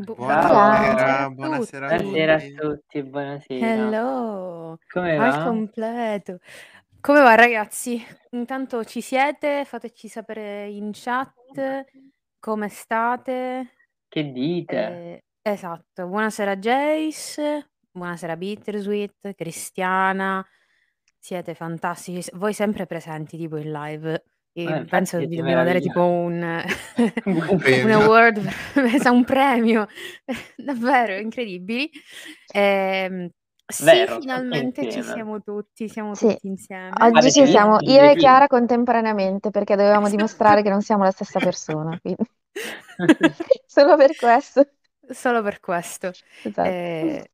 Bu- 0.00 0.14
Buonasera, 0.14 1.28
buonasera 1.30 1.86
buonasera 1.88 1.88
a 1.88 1.98
tutti. 1.98 2.12
Buonasera 2.12 2.36
a 2.36 2.70
tutti. 2.70 3.02
buonasera. 3.02 3.66
Hello, 3.66 4.78
Come 4.92 5.16
al 5.16 5.30
va? 5.32 5.42
completo. 5.42 6.38
Come 7.00 7.20
va 7.20 7.34
ragazzi? 7.34 8.04
Intanto 8.30 8.84
ci 8.84 9.00
siete? 9.00 9.64
Fateci 9.64 10.06
sapere 10.06 10.68
in 10.68 10.90
chat 10.94 11.84
come 12.38 12.68
state. 12.68 13.72
Che 14.08 14.30
dite? 14.32 14.76
Eh, 14.76 15.24
esatto, 15.42 16.06
buonasera 16.06 16.56
Jace, 16.56 17.70
buonasera 17.90 18.36
Bittersweet, 18.36 19.34
Cristiana, 19.34 20.46
siete 21.18 21.54
fantastici, 21.54 22.30
voi 22.34 22.52
sempre 22.52 22.86
presenti 22.86 23.36
tipo 23.36 23.56
in 23.56 23.72
live. 23.72 24.22
Eh, 24.64 24.84
penso 24.86 25.18
che 25.18 25.26
vi 25.26 25.36
dobbiamo 25.36 25.64
dare 25.64 25.80
tipo 25.80 26.02
un, 26.04 26.62
Un 27.82 27.90
award, 27.90 28.38
un 29.10 29.24
premio, 29.24 29.86
davvero 30.56 31.16
incredibili. 31.16 31.90
Ehm, 32.52 33.28
sì, 33.66 33.84
Vero, 33.84 34.18
finalmente 34.20 34.88
ci 34.88 35.02
siamo 35.02 35.42
tutti, 35.42 35.88
siamo 35.88 36.14
Sì, 36.14 36.26
tutti 36.26 36.46
insieme. 36.46 36.90
oggi 37.02 37.18
Avete 37.18 37.30
ci 37.30 37.46
siamo 37.46 37.78
io 37.80 38.02
e? 38.10 38.16
Chiara 38.16 38.46
contemporaneamente 38.46 39.50
perché 39.50 39.76
dovevamo 39.76 40.08
dimostrare 40.08 40.62
che 40.62 40.70
non 40.70 40.80
siamo 40.82 41.04
la 41.04 41.10
stessa 41.10 41.38
persona, 41.38 41.98
solo 43.66 43.96
per 43.96 44.14
questo. 44.16 44.64
Solo 45.10 45.42
per 45.42 45.60
questo. 45.60 46.12
Esatto. 46.42 46.68
Eh, 46.68 47.30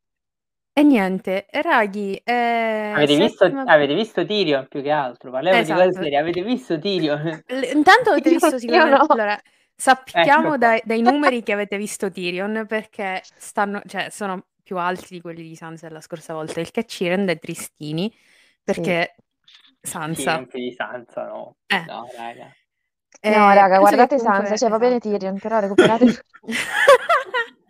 e 0.76 0.82
niente, 0.82 1.46
Raghi, 1.52 2.20
eh, 2.24 2.92
Avete 2.94 3.16
visto, 3.16 3.44
settima... 3.44 3.62
avete 3.62 3.94
visto 3.94 4.26
Tyrion 4.26 4.66
più 4.68 4.82
che 4.82 4.90
altro? 4.90 5.30
Parliamo 5.30 5.62
di 5.62 5.72
cose 5.72 5.82
Esatto. 5.88 6.02
serie. 6.02 6.18
Avete 6.18 6.42
visto 6.42 6.78
Tyrion? 6.78 7.42
L- 7.46 7.76
Intanto 7.76 8.10
avete 8.10 8.28
Io, 8.28 8.34
visto 8.34 8.54
io 8.54 8.58
sicuramente... 8.58 8.98
no. 8.98 9.06
Allora, 9.08 9.40
sappiamo 9.74 10.48
Ecco 10.48 10.58
dai, 10.58 10.80
qua. 10.80 10.94
dai 10.94 11.02
numeri 11.02 11.42
che 11.44 11.52
avete 11.52 11.76
visto 11.76 12.10
Tyrion 12.10 12.64
perché 12.68 13.22
stanno, 13.22 13.80
cioè, 13.86 14.08
sono 14.10 14.46
più 14.62 14.78
alti 14.78 15.06
di 15.14 15.20
quelli 15.20 15.42
di 15.42 15.54
Sansa 15.54 15.88
la 15.90 16.00
scorsa 16.00 16.32
volta, 16.34 16.60
il 16.60 16.70
che 16.70 16.84
ci 16.86 17.06
rende 17.06 17.38
tristini 17.38 18.12
perché 18.62 19.14
Sì, 19.80 19.90
Sansa... 19.90 20.34
non 20.36 20.48
di 20.50 20.72
Sansa, 20.72 21.26
no. 21.26 21.56
Eh, 21.66 21.84
No, 21.86 22.08
raga. 22.16 22.52
No, 23.22 23.30
eh, 23.30 23.54
raga, 23.54 23.54
penso 23.54 23.68
che 23.68 23.78
guardate 23.78 24.16
comunque... 24.16 24.46
Sansa, 24.46 24.56
cioè 24.56 24.70
va 24.70 24.78
bene 24.78 24.96
Esatto. 24.96 25.10
Tyrion, 25.10 25.38
però 25.38 25.60
recuperate 25.60 26.04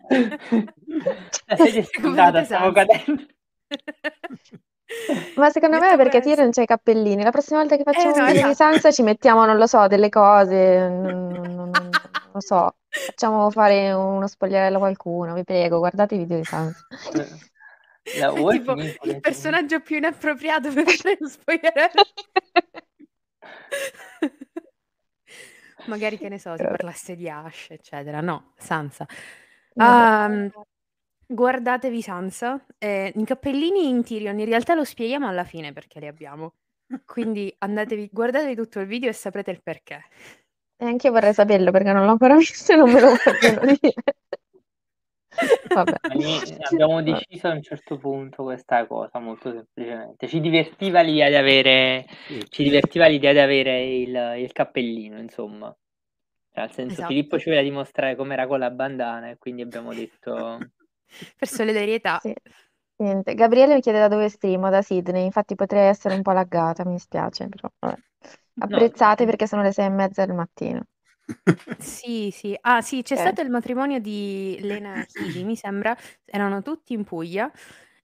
Spuntata, 0.07 1.65
Recuperate 1.65 2.43
stavo 2.45 2.71
cadendo. 2.71 3.25
Ma 5.35 5.49
secondo 5.49 5.79
me 5.79 5.93
è 5.93 5.97
perché 5.97 6.21
questo... 6.21 6.29
Tyrion 6.29 6.51
c'ha 6.51 6.61
i 6.61 6.65
cappellini. 6.67 7.23
La 7.23 7.31
prossima 7.31 7.59
volta 7.59 7.75
che 7.75 7.81
Eh 7.81 7.91
facciamo 7.91 8.13
un 8.13 8.19
no, 8.19 8.25
video 8.27 8.43
di 8.45 8.51
esatto. 8.51 8.71
Sansa 8.71 8.91
ci 8.91 9.01
mettiamo, 9.01 9.43
non 9.45 9.57
lo 9.57 9.65
so, 9.67 9.87
delle 9.87 10.09
cose, 10.09 10.87
non, 10.87 11.27
non- 11.27 11.51
non- 11.55 11.69
non 11.71 11.89
lo 12.33 12.39
so. 12.41 12.75
Facciamo 12.87 13.49
fare 13.49 13.91
uno 13.91 14.27
spogliarello 14.27 14.77
a 14.77 14.79
qualcuno, 14.79 15.33
vi 15.33 15.43
prego, 15.43 15.79
guardate 15.79 16.15
i 16.15 16.19
video 16.19 16.37
di 16.37 16.43
Sansa. 16.43 16.85
Vuoi 18.35 18.59
tipo 18.59 18.73
il 18.73 19.19
personaggio 19.19 19.81
più 19.81 19.97
inappropriato 19.97 20.71
per 20.71 20.87
fare 20.87 21.17
lo 21.19 21.27
spogliarello. 21.27 22.03
Magari 25.87 26.17
che 26.17 26.29
ne 26.29 26.39
so, 26.39 26.55
si 26.55 26.63
parlasse 26.63 27.15
di 27.15 27.29
Ash, 27.29 27.67
eccetera. 27.71 28.21
No, 28.21 28.53
Sansa. 28.57 29.05
Ehm, 29.77 30.49
guardatevi 31.27 32.01
Sansa. 32.01 32.63
Eh, 32.77 33.11
I 33.15 33.23
cappellini 33.25 33.89
in 33.89 34.03
Tyrion 34.03 34.39
in 34.39 34.45
realtà 34.45 34.73
lo 34.73 34.83
spieghiamo 34.83 35.27
alla 35.27 35.43
fine 35.43 35.73
perché 35.73 35.99
li 35.99 36.07
abbiamo. 36.07 36.53
Quindi 37.05 37.53
andatevi, 37.59 38.09
guardatevi 38.11 38.55
tutto 38.55 38.79
il 38.79 38.87
video 38.87 39.09
e 39.09 39.13
saprete 39.13 39.51
il 39.51 39.61
perché. 39.61 40.03
E 40.77 40.85
anche 40.85 41.07
io 41.07 41.13
vorrei 41.13 41.33
saperlo 41.33 41.71
perché 41.71 41.93
non 41.93 42.05
l'ho 42.05 42.11
ancora 42.11 42.35
visto 42.37 42.73
e 42.73 42.75
non 42.75 42.91
me 42.91 42.99
lo 42.99 43.09
vogliono 43.09 43.65
dire. 43.81 43.93
Vabbè. 45.73 45.97
Abbiamo 46.71 47.01
deciso 47.01 47.47
a 47.47 47.51
un 47.51 47.61
certo 47.61 47.97
punto 47.97 48.43
questa 48.43 48.85
cosa 48.87 49.19
molto 49.19 49.51
semplicemente. 49.51 50.27
Ci 50.27 50.39
divertiva 50.39 51.01
l'idea 51.01 51.27
di 51.29 51.35
avere, 51.35 52.05
ci 52.49 52.63
divertiva 52.63 53.07
l'idea 53.07 53.33
di 53.33 53.39
avere 53.39 53.83
il, 53.83 54.33
il 54.37 54.51
cappellino, 54.53 55.19
insomma. 55.19 55.75
Nel 56.55 56.71
senso, 56.71 57.03
Filippo 57.03 57.35
Esatto. 57.35 57.37
ci 57.37 57.49
voleva 57.49 57.61
dimostrare 57.67 58.15
com'era 58.15 58.47
con 58.47 58.59
la 58.59 58.71
bandana 58.71 59.29
e 59.29 59.37
quindi 59.37 59.61
abbiamo 59.61 59.93
detto... 59.93 60.57
Per 61.37 61.47
solidarietà. 61.47 62.19
Sì. 62.19 62.33
Niente. 62.97 63.33
Gabriele 63.33 63.75
mi 63.75 63.81
chiede 63.81 63.99
da 63.99 64.07
dove 64.07 64.29
streamo, 64.29 64.69
da 64.69 64.81
Sydney, 64.81 65.25
infatti 65.25 65.55
potrei 65.55 65.87
essere 65.87 66.13
un 66.13 66.21
po' 66.21 66.31
laggata, 66.31 66.85
mi 66.85 66.93
dispiace, 66.93 67.47
però 67.49 67.69
vabbè. 67.79 67.95
No, 68.57 68.65
Apprezzate 68.65 69.25
perché 69.25 69.47
sono 69.47 69.61
le 69.63 69.73
sei 69.73 69.85
e 69.87 69.89
mezza 69.89 70.25
del 70.25 70.35
mattino. 70.35 70.85
Sì, 71.77 72.31
sì. 72.31 72.57
Ah, 72.61 72.81
sì, 72.81 73.01
c'è 73.01 73.15
Ok. 73.15 73.19
stato 73.19 73.41
il 73.41 73.49
matrimonio 73.49 73.99
di 73.99 74.57
Lena 74.61 75.01
e 75.03 75.07
Healy, 75.13 75.43
mi 75.43 75.55
sembra. 75.57 75.95
Erano 76.25 76.61
tutti 76.61 76.93
in 76.93 77.03
Puglia. 77.03 77.51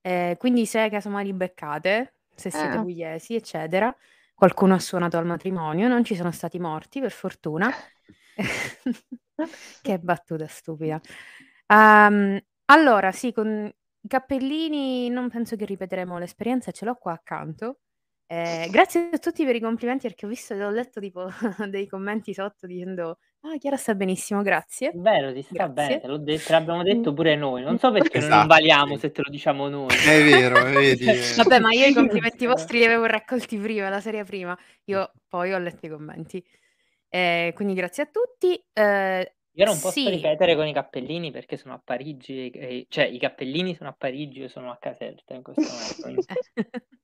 eh, 0.03 0.35
quindi 0.39 0.66
se 0.66 0.89
casomai 0.89 1.25
li 1.25 1.33
beccate, 1.33 2.16
se 2.35 2.50
siete 2.50 2.78
Ah. 2.78 2.81
pugliesi, 2.81 3.35
eccetera, 3.35 3.95
qualcuno 4.33 4.73
ha 4.73 4.79
suonato 4.79 5.18
al 5.18 5.25
matrimonio, 5.28 5.88
non 5.88 6.03
ci 6.03 6.16
sono 6.16 6.31
stati 6.31 6.59
morti, 6.59 7.00
per 7.00 7.12
fortuna. 7.12 7.72
Che 9.81 10.00
battuta 10.00 10.47
stupida. 10.47 11.00
Ehm, 11.68 12.40
allora, 12.66 13.12
sì, 13.12 13.31
con 13.31 13.66
i 14.03 14.07
cappellini 14.07 15.09
non 15.09 15.29
penso 15.29 15.56
che 15.56 15.66
ripeteremo 15.66 16.18
l'esperienza, 16.18 16.72
ce 16.72 16.85
l'ho 16.85 16.96
qua 16.96 17.13
accanto. 17.13 17.80
Eh, 18.28 18.69
grazie 18.72 19.09
a 19.12 19.18
tutti 19.18 19.44
per 19.44 19.56
i 19.56 19.59
complimenti 19.59 20.07
perché 20.07 20.25
ho 20.25 20.30
visto 20.30 20.53
e 20.53 20.63
ho 20.63 20.69
letto 20.69 21.01
tipo 21.01 21.28
dei 21.69 21.85
commenti 21.85 22.34
sotto 22.34 22.66
dicendo 22.66 23.18
ah 23.41 23.57
Chiara 23.57 23.75
sta 23.75 23.94
benissimo, 23.94 24.41
grazie. 24.41 24.90
È 24.91 24.96
vero, 24.96 25.34
ti 25.34 25.41
sta 25.41 25.68
bene, 25.68 26.00
Grazie. 26.00 26.00
te 26.01 26.07
l'ho 26.07 26.18
detto, 26.18 26.44
te 26.46 26.51
l'abbiamo 26.53 26.84
detto 26.84 27.13
pure 27.13 27.35
noi. 27.35 27.62
Non 27.63 27.74
Mm. 27.74 27.78
so 27.78 27.91
perché 27.91 28.19
noi 28.19 28.30
non 28.30 28.38
Esatto, 28.38 28.47
valiamo 28.53 28.97
se 28.97 29.12
te 29.12 29.22
lo 29.24 29.30
diciamo 29.30 29.68
noi. 29.68 29.88
È 29.94 30.24
vero, 30.24 30.63
vedi. 30.72 31.06
Vabbè, 31.35 31.59
ma 31.59 31.74
io 31.74 31.85
i 31.88 31.94
complimenti 31.94 32.46
vostri 32.46 32.78
li 32.78 32.85
avevo 32.85 33.06
raccolti 33.06 33.57
prima, 33.57 33.90
la 33.90 34.00
serie 34.00 34.24
prima. 34.24 34.57
Io 34.85 35.12
poi 35.28 35.51
ho 35.53 35.57
letto 35.57 35.85
i 35.88 35.90
commenti. 35.90 36.41
Eh, 37.13 37.51
quindi 37.55 37.73
grazie 37.73 38.03
a 38.03 38.05
tutti. 38.07 38.63
Eh, 38.73 39.35
Io 39.55 39.66
non 39.66 39.79
posso 39.79 39.91
sì, 39.91 40.09
ripetere 40.09 40.55
con 40.55 40.67
i 40.67 40.73
cappellini 40.73 41.31
perché 41.31 41.55
sono 41.57 41.73
a 41.75 41.79
Parigi, 41.83 42.49
e- 42.49 42.59
e- 42.79 42.85
cioè 42.89 43.05
i 43.05 43.17
cappellini 43.19 43.75
sono 43.75 43.89
a 43.89 43.94
Parigi, 43.94 44.39
io 44.39 44.47
sono 44.49 44.72
a 44.72 44.77
Caserta 44.77 45.33
in 45.33 45.44
questo 45.44 45.69
momento. 45.69 46.01
quindi 46.01 46.25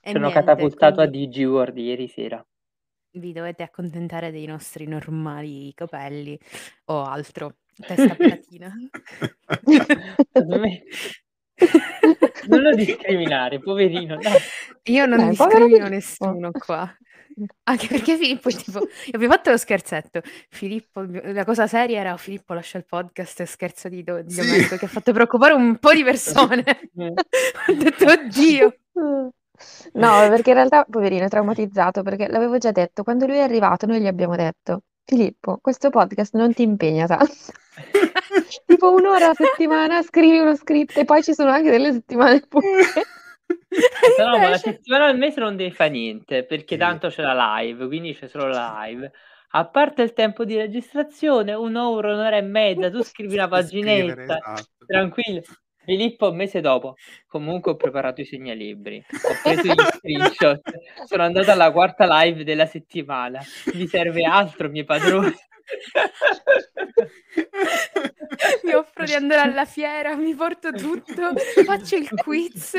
e 0.00 0.12
Sono 0.12 0.28
niente, 0.28 0.32
catapultato 0.32 1.00
a 1.00 1.06
quindi 1.06 1.10
DigiWorld 1.10 1.76
ieri 1.78 2.08
sera. 2.08 2.46
vi 3.12 3.32
dovete 3.32 3.62
accontentare 3.62 4.30
dei 4.30 4.46
nostri 4.46 4.86
normali 4.86 5.72
capelli 5.74 6.38
o 6.86 7.02
altro. 7.02 7.58
Testa 7.86 8.16
me- 10.58 10.82
Non 12.48 12.60
lo 12.62 12.74
discriminare, 12.74 13.60
poverino. 13.60 14.16
dai. 14.18 14.38
Io 14.84 15.06
non 15.06 15.18
povero 15.34 15.68
discrimino 15.68 15.86
Filippo. 15.86 15.88
nessuno 15.88 16.54
qua. 16.56 16.90
Anche 17.64 17.86
perché 17.88 18.16
Filippo 18.16 18.48
tipo, 18.54 18.86
abbiamo 19.12 19.34
fatto 19.34 19.50
lo 19.50 19.56
scherzetto. 19.56 20.20
Filippo, 20.48 21.04
la 21.06 21.44
cosa 21.44 21.66
seria 21.66 22.00
era 22.00 22.16
Filippo 22.16 22.54
lascia 22.54 22.78
il 22.78 22.84
podcast, 22.84 23.42
scherzo 23.44 23.88
di, 23.88 24.02
Do- 24.04 24.22
di 24.22 24.32
Sì. 24.32 24.40
Domenico 24.40 24.76
che 24.76 24.84
ha 24.84 24.88
fatto 24.88 25.12
preoccupare 25.12 25.54
un 25.54 25.76
po' 25.78 25.92
di 25.92 26.04
persone. 26.04 26.64
Ho 26.96 27.72
detto, 27.74 28.04
oddio. 28.06 28.76
No, 29.94 30.28
perché 30.28 30.50
in 30.50 30.56
realtà, 30.56 30.84
poverino, 30.88 31.24
è 31.24 31.28
traumatizzato 31.28 32.02
perché 32.02 32.28
l'avevo 32.28 32.58
già 32.58 32.70
detto, 32.72 33.02
quando 33.02 33.26
lui 33.26 33.36
è 33.36 33.40
arrivato 33.42 33.86
noi 33.86 34.00
gli 34.00 34.06
abbiamo 34.06 34.36
detto, 34.36 34.82
Filippo, 35.04 35.58
questo 35.60 35.90
podcast 35.90 36.34
non 36.34 36.52
ti 36.52 36.62
impegna 36.62 37.06
tanto. 37.06 37.32
Tipo 38.66 38.92
un'ora 38.92 39.30
a 39.30 39.34
settimana 39.34 40.02
scrivi 40.02 40.38
uno 40.38 40.54
script 40.56 40.96
e 40.96 41.04
poi 41.04 41.22
ci 41.22 41.34
sono 41.34 41.50
anche 41.50 41.70
delle 41.70 41.92
settimane 41.92 42.40
pure. 42.48 42.66
E 43.46 44.22
No, 44.22 44.38
ma 44.38 44.48
la 44.48 44.58
settimana 44.58 45.06
al 45.06 45.16
mese 45.18 45.40
non 45.40 45.56
devi 45.56 45.70
fare 45.72 45.90
niente 45.90 46.44
perché 46.44 46.74
Sì. 46.74 46.80
tanto 46.80 47.08
c'è 47.08 47.22
la 47.22 47.56
live, 47.58 47.86
quindi 47.86 48.14
c'è 48.14 48.28
solo 48.28 48.48
la 48.48 48.82
live. 48.84 49.10
A 49.56 49.66
parte 49.68 50.02
il 50.02 50.12
tempo 50.12 50.44
di 50.44 50.56
registrazione, 50.56 51.54
un'ora, 51.54 52.12
un'ora 52.14 52.36
e 52.36 52.42
mezza, 52.42 52.90
tu 52.90 53.02
scrivi 53.02 53.34
una 53.34 53.48
paginetta, 53.48 54.36
esatto. 54.38 54.84
tranquillo. 54.86 55.42
Filippo 55.84 56.30
un 56.30 56.36
mese 56.36 56.60
dopo, 56.62 56.94
comunque 57.26 57.72
ho 57.72 57.76
preparato 57.76 58.22
i 58.22 58.24
segnalibri, 58.24 59.04
ho 59.06 59.34
preso 59.42 59.68
gli 59.68 59.84
screenshot, 59.98 60.60
sono 61.04 61.22
andato 61.24 61.50
alla 61.50 61.70
quarta 61.72 62.06
live 62.22 62.42
della 62.42 62.64
settimana, 62.64 63.40
mi 63.74 63.86
serve 63.86 64.24
altro, 64.24 64.70
miei 64.70 64.84
padroni. 64.86 65.34
mi 68.64 68.72
offro 68.72 69.04
di 69.04 69.12
andare 69.12 69.42
alla 69.42 69.66
fiera, 69.66 70.16
mi 70.16 70.34
porto 70.34 70.72
tutto, 70.72 71.34
faccio 71.66 71.96
il 71.96 72.08
quiz. 72.14 72.76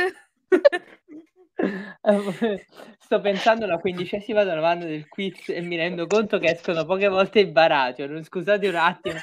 Sto 2.99 3.21
pensando 3.21 3.65
alla 3.65 3.77
quindicesima 3.77 4.43
domanda 4.43 4.85
del 4.85 5.07
quiz 5.07 5.49
e 5.49 5.61
mi 5.61 5.75
rendo 5.75 6.05
conto 6.05 6.37
che 6.37 6.51
escono 6.51 6.85
poche 6.85 7.07
volte 7.07 7.39
i 7.39 7.45
baratio. 7.47 8.23
Scusate 8.23 8.67
un 8.67 8.75
attimo, 8.75 9.15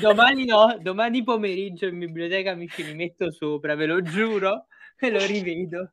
domani 0.00 0.44
no, 0.44 0.76
domani 0.80 1.22
pomeriggio 1.24 1.86
in 1.86 1.98
biblioteca 1.98 2.54
mi 2.54 2.68
ci 2.68 2.82
rimetto 2.82 3.32
sopra, 3.32 3.74
ve 3.74 3.86
lo 3.86 4.02
giuro, 4.02 4.66
e 4.98 5.10
lo 5.10 5.24
rivedo. 5.24 5.92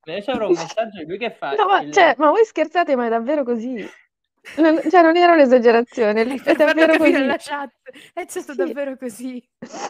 Adesso 0.00 0.30
avrò 0.32 0.48
un 0.48 0.54
messaggio 0.54 0.98
di 0.98 1.06
lui 1.06 1.18
che 1.18 1.30
fa. 1.30 1.52
No, 1.52 1.66
ma, 1.66 1.80
il- 1.82 1.92
cioè, 1.92 2.14
ma 2.18 2.30
voi 2.30 2.44
scherzate, 2.44 2.96
ma 2.96 3.06
è 3.06 3.08
davvero 3.08 3.44
così? 3.44 3.86
Non 4.56 4.80
cioè 4.90 5.02
non 5.02 5.16
era 5.16 5.32
un'esagerazione, 5.34 6.22
È 6.44 6.54
davvero 6.54 6.96
così. 6.96 7.14
alla 7.14 7.36
chat. 7.36 7.72
È 8.14 8.24
stato 8.28 8.52
Sì. 8.52 8.56
davvero 8.58 8.96
così. 8.96 9.42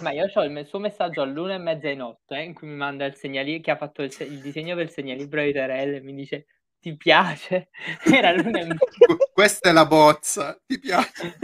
Ma 0.02 0.10
io 0.12 0.26
c'ho 0.26 0.42
il 0.42 0.66
suo 0.66 0.78
messaggio 0.78 1.22
all'1 1.22 1.54
e 1.54 1.58
mezza 1.58 1.88
di 1.88 1.96
notte, 1.96 2.36
eh, 2.36 2.42
in 2.42 2.54
cui 2.54 2.68
mi 2.68 2.74
manda 2.74 3.04
il 3.04 3.14
segnali 3.14 3.60
che 3.60 3.70
ha 3.70 3.76
fatto 3.76 4.02
il 4.02 4.10
se 4.12 4.24
il 4.24 4.40
disegno 4.40 4.74
per 4.74 4.84
il 4.84 4.90
segnalibro 4.90 5.42
di 5.42 5.52
Terelle 5.52 5.96
e 5.96 6.00
mi 6.00 6.14
dice: 6.14 6.46
"Ti 6.80 6.96
piace?" 6.96 7.68
Era 8.22 8.32
l'1 8.32 8.58
e 8.58 8.64
me 8.64 8.76
Q 8.76 9.16
questa 9.32 9.68
è 9.70 9.72
la 9.72 9.86
bozza, 9.86 10.58
ti 10.66 10.78
piace? 10.78 11.36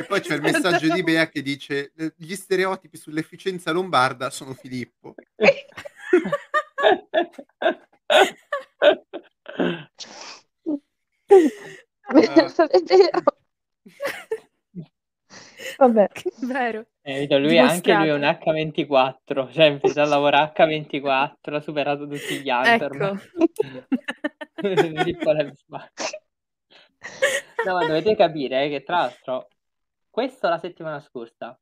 E 0.00 0.04
poi 0.04 0.20
c'è 0.20 0.34
il 0.34 0.42
messaggio 0.42 0.92
di 0.92 1.02
Bea 1.02 1.28
che 1.28 1.42
dice: 1.42 1.92
"Ehm, 1.96 2.12
gli 2.16 2.34
stereotipi 2.34 2.96
sull'efficienza 2.96 3.70
lombarda 3.72 4.30
sono 4.30 4.54
Filippo". 4.54 5.14
È 12.08 12.82
vero. 12.82 13.22
Vabbè. 15.76 16.08
Vero. 16.40 16.86
Eh, 17.02 17.38
lui 17.38 17.58
anche 17.58 17.94
lui 17.94 18.08
è 18.08 18.12
un 18.12 18.20
Dimostrato. 18.20 18.50
H24, 18.50 19.52
cioè 19.52 19.66
iniziato 19.66 20.00
a 20.00 20.06
lavorare 20.06 20.52
H24, 20.54 21.54
ha 21.54 21.60
superato 21.60 22.06
tutti 22.06 22.40
gli 22.40 22.48
altri. 22.48 22.98
Ecco. 22.98 23.18
No, 27.64 27.74
ma 27.74 27.86
dovete 27.86 28.16
capire 28.16 28.64
eh, 28.64 28.68
che 28.70 28.82
tra 28.82 28.98
l'altro 28.98 29.48
questo 30.10 30.48
la 30.48 30.58
settimana 30.58 31.00
scorsa, 31.00 31.58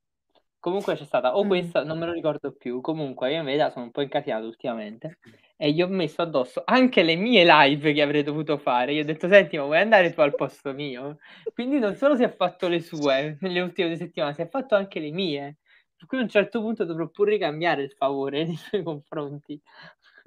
comunque 0.70 0.94
c'è 0.96 1.04
stata 1.04 1.36
o 1.36 1.44
Mh. 1.44 1.46
questa, 1.46 1.84
non 1.84 1.98
me 1.98 2.06
lo 2.06 2.12
ricordo 2.12 2.52
più, 2.52 2.80
comunque 2.80 3.30
io 3.32 3.38
in 3.38 3.44
verità 3.44 3.70
sono 3.70 3.84
un 3.86 3.90
po' 3.92 4.00
incasinato 4.02 4.46
ultimamente 4.46 5.18
e 5.56 5.72
gli 5.72 5.80
ho 5.82 5.88
messo 5.88 6.22
addosso 6.22 6.62
anche 6.64 7.02
le 7.02 7.14
mie 7.16 7.44
live 7.46 7.92
che 7.92 8.02
avrei 8.02 8.22
dovuto 8.22 8.58
fare. 8.58 8.94
Gli 8.94 8.98
ho 9.00 9.04
detto: 9.04 9.28
"Senti, 9.28 9.56
ma 9.56 9.64
vuoi 9.64 9.78
andare 9.80 10.12
tu 10.12 10.20
al 10.20 10.34
posto 10.34 10.72
mio?" 10.72 11.18
Quindi 11.52 11.78
non 11.78 11.94
solo 11.94 12.16
si 12.16 12.24
è 12.24 12.34
fatto 12.34 12.68
le 12.68 12.80
sue 12.80 13.36
nelle 13.40 13.60
ultime 13.60 13.88
2 13.88 13.96
settimane, 13.96 14.34
si 14.34 14.42
è 14.42 14.48
fatto 14.48 14.74
anche 14.74 15.00
le 15.00 15.10
mie. 15.10 15.58
Per 15.96 16.06
cui 16.08 16.18
a 16.18 16.22
un 16.22 16.28
certo 16.28 16.60
punto 16.60 16.84
dovrò 16.84 17.08
pure 17.08 17.32
ricambiare 17.32 17.82
il 17.82 17.92
favore 17.92 18.44
nei 18.44 18.56
suoi 18.56 18.82
confronti, 18.82 19.60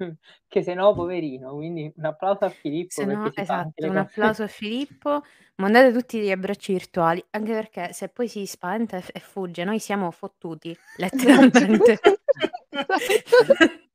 che 0.48 0.62
se 0.62 0.74
no 0.74 0.94
poverino. 0.94 1.54
Quindi 1.54 1.92
un 1.94 2.04
applauso 2.04 2.44
a 2.44 2.48
Filippo 2.48 2.90
Se 2.90 3.04
no 3.04 3.30
esatto, 3.34 3.86
un 3.86 3.96
applauso 3.96 4.42
a 4.42 4.46
Filippo. 4.48 5.22
Mandate 5.56 5.92
tutti 5.92 6.18
degli 6.18 6.30
abbracci 6.30 6.72
virtuali, 6.72 7.22
anche 7.30 7.52
perché 7.52 7.92
se 7.92 8.08
poi 8.08 8.28
si 8.28 8.46
spaventa 8.46 8.96
e 8.96 9.02
f 9.02 9.10
e 9.12 9.20
fugge, 9.20 9.64
noi 9.64 9.78
siamo 9.78 10.10
fottuti, 10.10 10.76
letteralmente. 10.96 11.98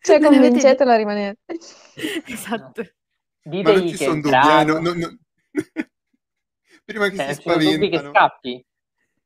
Cioè 0.00 0.18
Non 0.18 0.32
convincetelo 0.32 0.90
a 0.90 0.96
rimanere. 0.96 1.36
Esatto. 2.26 2.82
Ma 3.62 3.72
non 3.72 3.84
Ditegli 3.84 3.88
ci 3.88 3.96
che 3.96 4.04
è 4.06 4.08
son 4.08 4.20
dubbi, 4.20 4.48
eh, 4.48 4.64
no 4.64 4.78
no 4.78 4.92
no 4.94 5.18
prima 6.84 7.08
che 7.10 7.16
Cioè, 7.16 7.34
si 7.34 7.42
non 7.44 7.58
ci 7.60 7.66
sono 7.66 7.70
dubbi 7.72 7.88
che 7.90 7.98
spaventano. 7.98 8.08
scappi? 8.08 8.64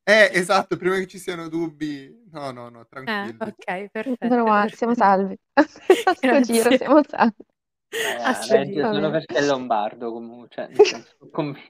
Eh, 0.04 0.30
esatto, 0.32 0.76
prima 0.76 0.96
che 0.96 1.06
ci 1.06 1.18
siano 1.18 1.48
dubbi 1.48 2.26
no, 2.32 2.50
no, 2.50 2.68
no, 2.68 2.80
Eh, 2.80 2.86
tranquilli. 2.88 3.36
okay, 3.38 3.88
perfetto, 3.88 4.26
Meno 4.28 4.44
male, 4.44 4.70
siamo 4.70 4.94
salvi. 4.94 5.38
A 5.54 6.14
sto 6.14 6.40
giro 6.40 6.76
siamo 6.76 7.02
salvi. 7.08 7.44
Eh, 7.88 8.22
A 8.24 8.32
sto 8.34 8.54
regge 8.54 8.72
giro. 8.72 8.92
solo 8.92 9.10
perché 9.10 9.34
è 9.38 9.42
lombardo 9.44 10.12
comu 10.12 10.46
cioè 10.48 10.66
nel 10.68 10.84
senso 10.84 11.14
son 11.20 11.30
convi 11.30 11.60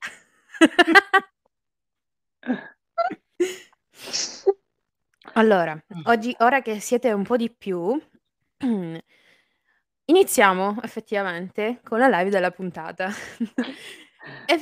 Allora, 5.35 5.79
oggi 6.05 6.35
ora 6.41 6.63
che 6.63 6.81
siete 6.81 7.13
un 7.13 7.23
po' 7.23 7.37
di 7.37 7.51
più, 7.51 7.99
iniziamo 10.07 10.77
effettivamente 10.83 11.81
con 11.83 11.99
la 11.99 12.09
live 12.09 12.31
della 12.31 12.51
puntata. 12.51 13.11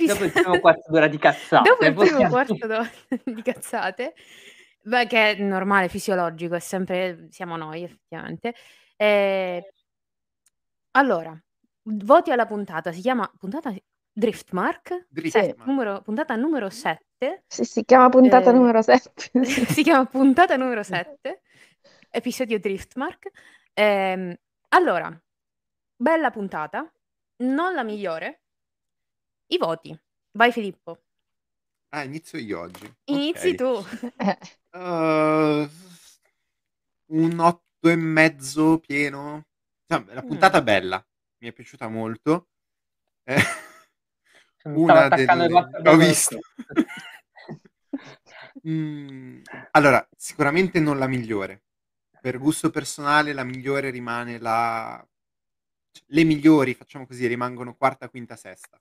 Dopo 0.06 0.24
il 0.24 0.32
primo 0.32 0.60
quarto 0.60 0.90
d'ora 0.90 1.06
di 1.06 1.16
Dopo 1.16 1.22
cazzate, 1.22 1.68
il 1.68 1.76
primo 1.76 1.94
possiamo 1.94 2.28
quarto 2.28 2.66
d'ora 2.66 2.90
di 3.24 3.42
cazzate, 3.42 4.14
beh, 4.82 5.06
che 5.06 5.30
è 5.32 5.42
normale, 5.42 5.88
fisiologico, 5.88 6.54
è 6.54 6.60
sempre 6.60 7.26
siamo 7.30 7.56
noi 7.56 7.82
effettivamente. 7.82 8.54
Ehm 8.96 9.62
allora, 10.92 11.38
voti 11.82 12.32
alla 12.32 12.46
puntata, 12.46 12.90
si 12.90 13.00
chiama 13.00 13.30
puntata 13.38 13.72
Driftmark? 14.12 15.06
Sì. 15.12 15.30
Se 15.30 15.40
Driftmark. 15.40 15.66
numero 15.66 16.00
puntata 16.02 16.34
numero 16.36 16.68
7. 16.68 17.44
Sì, 17.46 17.64
si 17.64 17.84
chiama 17.84 18.08
puntata 18.08 18.50
Ehm, 18.50 18.56
numero 18.56 18.82
7, 18.82 19.30
sì. 19.44 19.64
si 19.66 19.82
chiama 19.82 20.04
puntata 20.06 20.56
numero 20.56 20.82
7, 20.82 21.42
episodio 22.10 22.58
Driftmark. 22.58 23.30
Ehm, 23.74 24.34
allora, 24.70 25.16
bella 25.96 26.30
puntata, 26.30 26.90
non 27.42 27.74
la 27.74 27.84
migliore. 27.84 28.42
I 29.52 29.58
voti. 29.58 29.98
Vai 30.32 30.52
Filippo. 30.52 31.00
Ah, 31.92 32.04
inizio 32.04 32.38
io 32.38 32.60
oggi. 32.60 32.88
Inizi 33.06 33.48
Okay. 33.48 33.54
tu. 33.56 33.84
Uhm, 34.74 35.68
un 37.10 37.38
8 37.40 37.88
e 37.88 37.96
mezzo 37.96 38.78
pieno. 38.78 39.46
Insomma, 39.88 40.14
la 40.14 40.22
Mh. 40.22 40.26
puntata 40.26 40.62
bella, 40.62 41.04
mi 41.42 41.48
è 41.48 41.52
piaciuta 41.52 41.88
molto. 41.88 42.50
Eh, 43.24 43.36
una 44.66 45.08
delle 45.08 45.48
4 45.48 45.78
ho 45.78 45.82
dello 45.82 45.96
visto. 45.96 46.38
Mhmm, 48.62 49.42
allora, 49.72 50.08
sicuramente 50.16 50.78
non 50.78 50.96
la 50.98 51.08
migliore. 51.08 51.62
Per 52.20 52.38
gusto 52.38 52.70
personale 52.70 53.32
la 53.32 53.42
migliore 53.44 53.90
rimane 53.90 54.38
la 54.38 55.04
c 55.92 56.02
le 56.06 56.24
migliori, 56.24 56.74
facciamo 56.74 57.06
così, 57.06 57.26
rimangono 57.26 57.74
quarta, 57.74 58.08
quinta, 58.08 58.36
sesta, 58.36 58.80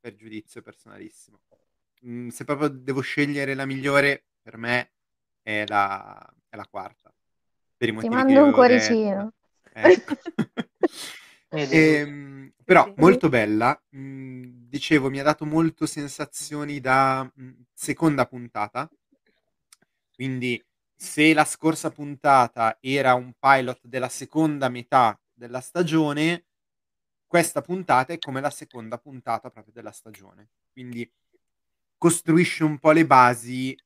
per 0.00 0.16
giudizio 0.16 0.62
personalissimo. 0.62 1.40
Mhmm, 2.02 2.28
se 2.28 2.44
proprio 2.44 2.68
devo 2.68 3.00
scegliere 3.00 3.54
la 3.54 3.66
migliore, 3.66 4.24
per 4.42 4.56
me 4.56 4.92
è 5.42 5.64
la 5.66 6.34
è 6.48 6.56
la 6.56 6.66
quarta, 6.66 7.12
per 7.76 7.88
i 7.88 7.90
Ti 7.92 7.96
motivi 7.96 8.14
mando 8.14 8.44
un 8.44 8.52
cuoricino. 8.52 9.32
Ecco. 9.72 10.14
È 11.48 11.66
deluso. 11.66 11.76
Ehm, 11.76 12.52
però 12.64 12.92
molto 12.96 13.28
bella. 13.28 13.80
Mhmm, 13.90 14.68
dicevo, 14.68 15.10
mi 15.10 15.20
ha 15.20 15.22
dato 15.22 15.44
molto 15.44 15.86
sensazioni 15.86 16.80
da, 16.80 17.30
mhmm, 17.34 17.64
seconda 17.72 18.26
puntata. 18.26 18.88
Quindi 20.14 20.62
se 20.94 21.32
la 21.32 21.44
scorsa 21.44 21.90
puntata 21.90 22.76
era 22.80 23.14
un 23.14 23.32
pilot 23.38 23.80
della 23.86 24.08
seconda 24.08 24.68
metà 24.68 25.18
della 25.32 25.60
stagione, 25.60 26.44
questa 27.30 27.62
puntata 27.62 28.12
è 28.12 28.18
come 28.18 28.40
la 28.40 28.50
seconda 28.50 28.98
puntata 28.98 29.50
proprio 29.50 29.72
della 29.72 29.92
stagione. 29.92 30.50
Quindi 30.72 31.08
costruisce 31.98 32.64
un 32.64 32.78
po' 32.78 32.92
le 32.92 33.06
basi 33.06 33.76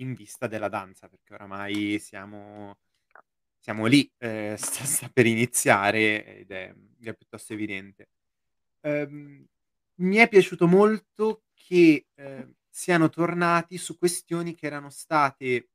in 0.00 0.14
vista 0.14 0.46
della 0.46 0.68
danza, 0.68 1.08
perché 1.08 1.34
oramai 1.34 1.98
siamo 2.00 2.76
siamo 3.58 3.86
lì, 3.86 4.10
ehm, 4.18 4.56
sta 4.84 4.84
sta 4.84 5.08
per 5.10 5.26
iniziare 5.26 6.24
ed 6.40 6.50
è 6.50 6.74
è 7.02 7.14
piuttosto 7.14 7.52
evidente. 7.54 8.10
Ehm, 8.82 9.46
mi 10.02 10.16
è 10.16 10.28
piaciuto 10.28 10.66
molto 10.68 11.44
che, 11.54 12.06
ehm, 12.14 12.54
siano 12.70 13.08
tornati 13.10 13.78
su 13.78 13.98
questioni 13.98 14.54
che 14.54 14.66
erano 14.66 14.90
state, 14.90 15.70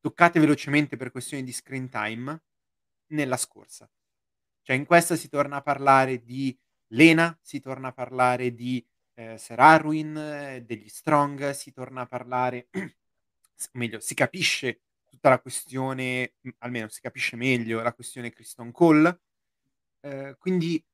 toccate 0.00 0.40
velocemente 0.40 0.96
per 0.96 1.10
questioni 1.12 1.42
di 1.44 1.52
screen 1.52 1.88
time 1.90 2.42
nella 3.12 3.36
scorsa. 3.36 3.88
Cioè 4.68 4.76
in 4.76 4.84
questa 4.84 5.16
si 5.16 5.30
torna 5.30 5.56
a 5.56 5.62
parlare 5.62 6.22
di 6.22 6.54
Lena, 6.88 7.34
si 7.40 7.58
torna 7.58 7.88
a 7.88 7.92
parlare 7.92 8.52
di, 8.52 8.86
ehm, 9.14 9.36
Ser 9.36 9.58
Arwyn, 9.58 10.62
degli 10.66 10.88
Strong, 10.90 11.52
si 11.52 11.72
torna 11.72 12.02
a 12.02 12.06
parlare 12.06 12.68
s 13.56 13.70
meglio, 13.72 13.98
si 14.00 14.12
capisce 14.12 14.82
tutta 15.08 15.30
la 15.30 15.40
questione 15.40 16.34
almeno 16.58 16.88
si 16.88 17.00
capisce 17.00 17.36
meglio 17.36 17.80
la 17.80 17.94
questione 17.94 18.28
Criston 18.30 18.70
Cole. 18.70 19.20
Ehm, 20.00 20.36
quindi 20.38 20.84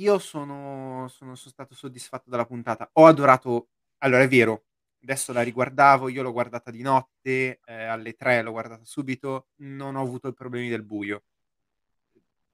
io 0.00 0.18
sono 0.20 1.08
sono 1.08 1.34
son 1.34 1.50
stato 1.52 1.74
soddisfatto 1.74 2.30
dalla 2.30 2.46
puntata. 2.46 2.88
Ho 2.94 3.06
adorato 3.06 3.70
allora 3.98 4.22
è 4.24 4.28
vero, 4.28 4.66
adesso 5.02 5.32
la 5.32 5.42
riguardavo, 5.42 6.08
io 6.08 6.22
l'ho 6.22 6.32
guardata 6.32 6.70
di 6.70 6.82
notte, 6.82 7.60
ehm, 7.64 7.90
alle 7.90 8.14
3 8.14 8.42
l'ho 8.42 8.52
guardata 8.52 8.84
subito, 8.84 9.48
non 9.62 9.96
ho 9.96 10.02
avuto 10.02 10.28
i 10.28 10.34
problemi 10.34 10.68
del 10.68 10.84
buio. 10.84 11.22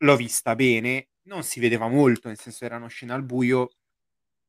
L'ho 0.03 0.15
vista 0.17 0.55
bene, 0.55 1.09
non 1.23 1.43
si 1.43 1.59
vedeva 1.59 1.89
molto, 1.89 2.29
nel 2.29 2.39
senso 2.39 2.65
erano 2.65 2.87
scene 2.87 3.13
al 3.13 3.25
buio, 3.25 3.69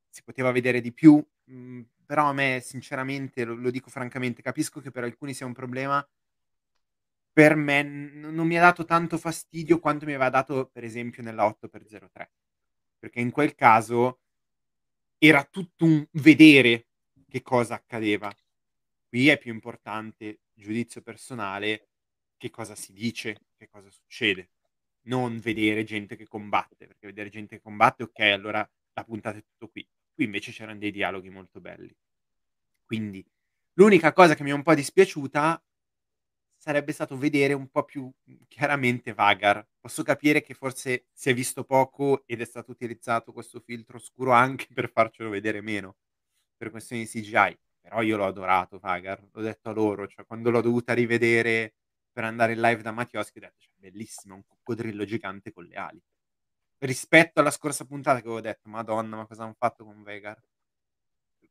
si 0.09 0.23
poteva 0.23 0.51
vedere 0.51 0.81
di 0.81 0.93
più, 0.93 1.23
mhmm, 1.45 1.83
però 2.05 2.27
a 2.29 2.33
me 2.33 2.61
sinceramente, 2.63 3.43
lo 3.45 3.55
lo 3.55 3.71
dico 3.71 3.89
francamente, 3.89 4.41
capisco 4.43 4.79
che 4.81 4.91
per 4.91 5.03
alcuni 5.03 5.33
sia 5.33 5.45
un 5.47 5.53
problema 5.53 6.05
per 7.37 7.55
me 7.55 7.83
n 7.83 8.19
non 8.33 8.47
mi 8.47 8.57
ha 8.57 8.61
dato 8.61 8.85
tanto 8.85 9.17
fastidio 9.17 9.79
quanto 9.79 10.05
mi 10.05 10.13
aveva 10.13 10.29
dato 10.29 10.67
per 10.71 10.83
esempio 10.83 11.21
nella 11.23 11.45
8x03. 11.45 12.31
Perché 12.99 13.19
in 13.19 13.31
quel 13.31 13.55
caso 13.55 14.17
era 15.21 15.43
tutto 15.43 15.83
un 15.83 16.07
vedere 16.13 16.87
che 17.27 17.41
cosa 17.41 17.73
accadeva. 17.75 18.33
Qui 19.09 19.27
è 19.27 19.37
più 19.37 19.51
importante, 19.51 20.39
giudizio 20.53 21.01
personale, 21.01 21.89
che 22.37 22.49
cosa 22.49 22.73
si 22.75 22.93
dice, 22.93 23.37
che 23.57 23.67
cosa 23.67 23.89
succede, 23.89 24.49
non 25.09 25.39
vedere 25.39 25.83
gente 25.83 26.15
che 26.15 26.27
combatte, 26.27 26.87
perché 26.87 27.07
vedere 27.07 27.29
gente 27.29 27.55
che 27.57 27.61
combatte, 27.61 28.03
okay, 28.03 28.31
allora 28.31 28.67
la 28.93 29.03
puntata 29.03 29.37
è 29.37 29.43
tutto 29.43 29.67
qui. 29.67 29.85
Qui 30.13 30.23
invece 30.23 30.51
c'erano 30.51 30.77
dei 30.77 30.91
dialoghi 30.91 31.29
molto 31.29 31.59
belli. 31.59 31.93
Quindi 32.85 33.25
l'unica 33.73 34.13
cosa 34.13 34.35
che 34.35 34.43
mi 34.43 34.51
è 34.51 34.53
un 34.53 34.63
po' 34.63 34.73
dispiaciuta 34.75 35.61
sarebbe 36.57 36.91
stato 36.91 37.17
vedere 37.17 37.53
un 37.53 37.69
po' 37.69 37.83
più 37.83 38.11
chiaramente 38.47 39.13
Vagar. 39.13 39.65
Posso 39.79 40.03
capire 40.03 40.41
che 40.41 40.53
forse 40.53 41.05
si 41.13 41.29
è 41.29 41.33
visto 41.33 41.63
poco 41.63 42.23
ed 42.25 42.41
è 42.41 42.45
stato 42.45 42.71
utilizzato 42.71 43.31
questo 43.31 43.61
filtro 43.61 43.97
scuro 43.97 44.31
anche 44.31 44.67
per 44.73 44.91
farcelo 44.91 45.29
vedere 45.29 45.61
meno, 45.61 45.95
per 46.57 46.69
questioni 46.69 47.03
di 47.03 47.07
CGI. 47.07 47.57
Però 47.81 48.01
io 48.01 48.17
l'ho 48.17 48.25
adorato 48.25 48.77
Vagar, 48.77 49.25
l'ho 49.31 49.41
detto 49.41 49.69
a 49.69 49.73
loro, 49.73 50.07
cioè 50.07 50.25
quando 50.25 50.51
l'ho 50.51 50.61
dovuta 50.61 50.93
rivedere 50.93 51.75
per 52.19 52.27
andare 52.27 52.51
in 52.51 52.59
live 52.59 52.81
da 52.81 52.91
Mattioschi 52.91 53.37
ho 53.37 53.41
detto, 53.41 53.55
cioè, 53.59 53.71
bellissimo, 53.77 54.35
un 54.35 54.43
coccodrillo 54.45 55.05
gigante 55.05 55.53
con 55.53 55.63
le 55.63 55.75
ali. 55.75 56.01
Rispetto 56.79 57.39
alla 57.39 57.49
scorsa 57.49 57.85
puntata 57.85 58.19
che 58.19 58.25
avevo 58.25 58.41
detto, 58.41 58.67
madonna, 58.67 59.15
ma 59.15 59.25
cosa 59.25 59.43
hanno 59.43 59.55
fatto 59.57 59.85
con 59.85 60.03
Vagar? 60.03 60.37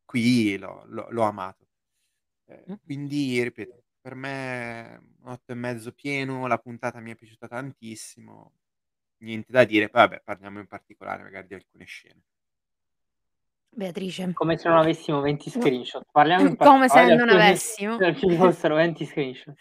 Qui 0.05 0.59
l'ho, 0.59 0.85
l'ho, 0.89 1.07
l'ho 1.11 1.23
amato. 1.23 1.67
Eh, 2.45 2.65
mm. 2.71 2.75
quindi, 2.85 3.43
ripeto, 3.43 3.83
per 4.01 4.15
me 4.15 4.99
un 5.23 5.31
8 5.31 5.53
e 5.53 5.55
mezzo 5.55 5.93
pieno, 5.93 6.47
la 6.47 6.59
puntata 6.59 7.01
mi 7.01 7.13
è 7.13 7.15
piaciuta 7.15 7.49
tantissimo. 7.49 8.53
Niente 9.19 9.51
da 9.53 9.65
dire, 9.65 9.89
poi 9.89 10.03
vabbè, 10.03 10.23
parliamo 10.23 10.61
in 10.61 10.67
particolare 10.67 11.23
magari 11.23 11.47
di 11.47 11.55
alcune 11.55 11.87
scene. 11.87 12.23
Beatrice. 13.71 14.33
Come 14.35 14.59
se 14.59 14.69
non 14.69 14.79
avessimo 14.79 15.21
20 15.21 15.51
screenshot. 15.51 16.05
Parliamo 16.11 16.49
in 16.49 16.57
Come 16.59 16.89
se 16.89 17.15
non 17.15 17.29
avessimo. 17.29 17.97
Se 17.97 18.17
ci 18.17 18.37
fossero 18.37 18.75
20 18.75 19.05
screenshot. 19.05 19.55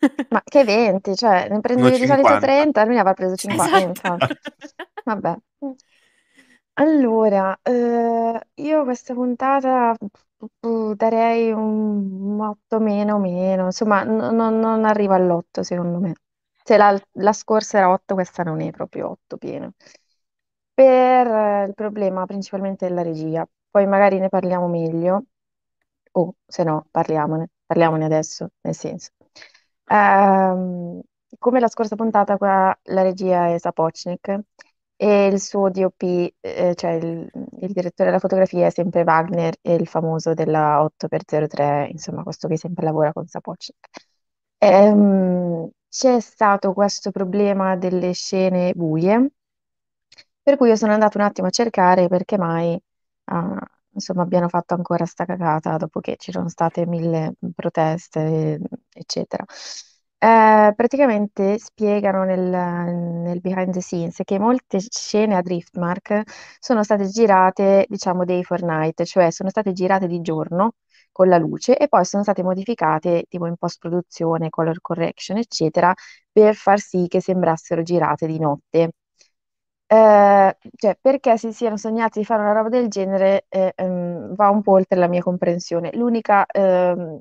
Ma 0.30 0.42
che 0.44 0.64
20? 0.64 1.14
Cioè, 1.14 1.48
ne 1.48 1.60
prendevi 1.60 1.98
di 1.98 2.06
solito 2.06 2.38
30, 2.38 2.84
lui 2.84 2.94
ne 2.94 3.00
aveva 3.00 3.14
preso 3.14 3.34
50. 3.36 4.16
Esatto. 4.16 4.34
Vabbè. 5.04 5.36
Allora, 6.78 7.58
eh, 7.62 8.40
io 8.54 8.84
questa 8.84 9.14
puntata 9.14 9.96
darei 10.94 11.50
un 11.50 12.38
8 12.40 12.78
meno 12.80 13.18
meno, 13.18 13.64
insomma, 13.66 14.02
n- 14.04 14.34
non 14.34 14.58
non 14.58 14.84
arriva 14.84 15.14
all'8 15.14 15.62
secondo 15.62 15.98
me. 15.98 16.14
Se 16.62 16.76
la, 16.76 17.00
la 17.12 17.32
scorsa 17.32 17.78
era 17.78 17.90
8, 17.90 18.14
questa 18.14 18.42
non 18.42 18.60
è 18.60 18.70
proprio 18.70 19.10
8 19.10 19.36
pieno. 19.38 19.72
Per 20.76 21.26
eh, 21.26 21.64
il 21.68 21.74
problema 21.74 22.26
principalmente 22.26 22.86
della 22.88 23.02
regia, 23.02 23.46
poi 23.70 23.86
magari 23.86 24.18
ne 24.18 24.28
parliamo 24.28 24.68
meglio, 24.68 25.24
o 26.12 26.34
se 26.46 26.64
no 26.64 26.86
parliamone, 26.90 27.48
parliamone 27.66 28.04
adesso, 28.04 28.50
nel 28.62 28.74
senso. 28.74 29.10
Ehm, 29.86 31.00
come 31.38 31.60
la 31.60 31.68
scorsa 31.68 31.96
puntata, 31.96 32.36
qua 32.36 32.76
la 32.84 33.02
regia 33.02 33.48
è 33.54 33.58
Sapochnik 33.58 34.40
e 34.96 35.26
il 35.26 35.40
suo 35.40 35.70
DOP, 35.70 36.02
eh, 36.40 36.74
cioè 36.74 36.92
il, 36.92 37.30
il 37.60 37.72
direttore 37.72 38.08
della 38.10 38.18
fotografia 38.20 38.66
è 38.66 38.70
sempre 38.70 39.02
Wagner 39.02 39.54
e 39.62 39.74
il 39.74 39.86
famoso 39.88 40.34
della 40.34 40.82
8x03, 40.82 41.88
insomma, 41.90 42.22
questo 42.22 42.48
che 42.48 42.56
sempre 42.58 42.84
lavora 42.84 43.12
con 43.12 43.26
Sapochnik. 43.26 43.76
Ehm, 44.58 45.68
c'è 45.88 46.20
stato 46.20 46.72
questo 46.72 47.10
problema 47.10 47.76
delle 47.76 48.12
scene 48.12 48.72
buie, 48.74 49.30
per 50.46 50.56
cui 50.56 50.68
io 50.68 50.76
sono 50.76 50.92
andata 50.92 51.18
un 51.18 51.24
attimo 51.24 51.48
a 51.48 51.50
cercare 51.50 52.06
perché 52.08 52.38
mai, 52.38 52.78
ah, 53.24 53.58
insomma, 53.90 54.22
abbiano 54.22 54.48
fatto 54.48 54.74
ancora 54.74 55.04
sta 55.04 55.24
cagata 55.24 55.76
dopo 55.76 55.98
che 56.00 56.14
ci 56.18 56.30
sono 56.30 56.48
state 56.48 56.86
mille 56.86 57.34
proteste, 57.54 58.60
eccetera. 58.92 59.44
Eh, 60.18 60.72
praticamente 60.74 61.58
spiegano 61.58 62.24
nel, 62.24 62.40
nel 62.40 63.40
behind 63.40 63.72
the 63.72 63.80
scenes 63.80 64.20
che 64.24 64.38
molte 64.38 64.78
scene 64.80 65.34
a 65.36 65.42
Driftmark 65.42 66.22
sono 66.58 66.82
state 66.84 67.06
girate, 67.08 67.84
diciamo, 67.88 68.24
day 68.24 68.42
for 68.42 68.62
night, 68.62 69.02
cioè 69.04 69.30
sono 69.30 69.50
state 69.50 69.72
girate 69.72 70.06
di 70.06 70.20
giorno 70.22 70.74
con 71.12 71.28
la 71.28 71.38
luce 71.38 71.76
e 71.76 71.88
poi 71.88 72.04
sono 72.04 72.22
state 72.22 72.42
modificate 72.42 73.24
tipo 73.28 73.46
in 73.46 73.56
post-produzione, 73.56 74.48
color 74.50 74.80
correction, 74.80 75.38
eccetera, 75.38 75.92
per 76.32 76.54
far 76.54 76.78
sì 76.80 77.06
che 77.08 77.20
sembrassero 77.20 77.82
girate 77.82 78.26
di 78.26 78.38
notte. 78.38 78.90
Eh, 79.88 80.56
cioè, 80.76 80.98
perché 81.00 81.36
si 81.38 81.52
siano 81.52 81.76
sognati 81.76 82.18
di 82.18 82.24
fare 82.24 82.42
una 82.42 82.52
roba 82.52 82.68
del 82.68 82.88
genere 82.88 83.46
eh, 83.48 83.72
ehm, 83.76 84.34
va 84.34 84.48
un 84.50 84.60
po' 84.62 84.72
oltre 84.72 84.98
la 84.98 85.06
mia 85.08 85.22
comprensione. 85.22 85.90
L'unica 85.94 86.44
ehm, 86.46 87.20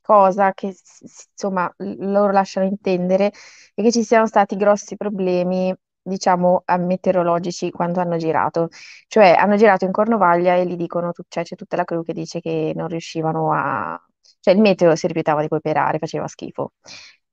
cosa 0.00 0.52
che 0.52 0.74
insomma 1.02 1.72
loro 1.78 2.32
lasciano 2.32 2.66
intendere 2.66 3.32
è 3.74 3.82
che 3.82 3.92
ci 3.92 4.02
siano 4.02 4.26
stati 4.26 4.56
grossi 4.56 4.96
problemi 4.96 5.72
diciamo 6.02 6.64
meteorologici 6.78 7.70
quando 7.70 8.00
hanno 8.00 8.16
girato 8.16 8.68
cioè 9.06 9.34
hanno 9.38 9.56
girato 9.56 9.84
in 9.84 9.92
Cornovaglia 9.92 10.54
e 10.56 10.66
gli 10.66 10.74
dicono 10.76 11.12
cioè, 11.28 11.44
c'è 11.44 11.54
tutta 11.56 11.76
la 11.76 11.84
crew 11.84 12.02
che 12.02 12.14
dice 12.14 12.40
che 12.40 12.72
non 12.74 12.88
riuscivano 12.88 13.52
a 13.52 14.02
cioè 14.40 14.54
il 14.54 14.60
meteo 14.60 14.96
si 14.96 15.06
rifiutava 15.06 15.42
di 15.42 15.48
cooperare 15.48 15.98
faceva 15.98 16.26
schifo 16.26 16.72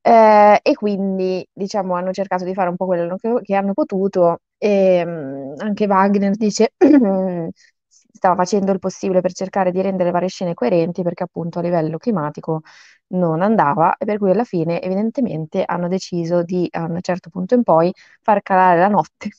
eh, 0.02 0.60
e 0.62 0.74
quindi 0.76 1.48
diciamo 1.54 1.96
hanno 1.96 2.12
cercato 2.12 2.44
di 2.46 2.54
fare 2.54 2.70
un 2.70 2.76
po' 2.78 2.86
quello 2.86 3.16
che, 3.18 3.40
che 3.44 3.56
hanno 3.56 3.74
potuto 3.74 4.42
e 4.58 5.04
um, 5.06 5.54
anche 5.58 5.86
Wagner 5.88 6.36
dice 6.36 6.74
stava 7.88 8.36
facendo 8.36 8.72
il 8.72 8.80
possibile 8.80 9.22
per 9.22 9.34
cercare 9.34 9.72
di 9.72 9.82
rendere 9.82 10.12
varie 10.12 10.28
scene 10.30 10.54
coerenti 10.54 11.04
perché 11.04 11.24
appunto 11.24 11.60
a 11.60 11.62
livello 11.62 11.98
climatico 11.98 12.62
non 13.10 13.42
andava 13.42 13.96
e 13.98 14.06
per 14.06 14.18
cui 14.18 14.32
alla 14.32 14.44
fine 14.44 14.82
evidentemente 14.82 15.64
hanno 15.66 15.88
deciso 15.88 16.44
di 16.44 16.68
a 16.72 16.84
un 16.86 16.98
certo 17.02 17.30
punto 17.30 17.54
in 17.56 17.64
poi 17.64 17.92
far 18.22 18.42
calare 18.42 18.80
la 18.80 18.88
notte 18.88 19.30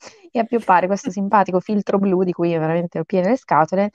e 0.30 0.38
appioppare 0.38 0.86
questo 0.86 1.10
simpatico 1.10 1.60
filtro 1.60 1.98
blu 1.98 2.22
di 2.24 2.32
cui 2.32 2.50
veramente 2.56 2.98
ho 2.98 3.04
piene 3.04 3.28
le 3.30 3.36
scatole 3.36 3.90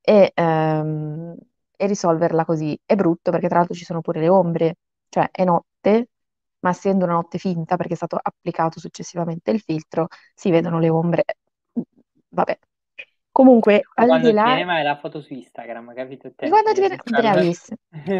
e, 0.00 0.30
ehm, 0.34 1.36
e 1.76 1.86
risolverla 1.86 2.44
così. 2.44 2.78
È 2.84 2.94
brutto 2.94 3.30
perché 3.30 3.48
tra 3.48 3.58
l'altro 3.58 3.74
ci 3.74 3.84
sono 3.84 4.00
pure 4.00 4.20
le 4.20 4.28
ombre, 4.28 4.76
cioè 5.08 5.28
è 5.30 5.44
notte, 5.44 6.10
ma 6.64 6.70
essendo 6.70 7.04
una 7.04 7.12
notte 7.12 7.36
finta 7.36 7.76
perché 7.76 7.92
è 7.92 7.96
stato 7.96 8.18
applicato 8.20 8.80
successivamente 8.80 9.50
il 9.50 9.60
filtro, 9.60 10.08
si 10.34 10.50
vedono 10.50 10.78
le 10.78 10.88
ombre. 10.88 11.24
Vabbè, 12.30 12.58
Comunque, 13.30 13.82
al 13.94 14.06
quando 14.06 14.28
di 14.28 14.32
là... 14.32 14.54
viene 14.54 14.82
la 14.84 14.96
foto 14.96 15.20
su 15.20 15.34
Instagram, 15.34 15.92
capito? 15.92 16.32
Te, 16.34 16.48
quando 16.48 16.72
ti 16.72 16.78
viene... 16.78 16.96
Bravissimo. 17.04 17.76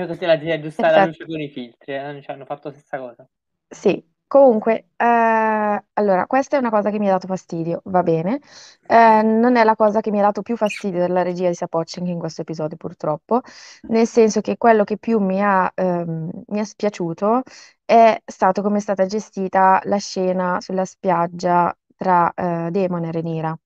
Così 0.07 0.25
la 0.27 0.37
ti 0.37 0.51
aggiusta 0.51 0.91
la 0.91 1.05
luce 1.07 1.25
con 1.25 1.41
i 1.41 1.49
filtri, 1.49 1.95
eh? 1.95 2.21
cioè, 2.21 2.35
hanno 2.35 2.45
fatto 2.45 2.69
la 2.69 2.75
stessa 2.75 2.99
cosa. 2.99 3.29
Sì, 3.69 4.05
comunque, 4.39 4.89
eh, 4.97 5.85
allora, 5.95 6.27
questa 6.27 6.57
è 6.57 6.59
una 6.59 6.71
cosa 6.71 6.91
che 6.91 6.99
mi 6.99 7.09
ha 7.09 7.13
dato 7.13 7.27
fastidio, 7.27 7.83
va 7.85 8.03
bene. 8.03 8.41
Eh, 8.87 9.23
non 9.23 9.57
è 9.57 9.65
la 9.65 9.77
cosa 9.77 10.01
che 10.01 10.11
mi 10.11 10.19
ha 10.19 10.23
dato 10.23 10.43
più 10.43 10.57
fastidio 10.57 11.01
della 11.01 11.23
regia 11.23 11.49
di 11.49 11.55
Sapocching 11.55 12.07
in 12.09 12.19
questo 12.19 12.43
episodio, 12.43 12.77
purtroppo, 12.77 13.41
nel 13.89 14.07
senso 14.07 14.41
che 14.41 14.57
quello 14.57 14.85
che 14.85 14.99
più 14.99 15.19
mi 15.21 15.41
ha, 15.43 15.71
ehm, 15.75 16.31
mi 16.49 16.59
ha 16.61 16.65
spiaciuto 16.65 17.43
è 17.85 18.21
stato 18.25 18.63
come 18.63 18.79
è 18.79 18.81
stata 18.81 19.07
gestita 19.07 19.81
la 19.85 19.99
scena 19.99 20.61
sulla 20.61 20.85
spiaggia 20.85 21.77
tra 21.97 22.33
eh, 22.35 22.71
Demon 22.71 23.05
e 23.05 23.13
Renira 23.13 23.59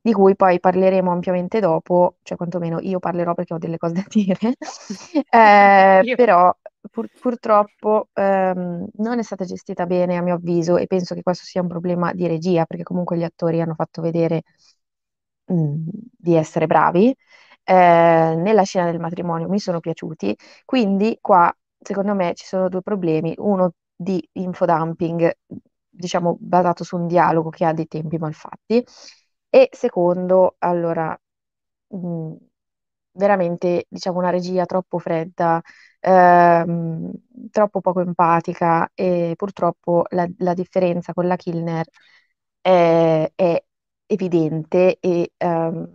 di 0.00 0.12
cui 0.12 0.36
poi 0.36 0.60
parleremo 0.60 1.10
ampiamente 1.10 1.60
dopo, 1.60 2.16
cioè 2.22 2.36
quantomeno 2.36 2.78
io 2.80 2.98
parlerò 2.98 3.32
perché 3.34 3.54
ho 3.54 3.58
delle 3.58 3.78
cose 3.78 3.94
da 3.94 4.04
dire, 4.08 4.36
eh, 5.30 6.14
però 6.14 6.54
pur, 6.90 7.08
purtroppo 7.20 8.08
ehm, 8.12 8.86
non 8.96 9.18
è 9.18 9.22
stata 9.22 9.44
gestita 9.44 9.86
bene 9.86 10.16
a 10.16 10.22
mio 10.22 10.34
avviso 10.34 10.76
e 10.76 10.86
penso 10.86 11.14
che 11.14 11.22
questo 11.22 11.44
sia 11.44 11.60
un 11.62 11.68
problema 11.68 12.12
di 12.12 12.26
regia 12.26 12.64
perché 12.66 12.82
comunque 12.84 13.16
gli 13.16 13.22
attori 13.24 13.60
hanno 13.60 13.74
fatto 13.74 14.02
vedere 14.02 14.42
mh, 15.46 15.84
di 16.16 16.34
essere 16.34 16.66
bravi. 16.66 17.14
Eh, 17.66 18.34
nella 18.36 18.62
scena 18.62 18.90
del 18.90 19.00
matrimonio. 19.00 19.48
Mi 19.48 19.58
sono 19.58 19.80
piaciuti, 19.80 20.36
quindi 20.64 21.18
qua 21.20 21.54
secondo 21.78 22.14
me 22.14 22.34
ci 22.34 22.44
sono 22.46 22.68
due 22.68 22.82
problemi, 22.82 23.34
uno 23.38 23.72
di 23.94 24.26
infodumping, 24.32 25.32
diciamo 25.88 26.36
basato 26.40 26.84
su 26.84 26.96
un 26.96 27.06
dialogo 27.06 27.48
che 27.50 27.64
ha 27.64 27.72
dei 27.72 27.86
tempi 27.86 28.18
malfatti. 28.18 28.84
E 29.48 29.68
secondo, 29.72 30.56
allora, 30.58 31.18
mh, 31.88 32.34
veramente, 33.14 33.86
diciamo, 33.88 34.18
una 34.18 34.30
regia 34.30 34.64
troppo 34.66 34.98
fredda, 34.98 35.60
ehm, 36.00 37.10
troppo 37.50 37.80
poco 37.80 38.00
empatica 38.00 38.90
e 38.94 39.34
purtroppo 39.36 40.04
la, 40.10 40.26
la 40.38 40.54
differenza 40.54 41.12
con 41.14 41.26
la 41.26 41.36
Kilner 41.36 41.86
è, 42.60 43.32
è 43.34 43.64
evidente 44.06 44.98
e, 45.00 45.32
ehm, 45.36 45.88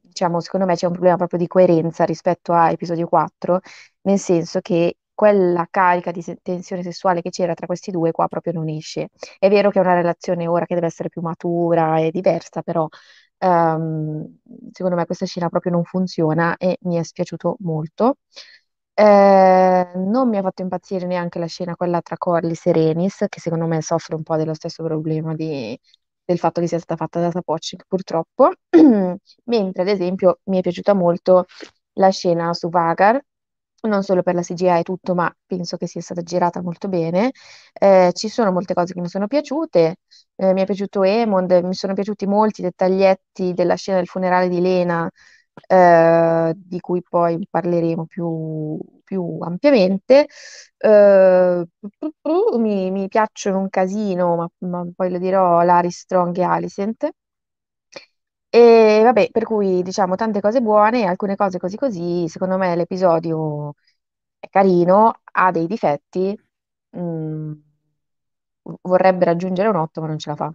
diciamo, 0.00 0.40
secondo 0.40 0.66
me 0.66 0.74
c'è 0.76 0.86
un 0.86 0.92
problema 0.92 1.16
proprio 1.16 1.38
di 1.38 1.46
coerenza 1.46 2.04
rispetto 2.04 2.52
a 2.52 2.70
episodio 2.70 3.06
4, 3.08 3.60
nel 4.02 4.18
senso 4.18 4.60
che 4.60 4.96
quella 5.14 5.66
carica 5.70 6.10
di 6.10 6.22
tensione 6.42 6.82
sessuale 6.82 7.22
che 7.22 7.30
c'era 7.30 7.54
tra 7.54 7.66
questi 7.66 7.90
due 7.92 8.10
qua 8.10 8.26
proprio 8.28 8.52
non 8.52 8.68
esce. 8.68 9.08
È 9.38 9.48
vero 9.48 9.70
che 9.70 9.78
è 9.78 9.82
una 9.82 9.94
relazione 9.94 10.46
ora 10.48 10.66
che 10.66 10.74
deve 10.74 10.86
essere 10.86 11.08
più 11.08 11.20
matura 11.22 11.98
e 12.00 12.10
diversa, 12.10 12.62
però 12.62 12.88
um, 13.44 14.38
secondo 14.72 14.96
me 14.96 15.06
questa 15.06 15.26
scena 15.26 15.48
proprio 15.48 15.72
non 15.72 15.84
funziona 15.84 16.56
e 16.56 16.78
mi 16.82 16.96
è 16.96 17.02
spiaciuto 17.02 17.56
molto. 17.60 18.16
Eh, 18.96 19.92
non 19.96 20.28
mi 20.28 20.36
ha 20.36 20.42
fatto 20.42 20.62
impazzire 20.62 21.06
neanche 21.06 21.38
la 21.40 21.46
scena 21.46 21.74
quella 21.76 22.00
tra 22.00 22.16
Corlys 22.16 22.66
e 22.66 22.72
Renis, 22.72 23.24
che 23.28 23.40
secondo 23.40 23.66
me 23.66 23.82
soffre 23.82 24.14
un 24.14 24.22
po' 24.22 24.36
dello 24.36 24.54
stesso 24.54 24.82
problema 24.84 25.34
di 25.34 25.78
del 26.26 26.38
fatto 26.38 26.60
che 26.62 26.68
sia 26.68 26.78
stata 26.78 26.96
fatta 26.96 27.20
da 27.20 27.30
Sapochnik, 27.30 27.84
purtroppo, 27.86 28.50
mentre 29.44 29.82
ad 29.82 29.88
esempio 29.88 30.40
mi 30.44 30.56
è 30.58 30.60
piaciuta 30.62 30.94
molto 30.94 31.44
la 31.94 32.08
scena 32.10 32.52
su 32.54 32.68
Vagar, 32.70 33.20
non 33.88 34.02
solo 34.02 34.22
per 34.22 34.34
la 34.34 34.42
CGI 34.42 34.78
e 34.80 34.82
tutto, 34.82 35.14
ma 35.14 35.32
penso 35.46 35.76
che 35.76 35.86
sia 35.86 36.00
stata 36.00 36.22
girata 36.22 36.62
molto 36.62 36.88
bene. 36.88 37.32
Eh, 37.72 38.10
ci 38.14 38.28
sono 38.28 38.52
molte 38.52 38.74
cose 38.74 38.92
che 38.94 39.00
mi 39.00 39.08
sono 39.08 39.26
piaciute, 39.26 39.96
eh, 40.36 40.52
mi 40.52 40.62
è 40.62 40.64
piaciuto 40.66 41.02
Emond, 41.02 41.52
mi 41.64 41.74
sono 41.74 41.94
piaciuti 41.94 42.26
molti 42.26 42.62
dettaglietti 42.62 43.52
della 43.54 43.74
scena 43.76 43.98
del 43.98 44.06
funerale 44.08 44.48
di 44.48 44.60
Lena, 44.60 45.10
eh, 45.68 46.52
di 46.56 46.80
cui 46.80 47.02
poi 47.08 47.46
parleremo 47.50 48.06
più, 48.06 48.78
più 49.04 49.38
ampiamente. 49.40 50.26
Eh, 50.78 51.64
mi, 52.58 52.90
mi 52.90 53.08
piacciono 53.08 53.58
un 53.58 53.68
casino, 53.70 54.36
ma, 54.36 54.48
ma 54.68 54.86
poi 54.94 55.10
lo 55.10 55.18
dirò, 55.18 55.62
Larry 55.62 55.90
Strong 55.90 56.36
e 56.38 56.42
Alicent. 56.42 57.08
E 58.60 59.00
vabbè, 59.02 59.30
per 59.32 59.44
cui 59.44 59.82
diciamo 59.82 60.14
tante 60.14 60.40
cose 60.40 60.60
buone, 60.60 61.04
alcune 61.06 61.34
cose 61.36 61.58
così 61.58 61.76
così. 61.76 62.28
Secondo 62.28 62.56
me 62.56 62.76
l'episodio 62.76 63.74
è 64.38 64.48
carino, 64.48 65.20
ha 65.32 65.50
dei 65.50 65.66
difetti, 65.66 66.36
mm, 66.96 67.52
vorrebbe 68.82 69.24
raggiungere 69.24 69.68
un 69.68 69.76
8, 69.76 70.00
ma 70.00 70.06
non 70.08 70.18
ce 70.18 70.30
la 70.30 70.36
fa. 70.36 70.54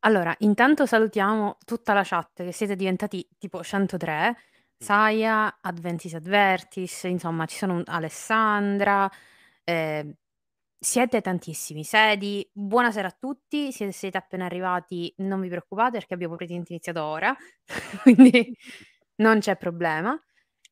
Allora, 0.00 0.34
intanto 0.40 0.86
salutiamo 0.86 1.58
tutta 1.64 1.92
la 1.92 2.02
chat 2.04 2.42
che 2.44 2.52
siete 2.52 2.76
diventati 2.76 3.26
tipo 3.38 3.62
103. 3.62 4.36
Saia, 4.78 5.58
Adventis 5.60 6.14
Advertis, 6.14 7.04
insomma, 7.04 7.46
ci 7.46 7.56
sono 7.56 7.82
Alessandra, 7.86 9.10
eh, 9.64 10.14
siete 10.78 11.20
tantissimi. 11.20 11.84
Sedi, 11.84 12.48
buonasera 12.52 13.08
a 13.08 13.16
tutti, 13.18 13.72
siete, 13.72 13.92
siete 13.92 14.18
appena 14.18 14.44
arrivati, 14.46 15.12
non 15.18 15.40
vi 15.40 15.48
preoccupate 15.48 15.98
perché 15.98 16.14
abbiamo 16.14 16.36
praticamente 16.36 16.72
iniziato 16.72 17.02
ora, 17.02 17.34
quindi 18.02 18.56
non 19.16 19.38
c'è 19.40 19.56
problema. 19.56 20.18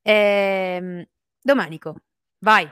Ehm, 0.03 1.05
Domenico, 1.41 1.97
vai. 2.41 2.69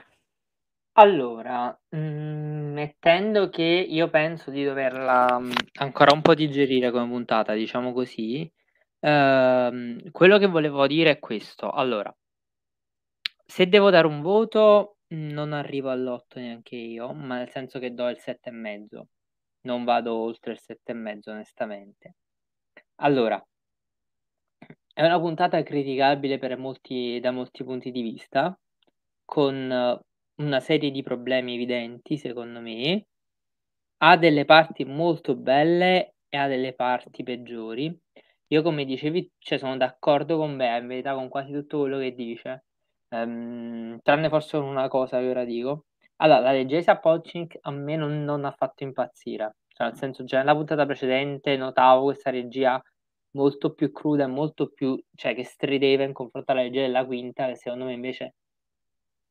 Allora, 0.95 1.75
mhmm, 1.89 2.73
mettendo 2.73 3.49
che 3.49 3.63
io 3.63 4.09
penso 4.09 4.51
di 4.51 4.63
doverla, 4.63 5.39
mhmm, 5.39 5.51
ancora 5.79 6.13
un 6.13 6.21
po' 6.21 6.33
digerire 6.35 6.91
come 6.91 7.07
puntata, 7.07 7.53
diciamo 7.53 7.93
così, 7.93 8.51
ehm, 8.99 10.11
quello 10.11 10.37
che 10.39 10.47
volevo 10.47 10.85
dire 10.87 11.11
è 11.11 11.19
questo: 11.19 11.71
allora 11.71 12.13
se 13.45 13.67
devo 13.67 13.89
dare 13.89 14.07
un 14.07 14.21
voto, 14.21 14.97
non 15.15 15.53
arrivo 15.53 15.89
all'8 15.89 16.39
neanche 16.39 16.75
io, 16.75 17.13
ma 17.13 17.37
nel 17.37 17.49
senso 17.49 17.79
che 17.79 17.93
do 17.93 18.07
il 18.09 18.17
7,5. 18.19 19.07
Non 19.61 19.83
vado 19.83 20.15
oltre 20.15 20.53
il 20.53 20.59
7,5 20.61 21.31
onestamente. 21.31 22.15
Allora 22.97 23.43
è 24.93 25.03
una 25.03 25.19
puntata 25.19 25.61
criticabile 25.63 26.37
per 26.37 26.57
molti 26.57 27.19
da 27.19 27.31
molti 27.31 27.63
punti 27.63 27.91
di 27.91 28.01
vista, 28.01 28.57
con 29.25 30.01
una 30.35 30.59
serie 30.59 30.91
di 30.91 31.03
problemi 31.03 31.55
evidenti, 31.55 32.17
secondo 32.17 32.59
me. 32.59 33.05
Ha 33.97 34.17
delle 34.17 34.45
parti 34.45 34.85
molto 34.85 35.35
belle 35.35 36.15
e 36.29 36.37
ha 36.37 36.47
delle 36.47 36.73
parti 36.73 37.23
peggiori. 37.23 37.97
Io, 38.47 38.61
come 38.61 38.85
dicevi, 38.85 39.31
cioè, 39.39 39.57
sono 39.57 39.77
d'accordo 39.77 40.37
con 40.37 40.55
me, 40.55 40.77
in 40.77 40.87
verità, 40.87 41.13
con 41.15 41.29
quasi 41.29 41.51
tutto 41.53 41.79
quello 41.79 41.97
che 41.99 42.13
dice. 42.13 42.65
Um, 43.13 43.99
tranne 44.01 44.27
forse 44.27 44.57
una 44.57 44.87
cosa 44.87 45.19
che 45.19 45.29
ora 45.29 45.43
dico. 45.45 45.85
Allora, 46.17 46.39
la 46.39 46.51
leggesa 46.51 46.97
Pochink 46.97 47.57
a 47.61 47.71
me 47.71 47.95
non, 47.95 48.23
non, 48.23 48.43
ha 48.45 48.51
fatto 48.51 48.83
impazzire. 48.83 49.57
Cioè, 49.67 49.87
nel 49.87 49.97
senso, 49.97 50.23
già 50.23 50.39
nella 50.39 50.55
puntata 50.55 50.85
precedente 50.85 51.55
notavo 51.55 52.05
questa 52.05 52.31
regia 52.31 52.81
molto 53.31 53.73
più 53.73 53.91
cruda 53.91 54.23
e 54.23 54.27
molto 54.27 54.69
più, 54.69 54.99
cioè, 55.15 55.35
che 55.35 55.43
strideva 55.43 56.03
in 56.03 56.13
confronto 56.13 56.51
alla 56.51 56.61
regia 56.61 56.81
della 56.81 57.05
quinta, 57.05 57.47
che 57.47 57.55
secondo 57.55 57.85
me 57.85 57.93
invece 57.93 58.33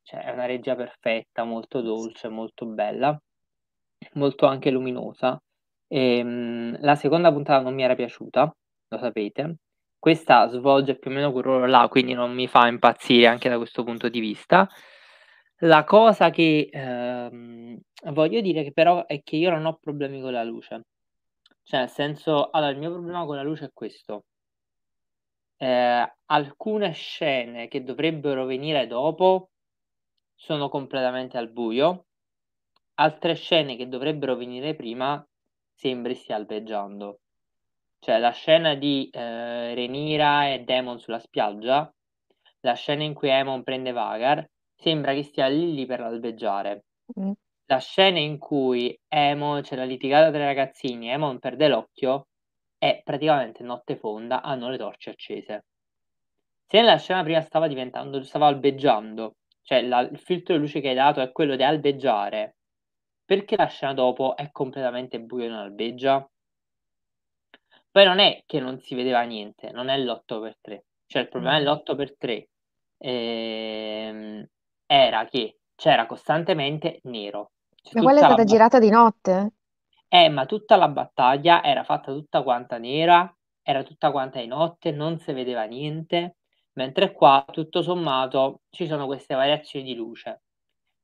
cioè, 0.03 0.23
è 0.23 0.31
una 0.31 0.45
regia 0.45 0.75
perfetta, 0.75 1.43
molto 1.43 1.81
dolce, 1.81 2.29
molto 2.29 2.65
bella, 2.65 3.17
molto 4.13 4.45
anche 4.45 4.69
luminosa. 4.71 5.41
E, 5.87 6.17
ehm, 6.19 6.77
la 6.81 6.95
seconda 6.95 7.31
puntata 7.31 7.61
non 7.63 7.73
mi 7.73 7.83
era 7.83 7.95
piaciuta, 7.95 8.51
lo 8.89 8.97
sapete. 8.97 9.57
Questa 10.03 10.49
svolge 10.49 10.97
più 10.97 11.11
o 11.11 11.13
meno 11.13 11.31
quel 11.31 11.45
ruolo 11.45 11.65
là, 11.65 11.87
quindi 11.87 12.11
non 12.11 12.33
mi 12.33 12.45
fa 12.45 12.67
impazzire 12.67 13.25
anche 13.25 13.47
da 13.47 13.55
questo 13.55 13.85
punto 13.85 14.09
di 14.09 14.19
vista. 14.19 14.67
La 15.59 15.85
cosa 15.85 16.29
che 16.29 16.67
ehm, 16.69 17.79
voglio 18.11 18.41
dire 18.41 18.63
che 18.65 18.73
però 18.73 19.05
è 19.05 19.23
che 19.23 19.37
io 19.37 19.49
non 19.49 19.65
ho 19.65 19.77
problemi 19.79 20.19
con 20.19 20.33
la 20.33 20.43
luce. 20.43 20.87
Cioè, 21.63 21.79
nel 21.79 21.89
senso, 21.89 22.49
allora, 22.49 22.71
il 22.71 22.79
mio 22.79 22.91
problema 22.91 23.23
con 23.23 23.37
la 23.37 23.43
luce 23.43 23.67
è 23.67 23.69
questo. 23.71 24.25
Eh, 25.55 26.13
alcune 26.25 26.91
scene 26.91 27.69
che 27.69 27.81
dovrebbero 27.85 28.43
venire 28.43 28.87
dopo 28.87 29.51
sono 30.35 30.67
completamente 30.67 31.37
al 31.37 31.49
buio. 31.49 32.07
Altre 32.95 33.35
scene 33.35 33.77
che 33.77 33.87
dovrebbero 33.87 34.35
venire 34.35 34.75
prima 34.75 35.25
sembri 35.73 36.13
stia 36.15 36.35
albeggiando. 36.35 37.19
Cioè 38.03 38.19
la 38.19 38.31
scena 38.31 38.75
di 38.75 39.09
eh, 39.09 39.73
Renira 39.73 40.51
e 40.51 40.59
Demon 40.59 40.99
sulla 40.99 41.19
spiaggia, 41.19 41.89
la 42.59 42.73
scena 42.73 43.03
in 43.03 43.13
cui 43.13 43.29
Emon 43.29 43.63
prende 43.63 43.91
Vagar, 43.91 44.45
sembra 44.75 45.13
che 45.13 45.23
stia 45.23 45.47
lì 45.47 45.73
lì 45.73 45.85
per 45.85 46.01
albeggiare. 46.01 46.83
Mm. 47.19 47.31
La 47.67 47.79
scena 47.79 48.19
in 48.19 48.37
cui 48.37 48.97
Emon 49.07 49.61
c'è 49.61 49.77
la 49.77 49.85
litigata 49.85 50.29
tra 50.31 50.41
i 50.43 50.45
ragazzini, 50.45 51.09
Emon 51.09 51.39
perde 51.39 51.69
l'occhio, 51.69 52.27
è 52.77 53.01
praticamente 53.03 53.63
notte 53.63 53.95
fonda, 53.95 54.41
hanno 54.41 54.69
le 54.69 54.77
torce 54.77 55.11
accese. 55.11 55.65
Se 56.67 56.79
nella 56.79 56.97
scena 56.97 57.23
prima 57.23 57.41
stava 57.41 57.67
diventando, 57.67 58.21
stava 58.23 58.47
albeggiando 58.47 59.35
cioè 59.63 59.81
la, 59.81 60.01
il 60.01 60.19
filtro 60.19 60.53
di 60.53 60.59
luce 60.59 60.81
che 60.81 60.89
hai 60.89 60.95
dato 60.95 61.21
è 61.21 61.31
quello 61.31 61.55
di 61.55 61.63
albeggiare, 61.63 62.57
perché 63.25 63.55
la 63.55 63.67
scena 63.67 63.93
dopo 63.93 64.35
è 64.35 64.51
completamente 64.51 65.21
buio 65.21 65.45
e 65.45 65.47
non 65.47 65.59
albeggia? 65.59 66.29
Poi 67.93 68.05
non 68.05 68.17
è 68.17 68.41
che 68.47 68.59
non 68.59 68.79
si 68.79 68.95
vedeva 68.95 69.21
niente, 69.21 69.69
non 69.71 69.87
è 69.87 69.99
l'8x3, 69.99 70.79
cioè 71.05 71.21
il 71.21 71.29
problema 71.29 71.59
mm. 71.59 71.63
dell'8x3 71.63 72.43
ehm, 72.97 74.47
era 74.87 75.25
che 75.25 75.59
c'era 75.75 76.07
costantemente 76.07 77.01
nero. 77.03 77.51
Cioè, 77.75 77.93
ma 77.97 78.01
quella 78.01 78.19
è 78.19 78.23
stata 78.23 78.35
batt- 78.37 78.49
girata 78.49 78.79
di 78.79 78.89
notte? 78.89 79.51
Eh, 80.07 80.27
ma 80.29 80.47
tutta 80.47 80.75
la 80.75 80.87
battaglia 80.87 81.63
era 81.63 81.83
fatta 81.83 82.11
tutta 82.11 82.41
quanta 82.41 82.79
nera, 82.79 83.31
era 83.61 83.83
tutta 83.83 84.09
quanta 84.09 84.39
di 84.39 84.47
notte, 84.47 84.89
non 84.89 85.19
si 85.19 85.31
vedeva 85.31 85.65
niente 85.65 86.37
mentre 86.73 87.11
qua 87.11 87.45
tutto 87.51 87.83
sommato 87.83 88.61
ci 88.71 88.87
sono 88.87 89.05
queste 89.05 89.35
variazioni 89.35 89.85
di 89.85 89.93
luce. 89.93 90.41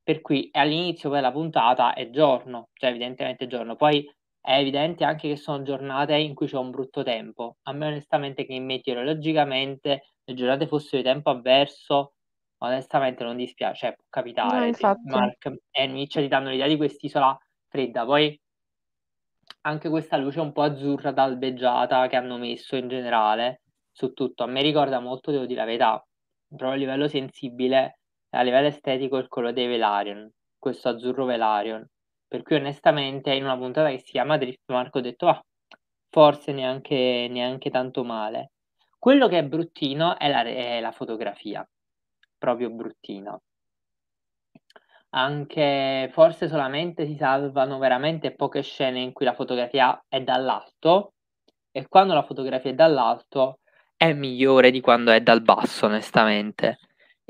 Per 0.02 0.21
cui 0.21 0.49
all'inizio 0.54 1.12
della 1.12 1.32
puntata 1.32 1.93
è 1.93 2.10
giorno, 2.10 2.69
cioè 2.73 2.89
evidentemente 2.89 3.43
è 3.45 3.47
giorno, 3.47 3.75
poi 3.75 4.12
è 4.41 4.58
evidente 4.58 5.04
anche 5.04 5.28
che 5.30 5.36
sono 5.36 5.63
giornate 5.63 6.15
in 6.15 6.34
cui 6.34 6.47
c'è 6.47 6.58
un 6.58 6.71
brutto 6.71 7.04
tempo. 7.04 7.58
A 7.63 7.73
me 7.73 7.88
onestamente 7.88 8.45
che 8.45 8.60
meteorologicamente 8.60 10.04
le 10.23 10.34
giornate 10.34 10.67
fossero 10.67 10.97
di 10.97 11.04
tempo 11.04 11.30
avverso, 11.30 12.13
onestamente 12.60 13.23
non 13.23 13.36
dispiace, 13.36 13.88
cioè 13.88 13.95
può 13.95 14.06
capitare. 14.10 14.71
No, 14.80 14.95
Mark 15.06 15.52
e 15.71 15.88
mi 15.88 16.08
ci 16.08 16.28
danno 16.28 16.49
l'idea 16.49 16.67
di 16.67 16.78
quest'isola 16.78 17.38
fredda, 17.67 18.06
poi 18.06 18.39
anche 19.62 19.89
questa 19.89 20.17
luce 20.17 20.39
un 20.39 20.52
po' 20.52 20.62
azzurra 20.62 21.13
albeggiata 21.15 22.08
che 22.08 22.15
hanno 22.15 22.38
messo 22.38 22.75
in 22.75 22.88
generale 22.88 23.62
su 23.91 24.13
tutto. 24.13 24.43
A 24.43 24.47
me 24.47 24.62
ricorda 24.62 24.99
molto, 24.99 25.32
devo 25.32 25.45
dire 25.45 25.60
la 25.60 25.65
verità, 25.65 26.08
proprio 26.47 26.71
a 26.71 26.75
livello 26.75 27.08
sensibile 27.08 27.99
a 28.32 28.41
livello 28.43 28.67
estetico 28.67 29.17
il 29.17 29.28
colore 29.28 29.54
dei 29.54 29.67
Velarion, 29.67 30.32
questo 30.58 30.89
azzurro 30.89 31.25
Velarion. 31.25 31.86
Per 32.30 32.44
cui 32.44 32.58
onestamente 32.58 33.34
in 33.34 33.44
una 33.44 33.58
puntata 33.58 33.89
che 33.89 33.98
si 33.98 34.12
chiama 34.12 34.38
Drift 34.38 34.62
Marco 34.68 35.00
ho 35.00 35.02
detto, 35.02 35.28
ah, 35.28 35.44
forse 36.10 36.52
neanche, 36.52 37.28
neanche 37.28 37.72
tanto 37.72 38.04
male. 38.04 38.52
Quello 39.00 39.28
che 39.28 39.39
è 39.39 39.44
bruttino 39.44 40.15
è 40.15 40.30
la, 40.30 40.44
è 40.44 40.80
la 40.80 40.92
fotografia, 40.92 41.68
proprio 42.38 42.70
bruttina. 42.70 43.36
Anche 45.12 46.10
forse 46.13 46.48
solamente 46.48 47.08
si 47.08 47.15
salvano 47.15 47.80
veramente 47.80 48.36
poche 48.36 48.62
scene 48.62 49.00
in 49.00 49.12
cui 49.12 49.26
la 49.26 49.34
fotografia 49.34 50.00
è 50.08 50.22
dall'alto 50.22 51.13
e 51.72 51.88
quando 51.88 52.13
la 52.13 52.22
fotografia 52.22 52.70
è 52.70 52.76
dall'alto 52.76 53.58
è 53.98 54.13
migliore 54.13 54.70
di 54.70 54.82
quando 54.82 55.10
è 55.10 55.20
dal 55.20 55.42
basso, 55.42 55.88
onestamente. 55.88 56.78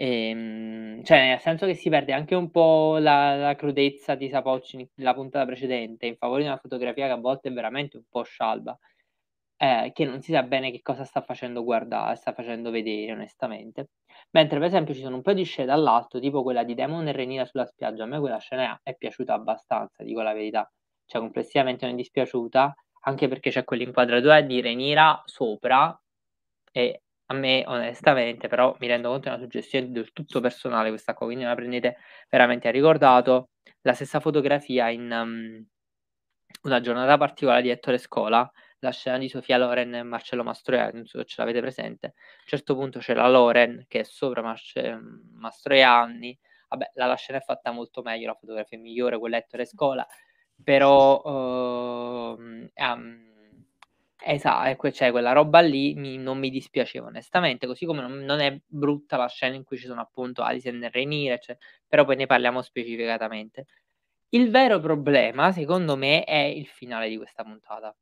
Ehm, 0.02 1.04
cioè, 1.04 1.28
nel 1.28 1.40
senso 1.40 1.66
che 1.66 1.74
si 1.74 1.90
perde 1.90 2.14
anche 2.14 2.34
un 2.36 2.50
po' 2.52 2.98
la, 3.00 3.36
la 3.36 3.56
crudezza 3.56 4.16
di 4.16 4.30
Sapocci 4.30 4.90
nella 4.96 5.14
puntata 5.14 5.46
precedente, 5.46 6.06
in 6.06 6.16
favore 6.16 6.42
di 6.44 6.48
una 6.48 6.58
fotografia 6.58 7.06
che 7.08 7.12
a 7.12 7.18
volte 7.18 7.50
è 7.50 7.52
veramente 7.52 7.98
un 7.98 8.04
po' 8.10 8.24
scialba, 8.24 8.78
eh, 9.58 9.92
che 9.94 10.06
non 10.06 10.22
si 10.22 10.32
sa 10.32 10.44
bene 10.44 10.72
che 10.72 10.82
cosa 10.82 11.04
sta 11.04 11.22
facendo 11.22 11.64
guardare, 11.64 12.16
sta 12.16 12.34
facendo 12.34 12.72
vedere, 12.72 13.12
onestamente. 13.14 13.90
Mentre, 14.32 14.58
per 14.60 14.68
esempio, 14.68 14.94
ci 14.94 15.02
sono 15.02 15.18
un 15.18 15.22
po' 15.22 15.34
di 15.34 15.44
scene 15.44 15.68
dall'alto, 15.68 16.20
tipo 16.20 16.44
quella 16.44 16.64
di 16.64 16.76
Demon 16.76 17.08
e 17.08 17.12
Renina 17.12 17.46
sulla 17.46 17.66
spiaggia. 17.66 18.04
A 18.04 18.08
me 18.08 18.20
quella 18.20 18.40
scena 18.40 18.80
è 18.84 18.96
piaciuta 18.96 19.34
abbastanza, 19.34 20.04
dico 20.04 20.22
la 20.22 20.34
verità. 20.34 20.70
cioè 21.06 21.22
complessivamente 21.22 21.86
non 21.86 21.96
è 21.96 21.98
dispiaciuta, 21.98 22.74
anche 23.04 23.28
perché 23.28 23.50
c'è 23.52 23.64
quell'inquadratura 23.66 24.42
di 24.42 24.62
Renira 24.62 25.22
sopra 25.26 26.00
e 26.72 27.02
a 27.32 27.34
me 27.36 27.64
onestamente 27.68 28.48
però 28.48 28.76
mi 28.80 28.88
rendo 28.88 29.10
conto 29.10 29.24
che 29.24 29.30
è 29.30 29.38
una 29.38 29.44
suggestione 29.44 29.92
del 29.92 30.12
tutto 30.14 30.40
personale 30.40 30.90
questa 30.90 31.14
qua, 31.14 31.28
quindi 31.28 31.44
la 31.44 31.56
prendete 31.56 31.98
veramente 32.30 32.68
a 32.68 32.72
ricordato. 32.72 33.50
La 33.82 33.94
stessa 33.94 34.20
fotografia 34.20 34.90
in 34.90 35.12
um, 35.12 35.66
una 36.64 36.82
giornata 36.82 37.18
particolare 37.18 37.62
di 37.62 37.70
Ettore 37.70 38.00
Scola, 38.00 38.50
la 38.80 38.92
scena 38.92 39.18
di 39.18 39.30
Sofia 39.30 39.58
Loren 39.58 39.94
e 39.94 40.04
Marcello 40.04 40.44
Mastroianni, 40.44 40.96
non 40.96 41.06
so 41.06 41.20
se 41.20 41.26
ce 41.26 41.36
l'avete 41.38 41.62
presente. 41.62 42.08
A 42.08 42.12
un 42.12 42.46
certo 42.46 42.76
punto 42.76 43.00
c'è 43.00 43.14
la 43.14 43.30
Loren 43.30 43.86
che 43.88 44.00
è 44.02 44.04
sopra 44.04 44.42
Marce- 44.42 45.00
Mastroianni. 45.34 46.38
Vabbè, 46.70 46.92
la, 46.96 47.06
la 47.08 47.16
scena 47.16 47.40
è 47.40 47.42
fatta 47.42 47.72
molto 47.72 48.02
meglio, 48.02 48.28
la 48.28 48.36
fotografia 48.36 48.78
è 48.78 48.82
migliore, 48.82 49.18
quella 49.20 49.38
Ettore 49.38 49.66
Scola, 49.66 50.06
però 50.64 51.22
uh, 51.24 52.70
um, 52.76 53.29
Esatto, 54.22 54.92
cioè 54.92 55.12
quella 55.12 55.32
roba 55.32 55.60
lì 55.62 55.94
mi, 55.96 56.18
non 56.18 56.38
mi 56.40 56.50
dispiaceva 56.50 57.08
onestamente, 57.08 57.66
così 57.68 57.86
come 57.86 58.02
non, 58.02 58.20
non, 58.20 58.40
è 58.42 58.60
brutta 58.66 59.16
la 59.16 59.28
scena 59.28 59.56
in 59.56 59.64
cui 59.64 59.78
ci 59.78 59.86
sono 59.86 60.02
appunto 60.02 60.42
Alison 60.44 60.84
e 60.84 60.90
Rainier, 60.92 61.40
cioè, 61.40 61.58
però 61.88 62.04
poi 62.04 62.18
ne 62.18 62.26
parliamo 62.26 62.62
specificatamente. 62.62 63.66
Il 64.30 64.52
vero 64.52 64.80
problema, 64.80 65.52
secondo 65.54 65.96
me, 65.98 66.24
è 66.26 66.36
il 66.38 66.68
finale 66.68 67.10
di 67.10 67.18
questa 67.18 67.44
puntata. 67.44 67.96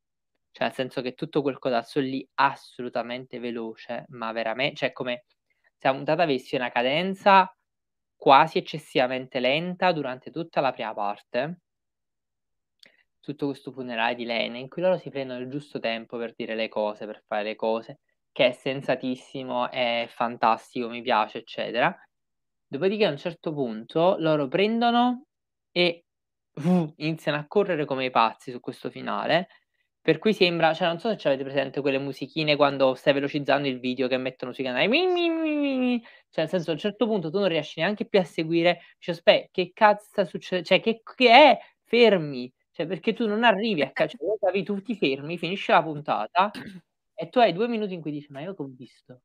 Cioè, 0.51 0.65
nel 0.67 0.73
senso 0.75 1.01
che 1.01 1.13
tutto 1.13 1.41
quel 1.43 1.60
codazzo 1.60 1.99
lì 1.99 2.27
assolutamente 2.36 3.39
veloce, 3.39 4.06
ma 4.10 4.32
veramente, 4.32 4.75
cioè 4.77 4.91
come 4.93 5.25
se 5.77 5.88
la 5.88 5.93
puntata 5.93 6.23
avesse 6.23 6.56
una 6.56 6.71
cadenza 6.71 7.51
quasi 8.15 8.58
eccessivamente 8.58 9.39
lenta 9.39 9.91
durante 9.91 10.32
tutta 10.32 10.62
la 10.62 10.71
prima 10.73 10.93
parte 10.93 11.60
tutto 13.27 13.47
questo 13.47 13.71
funerale 13.73 14.15
di 14.15 14.23
Lene 14.23 14.59
in 14.59 14.69
cui 14.69 14.81
loro 14.81 14.97
si 14.97 15.09
prendono 15.09 15.41
il 15.41 15.49
giusto 15.49 15.79
tempo 15.79 16.17
per 16.17 16.33
dire 16.33 16.55
le 16.55 16.69
cose, 16.69 17.05
per 17.05 17.23
fare 17.27 17.43
le 17.43 17.55
cose, 17.55 17.99
che 18.31 18.47
è 18.47 18.51
sensatissimo, 18.53 19.69
è 19.69 20.05
fantastico, 20.09 20.87
mi 20.87 21.01
piace, 21.01 21.39
eccetera. 21.39 21.93
Dopodiché 22.65 23.05
a 23.05 23.09
un 23.09 23.17
certo 23.17 23.53
punto 23.53 24.15
loro 24.19 24.47
prendono 24.47 25.25
e 25.71 26.05
uh, 26.53 26.93
iniziano 26.97 27.37
a 27.37 27.45
correre 27.47 27.85
come 27.85 28.05
i 28.05 28.11
pazzi 28.11 28.51
su 28.51 28.59
questo 28.61 28.89
finale. 28.89 29.49
Per 30.01 30.19
cui 30.19 30.33
sembra, 30.33 30.73
cioè 30.73 30.87
non 30.87 30.99
so 30.99 31.17
se 31.17 31.27
avete 31.27 31.43
presente 31.43 31.81
quelle 31.81 31.97
musichine 31.97 32.55
quando 32.55 32.95
stai 32.95 33.11
velocizzando 33.13 33.67
il 33.67 33.79
video 33.81 34.07
che 34.07 34.15
mettono 34.17 34.53
sui 34.53 34.63
canali. 34.63 34.87
Cioè, 36.29 36.43
nel 36.43 36.49
senso, 36.49 36.69
a 36.69 36.73
un 36.73 36.79
certo 36.79 37.05
punto 37.05 37.29
tu 37.29 37.39
non 37.39 37.49
riesci 37.49 37.81
neanche 37.81 38.05
più 38.05 38.19
a 38.19 38.23
seguire. 38.23 38.79
Cioè, 38.99 39.15
aspetta, 39.15 39.49
che 39.51 39.71
cazzo 39.73 40.05
sta 40.07 40.23
succedendo? 40.23 40.65
Cioè, 40.69 40.79
che, 40.79 41.01
che 41.03 41.29
è? 41.29 41.59
Fermi. 41.83 42.49
Cioè, 42.77 42.85
perché 42.85 43.13
tu 43.13 43.25
non 43.27 43.43
arrivi 43.43 43.81
a 43.81 43.89
caccia, 43.91 44.17
cioè, 44.39 44.61
tu 44.63 44.79
ti 44.83 44.95
fermi, 44.95 45.39
finisce 45.39 45.71
la 45.71 45.81
puntata 45.81 46.51
e 47.15 47.27
tu 47.29 47.39
hai 47.39 47.51
due 47.51 47.67
minuti 47.67 47.95
in 47.95 48.01
cui 48.01 48.11
dici, 48.11 48.31
ma 48.31 48.39
io 48.41 48.53
che 48.53 48.61
ho 48.61 48.67
visto? 48.71 49.21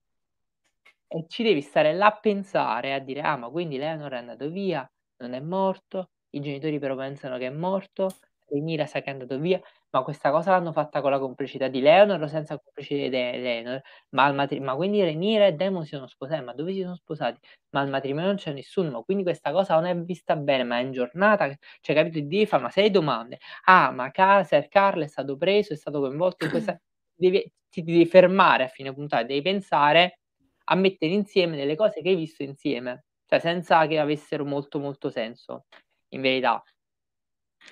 E 1.06 1.26
ci 1.28 1.42
devi 1.42 1.60
stare 1.60 1.92
là 1.92 2.06
a 2.06 2.18
pensare, 2.18 2.94
a 2.94 2.98
dire, 2.98 3.20
ah, 3.20 3.36
ma 3.36 3.50
quindi 3.50 3.76
Leonor 3.76 4.12
è 4.12 4.16
andato 4.16 4.48
via, 4.48 4.90
non 5.18 5.34
è 5.34 5.40
morto, 5.40 6.10
i 6.30 6.40
genitori 6.40 6.78
però 6.78 6.96
pensano 6.96 7.36
che 7.38 7.46
è 7.46 7.50
morto, 7.50 8.08
Renira 8.48 8.86
sa 8.86 9.00
che 9.00 9.10
è 9.10 9.12
andato 9.12 9.38
via, 9.38 9.60
ma 9.92 10.02
questa 10.02 10.30
cosa 10.30 10.50
l'hanno 10.52 10.72
fatta 10.72 11.00
con 11.00 11.10
la 11.10 11.18
complicità 11.18 11.68
di 11.68 11.80
Leonor 11.80 12.20
o 12.22 12.26
senza 12.26 12.58
complicità 12.58 13.02
di 13.02 13.10
Leonor? 13.10 13.80
Ma, 14.10 14.24
al 14.24 14.34
matri- 14.34 14.60
ma 14.60 14.74
quindi 14.74 15.02
Renira 15.02 15.46
e 15.46 15.52
Demon 15.52 15.84
si 15.84 15.90
sono 15.94 16.06
sposati, 16.06 16.42
ma 16.42 16.52
dove 16.54 16.72
si 16.72 16.80
sono 16.82 16.94
sposati? 16.96 17.38
Ma 17.70 17.80
al 17.80 17.88
matrimonio 17.90 18.28
non 18.28 18.36
c'è 18.36 18.52
nessuno, 18.52 18.90
ma 18.90 19.02
quindi 19.02 19.22
questa 19.22 19.52
cosa 19.52 19.74
non 19.74 19.84
è 19.86 19.96
vista 19.96 20.34
bene, 20.36 20.64
ma 20.64 20.78
è 20.78 20.82
in 20.82 20.92
giornata, 20.92 21.48
cioè 21.80 21.94
capito, 21.96 22.18
devi 22.20 22.46
fare 22.46 22.62
una 22.62 22.70
serie 22.72 22.90
di 22.90 22.94
domande. 22.96 23.38
Ah, 23.64 23.90
ma 23.90 24.10
Caser 24.10 24.68
Carl 24.68 25.02
è 25.02 25.06
stato 25.06 25.36
preso, 25.36 25.72
è 25.74 25.76
stato 25.76 26.00
coinvolto 26.00 26.44
in 26.44 26.50
questa... 26.50 26.78
Devi, 27.14 27.50
ti 27.68 27.82
devi 27.82 28.06
fermare 28.06 28.64
a 28.64 28.68
fine 28.68 28.92
puntata, 28.92 29.22
devi 29.24 29.42
pensare 29.42 30.18
a 30.64 30.74
mettere 30.74 31.12
insieme 31.12 31.56
delle 31.56 31.76
cose 31.76 32.00
che 32.02 32.08
hai 32.10 32.14
visto 32.16 32.42
insieme, 32.42 33.04
cioè 33.26 33.38
senza 33.40 33.86
che 33.86 33.98
avessero 33.98 34.44
molto 34.44 34.78
molto 34.78 35.10
senso, 35.10 35.66
in 36.10 36.20
verità 36.20 36.62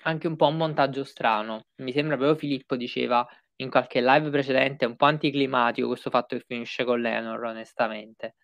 anche 0.02 0.26
un 0.26 0.36
po' 0.36 0.46
un 0.46 0.56
montaggio 0.56 1.04
strano. 1.04 1.66
Mi 1.82 1.92
sembra 1.92 2.16
proprio 2.16 2.36
Filippo 2.38 2.76
diceva 2.76 3.26
in 3.56 3.70
qualche 3.70 4.00
live 4.00 4.30
precedente 4.30 4.86
un 4.86 4.96
po' 4.96 5.04
anticlimatico 5.06 5.88
questo 5.88 6.10
fatto 6.10 6.36
che 6.36 6.44
finisce 6.46 6.84
con 6.84 7.00
Lenor, 7.00 7.42
onestamente. 7.44 8.36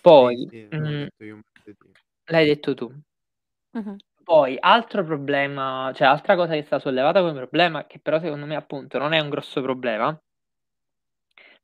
Poi, 0.00 0.46
sì, 0.50 0.66
sì, 0.70 0.76
mh, 0.76 1.08
detto 1.64 1.86
l'hai 2.26 2.46
detto 2.46 2.74
tu. 2.74 2.92
Uh-huh. 3.72 3.96
Poi, 4.24 4.56
altro 4.58 5.04
problema, 5.04 5.92
cioè 5.94 6.08
altra 6.08 6.34
cosa 6.36 6.54
che 6.54 6.62
sta 6.62 6.78
sollevata 6.78 7.20
come 7.20 7.34
problema, 7.34 7.86
che 7.86 8.00
però 8.00 8.18
secondo 8.18 8.46
me 8.46 8.56
appunto 8.56 8.98
non 8.98 9.12
è 9.12 9.20
un 9.20 9.28
grosso 9.30 9.62
problema, 9.62 10.18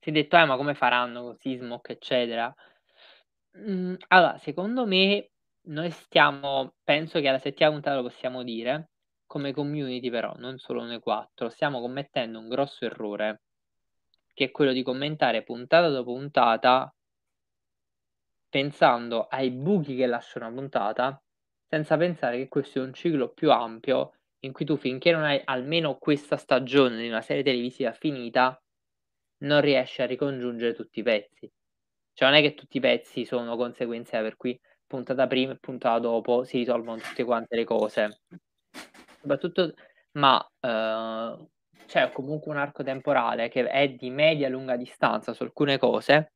si 0.00 0.08
è 0.10 0.12
detto, 0.12 0.36
eh, 0.36 0.44
ma 0.44 0.56
come 0.56 0.74
faranno 0.74 1.22
con 1.22 1.36
Sismok, 1.36 1.90
eccetera. 1.90 2.52
Mm, 3.58 3.94
allora, 4.08 4.38
secondo 4.38 4.86
me 4.86 5.29
noi 5.70 5.90
stiamo, 5.90 6.74
penso 6.82 7.20
che 7.20 7.28
alla 7.28 7.38
settima 7.38 7.70
puntata 7.70 7.96
lo 7.96 8.02
possiamo 8.02 8.42
dire, 8.42 8.90
come 9.26 9.52
community 9.52 10.10
però, 10.10 10.34
non 10.36 10.58
solo 10.58 10.84
noi 10.84 11.00
quattro, 11.00 11.48
stiamo 11.48 11.80
commettendo 11.80 12.38
un 12.38 12.48
grosso 12.48 12.84
errore, 12.84 13.42
che 14.34 14.46
è 14.46 14.50
quello 14.50 14.72
di 14.72 14.82
commentare 14.82 15.42
puntata 15.42 15.88
dopo 15.88 16.12
puntata 16.14 16.92
pensando 18.48 19.26
ai 19.28 19.50
buchi 19.50 19.94
che 19.94 20.06
lascia 20.06 20.38
una 20.40 20.50
puntata, 20.50 21.22
senza 21.68 21.96
pensare 21.96 22.36
che 22.36 22.48
questo 22.48 22.80
è 22.80 22.82
un 22.82 22.92
ciclo 22.92 23.32
più 23.32 23.52
ampio 23.52 24.14
in 24.40 24.52
cui 24.52 24.64
tu 24.64 24.76
finché 24.76 25.12
non 25.12 25.22
hai 25.22 25.40
almeno 25.44 25.98
questa 25.98 26.36
stagione 26.36 27.00
di 27.00 27.08
una 27.08 27.20
serie 27.20 27.44
televisiva 27.44 27.92
finita, 27.92 28.60
non 29.44 29.60
riesci 29.60 30.02
a 30.02 30.06
ricongiungere 30.06 30.74
tutti 30.74 31.00
i 31.00 31.02
pezzi. 31.02 31.50
Cioè 32.12 32.28
non 32.28 32.38
è 32.38 32.42
che 32.42 32.54
tutti 32.54 32.78
i 32.78 32.80
pezzi 32.80 33.24
sono 33.24 33.56
conseguenze 33.56 34.20
per 34.20 34.36
cui 34.36 34.58
puntata 34.90 35.28
prima 35.28 35.52
e 35.52 35.58
puntata 35.60 36.00
dopo 36.00 36.42
si 36.42 36.58
risolvono 36.58 37.00
tutte 37.00 37.22
quante 37.22 37.54
le 37.54 37.62
cose. 37.64 38.22
Soprattutto, 39.20 39.72
ma 40.12 40.44
eh, 40.60 41.46
c'è 41.86 42.10
comunque 42.10 42.50
un 42.50 42.58
arco 42.58 42.82
temporale 42.82 43.48
che 43.48 43.68
è 43.68 43.88
di 43.90 44.10
media 44.10 44.48
lunga 44.48 44.76
distanza 44.76 45.32
su 45.32 45.44
alcune 45.44 45.78
cose 45.78 46.32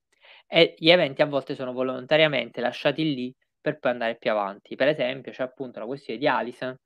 e 0.46 0.74
gli 0.78 0.90
eventi 0.90 1.20
a 1.22 1.26
volte 1.26 1.56
sono 1.56 1.72
volontariamente 1.72 2.60
lasciati 2.60 3.02
lì 3.14 3.34
per 3.60 3.80
poi 3.80 3.90
andare 3.90 4.16
più 4.18 4.30
avanti. 4.30 4.76
Per 4.76 4.86
esempio, 4.86 5.32
c'è 5.32 5.42
appunto 5.42 5.80
la 5.80 5.86
questione 5.86 6.20
di 6.20 6.28
Alison 6.28 6.76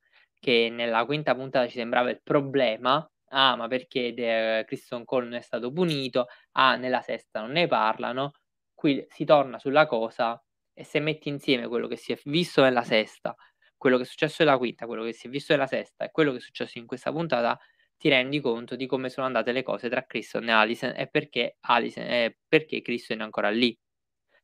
che 0.40 0.70
nella 0.70 1.04
quinta 1.04 1.35
puntata 1.35 1.66
ci 1.68 1.76
sembrava 1.76 2.09
il 2.09 2.20
problema. 2.22 3.07
Ah, 3.31 3.57
ma 3.57 3.68
perché 3.68 4.14
De- 4.14 4.64
Kristen 4.66 5.04
Cole 5.04 5.24
non 5.24 5.35
è 5.35 5.42
stato 5.42 5.70
punito? 5.70 6.28
Ah, 6.52 6.76
nella 6.76 7.02
sesta 7.02 7.40
non 7.40 7.50
ne 7.50 7.66
parlano. 7.66 8.33
Qui 8.72 9.04
si 9.11 9.24
torna 9.26 9.59
sulla 9.59 9.87
cosa 9.87 10.40
e 10.79 10.85
se 10.85 11.01
metti 11.01 11.29
insieme 11.29 11.67
quello 11.67 11.88
che 11.88 11.97
si 11.97 12.12
è 12.12 12.21
visto 12.27 12.62
nella 12.62 12.85
sesta, 12.85 13.35
quello 13.77 13.97
che 13.97 14.05
è 14.05 14.07
successo 14.07 14.45
nella 14.45 14.57
quinta, 14.57 14.87
quello 14.87 15.03
che 15.03 15.12
si 15.12 15.27
è 15.27 15.31
visto 15.31 15.53
nella 15.53 15.67
sesta 15.67 16.05
e 16.05 16.12
quello 16.12 16.31
che 16.31 16.37
è 16.37 16.41
successo 16.41 16.79
in 16.79 16.87
questa 16.87 17.11
puntata, 17.11 17.59
ti 17.97 18.09
rendi 18.09 18.38
conto 18.38 18.77
di 18.77 18.87
come 18.87 19.09
sono 19.09 19.27
andate 19.27 19.51
le 19.51 19.64
cose 19.64 19.88
tra 19.88 20.05
Kristen 20.07 20.49
e 20.49 20.53
Alison 20.53 20.93
e 20.97 21.09
perché 21.09 21.57
Alison 21.62 22.05
è 22.05 22.33
perché 22.47 22.81
Kristen 22.81 23.19
è 23.19 23.23
ancora 23.23 23.51
lì. 23.51 23.77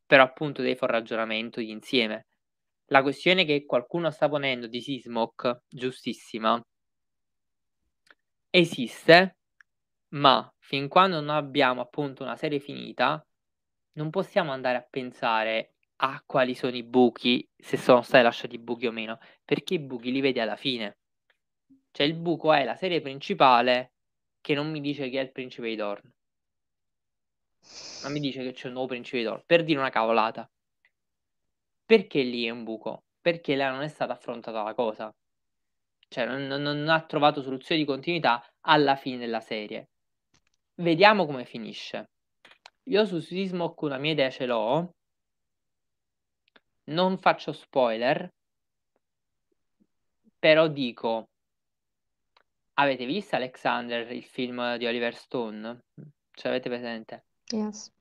Però 0.04 0.24
appunto 0.24 0.60
devi 0.60 0.74
fare 0.74 0.92
un 0.92 0.98
ragionamento 0.98 1.60
insieme. 1.60 2.26
La 2.86 3.00
questione 3.02 3.44
che 3.44 3.64
qualcuno 3.64 4.10
sta 4.10 4.28
ponendo 4.28 4.66
di 4.66 4.80
Sismok, 4.80 5.60
giustissima, 5.68 6.60
esiste, 8.50 9.36
ma 10.08 10.52
fin 10.58 10.88
quando 10.88 11.20
non 11.20 11.30
abbiamo 11.30 11.80
appunto 11.80 12.24
una 12.24 12.36
serie 12.36 12.58
finita, 12.58 13.24
non 13.92 14.10
possiamo 14.10 14.50
andare 14.50 14.78
a 14.78 14.86
pensare 14.90 15.73
a 16.04 16.22
quali 16.24 16.54
sono 16.54 16.76
i 16.76 16.82
buchi, 16.82 17.48
se 17.56 17.76
sono 17.76 18.02
stati 18.02 18.22
lasciati 18.22 18.58
buchi 18.58 18.86
o 18.86 18.92
meno, 18.92 19.18
perché 19.44 19.74
i 19.74 19.78
buchi 19.78 20.12
li 20.12 20.20
vedi 20.20 20.38
alla 20.38 20.56
fine. 20.56 20.98
Cioè 21.90 22.06
il 22.06 22.14
buco 22.14 22.52
è 22.52 22.64
la 22.64 22.76
serie 22.76 23.00
principale 23.00 23.92
che 24.40 24.54
non 24.54 24.70
mi 24.70 24.80
dice 24.80 25.08
che 25.08 25.18
è 25.18 25.22
il 25.22 25.32
principe 25.32 25.68
di 25.68 25.76
Dorn. 25.76 26.12
Ma 28.02 28.08
mi 28.10 28.20
dice 28.20 28.42
che 28.42 28.52
c'è 28.52 28.66
un 28.66 28.74
nuovo 28.74 28.88
principe 28.88 29.18
di 29.18 29.24
Dorn, 29.24 29.42
per 29.46 29.64
dire 29.64 29.78
una 29.78 29.90
cavolata. 29.90 30.48
Perché 31.86 32.22
lì 32.22 32.44
è 32.44 32.50
un 32.50 32.64
buco? 32.64 33.04
Perché 33.20 33.56
là 33.56 33.70
non 33.70 33.82
è 33.82 33.88
stata 33.88 34.12
affrontata 34.12 34.62
la 34.62 34.74
cosa. 34.74 35.14
Cioè 36.08 36.26
non, 36.26 36.46
non, 36.46 36.62
non 36.62 36.88
ha 36.88 37.02
trovato 37.06 37.40
soluzione 37.40 37.80
di 37.80 37.86
continuità 37.86 38.44
alla 38.60 38.96
fine 38.96 39.16
della 39.16 39.40
serie. 39.40 39.88
Vediamo 40.74 41.24
come 41.24 41.44
finisce. 41.44 42.10
Io 42.88 43.06
su 43.06 43.20
Sismok 43.20 43.80
una 43.82 43.96
mia 43.96 44.12
idea 44.12 44.28
ce 44.28 44.44
l'ho, 44.44 44.94
non 46.84 47.18
faccio 47.18 47.52
spoiler, 47.52 48.32
però 50.38 50.68
dico, 50.68 51.28
avete 52.74 53.06
visto 53.06 53.36
Alexander, 53.36 54.10
il 54.10 54.24
film 54.24 54.76
di 54.76 54.86
Oliver 54.86 55.14
Stone? 55.14 55.84
Ce 56.32 56.48
l'avete 56.48 56.68
presente? 56.68 57.24
Yes. 57.48 57.92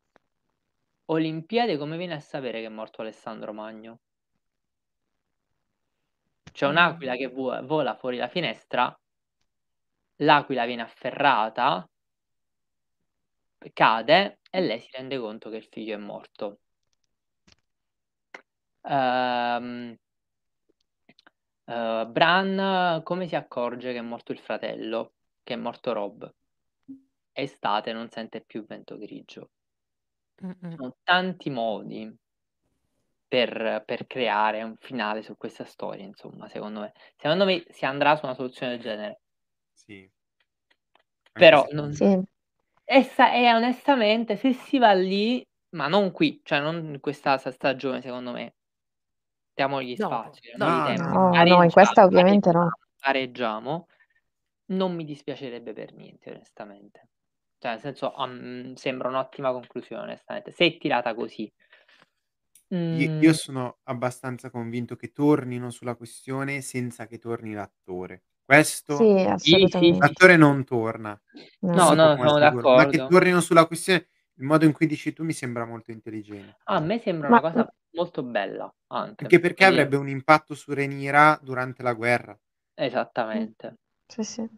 Olimpiade, 1.05 1.77
come 1.77 1.97
viene 1.97 2.15
a 2.15 2.19
sapere 2.19 2.59
che 2.59 2.65
è 2.65 2.69
morto 2.69 3.01
Alessandro 3.01 3.53
Magno? 3.53 3.99
C'è 6.51 6.67
un'aquila 6.67 7.15
che 7.15 7.27
vola 7.27 7.95
fuori 7.95 8.17
la 8.17 8.27
finestra 8.27 8.95
l'aquila 10.17 10.65
viene 10.65 10.81
afferrata, 10.81 11.87
cade 13.73 14.39
e 14.49 14.61
lei 14.61 14.79
si 14.79 14.89
rende 14.91 15.17
conto 15.17 15.49
che 15.49 15.57
il 15.57 15.67
figlio 15.69 15.95
è 15.95 15.97
morto. 15.97 16.59
Um, 18.85 19.95
uh, 21.65 22.05
Bran 22.05 23.01
come 23.03 23.27
si 23.27 23.35
accorge 23.35 23.93
che 23.93 23.99
è 23.99 24.01
morto 24.01 24.31
il 24.31 24.39
fratello, 24.39 25.13
che 25.41 25.53
è 25.53 25.57
morto 25.57 25.93
Rob? 25.93 26.33
È 27.31 27.41
estate, 27.41 27.93
non 27.93 28.09
sente 28.09 28.41
più 28.41 28.65
vento 28.65 28.97
grigio. 28.97 29.49
Mm-mm. 30.45 30.75
Sono 30.75 30.97
tanti 31.03 31.49
modi 31.49 32.13
per, 33.27 33.83
per 33.85 34.05
creare 34.05 34.61
un 34.61 34.75
finale 34.77 35.23
su 35.23 35.35
questa 35.37 35.63
storia, 35.63 36.03
insomma, 36.03 36.47
secondo 36.49 36.81
me. 36.81 36.93
Secondo 37.15 37.45
me 37.45 37.63
si 37.69 37.85
andrà 37.85 38.15
su 38.15 38.25
una 38.25 38.35
soluzione 38.35 38.73
del 38.73 38.81
genere. 38.81 39.21
Sì. 39.71 40.07
Anche 41.31 41.31
Però 41.31 41.65
non... 41.71 41.93
Sì. 41.93 42.21
E, 42.85 43.03
sa- 43.03 43.33
e 43.33 43.51
onestamente, 43.53 44.35
se 44.35 44.53
si 44.53 44.77
va 44.77 44.93
lì, 44.93 45.43
ma 45.69 45.87
non 45.87 46.11
qui, 46.11 46.41
cioè 46.43 46.59
non 46.59 46.93
in 46.93 46.99
questa 46.99 47.37
sta- 47.37 47.51
stagione, 47.51 48.01
secondo 48.01 48.31
me, 48.31 48.55
diamogli 49.53 49.95
No, 49.97 50.07
spazio, 50.07 50.57
no, 50.57 50.67
no, 50.67 50.81
tempo, 50.81 51.19
no, 51.19 51.43
No, 51.43 51.63
in 51.63 51.71
questa 51.71 52.03
ovviamente 52.03 52.51
no. 52.51 52.69
pareggiamo, 52.99 53.87
non 54.67 54.95
mi 54.95 55.05
dispiacerebbe 55.05 55.73
per 55.73 55.93
niente, 55.93 56.31
onestamente. 56.31 57.09
Cioè, 57.59 57.71
nel 57.73 57.79
senso, 57.81 58.13
um, 58.17 58.73
sembra 58.75 59.09
un'ottima 59.09 59.51
conclusione, 59.51 60.03
onestamente. 60.03 60.51
Se 60.51 60.65
è 60.65 60.77
tirata 60.77 61.13
così. 61.15 61.51
Io, 62.95 63.07
Mm, 63.07 63.17
io 63.17 63.33
sono 63.33 63.79
abbastanza 63.85 64.51
convinto 64.51 64.95
che 64.95 65.11
tornino 65.11 65.71
sulla 65.71 65.95
questione 65.95 66.61
senza 66.61 67.07
che 67.07 67.17
torni 67.17 67.53
l'attore. 67.53 68.25
Questo, 68.45 69.13
Sì, 69.37 69.97
l'attore 69.97 70.35
non 70.37 70.63
torna, 70.63 71.19
No. 71.61 71.95
No, 71.95 72.15
sono 72.15 72.31
sicuro, 72.35 72.69
ma 72.71 72.85
che 72.85 73.01
d'accordo. 73.01 73.03
tornino 73.03 73.41
sulla 73.41 73.65
questione, 73.65 74.07
il 74.37 74.43
modo 74.45 74.65
in 74.65 74.71
cui 74.73 74.87
dici 74.87 75.13
tu 75.13 75.23
mi 75.23 75.33
sembra 75.33 75.65
molto 75.65 75.91
intelligente. 75.91 76.61
A 76.65 76.79
me 76.81 76.99
sembra 76.99 77.27
Ma 77.27 77.39
una 77.39 77.39
cosa 77.41 77.73
molto 77.91 78.21
bella, 78.23 78.69
anche. 78.87 79.33
Anche 79.33 79.39
perché 79.39 79.65
Quindi, 79.65 79.65
avrebbe 79.65 79.95
un 79.97 80.07
impatto 80.07 80.53
su 80.53 80.71
Renira 80.71 81.39
durante 81.41 81.81
la 81.81 81.93
guerra. 81.93 82.39
esattamente. 82.75 83.75
Sì, 84.07 84.23
sì. 84.23 84.49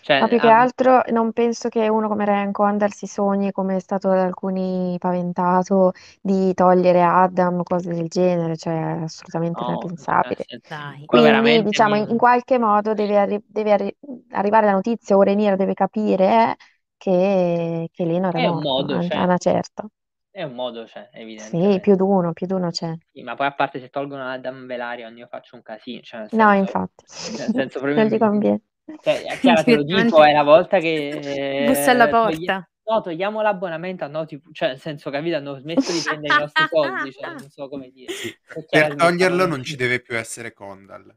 Cioè, 0.00 0.16
Ma 0.18 0.26
più 0.26 0.38
che 0.40 0.48
a- 0.48 0.50
altro 0.50 1.02
non 1.12 1.32
penso 1.32 1.68
che 1.68 1.88
uno 1.88 2.08
come 2.08 2.24
Ryan 2.24 2.50
Condal 2.52 2.92
si 2.92 3.06
sogni, 3.06 3.52
come 3.52 3.76
è 3.76 3.80
stato 3.80 4.08
da 4.08 4.24
alcuni 4.24 4.96
paventato, 4.98 5.92
di 6.20 6.52
togliere 6.54 7.02
Adam 7.02 7.60
o 7.60 7.62
cose 7.62 7.92
del 7.94 8.08
genere, 8.08 8.56
cioè 8.56 8.74
è 8.98 9.02
assolutamente 9.02 9.62
no, 9.62 9.70
impensabile. 9.70 10.44
nel 10.48 10.62
senso, 10.62 10.62
Dai. 10.66 11.04
qua 11.04 11.20
Quindi, 11.20 11.22
veramente 11.22 11.62
diciamo, 11.62 11.94
in, 11.96 12.06
mi... 12.06 12.10
in 12.10 12.16
qualche 12.18 12.58
modo 12.58 12.94
deve, 12.94 13.16
arri- 13.18 13.42
deve 13.46 13.72
arri- 13.72 13.96
arrivare 14.30 14.66
la 14.66 14.72
notizia 14.72 15.16
o 15.16 15.22
Rhaenyra 15.22 15.54
deve 15.56 15.74
capire 15.74 16.56
che, 16.98 17.88
che 17.92 18.04
Lenor 18.04 18.36
è 18.36 18.38
È 18.38 18.46
un 18.46 18.60
morto, 18.60 18.60
modo, 18.60 18.94
a, 18.94 18.98
a 18.98 19.02
cioè, 19.02 19.24
una 19.24 19.38
certa. 19.38 19.88
è 20.30 20.42
un 20.42 20.54
modo, 20.54 20.86
cioè, 20.86 21.08
Sì, 21.34 21.48
evidentemente. 21.52 21.80
più 21.80 21.96
di 21.96 22.02
uno, 22.02 22.34
più 22.34 22.46
di 22.46 22.52
uno 22.52 22.70
c'è. 22.70 22.94
Sì, 23.10 23.22
ma 23.22 23.34
poi 23.34 23.46
a 23.46 23.54
parte 23.54 23.80
se 23.80 23.88
tolgono 23.88 24.24
Adam 24.28 24.66
Velaryon 24.66 25.16
io 25.16 25.26
faccio 25.26 25.56
un 25.56 25.62
casino, 25.62 26.00
cioè 26.02 26.20
nel 26.20 26.30
No, 26.32 26.52
senso, 26.52 26.54
infatti, 26.54 27.04
nel 27.34 27.52
senso 27.52 27.80
proprio, 27.80 27.94
non 28.04 28.06
gli 28.12 28.18
conviene. 28.18 28.62
cioè, 29.00 29.38
Chiara 29.38 29.62
te 29.62 29.72
lo 29.72 29.82
dico, 29.82 30.22
è 30.22 30.32
la 30.32 30.42
volta 30.42 30.78
che 30.80 30.88
Bussa 31.58 31.90
alla 31.92 32.08
eh, 32.10 32.16
togli- 32.20 32.50
porta. 32.50 32.68
no, 32.84 33.00
togliamo 33.00 33.40
l'abbonamento 33.42 34.04
a 34.04 34.08
Noti, 34.08 34.40
cioè 34.52 34.68
nel 34.70 34.80
senso, 34.80 35.10
capito, 35.10 35.36
hanno 35.36 35.56
smesso 35.58 35.90
di 35.92 36.02
prendere 36.02 36.32
i 36.32 36.36
nostri 36.36 36.66
soldi, 36.66 37.12
cioè 37.12 37.30
non 37.34 37.48
so 37.50 37.68
come 37.68 37.90
dire. 37.90 38.16
Sì, 38.20 38.36
Per 38.68 38.94
toglierlo 38.96 39.46
non 39.46 39.62
morire. 39.62 39.64
ci 39.64 39.76
deve 39.76 40.00
più 40.00 40.16
essere 40.16 40.52
Condal. 40.52 41.14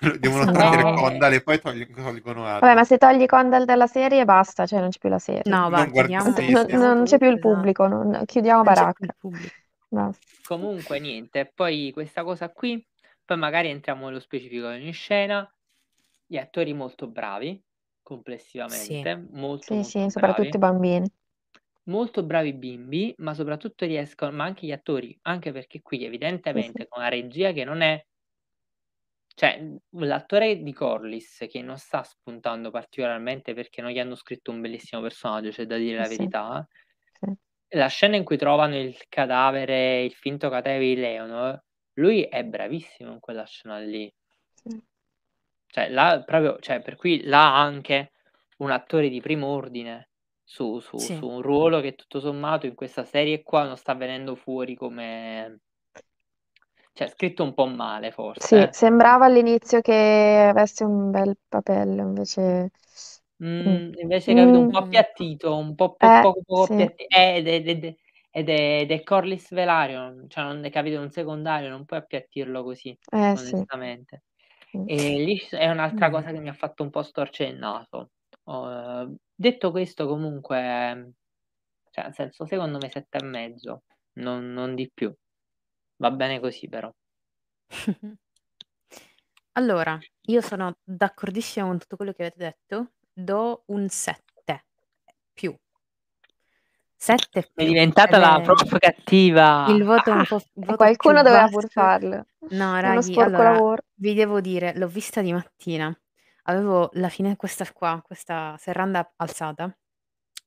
Cioè, 0.00 0.18
devono 0.18 0.42
Esatto. 0.42 0.58
togliere 0.58 0.82
No. 0.84 0.92
Condal 0.94 1.32
e 1.34 1.42
poi 1.42 1.60
togli- 1.60 1.90
tolgono 1.94 2.42
Vabbè, 2.42 2.74
ma 2.74 2.84
se 2.84 2.96
togli 2.98 3.26
Condal 3.26 3.64
dalla 3.64 3.86
serie 3.86 4.24
basta, 4.24 4.66
cioè 4.66 4.80
non 4.80 4.88
c'è 4.88 4.98
più 4.98 5.08
la 5.10 5.18
serie. 5.18 5.42
No, 5.44 5.68
va, 5.70 5.78
Non 5.78 5.90
chiudiamo, 5.92 6.32
sì, 6.32 6.52
Non, 6.52 6.66
sì, 6.66 6.72
non 6.78 7.04
c'è 7.04 7.18
più 7.18 7.28
il 7.30 7.38
pubblico, 7.38 7.86
non- 7.86 8.22
chiudiamo 8.24 8.62
Non 8.62 8.74
baracca. 8.74 9.14
Basta. 9.88 10.24
Comunque 10.44 10.98
niente, 11.00 11.50
poi 11.54 11.90
questa 11.92 12.22
cosa 12.24 12.50
qui, 12.50 12.82
poi 13.24 13.36
magari 13.36 13.68
entriamo 13.68 14.06
nello 14.06 14.20
specifico 14.20 14.68
di 14.70 14.76
ogni 14.76 14.92
scena, 14.92 15.48
gli 16.24 16.36
attori 16.36 16.72
molto 16.72 17.06
bravi, 17.08 17.60
complessivamente, 18.02 19.14
molto 19.32 19.74
Sì, 19.74 19.74
molto 19.74 19.90
sì, 20.00 20.10
bravi. 20.10 20.10
soprattutto 20.10 20.56
i 20.56 20.60
bambini. 20.60 21.10
molto 21.84 22.22
bravi 22.22 22.52
bimbi, 22.52 23.14
ma 23.18 23.34
soprattutto 23.34 23.84
riescono, 23.86 24.30
ma 24.32 24.44
anche 24.44 24.66
gli 24.66 24.72
attori, 24.72 25.16
anche 25.22 25.52
perché 25.52 25.80
qui 25.82 26.04
evidentemente 26.04 26.72
Sì, 26.72 26.82
sì. 26.82 26.88
con 26.88 27.00
una 27.00 27.08
regia 27.10 27.52
che 27.52 27.64
non 27.64 27.80
è, 27.80 28.04
cioè 29.36 29.62
l'attore 29.90 30.62
di 30.62 30.72
Corlys 30.72 31.44
che 31.50 31.60
non 31.60 31.76
sta 31.76 32.02
spuntando 32.02 32.70
particolarmente 32.70 33.52
perché 33.52 33.82
non 33.82 33.90
gli 33.90 33.98
hanno 33.98 34.14
scritto 34.14 34.50
un 34.50 34.62
bellissimo 34.62 35.02
personaggio, 35.02 35.50
c'è 35.50 35.66
da 35.66 35.76
dire 35.76 35.98
la 35.98 36.04
Eh 36.04 36.06
sì. 36.06 36.16
verità. 36.16 36.66
Sì. 37.12 37.32
La 37.76 37.88
scena 37.88 38.16
in 38.16 38.24
cui 38.24 38.38
trovano 38.38 38.78
il 38.78 38.96
cadavere, 39.10 40.02
il 40.04 40.14
finto 40.14 40.48
cadavere 40.48 40.86
di 40.86 40.94
Leonor, 40.96 41.62
lui 41.98 42.22
è 42.22 42.44
bravissimo 42.44 43.12
in 43.12 43.20
quella 43.20 43.44
scena 43.44 43.78
lì. 43.78 44.10
Sì. 44.54 44.82
Cioè, 45.66 45.90
là 45.90 46.22
proprio, 46.24 46.58
cioè, 46.60 46.80
per 46.80 46.96
cui 46.96 47.22
là 47.24 47.60
anche 47.60 48.12
un 48.58 48.70
attore 48.70 49.10
di 49.10 49.20
primo 49.20 49.48
ordine 49.48 50.08
su, 50.42 50.80
su- 50.80 50.96
su 50.96 51.28
un 51.28 51.42
ruolo 51.42 51.82
che 51.82 51.94
tutto 51.94 52.20
sommato 52.20 52.64
in 52.64 52.74
questa 52.74 53.04
serie 53.04 53.42
qua 53.42 53.64
non 53.64 53.76
sta 53.76 53.92
venendo 53.94 54.34
fuori 54.34 54.74
come... 54.74 55.60
Cioè, 56.96 57.08
scritto 57.08 57.42
un 57.42 57.52
po' 57.52 57.66
male 57.66 58.10
forse. 58.10 58.46
Sì, 58.46 58.54
eh. 58.56 58.70
sembrava 58.72 59.26
all'inizio 59.26 59.82
che 59.82 60.46
avesse 60.48 60.82
un 60.84 61.10
bel 61.10 61.36
papello, 61.46 62.00
invece... 62.00 62.70
Mm, 63.44 63.66
Mm. 63.68 63.92
invece 64.00 64.32
capito 64.32 64.58
un 64.58 64.66
po' 64.70 64.78
Mm. 64.78 64.82
appiattito, 64.84 65.54
un 65.58 65.74
po' 65.74 65.94
po- 65.94 66.06
Eh, 66.06 66.20
poco 66.20 66.40
poco 66.46 66.62
sì. 66.64 66.72
appiattito. 66.72 67.16
Eh, 67.18 67.36
ed 67.36 67.48
è, 67.48 67.68
ed 67.68 67.84
è- 67.84 67.96
ed 68.30 68.48
è- 68.48 68.86
è 68.86 69.02
Corlys 69.02 69.50
Velaryon, 69.52 70.24
cioè 70.30 70.44
non 70.44 70.64
è 70.64 70.70
capito 70.70 70.98
un 71.00 71.10
secondario, 71.10 71.68
non 71.68 71.84
puoi 71.84 71.98
appiattirlo 71.98 72.62
così, 72.62 72.98
Eh 73.12 73.36
sì. 73.36 73.56
onestamente. 73.56 74.22
Mm. 74.74 74.86
E 74.88 74.96
lì 75.22 75.38
è 75.50 75.68
un'altra 75.68 76.08
Mm. 76.08 76.12
cosa 76.12 76.32
che 76.32 76.38
mi 76.40 76.48
ha 76.48 76.54
fatto 76.54 76.82
un 76.82 76.88
po' 76.90 77.02
storcere 77.02 77.50
il 77.50 77.58
naso. 77.58 78.10
Oh, 78.44 79.14
detto 79.34 79.70
questo, 79.70 80.06
comunque, 80.06 81.12
cioè, 81.90 82.04
nel 82.04 82.14
senso, 82.14 82.46
secondo 82.46 82.78
me 82.78 82.88
sette 82.90 83.18
e 83.18 83.22
mezzo, 83.24 83.82
non, 84.14 84.50
non 84.52 84.74
di 84.74 84.90
più. 84.92 85.14
Va 85.96 86.10
bene 86.10 86.40
così, 86.40 86.68
però. 86.68 86.92
Allora, 89.52 89.98
io 90.28 90.40
sono 90.42 90.76
d'accordissimo 90.84 91.66
con 91.66 91.78
tutto 91.78 91.96
quello 91.96 92.12
che 92.12 92.22
avete 92.22 92.38
detto. 92.38 92.92
Do 93.12 93.62
un 93.68 93.88
7 93.88 94.64
più. 95.32 95.56
7 96.96 97.50
È 97.54 97.64
più. 97.64 97.64
diventata 97.64 98.16
Ed 98.16 98.22
la 98.22 98.40
è- 98.40 98.42
prof 98.42 98.78
cattiva. 98.78 99.64
Il 99.68 99.84
voto 99.84 100.10
è 100.10 100.12
un 100.12 100.20
Ah! 100.20 100.24
po' 100.26 100.36
il 100.36 100.64
voto 100.66 100.76
qualcuno 100.76 101.14
più 101.14 101.22
doveva 101.24 101.42
basso. 101.44 101.58
pur 101.60 101.68
farlo. 101.70 102.26
No, 102.50 102.72
Uno 102.82 103.00
sporco 103.02 103.20
allora, 103.22 103.50
lavoro. 103.52 103.82
vi 103.94 104.14
devo 104.14 104.40
dire, 104.40 104.74
l'ho 104.76 104.88
vista 104.88 105.22
di 105.22 105.32
mattina. 105.32 105.98
Avevo 106.44 106.90
la 106.94 107.08
fine 107.08 107.36
questa 107.36 107.64
qua, 107.72 108.00
questa 108.04 108.56
serranda 108.58 109.12
alzata, 109.16 109.74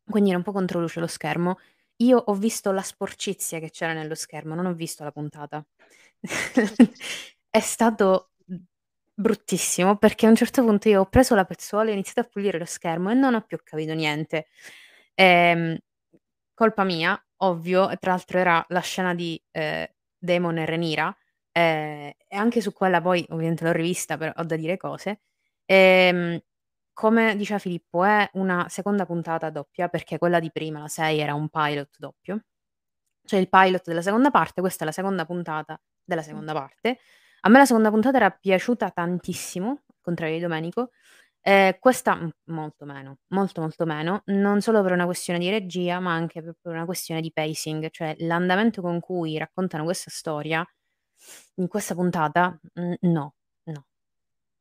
quindi 0.10 0.30
era 0.30 0.38
un 0.38 0.44
po' 0.44 0.52
contro 0.54 0.80
luce 0.80 1.00
lo 1.00 1.08
schermo. 1.08 1.58
Io 2.02 2.18
ho 2.18 2.34
visto 2.34 2.72
la 2.72 2.82
sporcizia 2.82 3.60
che 3.60 3.72
c'era 3.72 3.92
nello 3.94 4.16
schermo, 4.16 4.56
non 4.56 4.66
ho 4.66 4.74
visto 4.74 5.04
la 5.04 5.12
puntata. 5.12 5.66
È 7.50 7.60
stato 7.60 8.32
bruttissimo 9.14 9.98
perché 9.98 10.26
a 10.26 10.30
un 10.30 10.36
certo 10.36 10.64
punto 10.64 10.88
io 10.88 11.02
ho 11.02 11.06
preso 11.08 11.36
la 11.36 11.44
pezzuola 11.46 11.88
e 11.88 11.92
ho 11.92 11.94
iniziato 11.94 12.22
a 12.22 12.24
pulire 12.32 12.58
lo 12.58 12.64
schermo 12.66 13.10
e 13.12 13.16
non 13.16 13.34
ho 13.36 13.42
più 13.42 13.58
capito 13.64 13.94
niente. 13.94 14.48
Ehm, 15.16 15.78
colpa 16.54 16.84
mia, 16.86 17.22
ovvio, 17.38 17.88
tra 18.00 18.12
l'altro 18.12 18.40
era 18.40 18.66
la 18.70 18.80
scena 18.82 19.14
di 19.14 19.42
eh, 19.52 19.94
Demon 20.18 20.58
e 20.60 20.66
Renira, 20.66 21.16
eh, 21.52 22.16
e 22.28 22.36
anche 22.38 22.62
su 22.62 22.72
quella 22.74 23.02
poi 23.02 23.26
ovviamente 23.30 23.66
l'ho 23.66 23.72
rivista, 23.74 24.18
però 24.18 24.32
ho 24.38 24.44
da 24.46 24.56
dire 24.56 24.78
cose. 24.78 25.22
Ehm, 25.66 26.40
come 27.00 27.38
diceva 27.38 27.60
Filippo, 27.60 28.04
è 28.04 28.30
una 28.34 28.68
seconda 28.68 29.06
puntata 29.06 29.50
doppia 29.50 29.88
perché 29.88 30.18
quella 30.18 30.42
di 30.42 30.52
prima, 30.52 30.82
la 30.82 30.90
6, 30.90 31.18
era 31.18 31.34
un 31.34 31.48
pilot 31.48 31.96
doppio. 31.98 32.44
Cioè 33.24 33.40
il 33.40 33.48
pilot 33.48 33.86
della 33.86 34.02
seconda 34.02 34.32
parte, 34.32 34.60
questa 34.60 34.84
è 34.84 34.86
la 34.86 34.92
seconda 34.92 35.24
puntata 35.24 35.80
della 36.04 36.22
seconda 36.22 36.52
parte. 36.52 37.00
A 37.42 37.50
me 37.50 37.58
la 37.60 37.66
seconda 37.66 37.90
puntata 37.90 38.18
era 38.18 38.30
piaciuta 38.32 38.92
tantissimo, 38.92 39.70
al 39.70 39.96
contrario 40.02 40.36
di 40.36 40.42
Domenico. 40.42 40.90
Eh, 41.40 41.78
questa 41.80 42.20
molto 42.48 42.84
meno, 42.84 43.20
molto 43.28 43.62
molto 43.62 43.86
meno, 43.86 44.24
non 44.26 44.60
solo 44.60 44.82
per 44.84 44.92
una 44.92 45.06
questione 45.06 45.40
di 45.40 45.50
regia, 45.50 46.02
ma 46.02 46.12
anche 46.12 46.42
per 46.42 46.56
una 46.64 46.84
questione 46.84 47.22
di 47.22 47.32
pacing, 47.32 47.90
cioè 47.92 48.14
l'andamento 48.20 48.82
con 48.82 49.00
cui 49.00 49.38
raccontano 49.38 49.86
questa 49.86 50.10
storia 50.10 50.68
in 51.56 51.68
questa 51.70 51.96
puntata, 51.96 52.60
mm, 52.78 52.94
no, 53.02 53.36
no, 53.64 53.86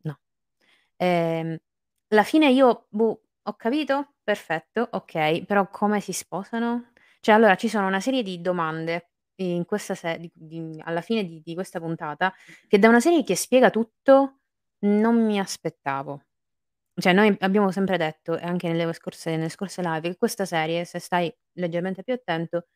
no. 0.03 0.19
Ehm, 0.99 1.59
la 2.09 2.23
fine 2.23 2.51
io, 2.51 2.87
boh, 2.91 3.23
ho 3.43 3.55
capito, 3.57 4.15
perfetto, 4.23 4.89
ok, 4.93 5.45
però 5.45 5.69
come 5.71 6.01
si 6.01 6.13
sposano? 6.13 6.93
Cioè, 7.21 7.35
allora 7.35 7.57
ci 7.57 7.69
sono 7.69 7.87
una 7.87 8.01
serie 8.01 8.23
di 8.23 8.41
domande 8.41 9.11
in 9.37 9.65
questa 9.65 9.95
se- 9.95 10.19
di- 10.19 10.31
di- 10.35 10.81
alla 10.85 11.01
fine 11.01 11.25
di, 11.25 11.41
di 11.45 11.55
questa 11.55 11.79
puntata 11.81 12.33
che 12.67 12.79
da 12.79 12.89
una 12.89 13.01
serie 13.01 13.23
che 13.25 13.37
spiega 13.37 13.71
tutto 13.71 14.41
non 14.81 15.25
mi 15.25 15.39
aspettavo. 15.39 16.23
cioè 17.01 17.13
noi 17.15 17.35
abbiamo 17.41 17.71
sempre 17.73 17.97
detto, 17.99 18.37
e 18.39 18.45
anche 18.45 18.69
nelle 18.69 18.93
scorse 18.93 19.31
nelle 19.37 19.49
scorse 19.51 19.83
live, 19.83 20.01
che 20.11 20.17
questa 20.17 20.45
serie, 20.47 20.85
se 20.85 20.99
stai 21.01 21.33
leggermente 21.55 22.03
più 22.05 22.15
attento 22.15 22.67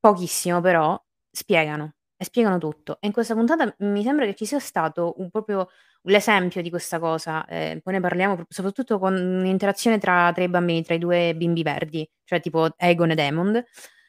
pochissimo 0.00 0.60
però, 0.60 1.00
spiegano, 1.30 1.94
e 2.20 2.24
spiegano 2.24 2.58
tutto. 2.58 2.98
E 3.00 3.06
in 3.06 3.12
questa 3.12 3.34
puntata 3.34 3.72
mi 3.78 4.02
sembra 4.02 4.26
che 4.26 4.34
ci 4.34 4.44
sia 4.46 4.58
stato 4.58 5.14
un 5.18 5.30
proprio 5.30 5.68
l'esempio 6.02 6.62
di 6.62 6.70
questa 6.70 6.98
cosa, 6.98 7.46
ehm, 7.46 7.80
poi 7.80 7.94
ne 7.94 8.00
parliamo 8.00 8.44
soprattutto 8.48 8.98
con 8.98 9.14
un'interazione 9.14 9.98
tra 9.98 10.32
tra 10.34 10.42
i 10.44 10.48
bambini, 10.48 10.82
tra 10.82 10.94
i 10.94 10.98
2 10.98 11.34
bimbi 11.36 11.62
verdi, 11.62 12.08
cioè 12.24 12.40
tipo 12.40 12.68
Aegon 12.76 13.10
ed 13.12 13.18
Aemond. 13.20 13.64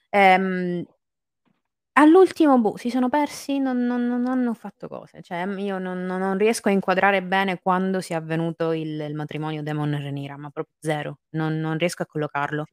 Ehm 0.10 0.84
all'ultimo, 1.98 2.58
boh, 2.60 2.78
si 2.78 2.90
sono 2.90 3.10
persi, 3.10 3.60
non 3.60 3.86
non 3.86 4.08
non 4.08 4.26
hanno 4.28 4.54
fatto 4.54 4.88
cose. 4.88 5.22
Cioè, 5.22 5.46
mhmm, 5.46 5.60
io 5.60 5.80
non 5.80 6.06
non 6.06 6.20
non 6.20 6.38
riesco 6.38 6.70
a 6.70 6.72
inquadrare 6.72 7.22
bene 7.24 7.60
quando 7.62 8.00
sia 8.02 8.18
avvenuto 8.18 8.72
il 8.72 9.00
il 9.02 9.14
matrimonio 9.16 9.62
Daemon 9.64 9.94
e 9.96 10.00
Rhaenyra, 10.02 10.38
ma 10.38 10.50
proprio 10.50 10.76
0. 10.80 11.20
Non 11.32 11.60
non 11.60 11.78
riesco 11.78 12.04
a 12.04 12.06
collocarlo. 12.06 12.70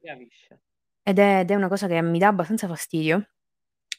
Ed 1.03 1.19
è 1.19 1.39
ed 1.39 1.51
è 1.51 1.55
una 1.55 1.69
cosa 1.69 1.87
che 1.87 2.01
mi 2.01 2.19
dà 2.19 2.27
abbastanza 2.27 2.67
fastidio. 2.67 3.27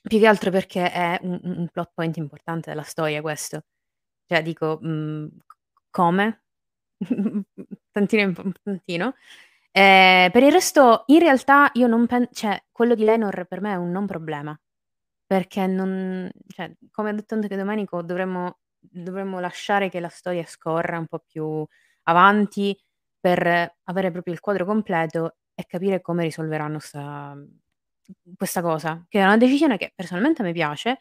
Più 0.06 0.18
che 0.18 0.26
altro 0.26 0.50
perché 0.50 0.90
è 0.90 1.18
un 1.22 1.38
un 1.42 1.68
plot 1.70 1.90
point 1.94 2.16
importante 2.16 2.70
della 2.70 2.82
storia 2.82 3.20
questo. 3.20 3.62
Cioè 4.26 4.42
dico, 4.42 4.78
mhmm, 4.82 5.28
come? 5.90 6.42
Tantino 7.92 8.22
un 8.44 8.52
tantino. 8.62 9.14
Ehm, 9.72 10.30
per 10.30 10.42
il 10.42 10.52
resto 10.52 11.04
in 11.08 11.18
realtà 11.20 11.70
io 11.74 11.87
non 11.88 12.06
pen 12.06 12.28
cioè 12.32 12.62
quello 12.72 12.94
di 12.94 13.04
Laenor 13.04 13.46
per 13.46 13.61
me 13.61 13.72
è 13.72 13.76
un 13.76 13.90
non 13.90 14.06
problema. 14.06 14.58
Perché 15.26 15.66
non 15.66 16.30
cioè, 16.48 16.72
come 16.92 17.11
ha 17.11 17.12
detto 17.14 17.34
anche 17.34 17.56
Domenico, 17.56 18.02
dovremmo 18.02 18.58
dovremmo 18.80 19.40
lasciare 19.40 19.90
che 19.90 20.00
la 20.00 20.08
storia 20.08 20.44
scorra 20.46 20.98
un 20.98 21.06
po' 21.08 21.20
più 21.26 21.64
avanti 22.04 22.76
per 23.20 23.76
avere 23.84 24.11
proprio 24.12 24.32
il 24.34 24.40
quadro 24.40 24.64
completo 24.66 25.37
e 25.54 25.66
capire 25.66 26.00
come 26.02 26.22
risolveranno 26.24 26.78
'sta 26.80 27.34
mhmm, 27.34 27.58
questa 28.37 28.62
cosa, 28.62 29.05
che 29.09 29.21
è 29.21 29.25
una 29.25 29.37
decisione 29.37 29.77
che 29.77 29.92
personalmente 29.94 30.42
me 30.42 30.53
piace. 30.53 31.01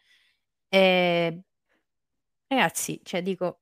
Ehm 0.69 1.41
ragazzi, 2.47 2.99
cioè 3.03 3.21
dico, 3.21 3.61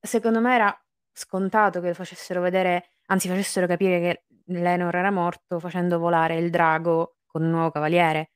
secondo 0.00 0.40
me 0.40 0.54
era 0.54 0.84
scontato 1.12 1.80
che 1.80 1.88
lo 1.88 1.94
facessero 1.94 2.40
vedere 2.40 2.90
anzi 3.06 3.28
facessero 3.28 3.66
capire 3.66 4.00
che 4.00 4.24
Laenor 4.46 4.96
era 4.96 5.10
morto 5.10 5.58
facendo 5.60 5.98
volare 5.98 6.36
il 6.38 6.50
drago 6.50 7.16
con 7.26 7.42
un 7.42 7.50
nuovo 7.50 7.70
cavaliere. 7.70 8.30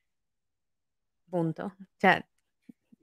Punto. 1.28 1.76
Cioè, 1.96 2.24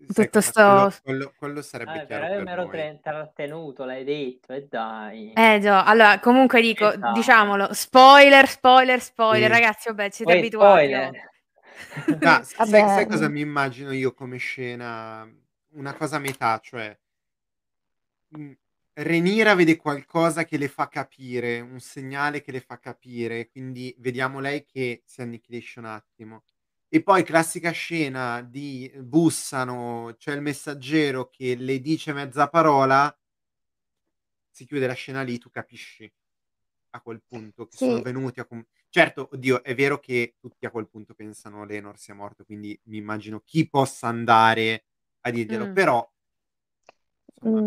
Sai 0.08 0.30
tutto 0.30 0.42
cosa? 0.42 0.52
sto 0.52 0.62
Quello 0.62 0.92
quello 1.02 1.34
quello 1.38 1.62
sarebbe 1.62 2.00
Eh, 2.00 2.06
chiaro 2.06 2.26
però 2.26 2.34
io 2.36 2.42
per 2.42 2.44
m'ero 2.44 2.66
noi. 2.66 2.90
trattenuto, 3.02 3.84
l'hai 3.86 4.04
detto, 4.06 4.54
e 4.54 4.68
dai. 4.68 5.32
Eh 5.36 5.60
già, 5.62 5.84
allora 5.84 6.20
comunque 6.20 6.62
dico, 6.62 6.94
E 6.94 6.98
dai. 6.98 7.12
diciamolo, 7.12 7.74
spoiler, 7.74 8.48
spoiler, 8.48 9.02
spoiler, 9.02 9.50
Sì. 9.50 9.50
ragazzi 9.50 9.90
vabbè 9.90 10.10
siete 10.12 10.32
Poi 10.32 10.34
abituati, 10.34 10.94
oh. 10.94 11.12
spoiler. 11.12 11.32
Ma 12.22 12.44
s 12.44 12.58
sai 12.62 12.88
Vabbè, 12.88 12.88
sai 12.90 13.08
cosa 13.08 13.30
mi 13.30 13.42
immagino 13.42 13.92
io 13.94 14.14
come 14.14 14.38
scena? 14.38 15.28
Una 15.76 15.94
cosa 15.96 16.18
a 16.18 16.20
metà, 16.20 16.60
cioè 16.60 16.98
mhmm, 18.32 18.54
Rhaenyra 18.96 19.56
vede 19.56 19.76
qualcosa 19.78 20.44
che 20.46 20.58
le 20.58 20.68
fa 20.68 20.88
capire, 20.88 21.60
un 21.62 21.80
segnale 21.80 22.42
che 22.42 22.52
le 22.52 22.60
fa 22.62 22.78
capire, 22.78 23.50
quindi 23.50 23.94
vediamo 24.00 24.40
lei 24.40 24.66
che 24.66 25.02
si 25.06 25.22
annichilisce 25.22 25.80
un 25.80 25.86
attimo. 25.86 26.44
E 26.96 27.02
poi 27.02 27.24
classica 27.24 27.72
scena 27.72 28.44
di 28.44 28.88
bussano, 29.02 30.14
c'è 30.20 30.32
il 30.36 30.42
messaggero 30.42 31.28
che 31.32 31.56
le 31.56 31.80
dice 31.82 32.14
mezza 32.14 32.48
parola 32.50 33.12
si 34.56 34.68
chiude 34.68 34.86
la 34.86 34.94
scena 34.94 35.24
lì, 35.24 35.40
tu 35.40 35.50
capisci 35.50 36.08
a 36.92 37.02
quel 37.02 37.24
punto 37.28 37.68
che 37.68 37.78
sono 37.78 38.00
Sì. 38.00 38.04
venuti 38.04 38.40
a 38.40 38.46
com 38.46 38.64
certo, 38.90 39.30
oddio, 39.34 39.64
è 39.64 39.76
vero 39.76 40.00
che 40.00 40.36
tutti 40.40 40.66
a 40.68 40.72
quel 40.72 40.90
punto 40.90 41.16
pensano 41.16 41.66
Laenor 41.66 41.98
sia 41.98 42.14
morto, 42.16 42.46
quindi 42.46 42.80
mi 42.86 42.98
immagino 42.98 43.42
chi 43.42 43.70
possa 43.70 44.08
andare 44.10 44.86
a 45.22 45.32
dirglielo, 45.32 45.70
Mh. 45.70 45.74
però 45.74 46.08
insomma, 47.42 47.64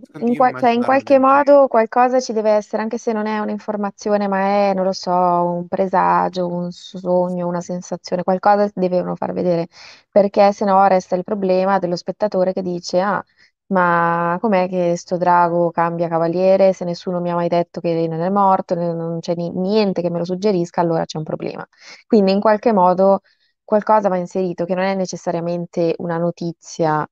secondo 0.00 0.26
in 0.26 0.34
qua 0.34 0.52
cioè 0.54 0.70
in 0.70 0.82
qualche 0.82 1.18
modo 1.18 1.66
qualcosa 1.68 2.20
ci 2.20 2.32
deve 2.32 2.50
essere, 2.50 2.82
anche 2.82 2.98
se 2.98 3.12
non 3.12 3.26
è 3.26 3.38
un'informazione, 3.40 4.26
ma 4.28 4.70
è, 4.70 4.72
non 4.74 4.84
lo 4.84 4.92
so, 4.92 5.12
un 5.12 5.66
presagio, 5.68 6.46
un 6.46 6.70
sogno, 6.72 7.46
una 7.46 7.60
sensazione, 7.60 8.22
qualcosa 8.24 8.70
devono 8.74 9.14
far 9.16 9.32
vedere, 9.32 9.68
perché 10.10 10.52
se 10.52 10.64
no 10.64 10.86
resta 10.86 11.14
il 11.16 11.24
problema 11.24 11.78
dello 11.78 11.96
spettatore 11.96 12.52
che 12.52 12.62
dice: 12.62 13.00
"Ah, 13.00 13.22
ma 13.66 14.38
com'è 14.40 14.68
che 14.68 14.96
'sto 14.96 15.16
drago 15.18 15.70
cambia 15.70 16.08
cavaliere 16.08 16.72
se 16.72 16.84
nessuno 16.84 17.20
mi 17.20 17.30
ha 17.30 17.34
mai 17.34 17.48
detto 17.48 17.80
che 17.80 18.06
non 18.08 18.20
è 18.20 18.30
morto, 18.30 18.74
non 18.74 19.18
c'è 19.20 19.34
ni 19.34 19.50
niente 19.50 20.00
che 20.02 20.10
me 20.10 20.18
lo 20.18 20.24
suggerisca, 20.24 20.80
allora 20.80 21.04
c'è 21.04 21.18
un 21.18 21.24
problema". 21.24 21.66
Quindi 22.06 22.32
in 22.32 22.40
qualche 22.40 22.72
modo 22.72 23.20
qualcosa 23.64 24.08
va 24.08 24.16
inserito, 24.16 24.64
che 24.64 24.74
non 24.74 24.84
è 24.84 24.94
necessariamente 24.94 25.94
una 25.98 26.16
notizia 26.18 27.06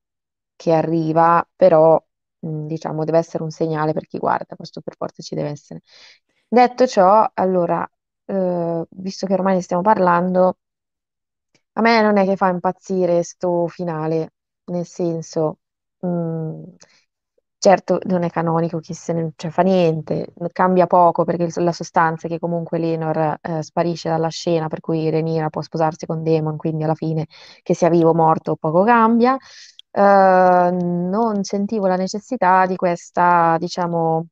che 0.57 0.73
arriva, 0.73 1.47
però, 1.55 2.03
mhmm, 2.41 2.67
diciamo 2.67 3.05
deve 3.05 3.19
essere 3.19 3.43
un 3.45 3.51
segnale 3.51 3.93
per 3.93 4.07
chi 4.07 4.19
guarda, 4.19 4.57
questo 4.57 4.81
per 4.81 4.97
forza 4.97 5.23
ci 5.23 5.35
deve 5.35 5.51
essere. 5.51 5.81
Detto 6.49 6.87
ciò, 6.87 7.29
allora, 7.35 7.89
uhm, 8.27 8.85
visto 8.91 9.27
che 9.27 9.35
ormai 9.35 9.55
ne 9.57 9.63
stiamo 9.63 9.83
parlando, 9.83 10.59
a 11.75 11.81
me 11.83 12.01
non 12.03 12.17
è 12.17 12.25
che 12.25 12.37
fa 12.37 12.49
impazzire 12.49 13.23
'sto 13.23 13.67
finale, 13.69 14.33
nel 14.67 14.87
senso, 14.87 15.59
mhmm, 16.01 16.75
certo 17.59 17.99
non 18.05 18.23
è 18.23 18.31
canonico, 18.31 18.79
chi 18.81 18.95
se 18.95 19.13
ne 19.13 19.33
cioè 19.37 19.51
fa 19.51 19.63
niente, 19.63 20.33
cambia 20.53 20.87
poco 20.87 21.25
perché 21.25 21.45
il 21.45 21.53
la 21.65 21.73
sostanza 21.73 22.27
è 22.27 22.31
che 22.31 22.39
comunque 22.39 22.79
Laenor, 22.79 23.39
ehm, 23.43 23.61
sparisce 23.61 24.09
dalla 24.09 24.29
scena, 24.29 24.69
per 24.69 24.81
cui 24.81 25.11
Rhaenyra 25.11 25.51
può 25.51 25.61
sposarsi 25.63 26.07
con 26.07 26.23
Daemon, 26.23 26.57
quindi 26.57 26.85
alla 26.85 26.95
fine 26.95 27.27
che 27.63 27.75
sia 27.75 27.89
vivo 27.91 28.11
o 28.11 28.15
morto 28.15 28.57
poco 28.57 28.83
cambia. 28.85 29.37
Uhm, 29.99 31.09
non 31.09 31.43
sentivo 31.45 31.87
la 31.87 31.97
necessità 31.97 32.67
di 32.67 32.77
questa, 32.77 33.57
diciamo, 33.59 34.27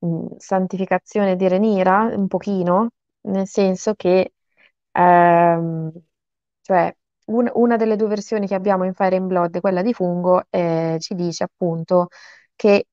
mhmm, 0.00 0.36
santificazione 0.36 1.36
di 1.36 1.48
Rhaenyra, 1.48 2.10
un 2.14 2.26
pochino, 2.28 2.90
nel 3.22 3.46
senso 3.48 3.94
che, 3.94 4.32
ehm, 4.92 5.90
cioè 6.62 6.94
un 7.26 7.50
una 7.54 7.76
delle 7.76 7.96
2 7.96 8.08
versioni 8.08 8.46
che 8.46 8.54
abbiamo 8.54 8.84
in 8.84 8.92
Fire 8.94 9.16
and 9.16 9.26
Blood, 9.28 9.60
quella 9.60 9.82
di 9.82 9.94
Fungo, 9.94 10.44
ehm, 10.50 10.98
ci 10.98 11.14
dice 11.14 11.44
appunto 11.44 12.08
che, 12.56 12.86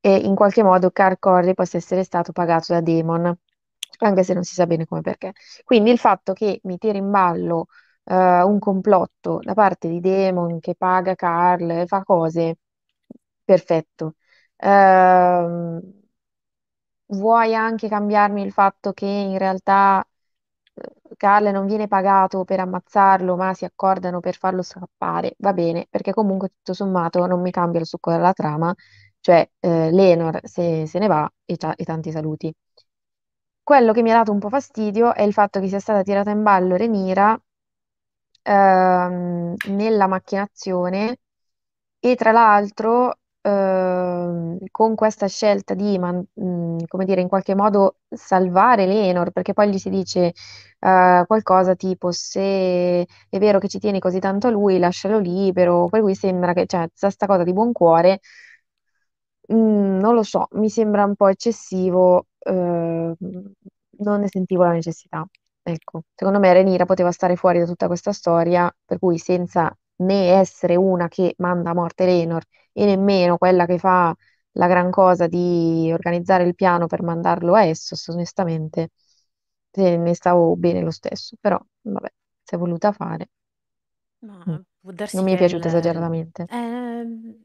ehm, 0.00 0.24
in 0.24 0.34
qualche 0.34 0.62
modo 0.62 0.90
Car 0.90 1.18
Corley 1.18 1.54
possa 1.54 1.76
essere 1.78 2.04
stato 2.04 2.32
pagato 2.32 2.72
da 2.72 2.80
Daemon, 2.80 3.34
anche 4.00 4.22
se 4.24 4.34
non 4.34 4.42
si 4.44 4.54
sa 4.54 4.66
bene 4.66 4.86
come 4.86 5.00
perché. 5.02 5.32
Quindi 5.64 5.90
il 5.90 5.98
fatto 5.98 6.32
che 6.32 6.60
mi 6.64 6.78
tiri 6.78 6.98
in 6.98 7.10
ballo, 7.10 7.66
uhm, 8.10 8.44
un 8.52 8.58
complotto 8.58 9.38
da 9.42 9.54
parte 9.54 9.88
di 9.88 10.00
Daemon 10.00 10.60
che 10.60 10.74
paga 10.76 11.14
Carl 11.14 11.70
e 11.70 11.86
fa 11.86 12.02
cose, 12.04 12.56
perfetto. 13.44 14.16
Uhm, 14.58 15.80
vuoi 17.12 17.54
anche 17.54 17.88
cambiarmi 17.88 18.42
il 18.42 18.52
fatto 18.52 18.92
che 18.92 19.06
in 19.06 19.38
realtà, 19.38 20.04
uhm, 20.74 21.14
Carl 21.16 21.48
non 21.50 21.66
viene 21.66 21.88
pagato 21.88 22.44
per 22.44 22.60
ammazzarlo, 22.60 23.36
ma 23.36 23.52
si 23.54 23.64
accordano 23.64 24.20
per 24.20 24.36
farlo 24.36 24.62
scappare, 24.62 25.34
va 25.38 25.52
bene, 25.52 25.86
perché 25.90 26.12
comunque 26.12 26.48
tutto 26.48 26.72
sommato 26.74 27.26
non 27.26 27.40
mi 27.40 27.50
cambia 27.50 27.80
il 27.80 27.86
succo 27.86 28.10
della 28.12 28.32
trama, 28.32 28.74
cioè, 29.20 29.50
ehm, 29.60 29.94
Laenor 29.94 30.40
se 30.44 30.86
se 30.86 30.98
ne 30.98 31.06
va 31.08 31.30
e 31.44 31.56
ta 31.56 31.74
e 31.74 31.84
tanti 31.84 32.10
saluti. 32.10 32.52
Quello 33.62 33.92
che 33.94 34.02
mi 34.02 34.10
ha 34.10 34.16
dato 34.16 34.32
un 34.32 34.38
po' 34.38 34.50
fastidio 34.50 35.14
è 35.14 35.22
il 35.22 35.32
fatto 35.32 35.60
che 35.60 35.68
sia 35.68 35.78
stata 35.78 36.02
tirata 36.02 36.30
in 36.30 36.42
ballo 36.42 36.76
Rhaenyra 36.76 37.40
uhm, 38.44 39.54
nella 39.68 40.06
macchinazione 40.06 41.18
e 42.00 42.16
tra 42.16 42.32
l'altro, 42.32 43.14
uhm, 43.42 44.58
con 44.70 44.94
questa 44.96 45.28
scelta 45.28 45.74
di 45.74 45.98
man 45.98 46.24
mhmm, 46.34 46.86
come 46.88 47.04
dire, 47.06 47.20
in 47.22 47.28
qualche 47.28 47.54
modo 47.56 47.96
salvare 48.10 48.86
Laenor, 48.86 49.30
perché 49.32 49.52
poi 49.54 49.70
gli 49.70 49.78
si 49.78 49.90
dice, 49.90 50.32
uhm, 50.80 51.26
qualcosa 51.26 51.74
tipo: 51.76 52.12
"Se 52.12 52.40
è 53.30 53.38
vero 53.38 53.58
che 53.60 53.68
ci 53.68 53.78
tieni 53.80 54.00
così 54.00 54.18
tanto 54.20 54.48
a 54.48 54.50
lui, 54.50 54.78
lascialo 54.78 55.18
libero". 55.20 55.88
Per 55.88 56.00
cui 56.02 56.14
sembra 56.16 56.52
che 56.54 56.66
cioè, 56.66 56.88
'sta 56.94 57.26
cosa 57.26 57.44
di 57.44 57.52
buon 57.54 57.72
cuore 57.72 58.20
mhmm, 59.48 59.98
non 60.00 60.14
lo 60.14 60.22
so, 60.22 60.46
mi 60.52 60.68
sembra 60.68 61.04
un 61.04 61.14
po' 61.16 61.28
eccessivo, 61.28 62.26
uhm, 62.46 63.14
non 63.98 64.20
ne 64.20 64.28
sentivo 64.28 64.64
la 64.64 64.72
necessità. 64.72 65.26
Ecco, 65.72 66.02
secondo 66.14 66.38
me 66.38 66.52
Rhaenyra 66.52 66.84
poteva 66.86 67.12
stare 67.12 67.36
fuori 67.36 67.58
da 67.60 67.66
tutta 67.66 67.86
questa 67.86 68.12
storia, 68.12 68.72
per 68.84 68.98
cui 68.98 69.18
senza 69.18 69.74
né 69.96 70.30
essere 70.32 70.76
una 70.76 71.08
che 71.08 71.34
manda 71.38 71.70
a 71.70 71.74
morte 71.74 72.06
Laenor 72.06 72.42
e 72.72 72.84
nemmeno 72.86 73.36
quella 73.36 73.66
che 73.66 73.78
fa 73.78 74.14
la 74.52 74.66
gran 74.66 74.90
cosa 74.90 75.26
di 75.26 75.90
organizzare 75.92 76.44
il 76.44 76.54
piano 76.54 76.86
per 76.86 77.02
mandarlo 77.02 77.54
a 77.54 77.64
Essos, 77.64 78.08
onestamente 78.08 78.90
se 79.70 79.96
ne 79.96 80.14
stavo 80.14 80.56
bene 80.56 80.80
lo 80.82 80.90
stesso, 80.90 81.36
però 81.40 81.58
vabbè, 81.82 82.08
s'è 82.42 82.56
voluta 82.56 82.90
fare. 82.92 83.28
Ma 84.20 84.62
darsi 84.82 85.16
Non 85.16 85.24
mi 85.24 85.32
è 85.32 85.36
piaciuta 85.36 85.68
il 85.68 85.74
esageratamente. 85.74 86.46
ehm, 86.46 87.44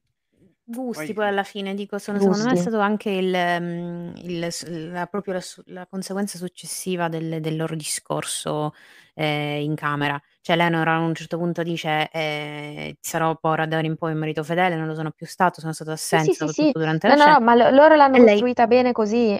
Gusti 0.67 1.13
Poi 1.13 1.13
poi 1.13 1.27
alla 1.27 1.43
fine, 1.43 1.75
dico, 1.75 1.99
sono 1.99 2.19
secondo 2.19 2.43
me 2.43 2.53
è 2.53 2.55
Gusti. 2.55 2.55
stato 2.55 2.79
anche 2.79 3.11
il 3.11 3.29
mhmm, 3.61 4.13
il 4.23 4.51
s 4.51 4.65
la 4.67 5.05
proprio 5.05 5.33
la 5.33 5.39
su 5.39 5.61
la 5.67 5.85
conseguenza 5.85 6.39
successiva 6.39 7.07
del 7.07 7.39
del 7.39 7.55
loro 7.55 7.75
discorso, 7.75 8.73
ehm, 9.13 9.61
in 9.61 9.75
camera. 9.75 10.19
Cioè 10.41 10.53
Eleanor 10.55 10.87
a 10.87 10.97
un 10.97 11.13
certo 11.13 11.37
punto 11.37 11.61
dice: 11.61 12.09
"Ehm, 12.11 12.93
sarò 12.99 13.37
ora 13.41 13.67
d'ora 13.67 13.85
in 13.85 13.95
poi 13.95 14.13
un 14.13 14.17
marito 14.17 14.43
fedele, 14.43 14.75
non 14.75 14.87
lo 14.87 14.95
sono 14.95 15.11
più 15.11 15.27
stato, 15.27 15.59
sono 15.61 15.71
stato 15.71 15.91
Sì, 16.11 16.17
assente 16.17 16.33
sì, 16.33 16.47
sì, 16.47 16.73
soprattutto 16.73 16.79
durante 16.79 17.07
No, 17.07 17.13
la 17.13 17.15
no, 17.15 17.25
scena". 17.25 17.37
no, 17.37 17.39
ma 17.39 17.55
lo 17.55 17.69
loro 17.71 17.95
l'hanno 17.95 18.17
E 18.17 18.19
lei 18.19 18.45
costruita 18.45 18.67
bene 18.67 18.91
così. 18.91 19.39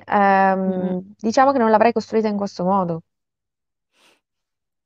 Mh-mh. 0.66 0.96
Ehm, 0.96 1.14
diciamo 1.18 1.52
che 1.52 1.58
non 1.60 1.70
l'avrei 1.70 1.92
costruita 1.94 2.28
in 2.28 2.38
questo 2.38 2.64
modo. 2.64 3.02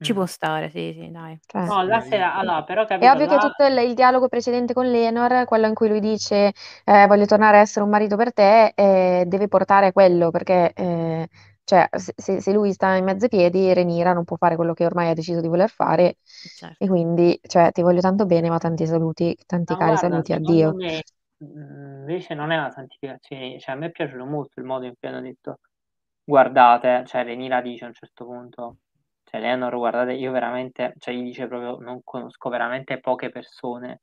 Ci 0.02 0.14
può 0.14 0.26
stare, 0.26 0.70
sì, 0.70 0.94
sì, 0.94 1.12
dai. 1.12 1.38
Cioè 1.48 1.68
No, 1.68 1.82
là 1.84 2.00
Sì, 2.00 2.08
se 2.08 2.16
io 2.16 2.24
allora 2.34 2.64
però 2.64 2.86
È 3.02 3.10
capito, 3.10 3.12
ovvio 3.12 3.28
che 3.28 3.38
là 3.38 3.38
tutto 3.38 3.64
il 3.66 3.78
il 3.78 3.94
dialogo 3.94 4.28
precedente 4.28 4.74
con 4.74 4.86
Leonor, 4.90 5.46
quello 5.46 5.68
in 5.68 5.74
cui 5.74 5.88
lui 5.90 6.00
dice, 6.02 6.52
ehm: 6.86 7.08
"Voglio 7.08 7.26
tornare 7.26 7.58
a 7.58 7.62
essere 7.62 7.84
un 7.86 7.90
marito 7.92 8.16
per 8.18 8.34
te", 8.34 8.74
ehm, 8.76 9.24
deve 9.26 9.48
portare 9.48 9.88
a 9.88 9.92
quello, 9.94 10.32
perché, 10.32 10.74
ehm, 10.74 11.26
cioè 11.64 11.88
se 11.92 12.42
se 12.42 12.52
lui 12.52 12.74
sta 12.74 12.96
in 12.96 13.06
mezzo 13.06 13.24
ai 13.26 13.30
piedi, 13.30 13.74
Rhaenyra 13.74 14.14
non 14.14 14.26
può 14.26 14.36
fare 14.38 14.56
quello 14.58 14.74
che 14.74 14.86
ormai 14.86 15.10
ha 15.10 15.14
deciso 15.14 15.40
di 15.42 15.48
voler 15.48 15.70
fare, 15.70 16.18
Eh 16.46 16.50
e 16.78 16.88
certo. 16.88 16.90
quindi, 16.90 17.40
cioè: 17.42 17.72
"Ti 17.72 17.82
voglio 17.82 18.02
tanto 18.02 18.26
bene, 18.26 18.50
ma 18.50 18.58
tanti 18.58 18.86
saluti, 18.86 19.38
tanti 19.46 19.76
Ma 19.76 19.78
cari 19.78 19.96
guarda, 19.96 19.98
saluti, 19.98 20.34
addio". 20.34 20.76
me, 20.76 21.04
mhmm, 21.38 22.00
invece 22.10 22.34
non 22.34 22.52
è 22.52 22.58
una 22.58 22.72
santificazione, 22.72 23.60
cioè 23.60 23.72
a 23.72 23.76
me 23.76 23.88
è 23.88 23.92
piaciuto 23.92 24.26
molto 24.26 24.60
il 24.60 24.66
modo 24.66 24.86
in 24.86 24.94
cui 24.98 25.08
hanno 25.08 25.22
detto: 25.22 25.60
"Guardate", 26.24 27.04
cioè 27.06 27.24
Rhaenyra 27.24 27.62
dice 27.62 27.86
a 27.86 27.88
un 27.90 27.94
certo 27.94 28.26
punto, 28.26 28.78
cioè 29.30 29.40
Leonor: 29.42 29.76
"Guardate, 29.78 30.14
io 30.14 30.32
veramente", 30.32 30.94
cioè 31.00 31.14
gli 31.14 31.24
dice 31.24 31.48
proprio: 31.48 31.78
"Non 31.80 32.02
conosco 32.04 32.50
veramente 32.50 33.00
poche 33.00 33.30
persone 33.30 34.02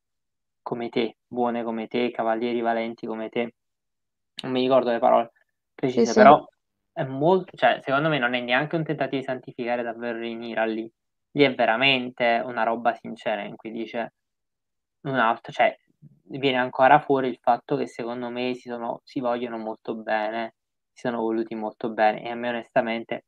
come 0.63 0.89
te, 0.89 1.17
buone 1.27 1.63
come 1.65 1.87
te, 1.89 2.11
cavalieri 2.11 2.61
valenti 2.61 3.07
come 3.07 3.29
te". 3.29 3.55
Non 4.43 4.53
mi 4.53 4.61
ricordo 4.63 4.91
le 4.91 4.99
parole 4.99 5.33
precise, 5.75 6.07
sì. 6.07 6.13
però 6.13 6.45
è 6.93 7.05
molto 7.05 7.57
cioè 7.57 7.81
secondo 7.83 8.09
me 8.09 8.19
non 8.19 8.35
è 8.35 8.41
neanche 8.41 8.77
un 8.77 8.85
tentativo 8.85 9.19
di 9.21 9.27
santificare 9.27 9.83
davvero 9.83 10.19
Rhaenyra 10.19 10.65
lì. 10.65 10.91
Lì 11.33 11.45
è 11.45 11.55
veramente 11.55 12.41
una 12.45 12.63
roba 12.63 12.95
sincera 12.95 13.43
in 13.45 13.57
cui 13.57 13.71
dice 13.71 14.15
un 15.03 15.17
altro 15.19 15.53
cioè 15.53 15.77
viene 16.29 16.59
ancora 16.59 16.99
fuori 17.01 17.29
il 17.29 17.39
fatto 17.41 17.77
che 17.77 17.87
secondo 17.87 18.29
me 18.31 18.55
si 18.55 18.69
sono 18.69 19.01
si 19.05 19.21
vogliono 19.21 19.59
molto 19.59 19.95
bene, 19.97 20.55
si 20.93 21.07
sono 21.09 21.21
voluti 21.21 21.55
molto 21.55 21.91
bene 21.93 22.23
e 22.25 22.31
a 22.31 22.35
me 22.35 22.49
onestamente 22.51 23.25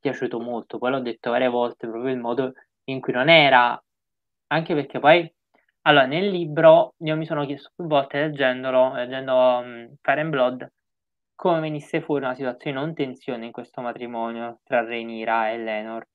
piaciuto 0.00 0.40
molto. 0.40 0.78
Poi 0.78 0.90
l'ho 0.90 1.00
detto 1.00 1.30
varie 1.30 1.48
volte, 1.48 1.88
proprio 1.88 2.12
il 2.12 2.18
modo 2.18 2.52
in 2.84 3.00
cui 3.00 3.12
non 3.12 3.28
era 3.28 3.80
anche 4.48 4.74
perché 4.74 4.98
poi 4.98 5.32
allora 5.82 6.06
nel 6.06 6.28
libro 6.28 6.94
io 6.98 7.16
mi 7.16 7.24
sono 7.26 7.46
chiesto 7.46 7.70
più 7.74 7.86
volte 7.86 8.20
leggendolo, 8.20 8.94
leggendo, 8.94 9.62
mhmm, 9.62 9.94
Fire 10.02 10.20
and 10.20 10.30
Blood, 10.30 10.72
come 11.34 11.60
venisse 11.60 12.02
fuori 12.02 12.24
una 12.24 12.34
situazione 12.34 12.78
non 12.78 12.92
tensione 12.94 13.46
in 13.46 13.52
questo 13.52 13.80
matrimonio 13.80 14.60
tra 14.64 14.82
Rhaenyra 14.84 15.50
e 15.50 15.58
Laenor. 15.58 16.06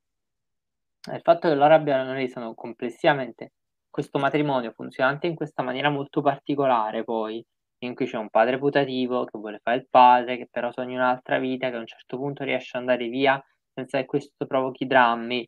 E 1.10 1.16
il 1.16 1.22
fatto 1.22 1.48
che 1.48 1.56
loro 1.56 1.74
abbiano 1.74 2.14
reso 2.14 2.54
complessivamente 2.54 3.54
questo 3.90 4.20
matrimonio 4.20 4.72
funzionante 4.72 5.26
in 5.26 5.36
questa 5.36 5.64
maniera 5.64 5.90
molto 5.90 6.22
particolare 6.22 7.04
poi, 7.04 7.44
in 7.80 7.96
cui 7.96 8.06
c'è 8.06 8.18
un 8.18 8.30
padre 8.30 8.60
putativo 8.60 9.24
che 9.26 9.38
vuole 9.40 9.60
fare 9.64 9.78
il 9.78 9.88
padre, 9.90 10.38
che 10.38 10.48
però 10.52 10.72
sogna 10.72 10.98
un'altra 10.98 11.40
vita, 11.40 11.70
che 11.70 11.76
a 11.76 11.80
un 11.80 11.88
certo 11.88 12.18
punto 12.18 12.44
riesce 12.44 12.78
ad 12.78 12.84
andare 12.84 13.08
via 13.08 13.42
senza 13.76 14.00
che 14.00 14.06
questo 14.06 14.46
provochi 14.48 14.88
drammi. 14.88 15.48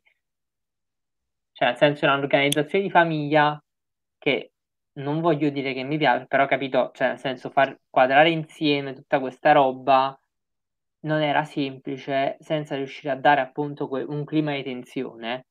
Cioè, 1.52 1.68
nel 1.68 1.76
senso 1.76 2.04
è 2.04 2.08
un'organizzazione 2.08 2.84
di 2.84 2.90
famiglia 2.90 3.60
che 4.18 4.52
non 4.98 5.20
voglio 5.20 5.48
dire 5.50 5.72
che 5.72 5.82
mi 5.82 5.96
piace, 5.96 6.26
però 6.26 6.46
capito, 6.46 6.90
cioè 6.94 7.08
nel 7.08 7.18
senso 7.18 7.50
far 7.50 7.76
quadrare 7.88 8.30
insieme 8.30 8.92
tutta 8.92 9.18
questa 9.20 9.52
roba 9.52 10.18
non 11.00 11.22
era 11.22 11.44
semplice 11.44 12.36
senza 12.40 12.74
riuscire 12.76 13.10
a 13.12 13.16
dare 13.16 13.40
appunto 13.40 13.88
que 13.88 14.02
un 14.02 14.24
clima 14.24 14.52
di 14.52 14.62
tensione, 14.62 15.46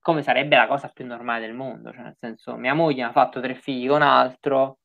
come 0.00 0.22
sarebbe 0.22 0.56
la 0.56 0.66
cosa 0.66 0.88
più 0.88 1.06
normale 1.06 1.46
del 1.46 1.54
mondo. 1.54 1.92
Cioè 1.92 2.02
nel 2.02 2.16
senso, 2.18 2.56
mia 2.56 2.74
moglie 2.74 3.04
ha 3.04 3.12
fatto 3.12 3.40
3 3.40 3.54
figli 3.54 3.88
con 3.88 4.02
altro 4.02 4.78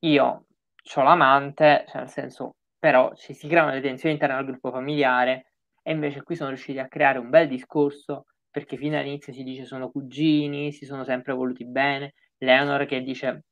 io 0.00 0.46
c'ho 0.82 1.02
l'amante, 1.02 1.84
cioè 1.88 2.00
nel 2.02 2.10
senso 2.10 2.56
però 2.78 3.14
ci 3.14 3.34
si 3.34 3.48
creano 3.48 3.70
le 3.70 3.80
tensioni 3.80 4.14
all'interno 4.14 4.36
del 4.36 4.52
gruppo 4.52 4.70
familiare 4.70 5.53
e 5.86 5.92
invece 5.92 6.22
qui 6.22 6.34
sono 6.34 6.48
riusciti 6.48 6.78
a 6.78 6.88
creare 6.88 7.18
un 7.18 7.28
bel 7.28 7.46
discorso, 7.46 8.24
perché 8.50 8.76
fin 8.78 8.92
dall'inizio 8.92 9.32
si 9.34 9.42
dice 9.42 9.64
sono 9.66 9.90
cugini, 9.90 10.72
si 10.72 10.86
sono 10.86 11.04
sempre 11.04 11.34
voluti 11.34 11.66
bene. 11.66 12.14
Leonor 12.38 12.86
che 12.86 13.02
dice: 13.02 13.44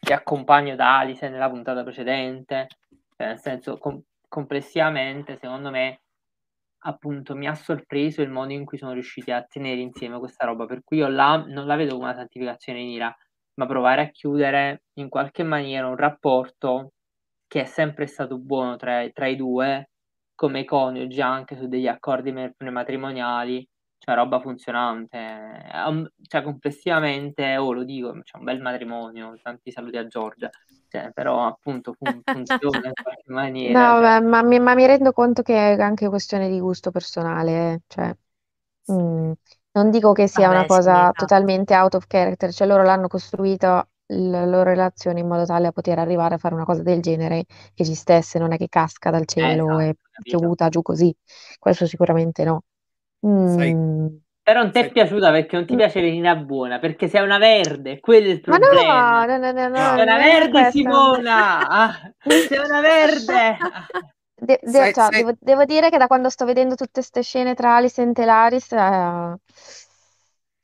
"Ti 0.00 0.12
accompagno 0.12 0.74
da 0.76 0.98
Alicent" 0.98 1.32
nella 1.32 1.50
puntata 1.50 1.82
precedente, 1.82 2.68
cioè 3.16 3.28
nel 3.28 3.38
senso 3.38 3.78
com 3.78 4.02
complessivamente 4.28 5.36
secondo 5.36 5.70
me, 5.70 6.00
appunto, 6.80 7.34
mi 7.36 7.46
ha 7.46 7.54
sorpreso 7.54 8.22
il 8.22 8.30
modo 8.30 8.52
in 8.52 8.64
cui 8.64 8.78
sono 8.78 8.92
riusciti 8.92 9.30
a 9.30 9.42
tenere 9.42 9.80
insieme 9.80 10.18
questa 10.18 10.46
roba, 10.46 10.66
per 10.66 10.82
cui 10.84 10.98
io 10.98 11.08
là 11.08 11.36
non 11.46 11.66
la 11.66 11.76
vedo 11.76 11.92
come 11.94 12.06
una 12.06 12.14
santificazione 12.14 12.78
di 12.78 12.84
Rhaenyra, 12.86 13.16
ma 13.54 13.66
provare 13.66 14.02
a 14.02 14.10
chiudere 14.10 14.84
in 14.94 15.08
qualche 15.08 15.42
maniera 15.42 15.86
un 15.86 15.96
rapporto 15.96 16.92
che 17.46 17.62
è 17.62 17.64
sempre 17.64 18.06
stato 18.06 18.38
buono 18.38 18.76
tra 18.76 19.08
tra 19.10 19.26
i 19.28 19.36
2, 19.36 19.90
come 20.36 20.64
coniugi 20.64 21.20
anche 21.22 21.56
su 21.56 21.66
degli 21.68 21.88
accordi 21.88 22.32
me 22.32 22.54
prematrimoniali, 22.56 23.68
cioè 23.98 24.14
roba 24.14 24.40
funzionante. 24.40 25.18
Cioè 26.28 26.42
complessivamente, 26.42 27.56
oh 27.56 27.72
lo 27.72 27.84
dico, 27.84 28.12
c'è 28.22 28.38
un 28.38 28.44
bel 28.44 28.60
matrimonio, 28.60 29.36
tanti 29.42 29.70
saluti 29.72 29.96
a 29.96 30.06
Giorgia, 30.06 30.50
cioè 30.88 31.10
però 31.12 31.46
appunto 31.46 31.92
fun 31.94 32.22
funziona 32.30 32.88
in 32.88 32.94
qualche 33.00 33.32
maniera, 33.32 33.94
No, 33.94 33.98
cioè 33.98 34.06
ma 34.06 34.20
ma 34.20 34.42
mi 34.42 34.60
ma 34.60 34.74
mi 34.74 34.86
rendo 34.86 35.12
conto 35.12 35.42
che 35.42 35.54
è 35.74 35.80
anche 35.80 36.08
questione 36.08 36.48
di 36.48 36.60
gusto 36.60 36.90
personale, 36.92 37.72
eh, 37.74 37.80
cioè, 37.88 38.16
mhmm, 38.86 39.32
non 39.72 39.90
dico 39.90 40.12
che 40.12 40.28
sia 40.28 40.48
una 40.50 40.64
Vabbè 40.64 40.68
sì, 40.68 40.94
cosa 40.94 41.12
esatto. 41.16 41.16
totalmente 41.16 41.74
out 41.74 41.94
of 41.94 42.06
character, 42.06 42.52
cioè 42.52 42.66
loro 42.68 42.84
l'hanno 42.84 43.08
costruito 43.08 43.88
la 44.08 44.44
loro 44.44 44.62
relazione 44.64 45.20
in 45.20 45.26
modo 45.28 45.44
tale 45.46 45.64
da 45.64 45.72
poter 45.72 45.98
arrivare 45.98 46.34
a 46.34 46.38
fare 46.38 46.54
una 46.54 46.64
cosa 46.64 46.82
del 46.82 47.00
genere 47.02 47.44
che 47.74 47.84
ci 47.84 47.94
stesse, 47.94 48.38
non 48.38 48.52
è 48.52 48.56
che 48.58 48.68
casca 48.68 49.10
dal 49.10 49.26
Eh, 49.38 49.54
cielo, 49.54 49.78
è 49.78 49.92
esatto, 49.92 50.08
capito? 50.10 50.56
piovuta 50.56 50.68
giù 50.68 50.82
così. 50.82 51.14
Questo 51.58 51.86
sicuramente 51.86 52.44
no. 52.44 52.62
Sai 53.42 53.76
Mhmm 53.76 54.20
Però 54.42 54.62
non 54.62 54.72
t'è 54.72 54.90
sai 54.90 54.92
piaciuta 54.92 55.30
perché 55.30 55.56
non 55.56 55.66
ti 55.66 55.74
Mh. 55.74 55.76
piace 55.76 56.00
Rhaenyra 56.00 56.36
buona, 56.36 56.78
perché 56.78 57.08
sei 57.08 57.22
una 57.24 57.38
verde, 57.38 58.00
quello 58.00 58.28
è 58.28 58.32
il 58.32 58.40
Ma 58.48 58.56
problema. 58.56 59.24
no, 59.26 59.26
no, 59.26 59.38
no, 59.38 59.52
no, 59.52 59.52
no, 59.52 59.68
no. 59.68 59.96
Sei 59.96 60.02
una 60.02 60.16
non 60.16 60.22
è 60.22 60.48
verde 60.48 60.48
questo. 60.48 60.70
Simona! 60.70 61.68
Ah, 61.68 62.12
sei 62.48 62.58
una 62.58 62.80
verde! 62.80 63.56
De 64.48 64.58
de 64.62 64.80
Sai 64.80 64.94
cioè, 64.94 65.10
sai 65.10 65.12
devo 65.12 65.32
devo 65.40 65.64
dire 65.64 65.88
che 65.90 65.98
da 65.98 66.06
quando 66.06 66.28
sto 66.30 66.44
vedendo 66.44 66.74
tutte 66.74 67.02
'ste 67.02 67.22
scene 67.22 67.54
tra 67.54 67.76
Alicent 67.76 68.18
e 68.18 68.24
Larys, 68.26 68.72
ehm, 68.72 69.36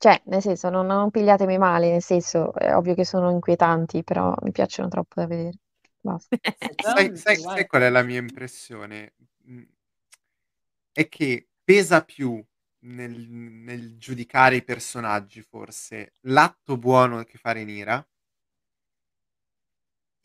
cioè, 0.03 0.21
nel 0.25 0.41
senso, 0.41 0.69
non 0.69 0.85
non 0.85 1.11
pigliatemi 1.11 1.57
male, 1.57 1.89
nel 1.89 2.01
senso, 2.01 2.53
è 2.55 2.75
ovvio 2.75 2.93
che 2.93 3.05
sono 3.05 3.31
inquietanti, 3.31 4.03
però 4.03 4.35
mi 4.41 4.51
piacciono 4.51 4.89
troppo 4.89 5.21
da 5.21 5.27
vedere. 5.27 5.59
Basta. 6.01 6.35
sai 6.77 7.15
sai 7.15 7.37
sai 7.37 7.65
qual 7.65 7.83
è 7.83 7.89
la 7.89 8.03
mia 8.03 8.19
impressione? 8.19 9.13
Mhmm, 9.45 9.65
è 10.91 11.07
che 11.07 11.47
pesa 11.63 12.03
più 12.03 12.43
nel 12.79 13.17
nel 13.29 13.97
giudicare 13.97 14.57
i 14.57 14.63
personaggi 14.65 15.41
forse 15.41 16.15
l'atto 16.23 16.75
buono 16.75 17.23
che 17.23 17.37
fa 17.37 17.53
Rhaenyra 17.53 18.05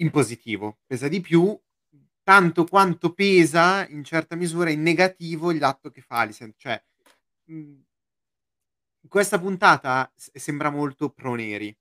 in 0.01 0.11
positivo, 0.11 0.79
pesa 0.87 1.07
di 1.07 1.21
più, 1.21 1.57
tanto 2.25 2.65
quanto 2.65 3.13
pesa 3.15 3.87
in 3.89 4.03
certa 4.03 4.35
misura 4.35 4.71
in 4.71 4.83
negativo 4.83 5.53
l'atto 5.53 5.91
che 5.91 6.01
fa 6.01 6.19
Alicent. 6.19 6.57
Cioè, 6.57 6.83
mhmm 7.51 7.87
questa 9.09 9.39
puntata 9.39 10.11
sembra 10.17 10.71
molto 10.71 11.11
pro 11.11 11.35
neri, 11.35 11.77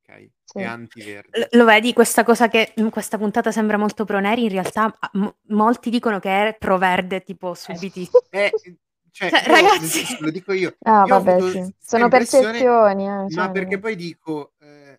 okay, 0.00 0.30
Sì. 0.44 0.58
e 0.58 0.62
L 0.62 0.66
anti-verdi. 0.66 1.46
lo 1.52 1.64
vedi 1.64 1.92
questa 1.92 2.24
cosa 2.24 2.48
che 2.48 2.72
in 2.76 2.90
questa 2.90 3.18
puntata 3.18 3.52
sembra 3.52 3.76
molto 3.76 4.04
pro 4.04 4.20
neri, 4.20 4.44
in 4.44 4.48
realtà 4.50 4.92
m 5.14 5.28
molti 5.48 5.90
dicono 5.90 6.18
che 6.20 6.48
è 6.48 6.56
pro 6.58 6.78
verde 6.78 7.22
tipo 7.22 7.54
subiti 7.54 8.08
Eh, 8.30 8.50
ehm, 8.62 8.76
cioè 9.10 9.30
Cioè 9.30 9.42
io 9.48 9.52
ragazzi 9.54 10.04
senso 10.04 10.24
lo 10.24 10.30
dico 10.30 10.52
io, 10.52 10.76
Ah, 10.82 11.02
io 11.04 11.06
vabbè, 11.06 11.40
sì. 11.40 11.74
Sono 11.80 12.08
percezioni, 12.08 13.06
eh, 13.06 13.08
ma 13.08 13.28
cioè 13.28 13.50
perché 13.50 13.70
non 13.72 13.80
poi 13.80 13.96
dico, 13.96 14.52
ehm, 14.60 14.98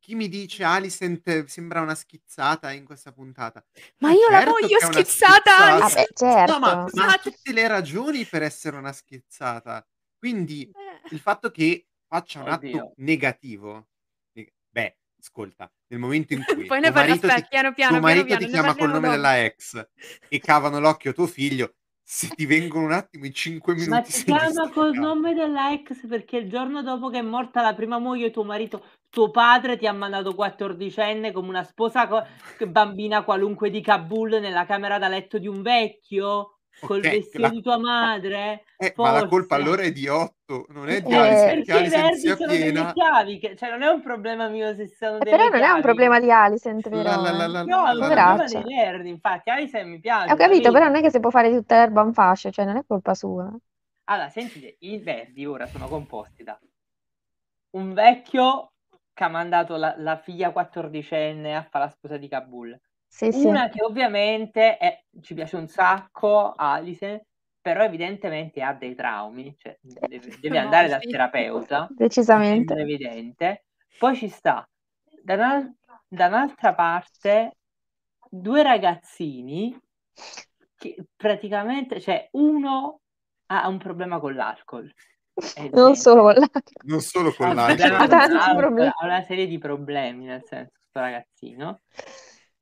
chi 0.00 0.14
mi 0.14 0.28
dice 0.28 0.64
Alicent 0.64 1.44
sembra 1.46 1.80
una 1.82 1.94
schizzata 1.94 2.72
in 2.72 2.84
questa 2.84 3.12
puntata, 3.12 3.64
Ma 3.98 4.08
ma 4.08 4.14
io 4.14 4.28
la 4.30 4.36
certo 4.38 4.50
voglio 4.52 4.78
è 4.78 4.84
una 4.84 4.92
schizzata 5.04 5.50
schizzata. 5.52 5.78
Vabbè, 5.78 6.06
Alicent! 6.08 6.48
No, 6.48 6.58
ma 6.58 6.68
certo. 6.84 6.96
ma 6.96 7.12
ha 7.12 7.18
tutte 7.18 7.52
le 7.52 7.68
ragioni 7.68 8.24
per 8.26 8.42
essere 8.42 8.76
una 8.76 8.92
schizzata. 8.92 9.84
Quindi 10.20 10.70
Eh. 10.70 11.08
il 11.14 11.18
fatto 11.18 11.50
che 11.50 11.86
faccia 12.06 12.42
un 12.42 12.48
atto 12.48 12.66
Oddio. 12.66 12.92
negativo, 12.96 13.88
e 14.32 14.52
beh, 14.68 14.98
ascolta, 15.18 15.72
nel 15.88 15.98
momento 15.98 16.34
in 16.34 16.44
cui 16.44 16.66
Poi 16.66 16.78
ne 16.80 16.86
tuo 16.88 16.92
parli 16.92 17.08
marito 17.10 17.26
aspetta, 17.26 17.40
ti 17.40 17.48
piano, 17.48 17.72
piano, 17.72 17.98
tuo 17.98 18.00
piano, 18.00 18.00
marito 18.00 18.24
piano, 18.26 18.44
ti 18.44 18.50
chiama 18.50 18.74
col 18.76 18.88
nome 18.88 19.00
dopo. 19.00 19.16
della 19.16 19.44
ex 19.44 19.88
e 20.28 20.38
cavano 20.40 20.78
l'occhio 20.78 21.10
a 21.10 21.14
tuo 21.14 21.26
figlio, 21.26 21.74
se 22.02 22.28
ti 22.34 22.44
vengono 22.44 22.84
un 22.84 22.92
attimo 22.92 23.24
i 23.24 23.32
5 23.32 23.74
Ma 23.74 23.78
minuti 23.86 24.12
ti 24.12 24.12
sei 24.12 24.24
chiama 24.24 24.68
col 24.70 24.94
nome 24.94 25.32
della 25.34 25.72
ex 25.72 26.06
perché 26.06 26.36
il 26.36 26.50
giorno 26.50 26.82
dopo 26.82 27.08
che 27.08 27.18
è 27.18 27.22
morta 27.22 27.62
la 27.62 27.74
prima 27.74 27.98
moglie 27.98 28.30
tuo 28.30 28.44
marito 28.44 28.84
tuo 29.08 29.30
padre 29.30 29.76
ti 29.78 29.86
ha 29.86 29.92
mandato 29.92 30.34
quattordicenne 30.34 31.32
come 31.32 31.48
una 31.48 31.64
sposa 31.64 32.06
co- 32.06 32.22
bambina 32.68 33.24
qualunque 33.24 33.70
di 33.70 33.80
Kabul 33.80 34.38
nella 34.40 34.66
camera 34.66 34.98
da 34.98 35.08
letto 35.08 35.38
di 35.38 35.48
un 35.48 35.62
vecchio? 35.62 36.59
Col 36.82 37.06
Ok, 37.06 37.06
vestito 37.06 37.48
la- 37.48 37.50
di 37.50 37.62
tua 37.62 37.78
madre? 37.78 38.64
Eh, 38.76 38.94
ma 38.98 39.10
la 39.12 39.26
colpa 39.26 39.54
allora 39.56 39.82
è 39.82 39.92
di 39.92 40.08
Otto, 40.08 40.64
non 40.70 40.88
è 40.88 41.02
di 41.02 41.14
Eh, 41.14 41.14
Alice, 41.14 41.44
Perché 41.44 41.70
Alice 41.72 41.88
verdi 41.88 42.34
sono 42.34 42.56
piena. 42.56 42.58
delle 42.58 42.90
chiavi, 42.92 43.38
che- 43.38 43.56
cioè 43.56 43.70
non 43.70 43.82
è 43.82 43.88
un 43.88 44.02
problema 44.02 44.48
mio 44.48 44.74
se 44.74 44.88
sono 44.88 45.20
Eh, 45.20 45.24
delle 45.24 45.48
però 45.48 45.48
non 45.50 45.62
è 45.62 45.70
un 45.70 45.80
problema 45.82 46.18
di 46.20 46.30
Alicent, 46.30 46.88
La, 46.90 46.90
però. 46.90 47.12
la, 47.16 47.32
la, 47.32 47.46
eh. 47.46 47.48
la, 47.48 47.62
No, 47.62 47.86
è 47.86 47.92
un 47.92 48.06
la, 48.08 48.08
problema 48.08 48.46
la. 48.46 48.46
Dei 48.48 48.62
verdi, 48.64 49.08
infatti 49.08 49.50
Alice 49.50 49.82
mi 49.84 50.00
piace, 50.00 50.32
Ho 50.32 50.36
capito, 50.36 50.72
però 50.72 50.86
non 50.86 50.96
è 50.96 51.02
che 51.02 51.10
si 51.10 51.20
può 51.20 51.28
fare 51.28 51.50
tutta 51.52 51.76
l'erba 51.76 52.00
un 52.02 52.14
fascio, 52.14 52.50
cioè 52.50 52.64
non 52.64 52.76
è 52.78 52.84
colpa 52.86 53.14
sua. 53.14 53.54
Allora, 54.10 54.28
sentite, 54.28 54.76
i 54.80 54.98
verdi 54.98 55.46
ora 55.46 55.66
sono 55.66 55.88
composti 55.88 56.42
da 56.42 56.60
un 57.70 57.92
vecchio 57.94 58.74
che 59.12 59.24
ha 59.24 59.28
mandato 59.28 59.76
la, 59.76 59.94
la 59.98 60.16
figlia 60.16 60.52
quattordicenne 60.52 61.54
a 61.56 61.62
fare 61.62 61.84
la 61.86 61.90
sposa 61.90 62.16
di 62.16 62.28
Kabul, 62.28 62.78
Sì, 63.10 63.32
sì. 63.32 63.46
una 63.46 63.68
che 63.68 63.82
ovviamente 63.82 64.76
è- 64.78 65.02
ci 65.20 65.34
piace 65.34 65.56
un 65.56 65.66
sacco, 65.66 66.52
Alice, 66.54 67.26
però 67.60 67.82
evidentemente 67.82 68.62
ha 68.62 68.72
dei 68.72 68.94
traumi, 68.94 69.54
cioè 69.58 69.76
deve, 69.82 70.20
deve 70.40 70.58
andare 70.58 70.88
dal 70.88 71.02
terapeuta, 71.02 71.88
Decisamente. 71.90 72.74
evidente. 72.74 73.64
Poi 73.98 74.14
ci 74.16 74.28
sta, 74.28 74.66
da, 75.22 75.34
una- 75.34 75.74
da 76.08 76.26
un'altra 76.28 76.72
parte, 76.74 77.56
due 78.30 78.62
ragazzini 78.62 79.76
che 80.76 80.96
praticamente, 81.16 82.00
cioè 82.00 82.28
uno 82.32 83.00
ha 83.46 83.68
un 83.68 83.78
problema 83.78 84.20
con 84.20 84.34
l'alcol. 84.34 84.90
Non 85.72 85.96
solo 85.96 86.22
con 86.22 86.34
l'altro. 86.34 86.62
Non 86.84 87.00
solo 87.00 87.32
con 87.32 87.54
l'alcol. 87.54 87.92
Ha 87.92 88.52
l'alcol, 88.52 88.92
una 89.02 89.22
serie 89.22 89.46
di 89.46 89.58
problemi, 89.58 90.26
nel 90.26 90.44
senso, 90.44 90.70
questo 90.78 91.00
ragazzino. 91.00 91.80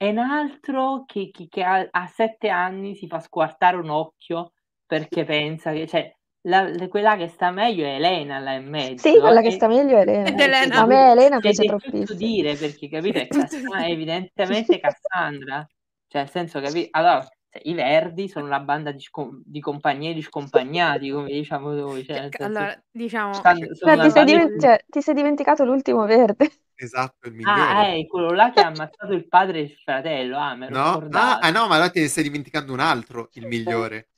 E 0.01 0.09
un 0.11 0.19
altro 0.19 1.05
che, 1.07 1.31
che- 1.33 1.49
che 1.49 1.63
a, 1.65 1.87
a 1.91 2.07
sette 2.07 2.49
anni 2.49 2.95
si 2.95 3.07
fa 3.09 3.19
squartare 3.21 3.77
un 3.77 3.91
occhio 3.91 4.53
perché 4.87 5.25
pensa 5.25 5.73
che, 5.73 5.87
cioè, 5.89 6.11
la- 6.43 6.69
la- 6.69 6.87
quella 6.89 7.17
che 7.17 7.27
sta 7.29 7.51
meglio 7.51 7.85
è 7.85 7.95
Elena 7.97 8.39
là 8.39 8.53
in 8.53 8.69
mezzo. 8.69 9.09
Sì, 9.09 9.19
quella 9.19 9.41
che 9.41 9.49
e- 9.49 9.51
sta 9.53 9.67
meglio 9.67 9.97
è 9.97 10.01
Elena. 10.03 10.29
Ed 10.29 10.39
Elena. 10.41 10.77
A 10.83 10.87
me 10.87 11.11
Elena 11.11 11.39
piace 11.41 11.63
è 11.65 11.67
troppissimo. 11.67 12.17
dire 12.19 12.55
perché 12.55 12.89
capite 12.89 13.23
è, 13.23 13.27
Cassandra- 13.27 13.79
è 13.79 13.83
dire. 13.83 13.93
evidentemente 13.93 14.79
Cassandra 14.81 15.67
cioè 16.11 16.23
nel 16.23 16.31
senso 16.31 16.61
capite 16.61 16.89
allora 16.93 17.27
cioè, 17.51 17.63
i 17.65 17.75
verdi 17.75 18.29
sono 18.29 18.47
una 18.47 18.61
banda 18.61 18.93
di, 18.93 19.01
scom- 19.01 19.43
di 19.45 19.61
compagnieri 19.61 20.21
scompagnati 20.23 21.11
come 21.11 21.29
diciamo 21.29 21.73
noi 21.73 22.05
cioè, 22.05 22.17
Cioè, 22.17 22.31
senso, 22.31 22.45
allora, 22.45 22.85
diciamo, 22.91 23.33
stanno- 23.33 23.59
Cioè, 23.59 23.69
ti, 23.69 23.75
sei 23.77 23.97
banda 23.97 24.25
dimen- 24.25 24.53
di- 24.55 24.61
cioè, 24.61 24.85
ti 24.87 25.03
sei 25.03 25.15
dimenticato 25.15 25.65
l'ultimo 25.65 26.05
verde. 26.05 26.51
Esatto, 26.81 27.27
il 27.27 27.35
migliore. 27.35 27.61
ah 27.61 27.87
è 27.89 28.07
quello 28.07 28.31
là 28.33 28.53
che 28.53 28.61
ha 28.61 28.67
ammazzato 28.67 29.13
il 29.13 29.27
padre 29.27 29.59
e 29.59 29.63
il 29.63 29.71
fratello 29.71 30.39
ah 30.39 30.55
me 30.55 30.69
lo 30.69 30.77
No? 30.79 31.09
Ah, 31.11 31.39
ah, 31.39 31.51
no, 31.51 31.67
ma 31.67 31.75
allora 31.75 31.91
ne 31.93 32.07
stai 32.07 32.23
dimenticando 32.23 32.73
un 32.73 32.81
altro, 32.81 33.31
il 33.33 33.47
migliore. 33.47 34.11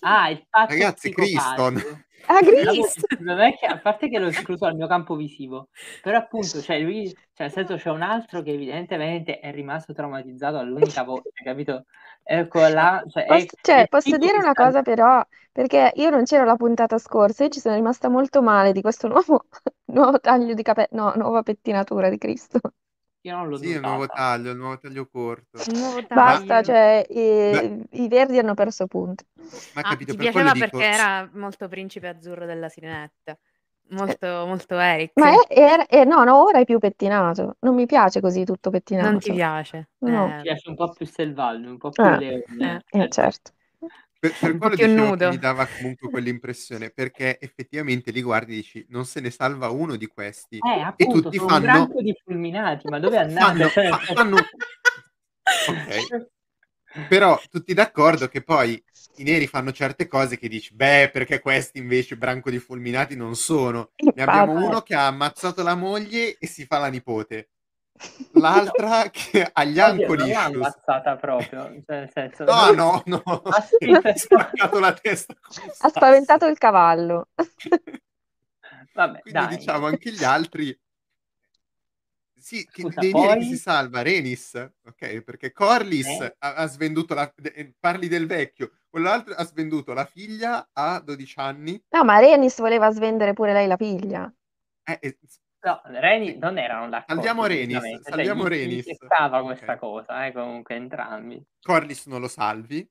Ah 0.00 0.30
il 0.30 0.44
pazzo 0.48 0.72
Ragazzi, 0.72 1.10
psicopatico. 1.10 1.78
Criston. 1.80 2.04
Ah, 2.28 2.40
Gris! 2.42 2.96
non 3.20 3.40
è 3.40 3.56
che 3.56 3.66
a 3.66 3.78
parte 3.78 4.08
che 4.08 4.18
l'ho 4.18 4.28
escluso 4.28 4.64
dal 4.64 4.74
mio 4.76 4.86
campo 4.86 5.16
visivo, 5.16 5.68
però 6.00 6.18
appunto, 6.18 6.60
cioè 6.60 6.80
lui, 6.80 7.06
cioè 7.08 7.46
nel 7.46 7.52
senso 7.52 7.76
c'è 7.76 7.90
un 7.90 8.02
altro 8.02 8.42
che 8.42 8.52
evidentemente 8.52 9.38
è 9.40 9.50
rimasto 9.52 9.92
traumatizzato 9.92 10.58
all'unica 10.58 11.02
volta, 11.04 11.30
capito? 11.42 11.84
Ecco 12.22 12.66
là, 12.68 13.02
cioè, 13.08 13.24
è- 13.24 13.26
Posso, 13.26 13.56
cioè, 13.60 13.80
è 13.82 13.88
posso 13.88 14.16
tipo 14.16 14.18
dire 14.18 14.38
una 14.38 14.52
cosa 14.52 14.82
però, 14.82 15.24
perché 15.50 15.92
io 15.96 16.10
non 16.10 16.24
c'ero 16.24 16.44
la 16.44 16.56
puntata 16.56 16.98
scorsa 16.98 17.44
e 17.44 17.50
ci 17.50 17.60
sono 17.60 17.74
rimasta 17.74 18.08
molto 18.08 18.42
male 18.42 18.72
di 18.72 18.80
questo 18.80 19.08
nuovo, 19.08 19.46
nuovo 19.86 20.20
taglio 20.20 20.54
di 20.54 20.62
capelli, 20.62 20.88
no, 20.92 21.12
nuova 21.16 21.42
pettinatura 21.42 22.08
di 22.08 22.18
Cristo. 22.18 22.60
Io 23.24 23.36
non 23.36 23.48
l'ho 23.48 23.56
Sì, 23.56 23.68
il 23.68 23.80
nuovo 23.80 24.00
notata. 24.00 24.20
taglio, 24.20 24.50
il 24.50 24.56
nuovo 24.56 24.78
taglio 24.78 25.08
corto. 25.08 25.62
un 25.72 25.78
nuovo 25.78 26.00
Basta, 26.08 26.62
taglio. 26.62 26.64
cioè, 26.64 27.06
i, 27.08 27.14
Beh. 27.14 28.02
i 28.02 28.08
verdi 28.08 28.38
hanno 28.38 28.54
perso 28.54 28.86
punti. 28.86 29.24
Ma 29.74 29.80
Ah, 29.80 29.82
capito, 29.82 30.12
ti 30.12 30.16
per 30.18 30.32
quello 30.32 30.52
piaceva 30.52 30.66
dico... 30.66 30.78
perché 30.78 30.92
era 30.94 31.30
molto 31.34 31.68
principe 31.68 32.08
azzurro 32.08 32.46
della 32.46 32.68
sirenetta. 32.68 33.38
Molto, 33.90 34.26
molto 34.46 34.78
Eric. 34.78 35.12
Ma 35.16 35.30
è, 35.46 35.46
è- 35.54 35.86
è- 35.86 36.04
no, 36.04 36.24
no, 36.24 36.42
ora 36.44 36.58
è 36.60 36.64
più 36.64 36.78
pettinato. 36.78 37.56
Non 37.60 37.74
mi 37.74 37.86
piace 37.86 38.20
così 38.20 38.44
tutto 38.44 38.70
pettinato. 38.70 39.10
Non 39.10 39.18
ti 39.18 39.32
piace? 39.32 39.90
No. 39.98 40.26
Mi 40.26 40.38
Eh, 40.38 40.42
piace 40.42 40.68
un 40.70 40.74
po' 40.74 40.92
più 40.92 41.06
selvaggio, 41.06 41.68
un 41.68 41.76
po' 41.78 41.90
più 41.90 42.02
Ah. 42.02 42.16
leone. 42.16 42.82
Eh, 42.88 43.08
certo. 43.10 43.52
Per, 44.22 44.30
per 44.38 44.56
quello 44.56 44.76
più 44.76 44.86
dicevo 44.86 45.08
nudo. 45.08 45.24
che 45.24 45.30
mi 45.30 45.38
dava 45.38 45.66
comunque 45.66 46.08
quell'impressione, 46.08 46.90
perché 46.90 47.40
effettivamente 47.40 48.12
li 48.12 48.22
guardi 48.22 48.52
e 48.52 48.56
dici, 48.56 48.86
non 48.90 49.04
se 49.04 49.18
ne 49.18 49.30
salva 49.30 49.70
uno 49.70 49.96
di 49.96 50.06
questi. 50.06 50.58
Eh, 50.58 50.78
e 50.78 50.80
appunto, 50.80 51.22
tutti 51.22 51.38
sono 51.38 51.48
fanno... 51.48 51.66
un 51.66 51.72
branco 51.72 52.02
di 52.02 52.14
fulminati, 52.24 52.88
ma 52.88 53.00
dove 53.00 53.16
andate? 53.16 53.44
fanno, 53.44 53.68
Cioè, 53.68 53.88
fa- 53.88 54.14
fanno- 54.14 54.36
Ok. 55.66 56.30
Però 57.08 57.40
tutti 57.50 57.74
d'accordo 57.74 58.28
che 58.28 58.42
poi 58.42 58.80
i 59.16 59.22
neri 59.24 59.48
fanno 59.48 59.72
certe 59.72 60.06
cose 60.06 60.38
che 60.38 60.46
dici, 60.46 60.72
beh, 60.72 61.10
perché 61.12 61.40
questi 61.40 61.78
invece 61.78 62.16
branco 62.16 62.48
di 62.48 62.60
fulminati 62.60 63.16
non 63.16 63.34
sono. 63.34 63.90
Ne 64.14 64.22
abbiamo 64.22 64.52
uno 64.64 64.82
che 64.82 64.94
ha 64.94 65.08
ammazzato 65.08 65.64
la 65.64 65.74
moglie 65.74 66.36
e 66.38 66.46
si 66.46 66.64
fa 66.64 66.78
la 66.78 66.88
nipote. 66.88 67.48
L'altra 68.32 69.10
che 69.10 69.48
ha 69.52 69.64
gli 69.64 69.78
Oddio, 69.78 69.84
ankle 70.06 70.16
non 70.16 70.28
issues. 70.28 70.54
ammazzata 70.54 71.16
proprio, 71.16 71.62
cioè, 71.86 71.98
nel 71.98 72.10
senso, 72.12 72.44
No, 72.44 72.72
no, 72.72 73.02
no. 73.06 73.22
Ah, 73.24 73.64
Ha 74.02 74.16
spaccato 74.16 74.78
la 74.78 74.92
testa 74.92 75.34
Ha 75.78 75.88
spaventato 75.88 76.46
il 76.46 76.58
cavallo. 76.58 77.28
Vabbè, 78.94 79.20
Quindi 79.20 79.40
dai. 79.46 79.56
diciamo 79.56 79.86
anche 79.86 80.10
gli 80.12 80.24
altri. 80.24 80.78
Sì, 82.34 82.66
che 82.66 82.82
Scusa, 82.82 83.00
devi 83.00 83.12
dire 83.12 83.26
poi? 83.28 83.38
che 83.38 83.44
si 83.44 83.56
salva 83.56 84.02
Renis, 84.02 84.54
ok? 84.84 85.20
Perché 85.20 85.52
Corlys 85.52 86.06
Eh? 86.20 86.36
ha, 86.40 86.54
ha 86.54 86.66
svenduto 86.66 87.14
la. 87.14 87.32
de- 87.36 87.74
Parli 87.78 88.08
del 88.08 88.26
vecchio, 88.26 88.72
quell'altro 88.90 89.34
ha 89.34 89.44
svenduto 89.44 89.92
la 89.92 90.04
figlia 90.06 90.68
a 90.72 90.98
12 91.00 91.38
anni. 91.38 91.80
No, 91.90 92.04
ma 92.04 92.18
Renis 92.18 92.58
voleva 92.58 92.90
svendere 92.90 93.32
pure 93.32 93.52
lei 93.52 93.68
la 93.68 93.76
figlia. 93.76 94.30
Eh, 94.82 94.98
e- 95.00 95.18
No, 95.64 95.80
Reni 95.84 96.38
non 96.38 96.58
erano 96.58 96.88
d'accordo. 96.88 97.22
Salviamo 97.22 97.46
Renis, 97.46 97.78
cioè, 97.80 97.98
salviamo 98.02 98.44
gli- 98.44 98.48
Renis. 98.48 98.86
gli 98.86 98.92
seccava 98.94 99.42
questa 99.42 99.78
cosa, 99.78 100.26
eh, 100.26 100.32
comunque, 100.32 100.74
entrambi. 100.74 101.40
Corlys 101.62 102.06
non 102.06 102.20
lo 102.20 102.26
salvi. 102.28 102.88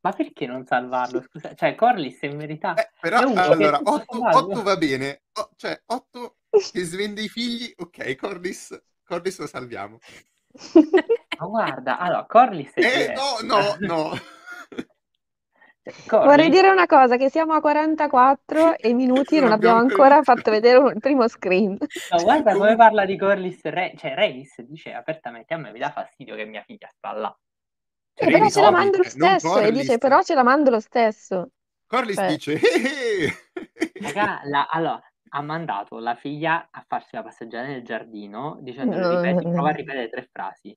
Ma 0.00 0.12
perché 0.12 0.46
non 0.46 0.66
salvarlo? 0.66 1.22
Scusa, 1.22 1.54
cioè, 1.54 1.74
Corlys 1.74 2.20
in 2.22 2.36
verità... 2.36 2.74
Eh, 2.74 2.90
però 3.00 3.18
allora, 3.20 3.78
può 3.78 3.94
8, 3.94 4.04
salvarlo. 4.18 4.62
va 4.62 4.76
bene. 4.76 5.22
O- 5.32 5.50
cioè, 5.56 5.80
8 5.86 6.36
che 6.50 6.84
svende 6.84 7.22
i 7.22 7.28
figli, 7.28 7.72
ok, 7.74 8.16
Corlys, 8.16 8.82
Corlys 9.04 9.38
lo 9.38 9.46
salviamo. 9.46 9.98
Ma 11.38 11.46
guarda, 11.46 11.98
allora, 11.98 12.26
Corlys 12.26 12.72
è 12.74 12.80
Eh, 12.80 13.12
no, 13.14 13.38
diverso. 13.40 13.46
no, 13.46 13.76
no. 14.10 14.10
Cioè, 14.16 14.20
Corlys- 15.82 16.28
Vorrei 16.30 16.48
dire 16.48 16.68
una 16.70 16.86
cosa, 16.86 17.16
che 17.16 17.28
siamo 17.28 17.54
a 17.54 17.60
44 17.60 18.76
e 18.78 18.92
minuti 18.92 19.40
non 19.40 19.50
abbiamo 19.50 19.78
ancora 19.78 20.22
fatto 20.22 20.50
vedere 20.52 20.78
un- 20.78 20.92
il 20.94 21.00
primo 21.00 21.26
screen. 21.26 21.76
No, 22.10 22.22
guarda 22.22 22.52
come 22.54 22.76
parla 22.76 23.04
di 23.04 23.16
Corlys, 23.18 23.62
Re- 23.64 23.92
cioè 23.96 24.14
Renis 24.14 24.60
dice 24.62 24.92
apertamente 24.94 25.54
a 25.54 25.56
me 25.56 25.72
mi 25.72 25.78
dà 25.80 25.90
fastidio 25.90 26.36
che 26.36 26.44
mia 26.44 26.62
figlia 26.62 26.88
sta 26.88 27.12
là. 27.12 27.36
Cioè, 28.14 28.30
però 28.30 28.48
ce 28.48 28.60
la 28.60 28.70
mando 28.70 28.96
lo 28.98 29.02
stesso 29.04 29.58
e 29.58 29.72
dice 29.72 29.98
però 29.98 30.22
ce 30.22 30.34
la 30.34 30.42
mando 30.44 30.70
lo 30.70 30.80
stesso. 30.80 31.48
Corlys 31.86 32.16
Cioè- 32.16 32.28
dice. 32.28 32.60
Raga, 34.00 34.40
la- 34.44 34.68
allora, 34.70 35.02
ha 35.34 35.42
mandato 35.42 35.98
la 35.98 36.14
figlia 36.14 36.68
a 36.70 36.84
farsi 36.86 37.16
la 37.16 37.22
passeggiata 37.22 37.66
nel 37.66 37.82
giardino 37.82 38.58
dicendo 38.60 38.98
No, 38.98 39.20
ripeti, 39.20 39.44
no, 39.46 39.52
prova 39.52 39.68
a 39.70 39.72
ripetere 39.72 40.08
tre 40.10 40.28
frasi. 40.30 40.76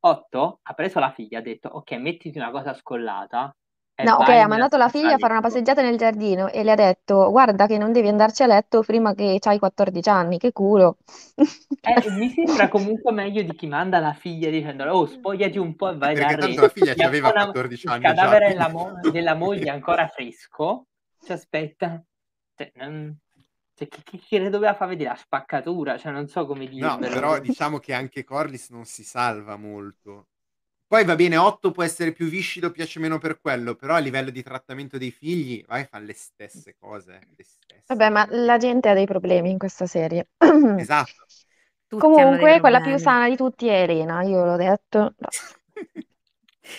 8 0.00 0.60
ha 0.62 0.72
preso 0.74 1.00
la 1.00 1.10
figlia, 1.10 1.38
ha 1.38 1.42
detto 1.42 1.68
ok, 1.70 1.90
mettiti 1.92 2.38
una 2.38 2.50
cosa 2.50 2.74
scollata. 2.74 3.54
No, 4.02 4.16
ok, 4.18 4.28
ha 4.28 4.46
mandato 4.46 4.76
la 4.76 4.88
figlia 4.90 5.14
a 5.14 5.18
fare 5.18 5.32
una 5.32 5.40
passeggiata 5.42 5.80
nel 5.80 5.96
giardino 5.96 6.48
e 6.50 6.62
le 6.62 6.72
ha 6.72 6.74
detto 6.74 7.30
guarda 7.30 7.66
che 7.66 7.78
non 7.78 7.90
devi 7.92 8.08
andarci 8.08 8.42
a 8.42 8.46
letto 8.46 8.82
prima 8.82 9.14
che 9.14 9.38
hai 9.42 9.58
14 9.58 10.08
anni, 10.10 10.36
che 10.38 10.52
culo. 10.52 10.98
Eh, 11.86 12.10
mi 12.10 12.30
sembra 12.30 12.68
comunque 12.68 13.12
meglio 13.12 13.42
di 13.42 13.54
chi 13.54 13.66
manda 13.66 13.98
la 13.98 14.14
figlia 14.14 14.48
dicendo 14.50 14.84
oh 14.90 15.06
spogliati 15.06 15.58
un 15.58 15.76
po' 15.76 15.90
e 15.90 15.96
vai 15.96 16.16
Perché 16.16 16.34
da 16.34 16.34
tanto 16.36 16.60
re. 16.60 16.62
la 16.62 16.68
figlia 16.70 16.94
Gli 16.94 17.02
c'aveva 17.02 17.32
appena 17.32 17.34
14 17.34 17.86
il 17.86 17.90
anni 17.90 18.14
già, 18.14 18.38
cadavere 18.38 18.48
della, 18.48 18.68
mo- 18.68 19.06
della 19.10 19.34
moglie 19.34 19.68
ancora 19.70 20.06
fresco 20.08 20.86
ci 21.20 21.32
aspetta 21.32 22.02
cioè, 22.54 22.72
non- 22.76 23.14
cioè, 23.74 23.88
che, 23.88 24.02
che, 24.02 24.18
che 24.18 24.38
le 24.38 24.48
doveva 24.50 24.74
far 24.74 24.88
vedere 24.88 25.10
la 25.10 25.16
spaccatura 25.16 25.98
cioè 25.98 26.10
non 26.12 26.26
so 26.26 26.46
come 26.46 26.66
No, 26.76 27.02
dirvelo 27.06 27.08
però 27.08 27.38
diciamo 27.40 27.78
che 27.78 27.92
anche 27.94 28.22
Corlys 28.24 28.68
non 28.70 28.84
si 28.84 29.02
salva 29.04 29.56
molto. 29.56 30.28
Poi 30.94 31.04
va 31.04 31.16
bene, 31.16 31.36
8 31.36 31.72
può 31.72 31.82
essere 31.82 32.12
più 32.12 32.28
viscido, 32.28 32.70
piace 32.70 33.00
meno 33.00 33.18
per 33.18 33.40
quello, 33.40 33.74
però 33.74 33.94
a 33.96 33.98
livello 33.98 34.30
di 34.30 34.44
trattamento 34.44 34.96
dei 34.96 35.10
figli, 35.10 35.60
vai, 35.66 35.84
fa 35.86 35.98
le 35.98 36.12
stesse 36.12 36.76
cose, 36.78 37.18
le 37.36 37.42
stesse. 37.42 37.82
Vabbè, 37.88 38.10
ma 38.10 38.26
la 38.30 38.58
gente 38.58 38.88
ha 38.88 38.94
dei 38.94 39.04
problemi 39.04 39.50
in 39.50 39.58
questa 39.58 39.86
serie. 39.86 40.28
Esatto. 40.78 41.26
tutti 41.88 42.00
Comunque, 42.00 42.60
quella 42.60 42.80
più 42.80 42.96
sana 42.96 43.28
di 43.28 43.34
tutti 43.34 43.66
è 43.66 43.82
Elena, 43.82 44.22
io 44.22 44.44
l'ho 44.44 44.56
detto. 44.56 45.14
No, 45.18 45.28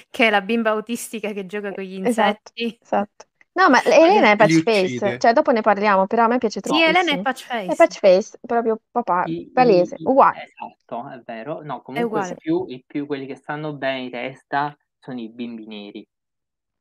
Che 0.09 0.27
è 0.27 0.29
la 0.29 0.41
bimba 0.41 0.71
autistica 0.71 1.31
che 1.31 1.45
gioca 1.45 1.73
con 1.73 1.83
gli 1.83 1.95
Esatto, 2.01 2.51
insetti. 2.53 2.79
esatto. 2.81 3.25
No, 3.55 3.69
ma 3.69 3.81
Elena 3.83 4.31
è 4.31 4.35
patch 4.35 4.61
face, 4.63 5.15
cioè 5.17 5.31
dopo 5.33 5.51
ne 5.51 5.61
parliamo, 5.61 6.07
però 6.07 6.25
a 6.25 6.27
me 6.27 6.37
piace 6.37 6.59
Sì, 6.61 6.81
Elena 6.81 7.11
è 7.13 7.19
patch 7.21 7.45
È 7.45 7.47
face. 7.47 7.75
patch 7.75 7.99
face, 7.99 8.37
proprio 8.45 8.79
papà, 8.91 9.23
I- 9.27 9.49
palese, 9.53 9.95
i- 9.95 10.03
uguale. 10.03 10.43
Esatto, 10.43 11.09
è 11.09 11.21
vero. 11.25 11.61
No, 11.63 11.81
È 11.81 11.81
comunque 11.81 12.19
i 12.29 12.35
più, 12.37 12.65
i 12.67 12.83
più 12.85 13.05
quelli 13.05 13.25
che 13.25 13.35
stanno 13.35 13.73
bene 13.75 14.01
in 14.01 14.11
testa 14.11 14.75
sono 14.99 15.19
i 15.19 15.29
bimbi 15.29 15.65
neri. 15.67 16.07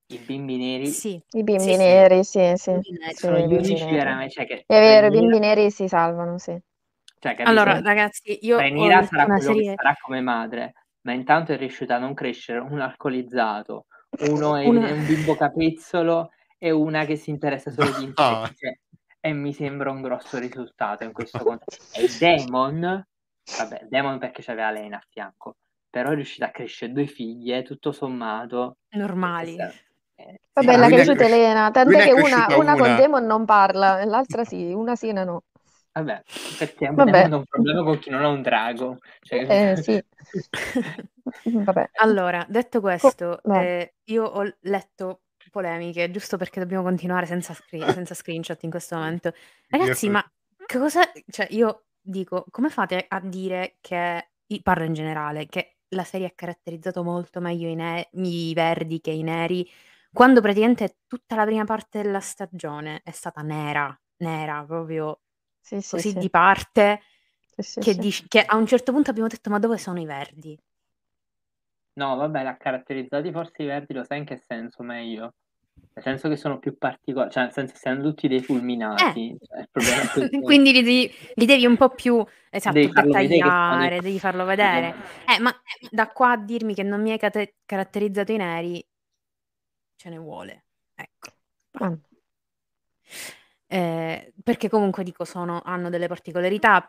I 0.07 0.19
bimbi 0.19 0.57
neri 0.57 0.91
Sì, 0.91 1.21
I 1.33 1.43
bimbi 1.43 1.77
sì, 1.77 1.77
neri, 1.77 2.23
sì, 2.25 2.53
sì, 2.57 2.71
Bimbi 2.71 2.93
neri. 2.99 3.15
sì, 3.15 3.21
sono 3.21 3.39
i 3.39 3.47
gli 3.47 3.55
bimbi 3.55 3.57
unici 3.57 3.85
neri. 3.85 3.99
veramente, 3.99 4.35
cioè 4.35 4.47
che 4.47 4.67
È 4.67 4.79
vero, 4.79 5.07
i 5.07 5.11
bimbi 5.11 5.39
neri 5.39 5.71
si 5.71 5.89
salvano, 5.89 6.39
sì. 6.39 6.57
cioè? 7.19 7.37
Allora, 7.43 7.81
ragazzi, 7.81 8.39
io 8.47 8.69
ho 8.75 8.91
Rhaenyra 8.91 8.93
visto 8.93 9.15
sarà 9.17 9.25
una 9.25 9.37
quello 9.37 9.55
che 9.55 9.63
serie... 9.63 9.75
sarà 9.75 9.95
come 10.01 10.21
madre, 10.21 10.73
ma 11.03 11.13
intanto 11.13 11.53
è 11.53 11.57
riuscita 11.57 11.97
a 11.97 11.99
non 11.99 12.15
crescere 12.15 12.59
un 12.61 12.81
alcolizzato, 12.81 13.87
uno 14.19 14.57
è, 14.57 14.65
Una- 14.69 14.89
è 14.89 14.91
un 14.93 15.05
bimbo 15.05 15.35
capezzolo 15.35 16.31
e 16.59 16.71
una 16.71 17.05
che 17.05 17.17
si 17.17 17.31
interessa 17.31 17.71
solo 17.71 17.91
di 17.99 18.13
No. 18.17 18.41
insetti. 18.47 18.79
e 19.21 19.33
mi 19.33 19.53
sembra 19.53 19.91
un 19.91 20.03
grosso 20.03 20.39
risultato 20.39 21.05
in 21.05 21.13
questo 21.13 21.39
contesto. 21.45 21.85
E 21.99 22.09
Demon, 22.19 23.07
vabbè, 23.59 23.87
Demon 23.89 24.19
perché 24.19 24.43
c'aveva 24.43 24.71
Lena 24.71 24.97
a 24.99 25.05
fianco, 25.09 25.57
però 25.89 26.11
è 26.11 26.15
riuscita 26.15 26.47
a 26.47 26.51
crescere 26.51 26.93
due 26.93 27.07
figlie, 27.07 27.63
tutto 27.63 27.93
sommato. 27.93 28.77
normali. 28.91 29.57
Eh, 30.17 30.41
Vabbè, 30.53 30.77
l'ha 30.77 30.87
è 30.87 30.89
cresciuta 30.91 31.17
cresci- 31.25 31.33
Elena, 31.35 31.71
tant'è 31.73 32.05
che 32.05 32.13
una, 32.13 32.23
cresciuta 32.23 32.57
una 32.59 32.77
con 32.77 32.81
una. 32.87 32.95
Demon 32.97 33.25
non 33.27 33.45
parla, 33.45 34.01
e 34.01 34.05
l'altra 34.05 34.45
sì, 34.45 34.73
una 34.73 34.95
sì, 34.95 35.09
una 35.09 35.25
no. 35.25 35.43
Vabbè, 35.93 36.23
perché 36.59 36.89
Vabbè. 36.91 37.11
Demon 37.11 37.33
ha 37.33 37.37
un 37.37 37.45
problema 37.47 37.83
con 37.83 37.99
chi 37.99 38.11
non 38.11 38.25
ha 38.25 38.29
un 38.29 38.43
drago. 38.43 38.99
Cioè, 39.23 39.73
Eh, 39.73 39.77
sì. 39.83 40.05
Vabbè. 41.45 41.91
Allora, 41.95 42.45
detto 42.49 42.81
questo, 42.81 43.41
vai. 43.45 43.65
eh, 43.67 43.95
io 44.05 44.25
ho 44.25 44.43
letto 44.61 45.21
polemiche, 45.55 46.11
giusto 46.11 46.37
perché 46.37 46.61
dobbiamo 46.61 46.83
continuare 46.83 47.27
senza, 47.27 47.55
screen- 47.55 47.89
senza 47.93 48.15
screenshot 48.15 48.61
in 48.65 48.71
questo 48.71 48.97
momento. 48.97 49.33
Ragazzi, 49.69 50.09
ma 50.09 50.23
che 50.67 50.79
cosa... 50.79 51.01
Cioè, 51.31 51.47
io 51.51 51.87
dico, 52.01 52.45
come 52.51 52.69
fate 52.71 53.05
a 53.09 53.21
dire 53.21 53.77
che... 53.81 54.29
Parlo 54.63 54.85
in 54.85 54.93
generale, 54.93 55.47
che 55.47 55.79
la 55.89 56.05
serie 56.05 56.27
ha 56.29 56.33
caratterizzato 56.35 57.03
molto 57.03 57.41
meglio 57.41 57.69
i, 57.69 57.75
ne- 57.75 58.09
i 58.13 58.53
verdi 58.55 59.01
che 59.01 59.11
i 59.11 59.23
neri, 59.23 59.69
quando 60.13 60.41
praticamente 60.41 60.99
tutta 61.09 61.35
la 61.35 61.45
prima 61.45 61.65
parte 61.65 62.03
della 62.03 62.21
stagione 62.21 63.01
è 63.03 63.11
stata 63.11 63.41
nera, 63.43 63.99
nera, 64.19 64.63
proprio 64.65 65.23
Sì, 65.61 65.81
sì, 65.81 66.01
così 66.01 66.03
sì. 66.03 66.21
di 66.21 66.31
parte, 66.31 67.01
Sì, 67.57 67.63
sì, 67.63 67.83
che, 67.83 67.95
sì. 67.95 67.99
dici- 67.99 68.29
che 68.29 68.45
a 68.45 68.57
un 68.57 68.67
certo 68.67 68.93
punto 68.93 69.11
abbiamo 69.11 69.29
detto, 69.29 69.51
ma 69.51 69.59
dove 69.59 69.79
sono 69.79 70.01
i 70.01 70.05
verdi? 70.07 70.57
No, 71.97 72.15
vabbè, 72.17 72.43
l'ha 72.45 72.57
caratterizzati 72.57 73.33
forse 73.33 73.63
i 73.63 73.67
verdi, 73.67 73.95
lo 73.95 74.05
sai 74.05 74.19
in 74.19 74.25
che 74.25 74.37
senso 74.39 74.83
meglio? 74.85 75.35
Nel 75.95 76.03
senso 76.03 76.29
che 76.29 76.37
sono 76.37 76.59
più 76.59 76.77
particolari, 76.77 77.31
cioè 77.31 77.45
nel 77.45 77.53
senso 77.53 77.77
siano 77.77 78.03
tutti 78.03 78.27
dei 78.27 78.43
fulminati. 78.43 79.37
Cioè. 79.41 80.29
Eh. 80.29 80.41
Quindi 80.43 80.73
li 80.73 80.83
devi, 80.83 81.15
li 81.35 81.47
devi 81.47 81.67
un 81.67 81.77
po' 81.77 81.91
più 81.91 82.25
esatto, 82.51 82.75
Devi 82.75 82.93
farlo 82.93 83.13
vedere 83.13 83.29
dettagliare, 83.29 84.01
devi 84.01 84.19
farlo 84.19 84.45
vedere. 84.45 84.95
Eh, 85.27 85.41
ma 85.41 85.55
da 85.91 86.09
qua 86.09 86.33
a 86.33 86.37
dirmi 86.37 86.75
che 86.75 86.83
non 86.83 87.01
mi 87.01 87.13
hai 87.13 87.19
cate- 87.19 87.55
caratterizzato 87.65 88.33
i 88.33 88.37
neri, 88.37 88.87
ce 89.97 90.11
ne 90.11 90.19
vuole. 90.19 90.65
Ecco. 90.95 91.29
Ah, 91.73 91.97
Eh, 93.67 94.33
perché 94.43 94.69
comunque 94.69 95.03
dico, 95.05 95.25
sono, 95.25 95.61
hanno 95.65 95.91
delle 95.91 96.07
particolarità. 96.07 96.87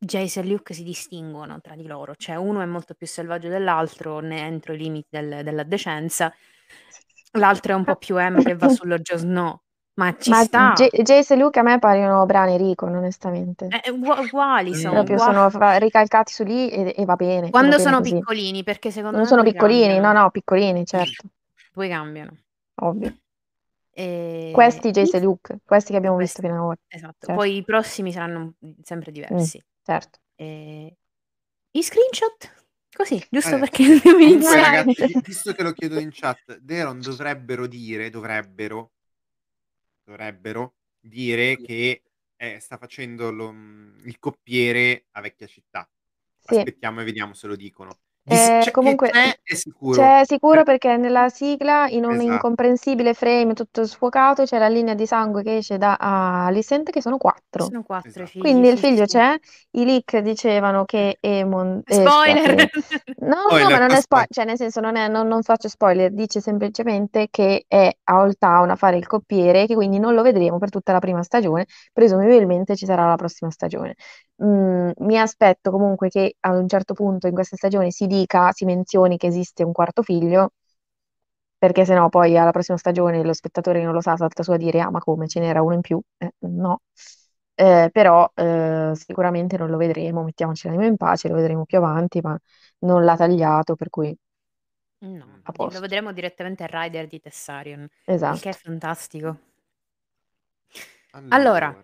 Jace 0.00 0.40
e 0.40 0.44
Luke 0.46 0.74
si 0.74 0.84
distinguono 0.84 1.60
tra 1.60 1.74
di 1.74 1.86
loro, 1.86 2.14
cioè 2.14 2.36
uno 2.36 2.60
è 2.60 2.66
molto 2.66 2.94
più 2.94 3.06
selvaggio 3.06 3.48
dell'altro, 3.48 4.20
ne 4.20 4.40
entro 4.42 4.72
i 4.74 4.78
limiti 4.78 5.08
del- 5.10 5.42
della 5.42 5.64
decenza, 5.64 6.32
l'altro 7.38 7.72
è 7.72 7.74
un 7.74 7.84
po' 7.84 7.96
più 7.96 8.16
M 8.18 8.42
che 8.42 8.54
va 8.56 8.68
sullo 8.68 8.98
Joe 9.00 9.18
Snow, 9.18 9.60
ma 9.94 10.16
ci 10.18 10.30
Ma 10.30 10.42
sta. 10.42 10.72
J- 10.74 11.02
Jace 11.02 11.34
e 11.34 11.36
Luke 11.36 11.58
a 11.58 11.62
me 11.62 11.78
paiono 11.78 12.24
Bran 12.26 12.48
e 12.50 12.56
Rico, 12.56 12.86
onestamente. 12.86 13.66
Eh, 13.82 13.90
ugu- 13.90 14.18
uguali 14.18 14.74
sono, 14.74 14.94
Proprio 15.04 15.16
uguali. 15.16 15.50
sono 15.50 15.78
ricalcati 15.78 16.32
su 16.32 16.44
lì 16.44 16.68
e, 16.70 16.94
e 16.96 17.04
va 17.04 17.16
bene. 17.16 17.50
Quando 17.50 17.70
va 17.70 17.76
bene 17.76 17.88
sono 17.88 17.98
così. 18.00 18.14
piccolini, 18.14 18.62
perché 18.64 18.90
secondo 18.90 19.16
Non 19.16 19.22
me 19.24 19.28
sono 19.28 19.42
poi 19.42 19.52
piccolini, 19.52 19.86
cambiano. 19.94 20.12
no, 20.12 20.20
no, 20.22 20.30
piccolini, 20.30 20.84
certo, 20.86 21.28
Poi 21.72 21.88
cambiano. 21.88 22.30
ovvio. 22.82 23.14
E... 23.90 24.50
Questi 24.54 24.90
Jace 24.92 25.16
e 25.16 25.20
Luke, 25.20 25.58
questi 25.64 25.90
che 25.90 25.96
abbiamo 25.96 26.14
questi- 26.16 26.40
visto 26.40 26.54
fino 26.54 26.62
ad 26.62 26.68
ora, 26.70 26.80
Esatto. 26.86 27.14
Certo. 27.18 27.34
Poi 27.34 27.56
i 27.56 27.64
prossimi 27.64 28.12
saranno 28.12 28.52
sempre 28.82 29.10
diversi. 29.10 29.60
certo. 29.82 30.18
E... 30.36 30.96
I 31.72 31.82
screenshot? 31.82 32.57
Così, 32.98 33.24
giusto 33.30 33.54
Eh, 33.54 33.58
perché 33.60 33.84
Comunque, 34.02 34.24
iniziare. 34.24 34.60
ragazzi, 34.60 35.06
vi- 35.06 35.20
visto 35.24 35.52
che 35.52 35.62
lo 35.62 35.72
chiedo 35.72 36.00
in 36.00 36.10
chat, 36.12 36.58
Deron 36.58 37.00
dovrebbero 37.00 37.68
dire, 37.68 38.10
dovrebbero, 38.10 38.90
dovrebbero 40.02 40.74
dire 40.98 41.56
che 41.58 42.02
eh, 42.36 42.58
sta 42.58 42.76
facendo 42.76 43.30
lo- 43.30 43.50
il 44.04 44.16
coppiere 44.18 45.06
a 45.12 45.20
vecchia 45.20 45.46
città. 45.46 45.88
Sì. 46.40 46.56
Aspettiamo 46.56 47.00
e 47.00 47.04
vediamo 47.04 47.34
se 47.34 47.46
lo 47.46 47.54
dicono. 47.54 47.96
Di- 48.28 48.34
Eh, 48.34 48.58
c'è- 48.62 48.70
comunque- 48.70 49.08
c'è, 49.10 49.38
è 49.42 49.54
sicuro. 49.54 49.92
C'è 49.94 50.22
sicuro 50.26 50.62
Per- 50.62 50.64
perché 50.64 50.96
nella 50.98 51.28
sigla, 51.30 51.88
in 51.88 52.04
un 52.04 52.20
Esatto. 52.20 52.30
incomprensibile 52.32 53.14
frame 53.14 53.54
tutto 53.54 53.86
sfuocato, 53.86 54.44
c'è 54.44 54.58
la 54.58 54.68
linea 54.68 54.94
di 54.94 55.06
sangue 55.06 55.42
che 55.42 55.56
esce 55.58 55.78
da 55.78 55.96
Alicent, 55.98 56.90
che 56.90 57.00
sono 57.00 57.16
quattro. 57.16 57.64
Sono 57.64 57.82
quattro 57.82 58.08
Esatto. 58.10 58.26
figli. 58.26 58.42
Quindi 58.42 58.68
il 58.68 58.78
sì, 58.78 58.86
figlio 58.86 59.06
sì. 59.06 59.16
c'è, 59.16 59.34
i 59.72 59.84
leak 59.86 60.18
dicevano 60.18 60.84
che 60.84 61.16
Emon... 61.20 61.80
eh, 61.84 61.94
Spoiler! 61.94 62.68
scusate, 62.68 62.70
No, 63.20 63.34
no, 63.34 63.40
Spoiler, 63.48 63.70
ma 63.70 63.78
non 63.78 63.90
è 63.90 63.96
aspetta. 63.96 64.00
spoiler, 64.00 64.26
cioè 64.30 64.44
nel 64.44 64.56
senso 64.56 64.80
non, 64.80 64.96
è- 64.96 65.08
non, 65.08 65.26
non 65.26 65.42
faccio 65.42 65.68
spoiler, 65.68 66.12
dice 66.12 66.40
semplicemente 66.40 67.28
che 67.30 67.64
è 67.66 67.90
a 68.04 68.20
Old 68.20 68.36
Town 68.38 68.70
a 68.70 68.76
fare 68.76 68.96
il 68.98 69.06
coppiere, 69.06 69.66
che 69.66 69.74
quindi 69.74 69.98
non 69.98 70.14
lo 70.14 70.22
vedremo 70.22 70.58
per 70.58 70.68
tutta 70.70 70.92
la 70.92 70.98
prima 70.98 71.22
stagione, 71.22 71.66
presumibilmente 71.94 72.76
ci 72.76 72.84
sarà 72.86 73.06
la 73.08 73.16
prossima 73.16 73.50
stagione. 73.50 73.94
Mm, 74.42 74.90
mi 74.98 75.18
aspetto 75.18 75.70
comunque 75.70 76.08
che 76.08 76.36
a 76.40 76.50
un 76.52 76.68
certo 76.68 76.94
punto 76.94 77.26
in 77.26 77.34
questa 77.34 77.56
stagione 77.56 77.90
si 77.90 78.06
dica, 78.06 78.52
si 78.52 78.64
menzioni 78.64 79.16
che 79.16 79.26
esiste 79.26 79.64
un 79.64 79.72
quarto 79.72 80.02
figlio, 80.02 80.52
perché 81.58 81.84
sennò 81.84 82.08
poi 82.08 82.36
alla 82.38 82.50
prossima 82.52 82.78
stagione 82.78 83.22
lo 83.24 83.32
spettatore 83.32 83.80
che 83.80 83.84
non 83.84 83.94
lo 83.94 84.00
sa 84.00 84.16
salta 84.16 84.42
su 84.42 84.52
a 84.52 84.56
dire, 84.56 84.80
ah 84.80 84.90
ma 84.90 85.00
come, 85.00 85.26
ce 85.28 85.40
n'era 85.40 85.62
uno 85.62 85.74
in 85.74 85.80
più? 85.80 86.00
Eh, 86.18 86.32
no. 86.40 86.82
Eh, 87.54 87.88
però 87.92 88.30
eh, 88.34 88.92
sicuramente 88.94 89.56
non 89.56 89.68
lo 89.70 89.76
vedremo, 89.76 90.22
mettiamoci 90.22 90.68
l'anima 90.68 90.86
in 90.86 90.96
pace, 90.96 91.28
lo 91.28 91.34
vedremo 91.34 91.64
più 91.64 91.78
avanti, 91.78 92.20
ma 92.20 92.38
non 92.80 93.04
l'ha 93.04 93.16
tagliato, 93.16 93.74
per 93.74 93.90
cui 93.90 94.16
No, 95.00 95.42
A 95.44 95.52
posto. 95.52 95.74
lo 95.74 95.80
vedremo 95.80 96.12
direttamente 96.12 96.62
a 96.64 96.68
Rider 96.70 97.06
di 97.08 97.20
Tessarion, 97.20 97.88
esatto. 98.06 98.40
che 98.40 98.50
è 98.50 98.52
fantastico. 98.52 99.38
Allora. 101.28 101.74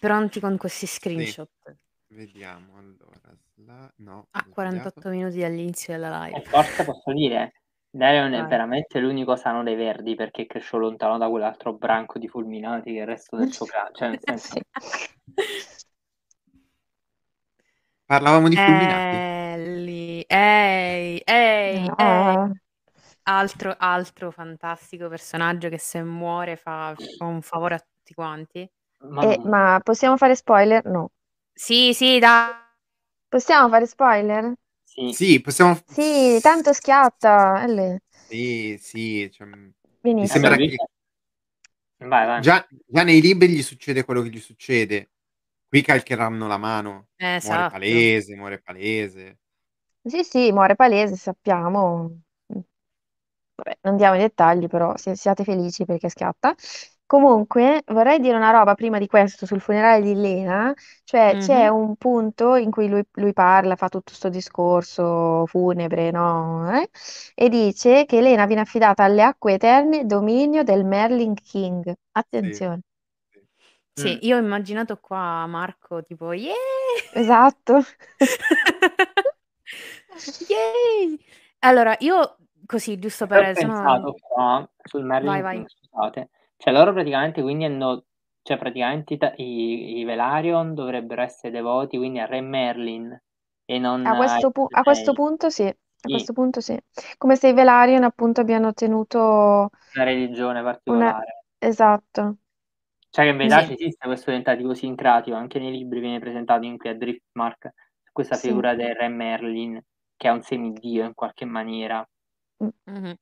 Pronti 0.00 0.40
con 0.40 0.56
questi 0.56 0.86
screenshot? 0.86 1.50
Vediamo 2.08 2.78
allora. 2.78 3.36
Sla... 3.54 3.92
No, 3.98 4.28
A 4.30 4.46
ho 4.46 4.48
48 4.48 5.00
sbagliato. 5.00 5.08
minuti 5.10 5.38
dall'inizio 5.40 5.92
della 5.92 6.26
E 6.32 6.40
live. 6.40 6.42
forse 6.48 6.84
posso 6.84 7.12
dire, 7.12 7.52
Darion 7.90 8.32
è 8.32 8.40
Vai. 8.40 8.48
veramente 8.48 8.98
l'unico 8.98 9.36
sano 9.36 9.62
dei 9.62 9.76
verdi 9.76 10.14
perché 10.14 10.46
cresce 10.46 10.76
lontano 10.78 11.18
da 11.18 11.28
quell'altro 11.28 11.74
branco 11.74 12.18
di 12.18 12.28
fulminati 12.28 12.92
che 12.92 12.98
è 12.98 13.00
il 13.02 13.06
resto 13.06 13.36
del 13.36 13.52
suo 13.52 13.66
clan. 13.66 13.94
Cioè, 13.94 14.08
nel 14.08 14.18
senso, 14.22 14.54
Sì. 14.54 14.60
Parlavamo 18.06 18.48
di 18.48 18.56
fulminati. 18.56 19.16
Ellie, 19.16 20.24
ehi, 20.26 21.20
ehi, 21.24 21.92
ehi. 21.96 22.52
Altro, 23.24 23.74
altro 23.78 24.30
fantastico 24.32 25.08
personaggio 25.08 25.68
che 25.68 25.78
se 25.78 26.02
muore 26.02 26.56
fa, 26.56 26.94
fa 27.18 27.24
un 27.26 27.42
favore 27.42 27.74
a 27.76 27.78
tutti 27.78 28.14
quanti. 28.14 28.68
Ma, 29.08 29.24
eh, 29.24 29.40
ma 29.44 29.80
possiamo 29.82 30.16
fare 30.16 30.34
spoiler? 30.36 30.84
No. 30.86 31.10
Sì, 31.52 31.92
sì, 31.94 32.18
dai. 32.18 32.52
Possiamo 33.28 33.68
fare 33.68 33.86
spoiler? 33.86 34.52
sì, 34.84 35.16
Sì, 35.16 35.40
possiamo... 35.40 35.78
Sì, 35.84 36.38
tanto 36.42 36.72
schiatta. 36.72 37.62
Elle. 37.64 38.00
Sì, 38.26 38.76
sì. 38.78 39.28
cioè, 39.32 39.46
mi 39.46 39.72
Benissimo. 40.02 40.28
sembra 40.28 40.56
che 40.56 40.84
Vai, 42.00 42.26
vai. 42.26 42.42
già, 42.42 42.66
già 42.86 43.02
nei 43.04 43.20
libri 43.20 43.48
gli 43.48 43.62
succede 43.62 44.04
quello 44.04 44.22
che 44.22 44.30
gli 44.30 44.40
succede. 44.40 45.10
Qui 45.68 45.82
calcheranno 45.82 46.46
la 46.46 46.56
mano. 46.58 47.08
Muore 47.40 47.66
Esatto. 47.66 47.66
palese, 47.66 48.34
muore 48.36 48.60
palese. 48.60 49.38
Sì, 50.04 50.22
sì, 50.24 50.52
muore 50.52 50.74
palese, 50.76 51.16
sappiamo. 51.16 52.20
Vabbè, 53.54 53.78
non 53.82 53.96
diamo 53.96 54.16
i 54.16 54.18
dettagli, 54.18 54.66
però 54.66 54.96
si- 54.96 55.14
siate 55.16 55.44
felici 55.44 55.84
perché 55.84 56.08
schiatta. 56.08 56.54
Comunque, 57.10 57.82
vorrei 57.88 58.20
dire 58.20 58.36
una 58.36 58.50
roba 58.52 58.74
prima 58.76 58.98
di 58.98 59.08
questo 59.08 59.44
sul 59.44 59.60
funerale 59.60 60.00
di 60.00 60.14
Lena, 60.14 60.72
cioè 61.02 61.34
c'è 61.36 61.66
Mhm. 61.66 61.68
un 61.68 61.96
punto 61.96 62.54
in 62.54 62.70
cui 62.70 62.88
lui, 62.88 63.04
lui 63.14 63.32
parla, 63.32 63.74
fa 63.74 63.88
tutto 63.88 64.04
questo 64.06 64.28
discorso 64.28 65.44
funebre, 65.46 66.12
no? 66.12 66.70
Eh? 66.80 66.88
E 67.34 67.48
dice 67.48 68.04
che 68.06 68.20
Lena 68.20 68.46
viene 68.46 68.60
affidata 68.62 69.02
alle 69.04 69.22
acque 69.24 69.54
eterne, 69.54 70.06
dominio 70.06 70.62
del 70.62 70.84
Merlin 70.84 71.34
King. 71.34 71.92
Attenzione, 72.12 72.82
Sì, 73.92 74.18
Mm. 74.18 74.20
io 74.26 74.36
ho 74.36 74.40
immaginato 74.40 74.96
qua 74.98 75.46
Marco 75.46 76.02
tipo, 76.02 76.32
yeah! 76.32 76.54
esatto. 77.12 77.84
Yay! 80.48 81.18
Allora, 81.60 81.96
io 82.00 82.36
così 82.66 82.98
giusto 82.98 83.26
Poi 83.30 83.40
ho 83.40 83.46
per 83.46 83.54
sono 83.54 84.04
pensato 84.04 84.14
però 84.14 84.68
sul 84.84 85.04
Vai, 85.20 85.40
Merlin 85.40 85.42
vai. 85.42 85.60
King, 85.62 85.66
scusate, 85.68 86.30
cioè 86.60 86.72
loro 86.72 86.92
praticamente 86.92 87.42
quindi 87.42 87.64
hanno 87.64 88.04
cioè 88.42 88.56
praticamente 88.58 89.14
i 89.14 89.18
ta 89.18 89.32
i 89.36 89.98
i 90.00 90.04
Velaryon 90.04 90.74
dovrebbero 90.74 91.22
essere 91.22 91.50
devoti 91.52 91.96
quindi 91.98 92.18
a 92.20 92.26
Re 92.26 92.40
Merlin 92.40 93.20
e 93.64 93.78
non 93.78 94.08
A 94.08 94.14
questo, 94.14 94.50
pu- 94.50 94.66
a 94.70 94.82
questo 94.82 95.12
punto 95.14 95.48
sì, 95.50 95.62
a 95.66 96.08
Sì, 96.08 96.10
questo 96.10 96.32
punto 96.34 96.60
sì. 96.60 96.78
Come 97.18 97.36
se 97.36 97.48
i 97.48 97.52
Velaryon 97.54 98.02
appunto 98.04 98.40
abbiano 98.42 98.72
tenuto 98.74 99.70
una 99.94 100.02
religione 100.04 100.62
una... 100.90 101.14
particolare. 101.14 101.44
Esatto. 101.58 102.38
Cioè 103.10 103.24
che 103.24 103.30
in 103.30 103.36
verità 103.36 103.62
Sì. 103.62 103.72
esiste 103.72 104.06
questo 104.06 104.30
tentativo 104.32 104.74
sincratico, 104.74 105.36
anche 105.36 105.58
nei 105.60 105.70
libri 105.70 106.00
viene 106.00 106.18
presentato 106.18 106.64
in 106.64 106.76
qui 106.76 106.88
a 106.88 106.96
Driftmark, 106.96 107.70
questa 108.10 108.38
Sì. 108.38 108.38
figura 108.38 108.74
del 108.74 108.94
Re 108.96 109.08
Merlin, 109.08 109.80
che 110.16 110.28
è 110.28 110.30
un 110.32 110.42
semidio 110.42 111.04
in 111.04 111.14
qualche 111.14 111.44
maniera. 111.44 112.04
Mh-mh. 112.60 113.16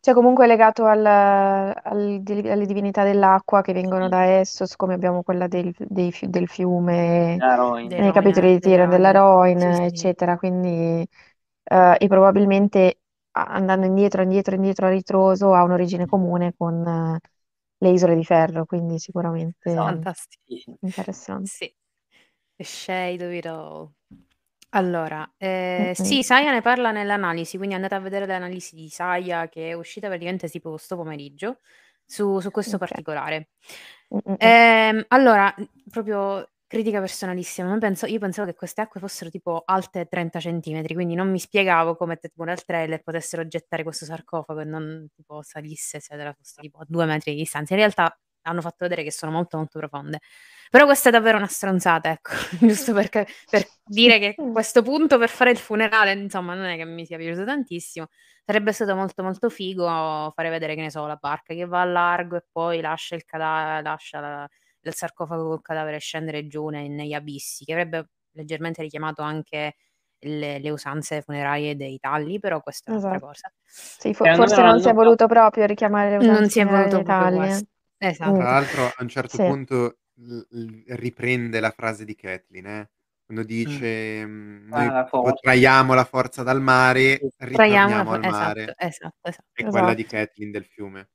Cioè 0.00 0.14
comunque 0.14 0.44
è 0.44 0.48
legato 0.48 0.84
al, 0.86 1.04
al- 1.06 2.20
di- 2.22 2.48
alle 2.48 2.66
divinità 2.66 3.04
dell'acqua 3.04 3.62
che 3.62 3.72
vengono 3.72 4.08
da 4.08 4.24
Essos, 4.38 4.76
come 4.76 4.94
abbiamo 4.94 5.22
quella 5.22 5.46
del, 5.48 5.74
dei 5.78 6.12
fi- 6.12 6.28
del 6.28 6.48
fiume 6.48 7.42
la 7.42 7.54
Roin. 7.54 7.88
Dei 7.88 8.02
nei 8.02 8.12
capitoli 8.12 8.52
di 8.54 8.60
Tyrion, 8.60 8.88
della. 8.88 9.10
Roin, 9.10 9.60
Sì, 9.60 9.72
sì, 9.74 9.82
eccetera. 9.84 10.36
Quindi 10.36 11.06
eh, 11.64 11.96
e 11.98 12.06
probabilmente 12.08 12.98
a- 13.32 13.44
andando 13.46 13.86
indietro, 13.86 14.22
indietro, 14.22 14.54
indietro 14.54 14.86
a 14.86 14.90
ritroso 14.90 15.54
ha 15.54 15.62
un'origine 15.64 16.06
comune 16.06 16.54
con 16.56 17.18
le 17.78 17.88
isole 17.90 18.14
di 18.16 18.24
ferro, 18.24 18.64
quindi 18.66 18.98
sicuramente 18.98 19.70
Esatto. 19.70 19.82
Fantastico. 19.84 20.78
Interessante. 20.80 21.52
Sì. 21.58 21.74
The 22.58 22.64
shade 22.64 23.22
of 23.22 23.32
it 23.32 23.46
all. 23.46 23.94
Allora, 24.76 25.28
ehm, 25.38 25.92
Mm-mm. 25.92 25.92
sì, 25.92 26.22
Saya 26.24 26.50
ne 26.50 26.60
parla 26.60 26.90
nell'analisi, 26.90 27.56
quindi 27.56 27.74
andate 27.76 27.94
a 27.94 28.00
vedere 28.00 28.26
l'analisi 28.26 28.74
di 28.74 28.88
Saya 28.88 29.48
che 29.48 29.68
è 29.70 29.72
uscita 29.74 30.08
praticamente 30.08 30.48
tipo 30.48 30.76
sto 30.76 30.96
pomeriggio 30.96 31.60
su 32.04 32.40
su 32.40 32.50
questo 32.50 32.76
Ok. 32.76 32.78
particolare. 32.78 33.50
Ehm, 34.36 35.04
allora, 35.08 35.54
proprio 35.90 36.48
critica 36.66 36.98
personalissima, 37.00 37.68
ma 37.68 37.78
penso 37.78 38.06
io 38.06 38.18
pensavo 38.18 38.48
che 38.50 38.56
queste 38.56 38.80
acque 38.80 38.98
fossero 39.00 39.30
tipo 39.30 39.62
alte 39.64 40.06
30 40.06 40.40
centimetri, 40.40 40.94
quindi 40.94 41.14
non 41.14 41.30
mi 41.30 41.38
spiegavo 41.38 41.94
come 41.96 42.16
tipo 42.16 42.42
nel 42.44 42.64
trailer 42.64 43.02
potessero 43.02 43.46
gettare 43.46 43.84
questo 43.84 44.04
sarcofago 44.06 44.60
e 44.60 44.64
non 44.64 45.06
tipo 45.14 45.40
salisse 45.42 46.00
se 46.00 46.14
era 46.14 46.32
fosse 46.32 46.60
tipo 46.62 46.78
a 46.80 46.84
2 46.88 47.04
metri 47.06 47.32
di 47.32 47.38
distanza. 47.38 47.74
In 47.74 47.78
realtà 47.80 48.18
hanno 48.44 48.60
fatto 48.60 48.76
vedere 48.80 49.02
che 49.02 49.10
sono 49.12 49.32
molto, 49.32 49.56
molto 49.56 49.78
profonde. 49.78 50.20
Però 50.70 50.84
questa 50.86 51.08
è 51.10 51.12
davvero 51.12 51.36
una 51.36 51.46
stronzata, 51.46 52.10
ecco, 52.10 52.32
giusto 52.60 52.92
perché 52.94 53.26
per 53.48 53.66
dire 53.84 54.18
che 54.18 54.40
Mm. 54.40 54.50
questo 54.50 54.82
punto 54.82 55.18
per 55.18 55.28
fare 55.28 55.50
il 55.50 55.58
funerale, 55.58 56.12
insomma, 56.12 56.54
non 56.54 56.66
è 56.66 56.76
che 56.76 56.84
mi 56.84 57.04
sia 57.06 57.16
piaciuto 57.16 57.44
tantissimo. 57.44 58.06
Sarebbe 58.44 58.72
stato 58.72 58.94
molto, 58.94 59.22
molto 59.22 59.48
figo 59.50 60.32
fare 60.34 60.50
vedere, 60.50 60.74
che 60.74 60.82
ne 60.82 60.90
so, 60.90 61.06
la 61.06 61.16
barca 61.16 61.54
che 61.54 61.64
va 61.66 61.80
a 61.82 61.84
largo 61.84 62.36
e 62.36 62.44
poi 62.50 62.80
lascia 62.80 63.14
il 63.14 63.24
cada 63.24 63.80
lascia 63.82 64.20
la 64.20 64.48
il 64.86 64.94
sarcofago 64.94 65.44
col 65.48 65.62
cadavere 65.62 65.98
scendere 65.98 66.46
giù 66.46 66.68
ne 66.68 66.88
negli 66.88 67.14
abissi, 67.14 67.64
che 67.64 67.72
avrebbe 67.72 68.10
leggermente 68.32 68.82
richiamato 68.82 69.22
anche 69.22 69.76
le 70.20 70.58
le 70.58 70.70
usanze 70.70 71.22
funerarie 71.22 71.76
dei 71.76 71.98
Talli, 71.98 72.38
però 72.38 72.60
questa 72.60 72.90
è 72.90 72.92
un'altra 72.94 73.18
Esatto. 73.18 73.26
cosa. 73.26 73.50
Sì, 73.98 74.14
fo- 74.14 74.28
Secondo 74.28 74.48
me 74.48 74.48
forse 74.48 74.62
non 74.62 74.62
non 74.62 74.80
si 74.80 74.88
è 74.88 74.92
voluto 74.94 75.26
proprio 75.26 75.66
richiamare 75.66 76.10
le 76.10 76.16
Non 76.28 76.48
usanze 76.48 76.50
si 76.50 76.58
è 76.60 76.66
voluto 76.66 77.00
proprio 77.02 77.28
d'Italia. 77.28 77.30
questo. 77.30 77.68
Mm. 78.08 78.10
Esatto. 78.10 78.32
Tra 78.34 78.44
l'altro 78.44 78.86
a 78.88 79.02
un 79.02 79.08
certo 79.08 79.38
Sì. 79.38 79.42
punto 79.42 79.98
l 80.16 80.38
l 80.50 80.82
riprende 80.96 81.60
la 81.60 81.70
frase 81.70 82.04
di 82.04 82.14
Catelyn, 82.14 82.66
eh, 82.66 82.90
quando 83.24 83.42
Mh. 83.42 83.46
dice, 83.46 84.24
mhmm: 84.26 84.72
Ah, 84.72 84.84
"Noi 84.84 84.92
la 84.92 85.04
tipo 85.10 85.32
forza. 85.32 85.40
traiamo 85.40 85.94
la 85.94 86.04
forza 86.04 86.42
dal 86.42 86.60
mare, 86.60 87.18
Sì. 87.18 87.28
Traiamo 87.50 87.96
la 87.96 88.04
ritorniamo 88.04 88.10
fo 88.10 88.14
al 88.14 88.24
esatto, 88.24 88.26
mare." 88.26 88.74
esatto, 88.76 89.28
esatto. 89.28 89.48
È 89.52 89.64
quella 89.66 89.94
di 89.94 90.04
Esatto. 90.04 90.16
Catelyn 90.16 90.50
del 90.50 90.64
fiume. 90.66 91.08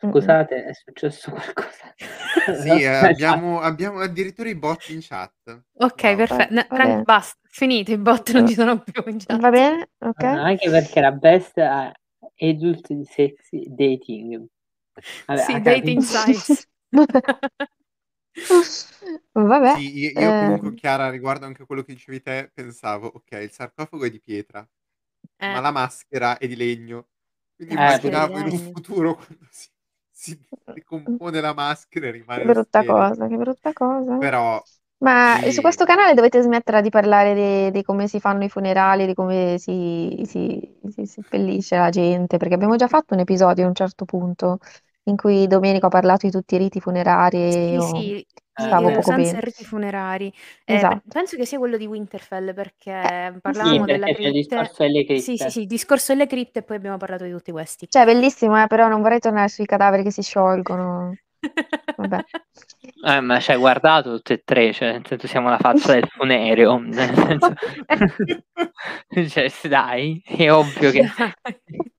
Scusate, 0.00 0.64
è 0.64 0.72
successo 0.74 1.30
qualcosa? 1.30 1.94
Sì, 2.52 2.80
eh, 2.82 2.86
esatto. 3.10 3.12
abbiamo 3.12 3.60
abbiamo 3.60 4.00
addirittura 4.00 4.48
i 4.48 4.54
bot 4.54 4.88
in 4.90 5.00
chat. 5.02 5.62
Okay, 5.78 6.14
Wow. 6.14 6.16
perfe 6.16 6.48
Va, 6.68 6.68
tran 6.72 6.88
bene. 6.88 7.02
basta, 7.02 7.38
finito, 7.50 7.92
i 7.92 7.98
bot 7.98 8.30
non 8.32 8.46
ci 8.46 8.54
sono 8.54 8.82
più 8.82 9.02
in 9.06 9.18
Va 9.28 9.50
chat. 9.50 9.50
bene? 9.50 9.90
Ok. 10.00 10.22
Ah, 10.22 10.44
anche 10.44 10.70
perché 10.70 11.00
la 11.00 11.12
best 11.12 11.58
è 11.58 11.92
adult 12.38 13.02
sexy 13.02 13.64
dating. 13.68 14.46
Vabbè, 15.26 15.44
Sì, 15.44 15.60
dating 15.60 16.02
sites. 16.02 16.66
Vabbè. 19.34 19.74
Sì, 19.74 19.98
i 19.98 20.18
io 20.18 20.34
comunque 20.34 20.72
ehm, 20.72 20.74
Chiara, 20.74 21.10
riguardo 21.10 21.44
anche 21.46 21.62
a 21.62 21.66
quello 21.66 21.82
che 21.82 21.92
dicevi 21.94 22.22
te, 22.22 22.50
pensavo: 22.54 23.10
"Okay, 23.16 23.44
il 23.44 23.50
sarcofago 23.50 24.04
è 24.04 24.10
di 24.10 24.20
pietra, 24.20 24.66
ma 25.48 25.60
Eh. 25.60 25.60
la 25.60 25.70
maschera 25.72 26.38
è 26.38 26.46
di 26.48 26.56
legno." 26.56 27.08
Quindi 27.56 27.74
Eh, 27.74 27.76
immaginavo 27.76 28.38
in 28.38 28.48
un 28.48 28.58
futuro 28.58 29.14
quando 29.16 29.46
si 29.50 29.68
si 30.10 30.40
decompone 30.72 31.40
la 31.40 31.52
maschera 31.54 32.06
e 32.08 32.10
rimane 32.12 32.42
Che 32.42 32.42
brutta 32.42 32.84
cosa, 32.84 33.26
che 33.28 33.36
brutta 33.36 33.72
cosa. 33.72 34.22
Però 34.22 34.62
Ma 34.98 35.40
su 35.50 35.60
sì. 35.60 35.62
questo 35.62 35.84
canale 35.84 36.14
dovete 36.14 36.42
smetterla 36.42 36.80
di 36.80 36.90
parlare 36.90 37.70
di 37.72 37.82
come 37.82 38.08
si 38.08 38.20
fanno 38.20 38.44
i 38.44 38.48
funerali, 38.48 39.06
di 39.06 39.14
come 39.14 39.56
si 39.58 40.22
si 40.26 40.78
si 40.90 41.06
seppellisce 41.06 41.76
la 41.76 41.90
gente, 41.90 42.36
perché 42.38 42.54
abbiamo 42.54 42.76
già 42.76 42.88
fatto 42.88 43.14
un 43.14 43.20
episodio 43.20 43.64
a 43.64 43.68
un 43.68 43.74
certo 43.74 44.04
punto 44.04 44.58
in 45.08 45.16
cui 45.16 45.46
Domenico 45.46 45.86
ha 45.86 45.88
parlato 45.90 46.26
di 46.26 46.32
tutti 46.32 46.54
i 46.54 46.58
riti 46.58 46.80
funerari 46.80 47.38
e 47.38 47.70
Sì, 47.70 47.72
io 47.72 47.90
sì, 47.90 48.16
i 48.18 48.26
stavo 48.54 48.88
Eh, 48.88 48.94
poco 48.96 49.12
e 49.36 49.40
riti 49.40 49.64
funerari. 49.64 50.32
Pe 50.64 50.74
Esatto. 50.74 51.02
penso 51.08 51.36
che 51.36 51.44
sia 51.46 51.58
quello 51.58 51.76
di 51.76 51.86
Winterfell 51.86 52.54
perché 52.54 52.90
Eh, 52.90 53.38
parlavamo 53.40 53.84
Sì, 53.84 53.86
della 53.86 54.06
perché 54.06 54.22
cripte 54.22 54.32
discorso 54.32 54.82
delle 54.82 55.04
sì, 55.12 55.36
sì, 55.36 55.50
sì, 55.50 55.66
discorso 55.66 56.12
delle 56.12 56.26
cripte 56.26 56.58
e 56.60 56.62
poi 56.62 56.76
abbiamo 56.76 56.96
parlato 56.96 57.24
di 57.24 57.30
tutti 57.30 57.52
questi. 57.52 57.86
Cioè 57.88 58.04
bellissimo, 58.04 58.60
eh, 58.62 58.66
però 58.66 58.88
non 58.88 59.00
vorrei 59.02 59.20
tornare 59.20 59.48
sui 59.48 59.64
cadaveri 59.66 60.02
che 60.02 60.10
si 60.10 60.22
sciolgono. 60.22 61.14
Vabbè. 61.96 62.24
Eh, 63.06 63.20
ma 63.20 63.38
ci 63.40 63.52
hai 63.52 63.58
guardato 63.58 64.16
tutte 64.16 64.34
e 64.34 64.42
3, 64.44 64.72
cioè 64.72 64.92
nel 64.92 65.06
senso 65.06 65.26
siamo 65.26 65.48
la 65.48 65.58
faccia 65.58 65.92
del 65.92 66.08
funereo, 66.08 66.78
nel 66.78 67.14
senso 67.14 67.52
cioè 69.28 69.50
dai, 69.68 70.22
è 70.26 70.50
ovvio 70.50 70.90
che 70.90 71.04
Dai. 71.18 71.92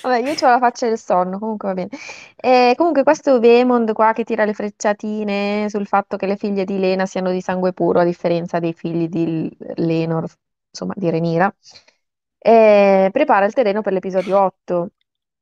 Vabbè, 0.00 0.18
io 0.22 0.34
c'ho 0.34 0.46
la 0.46 0.58
faccia 0.58 0.86
del 0.88 0.98
sonno, 0.98 1.38
comunque 1.38 1.68
va 1.68 1.74
bene. 1.74 1.90
E 2.36 2.74
comunque 2.76 3.02
questo 3.02 3.40
Vaemond 3.40 3.92
qua 3.92 4.12
che 4.12 4.24
tira 4.24 4.44
le 4.44 4.54
frecciatine 4.54 5.66
sul 5.68 5.86
fatto 5.86 6.16
che 6.16 6.26
le 6.26 6.36
figlie 6.36 6.64
di 6.64 6.78
Lena 6.78 7.06
siano 7.06 7.30
di 7.32 7.40
sangue 7.40 7.72
puro, 7.72 8.00
a 8.00 8.04
differenza 8.04 8.58
dei 8.60 8.72
figli 8.72 9.08
di 9.08 9.26
L- 9.48 9.56
Lenor, 9.84 10.24
insomma, 10.70 10.92
di 10.96 11.10
Renira, 11.10 11.52
eh, 12.38 13.08
prepara 13.12 13.46
il 13.46 13.52
terreno 13.52 13.82
per 13.82 13.92
l'episodio 13.92 14.38
8, 14.40 14.90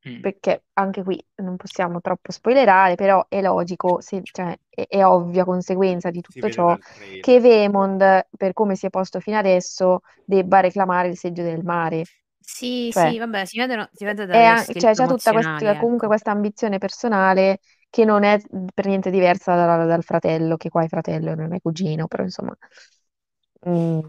Mh. 0.05 0.11
perché 0.19 0.65
anche 0.73 1.03
qui 1.03 1.23
non 1.35 1.55
possiamo 1.57 2.01
troppo 2.01 2.31
spoilerare, 2.31 2.95
però 2.95 3.25
è 3.29 3.41
logico, 3.41 4.01
se- 4.01 4.21
cioè, 4.23 4.57
è, 4.69 4.85
è 4.87 5.05
ovvia 5.05 5.43
conseguenza 5.45 6.09
di 6.09 6.21
Si 6.29 6.41
tutto 6.41 6.41
vede 6.41 6.63
ciò 6.63 6.65
dal 6.65 6.79
che. 6.81 7.39
Vaemond, 7.39 8.27
per 8.37 8.53
come 8.53 8.75
si 8.75 8.85
è 8.87 8.89
posto 8.89 9.19
fino 9.19 9.37
adesso, 9.37 10.01
debba 10.23 10.59
reclamare 10.61 11.09
il 11.09 11.17
seggio 11.17 11.43
del 11.43 11.63
mare. 11.63 12.03
Sì, 12.47 12.91
Cioè, 12.91 12.93
sì, 12.93 13.17
vabbè, 13.17 13.45
si 13.45 13.57
vedono 13.57 13.89
si 13.91 14.05
vede 14.05 14.25
è 14.29 14.37
dalle 14.37 14.43
an- 14.43 14.65
cioè, 14.75 14.93
c'è 14.93 15.07
tutta 15.07 15.31
promozionali, 15.31 15.31
questa, 15.31 15.75
comunque 15.75 16.05
ecco. 16.05 16.07
questa 16.07 16.31
ambizione 16.31 16.77
personale 16.77 17.59
che 17.89 18.05
non 18.05 18.23
è 18.23 18.39
per 18.73 18.85
niente 18.87 19.09
diversa 19.09 19.55
dal, 19.55 19.87
dal 19.87 20.03
fratello, 20.03 20.57
che 20.57 20.69
qua 20.69 20.83
è 20.83 20.87
fratello, 20.87 21.33
non 21.35 21.53
è 21.53 21.59
cugino, 21.61 22.07
però 22.07 22.23
insomma, 22.23 22.55
mm, 23.67 23.99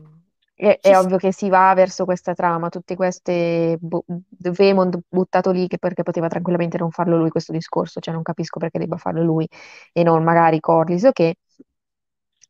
è, 0.55 0.79
Ci 0.81 0.95
è 0.95 0.95
sta. 0.95 0.97
ovvio 0.97 1.17
che 1.19 1.33
si 1.33 1.49
va 1.49 1.73
verso 1.75 2.05
questa 2.05 2.35
trama, 2.35 2.69
tutte 2.69 2.95
queste 2.97 3.77
bu- 3.81 4.05
Vaemond 4.07 5.01
buttato 5.09 5.51
lì 5.51 5.67
che 5.69 5.79
perché 5.79 6.03
poteva 6.03 6.29
tranquillamente 6.29 6.79
non 6.79 6.91
farlo 6.91 7.17
lui 7.17 7.31
questo 7.31 7.53
discorso, 7.53 8.01
cioè 8.01 8.15
non 8.15 8.23
capisco 8.23 8.59
perché 8.59 8.79
debba 8.79 8.97
farlo 8.97 9.23
lui 9.23 9.47
e 9.93 10.03
non 10.03 10.23
magari 10.23 10.61
Corlys 10.61 11.05
o 11.05 11.13
che 11.13 11.37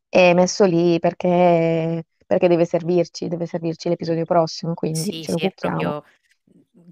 è 0.08 0.34
messo 0.34 0.64
lì 0.64 0.98
perché, 0.98 2.04
perché 2.26 2.48
deve 2.48 2.64
servirci, 2.66 3.28
deve 3.28 3.46
servirci 3.46 3.88
l'episodio 3.88 4.24
prossimo, 4.24 4.74
quindi 4.74 5.04
Sì, 5.04 5.12
ce 5.20 5.32
lo 5.32 5.38
sì, 5.38 5.52
proprio 5.54 6.04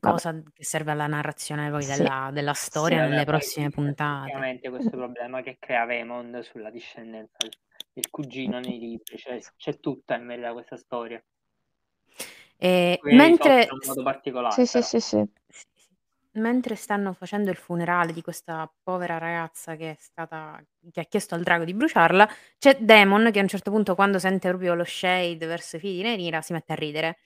Vabbè. 0.00 0.18
cosa 0.18 0.32
che 0.52 0.64
serve 0.64 0.92
alla 0.92 1.06
narrazione 1.06 1.70
poi 1.70 1.84
Sì, 1.84 1.86
della 1.86 2.30
della 2.32 2.52
sì. 2.52 2.70
Sì, 2.70 2.94
storia 2.94 2.96
vabbè, 2.96 3.08
nelle 3.08 3.24
prossime 3.24 3.70
puntate. 3.70 4.32
effettivamente 4.32 4.68
questo 4.70 4.96
problema 4.96 5.42
che 5.42 5.56
crea 5.58 5.84
Vaemond 5.84 6.40
sulla 6.40 6.70
discendenza 6.70 7.38
del 7.92 8.10
cugino 8.10 8.60
nei 8.60 8.78
libri, 8.78 9.16
cioè 9.18 9.40
c'è 9.56 9.78
tutta 9.80 10.16
in 10.16 10.26
verità 10.26 10.52
questa 10.52 10.76
storia. 10.76 11.22
Risolta 13.02 13.46
mentre 13.46 13.66
in 13.72 13.78
un 13.82 13.88
modo 13.88 14.02
Sì, 14.48 14.66
particolare 14.66 14.66
sì, 14.66 14.82
sì, 14.82 15.00
sì. 15.00 15.24
Sì, 15.48 15.66
sì. 15.73 15.73
Mentre 16.36 16.74
stanno 16.74 17.12
facendo 17.12 17.50
il 17.50 17.56
funerale 17.56 18.12
di 18.12 18.20
questa 18.20 18.68
povera 18.82 19.18
ragazza 19.18 19.76
che 19.76 19.92
è 19.92 19.96
stata 20.00 20.60
che 20.90 21.00
ha 21.00 21.04
chiesto 21.04 21.36
al 21.36 21.44
drago 21.44 21.62
di 21.64 21.74
bruciarla, 21.74 22.28
c'è 22.58 22.76
Daemon 22.80 23.30
che 23.30 23.38
a 23.38 23.42
un 23.42 23.46
certo 23.48 23.70
punto 23.70 23.94
quando 23.94 24.18
sente 24.18 24.48
proprio 24.48 24.74
lo 24.74 24.82
shade 24.84 25.46
verso 25.46 25.76
i 25.76 25.78
figli 25.78 25.96
di 25.98 26.02
Rhaenyra 26.02 26.40
si 26.42 26.52
mette 26.52 26.72
a 26.72 26.76
ridere. 26.76 27.18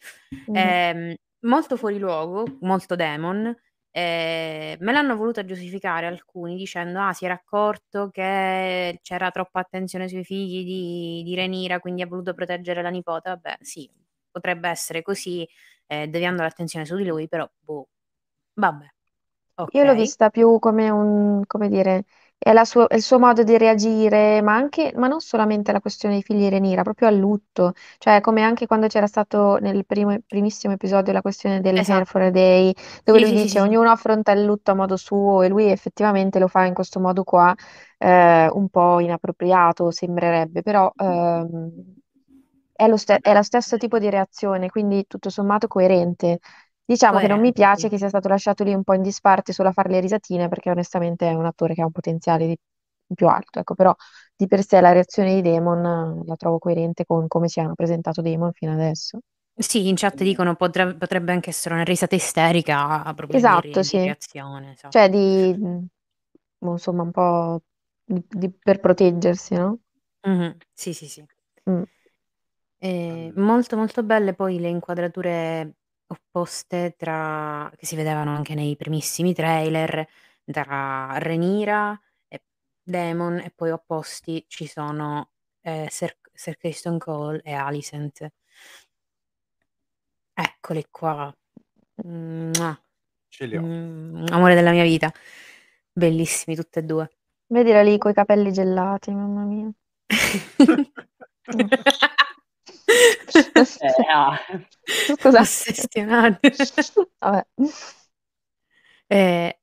Mhm. 0.47 0.57
Ehm, 0.59 1.15
molto 1.47 1.77
fuori 1.79 1.99
luogo, 1.99 2.57
molto 2.61 2.95
Daemon. 2.97 3.57
Ehm, 3.93 4.77
me 4.81 4.93
l'hanno 4.93 5.17
voluta 5.17 5.43
giustificare 5.45 6.05
alcuni 6.07 6.55
dicendo: 6.57 7.01
"Ah, 7.01 7.15
si 7.15 7.25
era 7.25 7.33
accorto 7.35 8.11
che 8.11 8.99
c'era 9.03 9.31
troppa 9.31 9.61
attenzione 9.61 10.07
sui 10.09 10.23
figli 10.25 10.65
di 10.65 11.23
di 11.25 11.35
Rhaenyra, 11.35 11.81
quindi 11.81 12.03
ha 12.03 12.07
voluto 12.07 12.35
proteggere 12.35 12.83
la 12.83 12.91
nipote". 12.91 13.31
Vabbè, 13.31 13.57
sì, 13.63 13.91
potrebbe 14.31 14.69
essere 14.69 15.01
così. 15.03 15.49
eh, 15.91 16.07
deviando 16.09 16.43
l'attenzione 16.43 16.85
su 16.85 16.97
di 16.97 17.07
lui, 17.07 17.27
però 17.29 17.51
boh, 17.61 17.89
vabbè. 18.55 18.87
Io 19.73 19.85
l'ho 19.85 19.93
Ok. 19.93 19.95
vista 19.95 20.31
più 20.31 20.59
come 20.59 20.89
un, 20.91 21.43
come 21.47 21.69
dire, 21.69 22.05
è, 22.39 22.53
la 22.53 22.65
suo- 22.65 22.89
è 22.89 22.95
il 22.97 23.03
suo 23.03 23.19
modo 23.19 23.43
di 23.43 23.59
reagire, 23.59 24.41
ma 24.43 24.55
anche, 24.55 24.93
ma 24.97 25.09
non 25.09 25.21
solamente 25.21 25.71
alla 25.71 25.81
questione 25.81 26.15
dei 26.15 26.23
figli 26.23 26.39
di 26.39 26.49
Renira, 26.49 26.83
proprio 26.83 27.09
al 27.09 27.17
lutto. 27.17 27.73
Cioè, 27.99 28.21
come 28.23 28.43
anche 28.43 28.67
quando 28.67 28.87
c'era 28.87 29.07
stato 29.07 29.57
nel 29.59 29.85
primo, 29.85 30.17
primissimo 30.27 30.73
episodio 30.75 31.13
la 31.13 31.21
questione 31.23 31.61
del 31.61 31.79
Hair 31.87 32.05
Esatto. 32.05 32.21
a 32.23 32.31
Day, 32.31 32.73
dove 33.05 33.19
Sì, 33.19 33.25
lui 33.25 33.33
sì, 33.33 33.37
sì, 33.39 33.49
dice 33.49 33.61
sì. 33.61 33.61
ognuno 33.61 33.91
affronta 33.91 34.33
il 34.33 34.45
lutto 34.45 34.71
a 34.71 34.75
modo 34.75 34.97
suo 34.97 35.43
e 35.43 35.49
lui 35.49 35.71
effettivamente 35.71 36.39
lo 36.39 36.49
fa 36.49 36.65
in 36.65 36.73
questo 36.75 36.99
modo 37.01 37.25
qua, 37.25 37.55
eh, 37.99 38.49
un 38.51 38.69
po' 38.71 39.01
inappropriato, 39.01 39.91
sembrerebbe, 39.91 40.63
però 40.63 40.91
ehm, 40.97 41.95
è 42.73 42.87
lo, 42.87 42.97
ste- 42.97 43.19
è 43.21 43.35
lo 43.35 43.43
stesso 43.43 43.77
tipo 43.77 43.99
di 43.99 44.09
reazione, 44.11 44.69
quindi 44.71 45.07
tutto 45.07 45.31
sommato 45.31 45.67
coerente. 45.67 46.39
Diciamo 46.89 47.19
che 47.19 47.27
non 47.29 47.41
mi 47.41 47.53
piace 47.53 47.89
che 47.91 47.99
sia 47.99 48.09
stato 48.09 48.29
lasciato 48.29 48.65
lì 48.65 48.73
un 48.73 48.83
po' 48.83 48.95
in 48.95 49.03
disparte 49.03 49.53
solo 49.53 49.69
a 49.69 49.73
fare 49.73 49.91
le 49.91 50.01
risatine, 50.01 50.49
perché 50.49 50.71
onestamente 50.71 51.29
è 51.29 51.35
un 51.35 51.45
attore 51.45 51.75
che 51.75 51.83
ha 51.83 51.85
un 51.87 51.93
potenziale 51.93 52.47
di- 52.47 52.59
più 53.15 53.29
alto, 53.29 53.59
ecco, 53.61 53.75
però 53.75 53.95
di 54.37 54.47
per 54.47 54.65
sé 54.65 54.81
la 54.81 54.93
reazione 54.93 55.35
di 55.41 55.43
Damon 55.51 56.21
eh, 56.23 56.27
la 56.27 56.37
trovo 56.37 56.59
coerente 56.59 57.05
con 57.05 57.27
come 57.29 57.49
si 57.49 57.61
hanno 57.61 57.75
presentato 57.75 58.23
Damon 58.23 58.53
fino 58.53 58.73
adesso. 58.73 59.19
Sì, 59.61 59.89
in 59.89 59.97
chat 59.97 60.23
dicono 60.23 60.55
potre- 60.55 60.95
potrebbe 60.95 61.33
anche 61.33 61.51
essere 61.51 61.75
una 61.75 61.83
risata 61.85 62.15
isterica 62.15 63.03
proprio 63.15 63.41
di, 63.41 63.47
Esatto, 63.47 63.83
di 63.83 63.83
sì. 63.83 63.99
reazione. 63.99 64.73
esatto. 64.73 64.89
Cioè 64.99 65.09
di, 65.11 65.55
mm, 65.57 65.85
insomma, 66.61 67.03
un 67.03 67.11
po' 67.11 67.63
di- 68.05 68.25
di- 68.29 68.51
per 68.53 68.81
proteggersi, 68.81 69.55
no? 69.55 69.81
Mhm, 70.25 70.59
Sì, 70.75 70.93
sì, 70.95 71.09
sì. 71.09 71.25
Mm. 71.67 71.85
E 72.81 73.33
Al- 73.33 73.33
molto 73.37 73.77
molto 73.77 74.03
belle 74.05 74.35
poi 74.35 74.59
le 74.61 74.69
inquadrature 74.69 75.75
opposte 76.09 76.95
tra 76.97 77.71
che 77.77 77.87
si 77.87 77.97
vedevano 77.97 78.35
anche 78.35 78.55
nei 78.55 78.77
primissimi 78.77 79.35
trailer 79.35 80.07
tra 80.45 81.19
Rhaenyra 81.19 82.01
e 82.29 82.43
Daemon 82.83 83.39
e 83.39 83.53
poi 83.55 83.71
opposti 83.71 84.45
ci 84.49 84.67
sono 84.67 85.31
eh, 85.61 85.89
Ser, 85.91 86.19
Ser 86.33 86.57
Criston 86.57 86.99
Cole 86.99 87.41
e 87.43 87.53
Alicent. 87.53 88.27
Eccoli 90.33 90.87
qua. 90.91 91.35
Mua. 92.05 92.81
Ce 93.29 93.47
li 93.47 93.57
ho. 93.57 93.63
Mm, 93.63 94.27
amore 94.31 94.55
della 94.55 94.71
mia 94.71 94.85
vita. 94.85 95.13
Bellissimi 95.93 96.57
tutti 96.57 96.79
e 96.79 96.83
due. 96.83 97.11
Vedila 97.47 97.83
lì 97.83 97.99
coi 97.99 98.15
capelli 98.15 98.53
gelati, 98.53 99.11
mamma 99.11 99.43
mia. 99.43 99.71
Eh, 102.89 104.07
ah. 104.11 104.39
Scusate. 104.85 105.39
Ossessionati. 105.39 106.51
Vabbè. 107.19 107.47
Eh, 109.07 109.59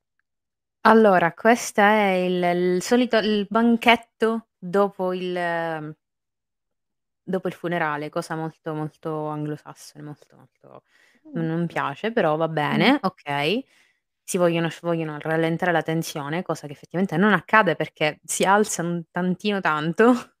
allora, 0.82 1.32
questo 1.34 1.80
è 1.80 2.12
il, 2.14 2.42
il 2.76 2.82
solito 2.82 3.16
il 3.18 3.46
banchetto 3.50 4.48
dopo 4.58 5.12
il, 5.12 5.94
dopo 7.22 7.48
il 7.48 7.54
funerale, 7.54 8.08
cosa 8.08 8.34
molto 8.36 8.74
molto 8.74 9.26
anglosassone, 9.28 10.04
molto 10.04 10.36
molto 10.36 10.82
non 11.34 11.60
mi 11.60 11.66
piace, 11.66 12.12
però 12.12 12.36
va 12.36 12.48
bene, 12.48 12.98
ok. 13.02 13.64
Si 14.22 14.38
vogliono, 14.38 14.68
vogliono 14.80 15.18
rallentare 15.20 15.72
la 15.72 15.82
tensione, 15.82 16.42
cosa 16.42 16.66
che 16.66 16.72
effettivamente 16.72 17.16
non 17.16 17.32
accade 17.32 17.76
perché 17.76 18.20
si 18.24 18.44
alza 18.44 18.82
un 18.82 19.02
tantino 19.10 19.60
tanto. 19.60 20.35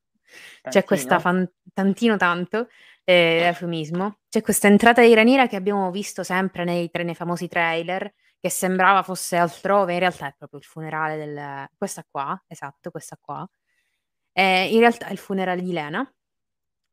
C'è 0.68 0.84
questa 0.84 1.18
Tantino? 1.18 1.20
fan- 1.20 1.50
tantino 1.72 2.16
tanto 2.16 2.68
eh, 3.04 3.42
eufemismo. 3.46 4.18
C'è 4.28 4.42
questa 4.42 4.66
entrata 4.68 5.02
di 5.02 5.14
Rhaenyra 5.14 5.46
che 5.46 5.56
abbiamo 5.56 5.90
visto 5.90 6.22
sempre 6.22 6.64
nei, 6.64 6.90
tra- 6.90 7.02
nei 7.02 7.14
famosi 7.14 7.48
trailer, 7.48 8.12
che 8.40 8.50
sembrava 8.50 9.02
fosse 9.02 9.36
altrove, 9.36 9.92
in 9.94 9.98
realtà 10.00 10.28
è 10.28 10.34
proprio 10.36 10.60
il 10.60 10.66
funerale 10.66 11.16
del... 11.16 11.68
Questa 11.76 12.04
qua, 12.08 12.40
esatto, 12.46 12.90
questa 12.90 13.16
qua. 13.20 13.48
Eh, 14.32 14.72
in 14.72 14.80
realtà 14.80 15.06
è 15.06 15.12
il 15.12 15.18
funerale 15.18 15.62
di 15.62 15.72
Lena. 15.72 16.08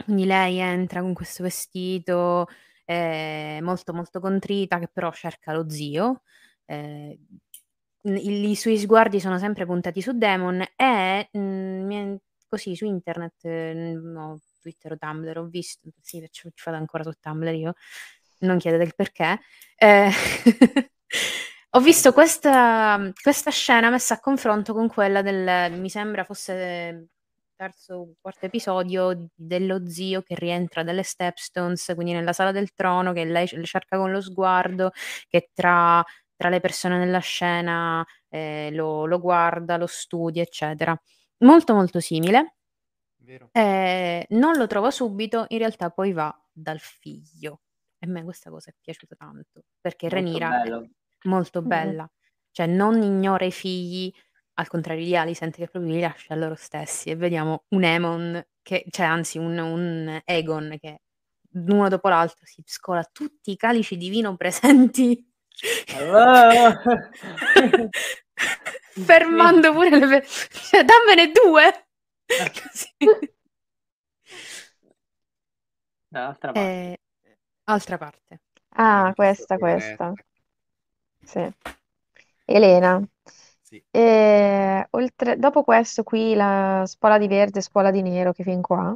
Quindi 0.04 0.26
lei 0.26 0.58
entra 0.60 1.02
con 1.02 1.14
questo 1.14 1.44
vestito 1.44 2.48
eh, 2.86 3.60
molto 3.62 3.94
molto 3.94 4.20
contrita, 4.20 4.80
che 4.80 4.88
però 4.92 5.12
cerca 5.12 5.54
lo 5.54 5.70
zio. 5.70 6.24
Eh, 6.66 7.20
i, 8.04 8.50
i 8.50 8.56
suoi 8.56 8.78
sguardi 8.78 9.20
sono 9.20 9.38
sempre 9.38 9.66
puntati 9.66 10.02
su 10.02 10.12
Demon 10.18 10.62
e 10.76 11.30
mm, 11.38 11.86
mi- 11.86 12.18
così 12.54 12.76
su 12.76 12.86
internet, 12.86 13.44
eh, 13.46 13.74
no, 14.00 14.40
Twitter 14.62 14.92
o 14.94 14.98
Tumblr, 14.98 15.40
ho 15.40 15.46
visto, 15.46 15.90
sì, 16.02 16.20
ci, 16.30 16.50
ci 16.54 16.64
vado 16.64 16.78
ancora 16.78 17.04
su 17.04 17.12
Tumblr 17.20 17.54
io, 17.56 17.74
non 18.40 18.58
chiedete 18.60 18.84
il 18.84 18.94
perché, 18.96 19.40
eh, 19.76 20.12
ho 21.72 21.80
visto 21.80 22.14
questa, 22.14 23.12
questa 23.22 23.50
scena 23.50 23.90
messa 23.90 24.16
a 24.16 24.20
confronto 24.20 24.74
con 24.74 24.88
quella 24.88 25.24
del, 25.24 25.72
mi 25.80 25.90
sembra 25.90 26.24
fosse 26.24 27.08
terzo 27.56 27.96
o 27.96 28.14
quarto 28.22 28.46
episodio 28.46 29.30
dello 29.34 29.88
zio 29.88 30.22
che 30.22 30.36
rientra 30.36 30.84
dalle 30.84 31.04
Stepstones, 31.04 31.92
quindi 31.96 32.14
nella 32.14 32.34
sala 32.34 32.52
del 32.52 32.74
trono, 32.74 33.14
che 33.14 33.26
lei 33.26 33.48
le 33.52 33.66
cerca 33.66 33.98
con 33.98 34.12
lo 34.12 34.22
sguardo, 34.22 34.92
che 35.28 35.50
tra, 35.54 36.04
tra 36.36 36.50
le 36.50 36.60
persone 36.60 36.98
nella 37.00 37.20
scena 37.20 38.06
eh, 38.30 38.70
lo, 38.72 39.06
lo 39.08 39.20
guarda, 39.20 39.78
lo 39.78 39.88
studia, 39.88 40.44
eccetera. 40.44 40.96
Molto 41.44 41.74
molto 41.74 42.00
simile. 42.00 42.56
Vero. 43.18 43.50
Eh, 43.52 44.26
non 44.32 44.56
lo 44.58 44.68
trova 44.68 44.92
subito, 44.92 45.46
in 45.50 45.58
realtà 45.60 45.90
poi 45.90 46.12
va 46.14 46.34
dal 46.52 46.80
figlio. 46.80 47.62
E 48.00 48.06
a 48.06 48.10
me 48.10 48.24
questa 48.24 48.50
cosa 48.50 48.70
è 48.72 48.74
piaciuta 48.80 49.16
tanto, 49.16 49.64
perché 49.80 50.08
Molto 50.10 50.16
Renira 50.24 50.50
bello. 50.50 50.82
è 50.84 51.28
molto 51.28 51.62
Mm. 51.62 51.68
bella. 51.68 52.12
Cioè 52.52 52.66
non 52.68 53.02
ignora 53.02 53.46
i 53.46 53.52
figli, 53.52 54.12
al 54.56 54.68
contrario 54.68 55.04
di 55.06 55.16
Alicent 55.16 55.56
che 55.56 55.68
proprio 55.68 55.92
li 55.94 56.00
lascia 56.02 56.34
a 56.34 56.38
loro 56.38 56.56
stessi. 56.56 57.10
E 57.10 57.16
vediamo 57.16 57.64
un 57.70 57.84
Emon, 57.84 58.46
che, 58.62 58.86
cioè 58.90 59.06
anzi 59.06 59.38
un, 59.38 59.58
un 59.58 60.22
Egon 60.26 60.76
che 60.80 61.02
uno 61.54 61.88
dopo 61.90 62.10
l'altro 62.10 62.46
si 62.46 62.62
scola 62.66 63.04
tutti 63.12 63.52
i 63.52 63.56
calici 63.58 63.96
di 63.98 64.10
vino 64.10 64.36
presenti. 64.36 65.26
Ah! 65.98 66.82
Fermando 68.94 69.72
pure 69.72 69.90
le 69.90 70.08
per- 70.08 70.28
cioè, 70.28 70.84
dammene 70.84 71.32
due. 71.32 71.88
Così. 72.26 73.34
Dall'altra 76.08 76.52
parte. 76.52 76.70
Eh, 76.70 77.00
altra 77.66 77.98
parte. 77.98 78.42
Ah, 78.76 79.12
questa, 79.16 79.58
questa. 79.58 80.14
Sì. 81.24 81.52
Elena. 82.46 83.02
Sì. 83.62 83.84
E, 83.90 84.88
oltre, 84.92 85.38
dopo 85.38 85.64
questo 85.64 86.04
qui, 86.04 86.36
la 86.36 86.84
spola 86.86 87.18
di 87.18 87.28
verde, 87.28 87.62
spola 87.62 87.92
di 87.92 88.02
nero, 88.02 88.32
che 88.34 88.44
fin 88.44 88.62
qua, 88.62 88.96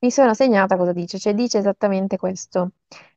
mi 0.00 0.10
sono 0.10 0.34
segnata 0.34 0.76
cosa 0.76 0.92
dice. 0.92 1.18
Cioè 1.18 1.34
dice 1.34 1.58
esattamente 1.58 2.16
questo. 2.16 2.72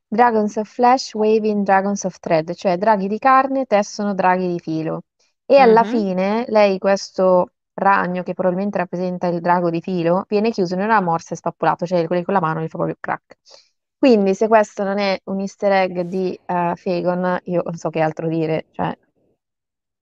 Dragons 0.06 0.56
of 0.56 0.68
flesh 0.68 1.14
waving 1.14 1.64
dragons 1.64 2.04
of 2.04 2.18
thread, 2.18 2.52
cioè 2.54 2.76
draghi 2.76 3.08
di 3.08 3.18
carne 3.18 3.64
tessono 3.66 4.14
draghi 4.14 4.46
di 4.48 4.58
filo. 4.60 5.02
E 5.54 5.58
alla 5.58 5.82
Mhm. 5.82 5.84
fine 5.84 6.44
lei, 6.48 6.78
questo 6.78 7.52
ragno 7.74 8.22
che 8.22 8.32
probabilmente 8.34 8.78
rappresenta 8.78 9.26
il 9.28 9.40
drago 9.40 9.70
di 9.70 9.80
filo, 9.82 10.24
viene 10.28 10.50
chiuso 10.50 10.74
in 10.74 10.80
una 10.82 11.00
morsa 11.00 11.34
e 11.34 11.36
spappolato, 11.36 11.86
cioè 11.86 12.06
quelli 12.06 12.22
con 12.24 12.34
la 12.34 12.40
mano 12.40 12.60
gli 12.60 12.68
fa 12.68 12.76
proprio 12.78 12.96
crack. 13.00 13.36
Quindi 13.98 14.34
se 14.34 14.48
questo 14.48 14.82
non 14.84 14.98
è 14.98 15.18
un 15.24 15.40
easter 15.40 15.72
egg 15.72 16.00
di 16.00 16.32
eh, 16.44 16.72
Fagon, 16.76 17.38
io 17.44 17.62
non 17.64 17.74
so 17.76 17.90
che 17.90 18.00
altro 18.00 18.28
dire, 18.28 18.66
cioè, 18.70 18.96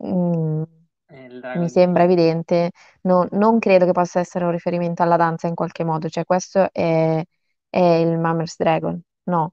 mm, 0.04 0.62
Eh, 1.08 1.26
il 1.26 1.40
drago 1.40 1.62
mi 1.62 1.68
di- 1.68 1.78
sembra 1.78 2.04
evidente, 2.04 2.70
No- 3.02 3.26
non 3.32 3.58
credo 3.58 3.86
che 3.86 3.92
possa 3.92 4.20
essere 4.20 4.44
un 4.44 4.50
riferimento 4.52 5.02
alla 5.02 5.16
danza 5.16 5.46
in 5.48 5.54
qualche 5.54 5.84
modo, 5.84 6.08
cioè 6.08 6.24
questo 6.24 6.68
è, 6.72 7.22
è 7.68 7.78
il 7.80 8.18
Mummer's 8.18 8.56
Dragon, 8.56 9.00
no, 9.24 9.52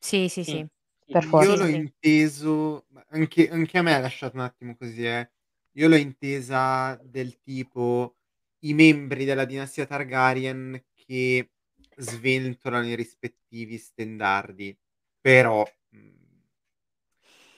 Sì, 0.00 0.28
sì, 0.28 0.44
Sì. 0.44 0.52
sì. 0.52 0.66
Per 1.12 1.24
Io 1.28 1.28
forza. 1.28 1.56
l'ho 1.56 1.66
Sì, 1.66 1.72
sì. 1.72 1.82
inteso, 1.82 2.86
anche, 3.08 3.48
anche 3.48 3.78
a 3.78 3.82
me 3.82 3.94
ha 3.94 3.98
lasciato 4.00 4.36
un 4.36 4.42
attimo 4.42 4.76
così, 4.76 5.06
eh. 5.06 5.30
Io 5.76 5.88
l'ho 5.88 5.96
intesa 5.96 6.96
del 7.02 7.40
tipo 7.40 8.16
i 8.64 8.74
membri 8.74 9.24
della 9.24 9.44
dinastia 9.44 9.86
Targaryen 9.86 10.82
che 10.94 11.50
sventolano 11.96 12.86
i 12.88 12.94
rispettivi 12.94 13.78
stendardi. 13.78 14.76
Però, 15.20 15.64
mh, 15.90 16.08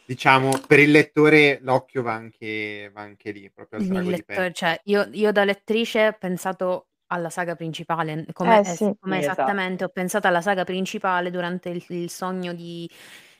diciamo, 0.04 0.52
per 0.66 0.78
il 0.80 0.90
lettore 0.90 1.58
l'occhio 1.62 2.02
va 2.02 2.12
anche, 2.14 2.90
va 2.92 3.00
anche 3.02 3.30
lì, 3.32 3.50
proprio 3.50 3.80
al 3.80 3.86
di 3.86 4.04
lettore, 4.10 4.52
cioè, 4.52 4.78
io, 4.84 5.08
io 5.12 5.32
da 5.32 5.44
lettrice 5.44 6.06
ho 6.08 6.12
pensato 6.18 6.90
alla 7.06 7.28
saga 7.28 7.56
principale, 7.56 8.24
come, 8.32 8.60
Eh 8.60 8.64
sì, 8.64 8.84
come 9.00 9.18
Sì, 9.18 9.18
esattamente 9.18 9.82
esatto. 9.82 9.84
ho 9.84 9.88
pensato 9.88 10.28
alla 10.28 10.40
saga 10.40 10.62
principale 10.64 11.30
durante 11.30 11.70
il, 11.70 11.84
il 11.88 12.08
sogno 12.08 12.52
di, 12.54 12.88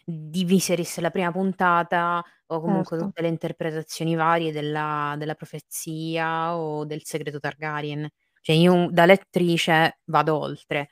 di 0.04 0.44
Viserys, 0.44 0.98
la 1.00 1.10
prima 1.10 1.32
puntata, 1.32 2.22
o 2.46 2.60
comunque 2.60 2.96
certo. 2.96 3.06
tutte 3.06 3.22
le 3.22 3.28
interpretazioni 3.28 4.14
varie 4.14 4.52
della, 4.52 5.14
della 5.18 5.34
profezia 5.34 6.56
o 6.56 6.84
del 6.84 7.04
segreto 7.04 7.40
Targaryen. 7.40 8.08
Cioè 8.40 8.56
io 8.56 8.88
da 8.90 9.06
lettrice 9.06 10.00
vado 10.04 10.38
oltre. 10.38 10.90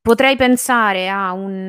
Potrei 0.00 0.36
pensare 0.36 1.08
a 1.08 1.32
un 1.32 1.68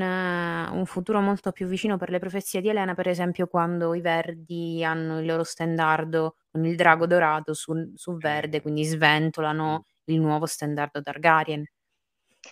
un 0.71 0.85
futuro 0.85 1.21
molto 1.21 1.51
più 1.51 1.65
vicino 1.67 1.97
per 1.97 2.09
le 2.09 2.19
profezie 2.19 2.61
di 2.61 2.69
Elena, 2.69 2.93
per 2.93 3.07
esempio 3.07 3.47
quando 3.47 3.93
i 3.95 4.01
Verdi 4.01 4.83
hanno 4.83 5.19
il 5.19 5.25
loro 5.25 5.43
stendardo 5.43 6.35
con 6.51 6.65
il 6.65 6.75
drago 6.75 7.07
dorato 7.07 7.53
sul 7.53 7.91
su 7.95 8.15
verde, 8.17 8.61
quindi 8.61 8.83
sventolano 8.83 9.85
il 10.05 10.19
nuovo 10.19 10.45
stendardo 10.45 11.01
Targaryen. 11.01 11.65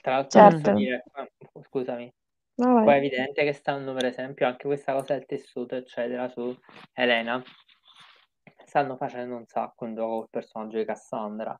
Tra 0.01 0.13
l'altro 0.13 0.41
posso 0.41 0.57
Certo. 0.57 0.73
dire 0.73 1.03
ah, 1.13 1.27
scusami. 1.61 2.13
No, 2.57 2.79
Poi 2.81 2.93
è 2.95 2.97
evidente 2.97 3.43
che 3.43 3.53
stanno 3.53 3.93
per 3.93 4.05
esempio 4.05 4.45
anche 4.47 4.65
questa 4.67 4.93
cosa 4.93 5.13
del 5.13 5.25
tessuto, 5.25 5.75
eccetera, 5.75 6.29
su 6.29 6.55
Elena. 6.93 7.41
Stanno 8.65 8.95
facendo 8.97 9.35
un 9.35 9.45
sacco 9.47 9.85
in 9.85 9.95
gioco 9.95 10.17
col 10.19 10.29
personaggio 10.29 10.77
di 10.77 10.85
Cassandra. 10.85 11.59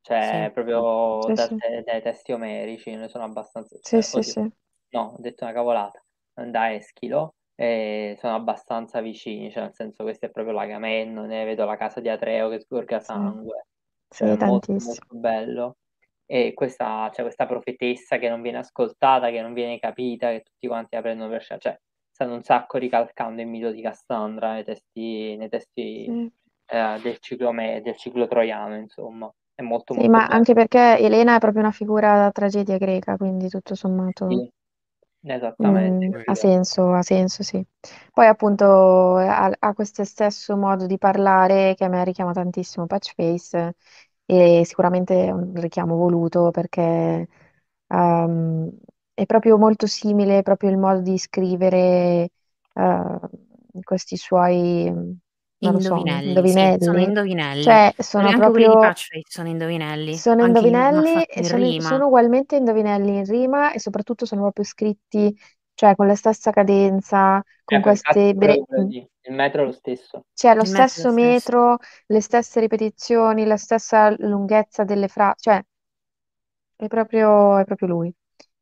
Cioè, 0.00 0.50
Sì. 0.52 0.52
proprio 0.52 1.32
Sì, 1.34 1.34
da 1.34 1.48
sì. 1.48 1.56
te- 1.56 1.82
dai 1.84 2.02
testi 2.02 2.32
omerici, 2.32 2.94
ne 2.94 3.08
sono 3.08 3.24
abbastanza... 3.24 3.76
Sì, 3.80 4.00
cioè, 4.00 4.02
sì, 4.02 4.20
oddio, 4.20 4.32
sì. 4.32 4.50
no, 4.90 5.00
ho 5.16 5.20
detto 5.20 5.44
una 5.44 5.52
cavolata. 5.52 6.02
Da 6.34 6.72
Eschilo 6.74 7.34
e 7.54 8.16
sono 8.20 8.34
abbastanza 8.34 9.00
vicini, 9.00 9.50
cioè 9.50 9.62
nel 9.64 9.74
senso 9.74 10.02
questa 10.04 10.26
è 10.26 10.30
proprio 10.30 10.54
l'Agamennone, 10.54 11.44
vedo 11.44 11.64
la 11.64 11.76
casa 11.76 12.00
di 12.00 12.08
Atreo 12.10 12.50
che 12.50 12.60
sgorga 12.60 13.00
sangue. 13.00 13.66
Sì, 14.10 14.24
Cioè, 14.24 14.32
è 14.32 14.36
molto 14.36 14.72
molto 14.78 15.14
bello. 15.16 15.76
E 16.26 16.52
questa, 16.54 17.10
cioè, 17.12 17.22
questa 17.24 17.46
profetessa 17.46 18.18
che 18.18 18.28
non 18.28 18.42
viene 18.42 18.58
ascoltata, 18.58 19.30
che 19.30 19.40
non 19.42 19.52
viene 19.54 19.78
capita, 19.78 20.30
che 20.30 20.42
tutti 20.42 20.66
quanti 20.66 20.96
la 20.96 21.02
prendono 21.02 21.30
per 21.30 21.42
scia- 21.42 21.58
Cioè, 21.58 21.78
stanno 22.10 22.34
un 22.34 22.42
sacco 22.42 22.78
ricalcando 22.78 23.40
il 23.42 23.46
mito 23.48 23.70
di 23.70 23.80
Cassandra 23.82 24.52
nei 24.54 24.64
testi, 24.64 25.36
nei 25.36 25.48
testi 25.48 26.04
Sì. 26.06 26.30
eh, 26.66 26.98
del, 27.02 27.18
ciclo 27.20 27.52
me- 27.52 27.80
del 27.82 27.96
ciclo 27.96 28.26
troiano, 28.26 28.76
insomma. 28.76 29.32
È 29.54 29.62
molto 29.62 29.94
Sì, 29.94 30.06
molto 30.06 30.08
ma 30.08 30.28
bello. 30.28 30.28
anche 30.28 30.52
perché 30.54 30.96
Elena 30.98 31.34
è 31.36 31.38
proprio 31.40 31.62
una 31.62 31.72
figura 31.72 32.14
da 32.16 32.30
tragedia 32.30 32.76
greca, 32.78 33.16
quindi 33.16 33.48
tutto 33.48 33.74
sommato 33.74 34.26
Sì, 34.28 34.48
esattamente. 35.22 36.06
mm, 36.06 36.10
ha 36.24 36.34
senso, 36.34 36.92
ha 36.92 37.02
senso, 37.02 37.42
sì. 37.42 37.64
Poi 38.12 38.26
appunto 38.26 39.16
ha, 39.16 39.50
ha 39.58 39.72
questo 39.74 40.04
stesso 40.04 40.56
modo 40.56 40.86
di 40.86 40.98
parlare 40.98 41.74
che 41.74 41.84
a 41.84 41.88
me 41.88 42.04
richiama 42.04 42.32
tantissimo 42.32 42.86
Patchface 42.86 43.74
e 44.26 44.62
sicuramente 44.64 45.26
è 45.26 45.30
un 45.30 45.54
richiamo 45.54 45.96
voluto 45.96 46.50
perché 46.50 47.28
ehm, 47.88 48.70
è 49.14 49.26
proprio 49.26 49.58
molto 49.58 49.86
simile, 49.86 50.42
proprio 50.42 50.70
il 50.70 50.78
modo 50.78 51.00
di 51.00 51.18
scrivere 51.18 52.30
eh, 52.74 53.18
questi 53.82 54.16
suoi, 54.16 54.90
non 54.92 55.72
lo 55.72 55.78
so, 55.80 56.08
Indovinelli, 56.08 56.46
sì, 56.46 56.74
sono 56.78 57.00
indovinelli. 57.00 57.02
indovinelli. 57.02 57.78
Cioè, 57.78 57.94
sono 57.98 58.32
anche 58.32 58.50
quelli 58.50 58.68
di 58.68 58.78
proprio... 58.78 58.78
Patchface 58.78 59.24
sono 59.28 59.48
indovinelli. 59.48 60.18
Sono 60.18 60.40
Anche 60.40 60.66
in- 60.66 60.88
indovinelli 60.90 61.24
e 61.24 61.42
in 61.42 61.44
sono, 61.44 61.74
rima. 61.74 61.80
sono 61.80 62.06
ugualmente 62.06 62.56
indovinelli 62.56 63.16
in 63.18 63.24
rima 63.24 63.72
e 63.72 63.80
soprattutto 63.80 64.24
sono 64.24 64.42
proprio 64.42 64.64
scritti, 64.64 65.36
cioè 65.76 65.94
con 65.96 66.08
la 66.08 66.16
stessa 66.16 66.50
cadenza, 66.52 67.42
con 67.64 67.80
Ecco, 67.80 67.90
infatti, 67.90 68.32
queste... 68.34 68.34
bre- 68.34 68.64
il 68.74 69.32
metro 69.34 69.62
è 69.62 69.66
lo 69.66 69.72
stesso. 69.72 70.24
C'è 70.34 70.54
lo 70.54 70.62
Il 70.62 70.70
metro 70.70 70.94
è 70.94 70.98
lo 71.00 71.06
stesso 71.06 71.10
stesso. 71.10 71.50
metro, 71.50 71.78
le 72.06 72.20
stesse 72.20 72.60
ripetizioni, 72.60 73.44
la 73.44 73.56
stessa 73.56 74.14
lunghezza 74.18 74.84
delle 74.84 75.08
frasi, 75.08 75.34
cioè 75.40 75.60
è 76.76 76.86
proprio, 76.88 77.58
è 77.58 77.64
proprio 77.64 77.88
lui. 77.88 78.14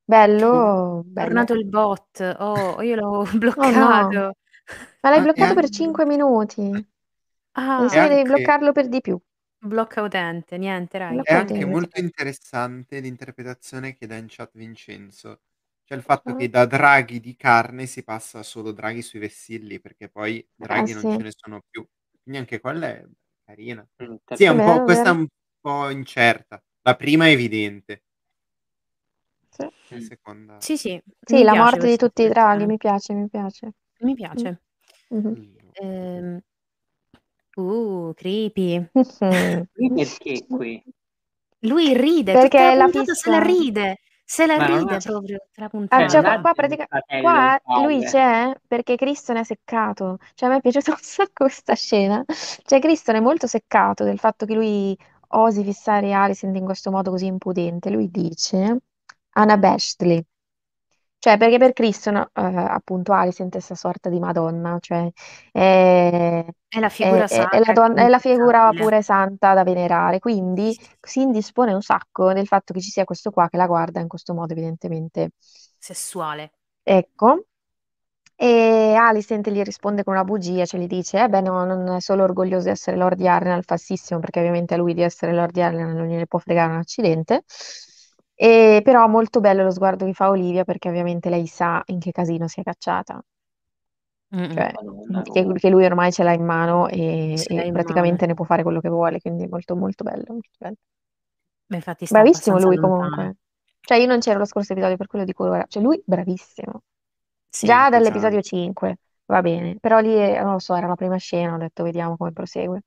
Bello, 0.04 1.02
È 1.12 1.12
bello. 1.12 1.24
tornato 1.24 1.54
il 1.54 1.66
bot. 1.66 2.36
Oh, 2.38 2.80
io 2.82 2.96
l'ho 2.96 3.24
Oh 3.56 3.70
no, 3.72 3.90
bloccato. 3.92 4.34
ma 5.00 5.10
l'hai 5.10 5.20
bloccato 5.20 5.54
per 5.54 5.68
anche- 5.68 5.70
5 5.70 6.04
minuti. 6.06 6.84
Ah, 7.52 7.84
insieme 7.84 8.08
devi 8.08 8.24
anche- 8.24 8.24
bloccarlo 8.24 8.72
per 8.72 8.88
di 8.88 9.00
più. 9.00 9.18
blocca 9.70 10.00
utente, 10.02 10.56
niente, 10.58 10.96
Rai. 10.98 11.18
Blocca 11.18 11.24
È 11.24 11.38
anche 11.38 11.64
utente. 11.64 11.64
molto 11.64 11.98
interessante 11.98 13.00
l'interpretazione 13.00 13.94
che 13.94 14.06
dà 14.06 14.16
in 14.16 14.26
chat 14.28 14.50
Vincenzo. 14.54 15.40
Cioè 15.88 15.98
il 15.98 16.02
fatto 16.02 16.32
che 16.32 16.48
da 16.48 16.64
draghi 16.64 17.20
di 17.20 17.36
carne 17.36 17.84
si 17.84 18.02
passa 18.04 18.38
a 18.38 18.42
solo 18.42 18.72
draghi 18.72 19.02
sui 19.02 19.18
vessilli, 19.18 19.80
perché 19.80 20.08
poi 20.08 20.46
draghi 20.54 20.92
Eh 20.92 20.94
non 20.94 21.06
sì. 21.06 21.08
ce 21.08 21.22
ne 21.22 21.30
sono 21.34 21.60
più. 21.68 21.86
Quindi 22.22 22.40
anche 22.40 22.58
quella 22.58 22.88
è 22.88 23.04
carina. 23.44 23.86
Mm, 24.02 24.14
Sì, 24.32 24.44
è 24.44 24.48
un 24.48 24.56
Vero, 24.56 24.62
po', 24.62 24.80
questa 24.80 25.10
è 25.10 25.12
vero. 25.12 25.18
un 25.18 25.26
po' 25.60 25.90
incerta. 25.90 26.62
La 26.82 26.96
prima 26.96 27.26
è 27.26 27.30
evidente, 27.32 28.00
Sì. 29.50 29.68
la 29.90 29.98
Mm. 29.98 30.00
seconda... 30.00 30.58
Sì, 30.58 30.76
sì, 30.76 31.00
Sì, 31.24 31.42
mi 31.42 31.44
la 31.44 31.54
piace 31.54 31.78
morte 31.78 31.88
di 31.88 31.96
questa 31.96 31.96
tutti 31.96 32.22
i 32.22 32.28
draghi, 32.28 32.66
mi 32.66 32.76
piace, 32.76 33.12
mi 33.14 33.28
piace. 33.28 33.72
Mi 34.00 34.14
piace. 34.14 34.62
Mhm. 35.08 35.34
Ehm, 35.72 36.40
Uh, 37.56 38.14
creepy. 38.16 38.88
Qui 39.74 39.90
perché 39.92 40.46
qui? 40.48 40.82
Lui 41.62 41.94
ride, 41.94 42.36
Perché 42.36 42.58
tutta 42.58 42.74
la 42.74 42.74
la 42.74 42.88
puntata 42.88 43.14
se 43.14 43.30
la 43.30 43.38
fissa. 43.38 43.40
ride. 43.40 43.98
Se 44.26 44.46
la 44.46 44.56
Ma 44.56 44.66
non 44.68 44.78
ride 44.78 44.98
proprio 45.00 45.38
la 45.56 45.64
Ah, 45.66 45.68
puntata. 45.68 46.08
cioè, 46.08 46.20
non 46.22 46.30
ha 46.32 46.40
qua, 46.40 46.48
un 46.50 46.54
pratica- 46.54 46.86
fratello, 46.88 47.22
qua 47.22 47.60
lui 47.82 47.94
padre. 48.02 48.08
c'è 48.08 48.60
perché 48.66 48.96
Cristo 48.96 49.32
ne 49.32 49.40
è 49.40 49.44
seccato. 49.44 50.18
Cioè, 50.34 50.48
a 50.48 50.52
me 50.52 50.58
è 50.58 50.60
piaciuta 50.62 50.90
un 50.92 50.98
sacco 51.00 51.44
questa 51.44 51.74
scena. 51.74 52.24
Cioè, 52.26 52.80
Cristo 52.80 53.12
è 53.12 53.20
molto 53.20 53.46
seccato 53.46 54.02
del 54.04 54.18
fatto 54.18 54.46
che 54.46 54.54
lui 54.54 54.96
osi 55.28 55.62
fissare 55.64 56.12
Alicent 56.12 56.56
in 56.56 56.64
questo 56.64 56.90
modo 56.90 57.10
così 57.10 57.26
impudente. 57.26 57.90
Lui 57.90 58.10
dice 58.10 58.78
unabashedly. 59.34 60.24
Cioè, 61.24 61.38
perché 61.38 61.56
per 61.58 61.72
Cristo, 61.72 62.10
no, 62.10 62.28
eh, 62.34 62.42
appunto, 62.42 63.12
Alicent 63.12 63.48
è 63.48 63.52
questa 63.52 63.74
sorta 63.74 64.10
di 64.10 64.18
Madonna, 64.18 64.76
cioè 64.78 65.08
è, 65.52 66.44
È 66.68 66.78
la 66.78 66.90
è- 66.98 67.24
figura 67.24 67.26
è- 67.26 67.48
è 67.48 67.58
sacra, 67.58 67.58
la, 67.60 67.72
don- 67.72 67.96
è 67.96 68.08
la 68.08 68.18
figura 68.18 68.70
pure 68.74 69.00
santa 69.02 69.54
da 69.54 69.62
venerare, 69.64 70.18
quindi 70.18 70.76
si 71.00 71.22
indispone 71.22 71.72
un 71.72 71.80
sacco 71.82 72.32
del 72.34 72.46
fatto 72.46 72.74
che 72.74 72.80
ci 72.80 72.90
sia 72.90 73.04
questo 73.04 73.30
qua 73.30 73.48
che 73.48 73.56
la 73.56 73.66
guarda 73.66 74.00
in 74.00 74.08
questo 74.08 74.34
modo, 74.34 74.52
evidentemente. 74.52 75.30
Sessuale. 75.78 76.50
Ecco. 76.82 77.46
E 78.36 78.94
Alicent 78.94 79.48
gli 79.50 79.62
risponde 79.62 80.02
con 80.04 80.14
una 80.14 80.24
bugia, 80.24 80.64
cioè 80.66 80.80
gli 80.80 80.86
dice, 80.86 81.22
eh 81.22 81.28
beh 81.28 81.40
no, 81.40 81.64
non 81.64 81.88
è 81.96 82.00
solo 82.00 82.24
orgoglioso 82.24 82.64
di 82.66 82.70
essere 82.72 82.96
Lord 82.96 83.20
Yarnell, 83.20 83.62
falsissimo, 83.62 84.20
perché 84.20 84.40
ovviamente 84.40 84.74
a 84.74 84.76
lui 84.78 84.94
di 84.94 85.02
essere 85.02 85.32
Lord 85.32 85.56
Yarnell 85.56 85.94
non 85.96 86.06
gliene 86.08 86.26
può 86.26 86.38
fregare 86.40 86.72
un 86.72 86.78
accidente. 86.78 87.44
E 88.36 88.80
però 88.84 89.06
molto 89.08 89.40
bello 89.40 89.62
lo 89.64 89.70
sguardo 89.70 90.04
che 90.06 90.12
fa 90.12 90.28
Olivia, 90.30 90.64
perché 90.64 90.88
ovviamente 90.88 91.28
lei 91.30 91.46
sa 91.46 91.82
in 91.86 91.98
che 92.00 92.10
casino 92.12 92.48
si 92.48 92.60
è 92.60 92.62
cacciata. 92.62 93.22
Mm-mm. 94.34 94.48
Cioè, 94.54 94.72
Madonna, 94.72 95.22
che, 95.22 95.44
come. 95.44 95.54
che 95.54 95.70
lui 95.70 95.84
ormai 95.84 96.12
ce 96.12 96.22
l'ha 96.22 96.32
in 96.32 96.44
mano 96.44 96.88
e, 96.88 97.42
Ce 97.42 97.48
e 97.48 97.54
l'ha 97.54 97.64
in 97.64 97.72
praticamente 97.72 98.26
mano. 98.26 98.26
ne 98.26 98.34
può 98.34 98.44
fare 98.44 98.62
quello 98.62 98.80
che 98.80 98.88
vuole, 98.88 99.20
quindi 99.20 99.46
molto 99.46 99.76
molto 99.76 100.04
bello, 100.04 100.24
molto 100.28 100.50
bello. 100.58 100.76
Infatti 101.68 102.06
sta 102.06 102.20
Bravissimo 102.20 102.56
abbastanza 102.56 102.66
lui 102.66 102.76
lontano. 102.76 103.16
comunque. 103.16 103.36
Cioè 103.80 103.98
io 103.98 104.06
non 104.06 104.20
c'ero 104.20 104.38
lo 104.38 104.44
scorso 104.46 104.72
episodio, 104.72 104.96
per 104.96 105.06
quello 105.06 105.24
dico 105.24 105.44
ora. 105.44 105.64
Cioè 105.68 105.82
lui 105.82 106.00
bravissimo. 106.04 106.82
Sì. 107.48 107.66
Già 107.66 107.88
Esatto. 107.88 107.90
dall'episodio 107.90 108.40
5, 108.42 108.96
va 109.26 109.40
bene. 109.42 109.76
Però 109.80 109.98
lì, 110.00 110.14
eh, 110.14 110.40
non 110.42 110.52
lo 110.52 110.58
so, 110.58 110.74
era 110.74 110.86
la 110.86 110.94
prima 110.96 111.16
scena, 111.16 111.54
ho 111.54 111.58
detto 111.58 111.82
vediamo 111.84 112.16
come 112.16 112.32
prosegue. 112.32 112.82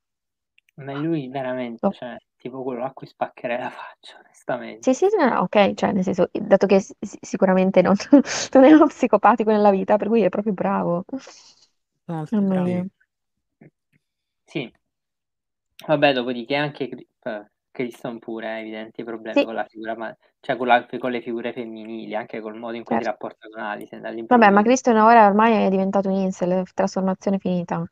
Ma 0.76 0.94
lui 0.94 1.28
veramente, 1.28 1.80
Oh. 1.86 1.90
cioè, 1.90 2.16
tipo 2.38 2.62
quello 2.62 2.84
a 2.84 2.92
cui 2.92 3.06
spaccherei 3.06 3.58
la 3.58 3.70
faccia, 3.70 4.18
onestamente. 4.18 4.88
Sì, 4.94 4.94
sì, 4.94 5.06
no, 5.18 5.40
ok, 5.40 5.74
cioè 5.74 5.92
nel 5.92 6.04
senso, 6.04 6.30
dato 6.32 6.66
che 6.66 6.78
s- 6.80 6.94
s- 7.00 7.16
sicuramente 7.20 7.82
non, 7.82 7.94
non 8.52 8.64
è 8.64 8.72
uno 8.72 8.86
psicopatico 8.86 9.50
nella 9.50 9.70
vita, 9.70 9.96
per 9.96 10.06
cui 10.08 10.22
è 10.22 10.28
proprio 10.28 10.52
bravo. 10.52 11.04
Molto 12.06 12.40
Mamma 12.40 12.60
mia. 12.62 12.84
Sì. 14.46 14.72
Vabbè, 15.86 16.12
dopodiché 16.12 16.54
anche 16.56 16.88
Cri- 16.88 17.08
eh, 17.24 17.50
Kristen 17.70 18.18
pure 18.20 18.46
ha 18.48 18.58
evidenti 18.60 19.02
problemi 19.04 19.42
Sì. 19.42 19.44
con 19.44 19.54
la 19.54 19.64
figura, 19.64 19.96
ma- 19.96 20.14
cioè 20.40 20.56
con, 20.56 20.66
la- 20.66 20.86
con 20.98 21.10
le 21.10 21.20
figure 21.22 21.52
femminili, 21.52 22.14
anche 22.14 22.40
col 22.40 22.56
modo 22.56 22.76
in 22.76 22.84
cui 22.84 22.96
si 22.96 23.02
Certo. 23.02 23.04
rapporta 23.04 23.48
con 23.48 23.60
Alicent 23.62 24.04
Vabbè, 24.26 24.50
ma 24.50 24.62
all'improvviso. 24.62 24.62
Christian 24.62 24.96
ora 24.98 25.26
ormai 25.26 25.64
è 25.64 25.68
diventato 25.70 26.08
un 26.08 26.14
incel, 26.16 26.64
trasformazione 26.74 27.38
finita. 27.38 27.82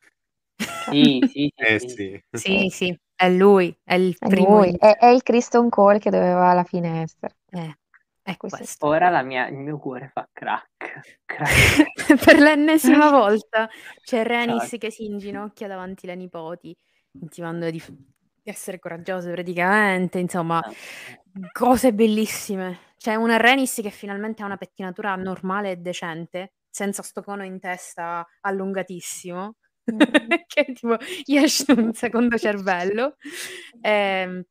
Cioè, 0.79 0.95
Sì, 0.99 1.23
sì, 1.27 1.53
sì, 1.55 1.67
Eh 1.69 1.79
sì. 1.79 1.87
sì. 1.87 2.23
Sì, 2.33 2.69
sì, 2.71 2.99
è 3.17 3.29
lui, 3.31 3.77
è 3.83 3.95
il 3.95 4.17
è 4.19 4.29
primo 4.29 4.59
lui, 4.59 4.75
è, 4.79 4.97
è 4.99 5.07
il 5.07 5.23
Kristen 5.23 5.69
Cole 5.71 5.99
che 5.99 6.11
doveva 6.11 6.51
alla 6.51 6.65
fine 6.65 7.03
essere. 7.03 7.37
Eh, 7.51 7.79
è 8.23 8.37
Questo. 8.37 8.59
questo. 8.59 8.87
Ora 8.87 9.09
la 9.09 9.23
mia- 9.23 9.49
il 9.49 9.57
mio 9.57 9.79
cuore 9.79 10.11
fa 10.13 10.29
crack. 10.33 11.21
crack. 11.25 11.87
per 12.25 12.39
l'ennesima 12.39 13.11
volta 13.11 13.69
c'è 14.03 14.25
Renis 14.25 14.69
Crack. 14.69 14.79
che 14.79 14.91
si 14.91 15.05
inginocchia 15.07 15.69
davanti 15.69 16.07
alle 16.07 16.17
nipoti, 16.17 16.77
intimando 17.21 17.71
di, 17.71 17.83
di 17.87 18.51
essere 18.51 18.79
coraggiose 18.79 19.31
praticamente, 19.33 20.19
insomma, 20.19 20.61
Ah, 20.61 21.51
cose 21.53 21.93
bellissime. 21.93 22.79
C'è 22.97 23.15
una 23.15 23.37
Renis 23.37 23.81
che 23.83 23.91
finalmente 23.91 24.43
ha 24.43 24.47
una 24.47 24.57
pettinatura 24.57 25.15
normale 25.17 25.71
e 25.73 25.77
decente, 25.77 26.53
senza 26.71 27.03
sto 27.03 27.23
cono 27.23 27.45
in 27.45 27.61
testa 27.61 28.27
allungatissimo. 28.41 29.57
che 30.47 30.73
tipo 30.73 30.97
gli 31.25 31.37
esce 31.37 31.73
un 31.73 31.93
secondo 31.95 32.39
cervello. 32.39 33.17
Ehm, 33.81 34.43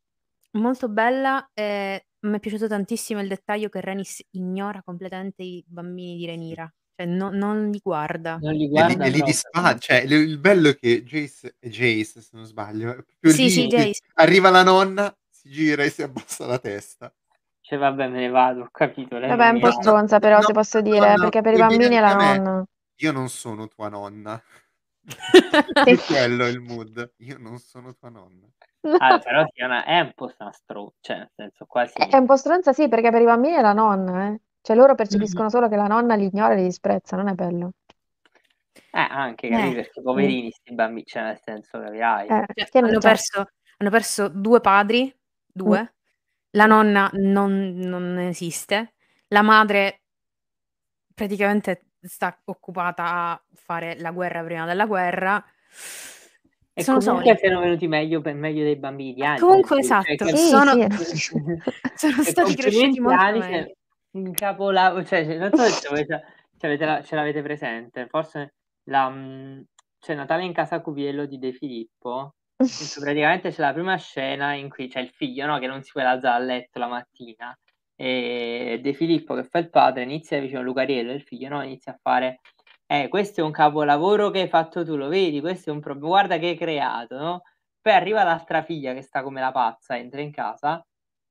molto 0.51 0.89
bella. 0.89 1.49
eh, 1.53 2.05
mi 2.25 2.37
è 2.37 2.39
piaciuto 2.39 2.67
tantissimo 2.67 3.21
il 3.21 3.27
dettaglio 3.27 3.69
che 3.69 3.81
Renis 3.81 4.23
ignora 4.31 4.81
completamente 4.83 5.43
i 5.43 5.63
bambini 5.67 6.17
di 6.17 6.25
Renira, 6.25 6.71
cioè 6.95 7.05
no- 7.07 7.29
non 7.31 7.69
li 7.69 7.79
guarda. 7.83 8.41
Non 8.41 8.53
li 8.53 8.67
li, 8.67 8.67
guarda 8.67 9.05
e 9.05 9.09
li 9.09 9.17
proprio. 9.17 9.23
dispara, 9.23 9.77
cioè 9.77 9.97
il, 10.01 10.11
il 10.13 10.37
bello 10.39 10.69
è 10.69 10.75
che 10.77 11.03
Jace, 11.03 11.55
è 11.59 11.69
Jace 11.69 12.21
se 12.21 12.29
non 12.33 12.45
sbaglio, 12.45 13.05
Sì, 13.23 13.49
lì 13.49 13.49
sì, 13.49 13.67
Jace. 13.67 14.01
arriva 14.15 14.49
la 14.49 14.63
nonna, 14.63 15.15
si 15.29 15.49
gira 15.49 15.83
e 15.83 15.89
si 15.89 16.01
abbassa 16.03 16.45
la 16.45 16.59
testa. 16.59 17.13
Cioè, 17.59 17.77
vabbè, 17.77 18.07
me 18.07 18.19
ne 18.19 18.29
vado, 18.29 18.61
ho 18.63 18.69
capito. 18.71 19.17
Lei 19.17 19.31
Vabbè, 19.31 19.47
è 19.47 19.51
un 19.51 19.59
po' 19.59 19.69
ama. 19.69 19.71
stronza 19.71 20.19
però, 20.19 20.41
No, 20.41 20.41
se 20.41 20.53
posso 20.53 20.79
dire, 20.81 21.17
no, 21.17 21.17
perché 21.17 21.41
per 21.41 21.53
i 21.53 21.57
bambini 21.57 21.95
è 21.95 21.99
la 21.99 22.11
anche 22.11 22.13
a 22.13 22.15
me. 22.15 22.41
nonna. 22.41 22.65
Io 23.01 23.11
non 23.11 23.29
sono 23.29 23.67
tua 23.67 23.89
nonna. 23.89 24.41
È 25.83 25.97
quello 25.97 26.47
il 26.47 26.59
mood. 26.61 27.13
Io 27.17 27.37
non 27.37 27.57
sono 27.59 27.93
tua 27.95 28.09
nonna. 28.09 28.47
Ah, 28.99 29.19
però 29.19 29.43
sì, 29.51 29.61
è, 29.61 29.65
una- 29.65 29.83
è 29.83 29.99
un 29.99 30.11
po' 30.13 30.31
una 30.37 30.51
stro... 30.51 30.93
cioè, 30.99 31.17
nel 31.17 31.31
senso, 31.35 31.65
quasi... 31.65 31.93
È 31.97 32.17
un 32.17 32.25
po' 32.25 32.35
stronza, 32.37 32.73
sì, 32.73 32.87
perché 32.87 33.09
per 33.11 33.21
i 33.21 33.25
bambini 33.25 33.55
è 33.55 33.61
la 33.61 33.73
nonna, 33.73 34.27
eh. 34.27 34.39
Cioè 34.61 34.75
loro 34.75 34.93
Mm. 34.93 34.95
percepiscono 34.95 35.49
solo 35.49 35.67
che 35.69 35.75
la 35.75 35.87
nonna 35.87 36.15
li 36.15 36.29
ignora 36.31 36.53
e 36.53 36.57
li 36.57 36.63
disprezza, 36.63 37.15
non 37.15 37.27
è 37.27 37.33
bello. 37.33 37.71
Eh, 38.91 38.99
anche, 39.09 39.49
capito? 39.49 39.71
Eh. 39.71 39.75
Perché 39.75 40.01
poverini 40.01 40.51
sti 40.51 40.73
bambini, 40.73 41.05
cioè, 41.05 41.23
nel 41.23 41.39
senso, 41.43 41.79
capirai? 41.79 42.27
Eh, 42.27 42.45
Cioè, 42.53 42.65
che- 42.69 42.79
hanno, 42.79 42.99
perso, 42.99 43.45
hanno 43.77 43.89
perso 43.89 44.27
due 44.29 44.61
padri, 44.61 45.15
due. 45.45 45.93
La 46.51 46.65
nonna 46.65 47.09
non, 47.13 47.73
non 47.75 48.17
esiste. 48.19 48.93
La 49.29 49.41
madre 49.41 50.01
praticamente 51.13 51.85
sta 52.07 52.37
occupata 52.45 53.03
a 53.31 53.41
fare 53.53 53.95
la 53.99 54.11
guerra 54.11 54.43
prima 54.43 54.65
della 54.65 54.85
guerra. 54.85 55.43
E 56.77 56.83
Sono 56.83 56.99
comunque 56.99 57.25
soli. 57.27 57.37
siano 57.37 57.59
venuti 57.61 57.87
meglio 57.87 58.19
per 58.21 58.33
meglio 58.33 58.63
dei 58.63 58.75
bambini 58.75 59.13
di 59.13 59.23
Alice. 59.23 59.45
Comunque, 59.45 59.81
cioè, 59.83 59.99
esatto, 60.01 60.25
che- 60.25 60.35
Sì, 60.35 60.47
sono, 60.47 60.71
sì. 60.71 61.31
sono 61.95 62.23
stati 62.23 62.55
cresciuti 62.55 62.99
molto 62.99 63.37
meglio. 63.37 63.71
un 64.11 64.31
capolavoro, 64.33 65.05
cioè, 65.05 65.23
cioè, 65.25 65.37
non 65.37 65.51
so 65.53 65.63
se 65.63 65.87
avete, 65.87 66.23
se 66.57 66.65
avete 66.65 66.85
la- 66.85 67.01
ce 67.01 67.15
l'avete 67.15 67.41
presente, 67.41 68.07
forse 68.07 68.55
la, 68.89 69.07
mh, 69.09 69.65
c'è 69.99 70.15
Natale 70.15 70.43
in 70.43 70.51
casa 70.53 70.81
Cuviello 70.81 71.25
di 71.25 71.37
De 71.39 71.53
Filippo, 71.53 72.35
praticamente 72.99 73.51
c'è 73.51 73.61
la 73.61 73.71
prima 73.73 73.95
scena 73.97 74.53
in 74.53 74.69
cui 74.69 74.87
c'è 74.89 74.99
il 74.99 75.09
figlio, 75.11 75.45
no, 75.45 75.57
che 75.59 75.67
non 75.67 75.81
si 75.81 75.91
può 75.93 76.01
alzare 76.01 76.35
a 76.43 76.45
letto 76.45 76.77
la 76.79 76.87
mattina, 76.87 77.57
e 77.95 78.79
De 78.81 78.93
Filippo 78.93 79.35
che 79.35 79.43
fa 79.43 79.59
il 79.59 79.69
padre 79.69 80.03
inizia 80.03 80.39
vicino 80.39 80.59
a 80.59 80.63
Lucariello 80.63 81.11
il 81.13 81.21
figlio, 81.21 81.49
no, 81.49 81.63
inizia 81.63 81.93
a 81.93 81.99
fare 82.01 82.39
eh, 82.87 83.07
questo 83.07 83.41
è 83.41 83.43
un 83.43 83.51
capolavoro 83.51 84.29
che 84.29 84.41
hai 84.41 84.47
fatto 84.47 84.85
tu, 84.85 84.95
lo 84.95 85.07
vedi? 85.07 85.41
Questo 85.41 85.71
è 85.71 85.73
un 85.73 85.79
problema, 85.79 86.07
guarda 86.07 86.37
che 86.37 86.47
hai 86.47 86.57
creato, 86.57 87.17
no? 87.17 87.41
Poi 87.81 87.93
arriva 87.93 88.23
l'altra 88.23 88.63
figlia 88.63 88.93
che 88.93 89.01
sta 89.01 89.23
come 89.23 89.41
la 89.41 89.51
pazza, 89.51 89.97
entra 89.97 90.21
in 90.21 90.31
casa, 90.31 90.85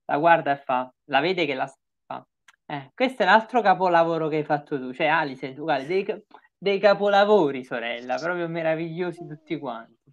la 0.07 0.19
guarda 0.19 0.53
e 0.53 0.57
fa, 0.57 0.93
la 1.11 1.21
vede 1.21 1.47
che 1.47 1.55
la 1.55 1.73
fa, 2.07 2.27
eh, 2.67 2.91
questo 2.95 3.23
è 3.23 3.27
l'altro 3.27 3.61
capolavoro 3.61 4.29
che 4.29 4.37
hai 4.37 4.45
fatto 4.45 4.79
tu, 4.79 4.93
cioè 4.93 5.07
Alice, 5.07 5.53
tu 5.55 5.63
guarda, 5.63 5.87
dei, 5.87 6.25
dei 6.59 6.79
capolavori, 6.81 7.63
sorella, 7.65 8.17
proprio 8.17 8.49
meravigliosi 8.49 9.27
tutti 9.27 9.59
quanti. 9.59 10.13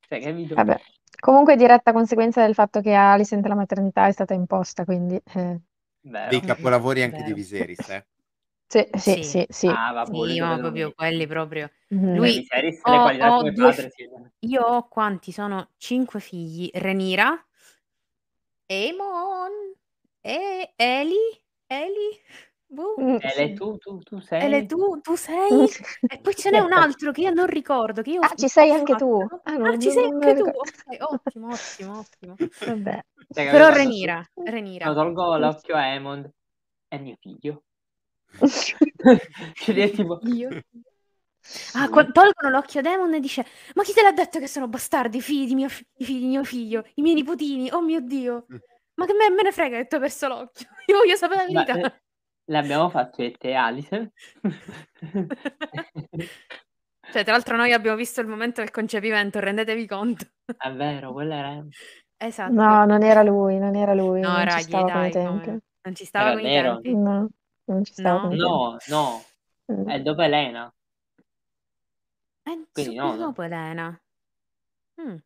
Cioè, 0.00 0.20
capito? 0.20 0.54
Vabbè. 0.54 0.80
Comunque 1.20 1.54
diretta 1.54 1.92
conseguenza 1.92 2.44
del 2.44 2.54
fatto 2.54 2.80
che 2.80 2.94
Alicent 2.94 3.46
la 3.46 3.54
maternità 3.54 4.06
è 4.06 4.12
stata 4.12 4.34
imposta, 4.34 4.84
quindi 4.84 5.20
eh, 5.34 5.60
Vero. 6.02 6.30
Dei 6.30 6.40
capolavori 6.40 7.02
anche 7.02 7.16
Vero. 7.18 7.28
di 7.28 7.32
Viserys, 7.34 7.88
eh. 7.88 8.06
sì, 8.66 8.88
sì, 8.96 9.12
Sì. 9.12 9.22
sì, 9.22 9.46
sì. 9.48 9.66
Ah, 9.68 9.92
vabbè, 9.92 10.10
Sì, 10.28 10.40
ma 10.40 10.58
proprio 10.58 10.92
quelli 10.92 11.26
proprio. 11.26 11.70
Mhm. 11.88 12.16
Lui- 12.16 12.32
Viserys, 12.38 12.80
ho- 12.84 12.92
ho 12.92 13.52
padre, 13.52 13.90
sì. 13.90 14.08
Io 14.46 14.62
ho 14.62 14.88
quanti 14.88 15.32
sono? 15.32 15.70
Cinque 15.76 16.20
figli. 16.20 16.70
Renira, 16.72 17.44
Aemon, 18.70 19.52
e 20.22 20.72
Eli, 20.78 21.16
Eli, 21.68 22.20
boh. 22.70 23.02
Mm, 23.02 23.18
Ele, 23.18 23.52
sì. 23.52 23.54
tu, 23.54 23.76
tu, 23.78 23.98
tu 24.00 24.20
sei... 24.20 24.46
Ele, 24.46 24.66
tu, 24.66 25.00
tu 25.02 25.16
sei? 25.16 25.68
E 26.06 26.18
poi 26.20 26.34
ce 26.34 26.50
n'è 26.50 26.58
un 26.60 26.72
altro 26.72 27.12
che 27.12 27.22
io 27.22 27.30
non 27.32 27.46
ricordo. 27.46 28.02
Che 28.02 28.10
io 28.10 28.20
Ah, 28.22 28.34
ci 28.34 28.48
sei 28.48 28.70
anche 28.72 28.94
fatto. 28.94 28.96
tu? 28.96 29.26
Ah, 29.44 29.56
Ah, 29.62 29.76
non- 29.76 29.78
ci 29.78 29.90
sei 29.90 30.04
non 30.04 30.14
anche 30.14 30.34
tu? 30.34 30.44
ricordo. 30.44 30.58
Ok, 30.58 30.96
ottimo, 31.00 31.52
ottimo, 31.52 31.98
ottimo. 31.98 32.40
Vabbè. 32.64 33.04
Cioè, 33.32 33.46
Però 33.48 33.66
quando- 33.66 33.76
Renira, 33.78 34.24
Renira. 34.42 34.84
quando 34.84 35.00
tolgo 35.02 35.36
l'occhio 35.38 35.76
a 35.76 35.86
Emond, 35.94 36.30
è 36.88 36.98
mio 36.98 37.16
figlio. 37.20 37.64
Cioè, 39.54 39.74
è 39.76 39.90
tipo... 39.90 40.20
Io. 40.34 40.54
Ah, 41.72 41.88
qua- 41.88 42.04
tolgono 42.10 42.50
l'occhio 42.50 42.80
a 42.80 42.82
Demon 42.82 43.14
e 43.14 43.20
dice: 43.20 43.44
Ma 43.74 43.82
chi 43.84 43.92
te 43.92 44.02
l'ha 44.02 44.12
detto 44.12 44.38
che 44.38 44.46
sono 44.48 44.68
bastardi, 44.68 45.18
i 45.18 45.20
figli 45.20 45.46
di 45.46 45.54
mio, 45.54 45.68
fi- 45.68 45.86
figli 45.96 46.20
di 46.20 46.26
mio 46.26 46.44
figlio, 46.44 46.84
i 46.94 47.02
miei 47.02 47.14
nipotini? 47.14 47.70
Oh 47.72 47.80
mio 47.80 48.00
Dio, 48.00 48.46
ma 48.94 49.06
che 49.06 49.12
me, 49.14 49.30
me 49.30 49.42
ne 49.42 49.52
frega 49.52 49.76
che 49.78 49.86
tu 49.86 49.94
hai 49.96 50.00
perso 50.00 50.28
l'occhio? 50.28 50.66
Io 50.86 50.96
voglio 50.98 51.16
sapere 51.16 51.40
la 51.44 51.46
Ma, 51.52 51.62
verità. 51.64 51.78
eh, 51.78 51.92
l'abbiamo 52.46 52.88
fatto 52.90 53.22
io 53.22 53.28
e 53.28 53.32
te, 53.32 53.54
Alice. 53.54 54.12
Cioè, 57.12 57.24
tra 57.24 57.32
l'altro, 57.32 57.56
noi 57.56 57.72
abbiamo 57.72 57.96
visto 57.96 58.20
il 58.20 58.28
momento 58.28 58.60
del 58.60 58.70
concepimento, 58.70 59.40
rendetevi 59.40 59.86
conto. 59.86 60.26
È 60.56 60.70
vero, 60.72 61.12
quella 61.12 61.36
era... 61.36 61.64
Esatto. 62.18 62.52
No, 62.52 62.84
non 62.84 63.02
era 63.02 63.22
lui, 63.22 63.58
non 63.58 63.74
era 63.74 63.94
lui, 63.94 64.20
No, 64.20 64.28
non 64.28 64.40
ci 64.42 64.46
raghi, 64.46 64.70
stava 64.70 64.90
con 64.90 65.04
i 65.06 65.10
dai, 65.10 65.12
come- 65.12 65.60
non 65.82 65.94
ci 65.94 66.04
stava 66.04 66.30
Era 66.30 66.40
con 66.40 66.50
i 66.50 66.52
tempi. 66.82 66.94
No, 66.94 67.28
non 67.64 67.84
ci 67.84 67.92
stava 67.94 68.20
No? 68.20 68.28
con 68.28 68.32
i 68.32 68.38
tempi. 68.38 68.46
No, 68.52 68.76
no, 68.88 69.22
Mm. 69.72 69.88
è 69.88 70.00
dopo 70.02 70.22
Elena. 70.22 70.72
Eh, 72.44 72.58
Quindi 72.72 72.96
no, 72.96 73.16
no. 73.16 73.26
dopo 73.26 73.42
Elena. 73.42 74.00
Mm. 75.00 75.08
Mm, 75.10 75.20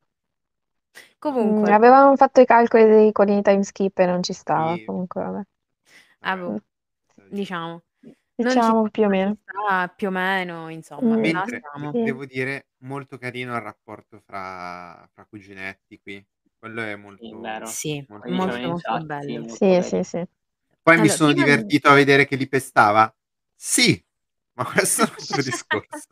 Comunque, 1.18 1.72
avevamo 1.72 2.14
fatto 2.16 2.40
i 2.40 2.46
calcoli 2.46 2.84
dei- 2.84 3.12
con 3.12 3.28
i 3.28 3.42
time 3.42 3.62
skip 3.64 3.98
e 3.98 4.06
non 4.06 4.22
ci 4.22 4.32
stava, 4.32 4.76
Sì. 4.76 4.84
comunque 4.84 5.22
vabbè. 5.22 5.42
ah, 6.20 6.36
boh, 6.36 6.60
diciamo. 7.34 7.82
Diciamo 8.36 8.88
più 8.90 9.04
o 9.04 9.08
meno. 9.08 9.36
sta, 9.42 9.88
più 9.88 10.08
o 10.08 10.10
meno, 10.10 10.68
insomma, 10.68 11.04
Mm. 11.06 11.18
là 11.18 11.20
Mentre 11.22 11.60
siamo. 11.60 11.92
Sì. 11.92 12.02
devo 12.02 12.24
dire 12.26 12.66
molto 12.78 13.18
carino 13.18 13.54
il 13.54 13.60
rapporto 13.60 14.20
fra, 14.24 15.08
fra 15.12 15.24
cuginetti 15.26 16.00
qui. 16.00 16.24
Quello 16.58 16.82
è 16.82 16.96
molto, 16.96 17.22
Sì, 17.22 17.40
vero. 17.40 17.66
Sì, 17.66 18.04
molto 18.08 18.28
molto, 18.30 18.56
in 18.56 18.62
molto 18.68 18.82
chat, 18.82 19.00
sì, 19.00 19.06
bello. 19.06 19.38
molto 19.40 19.54
Sì, 19.56 19.56
carino. 19.58 19.82
sì, 19.82 20.02
sì. 20.02 20.16
Poi 20.82 20.94
mi 20.94 21.00
Allora, 21.00 21.14
sono 21.16 21.32
prima 21.32 21.44
di- 21.46 21.50
divertito 21.50 21.88
a 21.88 21.94
vedere 21.94 22.26
che 22.26 22.36
li 22.36 22.48
pestava. 22.48 23.14
Sì, 23.54 24.04
ma 24.54 24.64
questo 24.64 25.02
è 25.02 25.04
un 25.04 25.14
altro 25.18 25.42
discorso. 25.42 26.08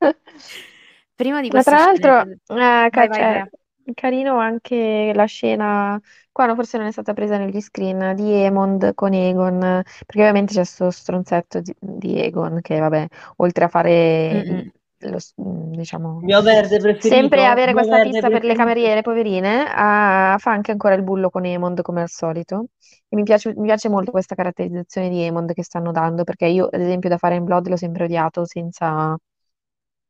Prima 1.14 1.40
di 1.42 1.48
Ma 1.48 1.54
questa 1.54 1.70
tra 1.70 1.84
l'altro, 1.84 2.10
scena... 2.20 2.84
eh, 2.84 2.90
ca- 2.90 3.06
Vai, 3.06 3.08
vai, 3.08 3.18
cioè. 3.18 3.50
Carino 3.94 4.38
anche 4.38 5.12
la 5.14 5.24
scena, 5.24 6.00
qua 6.32 6.46
no, 6.46 6.54
forse 6.54 6.78
non 6.78 6.86
è 6.86 6.92
stata 6.92 7.12
presa 7.12 7.36
negli 7.38 7.60
screen, 7.60 8.14
di 8.16 8.30
Emond 8.32 8.94
con 8.94 9.12
Egon, 9.14 9.58
perché 9.58 10.20
ovviamente 10.20 10.52
c'è 10.52 10.58
questo 10.60 10.90
stronzetto 10.90 11.60
di, 11.60 11.74
di 11.78 12.20
Egon 12.20 12.60
che, 12.60 12.78
vabbè, 12.78 13.06
oltre 13.36 13.64
a 13.64 13.68
fare, 13.68 14.44
Mm-mm. 14.44 14.70
lo 14.98 15.18
s- 15.18 15.34
mm, 15.40 15.72
diciamo, 15.72 16.26
Mio 16.26 16.40
verde 16.42 16.78
preferito. 16.78 17.38
sempre 17.38 17.46
avere 17.46 17.72
mio 17.72 17.86
questa 17.88 17.98
verde 17.98 18.22
fissa 18.22 18.28
per 18.30 18.44
le 18.44 18.54
preferito. 18.54 18.54
cameriere, 18.54 19.00
poverine, 19.02 19.64
ah, 19.74 20.36
fa 20.38 20.50
anche 20.52 20.70
ancora 20.70 20.94
il 20.94 21.02
bullo 21.02 21.30
con 21.30 21.44
Emond 21.46 21.80
come 21.82 22.02
al 22.02 22.08
solito. 22.10 22.66
E 23.08 23.16
mi 23.16 23.22
piace, 23.22 23.54
mi 23.56 23.64
piace 23.66 23.88
molto 23.88 24.10
questa 24.10 24.34
caratterizzazione 24.34 25.08
di 25.08 25.20
Emond 25.22 25.52
che 25.54 25.64
stanno 25.64 25.92
dando, 25.92 26.24
perché 26.24 26.46
io, 26.46 26.66
ad 26.66 26.80
esempio, 26.80 27.08
da 27.08 27.16
Fire 27.18 27.36
in 27.36 27.44
Blood 27.44 27.68
l'ho 27.68 27.76
sempre 27.76 28.04
odiato 28.04 28.44
senza 28.44 29.16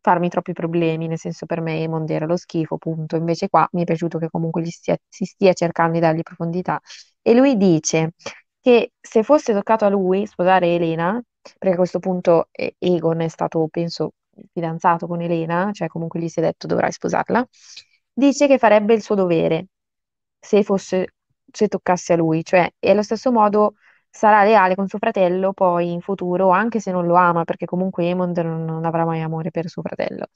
farmi 0.00 0.28
troppi 0.28 0.52
problemi, 0.52 1.06
nel 1.08 1.18
senso 1.18 1.46
per 1.46 1.60
me 1.60 1.80
Emond 1.82 2.08
era 2.10 2.26
lo 2.26 2.36
schifo, 2.36 2.76
punto. 2.78 3.16
Invece 3.16 3.48
qua 3.48 3.68
mi 3.72 3.82
è 3.82 3.84
piaciuto 3.84 4.18
che 4.18 4.28
comunque 4.30 4.64
stia- 4.66 4.96
si 5.08 5.24
stia 5.24 5.52
cercando 5.52 5.92
di 5.94 6.00
dargli 6.00 6.22
profondità. 6.22 6.80
E 7.22 7.34
lui 7.34 7.56
dice 7.56 8.12
che 8.60 8.92
se 9.00 9.22
fosse 9.22 9.52
toccato 9.52 9.84
a 9.84 9.88
lui 9.88 10.26
sposare 10.26 10.74
Elena, 10.74 11.20
perché 11.58 11.74
a 11.74 11.76
questo 11.78 11.98
punto 11.98 12.48
eh, 12.52 12.74
Egon 12.78 13.20
è 13.20 13.28
stato, 13.28 13.66
penso, 13.70 14.12
fidanzato 14.52 15.06
con 15.06 15.20
Elena, 15.20 15.70
cioè 15.72 15.88
comunque 15.88 16.20
gli 16.20 16.28
si 16.28 16.38
è 16.40 16.42
detto 16.42 16.66
dovrai 16.66 16.92
sposarla, 16.92 17.46
dice 18.12 18.46
che 18.46 18.58
farebbe 18.58 18.94
il 18.94 19.02
suo 19.02 19.14
dovere 19.14 19.66
se 20.38 20.62
fosse, 20.62 21.14
se 21.52 21.68
toccasse 21.68 22.12
a 22.14 22.16
lui, 22.16 22.44
cioè, 22.44 22.70
e 22.78 22.90
allo 22.90 23.02
stesso 23.02 23.30
modo 23.32 23.74
sarà 24.10 24.42
leale 24.44 24.74
con 24.74 24.88
suo 24.88 24.98
fratello 24.98 25.52
poi 25.52 25.92
in 25.92 26.00
futuro, 26.00 26.50
anche 26.50 26.80
se 26.80 26.90
non 26.92 27.06
lo 27.06 27.14
ama, 27.14 27.44
perché 27.44 27.66
comunque 27.66 28.06
Emond 28.08 28.36
non, 28.38 28.64
non 28.64 28.84
avrà 28.84 29.04
mai 29.04 29.20
amore 29.22 29.50
per 29.50 29.68
suo 29.68 29.82
fratello. 29.82 30.26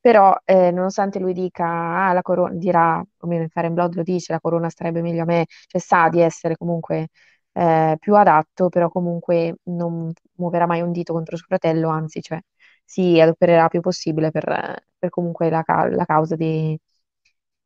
Però, 0.00 0.36
eh, 0.44 0.72
nonostante 0.72 1.20
lui 1.20 1.32
dica, 1.32 1.64
ah, 2.08 2.12
la 2.12 2.22
corona, 2.22 2.52
dirà, 2.54 3.02
almeno 3.18 3.42
in 3.42 3.48
Fire 3.48 3.66
and 3.66 3.74
Blood 3.74 3.94
lo 3.94 4.02
dice, 4.02 4.32
la 4.32 4.40
corona 4.40 4.68
starebbe 4.68 5.00
meglio 5.00 5.22
a 5.22 5.24
me, 5.26 5.46
cioè 5.68 5.80
sa 5.80 6.08
di 6.08 6.20
essere 6.20 6.56
comunque 6.56 7.08
eh, 7.52 7.96
più 8.00 8.16
adatto, 8.16 8.68
però 8.68 8.88
comunque 8.90 9.58
non 9.64 10.10
muoverà 10.36 10.66
mai 10.66 10.80
un 10.80 10.90
dito 10.90 11.12
contro 11.12 11.36
suo 11.36 11.46
fratello, 11.46 11.88
anzi, 11.88 12.20
cioè, 12.20 12.40
si 12.84 13.20
adopererà 13.20 13.68
più 13.68 13.80
possibile 13.80 14.30
per, 14.32 14.82
per 14.98 15.08
comunque 15.10 15.50
la, 15.50 15.62
ca- 15.62 15.88
la 15.88 16.04
causa 16.04 16.34
di, 16.34 16.76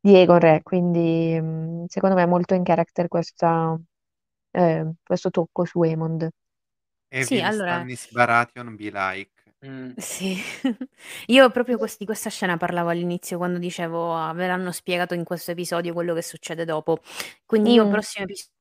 di 0.01 0.15
Egon 0.17 0.39
Re. 0.39 0.63
Quindi, 0.63 1.41
mh, 1.41 1.85
secondo 1.89 2.17
me 2.17 2.23
è 2.23 2.27
molto 2.27 2.55
in 2.55 2.63
character 2.65 3.09
questa, 3.09 3.79
eh, 4.57 4.93
questo 5.05 5.31
tocco 5.31 5.65
su 5.65 5.83
Emond. 5.83 6.29
Evin 7.09 7.45
allora- 7.45 7.75
Stannis 7.75 8.11
Baratheon 8.13 8.77
be 8.77 8.91
like. 8.93 9.31
Mm. 9.67 9.93
Sì, 9.97 10.37
io 11.27 11.51
proprio 11.51 11.79
quest- 11.79 11.99
di 11.99 12.05
questa 12.05 12.29
scena 12.31 12.57
parlavo 12.57 12.91
all'inizio 12.91 13.39
quando 13.39 13.59
dicevo 13.59 14.15
ah, 14.15 14.33
ve 14.35 14.47
l'hanno 14.47 14.71
spiegato 14.71 15.15
in 15.15 15.25
questo 15.25 15.51
episodio 15.53 15.93
quello 15.95 16.15
che 16.15 16.23
succede 16.23 16.65
dopo. 16.65 17.01
Quindi 17.47 17.73
io 17.73 17.87
Mm. 17.87 17.91
prossimo 17.91 18.25
episodio 18.25 18.53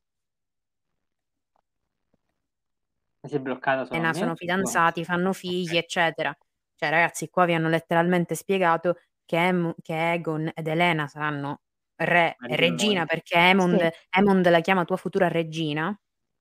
Si 3.23 3.35
è 3.35 3.39
bloccata 3.39 3.85
me? 4.11 4.13
sono 4.13 4.35
fidanzati, 4.35 5.03
fanno 5.03 5.33
figli, 5.33 5.77
eccetera. 5.77 6.35
Cioè 6.75 6.89
ragazzi, 6.89 7.29
qua 7.29 7.45
vi 7.45 7.53
hanno 7.55 7.69
letteralmente 7.69 8.35
spiegato 8.35 8.99
che, 9.25 9.37
Em- 9.37 9.73
che 9.81 10.13
Egon 10.13 10.51
ed 10.53 10.67
Elena 10.67 11.07
saranno 11.07 11.61
re 11.97 12.29
e 12.31 12.35
Marito 12.39 12.61
e 12.63 12.69
regina 12.69 12.93
moglie. 13.01 13.05
perché 13.05 13.35
Emond, 13.37 13.79
Sì. 13.81 13.89
Emond 14.19 14.49
la 14.49 14.59
chiama 14.61 14.85
tua 14.85 14.97
futura 14.97 15.27
regina. 15.27 15.97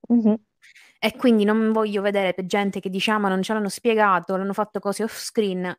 Mh-mh. 0.08 0.34
E 0.98 1.16
quindi 1.16 1.44
non 1.44 1.72
voglio 1.72 2.02
vedere 2.02 2.34
gente 2.46 2.80
che 2.80 2.90
dice: 2.90 3.10
"Ah, 3.12 3.18
ma 3.18 3.28
non 3.28 3.42
ce 3.42 3.52
l'hanno 3.54 3.68
spiegato, 3.68 4.36
l'hanno 4.36 4.52
fatto 4.54 4.80
cose 4.80 5.04
off 5.04 5.16
screen". 5.18 5.74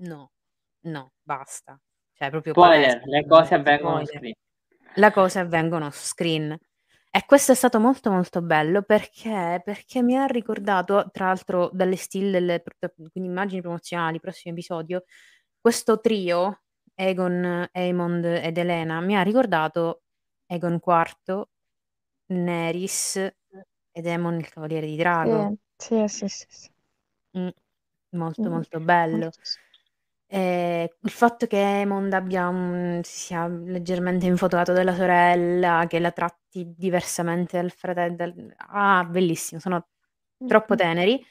No, 0.00 0.32
no, 0.86 1.12
basta. 1.22 1.78
Cioè 2.14 2.30
proprio 2.30 2.52
Spoiler, 2.54 3.02
le 3.06 3.26
cose 3.26 3.54
avvengono 3.54 3.96
off 4.00 4.04
screen. 4.10 4.34
Le 4.96 5.12
cose 5.12 5.38
avvengono 5.40 5.86
off 5.86 5.98
screen. 6.02 6.58
E 7.10 7.24
questo 7.26 7.52
è 7.52 7.54
stato 7.56 7.80
molto, 7.80 8.10
molto 8.10 8.42
bello 8.42 8.82
perché 8.82 9.60
perché 9.64 10.02
mi 10.02 10.16
ha 10.16 10.26
ricordato, 10.26 11.10
tra 11.12 11.26
l'altro 11.26 11.70
dalle 11.72 11.96
still 11.96 12.30
delle 12.32 12.62
quindi 13.12 13.30
immagini 13.30 13.60
promozionali, 13.62 14.20
prossimo 14.20 14.54
episodio, 14.54 15.04
questo 15.60 16.00
trio, 16.00 16.62
Aegon, 16.98 17.68
Aemond 17.72 18.24
ed 18.24 18.56
Elena, 18.56 19.00
mi 19.00 19.16
ha 19.16 19.22
ricordato 19.22 20.02
Aegon 20.46 20.78
IV, 20.78 21.48
Nerys 22.28 23.16
ed 23.92 24.06
Aemon 24.06 24.36
il 24.38 24.48
cavaliere 24.50 24.86
di 24.86 24.96
drago. 24.96 25.56
Sì, 25.78 26.04
sì, 26.08 26.28
sì, 26.28 26.46
sì. 26.48 26.68
Mh. 27.36 27.48
Molto, 28.16 28.48
Mh. 28.48 28.50
molto 28.50 28.80
bello. 28.80 29.32
Ehm, 30.28 30.88
il 31.02 31.10
fatto 31.10 31.46
che 31.46 31.58
Aemond 31.58 32.12
abbia 32.14 32.48
un 32.48 33.00
si 33.04 33.18
sia 33.20 33.46
leggermente 33.48 34.26
infotorato 34.26 34.72
della 34.72 34.94
sorella, 34.94 35.86
che 35.88 35.98
la 36.00 36.12
tratti 36.12 36.74
diversamente 36.76 37.58
dal 37.60 37.70
frate 37.72 38.14
dal 38.16 38.54
ah, 38.70 39.04
bellissimo, 39.04 39.60
sono 39.60 39.88
troppo 40.46 40.74
Mh-mh. 40.74 40.76
teneri. 40.76 41.24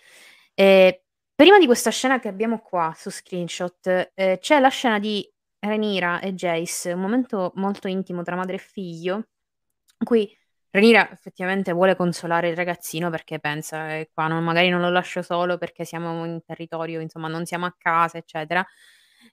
Ehm, 0.56 0.92
prima 1.36 1.60
di 1.60 1.66
questa 1.68 1.92
scena 1.92 2.20
che 2.20 2.28
abbiamo 2.30 2.60
qua 2.60 2.94
su 2.96 3.10
screenshot, 3.12 4.12
ehm, 4.16 4.38
c'è 4.40 4.60
la 4.60 4.70
scena 4.70 5.00
di 5.00 5.28
Rhaenyra 5.66 6.20
e 6.20 6.34
Jace, 6.34 6.92
un 6.92 7.00
momento 7.00 7.54
molto 7.56 7.88
intimo 7.88 8.22
tra 8.22 8.36
madre 8.36 8.56
e 8.56 8.58
figlio, 8.60 9.16
in 9.16 10.06
cui 10.06 10.30
Rhaenyra 10.72 11.12
effettivamente 11.12 11.72
vuole 11.74 11.96
consolare 11.96 12.50
il 12.50 12.56
ragazzino 12.58 13.10
perché 13.10 13.40
pensa: 13.40 13.96
"Eh, 13.98 14.10
qua 14.14 14.28
non 14.28 14.44
magari 14.44 14.70
non 14.70 14.82
lo 14.82 14.90
lascio 14.92 15.22
solo 15.22 15.58
perché 15.58 15.86
siamo 15.86 16.26
in 16.26 16.42
territorio 16.46 17.00
insomma, 17.02 17.28
non 17.30 17.46
siamo 17.46 17.66
a 17.66 17.76
casa, 17.78 18.18
eccetera". 18.18 18.66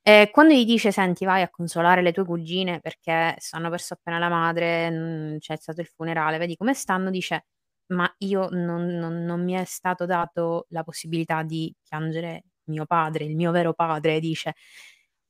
E 0.03 0.31
quando 0.33 0.55
gli 0.55 0.65
dice: 0.65 0.93
"Senti, 0.93 1.25
vai 1.25 1.43
a 1.43 1.51
consolare 1.51 2.03
le 2.03 2.13
tue 2.13 2.25
cugine 2.25 2.81
perché 2.81 3.37
hanno 3.53 3.71
perso 3.71 3.95
appena 3.95 4.19
la 4.19 4.29
madre, 4.29 4.91
mhmm, 4.91 5.39
c'è 5.39 5.57
stato 5.57 5.81
il 5.81 5.89
funerale, 5.89 6.39
vedi 6.39 6.57
come 6.57 6.75
stanno", 6.75 7.11
dice: 7.11 7.47
"Ma 7.89 8.13
io 8.19 8.49
non 8.53 8.87
non 8.87 9.25
non 9.25 9.43
mi 9.45 9.55
è 9.55 9.65
stato 9.65 10.07
dato 10.07 10.67
la 10.71 10.85
possibilità 10.85 11.43
di 11.43 11.75
piangere 11.83 12.45
mio 12.67 12.87
padre, 12.87 13.25
il 13.25 13.35
mio 13.37 13.51
vero 13.53 13.75
padre", 13.75 14.21
dice. 14.21 14.55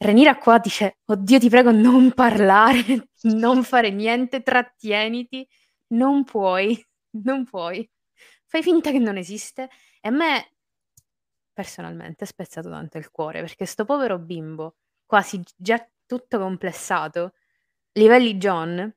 Rhaenyra 0.03 0.37
qua 0.39 0.59
dice: 0.59 0.99
"Oddio 1.07 1.39
ti 1.39 1.49
prego 1.51 1.71
non 1.73 2.13
parlare, 2.13 3.09
non 3.37 3.63
fare 3.65 3.91
niente, 3.91 4.43
trattieniti, 4.43 5.47
non 5.89 6.25
puoi, 6.25 6.83
non 7.23 7.45
puoi. 7.45 7.89
Fai 8.47 8.63
finta 8.63 8.91
che 8.91 8.99
non 8.99 9.17
esiste". 9.19 9.69
E 10.01 10.09
a 10.09 10.11
me 10.11 10.53
personalmente 11.53 12.25
è 12.25 12.27
spezzato 12.27 12.71
tanto 12.71 12.99
il 12.99 13.11
cuore, 13.11 13.41
perché 13.41 13.67
'sto 13.67 13.85
povero 13.85 14.19
bimbo, 14.19 14.77
quasi 15.07 15.41
già 15.57 15.85
tutto 16.07 16.39
complessato, 16.39 17.35
livelli 17.93 18.37
Jon, 18.37 18.93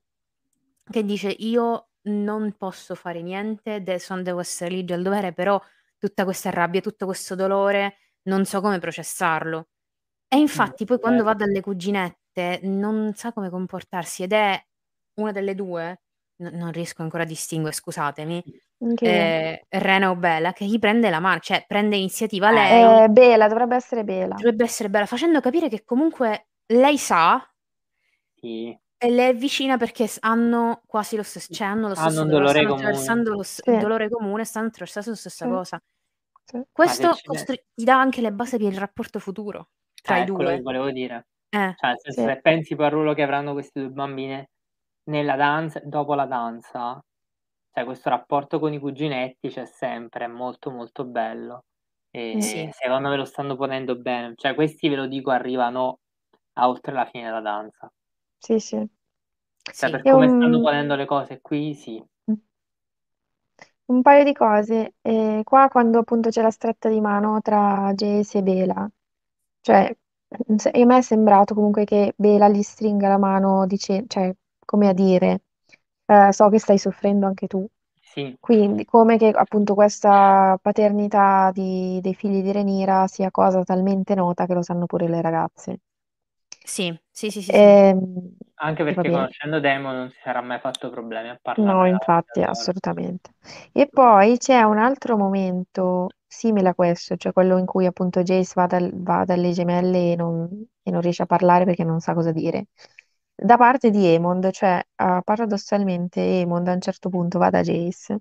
che 0.91 1.03
dice: 1.05 1.29
"Io 1.29 1.89
non 2.03 2.53
posso 2.57 2.95
fare 2.95 3.21
niente, 3.21 3.81
de 3.83 3.99
son 3.99 4.23
devo 4.23 4.39
essere 4.41 4.71
lì 4.75 4.85
già 4.85 4.95
al 4.95 5.03
dovere, 5.03 5.33
però 5.33 5.61
tutta 5.97 6.23
questa 6.25 6.49
rabbia, 6.51 6.81
tutto 6.81 7.05
questo 7.05 7.35
dolore 7.35 7.97
non 8.23 8.45
so 8.45 8.61
come 8.61 8.79
processarlo". 8.79 9.67
E 10.33 10.37
infatti 10.37 10.85
poi 10.85 10.99
quando 10.99 11.23
vero. 11.23 11.23
va 11.23 11.33
dalle 11.33 11.61
cuginette 11.61 12.59
non 12.63 13.13
sa 13.15 13.31
come 13.33 13.49
comportarsi 13.49 14.23
ed 14.23 14.33
è 14.33 14.59
una 15.19 15.31
delle 15.31 15.53
2, 15.55 16.01
n 16.37 16.47
non 16.57 16.71
riesco 16.71 17.03
ancora 17.03 17.23
a 17.23 17.25
distinguere, 17.25 17.75
scusatemi, 17.75 18.43
io. 18.81 18.97
ehm, 19.01 19.57
Rena 19.69 20.09
o 20.11 20.15
Bella, 20.15 20.53
che 20.53 20.65
gli 20.65 20.79
prende 20.79 21.09
la 21.11 21.19
man 21.19 21.39
cioè 21.41 21.65
prende 21.67 21.97
iniziativa 21.97 22.51
Eh. 22.51 22.53
lei 22.53 23.05
Ehm, 23.05 23.13
Bella, 23.13 23.47
dovrebbe 23.47 23.75
essere 23.75 24.03
Bella. 24.03 24.43
dovrebbe 24.43 24.63
essere 24.63 24.89
Bella, 24.89 25.05
facendo 25.05 25.39
capire 25.41 25.69
che 25.69 25.83
comunque 25.83 26.47
lei 26.67 26.97
sa 26.97 27.47
Sì. 28.41 28.77
e 29.01 29.09
le 29.09 29.29
è 29.29 29.35
vicina 29.35 29.77
perché 29.77 30.09
hanno 30.19 30.81
quasi 30.85 31.15
lo 31.17 31.23
stes 31.23 31.47
cioè 31.51 31.65
hanno 31.67 31.87
lo 31.89 31.95
Hanno 31.95 32.21
stesso 32.21 32.23
un 32.23 32.29
dolore, 32.29 32.47
stanno 32.47 32.69
attraversando 32.69 33.33
lo 33.33 33.43
s 33.43 33.61
Sì. 33.61 33.71
dolore 33.71 34.09
comune, 34.09 34.45
stanno 34.45 34.67
attraversando 34.67 35.09
la 35.11 35.15
stessa 35.17 35.45
Sì. 35.45 35.47
cosa. 35.47 35.79
Questo 36.71 37.19
costri 37.23 37.63
ti 37.75 37.83
dà 37.85 37.99
anche 37.99 38.21
le 38.21 38.31
basi 38.33 38.57
per 38.57 38.71
il 38.71 38.77
rapporto 38.79 39.19
futuro 39.19 39.67
tra 40.03 40.17
Eh, 40.17 40.21
i 40.21 40.23
è 40.23 40.31
quello 40.31 40.49
che 40.51 40.57
2. 40.57 40.61
volevo 40.61 40.91
dire. 40.91 41.27
Eh. 41.51 41.75
Cioè, 41.75 41.87
nel 41.89 41.99
senso, 42.01 42.21
Sì. 42.21 42.23
se 42.23 42.41
pensi 42.41 42.75
poi 42.75 42.85
al 42.87 42.91
ruolo 42.91 43.13
che 43.13 43.23
avranno 43.23 43.53
queste 43.53 43.79
2 43.81 43.89
bambine 43.89 44.49
nella 45.05 45.35
danza 45.35 45.81
dopo 45.83 46.13
la 46.15 46.25
danza, 46.25 47.01
cioè 47.73 47.85
questo 47.85 48.09
rapporto 48.09 48.59
con 48.59 48.73
i 48.73 48.79
cuginetti 48.79 49.49
c'è 49.49 49.65
sempre, 49.65 50.25
è 50.25 50.27
molto, 50.27 50.71
molto 50.71 51.05
bello. 51.05 51.65
Mh. 52.33 52.39
Sì. 52.39 52.69
E 52.69 52.71
secondo 52.73 53.09
me 53.09 53.17
lo 53.17 53.25
stanno 53.25 53.55
ponendo 53.55 53.95
bene. 53.97 54.33
Cioè 54.35 54.55
questi, 54.55 54.89
ve 54.89 54.95
lo 54.97 55.07
dico, 55.07 55.31
arrivano 55.31 55.99
a 56.53 56.67
oltre 56.69 56.93
la 56.93 57.05
fine 57.05 57.25
della 57.25 57.41
danza. 57.41 57.91
Sì, 58.41 58.59
sì. 58.59 58.85
Cioè 59.77 59.89
Sì. 59.89 59.89
per 59.89 60.03
E 60.03 60.11
come 60.11 60.27
stanno 60.29 60.59
un 60.59 60.61
ponendo 60.61 60.95
le 60.95 61.05
cose 61.05 61.39
qui, 61.41 61.73
sì. 61.73 62.03
Mh. 62.27 62.35
Un 63.89 64.01
paio 64.01 64.23
di 64.23 64.31
cose. 64.33 64.93
Ehm, 65.01 65.43
qua 65.43 65.67
quando 65.67 65.99
appunto 65.99 66.29
c'è 66.29 66.41
la 66.41 66.51
stretta 66.51 66.87
di 66.87 67.01
mano 67.01 67.41
tra 67.41 67.91
Jace 67.93 68.37
e 68.37 68.41
Bella, 68.41 68.89
cioè, 69.63 69.95
mhmm, 70.47 70.57
se 70.57 70.69
a 70.71 70.85
me 70.85 70.97
è 70.99 71.01
sembrato 71.01 71.55
comunque 71.55 71.85
che 71.85 72.13
Bella 72.17 72.49
gli 72.49 72.61
stringa 72.63 73.07
la 73.09 73.17
mano 73.19 73.65
dice 73.67 74.05
cioè, 74.07 74.35
come 74.65 74.89
a 74.89 74.93
dire: 74.93 75.43
"Ehm, 76.07 76.29
so 76.31 76.49
che 76.49 76.59
stai 76.59 76.77
soffrendo 76.77 77.25
anche 77.27 77.47
tu". 77.47 77.65
Sì. 78.01 78.37
Quindi 78.39 78.85
come 78.85 79.17
che 79.17 79.29
appunto 79.29 79.73
questa 79.75 80.57
paternità 80.61 81.51
di 81.53 81.99
dei 82.01 82.13
figli 82.15 82.41
di 82.43 82.51
Rhaenyra 82.51 83.07
sia 83.07 83.31
cosa 83.31 83.63
talmente 83.63 84.15
nota 84.15 84.45
che 84.45 84.53
lo 84.53 84.61
sanno 84.63 84.85
pure 84.87 85.07
le 85.09 85.21
ragazze. 85.21 85.79
Sì, 86.65 86.97
sì, 87.11 87.29
sì, 87.29 87.41
sì, 87.41 87.53
sì. 87.53 87.77
Ehm, 87.77 88.37
Anche 88.55 88.83
e 88.85 88.93
perché 88.93 89.09
vabbè. 89.11 89.11
conoscendo 89.11 89.59
Daemon 89.59 89.95
non 89.95 90.09
si 90.11 90.19
sarà 90.23 90.41
mai 90.41 90.59
fatto 90.59 90.89
problemi 90.89 91.29
a 91.29 91.39
No, 91.55 91.85
parlarne 91.85 91.87
infatti, 91.87 92.41
davanti 92.41 92.59
a 92.59 92.63
loro. 92.63 92.71
assolutamente. 92.71 93.35
E 93.71 93.87
poi 93.87 94.37
c'è 94.37 94.61
un 94.63 94.77
altro 94.79 95.17
momento 95.17 96.09
simile 96.33 96.69
a 96.69 96.75
questo, 96.75 97.15
cioè 97.17 97.31
quello 97.33 97.57
in 97.57 97.65
cui 97.65 97.85
appunto 97.85 98.21
Jace 98.23 98.53
va 98.55 98.65
dal 98.67 98.91
va 98.93 99.23
dalle 99.25 99.51
gemelle 99.51 100.13
e 100.13 100.15
non 100.15 100.65
e 100.83 100.91
non 100.91 101.01
riesce 101.01 101.23
a 101.23 101.25
parlare 101.25 101.65
perché 101.65 101.83
non 101.83 101.99
sa 102.01 102.13
cosa 102.13 102.31
dire. 102.31 102.67
Da 103.35 103.57
parte 103.57 103.89
di 103.89 104.05
Aemond, 104.05 104.49
cioè, 104.51 104.81
uhm, 105.03 105.21
paradossalmente 105.23 106.19
Aemond 106.21 106.67
a 106.67 106.73
un 106.73 106.81
certo 106.81 107.09
punto 107.09 107.39
va 107.39 107.49
da 107.49 107.61
Jace 107.61 108.19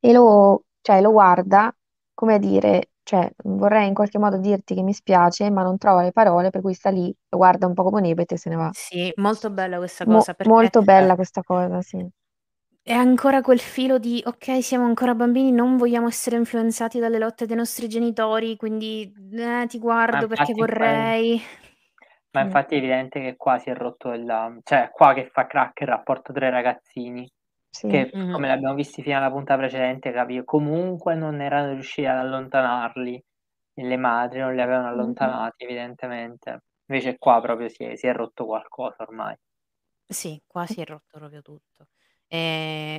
e 0.00 0.12
lo 0.12 0.64
cioè 0.80 1.00
lo 1.00 1.12
guarda 1.12 1.74
come 2.14 2.34
a 2.34 2.38
dire, 2.38 2.90
cioè: 3.04 3.30
"Vorrei 3.44 3.88
in 3.88 3.94
qualche 3.94 4.18
modo 4.18 4.36
dirti 4.38 4.74
che 4.74 4.82
mi 4.82 4.92
spiace, 4.94 5.50
ma 5.50 5.62
non 5.62 5.78
trova 5.78 6.02
le 6.02 6.12
parole", 6.12 6.50
per 6.50 6.60
cui 6.60 6.74
sta 6.74 6.90
lì, 6.90 7.14
lo 7.30 7.38
guarda 7.38 7.66
un 7.66 7.74
po' 7.74 7.84
come 7.84 8.00
un 8.00 8.06
ebete 8.06 8.34
e 8.34 8.38
se 8.38 8.50
ne 8.50 8.56
va. 8.56 8.74
Sì, 8.74 9.12
molto 9.16 9.50
bella 9.50 9.76
questa 9.78 10.04
Mo 10.04 10.20
cosa 10.20 10.34
perché 10.34 10.70
molto 10.70 10.82
bella 10.82 11.16
questa 11.16 11.42
cosa, 11.42 11.82
sì. 11.82 12.08
È 12.84 12.92
ancora 12.92 13.40
quel 13.42 13.60
filo 13.60 13.98
di: 13.98 14.20
"Okay, 14.26 14.60
siamo 14.62 14.84
ancora 14.86 15.14
bambini, 15.14 15.52
non 15.52 15.76
vogliamo 15.76 16.08
essere 16.08 16.36
influenzati 16.36 16.98
dalle 16.98 17.18
lotte 17.18 17.46
dei 17.46 17.54
nostri 17.56 17.88
genitori, 17.88 18.56
quindi, 18.56 19.12
eh, 19.34 19.66
ti 19.68 19.78
Ma 20.10 20.18
guardo 20.18 20.26
perché 20.26 20.52
infatti 20.52 20.64
qua 20.68 20.90
è 20.90 21.00
vorrei". 21.00 21.40
ma 22.34 22.40
Mh. 22.40 22.42
infatti 22.42 22.74
è 22.74 22.78
evidente 22.78 23.20
che 23.20 23.36
qua 23.36 23.58
si 23.58 23.68
è 23.70 23.74
rotto 23.74 24.12
il 24.12 24.26
cioè 24.62 24.84
è 24.84 24.90
qua 24.90 25.12
che 25.14 25.28
fa 25.30 25.46
crack 25.46 25.80
il 25.82 25.86
rapporto 25.88 26.32
tra 26.32 26.46
i 26.48 26.50
ragazzini, 26.50 27.30
Sì. 27.72 27.86
che 27.86 28.12
Mh-mh. 28.12 28.42
come 28.42 28.48
l'abbiamo 28.48 28.74
visti 28.74 29.02
fino 29.02 29.18
alla 29.18 29.30
puntata 29.30 29.58
precedente, 29.60 30.12
capì, 30.12 30.42
comunque 30.44 31.14
non 31.14 31.40
erano 31.42 31.72
riusciti 31.72 32.06
ad 32.06 32.16
allontanarli 32.18 33.22
e 33.74 33.84
le 33.84 33.96
madri 33.98 34.40
non 34.40 34.54
li 34.54 34.60
avevano 34.62 34.88
Mh-mh. 34.94 35.42
allontanati 35.42 35.64
evidentemente. 35.64 36.62
Invece 36.86 37.18
qua 37.18 37.40
proprio 37.42 37.68
si 37.68 37.84
è 37.84 37.96
si 37.96 38.06
è 38.06 38.12
rotto 38.14 38.46
qualcosa 38.46 39.02
ormai. 39.02 39.36
Sì, 40.10 40.40
qua 40.46 40.66
si 40.66 40.80
è 40.80 40.84
rotto 40.86 41.18
proprio 41.18 41.42
tutto. 41.42 41.88
Ehm, 42.32 42.98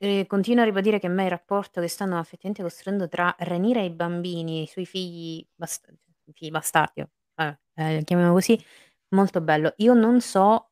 e 0.00 0.26
continuo 0.28 0.62
a 0.62 0.66
ribadire 0.66 1.00
che 1.00 1.08
a 1.08 1.10
me 1.10 1.24
il 1.24 1.30
rapporto 1.30 1.80
che 1.80 1.88
stanno 1.88 2.18
effettivamente 2.20 2.62
costruendo 2.62 3.08
tra 3.08 3.34
Rhaenyra 3.36 3.80
e 3.80 3.86
i 3.86 3.90
bambini, 3.90 4.62
i 4.62 4.66
suoi 4.66 4.86
figli 4.86 5.44
bast 5.54 5.92
figli 6.34 6.50
bastardi, 6.50 7.04
vabbè, 7.34 7.58
ehm, 7.74 8.04
chiamiamolo 8.04 8.36
così, 8.36 8.62
molto 9.10 9.40
bello. 9.40 9.72
Io 9.78 9.94
non 9.94 10.20
so 10.20 10.70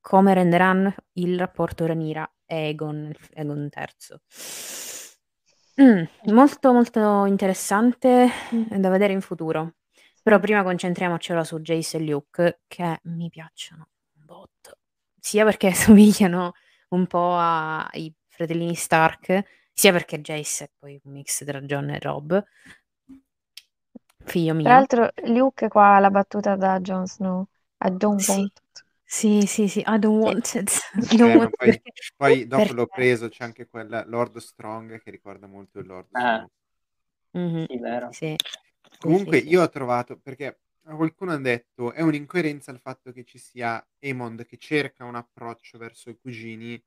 come 0.00 0.34
renderanno 0.34 0.94
il 1.14 1.38
rapporto 1.38 1.86
Rhaenyra 1.86 2.30
e 2.44 2.74
f 2.76 3.30
Aegon 3.34 3.68
III. 3.70 4.20
Mh, 5.76 6.32
molto, 6.32 6.72
molto 6.72 7.24
interessante 7.26 8.28
Mh. 8.50 8.76
da 8.78 8.88
vedere 8.90 9.12
in 9.12 9.20
futuro. 9.20 9.74
Però 10.22 10.38
prima 10.40 10.62
concentriamoci 10.62 11.32
ora 11.32 11.44
su 11.44 11.60
Jace 11.60 11.98
e 11.98 12.00
Luke, 12.00 12.60
che 12.66 13.00
mi 13.04 13.28
piacciono 13.28 13.88
un 14.18 14.24
botto. 14.24 14.78
Sia 15.20 15.44
perché 15.44 15.72
somigliano 15.74 16.52
un 16.88 17.06
po' 17.06 17.36
ai 17.36 18.12
fratellini 18.28 18.74
Stark, 18.74 19.42
sia 19.72 19.92
perché 19.92 20.20
Jace 20.20 20.64
è 20.64 20.70
poi 20.78 21.00
un 21.04 21.12
mix 21.12 21.44
tra 21.44 21.60
Jon 21.62 21.90
e 21.90 21.98
Robb. 22.00 22.34
Figlio 24.24 24.54
Tra 24.62 24.72
mio. 24.74 24.74
l'altro 24.74 25.10
Luke 25.24 25.68
qua 25.68 25.96
ha 25.96 25.98
la 26.00 26.10
battuta 26.10 26.56
da 26.56 26.80
Jon 26.80 27.06
Snow, 27.06 27.46
"I 27.84 27.90
don't 27.96 28.22
Sì. 28.22 28.24
want 28.28 28.52
it". 28.58 28.84
Sì, 29.04 29.46
sì, 29.46 29.68
sì, 29.68 29.80
I 29.86 29.98
don't 29.98 30.18
Sì. 30.24 30.32
want 30.32 30.54
it. 30.54 30.70
I 31.12 31.16
Eh, 31.22 31.36
don't 31.36 31.36
ma 31.38 31.48
want 31.48 31.54
poi 31.54 31.82
poi 32.16 32.46
dopo 32.48 32.72
l'ho 32.72 32.86
perché? 32.88 32.88
preso, 32.88 33.28
c'è 33.28 33.44
anche 33.44 33.68
quel 33.68 34.04
Lord 34.08 34.38
Strong 34.38 35.00
che 35.02 35.10
ricorda 35.10 35.46
molto 35.46 35.78
il 35.80 35.86
Lord 35.86 36.12
Eh. 36.14 36.40
Strong. 36.40 36.50
Mh-mh. 37.34 37.68
Sì, 37.68 37.78
vero. 37.78 38.16
Sì. 38.18 38.36
Sì, 39.00 39.14
Comunque 39.14 39.38
sì, 39.38 39.40
sì. 39.40 39.50
io 39.50 39.62
ho 39.62 39.68
trovato 39.70 40.18
perché 40.18 40.60
a 40.86 40.94
qualcuno 40.96 41.32
han 41.32 41.42
detto: 41.42 41.92
"È 41.92 42.02
un'incoerenza 42.02 42.70
il 42.70 42.80
fatto 42.80 43.12
che 43.12 43.24
ci 43.24 43.38
sia 43.38 43.84
Aemond 44.00 44.44
che 44.46 44.56
cerca 44.56 45.04
un 45.04 45.14
approccio 45.14 45.78
verso 45.78 46.10
i 46.10 46.18
cugini" 46.18 46.82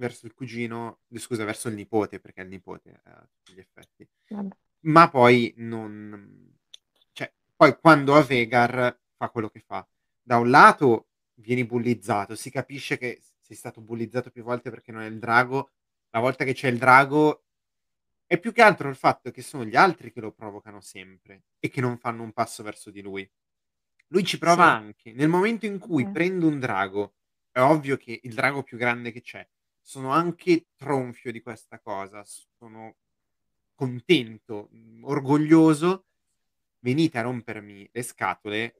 verso 0.00 0.24
il 0.24 0.32
cugino 0.32 1.00
scusa, 1.16 1.44
verso 1.44 1.68
il 1.68 1.74
nipote, 1.74 2.20
perché 2.20 2.40
è 2.40 2.44
il 2.44 2.50
nipote 2.50 3.00
a 3.04 3.28
tutti 3.30 3.52
gli 3.52 3.58
effetti. 3.58 4.08
Vabbè. 4.28 4.56
Ma 4.84 5.10
poi 5.10 5.52
non 5.58 6.56
cioè, 7.12 7.30
poi 7.54 7.78
quando 7.78 8.14
ha 8.14 8.22
Vhagar 8.22 8.98
fa 9.16 9.28
quello 9.28 9.50
che 9.50 9.60
fa. 9.60 9.86
Da 10.22 10.38
un 10.38 10.48
lato 10.48 11.08
vieni 11.34 11.66
bullizzato, 11.66 12.34
si 12.34 12.50
capisce 12.50 12.96
che 12.96 13.20
sei 13.40 13.56
stato 13.56 13.82
bullizzato 13.82 14.30
più 14.30 14.42
volte 14.42 14.70
perché 14.70 14.90
non 14.90 15.02
hai 15.02 15.08
il 15.08 15.18
drago. 15.18 15.70
La 16.10 16.20
volta 16.20 16.44
che 16.44 16.54
c'è 16.54 16.68
il 16.68 16.78
drago 16.78 17.44
è 18.32 18.38
più 18.38 18.52
che 18.52 18.62
altro 18.62 18.88
il 18.88 18.94
fatto 18.94 19.32
che 19.32 19.42
sono 19.42 19.64
gli 19.64 19.74
altri 19.74 20.12
che 20.12 20.20
lo 20.20 20.30
provocano 20.30 20.80
sempre 20.80 21.46
e 21.58 21.68
che 21.68 21.80
non 21.80 21.98
fanno 21.98 22.22
un 22.22 22.32
passo 22.32 22.62
verso 22.62 22.92
di 22.92 23.02
lui. 23.02 23.28
Lui 24.08 24.24
ci 24.24 24.38
prova 24.38 24.66
Sì. 24.66 24.72
anche. 24.72 25.12
Nel 25.12 25.28
momento 25.28 25.66
in 25.66 25.80
cui 25.80 26.08
Sì. 26.08 26.10
prende 26.10 26.46
un 26.46 26.60
drago, 26.60 27.16
è 27.50 27.58
ovvio 27.60 27.96
che 27.96 28.20
il 28.22 28.34
drago 28.34 28.62
più 28.62 28.78
grande 28.78 29.10
che 29.10 29.20
c'è, 29.20 29.44
sono 29.80 30.10
anche 30.12 30.68
tronfio 30.76 31.32
di 31.32 31.40
questa 31.42 31.80
cosa, 31.80 32.22
sono 32.24 32.98
contento, 33.74 34.70
orgoglioso, 35.02 36.06
venite 36.80 37.18
a 37.18 37.22
rompermi 37.22 37.90
le 37.92 38.02
scatole 38.02 38.74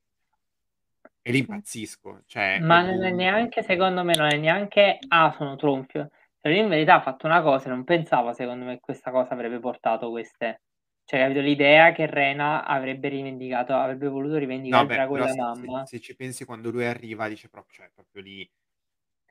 e 1.23 1.31
lì 1.33 1.39
Sì. 1.39 1.39
impazzisco. 1.39 2.23
Cioè, 2.27 2.63
Ma 2.63 2.83
non 2.83 3.05
è 3.05 3.11
neanche 3.13 3.63
secondo 3.63 4.03
me, 4.05 4.15
non 4.17 4.27
è 4.33 4.37
neanche: 4.37 5.05
"Ah, 5.09 5.33
sono 5.37 5.57
tronfio". 5.57 6.11
Cioè 6.45 6.53
lui 6.53 6.61
in 6.63 6.69
verità 6.71 6.95
ha 6.95 7.01
fatto 7.03 7.27
una 7.27 7.43
cosa 7.43 7.67
e 7.67 7.69
non 7.69 7.85
pensava 7.85 8.33
secondo 8.33 8.65
me 8.65 8.81
questa 8.81 9.11
cosa 9.11 9.35
avrebbe 9.35 9.59
portato 9.61 10.09
queste 10.09 10.63
cioè 11.05 11.21
capito, 11.21 11.41
l'idea 11.41 11.93
che 11.93 12.07
Rhaena 12.07 12.65
avrebbe 12.65 13.09
rivendicato 13.09 13.75
avrebbe 13.75 14.09
voluto 14.09 14.37
rivendicare 14.39 14.71
No, 14.73 14.87
beh, 14.87 15.03
drago 15.03 15.11
però 15.11 15.27
della 15.27 15.35
se 15.35 15.49
se 15.51 15.69
mamma. 15.69 15.83
se 15.83 16.01
ci 16.01 16.15
pensi 16.15 16.45
quando 16.45 16.71
lui 16.71 16.85
arriva 16.85 17.29
dice 17.29 17.49
pro 17.49 17.65
cioè 17.69 17.91
proprio 17.93 18.21
lì 18.23 18.49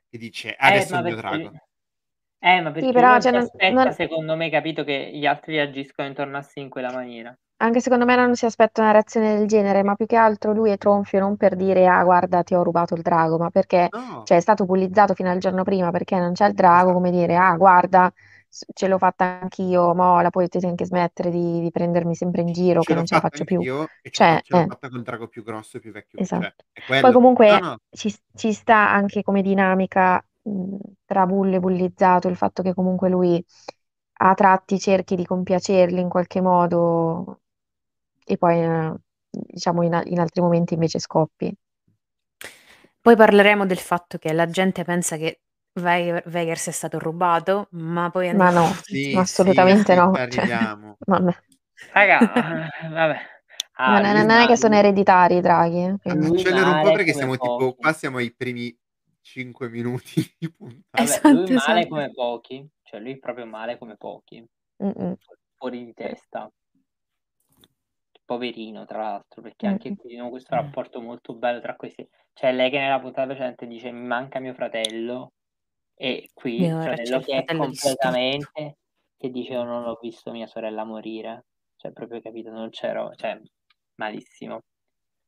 che 0.10 0.18
dice: 0.18 0.56
Eh, 0.66 0.86
"Adesso 0.86 0.96
è 0.96 0.98
ma 0.98 1.00
il 1.00 1.04
mio 1.04 1.16
drago". 1.16 1.60
Eh, 2.42 2.62
ma 2.62 2.72
Sì, 2.82 2.92
perché 2.92 3.02
lui 3.02 3.06
però 3.06 3.18
non 3.18 3.22
cioè 3.22 3.32
si 3.32 3.36
non 3.36 3.44
aspetta 3.44 3.92
non 3.92 3.92
secondo 3.92 4.36
me, 4.38 4.50
capito, 4.50 4.86
che 4.86 5.12
gli 5.14 5.26
altri 5.26 5.56
reagiscono 5.56 6.08
intorno 6.08 6.38
a 6.38 6.42
sé 6.42 6.62
in 6.62 6.70
quella 6.70 6.92
maniera. 6.92 7.36
Anche 7.62 7.82
secondo 7.82 8.06
me 8.06 8.16
non 8.16 8.36
si 8.38 8.46
aspetta 8.46 8.80
una 8.82 8.92
reazione 8.92 9.36
del 9.38 9.46
genere, 9.46 9.84
ma 9.84 9.94
più 9.96 10.06
che 10.06 10.16
altro 10.16 10.54
lui 10.54 10.72
è 10.72 10.78
tronfio 10.78 11.20
non 11.20 11.36
per 11.36 11.58
dire: 11.58 11.86
"Ah, 11.88 12.02
guarda, 12.06 12.42
ti 12.42 12.56
ho 12.56 12.64
rubato 12.64 12.94
il 12.96 13.02
drago", 13.02 13.38
ma 13.38 13.50
perché 13.50 13.92
No. 13.94 14.24
cioè 14.24 14.38
è 14.38 14.40
stato 14.40 14.64
bullizzato 14.64 15.14
fino 15.14 15.30
al 15.30 15.40
giorno 15.40 15.64
prima 15.64 15.92
perché 15.92 16.18
non 16.18 16.32
c'è 16.32 16.48
il 16.48 16.54
drago, 16.54 16.94
come 16.94 17.12
dire: 17.12 17.36
"Ah, 17.36 17.58
guarda, 17.58 18.10
ce 18.74 18.88
l'ho 18.88 18.98
fatta 18.98 19.40
anch'io, 19.42 19.94
mo 19.94 20.22
la 20.22 20.30
potete 20.30 20.66
anche 20.66 20.86
smettere 20.86 21.30
di 21.32 21.60
di 21.60 21.70
prendermi 21.70 22.16
sempre 22.16 22.42
in 22.44 22.54
giro 22.54 22.84
Ce 22.84 22.94
che 22.94 22.94
non 22.94 23.06
ce 23.06 23.16
la 23.16 23.20
faccio 23.20 23.44
più". 23.44 23.62
anch'io 23.62 23.96
e 24.02 24.10
Cioè 24.10 24.42
ce 24.42 24.54
l'ho 24.54 24.62
eh. 24.62 24.66
fatta 24.66 24.88
col 24.90 25.02
drago 25.04 25.28
più 25.28 25.44
grosso 25.44 25.78
e 25.78 25.80
più 25.82 25.92
vecchio. 25.92 26.22
Esatto. 26.22 26.66
È 26.72 26.82
Poi 26.98 27.12
quello. 27.12 27.20
No, 27.42 27.58
comunque 27.58 27.60
no. 27.60 27.80
ci 27.90 28.14
ci 28.36 28.52
sta 28.54 28.90
anche 28.92 29.22
come 29.24 29.42
dinamica, 29.42 30.24
mhmm, 30.44 30.78
tra 31.06 31.26
bullo 31.26 31.56
e 31.56 31.60
bullizzato 31.60 32.28
il 32.28 32.36
fatto 32.36 32.62
che 32.64 32.74
comunque 32.74 33.10
lui 33.10 33.44
a 34.22 34.34
tratti 34.34 34.80
cerchi 34.80 35.16
di 35.16 35.26
compiacerli 35.26 36.00
in 36.02 36.10
qualche 36.10 36.42
modo 36.42 37.42
e 38.26 38.38
poi, 38.38 38.60
ehm, 38.62 38.96
diciamo 39.30 39.84
in 39.84 39.94
a 39.94 40.02
in 40.06 40.20
altri 40.20 40.42
momenti 40.42 40.74
invece 40.76 41.00
scoppi. 41.00 41.54
Poi 43.02 43.16
parleremo 43.16 43.66
del 43.66 43.78
fatto 43.78 44.18
che 44.18 44.34
la 44.34 44.48
gente 44.50 44.84
pensa 44.84 45.18
che 45.18 45.42
Vhagar 45.74 46.24
Vhagar 46.30 46.58
sia 46.58 46.72
stato 46.72 47.00
rubato, 47.00 47.68
ma 47.72 48.10
poi 48.10 48.28
Ma 48.32 48.50
andiamo 48.50 48.52
no. 48.52 48.70
Sì, 48.82 49.24
assolutamente 49.24 49.94
sì, 49.94 49.96
no. 49.96 50.12
ci 50.12 50.20
Cioè, 50.28 50.48
arriviamo. 50.48 51.00
vabbè. 51.06 51.34
Raga, 51.94 52.20
vabbè. 52.92 53.20
Ah, 53.78 54.00
Non 54.00 54.06
è 54.06 54.24
non 54.24 54.38
è 54.38 54.46
che 54.48 54.56
sono 54.58 54.76
ereditari 54.76 55.38
i 55.38 55.42
draghi, 55.42 55.84
eh, 55.84 55.98
quindi. 56.02 56.28
lui 56.28 56.42
Accelero 56.42 56.72
un 56.72 56.80
po' 56.80 56.92
perché 56.92 57.14
come 57.14 57.28
siamo 57.28 57.38
tipo 57.38 57.76
pochi. 57.76 57.76
qua 57.78 57.94
siamo 57.94 58.18
ai 58.18 58.34
primi 58.34 58.76
5 59.22 59.70
minuti 59.70 60.22
di 60.40 60.52
puntata. 60.52 61.04
Vabbè, 61.04 61.32
lui 61.32 61.44
Esatto, 61.44 61.54
male 61.54 61.80
esatto. 61.80 61.88
come 61.88 62.12
pochi, 62.12 62.70
cioè 62.84 63.00
lui 63.00 63.20
proprio 63.20 63.46
male 63.46 63.78
come 63.78 63.96
pochi. 63.96 64.46
Mh-mh. 64.78 65.18
Fuori 65.56 65.86
di 65.86 65.94
testa. 65.94 66.52
Poverino 68.26 68.86
tra 68.86 69.00
l'altro, 69.02 69.42
perché 69.42 69.66
anche 69.66 69.96
qui 69.96 70.16
no, 70.16 70.30
questo 70.30 70.54
rapporto 70.54 71.02
molto 71.02 71.34
bello 71.34 71.60
tra 71.60 71.76
questi 71.76 72.08
cioè 72.34 72.54
lei 72.54 72.70
che 72.70 72.78
nella 72.80 73.00
puntata 73.00 73.28
precedente 73.28 73.68
dice: 73.68 73.92
"Mi 73.92 74.06
manca 74.06 74.40
mio 74.40 74.54
fratello", 74.54 75.34
e 75.96 76.30
qui 76.34 76.60
c'è 76.60 76.82
fratello 76.82 77.18
il 77.18 77.26
che 77.26 77.44
è 77.44 77.56
completamente 77.58 78.78
che 79.18 79.30
dice: 79.32 79.54
"Io 79.54 79.64
non 79.64 79.86
ho 79.86 79.98
visto 80.00 80.32
mia 80.32 80.48
sorella 80.48 80.84
morire". 80.86 81.46
Cioè 81.76 81.92
proprio 81.92 82.22
capito, 82.22 82.52
non 82.52 82.70
c'ero 82.70 83.14
cioè 83.16 83.40
malissimo. 83.96 84.62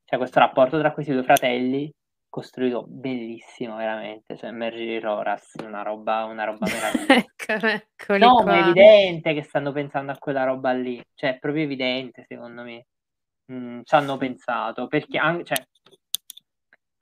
Cioè 0.05 0.17
questo 0.19 0.39
rapporto 0.39 0.77
tra 0.79 0.93
questi 0.93 1.11
2 1.11 1.23
fratelli 1.23 1.91
costruito 2.31 2.85
bellissimo 2.87 3.75
veramente, 3.75 4.37
cioè 4.37 4.51
Margaery 4.51 4.95
e 4.95 4.99
Loras, 5.01 5.53
una 5.63 5.83
roba 5.83 6.23
una 6.23 6.45
roba 6.45 6.65
meravigliosa. 6.71 7.13
Ecco, 7.13 7.67
eccoli 7.67 8.19
No, 8.21 8.33
ma 8.35 8.41
è 8.41 8.61
qua. 8.61 8.69
evidente 8.69 9.33
che 9.33 9.43
stanno 9.43 9.71
pensando 9.71 10.11
a 10.11 10.17
quella 10.17 10.45
roba 10.45 10.71
lì, 10.71 10.99
cioè 11.13 11.35
è 11.35 11.39
proprio 11.39 11.63
evidente 11.63 12.25
secondo 12.27 12.63
me. 12.63 12.85
Mhmm, 13.51 13.81
c'hanno 13.83 14.17
pensato, 14.17 14.87
perché 14.87 15.17
an 15.17 15.43
cioè 15.43 15.57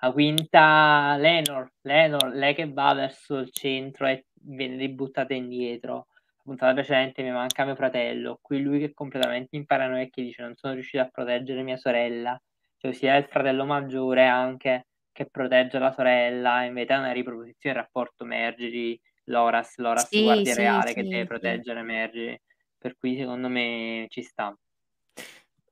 la 0.02 0.12
quinta 0.12 1.16
Laenor 1.18 1.72
Laenor, 1.82 2.30
lei 2.34 2.56
che 2.56 2.72
va 2.72 2.94
verso 2.94 3.38
il 3.38 3.52
centro 3.52 4.08
e 4.08 4.26
viene 4.34 4.78
ributtata 4.78 5.34
indietro. 5.34 6.08
La 6.38 6.42
puntata 6.44 6.74
precedente: 6.74 7.22
"Mi 7.22 7.32
manca 7.32 7.66
mio 7.66 7.76
fratello". 7.76 8.40
Qui 8.42 8.62
lui 8.62 8.80
che 8.80 8.86
è 8.86 8.94
completamente 8.94 9.56
in 9.58 9.66
paranoia 9.66 10.02
e 10.04 10.10
che 10.10 10.24
dice: 10.24 10.42
"Non 10.42 10.56
sono 10.56 10.74
riuscito 10.74 11.04
a 11.04 11.08
proteggere 11.12 11.62
mia 11.62 11.78
sorella". 11.78 12.40
Cioè 12.78 12.94
sia 12.94 13.16
il 13.18 13.26
fratello 13.26 13.66
maggiore 13.66 14.26
anche 14.26 14.88
che 15.12 15.26
protegge 15.28 15.80
la 15.80 15.92
sorella, 15.92 16.64
invece 16.64 16.94
è 16.94 16.98
una 16.98 17.12
riproposizione 17.12 17.76
del 17.76 17.84
rapporto 17.84 18.26
Margaery 18.26 19.00
Loras, 19.26 19.78
Loras 19.78 20.08
Sì, 20.08 20.24
guardia 20.24 20.54
sì, 20.54 20.60
reale 20.60 20.94
che 20.94 21.04
sì, 21.04 21.10
deve 21.10 21.22
sì. 21.22 21.28
proteggere 21.28 21.82
Margaery, 21.84 22.42
per 22.78 22.96
cui 22.98 23.16
secondo 23.18 23.48
me 23.50 24.06
ci 24.10 24.22
sta. 24.24 24.58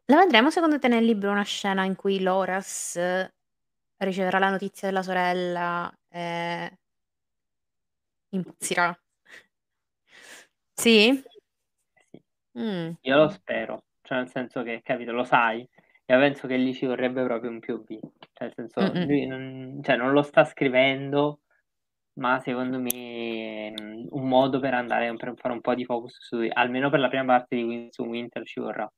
La 0.05 0.18
vedremo 0.18 0.49
secondo 0.49 0.80
te 0.80 0.88
nel 0.88 1.03
libro 1.03 1.31
una 1.31 1.43
scena 1.43 1.84
in 1.84 1.95
cui 1.95 2.22
Loras 2.22 2.99
riceverà 3.97 4.39
la 4.39 4.49
notizia 4.49 4.88
della 4.88 5.03
sorella 5.03 5.91
e 6.09 6.77
impazzirà? 8.34 8.97
Sì? 10.76 11.23
Sì. 11.23 12.22
Mh. 12.53 12.91
Io 13.01 13.15
lo 13.18 13.30
spero, 13.30 13.84
cioè 14.01 14.19
nel 14.19 14.30
senso 14.30 14.64
che, 14.64 14.81
capito, 14.84 15.11
lo 15.11 15.23
sai, 15.23 15.59
io 15.59 16.18
penso 16.19 16.47
che 16.47 16.55
lì 16.57 16.73
ci 16.73 16.85
vorrebbe 16.85 17.23
proprio 17.23 17.49
un 17.49 17.59
POV, 17.59 17.99
cioè 18.38 18.45
nel 18.45 18.53
senso 18.55 18.93
Mh-mh. 18.93 19.07
lui 19.07 19.26
non 19.26 19.80
cioè 19.84 19.95
non 19.97 20.11
lo 20.11 20.22
sta 20.22 20.45
scrivendo, 20.45 21.41
ma 22.19 22.39
secondo 22.39 22.80
me, 22.80 23.72
mhmm, 23.72 24.07
un 24.11 24.27
modo 24.27 24.59
per 24.59 24.73
andare 24.76 25.14
per 25.15 25.34
fare 25.38 25.53
un 25.55 25.61
po' 25.61 25.76
di 25.76 25.85
focus 25.85 26.18
su 26.22 26.38
almeno 26.53 26.89
per 26.89 26.99
la 26.99 27.09
prima 27.09 27.26
parte 27.26 27.55
di 27.55 27.64
Winds 27.64 27.97
of 27.99 28.07
Winter 28.07 28.43
ci 28.45 28.59
vorrà. 28.59 28.89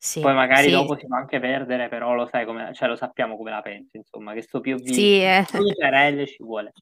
Sì, 0.00 0.24
Poi 0.24 0.34
magari 0.34 0.68
sì, 0.68 0.70
dopo 0.70 0.96
si 0.96 1.06
può 1.06 1.16
anche 1.16 1.38
perdere, 1.38 1.88
però 1.88 2.14
lo 2.14 2.26
sai 2.26 2.44
come 2.44 2.72
cioè 2.74 2.88
lo 2.88 2.96
sappiamo 2.96 3.36
come 3.36 3.50
la 3.50 3.62
pensi 3.62 3.96
insomma, 3.98 4.32
che 4.34 4.42
sto 4.42 4.60
POV 4.60 4.84
Sì, 4.84 5.20
eh. 5.22 5.44
su 5.44 5.72
Tyrell 5.74 6.24
ci 6.26 6.42
vuole. 6.42 6.72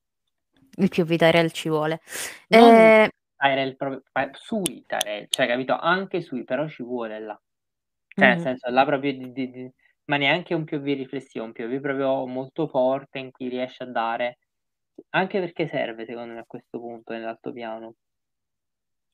Il 0.78 0.88
POV 0.90 1.16
Tyrell 1.16 1.50
ci 1.50 1.68
vuole. 1.68 2.00
Non 2.50 2.88
Ehm 2.88 3.08
Tyrell 3.36 3.76
proprio 3.76 4.02
sui 4.34 4.84
Tyrell, 4.86 5.26
cioè 5.28 5.46
capito, 5.46 5.76
anche 5.76 6.20
sui, 6.22 6.44
però 6.44 6.66
ci 6.68 6.82
vuole 6.82 7.18
là. 7.20 7.38
Cioè 8.14 8.28
nel 8.30 8.38
Mh-mh. 8.38 8.48
senso 8.56 8.70
là 8.70 8.84
proprio 8.86 9.12
di 9.12 9.32
di 9.32 9.50
di 9.50 9.72
ma 10.06 10.16
neanche 10.16 10.54
un 10.54 10.64
POV 10.64 10.84
riflessivo, 10.84 11.44
un 11.44 11.52
POV 11.52 11.80
proprio 11.80 12.26
molto 12.26 12.68
forte 12.68 13.18
in 13.18 13.30
cui 13.30 13.48
riesce 13.48 13.82
a 13.84 13.86
dare 13.90 14.38
anche 15.10 15.40
perché 15.40 15.68
serve 15.68 16.06
secondo 16.06 16.34
me 16.34 16.40
a 16.40 16.44
questo 16.46 16.78
punto 16.80 17.12
nell'altopiano. 17.12 17.94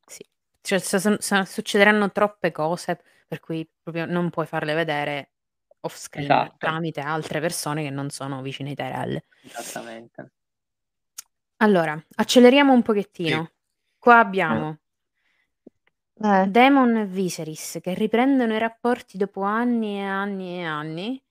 Sì, 0.08 0.24
cioè 0.60 0.78
s 0.78 0.96
s 0.96 1.16
s 1.18 1.42
succederanno 1.42 2.10
troppe 2.12 2.50
cose 2.50 3.00
per 3.26 3.40
cui 3.40 3.68
proprio 3.82 4.04
non 4.06 4.30
puoi 4.30 4.46
farle 4.46 4.74
vedere 4.74 5.32
off 5.80 5.96
screen 5.96 6.40
Esatto. 6.40 6.58
tramite 6.58 7.00
altre 7.00 7.40
persone 7.40 7.82
che 7.82 7.90
non 7.90 8.10
sono 8.10 8.42
vicine 8.42 8.70
ai 8.70 8.74
Tyrell. 8.76 9.22
Esattamente. 9.44 10.30
Allora, 11.60 12.00
acceleriamo 12.16 12.72
un 12.72 12.82
Sì. 13.24 13.42
pochettino. 13.42 13.52
Qua 13.98 14.18
Eh. 14.48 14.66
abbiamo 14.66 14.81
Eh. 16.22 16.46
Daemon 16.46 16.96
e 16.98 17.06
Viserys 17.06 17.78
che 17.80 17.94
riprendono 17.94 18.54
i 18.54 18.58
rapporti 18.58 19.16
dopo 19.18 19.42
anni 19.42 19.98
e 19.98 20.02
anni 20.04 20.58
e 20.60 20.64
anni. 20.64 21.22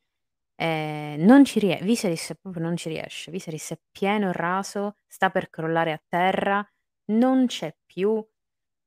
Ehm, 0.55 1.21
non 1.23 1.45
ci 1.45 1.59
rie 1.59 1.79
Viserys 1.81 2.35
proprio 2.41 2.63
non 2.63 2.75
ci 2.77 2.89
riesce. 2.89 3.31
Viserys 3.31 3.71
è 3.71 3.79
pieno 3.91 4.31
raso, 4.31 4.95
sta 5.07 5.29
per 5.29 5.49
crollare 5.49 5.91
a 5.93 6.01
terra, 6.07 6.65
non 7.11 7.45
c'è 7.47 7.75
più. 7.85 8.23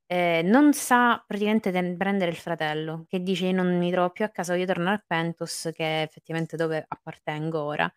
eh, 0.07 0.43
non 0.45 0.75
sa 0.75 1.23
praticamente 1.27 1.73
ten- 1.73 1.97
prendere 1.97 2.31
il 2.31 2.37
fratello, 2.37 3.07
che 3.09 3.23
dice 3.23 3.47
io 3.47 3.53
non 3.55 3.79
mi 3.79 3.91
trovo 3.91 4.11
più 4.11 4.25
a 4.25 4.29
casa, 4.31 4.53
voglio 4.55 4.67
tornare 4.67 4.97
a 4.97 5.05
Pentos, 5.07 5.71
che 5.75 5.85
è 5.85 6.03
effettivamente 6.05 6.57
dove 6.57 6.85
appartengo 6.87 7.63
ora. 7.63 7.93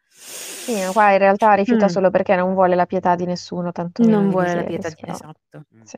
Sì, 0.59 0.81
ma 0.83 0.91
qua 0.91 1.11
in 1.13 1.17
realtà 1.19 1.53
rifiuta 1.53 1.87
Mm. 1.87 1.89
solo 1.89 2.09
perché 2.11 2.35
non 2.35 2.53
vuole 2.53 2.75
la 2.75 2.85
pietà 2.85 3.15
di 3.15 3.25
nessuno, 3.25 3.71
tanto 3.71 4.03
meno 4.03 4.23
Non 4.23 4.27
di 4.27 4.33
vuole 4.33 4.53
la 4.55 4.63
Viserys, 4.63 4.63
pietà 4.63 4.89
di... 4.89 4.95
però. 4.99 5.13
Esatto. 5.13 5.65
Sì. 5.83 5.97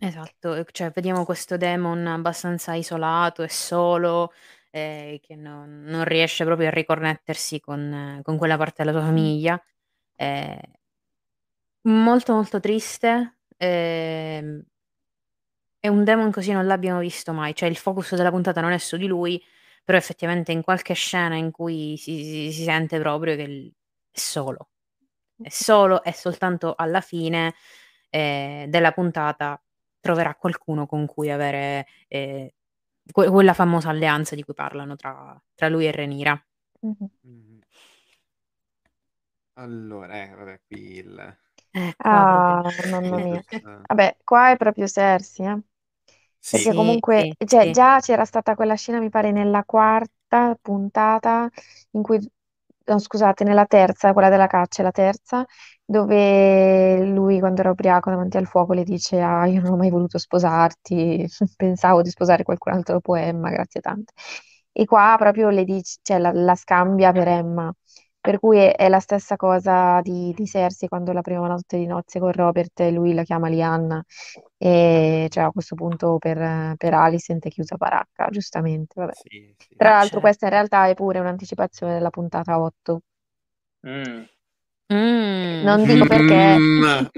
Esatto, 0.00 0.54
e 0.54 0.64
cioè 0.70 0.90
vediamo 0.90 1.24
questo 1.24 1.56
demon 1.56 2.06
abbastanza 2.06 2.74
isolato 2.74 3.42
e 3.42 3.48
solo, 3.48 4.32
eh, 4.70 5.18
che 5.22 5.34
non, 5.34 5.82
non 5.82 6.04
riesce 6.04 6.44
proprio 6.44 6.68
a 6.68 6.70
riconnettersi 6.70 7.58
con, 7.60 8.20
con 8.22 8.36
quella 8.36 8.56
parte 8.56 8.84
della 8.84 8.96
sua 8.96 9.06
famiglia. 9.06 9.60
Eh, 10.16 10.60
molto 11.88 12.34
molto 12.34 12.60
triste. 12.60 13.38
ehm, 13.56 14.62
e 15.80 15.88
un 15.88 16.04
demon 16.04 16.30
così 16.30 16.52
non 16.52 16.66
l'abbiamo 16.66 17.00
visto 17.00 17.32
mai. 17.32 17.54
Cioè 17.54 17.68
il 17.68 17.76
focus 17.76 18.14
della 18.14 18.30
puntata 18.30 18.60
non 18.60 18.72
è 18.72 18.78
su 18.78 18.96
di 18.96 19.06
lui, 19.06 19.42
però 19.84 19.96
effettivamente 19.98 20.52
in 20.52 20.62
qualche 20.62 20.94
scena 20.94 21.36
in 21.36 21.50
cui 21.50 21.96
si, 21.96 22.22
si- 22.24 22.52
si 22.52 22.62
sente 22.64 22.98
proprio 22.98 23.36
che 23.36 23.44
è 24.10 24.18
solo. 24.18 24.70
È 25.40 25.48
solo 25.50 26.02
e 26.04 26.12
soltanto 26.12 26.74
alla 26.76 27.00
fine 27.00 27.54
eh, 28.10 28.66
della 28.68 28.92
puntata 28.92 29.60
troverà 30.00 30.34
qualcuno 30.34 30.86
con 30.86 31.06
cui 31.06 31.30
avere 31.30 31.86
eh, 32.08 32.54
que- 33.12 33.28
quella 33.30 33.54
famosa 33.54 33.88
alleanza 33.90 34.34
di 34.34 34.42
cui 34.44 34.54
parlano 34.54 34.96
tra, 34.96 35.40
tra 35.54 35.68
lui 35.68 35.86
e 35.86 35.92
Renira. 35.92 36.40
Mhm. 36.82 37.08
Mhm. 37.22 37.62
Allora, 39.54 40.22
eh, 40.22 40.34
vabbè, 40.34 40.60
qui 40.66 40.78
il... 40.96 41.38
Eh, 41.72 41.94
Ah, 41.98 42.26
proprio- 42.26 42.64
mamma 42.84 43.18
eh, 43.18 43.26
mia. 43.26 43.42
questa- 43.46 43.86
Vabbè, 43.86 44.16
qua 44.24 44.50
è 44.50 44.56
proprio 44.56 44.86
Cersei, 44.86 45.46
eh. 45.46 45.60
Sì, 46.40 46.64
Perché 46.64 46.72
comunque, 46.74 47.28
sì, 47.28 47.36
cioè, 47.46 47.68
sì. 47.70 47.70
già 47.70 48.00
c'era 48.00 48.24
stata 48.24 48.54
quella 48.54 48.74
scena, 48.74 49.00
mi 49.00 49.10
pare, 49.10 49.32
nella 49.32 49.64
quarta 49.64 50.56
puntata, 50.60 51.48
in 51.92 52.02
cui, 52.02 52.18
no, 52.86 52.98
scusate, 52.98 53.44
nella 53.44 53.66
terza, 53.66 54.12
quella 54.14 54.30
della 54.30 54.46
caccia, 54.46 54.82
la 54.82 54.90
terza, 54.92 55.44
dove 55.90 57.02
lui, 57.06 57.38
quando 57.40 57.60
era 57.62 57.70
ubriaco 57.70 58.10
davanti 58.10 58.36
al 58.36 58.46
fuoco, 58.46 58.74
le 58.74 58.84
dice, 58.84 59.20
ah, 59.22 59.46
io 59.46 59.62
non 59.62 59.72
ho 59.72 59.76
mai 59.76 59.88
voluto 59.88 60.18
sposarti, 60.18 61.26
pensavo 61.56 62.02
di 62.02 62.10
sposare 62.10 62.42
qualcun 62.42 62.72
altro 62.74 62.94
dopo 62.94 63.14
Emma, 63.14 63.48
grazie 63.50 63.80
tante. 63.80 64.12
E 64.70 64.84
qua 64.84 65.16
proprio 65.18 65.48
le 65.48 65.64
dice, 65.64 65.98
cioè, 66.02 66.18
la, 66.18 66.30
la 66.32 66.54
scambia 66.54 67.10
per 67.12 67.28
Emma. 67.28 67.72
Per 68.20 68.38
cui 68.38 68.58
è, 68.58 68.76
è 68.76 68.88
la 68.90 69.00
stessa 69.00 69.36
cosa 69.36 70.00
di, 70.02 70.34
di 70.36 70.44
Cersei 70.44 70.88
quando 70.88 71.12
la 71.12 71.22
prima 71.22 71.46
notte 71.48 71.78
di 71.78 71.86
nozze 71.86 72.18
con 72.18 72.32
Robert 72.32 72.78
e 72.80 72.90
lui 72.90 73.14
la 73.14 73.22
chiama 73.22 73.48
Lianna 73.48 74.04
e 74.58 75.28
cioè 75.30 75.44
a 75.44 75.50
questo 75.50 75.74
punto 75.74 76.18
per, 76.18 76.74
per 76.76 76.92
Alicent 76.94 77.46
è 77.46 77.48
chiusa 77.48 77.76
baracca, 77.76 78.28
giustamente. 78.30 78.92
Vabbè. 78.96 79.12
sì, 79.14 79.54
sì. 79.56 79.74
Tra 79.76 79.90
l'altro 79.90 80.06
certo. 80.08 80.20
questa 80.20 80.46
in 80.46 80.52
realtà 80.52 80.86
è 80.88 80.94
pure 80.94 81.20
un'anticipazione 81.20 81.94
della 81.94 82.10
puntata 82.10 82.60
8. 82.60 83.00
Mm. 83.86 84.24
Mm. 84.92 85.62
Non 85.64 85.84
dico 85.84 86.06
perché, 86.06 86.56
Mm, 86.56 86.80
non, 86.82 87.10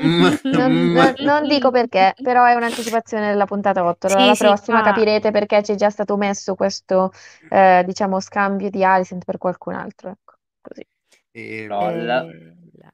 mm. 0.73 0.93
non- 0.97 1.15
non 1.19 1.47
dico 1.47 1.71
perché, 1.71 2.15
però 2.21 2.45
è 2.45 2.55
un'anticipazione 2.55 3.29
della 3.29 3.45
puntata 3.47 3.85
8. 3.85 4.07
Allora 4.09 4.21
Sì, 4.23 4.27
la 4.27 4.35
sì, 4.35 4.45
prossima 4.45 4.81
qua- 4.81 4.91
capirete 4.91 5.31
perché 5.31 5.61
c'è 5.61 5.77
già 5.77 5.89
stato 5.89 6.17
messo 6.17 6.57
questo, 6.57 7.13
eh, 7.49 7.83
diciamo, 7.87 8.19
scambio 8.19 8.71
di 8.71 8.83
Alicent 8.85 9.25
per 9.25 9.39
qualcun 9.39 9.75
altro. 9.75 10.11
Ecco, 10.11 10.35
così. 10.61 10.85
E-. 11.31 11.63
Ella. 11.65 12.27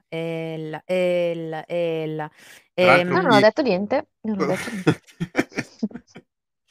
Ella, 0.09 0.83
ella, 0.85 1.65
ella, 1.67 2.31
l'altro 2.75 3.09
No, 3.09 3.19
Ehm, 3.19 3.25
non 3.25 3.31
ho 3.33 3.41
detto 3.41 3.63
niente, 3.63 4.09
non 4.23 4.41
ho 4.41 4.47
detto 4.47 4.71
niente. 4.71 5.03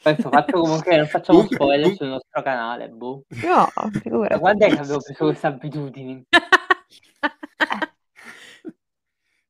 Questo 0.01 0.29
faccio 0.29 0.59
comunque, 0.61 0.95
non 0.97 1.07
facciamo 1.07 1.39
Comunque- 1.39 1.55
spoiler 1.57 1.95
sul 1.95 2.07
nostro 2.07 2.41
canale, 2.43 2.87
boh. 2.89 3.23
No, 3.43 3.67
Da 3.73 3.99
figurati. 3.99 4.39
quando 4.39 4.65
è 4.65 4.69
che 4.69 4.77
avevo 4.79 4.99
preso 5.01 5.25
queste 5.25 5.47
abitudini? 5.47 6.23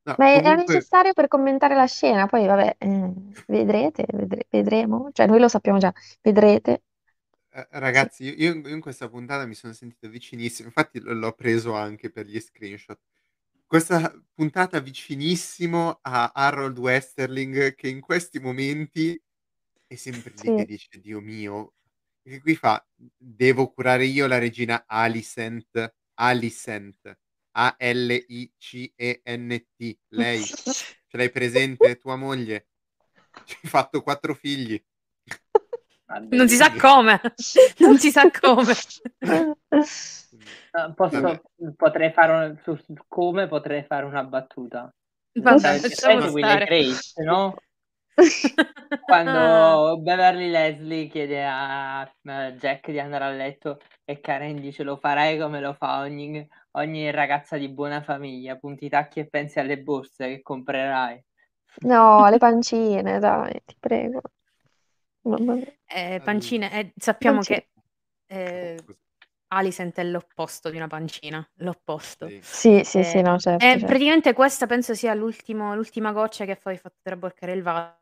No, 0.06 0.14
Ma 0.20 0.26
comunque- 0.40 0.56
necessario 0.76 1.14
per 1.14 1.28
commentare 1.28 1.74
la 1.76 1.88
scena, 1.88 2.28
poi 2.28 2.46
vabbè, 2.46 2.76
eh, 2.78 3.12
vedrete, 3.48 4.06
vedre- 4.14 4.46
vedremo, 4.52 5.10
cioè 5.12 5.26
noi 5.26 5.40
lo 5.40 5.48
sappiamo 5.48 5.80
già, 5.80 5.92
vedrete. 6.22 6.84
Eh, 7.50 7.68
Ragazzi, 7.72 8.24
io, 8.24 8.54
io 8.54 8.68
in 8.68 8.82
questa 8.82 9.10
puntata 9.10 9.48
mi 9.48 9.56
sono 9.56 9.74
sentito 9.74 10.08
vicinissimo, 10.08 10.68
infatti 10.68 11.00
l- 11.00 11.18
l'ho 11.18 11.34
preso 11.34 11.74
anche 11.74 12.12
per 12.12 12.28
gli 12.28 12.40
screenshot. 12.40 13.00
Questa 13.66 14.14
puntata 14.36 14.80
vicinissimo 14.80 15.98
a 16.04 16.32
Harold 16.36 16.78
Westerling 16.78 17.74
che 17.74 17.88
in 17.88 18.00
questi 18.00 18.40
momenti 18.40 19.20
è 19.88 19.96
sempre 19.96 20.32
lì 20.34 20.38
Sì. 20.38 20.56
che 20.56 20.66
dice 20.66 21.00
Dio 21.00 21.20
mio, 21.20 21.74
perché 22.22 22.42
qui 22.42 22.56
fa 22.56 22.86
devo 23.18 23.72
curare 23.74 24.06
io 24.06 24.28
la 24.28 24.38
regina 24.38 24.84
Alicent, 24.86 25.94
Alicent, 26.16 27.18
A-L-I-C-E-N-T, 27.58 28.98
lei, 30.10 30.42
ce 31.08 31.18
l'hai 31.18 31.30
presente, 31.30 31.98
tua 31.98 32.18
moglie? 32.18 32.68
Ci 33.46 33.58
hai 33.62 33.70
fatto 33.70 34.02
quattro 34.02 34.34
figli. 34.34 34.82
Vabbè, 36.06 36.36
non 36.36 36.50
si 36.50 36.58
sa 36.58 36.72
come, 36.72 37.22
non 37.80 37.98
si 37.98 38.12
sa 38.12 38.30
come. 38.30 38.74
Posso, 40.96 41.42
potrei 41.78 42.12
fare 42.12 42.34
un- 42.34 42.60
su 42.64 42.76
su 42.76 42.94
come 43.08 43.48
potrei 43.48 43.84
fare 43.84 44.06
una 44.06 44.24
battuta. 44.24 44.94
Vabbè, 45.32 45.80
stare. 45.80 46.66
Grace, 46.66 47.24
no? 47.24 47.56
Quando 49.06 49.98
Beverly 50.02 50.50
Leslie 50.50 51.08
chiede 51.08 51.46
a 51.46 52.02
a 52.02 52.52
Jack 52.52 52.92
di 52.92 53.00
andare 53.00 53.26
a 53.26 53.30
letto 53.30 53.80
e 54.04 54.20
Karen 54.20 54.60
dice 54.60 54.84
lo 54.84 54.98
farai 54.98 55.38
come 55.38 55.60
lo 55.60 55.74
fa 55.74 56.00
ogni, 56.00 56.48
ogni 56.76 57.12
ragazza 57.12 57.58
di 57.58 57.70
buona 57.70 58.02
famiglia, 58.02 58.56
punti 58.58 58.86
i 58.86 58.90
tacchi 58.90 59.20
e 59.20 59.28
pensi 59.28 59.60
alle 59.60 59.80
borse 59.80 60.28
che 60.28 60.42
comprerai. 60.42 61.24
No, 61.82 62.28
le 62.30 62.38
pancine, 62.38 63.20
dai, 63.20 63.62
ti 63.66 63.76
prego. 63.80 64.22
Mamma 65.24 65.54
mia. 65.56 65.74
Eh, 65.88 66.22
pancine, 66.24 66.72
eh, 66.72 66.94
sappiamo 66.98 67.38
Pancine. 67.38 67.66
che 67.66 67.70
eh, 68.28 68.84
Alicent 69.48 69.98
è 69.98 70.04
l'opposto 70.04 70.70
di 70.70 70.78
una 70.78 70.88
pancina, 70.88 71.48
l'opposto. 71.56 72.28
sì. 72.28 72.40
Sì, 72.42 72.82
sì, 72.84 73.04
sì, 73.04 73.22
no, 73.22 73.38
certo, 73.40 73.66
eh, 73.66 73.78
certo. 73.80 73.86
praticamente 73.88 74.34
questa 74.34 74.66
penso 74.68 74.94
sia 74.94 75.14
l'ultimo- 75.14 75.76
l'ultima 75.76 76.12
goccia 76.12 76.46
che 76.46 76.56
poi 76.56 76.76
ha 76.76 76.78
fatto 76.78 76.98
traboccare 77.02 77.54
il 77.54 77.62
vaso. 77.64 77.98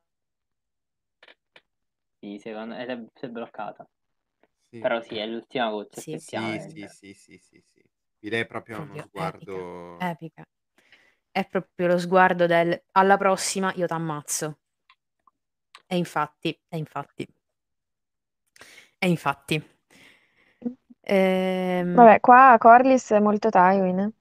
Sì, 2.19 2.39
secondo 2.39 2.73
me 2.75 2.85
è- 2.85 3.05
si 3.13 3.25
è 3.25 3.29
bloccata. 3.29 3.87
Sì. 4.69 4.79
Però 4.79 5.01
sì, 5.01 5.17
è 5.17 5.25
l'ultima 5.27 5.69
goccia, 5.69 6.01
Sì, 6.01 6.17
sì, 6.17 6.59
Sì, 6.59 6.87
sì, 6.87 7.13
sì, 7.13 7.37
sì, 7.37 7.63
sì, 7.73 7.83
lei 8.29 8.45
proprio 8.45 8.81
uno 8.81 8.97
Proprio 8.97 8.99
sguardo... 8.99 9.53
epica, 9.97 10.09
epica. 10.11 10.43
È 11.31 11.45
proprio 11.47 11.87
lo 11.87 11.97
sguardo 11.99 12.45
del 12.47 12.83
alla 12.93 13.17
prossima 13.17 13.71
io 13.75 13.87
t'ammazzo. 13.87 14.59
E 15.87 15.95
infatti, 15.97 16.51
e 16.67 16.77
infatti, 16.77 17.25
e 18.99 19.07
infatti. 19.07 19.61
Ehm, 21.05 21.95
Vabbè, 21.95 22.19
qua 22.19 22.57
Corlys 22.59 23.11
è 23.11 23.19
molto 23.19 23.49
Tywin. 23.49 24.11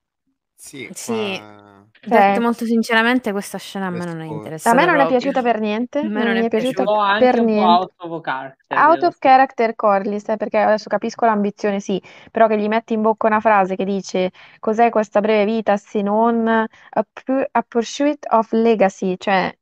Sì, 0.57 0.91
Sì. 0.95 1.43
qua... 1.45 1.82
Detto 2.05 2.41
molto 2.41 2.65
sinceramente, 2.65 3.31
questa 3.31 3.59
scena 3.59 3.87
a 3.87 3.91
me 3.91 4.05
non 4.05 4.21
è 4.21 4.25
interessata. 4.25 4.77
A 4.77 4.81
me 4.81 4.87
non 4.87 5.01
è 5.01 5.07
piaciuta 5.07 5.41
per 5.43 5.61
niente, 5.61 6.01
A 6.01 6.09
me 6.09 6.25
non 6.25 6.37
è 6.37 6.45
è 6.45 6.49
piaciuta 6.49 6.85
per 7.19 7.41
niente. 7.43 7.65
out 7.65 7.93
of 7.99 8.23
character. 8.23 8.77
Out 8.77 9.03
of 9.05 9.19
character 9.19 9.75
Corlys, 9.77 10.29
eh, 10.29 10.37
perché 10.37 10.59
adesso 10.59 10.89
capisco 10.89 11.27
l'ambizione, 11.27 11.79
sì, 11.79 12.03
però 12.31 12.49
che 12.49 12.59
gli 12.59 12.67
metti 12.69 12.95
in 12.95 13.03
bocca 13.03 13.27
una 13.29 13.39
frase 13.41 13.77
che 13.77 13.85
dice 13.85 14.31
cos'è 14.59 14.91
questa 14.91 15.21
breve 15.21 15.45
vita 15.45 15.77
se 15.77 16.03
non 16.03 16.49
a, 16.49 16.67
pu- 17.13 17.45
a 17.51 17.63
pursuit 17.63 18.27
of 18.31 18.51
legacy, 18.53 19.17
cioè, 19.19 19.55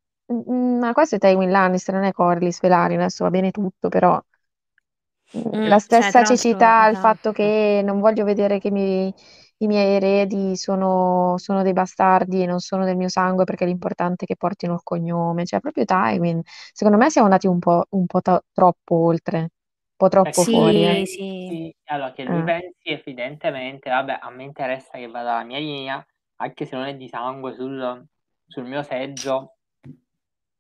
ma 0.47 0.93
questo 0.93 1.17
è 1.17 1.19
Tywin 1.19 1.51
Lannister, 1.51 1.95
non 1.95 2.05
è 2.05 2.13
Corlys 2.13 2.61
Velaryon, 2.61 3.01
adesso 3.01 3.25
va 3.25 3.31
bene 3.31 3.51
tutto, 3.51 3.89
però 3.89 4.19
mm, 5.37 5.67
la 5.67 5.79
cioè, 5.89 6.11
stessa 6.11 6.23
cecità, 6.25 6.87
il 6.89 6.97
fatto 6.97 7.31
esatto. 7.31 7.33
che 7.33 7.83
non 7.85 8.01
voglio 8.01 8.25
vedere 8.25 8.59
che 8.59 8.71
mi- 8.71 9.13
i 9.63 9.67
miei 9.67 9.95
eredi 9.97 10.57
sono, 10.57 11.35
sono 11.39 11.63
dei 11.63 11.73
bastardi 11.73 12.43
e 12.43 12.47
non 12.47 12.61
sono 12.61 12.85
del 12.85 12.97
mio 12.97 13.09
sangue 13.09 13.45
perché 13.45 13.65
l'importante 13.67 14.25
è 14.25 14.29
che 14.29 14.37
portino 14.37 14.75
il 14.75 14.81
cognome, 14.83 15.45
cioè 15.47 15.61
proprio 15.61 15.85
Tywin. 15.85 16.41
Secondo 16.73 16.99
me 16.99 17.11
siamo 17.11 17.27
andati 17.29 17.47
un 17.47 17.59
po', 17.59 17.85
un 17.91 18.07
po' 18.07 18.21
ta- 18.23 18.43
troppo 18.53 18.95
oltre, 18.97 19.39
un 19.41 19.49
po' 19.97 20.09
troppo 20.09 20.31
Perché 20.31 20.45
Sì, 20.45 20.51
fuori. 20.51 20.85
eh. 20.85 20.95
lui- 20.97 21.07
sì. 21.07 21.75
Allora, 21.87 22.13
che 22.13 22.25
lui 22.25 22.43
Eh. 22.43 22.45
pensi 22.45 22.89
evidentemente, 22.91 23.91
vabbè, 23.91 24.19
a 24.21 24.31
me 24.31 24.45
interessa 24.45 24.93
che 24.99 25.09
vada 25.09 25.35
la 25.37 25.45
mia 25.45 25.59
linea, 25.59 26.05
anche 26.37 26.65
se 26.67 26.77
non 26.77 26.87
è 26.87 26.95
di 26.97 27.09
sangue 27.09 27.55
sul, 27.55 28.07
sul 28.47 28.65
mio 28.65 28.83
seggio, 28.83 29.57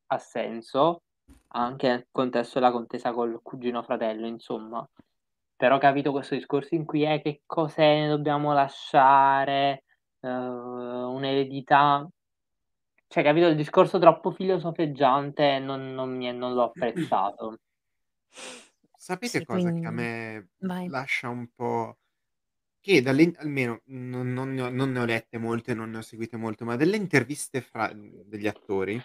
ha 0.08 0.18
senso, 0.18 1.02
anche 1.54 1.88
nel 1.88 2.06
contesto 2.10 2.58
della 2.58 2.70
contesa 2.72 3.12
col 3.12 3.40
cugino 3.42 3.82
fratello, 3.82 4.26
insomma. 4.26 4.86
Però 5.60 5.76
capito 5.76 6.10
questo 6.10 6.34
discorso 6.36 6.74
in 6.74 6.86
cui 6.86 7.02
è 7.02 7.20
che 7.20 7.42
cos'è, 7.44 8.00
ne 8.00 8.08
dobbiamo 8.08 8.54
lasciare, 8.54 9.84
eh, 10.20 10.26
un'eredità. 10.30 12.08
Cioè, 13.08 13.22
capito, 13.22 13.46
il 13.48 13.56
discorso 13.56 13.98
troppo 13.98 14.30
filosofeggiante 14.30 15.58
non 15.58 15.92
non 15.94 16.16
mi 16.16 16.26
è 16.26 16.32
non 16.32 16.54
l'ho 16.54 16.62
apprezzato. 16.64 17.58
Sapete 18.96 19.42
Sì, 19.42 19.44
cosa 19.44 19.72
che 19.72 19.86
a 19.86 19.90
quindi 19.90 19.90
me 19.90 20.48
vai. 20.60 20.90
lascia 20.90 21.28
un 21.28 21.48
po' 21.54 21.98
che 22.80 23.02
dalle 23.02 23.32
almeno 23.36 23.82
non 23.86 24.32
non 24.32 24.54
ne 24.54 24.62
ho 24.62 24.70
non 24.70 24.92
ne 24.92 25.00
ho 25.00 25.04
lette 25.06 25.38
molte, 25.38 25.74
non 25.74 25.90
ne 25.90 25.98
ho 25.98 26.02
seguite 26.02 26.36
molte, 26.38 26.64
ma 26.64 26.76
delle 26.76 26.96
interviste 26.96 27.60
fra 27.62 27.92
degli 27.94 28.46
attori 28.48 29.04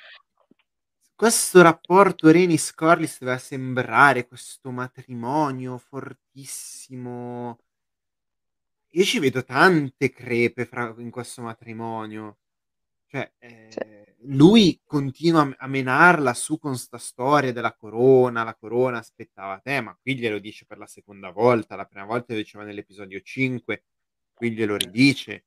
questo 1.16 1.62
rapporto 1.62 2.30
Rhaenys-Corlys 2.32 3.20
doveva 3.20 3.38
sembrare 3.38 4.28
questo 4.28 4.72
matrimonio 4.72 5.78
fortissimo. 5.78 7.58
Io 8.94 9.04
ci 9.04 9.20
vedo 9.20 9.44
tante 9.44 10.10
crepe 10.12 10.66
fra 10.66 10.94
in 10.98 11.10
questo 11.12 11.42
matrimonio. 11.42 12.38
Cioè, 13.08 13.34
ehm, 13.40 13.70
lui 14.36 14.82
continua 14.86 15.54
a 15.58 15.68
menarla 15.68 16.34
su 16.34 16.60
con 16.60 16.78
'sta 16.78 16.98
storia 16.98 17.54
della 17.54 17.76
corona, 17.76 18.44
la 18.44 18.56
corona 18.56 19.00
aspettava 19.00 19.60
te, 19.60 19.82
ma 19.82 19.98
qui 20.02 20.18
glielo 20.18 20.40
dice 20.40 20.66
per 20.66 20.78
la 20.80 20.88
seconda 20.88 21.32
volta, 21.32 21.76
la 21.76 21.86
prima 21.86 22.06
volta 22.06 22.34
lo 22.34 22.40
diceva 22.40 22.64
nell'episodio 22.64 23.22
5, 23.22 23.84
qui 24.34 24.52
glielo 24.54 24.78
ridice. 24.78 25.46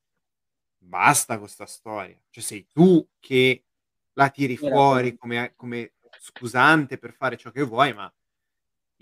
Basta 0.79 1.39
con 1.39 1.49
'sta 1.49 1.67
storia. 1.67 2.19
Cioè 2.31 2.43
sei 2.45 2.67
tu 2.69 3.07
che 3.21 3.65
la 4.19 4.31
tiri 4.31 4.57
fuori 4.57 5.17
come 5.17 5.55
come 5.57 5.95
scusante 6.19 6.99
per 6.99 7.15
fare 7.15 7.37
ciò 7.37 7.51
che 7.51 7.63
vuoi, 7.63 7.95
ma 7.95 8.13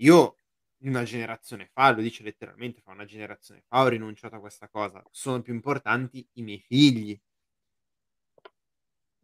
io 0.01 0.35
una 0.83 1.03
generazione 1.03 1.67
fa, 1.73 1.91
lo 1.91 2.01
dice 2.01 2.23
letteralmente, 2.23 2.81
fa: 2.81 2.91
"Una 2.91 3.05
generazione 3.05 3.63
fa 3.67 3.81
ho 3.83 3.87
rinunciato 3.89 4.35
a 4.35 4.39
questa 4.39 4.69
cosa. 4.69 5.03
Sono 5.11 5.41
più 5.41 5.53
importanti 5.53 6.27
i 6.35 6.43
miei 6.43 6.59
figli." 6.61 7.19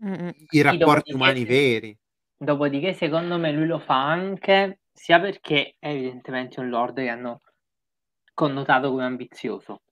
Mh-mh. 0.01 0.33
I 0.51 0.61
rapporti 0.61 1.13
dopodiché 1.13 1.13
umani 1.13 1.43
veri. 1.43 1.97
dopodiché 2.37 2.93
secondo 2.93 3.39
me 3.39 3.51
lui 3.51 3.65
lo 3.67 3.79
fa 3.79 4.05
anche 4.07 4.81
sia 4.93 5.19
perché 5.19 5.75
è 5.79 5.89
evidentemente 5.89 6.59
un 6.59 6.69
lord 6.69 6.97
che 6.97 7.07
hanno 7.09 7.41
connotato 8.33 8.91
come 8.91 9.05
ambizioso 9.05 9.83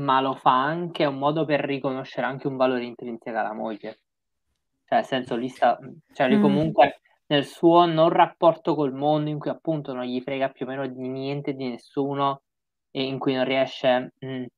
ma 0.00 0.20
lo 0.20 0.34
fa 0.34 0.62
anche 0.64 1.02
è 1.04 1.06
un 1.06 1.16
modo 1.16 1.46
per 1.46 1.60
riconoscere 1.60 2.26
anche 2.26 2.46
un 2.46 2.56
valore 2.56 2.84
intrinseco 2.84 3.38
alla 3.38 3.54
moglie. 3.54 4.00
Cioè, 4.92 4.96
nel 4.96 5.04
senso 5.06 5.36
lì 5.36 5.48
sta 5.48 5.78
cioè 6.12 6.28
lui 6.28 6.36
Mh. 6.36 6.40
comunque 6.40 7.00
nel 7.28 7.46
suo 7.46 7.86
non 7.86 8.10
rapporto 8.10 8.74
col 8.74 8.92
mondo 8.92 9.30
in 9.30 9.38
cui 9.38 9.48
appunto 9.48 9.94
non 9.94 10.04
gli 10.04 10.20
frega 10.20 10.50
più 10.50 10.66
o 10.66 10.68
meno 10.68 10.86
di 10.86 11.08
niente 11.08 11.50
e 11.50 11.54
di 11.54 11.70
nessuno 11.70 12.42
e 12.90 13.02
in 13.04 13.18
cui 13.18 13.32
non 13.34 13.44
riesce. 13.46 14.12
Ci 14.18 14.50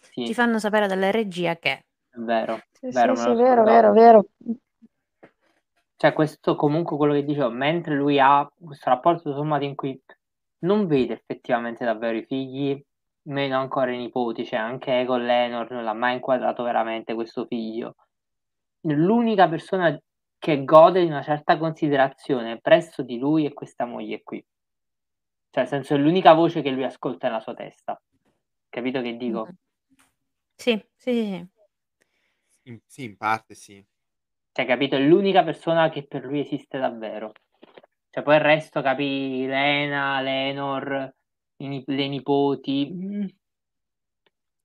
Sì. 0.00 0.32
fanno 0.32 0.58
sapere 0.58 0.86
dalla 0.86 1.10
regia 1.10 1.56
che 1.56 1.84
È 2.08 2.16
vero, 2.16 2.60
Sì, 2.72 2.88
vero, 2.88 3.14
sì, 3.14 3.34
vero, 3.34 3.64
vero, 3.64 3.92
vero. 3.92 4.26
Cioè 5.96 6.12
questo 6.14 6.56
comunque 6.56 6.96
quello 6.96 7.12
che 7.12 7.24
dicevo, 7.24 7.50
mentre 7.50 7.94
lui 7.94 8.18
ha 8.18 8.50
questo 8.58 8.88
rapporto 8.88 9.32
sommato 9.34 9.64
in 9.64 9.74
cui 9.74 10.00
non 10.60 10.86
vede 10.86 11.12
effettivamente 11.12 11.84
davvero 11.84 12.16
i 12.16 12.24
figli, 12.24 12.82
meno 13.24 13.58
ancora 13.58 13.92
i 13.92 13.98
nipoti, 13.98 14.46
cioè 14.46 14.58
anche 14.58 15.04
con 15.06 15.24
Laenor 15.26 15.70
non 15.70 15.84
l'ha 15.84 15.92
mai 15.92 16.14
inquadrato 16.14 16.62
veramente 16.62 17.12
questo 17.12 17.44
figlio. 17.44 17.96
L'unica 18.86 19.48
persona 19.48 19.98
che 20.38 20.62
gode 20.62 21.00
di 21.00 21.06
una 21.06 21.22
certa 21.22 21.56
considerazione 21.56 22.60
presso 22.60 23.02
di 23.02 23.16
lui 23.18 23.46
è 23.46 23.52
questa 23.54 23.86
moglie 23.86 24.22
qui. 24.22 24.44
Cioè, 25.54 25.60
nel 25.62 25.68
senso 25.68 25.94
è 25.94 25.98
l'unica 25.98 26.32
voce 26.34 26.62
che 26.62 26.70
lui 26.70 26.82
ascolta 26.82 27.28
nella 27.28 27.40
sua 27.40 27.54
testa. 27.54 28.00
Capito 28.68 29.00
che 29.00 29.16
dico? 29.16 29.44
Mh-mh. 29.44 29.56
Sì, 30.56 30.72
sì, 30.96 31.12
sì, 31.12 31.24
sì. 31.26 31.48
In 32.66 32.80
sì, 32.86 33.04
in 33.04 33.16
parte 33.16 33.54
sì. 33.54 33.84
Cioè, 34.52 34.66
capito, 34.66 34.96
è 34.96 35.00
l'unica 35.00 35.42
persona 35.44 35.88
che 35.90 36.06
per 36.06 36.24
lui 36.24 36.40
esiste 36.40 36.78
davvero. 36.78 37.32
Cioè 38.10 38.22
poi 38.22 38.36
il 38.36 38.40
resto 38.40 38.82
capì, 38.82 39.46
Lena, 39.46 40.20
Laenor, 40.20 41.12
i 41.56 41.82
le 41.86 42.08
nipoti, 42.08 42.90
mhmm 42.92 43.26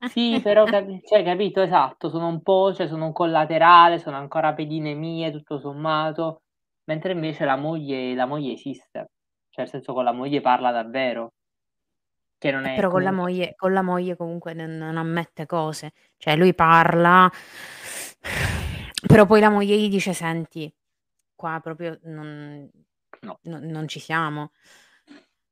sì, 0.01 0.39
però 0.41 0.67
capi 0.67 1.01
cioè 1.03 1.23
capito, 1.23 1.61
esatto, 1.61 2.09
sono 2.09 2.27
un 2.27 2.41
po' 2.41 2.73
cioè 2.73 2.87
sono 2.87 3.05
un 3.07 3.11
collaterale, 3.13 3.99
sono 3.99 4.17
ancora 4.17 4.53
pedine 4.53 4.93
mie 4.93 5.31
tutto 5.31 5.59
sommato, 5.59 6.41
mentre 6.85 7.11
invece 7.13 7.45
la 7.45 7.55
moglie 7.57 8.15
la 8.15 8.25
moglie 8.25 8.53
esiste. 8.53 9.09
Cioè 9.49 9.63
nel 9.63 9.69
senso 9.69 9.93
con 9.93 10.03
la 10.03 10.11
moglie 10.13 10.41
parla 10.41 10.71
davvero. 10.71 11.29
Che 12.41 12.51
non 12.51 12.65
Eh, 12.65 12.69
è 12.69 12.73
però 12.73 12.89
con 12.89 13.03
la 13.03 13.11
comunque 13.11 13.13
moglie 13.13 13.53
con 13.55 13.71
la 13.71 13.81
moglie 13.81 14.17
comunque 14.17 14.53
non 14.53 14.75
non 14.75 14.97
ammette 14.97 15.45
cose. 15.45 15.93
Cioè 16.17 16.35
lui 16.35 16.53
parla, 16.53 17.29
però 19.07 19.25
poi 19.25 19.39
la 19.39 19.49
moglie 19.49 19.77
gli 19.77 19.87
dice: 19.89 20.13
"Senti, 20.13 20.71
qua 21.35 21.59
proprio 21.61 21.99
non 22.03 22.69
No. 23.21 23.39
no 23.43 23.59
non 23.61 23.87
ci 23.87 23.99
siamo." 23.99 24.51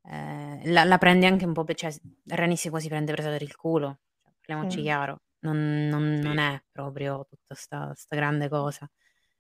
Ehm, 0.06 0.62
la 0.74 0.84
la 0.86 0.98
prende 0.98 1.26
anche 1.28 1.46
un 1.46 1.54
po' 1.54 1.64
pe 1.64 1.76
cioè 1.76 1.92
s 1.92 2.00
Rhaenys 2.26 2.68
quasi 2.70 2.88
prende 2.88 3.14
presa 3.14 3.30
per 3.30 3.42
il 3.42 3.56
culo. 3.56 4.00
Parliamoci 4.50 4.80
Sì. 4.80 4.82
chiaro, 4.82 5.24
non 5.40 5.90
non 5.90 6.20
non 6.22 6.38
è 6.38 6.58
proprio 6.72 7.26
tutta 7.30 7.54
'sta 7.54 7.92
'sta 7.94 8.16
grande 8.16 8.48
cosa. 8.48 8.90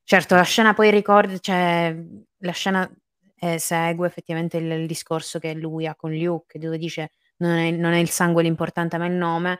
Certo 0.03 0.35
la 0.35 0.41
scena 0.43 0.73
poi 0.73 0.91
ricord 0.91 1.39
cioè, 1.39 1.95
la 2.39 2.51
scena, 2.51 2.89
ehm, 3.37 3.55
segue 3.55 4.05
effettivamente 4.07 4.57
il 4.57 4.69
il 4.69 4.85
discorso 4.87 5.39
che 5.39 5.53
lui 5.53 5.87
ha 5.87 5.95
con 5.95 6.13
Luke, 6.13 6.59
dove 6.59 6.77
dice: 6.77 7.11
"Non 7.37 7.51
è 7.57 7.71
non 7.71 7.93
è 7.93 7.99
il 7.99 8.09
sangue 8.09 8.43
l'importante, 8.43 8.97
ma 8.97 9.05
il 9.05 9.13
nome." 9.13 9.59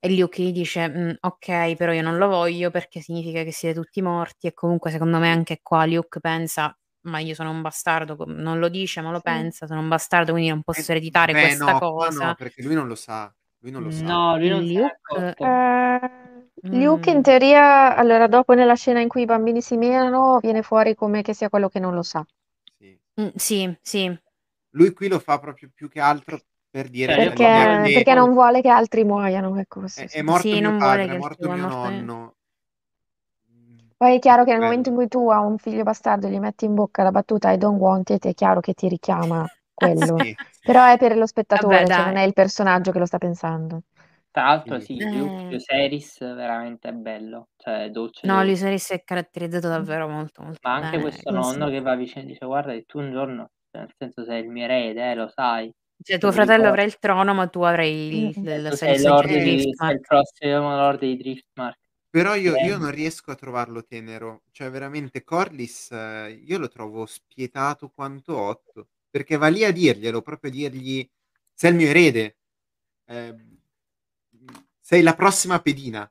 E 0.00 0.10
Luke 0.16 0.42
gli 0.42 0.50
dice: 0.52 0.88
"Mhmm, 0.88 1.16
okay, 1.20 1.76
però 1.76 1.92
io 1.92 2.02
non 2.02 2.16
lo 2.18 2.26
voglio 2.26 2.70
perché 2.72 3.00
significa 3.00 3.44
che 3.44 3.52
siete 3.52 3.78
tutti 3.80 4.02
morti." 4.02 4.48
E 4.48 4.54
comunque 4.54 4.90
secondo 4.90 5.18
me 5.20 5.30
anche 5.30 5.60
qua 5.62 5.86
Luke 5.86 6.18
pensa: 6.20 6.76
"Ma 7.02 7.20
io 7.20 7.34
sono 7.34 7.50
un 7.50 7.62
bastardo." 7.62 8.16
Non 8.26 8.58
lo 8.58 8.68
dice, 8.68 9.00
ma 9.02 9.12
lo 9.12 9.20
Sì. 9.20 9.20
pensa: 9.20 9.66
"Sono 9.68 9.78
un 9.80 9.88
bastardo, 9.88 10.32
quindi 10.32 10.50
non 10.50 10.62
Eh, 10.72 10.84
posso 10.84 10.90
ereditare 10.92 11.36
beh 11.36 11.36
questa 11.36 11.74
no, 11.74 11.76
cosa." 11.76 12.12
no, 12.12 12.34
perché 12.36 12.62
lui 12.62 12.74
non 12.74 12.86
lo 12.86 12.94
sa. 12.94 13.34
Lui 13.62 13.72
non 13.72 13.82
lo 13.82 13.90
sa. 13.90 14.08
No, 14.12 14.38
lui 14.38 14.48
non 14.48 14.64
Luke 14.66 14.84
accorto. 14.86 15.44
Ehm, 15.44 16.48
Luke 16.70 17.10
in 17.10 17.22
teoria 17.22 17.94
allora 17.96 18.26
dopo 18.26 18.54
nella 18.54 18.74
scena 18.74 19.00
in 19.00 19.08
cui 19.08 19.22
i 19.22 19.24
bambini 19.26 19.60
si 19.60 19.76
menano, 19.76 20.38
viene 20.40 20.62
fuori 20.62 20.94
come 20.94 21.22
che 21.22 21.34
sia 21.34 21.48
quello 21.48 21.68
che 21.68 21.78
non 21.80 21.94
lo 21.94 22.02
sa. 22.02 22.24
Sì. 22.78 22.98
Mh, 23.14 23.28
sì, 23.36 23.78
sì. 23.82 24.20
Lui 24.74 24.92
qui 24.92 25.08
lo 25.08 25.18
fa 25.18 25.38
proprio 25.38 25.70
più 25.74 25.88
che 25.88 26.00
altro 26.00 26.38
per 26.70 26.88
dire: 26.88 27.12
Cioè, 27.14 27.22
io 27.22 27.32
"Cioè 27.32 27.36
l'idea 27.36 27.66
proprio 27.66 27.88
Perché 27.88 27.92
perché 27.92 28.14
che" 28.14 28.14
non 28.14 28.32
vuole 28.32 28.60
che 28.60 28.68
altri 28.68 29.04
muoiano, 29.04 29.56
ecco 29.58 29.80
questo 29.80 30.04
"è 30.04 30.06
sì. 30.06 30.18
è 30.18 30.22
morto 30.22 30.56
Sì, 30.56 30.60
mio 30.60 30.72
non 30.72 30.80
vuole 30.82 31.02
padre, 31.02 31.08
che 31.08 31.14
è 31.14 31.14
altri 31.16 31.20
morto 31.20 31.48
mio 31.48 31.62
morto 31.62 31.88
nonno." 31.90 32.34
Poi 34.02 34.16
è 34.16 34.18
chiaro 34.18 34.44
che 34.44 34.52
nel 34.52 34.62
momento 34.62 34.88
in 34.88 34.94
cui 34.94 35.08
tu 35.08 35.28
a 35.28 35.40
un 35.40 35.58
figlio 35.58 35.82
bastardo 35.82 36.26
gli 36.28 36.38
metti 36.38 36.64
in 36.64 36.72
bocca 36.74 37.02
la 37.02 37.10
battuta 37.10 37.50
"I 37.52 37.58
don't 37.58 37.78
want 37.78 38.08
it", 38.08 38.26
è 38.26 38.32
chiaro 38.32 38.60
che 38.60 38.72
ti 38.72 38.88
richiama 38.88 39.46
quello. 39.80 40.18
Sì. 40.18 40.36
Però 40.62 40.84
è 40.86 40.98
per 40.98 41.16
lo 41.16 41.26
Vabbè 41.54 41.84
spettatore, 41.84 41.86
cioè 41.90 42.04
non 42.04 42.16
è 42.16 42.22
il 42.22 42.32
personaggio 42.34 42.92
che 42.92 42.98
lo 42.98 43.06
sta 43.06 43.18
pensando. 43.18 43.82
Tra 44.34 44.44
l'altro 44.44 44.78
Sì, 44.80 44.96
Eh. 44.98 45.30
Viserys 45.48 46.18
veramente 46.20 46.92
bello, 46.92 47.48
cioè 47.56 47.90
dolce, 47.90 48.26
No, 48.26 48.44
dolce. 48.44 48.44
Viserys 48.44 48.90
è 48.90 49.02
caratterizzato 49.02 49.68
davvero 49.68 50.06
molto, 50.06 50.42
molto 50.42 50.68
Ma 50.68 50.74
anche 50.74 50.98
bene. 50.98 51.00
questo 51.00 51.30
nonno 51.30 51.66
sì. 51.66 51.70
che 51.70 51.80
va 51.80 51.94
vicino 51.96 52.22
e 52.24 52.26
dice: 52.26 52.44
"Guarda 52.44 52.72
che 52.72 52.84
tu 52.84 52.98
un 52.98 53.10
giorno, 53.12 53.50
cioè 53.70 53.80
nel 53.82 53.94
senso 53.96 54.24
sei 54.24 54.42
il 54.42 54.48
mio 54.50 54.64
erede, 54.64 55.10
eh, 55.10 55.14
lo 55.14 55.28
sai. 55.28 55.72
Cioè 56.02 56.18
tuo 56.18 56.32
lo 56.32 56.32
fratello 56.32 56.66
ricor" 56.66 56.68
avrà 56.68 56.82
il 56.82 56.98
trono, 56.98 57.32
ma 57.34 57.46
tu 57.48 57.62
avrai 57.62 57.92
il. 58.08 58.38
E 58.42 58.60
il 58.60 58.68
tu 58.68 58.76
sei 58.76 58.76
sei 58.76 58.94
il 58.94 58.96
il 58.96 59.00
seggio 59.00 59.08
lord 59.08 59.28
di 59.28 59.38
Eh. 59.78 59.92
il 59.92 60.00
Driftmark. 60.00 60.00
prossimo 60.00 60.74
lord 60.76 60.98
dei 61.00 61.16
Driftmark. 61.16 61.78
Però 62.14 62.34
io 62.34 62.56
io 62.56 62.76
Grande. 62.76 62.76
non 62.76 62.90
riesco 62.90 63.30
a 63.30 63.36
trovarlo 63.36 63.84
tenero. 63.84 64.42
Cioè 64.50 64.68
veramente 64.68 65.22
Corlys 65.22 65.90
io 65.90 66.58
lo 66.58 66.66
trovo 66.66 67.06
spietato 67.06 67.88
quanto 67.90 68.36
Otto, 68.36 68.88
perché 69.10 69.36
va 69.36 69.48
lì 69.48 69.64
a 69.64 69.72
dirglielo, 69.72 70.22
proprio 70.22 70.50
a 70.50 70.52
dirgli: 70.54 71.08
"Sei 71.54 71.70
il 71.70 71.76
mio 71.76 71.88
erede. 71.88 72.36
Mhmm, 73.06 73.58
sei 74.80 75.02
la 75.02 75.14
prossima 75.14 75.60
pedina 75.60 76.10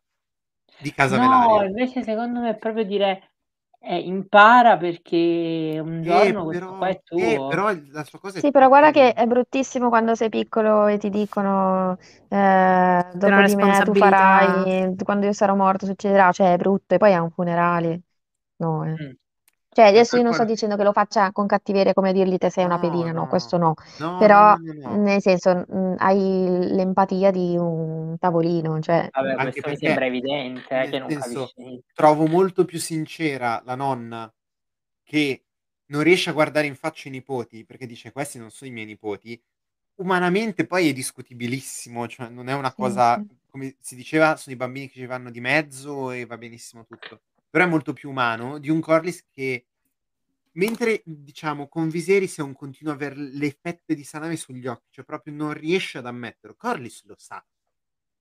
di 0.77 0.91
casa 0.91 1.17
No, 1.17 1.19
Velaryon." 1.19 1.65
invece 1.65 2.03
secondo 2.03 2.39
me 2.41 2.49
è 2.51 2.57
proprio 2.57 2.84
dire, 2.84 3.31
ehm, 3.80 4.05
impara 4.07 4.77
perché 4.77 5.80
un 5.81 6.03
Eh, 6.03 6.03
giorno 6.03 6.43
questo 6.43 6.73
qua 6.76 6.88
però 6.88 6.89
è 6.89 7.01
eh, 7.15 7.43
tuo. 7.43 7.45
però 7.45 7.71
il 7.71 7.89
la 7.91 8.03
sua 8.05 8.19
cosa 8.19 8.39
è 8.39 8.41
Sì, 8.41 8.51
è 8.51 8.51
però 8.51 8.67
guarda 8.69 8.91
che 8.91 9.13
è 9.13 9.26
bruttissimo 9.27 9.89
quando 9.89 10.15
sei 10.15 10.30
piccolo 10.30 10.88
e 10.88 10.97
ti 10.97 11.09
dicono, 11.09 11.97
una 12.30 13.13
"Dopo 13.13 13.41
di 13.41 13.55
me 13.55 13.81
tu 13.84 13.95
farai 13.95 14.95
quando 15.03 15.26
io 15.26 15.34
sarò 15.34 15.55
morto 15.55 15.85
succederà." 15.85 16.31
Cioè 16.31 16.53
è 16.53 16.57
brutto 16.57 16.95
e 16.95 16.97
poi 16.97 17.13
a 17.13 17.21
un 17.21 17.31
funerale. 17.31 18.01
No, 18.57 18.85
eh. 18.85 18.99
Mh. 18.99 19.13
Cioè 19.80 19.88
adesso 19.88 20.18
io 20.18 20.23
non 20.23 20.34
sto 20.34 20.43
dicendo 20.43 20.76
che 20.76 20.84
lo 20.84 20.91
faccia 20.91 21.31
con 21.31 21.47
cattiveria 21.47 21.93
come 21.93 22.10
a 22.10 22.11
dirgli: 22.11 22.38
"Te 22.38 22.49
sei 22.49 22.65
una 22.65 22.77
No, 22.77 22.80
pedina." 22.80 23.11
No, 23.14 23.27
no. 23.27 23.27
questo 23.27 23.57
no. 23.57 23.76
No, 23.97 24.10
Però, 24.18 24.53
no, 24.57 24.57
no, 24.57 24.73
no. 24.73 25.01
nel 25.03 25.22
senso, 25.22 25.65
hai 25.97 26.19
l'empatia 26.72 27.31
di 27.31 27.56
un 27.57 28.18
tavolino, 28.19 28.80
cioè 28.81 29.10
Vabbè, 29.14 29.35
Anche 29.38 29.61
questo 29.61 29.69
mi 29.69 29.77
sembra 29.77 30.06
evidente, 30.06 30.81
eh, 30.81 30.88
che 30.89 30.99
non 30.99 31.10
senso, 31.10 31.53
capisci 31.53 31.81
trovo 31.93 32.27
molto 32.27 32.65
più 32.65 32.80
sincera 32.80 33.61
la 33.65 33.76
nonna 33.76 34.31
che 35.03 35.45
non 35.88 36.03
riesce 36.03 36.30
a 36.30 36.34
guardare 36.34 36.68
in 36.68 36.76
faccia 36.76 37.07
i 37.10 37.11
nipoti, 37.11 37.65
perché 37.65 37.85
dice: 37.88 38.11
"Questi 38.11 38.38
non 38.39 38.51
sono 38.51 38.69
i 38.69 38.73
miei 38.73 38.85
nipoti." 38.85 39.41
Umanamente 40.01 40.65
poi 40.68 40.89
è 40.89 40.93
discutibilissimo, 40.93 42.07
cioè 42.07 42.30
non 42.30 42.49
è 42.49 42.53
una 42.53 42.73
Sì, 42.76 42.76
cosa 42.76 43.23
sì. 43.23 43.39
come 43.49 43.77
si 43.81 43.95
diceva, 43.95 44.35
sono 44.38 44.56
i 44.56 44.60
bambini 44.60 44.88
che 44.89 44.99
ci 44.99 45.06
vanno 45.07 45.31
di 45.31 45.41
mezzo 45.41 46.11
e 46.11 46.26
va 46.26 46.38
benissimo 46.38 46.85
tutto. 46.85 47.22
però 47.49 47.65
è 47.65 47.68
molto 47.69 47.93
più 47.93 48.10
umano 48.11 48.60
di 48.60 48.69
un 48.69 48.80
Corlys 48.81 49.26
che 49.34 49.68
mentre 50.53 51.01
diciamo 51.05 51.67
con 51.67 51.89
Viserys 51.89 52.39
è 52.39 52.41
un 52.41 52.53
continuo 52.53 52.93
aver 52.93 53.17
le 53.17 53.51
fette 53.51 53.95
di 53.95 54.03
salame 54.03 54.35
sugli 54.35 54.67
occhi, 54.67 54.88
cioè 54.91 55.05
proprio 55.05 55.34
non 55.34 55.53
riesce 55.53 55.97
ad 55.99 56.05
ammetterlo. 56.05 56.55
Corlys 56.57 57.05
lo 57.05 57.15
sa, 57.17 57.43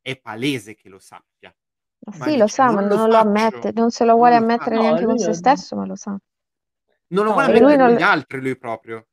è 0.01 0.19
palese 0.19 0.75
che 0.75 0.89
lo 0.89 0.99
sappia. 0.99 1.55
Ma 2.01 2.25
sì, 2.25 2.37
lo 2.37 2.45
dice, 2.45 2.55
sa, 2.55 2.71
ma 2.71 2.81
non 2.81 2.89
lo 2.89 2.97
non 2.97 3.09
lo 3.09 3.15
faccio, 3.17 3.29
ammette, 3.29 3.73
non 3.73 3.91
se 3.91 4.05
lo 4.05 4.11
non 4.13 4.19
vuole 4.19 4.35
lo 4.35 4.37
ammettere. 4.37 4.77
No, 4.77 4.83
neanche 4.83 5.05
con 5.05 5.19
se 5.19 5.27
lo- 5.29 5.35
stesso, 5.35 5.77
ma 5.77 5.87
lo 5.87 5.95
sa. 5.97 6.11
Non 6.11 7.25
lo 7.25 7.31
No, 7.31 7.33
vuole 7.33 7.47
lui 7.59 7.61
ammettere 7.61 7.77
non 7.77 7.89
con 7.91 7.99
gli 7.99 8.03
altri 8.03 8.41
lui 8.41 8.57
proprio. 8.59 9.09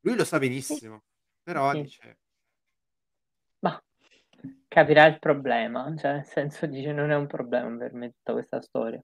Lui 0.00 0.16
lo 0.16 0.24
sa 0.24 0.38
benissimo, 0.38 1.02
però 1.42 1.72
Sì. 1.72 1.82
dice 1.82 2.18
Ma 3.60 3.82
capirà 4.68 5.06
il 5.06 5.18
problema, 5.18 5.94
cioè 5.96 6.12
nel 6.12 6.24
senso 6.24 6.66
dice 6.66 6.92
non 6.92 7.10
è 7.10 7.16
un 7.16 7.26
problema 7.26 7.76
per 7.76 7.92
me 7.94 8.10
tutta 8.10 8.32
questa 8.32 8.60
storia. 8.60 9.02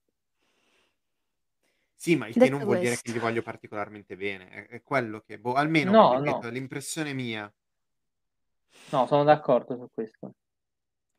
Sì, 2.02 2.16
ma 2.16 2.26
il 2.26 2.32
che 2.32 2.40
Detto 2.40 2.56
non 2.56 2.64
vuol 2.64 2.78
dire 2.80 2.96
che 2.96 3.00
questo. 3.02 3.16
gli 3.16 3.22
voglio 3.22 3.42
particolarmente 3.42 4.16
bene. 4.16 4.48
È, 4.48 4.66
è 4.66 4.82
quello 4.82 5.20
che, 5.24 5.38
boh, 5.38 5.52
almeno, 5.52 5.92
No, 5.92 6.18
ripeto, 6.18 6.40
no. 6.40 6.48
è 6.48 6.50
l'impressione 6.50 7.12
mia. 7.12 7.52
No, 8.90 9.06
sono 9.06 9.22
d'accordo 9.22 9.76
su 9.76 9.88
questo. 9.94 10.32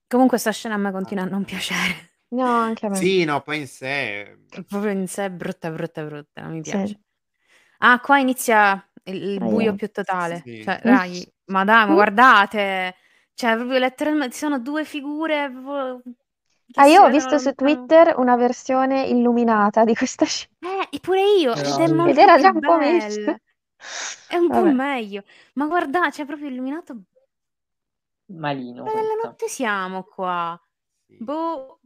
Comunque 0.10 0.38
sta 0.38 0.52
scena 0.52 0.76
a 0.76 0.78
me 0.78 0.92
continua 0.92 1.24
a 1.24 1.28
non 1.28 1.46
piacere. 1.46 2.16
No, 2.34 2.46
anche 2.46 2.86
a 2.86 2.90
me. 2.90 2.96
Sì, 2.98 3.24
no, 3.24 3.42
poi 3.42 3.60
in 3.60 3.68
sé... 3.68 4.40
Proprio 4.68 4.90
in 4.92 5.08
sé 5.08 5.26
è 5.28 5.30
brutta, 5.32 5.72
brutta, 5.72 6.04
brutta, 6.04 6.42
non 6.42 6.52
mi 6.52 6.64
Sì. 6.66 6.72
piace. 6.72 7.00
Ah, 7.78 8.02
qua 8.02 8.18
inizia 8.20 8.86
il, 9.06 9.24
il 9.24 9.42
Ah, 9.42 9.46
buio 9.46 9.62
yeah. 9.62 9.76
più 9.76 9.90
totale. 9.90 10.42
Sì. 10.44 10.64
Cioè, 10.64 10.82
raghi, 10.84 11.26
ma 11.46 11.64
dai, 11.64 11.88
ma 11.88 11.94
guardate. 11.94 12.96
Cioè, 13.34 13.56
proprio 13.56 13.78
letteralmente 13.80 14.34
ci 14.34 14.40
sono 14.40 14.60
due 14.60 14.84
figure 14.84 15.50
proprio 15.50 16.02
Ah, 16.76 16.86
io 16.88 17.04
ho 17.04 17.10
visto 17.10 17.38
su. 17.38 17.54
Twitter 17.54 18.16
una 18.18 18.36
versione 18.36 19.06
illuminata 19.08 19.84
di 19.84 19.96
questa 19.96 20.26
scena. 20.26 20.52
Eh, 20.92 21.00
pure 21.00 21.22
io, 21.40 21.54
ed 21.62 21.80
è 21.80 21.88
molto 21.88 22.12
Ed 22.12 22.18
era 22.18 22.38
già 22.40 22.50
un 22.52 22.60
po' 22.62 22.78
meglio. 22.78 23.38
È 24.28 24.36
un 24.38 24.50
po' 24.50 24.64
Vabbè. 24.64 24.72
meglio. 24.72 25.24
Ma 25.54 25.68
guardate, 25.68 26.10
c'è 26.12 26.26
proprio 26.26 26.48
illuminato. 26.50 27.04
Malino 28.42 28.84
Ma 28.84 28.94
nella 28.94 29.14
questa. 29.14 29.28
notte 29.28 29.48
siamo 29.48 30.04
qua. 30.04 30.60
Sì, 31.08 31.18
Boh. 31.18 31.80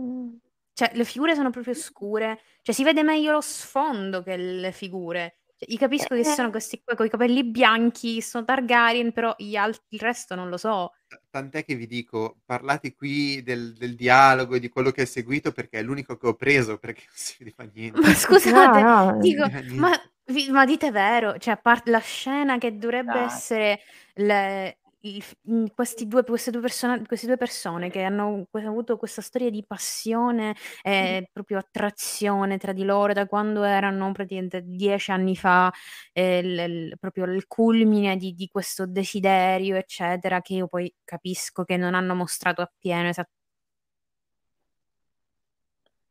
Mm. 0.00 0.36
Cioè, 0.72 0.92
le 0.94 1.04
figure 1.04 1.34
sono 1.34 1.50
proprio 1.50 1.74
scure. 1.74 2.40
Cioè, 2.62 2.74
si 2.74 2.84
vede 2.84 3.02
meglio 3.02 3.32
lo 3.32 3.40
sfondo 3.40 4.22
che 4.22 4.36
le 4.36 4.72
figure. 4.72 5.39
Cioè, 5.60 5.70
io 5.70 5.78
capisco 5.78 6.14
che 6.14 6.24
sono 6.24 6.48
Eh, 6.48 6.50
questi 6.50 6.82
qua 6.82 6.94
con 6.94 7.06
i 7.06 7.10
capelli 7.10 7.44
bianchi, 7.44 8.20
sono 8.22 8.44
Targaryen, 8.44 9.12
però 9.12 9.34
gli 9.38 9.56
alt- 9.56 9.84
il 9.88 10.00
resto 10.00 10.34
non 10.34 10.48
lo 10.48 10.56
so. 10.56 10.92
Tant'è 11.30 11.64
che 11.64 11.74
vi 11.74 11.86
dico, 11.86 12.40
parlate 12.44 12.94
qui 12.94 13.42
del, 13.42 13.74
del 13.74 13.96
dialogo 13.96 14.54
e 14.54 14.60
di 14.60 14.68
quello 14.68 14.90
che 14.92 15.02
è 15.02 15.04
seguito 15.04 15.52
perché 15.52 15.78
è 15.80 15.82
l'unico 15.82 16.16
che 16.16 16.26
ho 16.28 16.34
preso 16.36 16.78
perché 16.78 17.02
non 17.06 17.16
si 17.16 17.36
vede 17.38 17.50
fa 17.52 17.64
niente. 17.64 18.00
Ma 18.00 18.12
no, 18.12 18.14
scusate, 18.14 18.82
no. 18.82 19.16
dico, 19.18 19.44
si 19.44 19.50
vede 19.50 19.74
ma, 19.74 19.90
vi- 20.26 20.50
ma 20.50 20.64
dite 20.64 20.90
vero? 20.90 21.38
Cioè, 21.38 21.54
a 21.54 21.56
parte 21.56 21.90
la 21.90 21.98
scena 22.00 22.58
che 22.58 22.76
dovrebbe 22.78 23.18
Dai. 23.18 23.24
essere 23.24 23.80
le- 24.14 24.79
il- 25.02 25.24
mm, 25.50 25.66
questi 25.74 26.06
due, 26.06 26.24
queste, 26.24 26.50
due 26.50 26.60
persone, 26.60 27.04
queste 27.06 27.26
due 27.26 27.36
persone 27.36 27.90
che 27.90 28.02
hanno 28.02 28.46
avuto 28.52 28.96
questa 28.96 29.22
storia 29.22 29.50
di 29.50 29.64
passione 29.66 30.54
e 30.82 31.28
proprio 31.32 31.58
attrazione 31.58 32.58
tra 32.58 32.72
di 32.72 32.84
loro 32.84 33.12
da 33.12 33.26
quando 33.26 33.62
erano 33.62 34.12
praticamente 34.12 34.62
dieci 34.64 35.10
anni 35.10 35.36
fa, 35.36 35.72
eh, 36.12 36.38
il- 36.38 36.58
il- 36.58 36.98
proprio 36.98 37.24
il 37.24 37.46
culmine 37.46 38.16
di, 38.16 38.34
di 38.34 38.48
questo 38.48 38.86
desiderio, 38.86 39.76
eccetera, 39.76 40.40
che 40.42 40.54
io 40.54 40.66
poi 40.68 40.92
capisco 41.04 41.64
che 41.64 41.76
non 41.76 41.94
hanno 41.94 42.14
mostrato 42.14 42.60
appieno 42.62 43.08
esattamente. 43.08 43.38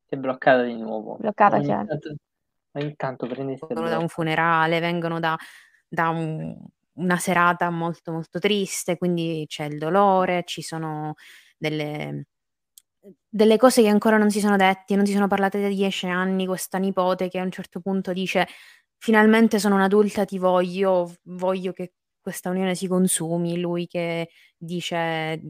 È 0.07 0.15
bloccata 0.15 0.63
di 0.63 0.75
nuovo. 0.75 1.17
Bloccata, 1.19 1.57
Ogni 1.57 1.65
chiaro. 1.65 1.85
tanto, 1.85 2.15
ogni 2.71 2.95
tanto 2.95 3.27
prende 3.27 3.53
e 3.53 3.57
si 3.57 3.65
vengono 3.67 3.89
da 3.89 3.99
un 3.99 4.07
funerale, 4.07 4.79
vengono 4.79 5.19
da, 5.19 5.37
da 5.87 6.09
un- 6.09 6.57
una 6.99 7.17
serata 7.17 7.69
molto 7.69 8.11
molto 8.11 8.39
triste, 8.39 8.97
quindi 8.97 9.45
c'è 9.47 9.65
il 9.65 9.77
dolore, 9.77 10.43
ci 10.45 10.61
sono 10.61 11.15
delle, 11.57 12.25
delle 13.27 13.57
cose 13.57 13.81
che 13.81 13.87
ancora 13.89 14.17
non 14.17 14.29
si 14.31 14.39
sono 14.39 14.55
dette, 14.57 14.95
non 14.95 15.05
si 15.05 15.13
sono 15.13 15.27
parlate 15.27 15.61
da 15.61 15.67
dieci 15.67 16.07
anni, 16.07 16.45
questa 16.45 16.77
nipote 16.77 17.29
che 17.29 17.39
a 17.39 17.43
un 17.43 17.51
certo 17.51 17.79
punto 17.79 18.13
dice 18.13 18.47
finalmente 18.97 19.59
sono 19.59 19.75
un'adulta, 19.75 20.25
ti 20.25 20.37
voglio, 20.37 21.13
voglio 21.23 21.71
che 21.73 21.93
questa 22.21 22.49
unione 22.49 22.75
si 22.75 22.87
consumi, 22.87 23.59
lui 23.59 23.87
che 23.87 24.29
dice 24.57 25.41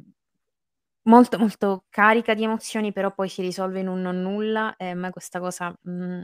molto 1.04 1.38
molto 1.40 1.86
carica 1.90 2.34
di 2.34 2.44
emozioni, 2.44 2.92
però 2.94 3.14
poi 3.14 3.30
si 3.30 3.42
risolve 3.42 3.80
in 3.82 3.88
un 3.88 4.02
non 4.02 4.22
nulla 4.22 4.76
e 4.78 4.90
a 4.90 4.96
me 4.96 5.10
questa 5.12 5.40
cosa... 5.40 5.74
mm, 5.90 6.24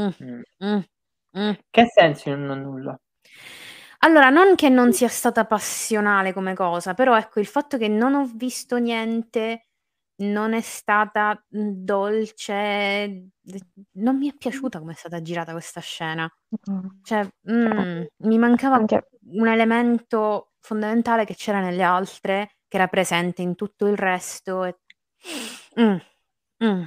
mm, 0.00 0.08
Mm. 0.20 0.40
mm, 0.64 0.80
mm. 1.38 1.52
Che 1.70 1.86
senso 1.86 2.30
in 2.30 2.42
non 2.44 2.60
nulla? 2.62 2.98
Allora, 3.98 4.30
non 4.30 4.54
che 4.54 4.68
non 4.68 4.92
sia 4.92 5.08
stata 5.08 5.44
passionale 5.44 6.32
come 6.32 6.54
cosa, 6.54 6.94
però 6.94 7.16
ecco, 7.16 7.40
il 7.40 7.46
fatto 7.46 7.76
che 7.76 7.88
non 7.88 8.14
ho 8.14 8.30
visto 8.32 8.76
niente, 8.76 9.68
non 10.18 10.52
è 10.52 10.60
stata 10.60 11.44
dolce, 11.48 13.30
non 13.92 14.16
mi 14.16 14.30
è 14.30 14.34
piaciuta 14.36 14.78
come 14.78 14.92
è 14.92 14.96
stata 14.96 15.20
girata 15.20 15.52
questa 15.52 15.80
scena. 15.80 16.30
Mm. 16.70 16.86
Cioè, 17.02 17.28
mm, 17.50 18.02
mi 18.18 18.38
mancava 18.38 18.76
Anche 18.76 19.08
un 19.32 19.48
elemento 19.48 20.52
fondamentale 20.60 21.24
che 21.24 21.34
c'era 21.34 21.60
nelle 21.60 21.82
altre, 21.82 22.56
che 22.68 22.76
era 22.76 22.86
presente 22.86 23.42
in 23.42 23.56
tutto 23.56 23.86
il 23.86 23.96
resto. 23.96 24.64
E... 24.64 24.78
Mm, 25.80 25.96
mm. 26.64 26.84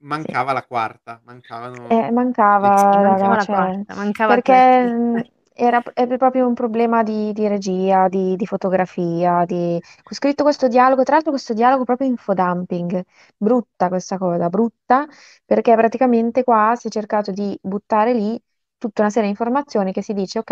Mancava 0.00 0.52
la 0.52 0.64
quarta, 0.64 1.20
mancavano 1.24 1.88
eh, 1.88 2.10
mancava. 2.10 2.68
Mancava 2.68 3.02
raga, 3.02 3.28
la 3.28 3.40
cioè, 3.40 3.54
quarta, 3.54 3.94
mancava 3.94 4.34
perché 4.34 5.30
Era, 5.58 5.82
è 5.94 6.06
proprio 6.18 6.46
un 6.46 6.52
problema 6.54 7.02
di, 7.02 7.32
di 7.32 7.48
regia, 7.48 8.08
di, 8.08 8.36
di 8.36 8.46
fotografia, 8.46 9.44
di... 9.46 9.76
Ho 10.10 10.14
scritto 10.14 10.42
questo 10.42 10.68
dialogo, 10.68 11.02
tra 11.02 11.14
l'altro 11.14 11.30
questo 11.32 11.54
dialogo 11.54 11.84
proprio 11.84 12.08
infodumping, 12.08 13.02
brutta 13.38 13.88
questa 13.88 14.18
cosa, 14.18 14.48
brutta, 14.50 15.06
perché 15.46 15.74
praticamente 15.74 16.44
qua 16.44 16.74
si 16.76 16.88
è 16.88 16.90
cercato 16.90 17.30
di 17.32 17.58
buttare 17.62 18.12
lì 18.12 18.38
tutta 18.76 19.00
una 19.00 19.08
serie 19.10 19.28
di 19.28 19.30
informazioni 19.30 19.92
che 19.92 20.02
si 20.02 20.12
dice, 20.12 20.40
ok, 20.40 20.50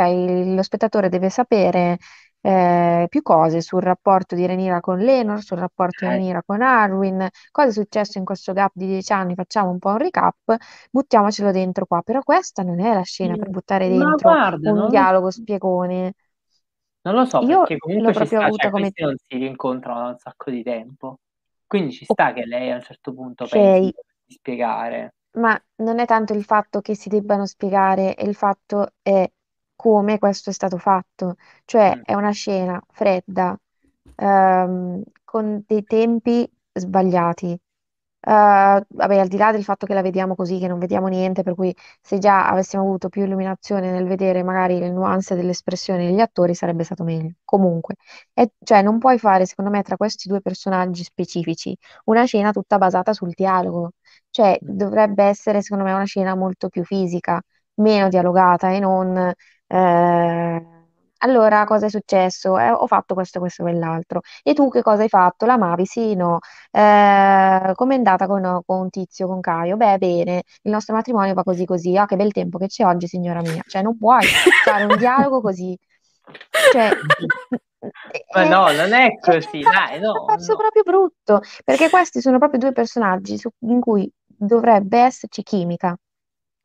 lo 0.54 0.62
spettatore 0.62 1.10
deve 1.10 1.28
sapere 1.28 1.98
eh, 2.46 3.06
più 3.08 3.22
cose 3.22 3.60
sul 3.62 3.80
rapporto 3.82 4.34
di 4.34 4.44
Rhaenyra 4.46 4.80
con 4.80 4.98
Lenor, 4.98 5.42
sul 5.42 5.56
rapporto 5.58 6.04
di 6.04 6.10
Eh, 6.10 6.10
Rhaenyra 6.10 6.42
con 6.44 6.60
Arwen, 6.62 7.26
cosa 7.50 7.68
è 7.68 7.72
successo 7.72 8.18
in 8.18 8.24
questo 8.24 8.52
gap 8.52 8.72
di 8.74 8.86
dieci 8.86 9.12
anni, 9.12 9.34
facciamo 9.34 9.70
un 9.70 9.78
po' 9.78 9.90
un 9.90 9.98
recap, 9.98 10.56
buttiamocelo 10.90 11.50
dentro 11.52 11.86
qua. 11.86 12.02
Però 12.02 12.22
questa 12.22 12.62
non 12.62 12.80
è 12.80 12.92
la 12.92 13.02
scena 13.02 13.36
per 13.36 13.48
sì. 13.48 13.50
buttare 13.50 13.88
dentro 13.88 14.36
guarda, 14.36 14.70
un 14.70 14.76
lo 14.80 14.88
dialogo 14.88 15.30
so. 15.30 15.30
spiegone. 15.30 16.14
Non 17.02 17.14
lo 17.14 17.24
so 17.26 17.42
Io 17.42 17.58
perché 17.58 17.76
l'ho 17.76 17.78
comunque 17.78 18.12
ci 18.12 18.24
proprio 18.24 18.26
sta, 18.26 18.46
avuta 18.46 18.68
cioè 18.68 18.70
come 18.70 18.90
non 18.94 19.14
si 19.16 19.36
rincontrano 19.36 20.00
da 20.00 20.08
un 20.08 20.18
sacco 20.18 20.50
di 20.50 20.62
tempo. 20.62 21.20
Quindi 21.66 21.92
ci 21.92 22.04
sta 22.04 22.32
che 22.32 22.44
lei 22.46 22.70
a 22.70 22.76
un 22.76 22.82
certo 22.82 23.12
punto 23.14 23.46
pensi 23.46 23.92
di 24.24 24.34
spiegare. 24.34 25.14
ma 25.36 25.60
non 25.76 25.98
è 25.98 26.06
tanto 26.06 26.32
il 26.32 26.44
fatto 26.44 26.80
che 26.80 26.94
si 26.94 27.08
debbano 27.08 27.46
spiegare, 27.46 28.14
è 28.14 28.24
il 28.24 28.34
fatto 28.34 28.92
è 29.02 29.28
come 29.84 30.18
questo 30.18 30.50
è 30.50 30.52
stato 30.52 30.78
fatto. 30.78 31.36
Cioè 31.64 31.98
Mm. 31.98 32.02
è 32.04 32.14
una 32.14 32.30
scena 32.30 32.82
fredda, 32.90 33.58
ehm, 34.16 35.02
con 35.24 35.62
dei 35.66 35.84
tempi 35.84 36.50
sbagliati. 36.72 37.52
Eh, 37.52 38.84
vabbè, 38.88 39.18
al 39.18 39.28
di 39.28 39.36
là 39.36 39.52
del 39.52 39.64
fatto 39.64 39.84
che 39.86 39.92
la 39.94 40.00
vediamo 40.02 40.34
così, 40.34 40.58
che 40.58 40.66
non 40.68 40.78
vediamo 40.78 41.08
niente, 41.08 41.42
per 41.42 41.54
cui 41.54 41.74
se 42.00 42.18
già 42.18 42.48
avessimo 42.48 42.82
avuto 42.82 43.08
più 43.10 43.22
illuminazione 43.24 43.90
nel 43.90 44.06
vedere 44.06 44.42
magari 44.42 44.78
le 44.78 44.90
nuance 44.90 45.34
delle 45.34 45.50
espressioni 45.50 46.06
degli 46.06 46.20
attori 46.20 46.54
sarebbe 46.54 46.84
stato 46.84 47.04
meglio. 47.04 47.34
Comunque, 47.44 47.96
è- 48.32 48.48
cioè, 48.62 48.80
non 48.82 48.98
puoi 48.98 49.18
fare, 49.18 49.44
secondo 49.46 49.70
me, 49.70 49.82
tra 49.82 49.96
questi 49.96 50.28
due 50.28 50.40
personaggi 50.40 51.04
specifici 51.04 51.76
una 52.06 52.24
scena 52.24 52.52
tutta 52.52 52.78
basata 52.78 53.12
sul 53.12 53.32
dialogo. 53.34 53.90
Cioè, 54.30 54.58
Mm. 54.62 54.76
dovrebbe 54.76 55.24
essere, 55.24 55.62
secondo 55.62 55.84
me, 55.84 55.92
una 55.92 56.04
scena 56.04 56.34
molto 56.34 56.68
più 56.68 56.84
fisica, 56.84 57.40
meno 57.76 58.08
dialogata 58.08 58.70
e 58.72 58.78
non... 58.80 59.32
eh, 59.66 60.66
allora, 61.18 61.64
cosa 61.64 61.86
è 61.86 61.88
successo? 61.88 62.58
Eh, 62.58 62.70
ho 62.70 62.86
fatto 62.86 63.14
questo, 63.14 63.40
questo 63.40 63.62
e 63.62 63.70
quell'altro. 63.70 64.20
E 64.42 64.52
tu 64.52 64.68
che 64.68 64.82
cosa 64.82 65.02
hai 65.02 65.08
fatto? 65.08 65.46
L'amavi? 65.46 65.86
Sì, 65.86 66.14
no. 66.14 66.38
Eh, 66.70 67.72
com'è 67.74 67.94
andata 67.94 68.26
con, 68.26 68.60
con 68.66 68.90
Tizio, 68.90 69.26
con 69.26 69.40
Caio? 69.40 69.76
Beh, 69.78 69.96
bene, 69.98 70.42
il 70.62 70.70
nostro 70.70 70.94
matrimonio 70.94 71.32
va 71.32 71.42
così 71.42 71.64
così. 71.64 71.96
Ah, 71.96 72.04
che 72.06 72.16
bel 72.16 72.32
tempo 72.32 72.58
che 72.58 72.66
c'è 72.66 72.84
oggi, 72.84 73.06
signora 73.06 73.40
mia. 73.40 73.62
Cioè, 73.66 73.80
non 73.82 73.96
puoi 73.96 74.26
fare 74.64 74.84
un 74.84 74.96
dialogo 74.98 75.40
così. 75.40 75.76
Cioè, 76.72 76.90
Ma 78.34 78.42
è, 78.42 78.48
no, 78.48 78.70
non 78.72 78.92
è 78.92 79.06
è, 79.06 79.18
così, 79.18 79.60
dai, 79.60 79.96
è 79.96 79.98
no, 79.98 80.24
perso 80.26 80.52
no. 80.52 80.58
proprio 80.58 80.82
brutto, 80.82 81.40
perché 81.64 81.88
questi 81.88 82.20
sono 82.20 82.38
proprio 82.38 82.60
due 82.60 82.72
personaggi 82.72 83.38
su- 83.38 83.50
in 83.60 83.80
cui 83.80 84.10
dovrebbe 84.26 84.98
esserci 84.98 85.42
chimica. 85.42 85.96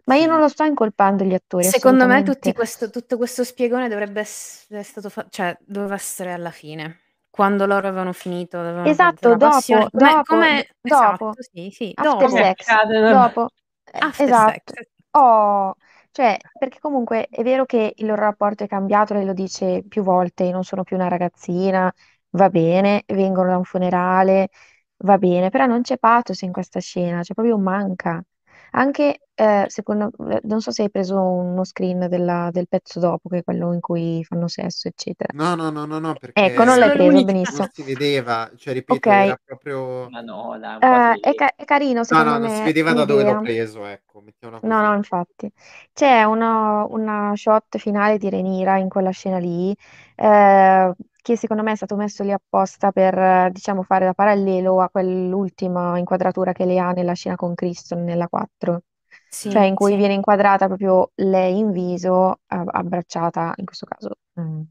Ma 0.09 0.15
io 0.15 0.27
non 0.27 0.39
lo 0.39 0.47
sto 0.49 0.63
incolpando 0.63 1.23
gli 1.23 1.33
attori, 1.33 1.67
Secondo 1.67 2.05
me 2.07 2.23
questo, 2.53 2.89
tutto 2.89 3.17
questo 3.17 3.43
spiegone 3.43 3.87
dovrebbe 3.87 4.21
essere 4.21 4.81
stato 4.83 5.09
fatto, 5.09 5.29
cioè 5.29 5.55
doveva 5.61 5.93
essere 5.93 6.33
alla 6.33 6.51
fine. 6.51 6.99
quando 7.29 7.65
loro 7.65 7.87
avevano 7.87 8.13
finito, 8.13 8.59
avevano 8.59 8.89
Esatto, 8.89 9.35
dopo, 9.35 9.37
passione, 9.51 9.89
come, 9.93 10.21
dopo, 10.21 10.23
come 10.35 10.67
dopo, 10.81 11.29
esatto, 11.29 11.41
sì, 11.51 11.69
sì, 11.71 11.91
after 11.95 12.27
dopo. 12.27 12.35
sex, 12.35 12.65
dopo, 13.05 13.49
eh, 13.91 13.99
After 13.99 14.25
esatto. 14.25 14.73
sex. 14.73 14.85
Oh, 15.11 15.75
cioè, 16.11 16.37
perché 16.57 16.79
comunque 16.79 17.27
è 17.29 17.43
vero 17.43 17.65
che 17.65 17.93
il 17.95 18.05
loro 18.05 18.21
rapporto 18.21 18.63
è 18.63 18.67
cambiato, 18.67 19.13
lei 19.13 19.25
lo 19.25 19.33
dice 19.33 19.83
più 19.87 20.03
volte, 20.03 20.51
non 20.51 20.63
sono 20.63 20.83
più 20.83 20.95
una 20.95 21.07
ragazzina, 21.07 21.93
va 22.31 22.49
bene, 22.49 23.03
vengono 23.07 23.49
da 23.49 23.57
un 23.57 23.63
funerale, 23.63 24.49
va 24.97 25.17
bene, 25.17 25.49
però 25.49 25.65
non 25.65 25.81
c'è 25.81 25.97
pathos 25.97 26.41
in 26.41 26.51
questa 26.51 26.79
scena, 26.79 27.21
c'è 27.21 27.33
proprio 27.33 27.57
manca. 27.57 28.23
Anche, 28.71 29.21
eh, 29.35 29.65
secondo, 29.67 30.11
eh, 30.29 30.39
non 30.43 30.61
so 30.61 30.71
se 30.71 30.83
hai 30.83 30.89
preso 30.91 31.19
uno 31.21 31.63
screen 31.63 32.07
della- 32.09 32.49
del 32.51 32.67
pezzo 32.67 32.99
dopo, 32.99 33.29
che 33.29 33.39
è 33.39 33.43
quello 33.43 33.73
in 33.73 33.79
cui 33.79 34.23
fanno 34.23 34.47
sesso, 34.47 34.87
eccetera. 34.87 35.33
No, 35.33 35.55
no, 35.55 35.69
no, 35.71 35.85
no, 35.85 35.99
no, 35.99 36.15
perché 36.17 36.47
Ecco, 36.47 36.63
non 36.63 36.79
l'hai 36.79 36.89
preso, 36.91 37.23
benissimo. 37.23 37.61
non 37.61 37.69
si 37.71 37.83
vedeva, 37.83 38.51
cioè 38.57 38.73
ripeto, 38.73 39.11
Ok, 39.11 39.11
era 39.11 39.35
proprio... 39.43 40.11
Ma 40.11 40.21
no, 40.21 40.55
po' 40.87 40.99
eh, 41.03 41.17
si 41.19 41.19
è, 41.21 41.33
ca- 41.35 41.53
è 41.55 41.65
carino 41.65 42.03
No, 42.07 42.23
secondo 42.23 42.37
no, 42.37 42.37
non 42.39 42.49
si 42.49 42.63
me 42.63 42.65
vedeva 42.65 42.93
da 42.93 43.05
dove 43.05 43.23
l'ho 43.23 43.35
l'idea. 43.35 43.39
preso, 43.39 43.85
ecco, 43.85 44.21
mettiamola 44.21 44.61
No, 44.61 44.81
no, 44.81 44.93
così. 44.93 44.95
infatti. 44.95 45.49
C'è 45.93 46.23
una, 46.23 46.85
una 46.89 47.31
shot 47.35 47.77
finale 47.77 48.17
di 48.17 48.29
Renira 48.29 48.77
in 48.77 48.89
quella 48.89 49.09
scena 49.11 49.37
lì, 49.37 49.73
eh, 50.15 50.93
che 51.33 51.37
secondo 51.37 51.63
me 51.63 51.71
è 51.73 51.75
stato 51.75 51.95
messo 51.95 52.23
lì 52.23 52.31
apposta 52.31 52.91
per, 52.91 53.17
eh, 53.17 53.49
diciamo, 53.51 53.83
fare 53.83 54.05
da 54.05 54.13
parallelo 54.13 54.81
a 54.81 54.89
quell'ultima 54.89 55.97
inquadratura 55.97 56.51
che 56.53 56.65
lei 56.65 56.79
ha 56.79 56.91
nella 56.91 57.13
scena 57.13 57.35
con 57.35 57.53
Kristen 57.55 58.03
nella 58.03 58.27
4. 58.27 58.83
Sì, 59.29 59.49
Cioè 59.49 59.63
in 59.63 59.75
cui 59.75 59.91
sì. 59.91 59.97
viene 59.97 60.13
inquadrata 60.13 60.67
proprio 60.67 61.11
lei 61.15 61.57
in 61.59 61.71
viso, 61.71 62.39
a- 62.47 62.63
abbracciata, 62.65 63.53
in 63.57 63.65
questo 63.65 63.85
caso, 63.85 64.11
mm, 64.39 64.61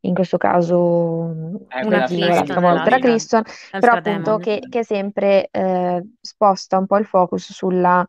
in 0.00 0.14
questo 0.14 0.36
caso 0.36 1.32
mm, 1.34 1.56
Eh, 1.68 1.84
Una 1.84 1.86
quella 1.86 2.06
Dio, 2.06 2.32
l'altra 2.34 2.60
Kristen, 2.60 2.60
volta 2.60 2.90
era. 2.90 2.98
Kristen, 2.98 3.42
però 3.78 3.92
l'altra 3.92 3.92
appunto 3.94 4.36
che, 4.38 4.60
che 4.68 4.84
sempre 4.84 5.48
eh, 5.50 6.02
sposta 6.20 6.78
un 6.78 6.86
po' 6.86 6.98
il 6.98 7.06
focus 7.06 7.52
sulla, 7.52 8.06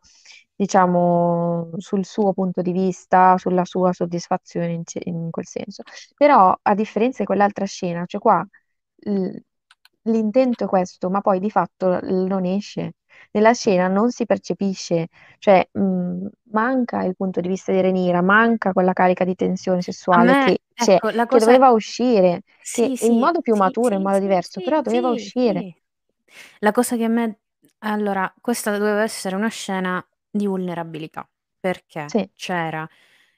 diciamo, 0.58 1.70
sul 1.78 2.04
suo 2.04 2.32
punto 2.32 2.62
di 2.62 2.72
vista, 2.72 3.36
sulla 3.38 3.64
sua 3.64 3.92
soddisfazione 3.92 4.72
in, 4.72 4.84
ce- 4.84 5.00
in 5.04 5.30
quel 5.30 5.46
senso. 5.46 5.82
Però 6.16 6.54
a 6.60 6.74
differenza 6.74 7.18
di 7.20 7.26
quell'altra 7.26 7.64
scena, 7.64 8.04
cioè 8.06 8.20
qua 8.20 8.44
l- 9.04 9.36
l'intento 10.02 10.64
è 10.64 10.66
questo, 10.66 11.10
ma 11.10 11.20
poi 11.20 11.38
di 11.40 11.50
fatto 11.50 11.98
l- 12.02 12.26
non 12.26 12.44
esce. 12.44 12.94
Nella 13.32 13.52
scena 13.54 13.88
non 13.88 14.10
si 14.10 14.26
percepisce, 14.26 15.08
cioè 15.38 15.66
mh, 15.72 16.26
manca 16.52 17.02
il 17.04 17.14
punto 17.16 17.40
di 17.40 17.48
vista 17.48 17.72
di 17.72 17.80
Renira, 17.80 18.22
manca 18.22 18.72
quella 18.72 18.92
carica 18.92 19.24
di 19.24 19.34
tensione 19.34 19.82
A 20.10 20.18
sessuale 20.18 20.34
me, 20.34 20.38
che 20.38 20.60
c'è, 20.74 20.98
ecco, 20.98 21.08
la 21.10 21.26
che 21.26 21.38
cosa... 21.38 21.38
doveva 21.38 21.70
uscire, 21.70 22.42
Sì, 22.60 22.90
che 22.90 22.94
in 23.00 23.16
sì, 23.16 23.18
modo 23.18 23.40
più 23.40 23.54
sì, 23.54 23.56
maturo, 23.56 23.94
in 23.94 24.02
sì, 24.02 24.02
modo 24.02 24.18
sì, 24.18 24.20
diverso, 24.20 24.60
però 24.60 24.80
sì, 24.82 24.82
doveva 24.82 25.10
sì, 25.10 25.10
uscire. 25.10 25.66
sì. 25.66 25.74
La 26.60 26.72
cosa 26.72 26.96
che 26.96 27.04
a 27.04 27.08
me... 27.08 27.40
Allora, 27.80 28.32
questa 28.40 28.76
doveva 28.76 29.02
essere 29.02 29.36
una 29.36 29.48
scena 29.48 30.04
di 30.30 30.46
vulnerabilità, 30.46 31.28
perché 31.60 32.04
Sì, 32.08 32.30
c'era 32.34 32.88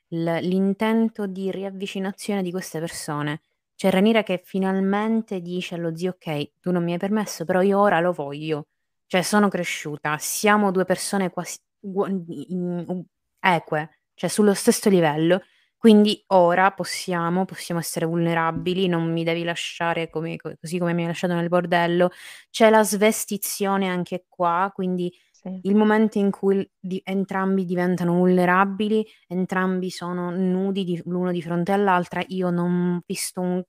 l- 0.09 0.39
l'intento 0.41 1.27
di 1.27 1.51
riavvicinazione 1.51 2.43
di 2.43 2.51
queste 2.51 2.79
persone. 2.81 3.41
C'è 3.75 3.91
Ranira 3.91 4.23
che 4.23 4.41
finalmente 4.45 5.41
dice 5.41 5.75
allo 5.77 5.97
zio, 5.97 6.11
ok, 6.13 6.61
tu 6.61 6.71
non 6.71 6.85
mi 6.85 6.93
hai 6.93 6.99
permesso, 6.99 7.45
però 7.45 7.63
io 7.63 7.79
ora 7.79 8.01
lo 8.01 8.13
voglio. 8.13 8.67
Cioè, 9.07 9.23
sono 9.23 9.49
cresciuta, 9.49 10.17
siamo 10.19 10.71
due 10.71 10.85
persone 10.85 11.31
quasi 11.31 11.59
ugu- 11.81 12.09
in- 12.49 12.85
u- 12.87 13.05
eque, 13.41 14.01
cioè 14.15 14.29
sullo 14.31 14.55
stesso 14.55 14.89
livello. 14.91 15.43
Quindi 15.77 16.23
ora 16.29 16.71
possiamo, 16.73 17.47
possiamo 17.47 17.81
essere 17.81 18.05
vulnerabili, 18.05 18.87
non 18.87 19.11
mi 19.11 19.25
devi 19.25 19.43
lasciare 19.45 20.11
come- 20.11 20.37
co- 20.37 20.53
così 20.61 20.79
come 20.79 20.93
mi 20.93 21.03
hai 21.03 21.09
lasciato 21.09 21.33
nel 21.35 21.49
bordello. 21.49 22.11
C'è 22.51 22.69
la 22.71 22.83
svestizione 22.85 23.89
anche 23.89 24.27
qua, 24.29 24.71
quindi 24.75 25.11
sì. 25.43 25.59
il 25.63 25.75
momento 25.75 26.19
in 26.19 26.31
cui 26.31 26.69
di- 26.79 27.01
entrambi 27.05 27.65
diventano 27.65 28.15
vulnerabili, 28.15 29.07
entrambi 29.27 29.91
sono 29.91 30.31
nudi 30.31 30.85
di- 30.85 31.01
l'uno 31.07 31.31
di 31.33 31.43
fronte 31.43 31.73
all'altra. 31.73 32.23
Io 32.29 32.51
non 32.51 32.97
ho 32.97 33.03
visto 33.07 33.41
un 33.41 33.63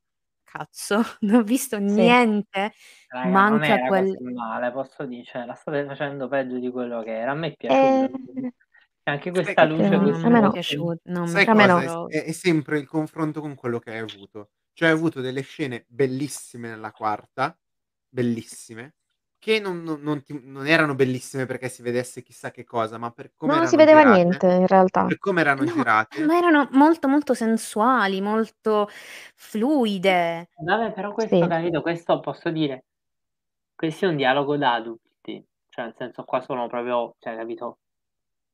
cazzo, 0.44 0.98
non 1.22 1.36
ho 1.38 1.44
visto 1.44 1.78
Sì. 1.78 1.84
niente. 1.84 2.74
Raga, 3.08 3.30
non 3.30 3.34
Manca 3.34 3.66
era 3.76 3.88
quel. 3.88 4.18
così 4.18 4.34
male, 4.34 4.72
posso 4.72 5.06
dire, 5.06 5.24
cioè, 5.24 5.46
la 5.46 5.54
state 5.54 5.86
facendo 5.86 6.28
peggio 6.28 6.60
di 6.60 6.70
quello 6.72 7.02
che 7.04 7.12
era. 7.18 7.32
A 7.32 7.36
me 7.36 7.48
è 7.48 7.54
piaciuto. 7.56 7.86
Eh, 8.38 8.54
Anche 9.04 9.32
questa 9.32 9.66
luce, 9.66 9.90
no, 9.90 9.98
No, 9.98 10.10
non 10.12 10.26
a 10.26 10.30
me 10.30 10.30
mi 10.30 10.38
è 10.38 10.42
no. 10.42 10.52
piaciuto. 10.52 11.00
Non 11.06 11.24
mi 11.24 11.28
sai 11.30 11.46
è 11.46 11.50
A 11.50 11.54
me 11.54 11.66
no. 11.66 11.76
piaciuto. 11.80 12.10
è- 12.10 12.24
è 12.26 12.32
sempre 12.32 12.78
il 12.80 12.88
confronto 12.88 13.42
con 13.42 13.56
quello 13.56 13.80
che 13.80 13.92
hai 13.92 13.98
avuto. 14.00 14.52
Cioè 14.74 14.90
hai 14.90 14.94
avuto 14.94 15.22
delle 15.22 15.42
scene 15.42 15.86
bellissime 15.88 16.70
nella 16.70 16.92
quarta, 16.92 17.58
bellissime, 18.08 18.94
che 19.42 19.60
non, 19.60 19.82
non- 19.82 20.02
non 20.02 20.22
ti- 20.24 20.40
non 20.44 20.68
erano 20.68 20.94
bellissime 20.94 21.48
perché 21.48 21.68
si 21.68 21.82
vedesse 21.82 22.22
chissà 22.22 22.52
che 22.52 22.64
cosa, 22.64 23.00
ma 23.00 23.12
per 23.12 23.34
come 23.36 23.56
No, 23.56 23.60
non 23.60 23.66
si 23.66 23.76
vedeva 23.76 24.04
girate, 24.04 24.04
niente 24.04 24.46
in 24.48 24.68
realtà. 24.68 25.04
per 25.04 25.18
come 25.18 25.42
erano 25.42 25.64
No, 25.64 25.74
girate, 25.74 26.28
ma 26.28 26.38
erano 26.38 26.68
molto 26.74 27.08
molto 27.08 27.34
sensuali, 27.34 28.22
molto 28.22 28.88
fluide. 29.36 30.48
Vabbè, 30.64 30.94
però 30.94 31.14
questo, 31.14 31.48
Sì. 31.48 31.48
capito, 31.48 31.82
questo 31.82 32.20
posso 32.20 32.52
dire, 32.52 32.86
questo 33.76 34.06
è 34.06 34.10
un 34.10 34.18
dialogo 34.18 34.58
da 34.58 34.76
adulti, 34.76 35.46
cioè 35.70 35.86
nel 35.86 35.96
senso 35.98 36.24
qua 36.26 36.42
sono 36.42 36.68
proprio, 36.68 37.16
cioè 37.20 37.36
capito, 37.38 37.80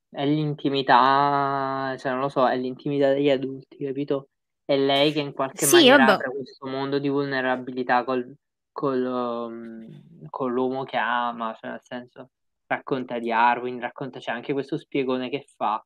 è 0.09 0.25
l'intimità, 0.25 1.95
cioè 1.99 2.11
non 2.13 2.21
lo 2.21 2.29
so, 2.29 2.47
è 2.49 2.57
l'intimità 2.57 3.13
degli 3.13 3.29
adulti, 3.31 3.77
capito? 3.85 4.29
È 4.65 4.77
lei 4.77 5.13
che 5.13 5.19
in 5.21 5.33
qualche 5.33 5.65
Sì, 5.65 5.67
maniera 5.67 6.07
vabbè. 6.07 6.11
apre 6.13 6.31
questo 6.31 6.67
mondo 6.67 6.99
di 6.99 7.09
vulnerabilità 7.09 8.03
col, 8.05 8.33
col, 8.77 9.03
um, 9.03 10.29
con 10.29 10.53
l'uomo 10.53 10.83
che 10.83 10.97
ama, 10.97 11.55
cioè 11.59 11.71
nel 11.71 11.81
senso 11.81 12.29
racconta 12.67 13.17
di 13.17 13.31
Arwin, 13.31 13.79
racconta, 13.79 14.19
c'è 14.19 14.31
anche 14.31 14.53
questo 14.53 14.77
spiegone 14.77 15.29
che 15.29 15.47
fa. 15.55 15.83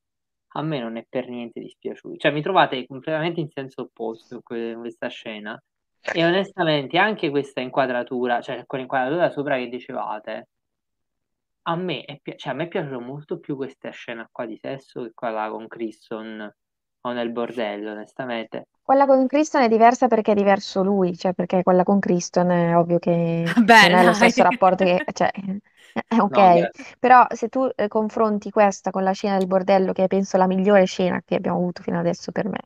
A 0.55 0.61
me 0.61 0.79
non 0.79 0.97
è 0.97 1.05
per 1.07 1.29
niente 1.29 1.61
dispiaciuto, 1.61 2.17
cioè 2.17 2.31
mi 2.31 2.41
trovate 2.41 2.85
completamente 2.87 3.39
in 3.39 3.47
senso 3.49 3.83
opposto 3.83 4.35
in 4.35 4.41
que- 4.43 4.71
in 4.71 4.79
questa 4.79 5.07
scena. 5.07 5.61
E 6.13 6.25
onestamente 6.25 6.97
anche 6.97 7.29
questa 7.29 7.61
inquadratura, 7.61 8.41
cioè 8.41 8.65
quell'inquadratura 8.65 9.29
sopra 9.29 9.55
che 9.55 9.69
dicevate, 9.69 10.49
a 11.63 11.75
me 11.77 12.03
è, 12.03 12.19
pi- 12.21 12.37
cioè, 12.37 12.51
a 12.51 12.55
me 12.55 12.65
è 12.65 12.67
piaciuta 12.67 12.99
molto 12.99 13.39
più 13.39 13.55
questa 13.55 13.91
scena 13.91 14.27
qua 14.29 14.45
di 14.45 14.57
sesso 14.57 15.03
che 15.03 15.11
quella 15.13 15.49
con 15.49 15.67
Kristen 15.67 16.53
o 17.01 17.11
nel 17.11 17.31
bordello, 17.31 17.91
onestamente. 17.91 18.67
Quella 18.83 19.05
con 19.05 19.25
Kristen 19.27 19.61
è 19.63 19.67
diversa 19.69 20.07
perché 20.07 20.31
è 20.33 20.35
diverso 20.35 20.83
lui, 20.83 21.15
cioè 21.17 21.33
perché 21.33 21.63
quella 21.63 21.83
con 21.83 21.99
Kristen 21.99 22.49
è 22.49 22.75
ovvio 22.77 22.99
che 22.99 23.55
Vabbè, 23.55 23.89
non 23.89 23.99
è 23.99 24.03
lo 24.03 24.13
stesso 24.13 24.43
rapporto 24.43 24.83
che, 24.83 25.03
cioè, 25.13 25.31
è 26.07 26.17
ok. 26.19 26.37
No. 26.59 26.69
Però 26.99 27.25
se 27.29 27.47
tu 27.49 27.69
eh, 27.75 27.87
confronti 27.87 28.49
questa 28.51 28.91
con 28.91 29.03
la 29.03 29.11
scena 29.13 29.37
del 29.37 29.47
bordello, 29.47 29.93
che 29.93 30.03
è 30.03 30.07
penso 30.07 30.37
la 30.37 30.47
migliore 30.47 30.85
scena 30.85 31.21
che 31.23 31.35
abbiamo 31.35 31.57
avuto 31.57 31.81
fino 31.83 31.99
adesso 31.99 32.31
per 32.31 32.47
me, 32.49 32.59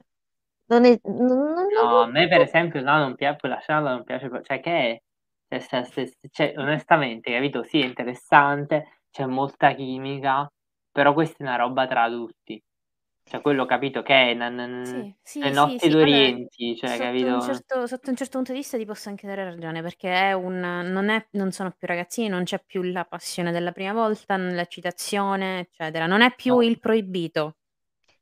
non 0.68 0.86
è, 0.86 1.00
non- 1.04 1.54
non- 1.54 1.68
No, 1.74 2.02
a 2.02 2.08
me 2.08 2.28
per 2.28 2.42
esempio 2.42 2.82
là 2.82 2.98
non 2.98 3.16
piace, 3.16 3.40
quella 3.40 3.60
scena 3.60 3.80
non 3.82 4.04
piace, 4.04 4.30
cioè 4.44 4.60
che 4.62 5.02
è, 5.48 5.60
cioè, 5.60 5.84
cioè, 6.32 6.54
onestamente, 6.58 7.32
capito? 7.32 7.64
Sì, 7.64 7.82
è 7.82 7.86
interessante, 7.86 9.02
c'è 9.12 9.26
molta 9.26 9.74
chimica, 9.74 10.50
però 10.92 11.14
questa 11.14 11.38
è 11.44 11.48
una 11.48 11.56
roba 11.58 11.86
tra 11.88 12.04
adulti. 12.04 12.62
Cioè, 13.28 13.42
quello 13.42 13.66
capito 13.66 14.02
che 14.04 14.32
è 14.32 14.34
n- 14.34 14.40
n- 14.56 14.76
Sì, 14.82 15.16
le 15.40 15.50
sì, 15.50 15.56
sì, 15.56 15.80
notti 15.80 15.80
sì. 15.80 15.96
Allora, 16.00 16.30
d'Orienti, 16.30 16.76
cioè, 16.78 16.98
sotto 16.98 17.26
un, 17.26 17.40
capito? 17.40 17.40
certo, 17.40 17.88
sotto 17.88 18.10
un 18.12 18.16
certo 18.16 18.38
punto 18.38 18.52
di 18.52 18.60
vista 18.60 18.78
ti 18.78 18.86
posso 18.86 19.10
anche 19.10 19.26
dare 19.26 19.44
ragione, 19.44 19.82
perché 19.82 20.12
è 20.14 20.34
un, 20.34 20.60
non, 20.60 21.10
è, 21.10 21.28
non 21.32 21.52
sono 21.52 21.72
più 21.72 21.88
ragazzini, 21.88 22.28
non 22.28 22.44
c'è 22.44 22.62
più 22.64 22.84
la 22.84 23.04
passione 23.06 23.52
della 23.52 23.72
prima 23.72 23.94
volta, 23.94 24.38
l'eccitazione, 24.38 25.60
eccetera. 25.62 26.06
Non 26.06 26.22
è 26.22 26.36
più 26.36 26.60
No. 26.60 26.62
il 26.62 26.80
proibito. 26.80 27.58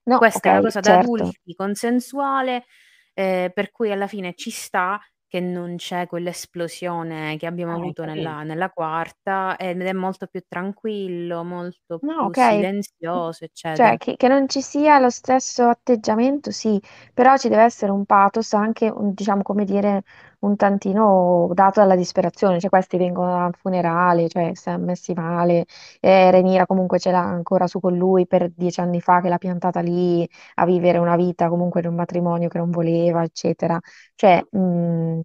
No, 0.05 0.19
Questa 0.19 0.47
è 0.49 0.51
una 0.51 0.61
cosa 0.61 0.80
da 0.81 0.91
certo. 0.91 0.93
adulti, 0.93 1.53
consensuale, 1.55 2.65
eh, 3.13 3.51
per 3.53 3.71
cui 3.71 3.91
alla 3.91 4.07
fine 4.07 4.34
ci 4.35 4.51
sta 4.51 4.99
che 5.34 5.39
non 5.39 5.77
c'è 5.77 6.05
quell'esplosione 6.05 7.38
che 7.38 7.47
abbiamo 7.47 7.73
Ah, 7.73 7.77
avuto 7.77 8.05
capito? 8.05 8.05
nella, 8.05 8.43
nella 8.43 8.69
quarta 8.69 9.57
ed 9.57 9.81
è 9.81 9.91
molto 9.91 10.27
più 10.27 10.43
tranquillo, 10.47 11.43
molto 11.43 12.03
No, 12.03 12.15
più 12.15 12.30
ok. 12.30 12.35
silenzioso, 12.35 13.43
Cioè, 13.72 13.97
eccetera. 13.97 13.97
che, 13.97 14.15
che 14.18 14.27
non 14.27 14.47
ci 14.47 14.61
sia 14.61 14.99
lo 14.99 15.10
stesso 15.10 15.64
atteggiamento, 15.68 16.51
sì, 16.51 16.80
però 17.14 17.38
ci 17.38 17.49
deve 17.49 17.64
essere 17.64 17.91
un 17.91 18.05
pathos 18.05 18.53
anche, 18.53 18.88
un- 18.89 19.14
diciamo, 19.14 19.41
come 19.41 19.65
dire, 19.65 20.03
un 20.44 20.56
tantino 20.56 21.49
dato 21.53 21.80
dalla 21.82 21.95
disperazione. 21.95 22.60
Cioè, 22.60 22.70
questi 22.70 22.98
vengono 22.98 23.45
al 23.45 23.53
funerale, 23.56 24.28
cioè, 24.30 24.52
si 24.56 24.70
è 24.70 24.78
messi 24.78 25.14
male. 25.14 25.65
Eh, 25.99 26.32
Renira 26.32 26.65
comunque 26.65 26.99
ce 26.99 27.11
l'ha 27.11 27.20
ancora 27.22 27.68
su 27.68 27.80
con 27.80 27.95
lui 27.98 28.28
per 28.28 28.49
dieci 28.56 28.80
anni 28.82 29.02
fa, 29.02 29.22
che 29.22 29.30
l'ha 29.30 29.38
piantata 29.38 29.80
lì 29.82 30.28
a 30.56 30.65
vivere 30.65 30.98
una 30.98 31.15
vita 31.15 31.49
comunque 31.49 31.82
di 31.82 31.88
un 31.88 31.95
matrimonio 31.95 32.49
che 32.49 32.57
non 32.57 32.72
voleva, 32.72 33.24
eccetera. 33.24 33.80
Cioè, 34.15 34.45
mh, 34.52 35.20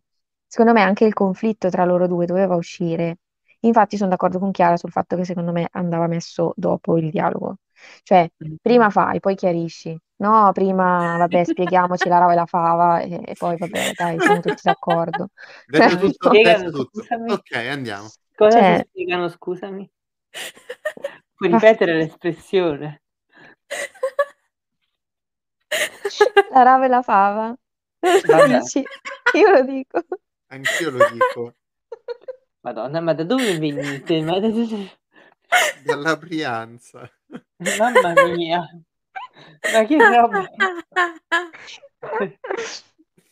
secondo 0.47 0.73
me 0.73 0.83
anche 0.83 1.05
il 1.05 1.13
conflitto 1.15 1.69
tra 1.71 1.85
loro 1.85 2.07
due 2.07 2.27
doveva 2.27 2.55
uscire. 2.57 3.19
Infatti 3.61 3.97
sono 3.97 4.11
d'accordo 4.11 4.39
con 4.39 4.51
Chiara 4.53 4.77
sul 4.77 4.91
fatto 4.93 5.17
che 5.17 5.25
secondo 5.25 5.53
me 5.53 5.69
andava 5.73 6.07
messo 6.07 6.53
dopo 6.57 6.97
il 6.97 7.11
dialogo. 7.11 7.57
Cioè, 8.03 8.31
prima 8.61 8.91
fai, 8.91 9.21
poi 9.21 9.35
chiarisci. 9.35 9.99
No, 10.21 10.51
prima, 10.53 11.17
vabbè, 11.17 11.45
spieghiamoci 11.45 12.09
la 12.09 12.19
rava 12.19 12.33
e 12.33 12.35
la 12.35 12.47
fava 12.47 13.01
e, 13.01 13.21
e 13.25 13.35
poi, 13.39 13.57
vabbè, 13.57 13.93
dai, 13.95 14.19
siamo 14.19 14.41
tutti 14.41 14.63
d'accordo. 14.65 15.29
Detto 15.67 15.89
Cioè, 15.89 15.99
tutto, 15.99 16.29
Spiegano, 16.31 16.71
tutto. 16.71 17.01
scusami. 17.01 17.33
Ok, 17.33 17.53
andiamo. 17.55 18.09
Cosa 18.35 18.59
Cioè- 18.59 18.87
spiegano, 18.89 19.29
scusami? 19.29 19.91
Puoi 21.39 21.51
ripetere 21.53 21.95
l'espressione? 21.95 23.03
la 26.51 26.63
rava 26.63 26.85
e 26.85 26.89
la 26.89 27.03
fava. 27.03 27.49
Lo 28.01 28.21
Vabbè. 28.37 28.59
dici? 28.59 28.83
Io 29.35 29.51
lo 29.51 29.63
dico. 29.63 30.03
Anch'io 30.49 30.91
lo 30.91 31.09
dico. 31.11 31.55
Madonna, 32.61 33.01
ma 33.01 33.15
da 33.15 33.23
dove 33.25 33.57
venite? 33.59 34.21
Ma 34.23 34.39
da- 34.41 34.49
Dalla 35.85 36.17
Brianza. 36.17 37.09
Mamma 37.79 38.13
mia. 38.35 38.69
Ma 39.73 39.85
che 39.85 39.97
roba. 39.97 40.45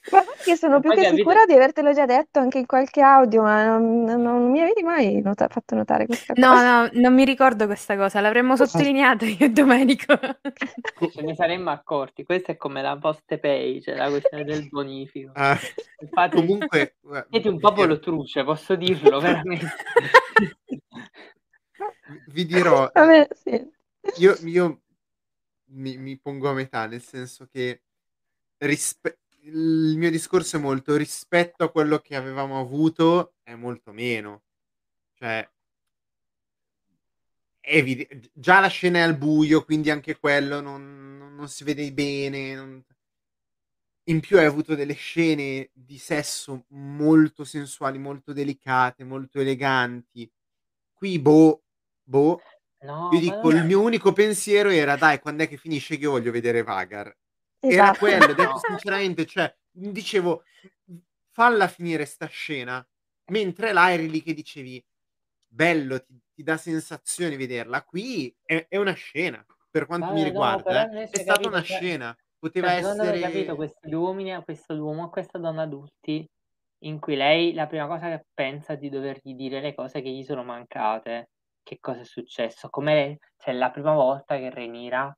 Ma 0.09 0.23
che 0.45 0.55
sono 0.55 0.74
Ma 0.74 0.81
più 0.81 0.91
poi 0.91 0.99
che 0.99 1.05
capite- 1.07 1.23
sicura 1.23 1.45
di 1.47 1.53
avertelo 1.55 1.93
già 1.93 2.07
detto 2.07 2.39
anche 2.39 2.59
in 2.59 2.66
qualche 2.66 3.01
audio, 3.01 3.43
ma 3.43 3.65
non, 3.66 4.05
non- 4.05 4.23
non 4.23 4.51
mi 4.53 4.61
avevi 4.61 4.85
mai 4.85 5.20
nota- 5.20 5.49
fatto 5.49 5.74
notare 5.74 6.07
questa 6.07 6.33
No, 6.37 6.51
cosa. 6.51 6.83
no, 6.85 6.91
non 6.93 7.12
mi 7.12 7.24
ricordo 7.24 7.66
questa 7.66 7.97
cosa, 7.97 8.20
l'avremmo 8.20 8.55
sottolineata 8.55 9.24
io 9.24 9.37
e 9.41 9.51
Domenico. 9.51 10.16
Ce 11.11 11.23
ne 11.23 11.35
saremmo 11.35 11.70
accorti. 11.70 12.23
Questa 12.24 12.53
è 12.53 12.57
come 12.57 12.83
la 12.83 12.97
post 12.97 13.37
page, 13.39 13.95
la 13.97 14.09
questione 14.09 14.45
del 14.45 14.69
bonifico. 14.69 15.33
Ah, 15.35 15.59
Infatti, 16.01 16.37
comunque... 16.37 16.95
guarda, 17.01 17.27
siete 17.28 17.49
un 17.49 17.59
popolo 17.59 17.99
truce, 17.99 18.45
posso 18.45 18.77
dirlo 18.77 19.19
veramente. 19.19 19.66
Vi 22.28 22.47
dirò, 22.47 22.89
Vabbè, 22.95 23.28
sì. 23.35 23.69
io, 24.19 24.37
io 24.45 24.81
mi, 25.77 25.97
mi 25.98 26.19
pongo 26.19 26.48
a 26.51 26.55
metà, 26.55 26.86
nel 26.86 27.03
senso 27.03 27.47
che 27.47 27.82
rispe- 28.59 29.20
il 29.43 29.94
mio 29.97 30.11
discorso 30.11 30.57
è 30.57 30.61
molto 30.61 30.97
rispetto 30.97 31.65
a 31.65 31.70
quello 31.70 31.98
che 32.01 32.16
avevamo 32.16 32.61
avuto, 32.61 33.35
è 33.43 33.55
molto 33.55 33.93
meno. 33.93 34.43
Cioè, 35.15 35.48
è 37.61 37.77
evide- 37.77 38.31
già 38.32 38.61
la 38.61 38.69
scena 38.69 38.98
è 38.98 39.03
al 39.03 39.16
buio, 39.19 39.62
quindi 39.65 39.90
anche 39.90 40.19
quello 40.19 40.61
non, 40.61 41.16
non- 41.19 41.35
non 41.35 41.48
si 41.48 41.65
vede 41.65 41.93
bene. 41.93 42.55
non- 42.55 42.82
In 44.09 44.20
più 44.20 44.39
hai 44.39 44.44
avuto 44.44 44.74
delle 44.77 44.94
scene 44.94 45.70
di 45.73 45.98
sesso 45.98 46.65
molto 46.69 47.44
sensuali, 47.44 47.98
molto 47.98 48.32
delicate, 48.32 49.03
molto 49.03 49.40
eleganti. 49.40 50.31
Qui, 50.94 51.19
boh, 51.19 51.62
boh, 52.05 52.40
No, 52.87 53.11
io 53.13 53.19
dico, 53.21 53.51
il 53.51 53.65
mio 53.65 53.81
unico 53.83 54.13
pensiero 54.13 54.71
era, 54.71 54.97
dai, 54.97 55.19
quando 55.21 55.43
è 55.43 55.49
che 55.49 55.57
finisce 55.57 55.97
che 55.97 56.03
io 56.05 56.13
voglio 56.13 56.31
vedere 56.31 56.63
Vagar? 56.63 57.07
Era 57.59 57.91
Esatto. 57.93 57.99
quello, 57.99 58.27
detto 58.27 58.43
No. 58.43 58.59
sinceramente, 58.59 59.27
cioè, 59.27 59.55
dicevo, 59.71 60.45
falla 61.33 61.69
finire 61.69 62.05
sta 62.05 62.27
scena, 62.27 62.87
mentre 63.33 63.73
là 63.73 63.93
eri 63.93 64.09
lì 64.09 64.23
che 64.23 64.33
dicevi, 64.35 64.83
bello, 65.47 66.03
ti, 66.03 66.19
ti 66.35 66.43
dà 66.43 66.57
sensazioni 66.57 67.37
vederla. 67.37 67.83
Qui 67.83 68.35
è, 68.45 68.67
è 68.69 68.77
una 68.77 68.93
scena, 68.95 69.45
per 69.71 69.87
quanto 69.87 70.07
mi 70.07 70.13
Vabbè, 70.13 70.21
no, 70.23 70.29
riguarda, 70.29 70.87
però 70.89 71.01
eh. 71.01 71.03
è 71.03 71.07
stata 71.07 71.33
capito, 71.33 71.49
una 71.49 71.63
cioè- 71.63 71.77
scena, 71.79 72.17
poteva 72.39 72.69
Cioè, 72.69 72.91
essere... 72.91 73.21
capito, 73.21 73.57
questi 73.57 73.95
uomini, 73.95 74.43
questo 74.45 74.75
uomo 74.75 75.07
e 75.07 75.11
questa 75.11 75.39
donna 75.39 75.63
adulti, 75.63 76.27
in 76.85 77.01
cui 77.01 77.17
lei 77.17 77.53
la 77.55 77.67
prima 77.67 77.87
cosa 77.87 78.09
che 78.11 78.27
pensa 78.35 78.75
è 78.75 78.79
di 78.79 78.89
dovergli 78.91 79.35
dire 79.35 79.61
le 79.61 79.75
cose 79.75 80.03
che 80.03 80.11
gli 80.11 80.23
sono 80.23 80.45
mancate, 80.45 81.31
che 81.67 81.79
cosa 81.81 82.01
è 82.01 82.05
successo, 82.05 82.71
come 82.71 83.19
cioè 83.39 83.53
la 83.53 83.73
prima 83.73 83.93
volta 83.93 84.37
che 84.37 84.51
Renira, 84.51 85.13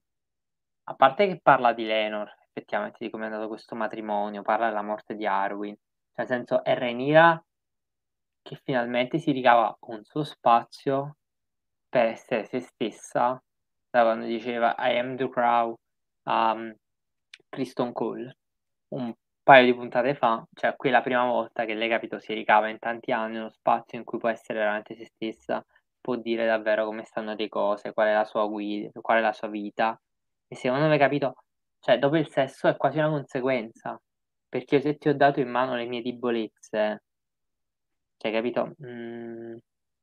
a 0.84 0.94
parte 0.94 1.26
che 1.26 1.40
parla 1.42 1.74
di 1.74 1.84
Lenor, 1.84 2.34
effettivamente 2.48 2.96
di 3.00 3.10
come 3.10 3.24
è 3.24 3.26
andato 3.26 3.48
questo 3.48 3.74
matrimonio, 3.74 4.40
parla 4.40 4.68
della 4.68 4.80
morte 4.80 5.14
di 5.14 5.26
Arwin, 5.26 5.74
cioè 5.74 6.26
nel 6.26 6.26
senso 6.26 6.64
è 6.64 6.74
Renira 6.74 7.38
che 8.40 8.58
finalmente 8.64 9.18
si 9.18 9.30
ricava 9.30 9.76
un 9.80 10.02
suo 10.04 10.24
spazio 10.24 11.18
per 11.86 12.06
essere 12.06 12.46
se 12.46 12.60
stessa, 12.60 13.42
da 13.90 14.02
quando 14.02 14.24
diceva 14.24 14.74
I 14.78 14.98
am 14.98 15.16
the 15.16 15.28
crow 15.28 15.78
a 16.22 16.52
um, 16.52 16.74
Kristen 17.50 17.92
Cole. 17.92 18.38
Un 18.88 19.12
paio 19.42 19.66
di 19.66 19.74
puntate 19.74 20.14
fa, 20.14 20.42
cioè 20.54 20.74
qui 20.76 20.88
è 20.88 20.92
la 20.92 21.02
prima 21.02 21.26
volta 21.26 21.66
che 21.66 21.74
lei 21.74 21.90
capito 21.90 22.18
si 22.18 22.32
ricava 22.32 22.68
in 22.68 22.78
tanti 22.78 23.12
anni 23.12 23.36
uno 23.36 23.50
spazio 23.50 23.98
in 23.98 24.04
cui 24.04 24.18
può 24.18 24.30
essere 24.30 24.60
veramente 24.60 24.94
se 24.94 25.04
stessa, 25.04 25.62
può 26.08 26.16
dire 26.16 26.46
davvero 26.46 26.86
come 26.86 27.04
stanno 27.04 27.34
le 27.34 27.50
cose, 27.50 27.92
qual 27.92 28.08
è 28.08 28.14
la 28.14 28.24
sua 28.24 28.46
guida, 28.46 28.88
qual 29.02 29.18
è 29.18 29.20
la 29.20 29.34
sua 29.34 29.48
vita. 29.48 30.00
E 30.46 30.56
secondo 30.56 30.86
me, 30.88 30.96
capito, 30.96 31.34
cioè 31.80 31.98
dopo 31.98 32.16
il 32.16 32.30
sesso 32.30 32.66
è 32.66 32.78
quasi 32.78 32.96
una 32.96 33.10
conseguenza, 33.10 34.00
perché 34.48 34.80
se 34.80 34.96
ti 34.96 35.10
ho 35.10 35.14
dato 35.14 35.40
in 35.40 35.50
mano 35.50 35.76
le 35.76 35.84
mie 35.84 36.00
debolezze, 36.00 37.02
cioè 38.16 38.32
capito? 38.32 38.74
Mm, 38.82 39.56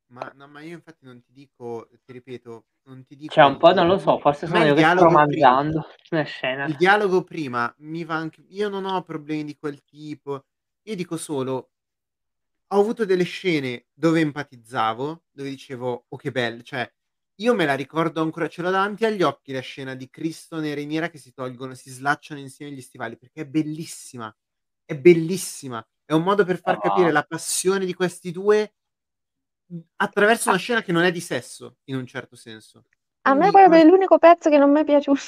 Ma, 0.09 0.31
no, 0.35 0.47
ma 0.47 0.61
io 0.61 0.75
infatti 0.75 1.05
non 1.05 1.23
ti 1.23 1.31
dico, 1.33 1.89
ti 2.05 2.13
ripeto, 2.13 2.65
non 2.83 3.03
ti 3.03 3.15
dico... 3.15 3.33
cioè 3.33 3.45
un 3.45 3.57
po' 3.57 3.73
non 3.73 3.87
lo 3.87 3.97
so, 3.97 4.19
forse 4.19 4.45
sono 4.45 4.59
io 4.59 4.73
il 4.73 4.75
che 4.75 4.83
sto 4.83 4.93
dialogo 4.93 5.25
prima- 5.25 5.47
romanzando 5.47 5.87
una 6.11 6.23
scena. 6.23 6.65
Il 6.65 6.75
dialogo 6.77 7.23
prima 7.23 7.73
mi 7.79 8.03
va 8.03 8.13
anche. 8.13 8.43
Io 8.49 8.69
non 8.69 8.85
ho 8.85 9.01
problemi 9.01 9.43
di 9.43 9.57
quel 9.57 9.83
tipo. 9.83 10.45
Io 10.83 10.95
dico 10.95 11.17
solo. 11.17 11.71
Ho 12.69 12.79
avuto 12.79 13.05
delle 13.05 13.23
scene 13.23 13.85
dove 13.93 14.19
empatizzavo, 14.21 15.25
dove 15.31 15.49
dicevo, 15.49 16.05
oh 16.09 16.17
che 16.17 16.31
bello. 16.31 16.61
Cioè, 16.63 16.91
io 17.35 17.53
me 17.53 17.65
la 17.65 17.75
ricordo 17.75 18.21
ancora, 18.21 18.47
ce 18.47 18.61
l'ho 18.61 18.71
davanti 18.71 19.05
agli 19.05 19.21
occhi 19.21 19.51
la 19.51 19.59
scena 19.61 19.93
di 19.95 20.09
Criston 20.09 20.65
e 20.65 20.73
Reniera 20.73 21.09
che 21.09 21.17
si 21.17 21.31
tolgono, 21.33 21.75
si 21.75 21.89
slacciano 21.91 22.39
insieme 22.39 22.71
gli 22.73 22.81
stivali, 22.81 23.17
perché 23.17 23.41
è 23.41 23.45
bellissima. 23.45 24.35
È 24.83 24.95
bellissima. 24.97 25.85
È 26.03 26.13
un 26.13 26.23
modo 26.23 26.43
per 26.43 26.59
far 26.59 26.75
Ah. 26.75 26.81
capire 26.81 27.11
la 27.11 27.23
passione 27.23 27.85
di 27.85 27.93
questi 27.93 28.31
due 28.31 28.73
attraverso 29.97 30.49
una 30.49 30.57
scena 30.57 30.81
che 30.81 30.91
non 30.91 31.03
è 31.03 31.11
di 31.11 31.19
sesso, 31.21 31.77
in 31.85 31.95
un 31.95 32.05
certo 32.05 32.35
senso. 32.35 32.85
A 33.27 33.33
me 33.35 33.51
proprio 33.51 33.81
è 33.81 33.83
l'unico 33.83 34.17
pezzo 34.17 34.49
che 34.49 34.57
non 34.57 34.71
mi 34.71 34.79
è 34.79 34.83
piaciuto. 34.85 35.21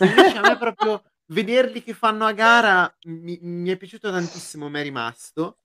Invece 0.00 0.38
a 0.38 0.42
me 0.42 0.56
proprio 0.56 1.02
vederli 1.26 1.82
che 1.82 1.92
fanno 1.94 2.24
a 2.24 2.32
gara 2.32 2.92
mi, 3.04 3.38
mi 3.42 3.68
è 3.70 3.76
piaciuto 3.76 4.10
tantissimo, 4.10 4.68
mi 4.68 4.80
è 4.80 4.82
rimasto. 4.82 5.58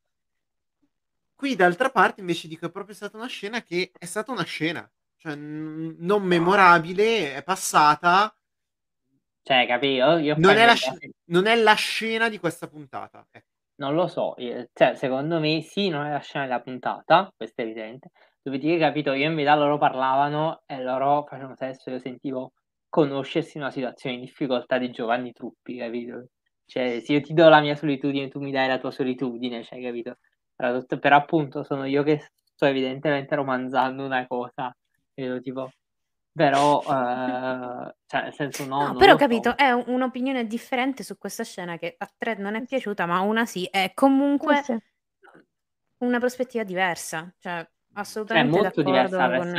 Qui 1.43 1.57
d'altra 1.57 1.89
parte 1.89 2.21
invece 2.21 2.47
dico 2.47 2.67
è 2.67 2.71
proprio 2.71 2.95
stata 2.95 3.17
una 3.17 3.27
scena 3.27 3.61
che 3.63 3.91
è 3.99 4.05
stata 4.05 4.31
una 4.31 4.45
scena, 4.45 4.89
cioè 5.17 5.35
n- 5.35 5.93
non 5.99 6.23
memorabile, 6.23 7.35
è 7.35 7.43
passata, 7.43 8.33
Cioè, 9.41 9.67
capito? 9.67 10.19
Io 10.19 10.35
non 10.37 10.55
è, 10.55 10.65
la, 10.65 10.73
sc- 10.73 11.09
non 11.25 11.47
è 11.47 11.55
la 11.57 11.73
scena 11.73 12.29
di 12.29 12.39
questa 12.39 12.69
puntata. 12.69 13.27
Ecco. 13.29 13.47
Non 13.75 13.93
lo 13.93 14.07
so, 14.07 14.35
cioè, 14.37 14.95
secondo 14.95 15.41
me 15.41 15.61
sì, 15.63 15.89
non 15.89 16.05
è 16.05 16.11
la 16.11 16.21
scena 16.21 16.45
della 16.45 16.61
puntata, 16.61 17.29
questo 17.35 17.59
è 17.59 17.65
evidente. 17.65 18.11
Dopodiché, 18.41 18.77
capito, 18.77 19.11
io 19.11 19.27
in 19.27 19.35
verità 19.35 19.53
loro 19.55 19.77
parlavano 19.77 20.63
e 20.65 20.81
loro 20.81 21.25
facevano 21.27 21.57
sesso, 21.57 21.89
io 21.89 21.99
sentivo 21.99 22.53
conoscersi 22.87 23.57
in 23.57 23.63
una 23.63 23.71
situazione 23.71 24.15
di 24.15 24.21
difficoltà 24.21 24.77
di 24.77 24.91
Giovanni 24.91 25.33
Truppi, 25.33 25.75
capito? 25.75 26.27
Cioè, 26.63 27.01
se 27.01 27.11
io 27.11 27.19
ti 27.19 27.33
do 27.33 27.49
la 27.49 27.59
mia 27.59 27.75
solitudine, 27.75 28.29
tu 28.29 28.39
mi 28.39 28.51
dai 28.51 28.69
la 28.69 28.79
tua 28.79 28.91
solitudine, 28.91 29.61
cioè, 29.65 29.81
capito? 29.81 30.19
Era 30.55 30.79
tutto- 30.79 30.99
Però 30.99 31.15
appunto 31.15 31.63
sono 31.63 31.85
io 31.85 32.03
che 32.03 32.29
sto 32.43 32.65
evidentemente 32.65 33.35
romanzando 33.35 34.05
una 34.05 34.25
cosa, 34.27 34.75
capito? 35.13 35.41
Tipo, 35.41 35.69
però, 36.31 36.81
eh, 36.81 37.95
cioè, 38.05 38.21
nel 38.23 38.33
senso 38.33 38.65
no, 38.65 38.87
No, 38.87 38.95
però 38.95 39.13
ho 39.13 39.17
capito, 39.17 39.49
so. 39.51 39.55
è 39.55 39.71
un- 39.71 39.83
un'opinione 39.87 40.45
differente 40.47 41.03
su 41.03 41.17
questa 41.17 41.43
scena 41.43 41.77
che 41.77 41.95
a 41.97 42.09
tre 42.17 42.35
non 42.35 42.55
è 42.55 42.65
piaciuta, 42.65 43.05
ma 43.05 43.19
una 43.19 43.45
sì, 43.45 43.65
è 43.65 43.91
comunque 43.93 44.61
sì. 44.63 44.77
una 45.99 46.19
prospettiva 46.19 46.63
diversa, 46.63 47.31
cioè 47.39 47.59
Cioè, 47.59 47.61
è 47.61 47.99
assolutamente 47.99 48.49
molto 48.51 48.81
d'accordo 48.81 48.91
diversa 48.91 49.29
con, 49.29 49.51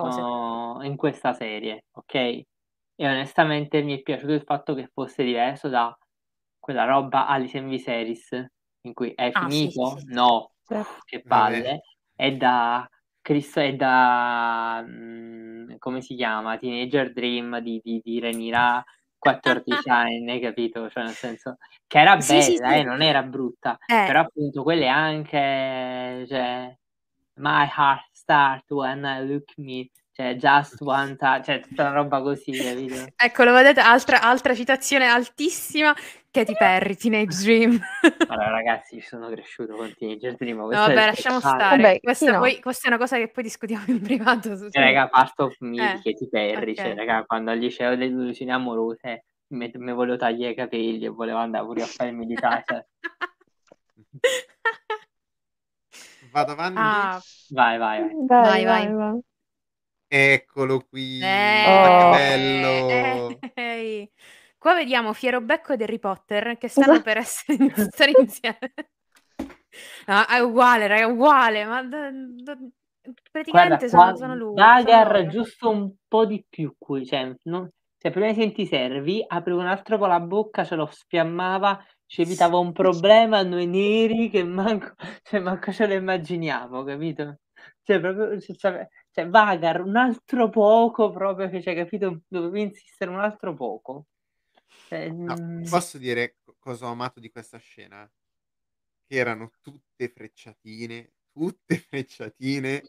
con 0.00 0.84
in 0.84 0.96
questa 0.96 1.32
serie, 1.32 1.84
ok? 1.92 2.14
E 2.14 2.46
onestamente 2.96 3.80
mi 3.82 3.98
è 3.98 4.02
piaciuto 4.02 4.32
il 4.32 4.42
fatto 4.42 4.74
che 4.74 4.90
fosse 4.92 5.24
diverso 5.24 5.68
da 5.68 5.96
quella 6.58 6.84
roba 6.84 7.26
Alice 7.26 7.56
in 7.56 7.68
Viserys, 7.68 8.46
in 8.82 8.94
cui 8.94 9.12
è 9.14 9.32
Ah, 9.32 9.48
sì, 9.50 9.70
finito? 9.70 9.70
sì, 9.70 9.98
sì. 10.00 10.06
No, 10.06 10.52
Certo. 10.62 11.00
che 11.04 11.24
Vabbè. 11.24 11.26
palle. 11.26 11.82
È 12.14 12.32
da 12.36 12.88
Cristo, 13.22 13.60
è 13.60 13.74
da 13.76 14.82
mm, 14.86 15.74
come 15.78 16.00
si 16.02 16.14
chiama? 16.16 16.58
Teenager 16.58 17.12
Dream 17.12 17.58
di, 17.60 17.80
di, 17.82 18.00
di 18.04 18.20
Renira 18.20 18.82
14 19.18 19.88
anni, 19.88 20.40
capito? 20.40 20.88
Cioè, 20.90 21.04
nel 21.04 21.14
senso 21.14 21.56
che 21.86 21.98
era 22.00 22.16
bella, 22.18 22.22
Sì, 22.22 22.40
sì, 22.42 22.52
sì. 22.56 22.74
eh, 22.74 22.82
non 22.84 23.02
era 23.02 23.22
brutta, 23.22 23.78
Eh, 23.88 23.94
però 24.02 24.20
appunto 24.20 24.62
quelle 24.62 24.88
anche, 24.88 26.24
cioè, 26.28 26.74
My 27.36 27.66
heart 27.66 28.08
start 28.12 28.70
when 28.70 29.04
I 29.04 29.26
look 29.26 29.52
me, 29.58 29.88
cioè 30.20 30.34
just 30.36 30.80
one 30.82 31.16
time, 31.16 31.42
cioè 31.42 31.60
tutta 31.60 31.82
una 31.84 31.92
roba 31.92 32.20
così, 32.20 32.52
capito? 32.52 33.06
ecco, 33.16 33.44
lo 33.44 33.52
vedete, 33.54 33.80
altra, 33.80 34.20
altra 34.20 34.54
citazione 34.54 35.06
altissima, 35.06 35.94
Katy 36.30 36.54
Perry, 36.56 36.94
Teenage 36.96 37.42
Dream. 37.42 37.80
Allora 38.28 38.50
ragazzi, 38.50 39.00
ci 39.00 39.06
sono 39.06 39.28
cresciuto 39.30 39.74
con 39.76 39.92
Teenager 39.96 40.36
Dream, 40.36 40.58
No, 40.58 40.66
vabbè, 40.66 40.94
lasciamo 40.94 41.38
speciale. 41.40 41.62
stare. 41.62 41.82
Vabbè, 41.82 42.00
questa, 42.00 42.32
no? 42.32 42.38
poi- 42.38 42.60
questa 42.60 42.84
è 42.84 42.88
una 42.90 42.98
cosa 42.98 43.16
che 43.16 43.28
poi 43.28 43.42
discutiamo 43.42 43.84
in 43.88 44.00
privato. 44.02 44.56
su- 44.56 44.68
Cioè, 44.70 44.82
raga, 44.82 45.08
part 45.08 45.40
of 45.40 45.56
me 45.60 45.94
Eh, 45.94 46.00
Katy 46.02 46.28
Perry, 46.28 46.70
ok. 46.72 46.76
cioè, 46.76 46.94
raga, 46.94 47.24
quando 47.24 47.50
al 47.50 47.58
liceo 47.58 47.94
le 47.94 48.04
illusioni 48.04 48.52
amorose 48.52 49.24
mi, 49.48 49.70
mi 49.74 49.92
volevo 49.92 50.16
tagliare 50.16 50.52
i 50.52 50.54
capelli 50.56 51.04
e 51.06 51.08
volevo 51.08 51.38
andare 51.38 51.64
pure 51.64 51.82
a 51.82 51.86
fare 51.86 52.10
il 52.10 52.16
militare. 52.16 52.88
Vado 56.30 56.52
avanti? 56.52 56.78
Ah, 56.78 57.20
Vai, 57.50 57.78
vai, 57.78 58.00
vai. 58.02 58.14
Vai, 58.28 58.64
Vai, 58.64 58.64
vai, 58.64 58.94
vai. 58.94 59.20
Eccolo 60.12 60.80
qui. 60.88 61.20
eh, 61.22 61.62
Guarda 61.64 62.06
Oh. 62.08 62.10
che 62.10 62.16
bello. 62.18 63.38
ehi. 63.54 64.10
Qua 64.58 64.74
vediamo 64.74 65.12
Fiero 65.12 65.40
Becco 65.40 65.72
ed 65.74 65.82
Harry 65.82 66.00
Potter 66.00 66.58
che 66.58 66.66
stanno 66.66 66.94
Esatto. 66.94 67.04
per 67.04 67.16
essere 67.18 67.56
stare 67.94 68.12
insieme. 68.18 68.58
No, 70.06 70.26
è 70.26 70.38
uguale, 70.40 70.88
raga, 70.88 71.02
è 71.02 71.04
uguale, 71.06 71.64
ma 71.64 71.82
da- 71.84 72.10
da- 72.12 72.58
praticamente 73.30 73.88
sono, 73.88 74.02
qua 74.02 74.16
sono 74.16 74.34
lui. 74.34 74.54
Sono 74.58 75.02
loro. 75.12 75.26
giusto 75.28 75.70
un 75.70 75.92
po' 76.08 76.26
di 76.26 76.44
più 76.48 76.74
qui, 76.76 77.06
cioè, 77.06 77.32
no- 77.44 77.70
cioè 77.96 78.10
prima 78.10 78.26
di 78.32 78.34
senti 78.34 78.66
servi, 78.66 79.24
aprivo 79.24 79.60
un 79.60 79.66
altro 79.68 79.96
po' 79.96 80.06
la 80.06 80.18
bocca, 80.20 80.64
ce 80.64 80.74
lo 80.74 80.86
sfiammava, 80.90 81.82
ci 82.04 82.22
evitava 82.22 82.58
un 82.58 82.72
problema 82.72 83.42
noi 83.44 83.66
neri 83.68 84.28
che 84.28 84.42
manco, 84.42 84.92
cioè, 85.22 85.38
manco 85.38 85.70
ce 85.72 85.86
lo 85.86 85.94
immaginiamo, 85.94 86.82
capito? 86.82 87.38
Cioè, 87.84 88.00
proprio, 88.00 88.38
cioè, 88.40 88.86
cioè, 89.12 89.24
cioè, 89.24 89.28
Vagar 89.28 89.80
un 89.82 89.96
altro 89.96 90.48
poco 90.48 91.10
proprio, 91.10 91.48
che 91.48 91.60
c'è 91.60 91.74
capito, 91.74 92.22
dovevi 92.28 92.62
insistere 92.62 93.10
un 93.10 93.20
altro 93.20 93.54
poco. 93.54 94.06
Cioè, 94.84 95.10
No, 95.26 95.34
mm, 95.34 95.62
posso 95.68 95.98
dire 95.98 96.36
co- 96.44 96.56
cosa 96.58 96.86
ho 96.86 96.90
amato 96.90 97.20
di 97.20 97.30
questa 97.30 97.58
scena? 97.58 98.10
Che 99.06 99.16
erano 99.16 99.50
tutte 99.60 100.08
frecciatine, 100.08 101.12
tutte 101.32 101.76
frecciatine 101.78 102.82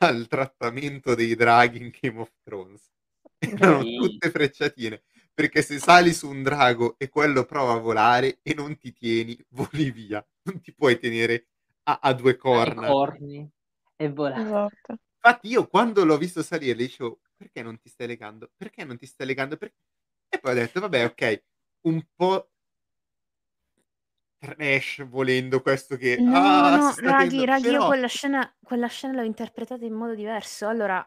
al 0.00 0.26
trattamento 0.28 1.14
dei 1.14 1.34
draghi 1.34 1.78
in 1.78 1.90
Game 1.98 2.20
of 2.20 2.32
Thrones. 2.42 2.90
Erano 3.38 3.84
Sì. 3.84 3.94
tutte 3.94 4.30
frecciatine. 4.30 5.02
Perché 5.34 5.62
se 5.62 5.78
sali 5.78 6.12
su 6.12 6.28
un 6.28 6.42
drago 6.42 6.96
e 6.98 7.08
quello 7.08 7.44
prova 7.44 7.74
a 7.74 7.78
volare 7.78 8.40
e 8.42 8.54
non 8.54 8.76
ti 8.76 8.92
tieni, 8.92 9.38
voli 9.50 9.90
via. 9.90 10.26
Non 10.42 10.60
ti 10.60 10.74
puoi 10.74 10.98
tenere 10.98 11.48
a, 11.84 12.00
a 12.02 12.12
due 12.14 12.36
corna. 12.36 12.86
corni 12.86 13.48
e 13.96 14.08
volare. 14.10 14.42
Esatto. 14.42 14.98
Infatti 15.28 15.48
io 15.48 15.66
quando 15.66 16.04
l'ho 16.04 16.16
visto 16.16 16.42
salire 16.42 16.74
le 16.74 16.84
dicevo 16.84 17.20
perché 17.36 17.62
non 17.62 17.78
ti 17.78 17.88
stai 17.90 18.06
legando? 18.06 18.50
Perché 18.56 18.84
non 18.84 18.96
ti 18.96 19.04
stai 19.04 19.26
legando? 19.26 19.56
Perché... 19.58 19.76
E 20.28 20.38
poi 20.38 20.52
ho 20.52 20.54
detto 20.54 20.80
vabbè 20.80 21.04
ok, 21.04 21.42
un 21.82 22.02
po' 22.14 22.50
trash 24.38 25.04
volendo 25.06 25.60
questo 25.60 25.96
che... 25.96 26.16
No, 26.18 26.36
ah, 26.36 26.76
no, 26.76 26.94
raghi, 26.96 27.44
raghi, 27.44 27.66
io 27.66 27.72
però- 27.72 27.86
quella 27.86 28.06
scena, 28.06 28.56
quella 28.62 28.86
scena 28.86 29.14
l'ho 29.14 29.22
interpretata 29.22 29.84
in 29.84 29.92
modo 29.92 30.14
diverso. 30.14 30.66
Allora, 30.66 31.06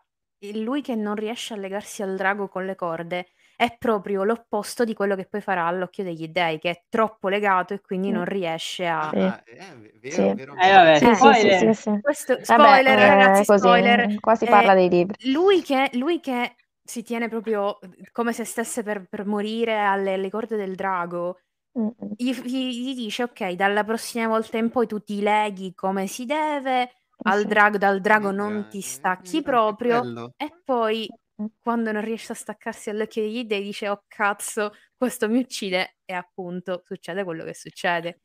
lui 0.54 0.82
che 0.82 0.96
non 0.96 1.16
riesce 1.16 1.54
a 1.54 1.58
legarsi 1.58 2.04
al 2.04 2.16
drago 2.16 2.48
con 2.48 2.66
le 2.66 2.76
corde 2.76 3.30
è 3.62 3.78
proprio 3.78 4.24
l'opposto 4.24 4.84
di 4.84 4.94
quello 4.96 5.16
che 5.16 5.28
poi 5.28 5.42
farà 5.42 5.66
all'occhio 5.68 6.04
degli 6.04 6.28
dei, 6.30 6.58
che 6.60 6.70
è 6.72 6.84
troppo 6.90 7.30
legato 7.30 7.74
e 7.76 7.82
quindi 7.82 8.10
Sì. 8.10 8.12
non 8.12 8.26
riesce 8.26 8.88
a... 8.88 9.10
Sì. 9.10 9.18
ah, 9.18 9.44
eh, 9.46 9.76
vero, 10.00 10.34
Sì. 10.34 10.34
vero. 10.34 10.54
Eh, 10.62 10.72
vabbè, 10.72 11.00
Sì, 11.00 11.16
sì, 11.16 11.34
sì, 11.34 11.52
spoiler. 11.52 11.54
sì, 11.54 11.74
sì. 11.74 11.90
Questo, 12.00 12.38
Vabbè, 12.46 12.82
spoiler, 12.82 12.98
eh, 12.98 13.06
ragazzi, 13.08 13.46
così, 13.46 13.70
spoiler. 13.70 14.14
qua 14.20 14.36
si 14.36 14.46
Eh, 14.46 14.48
parla 14.48 14.74
dei 14.74 14.90
libri. 14.90 15.18
lui 15.32 15.62
che, 15.62 15.90
lui 15.94 16.20
che 16.20 16.56
si 16.84 17.04
tiene 17.04 17.30
proprio 17.30 17.78
come 18.12 18.34
se 18.34 18.44
stesse 18.44 18.84
per, 18.84 19.08
per 19.08 19.26
morire 19.26 19.80
alle, 19.80 20.14
alle 20.14 20.30
corde 20.30 20.58
del 20.58 20.76
drago, 20.76 21.38
Mm, 21.76 21.88
mm. 22.02 22.16
gli, 22.16 22.32
gli- 22.34 22.92
gli 22.92 22.96
dice 22.96 23.24
ok, 23.24 23.52
dalla 23.54 23.84
prossima 23.84 24.28
volta 24.28 24.58
in 24.58 24.70
poi 24.70 24.88
tu 24.88 25.00
ti 25.02 25.22
leghi 25.22 25.74
come 25.74 26.08
si 26.08 26.26
deve, 26.26 26.92
al 27.24 27.46
Sì. 27.46 27.48
drago, 27.48 27.78
dal 27.78 28.02
drago 28.02 28.32
Eh, 28.32 28.32
non 28.32 28.68
eh, 28.68 28.68
ti 28.68 28.82
eh, 28.82 28.82
stacchi 28.82 29.42
proprio 29.42 30.14
e 30.36 30.52
poi 30.64 31.08
Mm. 31.12 31.16
Quando 31.62 31.92
non 31.92 32.04
riesce 32.04 32.32
a 32.34 32.36
staccarsi 32.36 32.90
all'occhio 32.90 33.22
degli 33.24 33.44
dei 33.46 33.64
dice 33.64 33.90
oh 33.90 34.04
cazzo, 34.08 34.74
questo 34.98 35.28
mi 35.30 35.40
uccide 35.40 35.98
e 36.06 36.14
appunto 36.14 36.82
succede 36.86 37.24
quello 37.24 37.44
che 37.46 37.54
succede. 37.54 38.20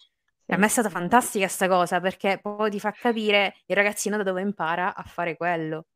E 0.46 0.54
a 0.54 0.56
me 0.58 0.66
è 0.66 0.68
stata 0.68 0.88
fantastica 0.90 1.48
sta 1.48 1.68
cosa 1.68 2.00
perché 2.00 2.38
poi 2.40 2.70
ti 2.70 2.80
fa 2.80 2.92
capire 2.92 3.56
il 3.66 3.76
ragazzino 3.76 4.16
da 4.16 4.22
dove 4.22 4.40
impara 4.42 4.94
a 4.94 5.02
fare 5.04 5.36
quello. 5.36 5.86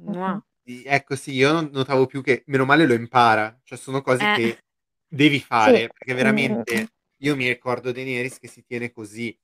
Mua. 0.00 0.38
Mhm. 0.38 0.42
Sì, 0.64 0.82
Ecco, 0.84 1.14
sì, 1.16 1.32
io 1.32 1.52
non 1.52 1.70
notavo 1.72 2.06
più 2.06 2.22
che, 2.22 2.42
meno 2.46 2.64
male 2.64 2.86
lo 2.86 2.94
impara, 2.94 3.58
cioè 3.64 3.78
sono 3.78 4.02
cose 4.02 4.28
Eh. 4.28 4.28
che 4.28 4.64
devi 5.06 5.40
fare, 5.40 5.88
perché 5.90 6.14
Mm, 6.14 6.14
veramente 6.14 6.92
io 7.18 7.36
mi 7.36 7.46
ricordo 7.48 7.92
Daenerys 7.92 8.38
che 8.38 8.48
si 8.48 8.64
tiene 8.64 8.90
così, 8.92 9.36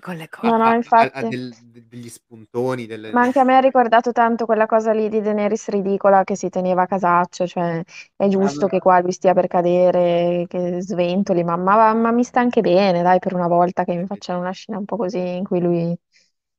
Con 0.00 0.16
le 0.16 0.28
cose. 0.28 0.46
No, 0.46 0.56
no, 0.58 0.70
a- 0.70 0.78
a- 0.96 1.10
a 1.12 1.22
infatti. 1.22 1.24
del- 1.24 1.54
de- 1.72 1.86
degli 1.88 2.08
spuntoni, 2.08 2.86
delle... 2.86 3.10
Ma 3.10 3.22
anche 3.22 3.38
a 3.40 3.44
me 3.44 3.56
ha 3.56 3.60
ricordato 3.60 4.12
tanto 4.12 4.44
quella 4.44 4.66
cosa 4.66 4.92
lì 4.92 5.08
di 5.08 5.22
Daenerys 5.22 5.68
ridicola 5.70 6.24
che 6.24 6.36
si 6.36 6.50
teneva 6.50 6.82
a 6.82 6.86
casaccio, 6.86 7.46
cioè 7.46 7.82
è 8.14 8.28
giusto 8.28 8.66
Vabbè. 8.66 8.68
che 8.68 8.78
qua 8.80 9.00
lui 9.00 9.12
stia 9.12 9.32
per 9.32 9.46
cadere, 9.46 10.44
che 10.46 10.82
sventoli, 10.82 11.42
ma, 11.42 11.56
ma- 11.56 11.94
ma 11.94 12.10
mi 12.12 12.22
sta 12.22 12.40
anche 12.40 12.60
bene, 12.60 13.00
dai, 13.02 13.18
per 13.18 13.32
una 13.34 13.46
volta 13.48 13.84
che 13.84 13.94
mi 13.96 14.04
facciano 14.04 14.40
una 14.40 14.50
scena 14.50 14.76
un 14.78 14.84
po' 14.84 14.96
così 14.96 15.18
in 15.36 15.44
cui 15.44 15.60
lui 15.60 15.96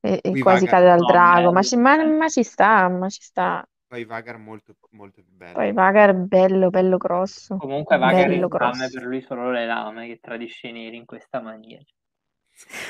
eh, 0.01 0.19
eh, 0.23 0.35
Qui 0.35 0.39
quasi 0.39 0.65
Vagar- 0.65 0.67
cade 0.67 0.85
dal 0.87 1.03
No, 1.03 1.05
drago, 1.05 1.51
ma 1.51 1.61
bello. 1.61 1.61
ci, 1.61 1.75
ma- 1.77 2.03
ma 2.03 2.27
ci 2.29 2.41
sta, 2.43 2.89
ma 2.89 3.09
ci 3.09 3.21
sta. 3.21 3.63
Poi 3.87 4.03
Vagar 4.05 4.37
molto, 4.37 4.75
molto 4.91 5.21
più 5.21 5.33
bello. 5.33 5.53
Poi 5.53 5.73
Vagar 5.73 6.13
bello, 6.15 6.69
bello 6.71 6.97
grosso, 6.97 7.61
Comunque 7.61 7.99
Vagar 7.99 8.31
bello 8.31 8.47
in 8.47 8.49
lame 8.49 8.89
grosso. 8.89 8.89
per 8.89 9.03
lui 9.03 9.21
solo 9.21 9.51
le 9.51 9.67
lame 9.67 10.07
che 10.07 10.17
tradisce 10.19 10.69
i 10.69 10.71
neri 10.71 10.97
in 10.97 11.05
questa 11.05 11.39
maniera. 11.41 11.83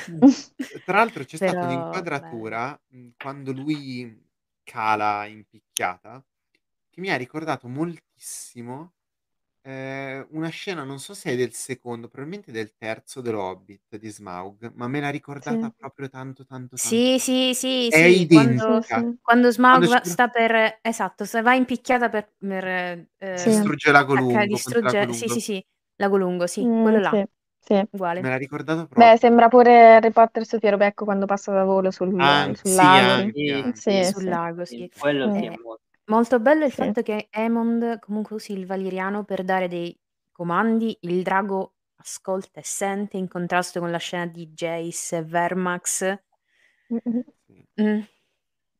Tra 0.84 0.96
l'altro 0.98 1.24
c'è 1.24 1.36
stata 1.36 1.64
Però, 1.64 1.64
un'inquadratura 1.64 2.80
mh, 2.88 3.08
quando 3.18 3.52
lui 3.52 4.28
cala 4.62 5.26
in 5.26 5.44
picchiata 5.46 6.24
che 6.90 7.00
mi 7.00 7.10
ha 7.10 7.16
ricordato 7.16 7.68
moltissimo 7.68 8.94
eh, 9.62 10.26
una 10.30 10.48
scena, 10.50 10.84
non 10.84 10.98
so 11.00 11.14
se 11.14 11.32
è 11.32 11.36
del 11.36 11.52
secondo, 11.54 12.08
probabilmente 12.08 12.52
del 12.52 12.74
terzo 12.76 13.20
dello 13.20 13.42
Hobbit 13.42 13.96
di 13.98 14.08
Smaug, 14.10 14.72
ma 14.74 14.88
me 14.88 15.00
l'ha 15.00 15.10
ricordata 15.10 15.70
Sì. 15.70 15.74
proprio 15.76 16.08
tanto, 16.08 16.44
tanto, 16.46 16.78
tanto. 16.78 17.14
Sì, 17.14 17.18
sì, 17.18 17.52
sì, 17.54 17.88
È 17.88 17.98
sì, 17.98 18.26
quando, 18.26 18.80
identica. 18.82 19.06
Quando 19.20 19.50
Smaug 19.50 19.80
Quando 19.82 19.88
va- 19.88 20.02
ci- 20.02 20.04
sta 20.04 20.28
per... 20.28 20.78
Esatto, 20.82 21.24
se 21.24 21.42
va 21.42 21.54
in 21.54 21.64
picchiata 21.66 22.08
per... 22.08 22.32
per 22.38 22.64
eh, 22.66 23.10
Sì. 23.32 23.50
Distrugge 23.50 23.90
l'ago 23.92 24.14
attaccare- 24.14 24.14
lungo, 24.14 24.46
distrugge... 24.48 24.72
contro 24.72 24.88
l'ago 24.88 25.04
Sì, 25.12 25.28
lungo. 25.28 25.28
sì, 25.28 25.40
sì, 25.40 25.66
l'ago 25.96 26.16
lungo, 26.16 26.46
sì, 26.46 26.62
Mm, 26.64 26.72
quello 26.78 27.00
là, 27.00 27.18
sì, 27.18 27.24
sì. 27.60 27.74
uguale. 27.90 28.20
Me 28.22 28.28
l'ha 28.28 28.36
ricordato 28.36 28.86
proprio. 28.86 29.12
Beh, 29.12 29.18
sembra 29.18 29.48
pure 29.48 29.94
Harry 29.96 30.10
Potter 30.10 30.44
su 30.44 30.58
Piero 30.58 30.76
Becco 30.76 31.04
quando 31.04 31.26
passa 31.26 31.52
da 31.52 31.64
volo 31.64 31.90
sul, 31.90 32.12
An- 32.18 32.54
sul 32.54 32.72
sì, 32.72 32.74
lago. 32.74 33.22
anche, 33.22 33.32
Sì, 33.32 33.50
anche. 33.50 33.80
Sì, 33.80 34.04
Sul 34.04 34.22
sì. 34.22 34.28
lago, 34.30 34.64
sì. 34.64 34.90
Quello 34.98 35.30
sì, 35.32 35.50
molto. 36.06 36.40
Bello 36.40 36.64
il 36.64 36.72
Sì. 36.72 36.76
fatto 36.76 37.02
che 37.02 37.28
Aemond 37.30 37.98
comunque 38.00 38.36
usi 38.36 38.52
il 38.52 38.66
valiriano 38.66 39.24
per 39.24 39.44
dare 39.44 39.68
dei 39.68 39.96
comandi, 40.32 40.96
il 41.02 41.22
drago 41.22 41.74
ascolta 41.96 42.60
e 42.60 42.64
sente 42.64 43.16
in 43.16 43.28
contrasto 43.28 43.78
con 43.80 43.90
la 43.90 43.98
scena 43.98 44.26
di 44.26 44.48
Jace 44.48 45.18
e 45.18 45.22
Vermax. 45.24 46.18
Mm-mm. 46.90 47.24
Sì. 47.46 47.66
Mm, 47.80 48.02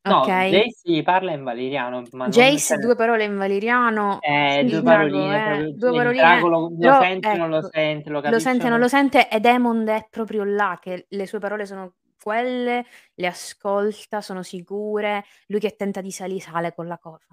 No, 0.02 0.22
Ok. 0.22 0.28
Jace 0.48 1.02
parla 1.02 1.32
in 1.32 1.44
valiriano, 1.44 2.02
ma 2.12 2.26
non 2.26 2.32
Jace, 2.32 2.74
cioè, 2.74 2.78
due 2.78 2.94
parole 2.96 3.24
in 3.24 3.36
valiriano, 3.36 4.18
eh, 4.22 4.60
il 4.60 4.68
due 4.70 4.82
drago, 4.82 5.16
paroline, 5.18 5.36
eh, 5.36 5.40
proprio, 5.42 5.74
due 5.76 5.92
il 5.92 5.94
paroline, 5.94 6.14
drago 6.14 6.48
lo, 6.48 6.68
lo 6.76 6.76
però, 6.78 6.92
sente, 6.92 7.36
non 7.36 7.50
lo 7.50 7.62
ecco, 7.62 7.70
sente, 7.70 8.10
lo 8.10 8.20
lo 8.22 8.22
capisce, 8.22 8.38
sente, 8.38 8.68
non 8.68 8.78
non- 8.78 8.80
lo 8.80 8.88
sente, 8.88 9.28
ed 9.28 9.44
Aemond 9.46 9.88
è 9.88 10.06
proprio 10.10 10.44
là, 10.44 10.78
che 10.80 11.06
le 11.08 11.26
sue 11.26 11.38
parole 11.38 11.66
sono 11.66 11.94
quelle, 12.22 12.84
le 13.14 13.26
ascolta, 13.26 14.20
sono 14.20 14.42
sicure, 14.42 15.24
lui 15.46 15.60
che 15.60 15.74
tenta 15.76 16.00
di 16.00 16.10
salire, 16.10 16.40
sale 16.40 16.74
con 16.74 16.86
la 16.86 16.98
cosa, 16.98 17.24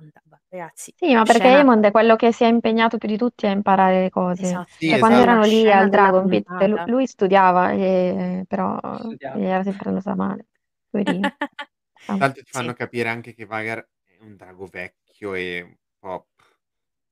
ragazzi, 0.49 0.94
Sì, 0.99 1.14
ma 1.14 1.26
perché 1.26 1.48
scena, 1.48 1.57
Aemond 1.57 1.85
è 1.85 1.91
quello 1.91 2.15
che 2.15 2.31
si 2.31 2.44
è 2.44 2.48
impegnato 2.48 2.98
più 2.98 3.07
di 3.07 3.18
tutti 3.18 3.45
a 3.45 3.52
imparare 3.52 4.02
le 4.02 4.10
cose. 4.10 4.41
esatto, 4.41 4.72
Sì, 4.77 4.88
Cioè, 4.88 4.98
quando 4.98 5.19
esatto. 5.19 5.22
erano 5.22 5.41
la 5.41 5.45
lì 5.45 5.72
scena 5.72 5.72
al 5.72 5.89
della 5.89 5.89
Dragon 5.89 6.27
Pit, 6.27 6.48
lui, 6.57 6.80
puntata. 6.80 6.85
lui 6.85 7.06
studiava, 7.07 7.72
e- 7.73 8.45
però 8.48 8.80
Studiava. 8.99 9.38
gli 9.38 9.44
era 9.44 9.61
sempre 9.64 9.89
andata 9.89 10.15
male. 10.15 10.48
Poverino. 10.89 11.30
Ah, 12.08 12.18
Tanto 12.18 12.42
ti 12.44 12.52
fanno 12.52 12.72
Sì. 12.72 12.78
capire 12.78 13.10
anche 13.10 13.34
che 13.34 13.46
Vagar 13.46 13.88
è 14.04 14.18
un 14.20 14.36
drago 14.36 14.66
vecchio 14.68 15.34
e 15.34 15.62
un 15.62 15.76
po'... 16.00 16.28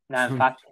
No, 0.07 0.23
infatti, 0.25 0.63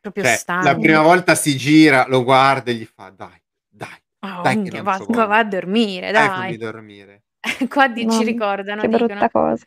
proprio 0.00 0.24
Cioè, 0.24 0.46
la 0.58 0.76
stanco. 0.76 0.78
prima 0.78 1.02
volta 1.02 1.34
si 1.34 1.56
gira, 1.56 2.06
lo 2.08 2.22
guarda 2.24 2.70
e 2.70 2.74
gli 2.74 2.84
fa 2.86 3.10
dai, 3.10 3.40
dai, 3.68 3.98
Oh, 4.24 4.46
dai 4.46 4.60
che 4.60 4.70
minchia, 4.70 4.82
non 4.82 4.84
va, 4.84 4.98
va- 5.08 5.26
va 5.26 5.38
a 5.38 5.44
dormire, 5.44 6.12
Dai, 6.14 6.30
fammi 6.30 6.56
dai. 6.56 6.56
dormire. 6.56 7.24
Qua 7.68 7.88
di- 7.88 8.08
ci 8.08 8.24
mamma, 8.24 8.24
ricordano, 8.24 8.86
che 8.86 8.88
dicono, 8.88 9.24
brutta 9.24 9.30
cosa. 9.30 9.66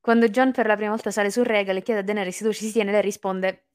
quando 0.00 0.28
John 0.28 0.52
per 0.52 0.66
la 0.66 0.76
prima 0.76 0.90
volta 0.90 1.10
sale 1.10 1.30
sul 1.30 1.44
Regal 1.44 1.76
e 1.76 1.82
chiede 1.82 2.00
a 2.00 2.02
Daenerys 2.02 2.42
dove 2.42 2.54
ci 2.54 2.64
si 2.66 2.72
tiene, 2.72 2.92
lei 2.92 3.02
risponde, 3.02 3.66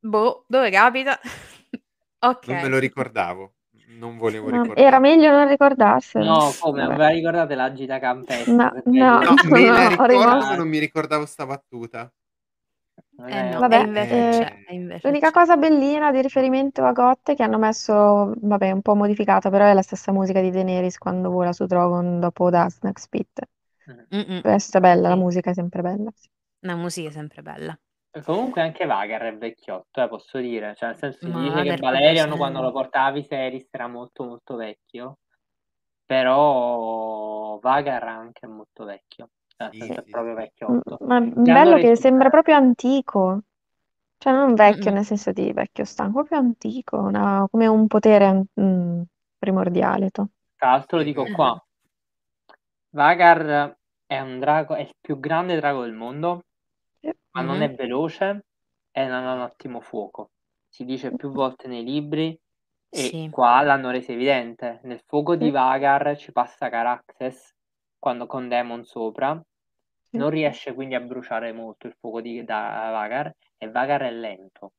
boh, 0.00 0.44
dove 0.48 0.70
capita? 0.70 1.18
ok. 2.20 2.48
Non 2.48 2.56
me 2.60 2.68
lo 2.68 2.78
ricordavo, 2.78 3.56
non 3.98 4.16
volevo 4.18 4.48
Ma 4.48 4.50
ricordarlo. 4.50 4.82
era 4.82 4.98
meglio 4.98 5.30
non 5.30 5.48
ricordarselo. 5.48 6.24
no, 6.24 6.50
come, 6.60 6.80
non 6.82 6.88
Vabbè. 6.88 6.96
ve 6.96 7.02
la 7.02 7.08
ricordate 7.10 7.54
la 7.54 7.72
gita 7.72 7.98
campestre? 7.98 8.52
No, 8.54 8.70
Perché 8.70 8.90
no, 8.98 9.20
No, 9.20 9.34
me 9.50 9.60
no, 9.60 9.72
la 9.72 9.88
ricordo, 9.88 10.06
rimasto- 10.06 10.50
ma 10.50 10.54
non 10.56 10.68
mi 10.68 10.78
ricordavo 10.78 11.26
sta 11.26 11.46
battuta. 11.46 12.12
Eh 13.24 13.42
no, 13.50 13.58
Vabbè, 13.60 13.76
invece 13.78 14.56
eh, 14.66 14.74
invece 14.74 15.08
L'unica 15.08 15.30
cosa 15.30 15.56
bellina 15.56 16.10
di 16.10 16.20
riferimento 16.22 16.82
a 16.84 16.92
Gotte 16.92 17.34
che 17.34 17.42
hanno 17.42 17.58
messo, 17.58 18.32
vabbè, 18.36 18.70
un 18.72 18.82
po' 18.82 18.94
modificata, 18.94 19.50
però 19.50 19.66
è 19.66 19.72
la 19.74 19.82
stessa 19.82 20.12
musica 20.12 20.40
di 20.40 20.50
Daenerys 20.50 20.98
quando 20.98 21.30
vola 21.30 21.52
su 21.52 21.66
Drogon 21.66 22.20
dopo 22.20 22.50
da 22.50 22.68
Snack 22.68 22.98
Spit. 23.00 23.42
Mm. 23.86 24.16
Mm-mm. 24.16 24.40
Questa 24.40 24.78
è 24.78 24.80
bella, 24.80 25.08
la 25.08 25.16
musica 25.16 25.50
è 25.50 25.54
sempre 25.54 25.82
bella. 25.82 26.10
La 26.64 26.74
musica 26.74 27.08
è 27.08 27.12
sempre 27.12 27.40
bella. 27.42 27.78
Comunque 28.24 28.60
anche 28.62 28.84
Vagar 28.86 29.22
è 29.22 29.36
vecchiotto, 29.36 30.02
eh, 30.02 30.08
posso 30.08 30.38
dire. 30.38 30.74
Cioè, 30.76 30.88
nel 30.90 30.96
senso, 30.98 31.18
si 31.20 31.30
dice 31.30 31.62
che 31.62 31.76
Valerian 31.78 32.36
quando 32.36 32.60
se- 32.60 32.60
lo 32.60 32.70
portava 32.72 33.06
a 33.08 33.10
Viserys 33.12 33.68
era 33.70 33.88
molto 33.88 34.24
molto 34.24 34.56
vecchio, 34.56 35.18
però 36.04 37.58
Vagar 37.60 38.04
anche 38.04 38.46
è 38.46 38.48
molto 38.48 38.84
vecchio. 38.84 39.30
Cioè, 39.48 39.66
nel 39.66 39.74
Sì, 39.74 39.78
senso, 39.78 40.00
è 40.00 40.04
sì, 40.04 40.10
proprio 40.10 40.34
vecchiotto. 40.34 41.02
Ma 41.04 41.20
bello 41.20 41.78
che 41.78 41.96
sembra 41.96 42.28
proprio 42.30 42.56
antico. 42.56 43.40
Cioè 44.18 44.32
non 44.32 44.54
vecchio 44.54 44.90
Mm-mm. 44.90 44.92
nel 44.92 45.04
senso 45.04 45.32
di 45.32 45.52
vecchio 45.52 45.84
stanco, 45.84 46.12
proprio 46.24 46.38
antico, 46.38 46.98
una- 46.98 47.46
come 47.50 47.66
un 47.66 47.86
potere 47.88 48.44
mm, 48.60 49.02
primordiale. 49.38 50.10
to. 50.10 50.28
Tra 50.56 50.70
l'altro 50.70 50.96
lo 50.96 51.02
dico 51.04 51.28
qua, 51.28 51.54
Vagar 52.94 53.76
è 54.06 54.18
un 54.20 54.38
drago, 54.38 54.74
è 54.74 54.80
il 54.80 54.94
più 55.00 55.18
grande 55.20 55.56
drago 55.56 55.82
del 55.82 55.92
mondo, 55.92 56.44
Ma 57.32 57.42
non 57.42 57.60
Mhm. 57.60 57.62
è 57.62 57.72
veloce 57.74 58.44
e 58.92 59.06
non 59.06 59.24
ha 59.26 59.34
un 59.34 59.40
ottimo 59.40 59.80
fuoco. 59.80 60.30
Si 60.68 60.84
dice 60.84 61.14
più 61.14 61.30
volte 61.30 61.66
nei 61.68 61.82
libri 61.84 62.38
e 62.88 63.16
Sì. 63.16 63.28
qua 63.28 63.62
l'hanno 63.62 63.90
reso 63.90 64.12
evidente. 64.12 64.80
Nel 64.84 65.02
fuoco 65.06 65.34
di. 65.36 65.50
Vagar 65.50 66.16
ci 66.16 66.30
passa 66.32 66.68
Caraxes 66.68 67.54
quando 67.98 68.26
con 68.26 68.48
Demon 68.48 68.84
sopra, 68.84 69.40
non 70.14 70.30
riesce 70.30 70.74
quindi 70.74 70.94
a 70.94 71.00
bruciare 71.00 71.52
molto 71.52 71.86
il 71.86 71.94
fuoco 71.98 72.20
di 72.20 72.44
da 72.44 72.88
Vagar 72.92 73.32
e 73.56 73.70
Vagar 73.70 74.02
è 74.02 74.10
lento. 74.12 74.72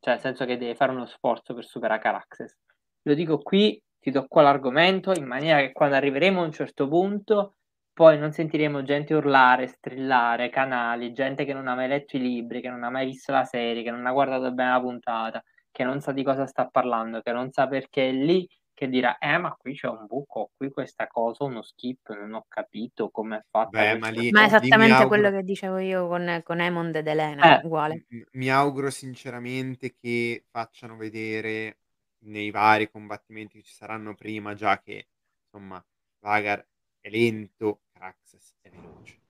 Cioè, 0.00 0.14
nel 0.14 0.20
senso 0.20 0.44
che 0.44 0.58
deve 0.58 0.74
fare 0.74 0.92
uno 0.92 1.06
sforzo 1.06 1.54
per 1.54 1.64
superare 1.64 2.00
Caraxes. 2.00 2.56
Lo 3.02 3.14
dico 3.14 3.38
qui, 3.38 3.80
ti 3.98 4.10
do 4.12 4.26
qua 4.28 4.42
l'argomento, 4.42 5.12
in 5.12 5.26
maniera 5.26 5.60
che 5.60 5.72
quando 5.72 5.96
arriveremo 5.96 6.40
a 6.40 6.44
un 6.44 6.52
certo 6.52 6.86
punto, 6.88 7.54
poi 7.92 8.18
non 8.18 8.32
sentiremo 8.32 8.82
gente 8.82 9.14
urlare, 9.14 9.66
strillare, 9.66 10.48
canali, 10.50 11.12
gente 11.12 11.44
che 11.44 11.52
non 11.52 11.68
ha 11.68 11.74
mai 11.74 11.88
letto 11.88 12.16
i 12.16 12.20
libri, 12.20 12.60
che 12.60 12.68
non 12.70 12.82
ha 12.84 12.90
mai 12.90 13.06
visto 13.06 13.32
la 13.32 13.44
serie, 13.44 13.82
che 13.82 13.90
non 13.90 14.06
ha 14.06 14.12
guardato 14.12 14.52
bene 14.52 14.70
la 14.72 14.80
puntata, 14.80 15.42
che 15.70 15.84
non 15.84 16.00
sa 16.00 16.12
di 16.12 16.22
cosa 16.24 16.46
sta 16.46 16.66
parlando, 16.68 17.20
che 17.22 17.32
non 17.32 17.50
sa 17.52 17.66
perché 17.68 18.08
è 18.08 18.12
lì, 18.12 18.48
che 18.74 18.88
dirà, 18.88 19.18
eh, 19.18 19.36
ma 19.38 19.52
qui 19.54 19.74
c'è 19.74 19.88
un 19.88 20.06
buco, 20.06 20.50
qui 20.56 20.70
questa 20.70 21.06
cosa, 21.06 21.44
uno 21.44 21.62
skip, 21.62 22.10
non 22.14 22.32
ho 22.34 22.44
capito 22.48 23.10
come 23.10 23.36
è 23.38 23.44
fatta 23.50 23.70
Beh, 23.72 23.94
ma 23.98 24.08
lì- 24.10 24.30
Ma 24.30 24.42
è 24.42 24.44
esattamente 24.46 24.92
auguro- 24.92 25.08
quello 25.08 25.30
che 25.30 25.42
dicevo 25.42 25.78
io 25.78 26.08
con, 26.08 26.40
con 26.44 26.60
Emond 26.60 26.94
ed 26.96 27.06
Elena, 27.06 27.54
Eh. 27.54 27.60
uguale. 27.60 28.02
Mi 28.32 28.50
auguro 28.50 28.90
sinceramente 28.90 29.94
che 29.94 30.44
facciano 30.50 30.96
vedere 30.96 31.78
nei 32.24 32.50
vari 32.50 32.90
combattimenti 32.90 33.58
che 33.58 33.64
ci 33.64 33.74
saranno 33.74 34.14
prima 34.14 34.54
già 34.54 34.80
che 34.80 35.08
insomma 35.44 35.84
Vagar 36.20 36.64
è 37.02 37.10
lento, 37.10 37.82
Caraxes 37.92 38.54
è 38.62 38.70
veloce. 38.70 39.20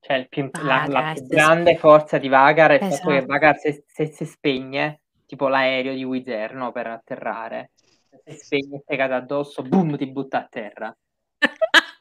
Cioè, 0.00 0.16
il 0.16 0.28
più- 0.28 0.48
Ah, 0.52 0.62
la, 0.64 0.86
la 0.88 1.12
più 1.12 1.26
grande 1.26 1.76
forza 1.76 2.18
di 2.18 2.28
Vagar 2.28 2.70
è 2.72 2.74
il 2.74 2.80
fatto 2.80 2.94
che 3.10 3.16
Esatto. 3.16 3.26
Vagar 3.26 3.58
se, 3.58 3.84
se 3.86 4.06
si 4.06 4.24
spegne, 4.24 5.02
tipo 5.26 5.48
l'aereo 5.48 5.94
di 5.94 6.04
Wizard, 6.04 6.54
no, 6.54 6.72
per 6.72 6.86
atterrare, 6.88 7.70
se 8.24 8.32
si 8.32 8.44
spegne 8.44 8.82
e 8.86 8.96
cade 8.96 9.14
addosso, 9.14 9.62
boom, 9.62 9.96
ti 9.96 10.06
butta 10.10 10.38
a 10.38 10.46
terra. 10.48 10.96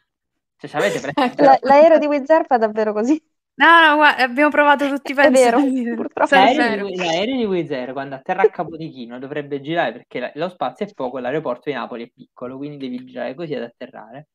Cioè, 0.58 0.70
ci 0.70 0.76
avete 0.76 1.00
presente? 1.00 1.44
La- 1.44 1.58
l'aereo 1.62 2.00
di 2.00 2.06
Wizard 2.08 2.46
fa 2.46 2.58
davvero 2.58 2.94
così. 2.94 3.22
No, 3.56 3.88
no, 3.88 3.96
guarda, 3.96 4.24
abbiamo 4.24 4.50
provato 4.50 4.88
tutti 4.88 5.12
i 5.12 5.16
È 5.16 5.30
pezzi. 5.30 5.32
vero, 5.32 5.60
del- 5.62 5.96
purtroppo 5.96 6.28
Sì, 6.30 6.36
è 6.36 6.40
L'aereo 6.40 6.56
vero. 6.56 6.86
di, 6.86 6.96
l'aereo 6.96 7.36
di 7.38 7.46
Wizard 7.46 7.92
quando 7.94 8.16
atterra 8.16 8.42
a 8.44 8.50
Capodichino 8.50 9.20
dovrebbe 9.20 9.62
girare 9.62 9.92
perché 9.94 10.20
la- 10.20 10.32
lo 10.36 10.50
spazio 10.50 10.86
è 10.86 10.94
poco 10.94 11.20
l'aeroporto 11.20 11.70
di 11.70 11.76
Napoli 11.76 12.04
è 12.06 12.10
piccolo, 12.10 12.58
quindi 12.58 12.78
devi 12.90 13.06
girare 13.06 13.36
così 13.36 13.54
ad 13.56 13.64
atterrare. 13.64 14.28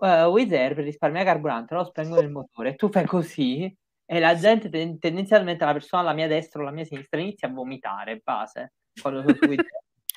Uh, 0.00 0.30
Wizard 0.30 0.74
per 0.74 0.84
risparmiare 0.84 1.26
carburante 1.26 1.74
lo 1.74 1.84
spengono 1.84 2.22
il 2.22 2.30
motore 2.30 2.70
e 2.70 2.74
tu 2.74 2.88
fai 2.90 3.04
così 3.04 3.76
e 4.06 4.18
la 4.18 4.34
gente 4.34 4.68
ten- 4.70 4.98
tendenzialmente 4.98 5.64
la 5.64 5.72
persona 5.72 6.02
alla 6.02 6.14
mia 6.14 6.26
destra 6.26 6.60
o 6.60 6.62
alla 6.62 6.72
mia 6.72 6.84
sinistra 6.84 7.20
inizia 7.20 7.48
a 7.48 7.52
vomitare 7.52 8.20
base 8.24 8.72
quando 9.00 9.20
sono 9.20 9.34
su 9.34 9.44
Wizard. 9.46 9.68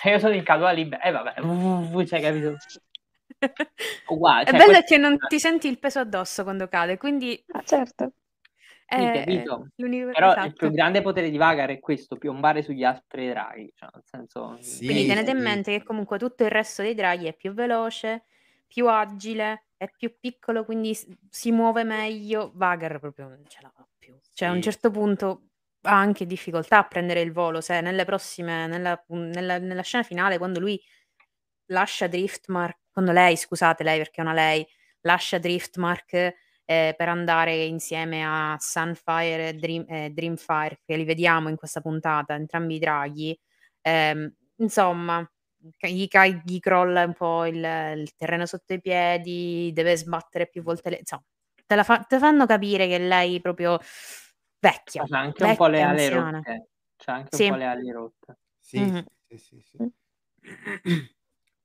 E 0.04 0.10
io 0.10 0.20
sono 0.20 0.34
in 0.34 0.44
caduta 0.44 0.72
libera 0.72 1.02
e 1.04 1.12
vabbè, 1.12 1.40
uh, 1.42 2.04
cioè, 2.06 2.22
capito? 2.22 2.56
Uguale, 4.08 4.44
È 4.44 4.50
cioè, 4.50 4.58
bello 4.58 4.72
questo- 4.72 4.94
che 4.94 4.98
non 4.98 5.18
ti 5.28 5.40
senti 5.40 5.68
il 5.68 5.80
peso 5.80 6.00
addosso 6.00 6.44
quando 6.44 6.68
cade, 6.68 6.98
quindi 6.98 7.44
Ah, 7.52 7.62
certo. 7.64 8.14
è 8.86 8.96
Sì, 8.98 9.12
capito. 9.20 9.68
l'unico 9.76 10.12
Però 10.12 10.32
il 10.32 10.38
esatto. 10.38 10.54
più 10.56 10.72
grande 10.72 11.02
potere 11.02 11.30
di 11.30 11.38
Vagar 11.38 11.70
è 11.70 11.80
questo, 11.80 12.18
piombare 12.18 12.62
sugli 12.64 12.84
altri 12.84 13.28
draghi, 13.30 13.72
cioè 13.76 13.90
nel 13.94 14.04
senso... 14.06 14.58
Sì, 14.62 14.86
Quindi 14.86 15.06
tenete 15.06 15.32
in 15.32 15.38
sì, 15.38 15.44
mente 15.44 15.72
che 15.72 15.80
sì. 15.80 15.86
comunque 15.86 16.18
tutto 16.18 16.44
il 16.44 16.52
resto 16.52 16.82
dei 16.82 16.94
draghi 16.96 17.28
è 17.28 17.34
più 17.34 17.54
veloce, 17.54 18.26
più 18.68 18.88
agile, 18.88 19.68
è 19.84 19.90
più 19.96 20.16
piccolo, 20.20 20.66
quindi 20.66 20.98
si 21.30 21.52
muove 21.52 21.84
meglio. 21.84 22.52
Vagar 22.56 23.00
proprio 23.00 23.28
non 23.28 23.44
ce 23.48 23.60
la 23.62 23.70
fa 23.76 23.88
più. 23.98 24.18
Cioè 24.34 24.48
a 24.50 24.52
un 24.52 24.62
Sì. 24.62 24.70
certo 24.72 24.92
punto 24.92 25.50
ha 25.86 25.98
anche 25.98 26.26
difficoltà 26.26 26.80
a 26.80 26.88
prendere 26.88 27.22
il 27.22 27.32
volo, 27.34 27.60
se 27.62 27.82
nelle 27.82 28.06
prossime, 28.06 28.68
nella, 28.68 29.02
nella- 29.10 29.58
nella 29.60 29.82
scena 29.82 30.04
finale, 30.04 30.38
quando 30.38 30.60
lui 30.60 30.80
lascia 31.68 32.08
Driftmark, 32.08 32.78
quando 32.92 33.12
lei, 33.12 33.36
scusate 33.38 33.84
lei 33.84 33.98
perché 33.98 34.22
è 34.22 34.24
una 34.24 34.34
lei, 34.34 34.66
lascia 35.02 35.38
Driftmark 35.40 36.14
eh, 36.66 36.94
per 36.98 37.10
andare 37.10 37.56
insieme 37.66 38.24
a 38.26 38.56
Sunfire 38.60 39.50
e 39.50 39.54
Dream- 39.56 39.86
eh, 39.90 40.10
Dreamfire, 40.12 40.80
che 40.86 40.96
li 40.96 41.04
vediamo 41.06 41.50
in 41.50 41.56
questa 41.58 41.82
puntata, 41.82 42.36
entrambi 42.36 42.76
i 42.76 42.80
draghi, 42.80 43.38
ehm, 43.82 44.34
insomma, 44.58 45.30
gli, 45.80 46.07
ca- 46.07 46.26
gli 46.27 46.60
crolla 46.60 47.03
un 47.06 47.14
po' 47.14 47.45
il, 47.45 47.56
il 47.98 48.14
terreno 48.15 48.45
sotto 48.45 48.73
i 48.73 48.81
piedi, 48.81 49.72
deve 49.73 49.95
sbattere 49.98 50.48
più 50.48 50.61
volte 50.64 50.90
le... 50.91 50.98
Insomma, 50.99 51.23
te, 51.65 51.76
la 51.76 51.84
fa- 51.84 51.99
te 52.03 52.19
fanno 52.19 52.45
capire 52.45 52.88
che 52.88 52.98
lei 52.99 53.40
proprio 53.41 53.80
vecchia, 54.60 55.03
C'ha 55.06 55.19
anche 55.19 55.44
un 55.44 55.56
po' 55.56 55.68
le 55.68 55.81
vecchia, 55.81 55.88
ali 55.90 56.02
anziana. 56.02 56.38
rotte. 56.38 56.68
C'ha 56.98 57.14
anche 57.14 57.35
Sì. 57.35 57.44
un 57.45 57.49
po' 57.52 57.56
le 57.57 57.65
ali 57.65 57.91
rotte. 57.91 58.38
Sì, 58.60 58.80
Mhm. 58.80 59.06
sì, 59.27 59.38
sì, 59.38 59.61
sì. 59.61 59.77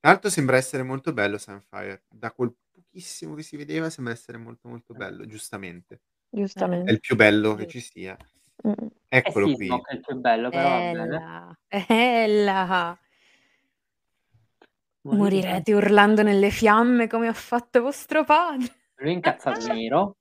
Tra 0.01 0.11
l'altro 0.13 0.31
sembra 0.31 0.57
essere 0.57 0.83
molto 0.85 1.13
bello 1.13 1.39
Sunfire, 1.39 2.05
da 2.09 2.31
quel 2.33 2.55
pochissimo 2.71 3.35
che 3.35 3.43
si 3.43 3.57
vedeva 3.57 3.91
sembra 3.91 4.13
essere 4.13 4.39
molto 4.39 4.69
molto 4.69 4.95
bello, 4.95 5.27
giustamente. 5.27 6.03
È 6.33 6.37
Giustamente. 6.37 6.93
il 6.93 7.01
più 7.01 7.17
bello 7.17 7.55
che 7.55 7.67
ci 7.67 7.81
sia. 7.81 8.17
Mm. 8.67 8.73
Eh 9.11 9.19
Eccolo 9.19 9.47
sì, 9.47 9.57
qui. 9.57 9.69
È 9.69 9.95
il 9.95 10.01
più 10.01 10.17
bello, 10.17 10.51
però 10.51 10.69
va 10.71 10.81
bene. 10.83 11.15
Ella, 11.17 11.59
ella. 11.69 12.99
Morire. 15.15 15.41
Morirete 15.41 15.75
urlando 15.75 16.23
nelle 16.23 16.51
fiamme 16.51 17.07
come 17.07 17.29
ha 17.29 17.33
fatto 17.33 17.83
vostro 17.83 18.25
padre. 18.25 18.69
Lui 18.97 19.11
è 19.11 19.13
incazzato 19.15 19.67
nero. 19.73 20.17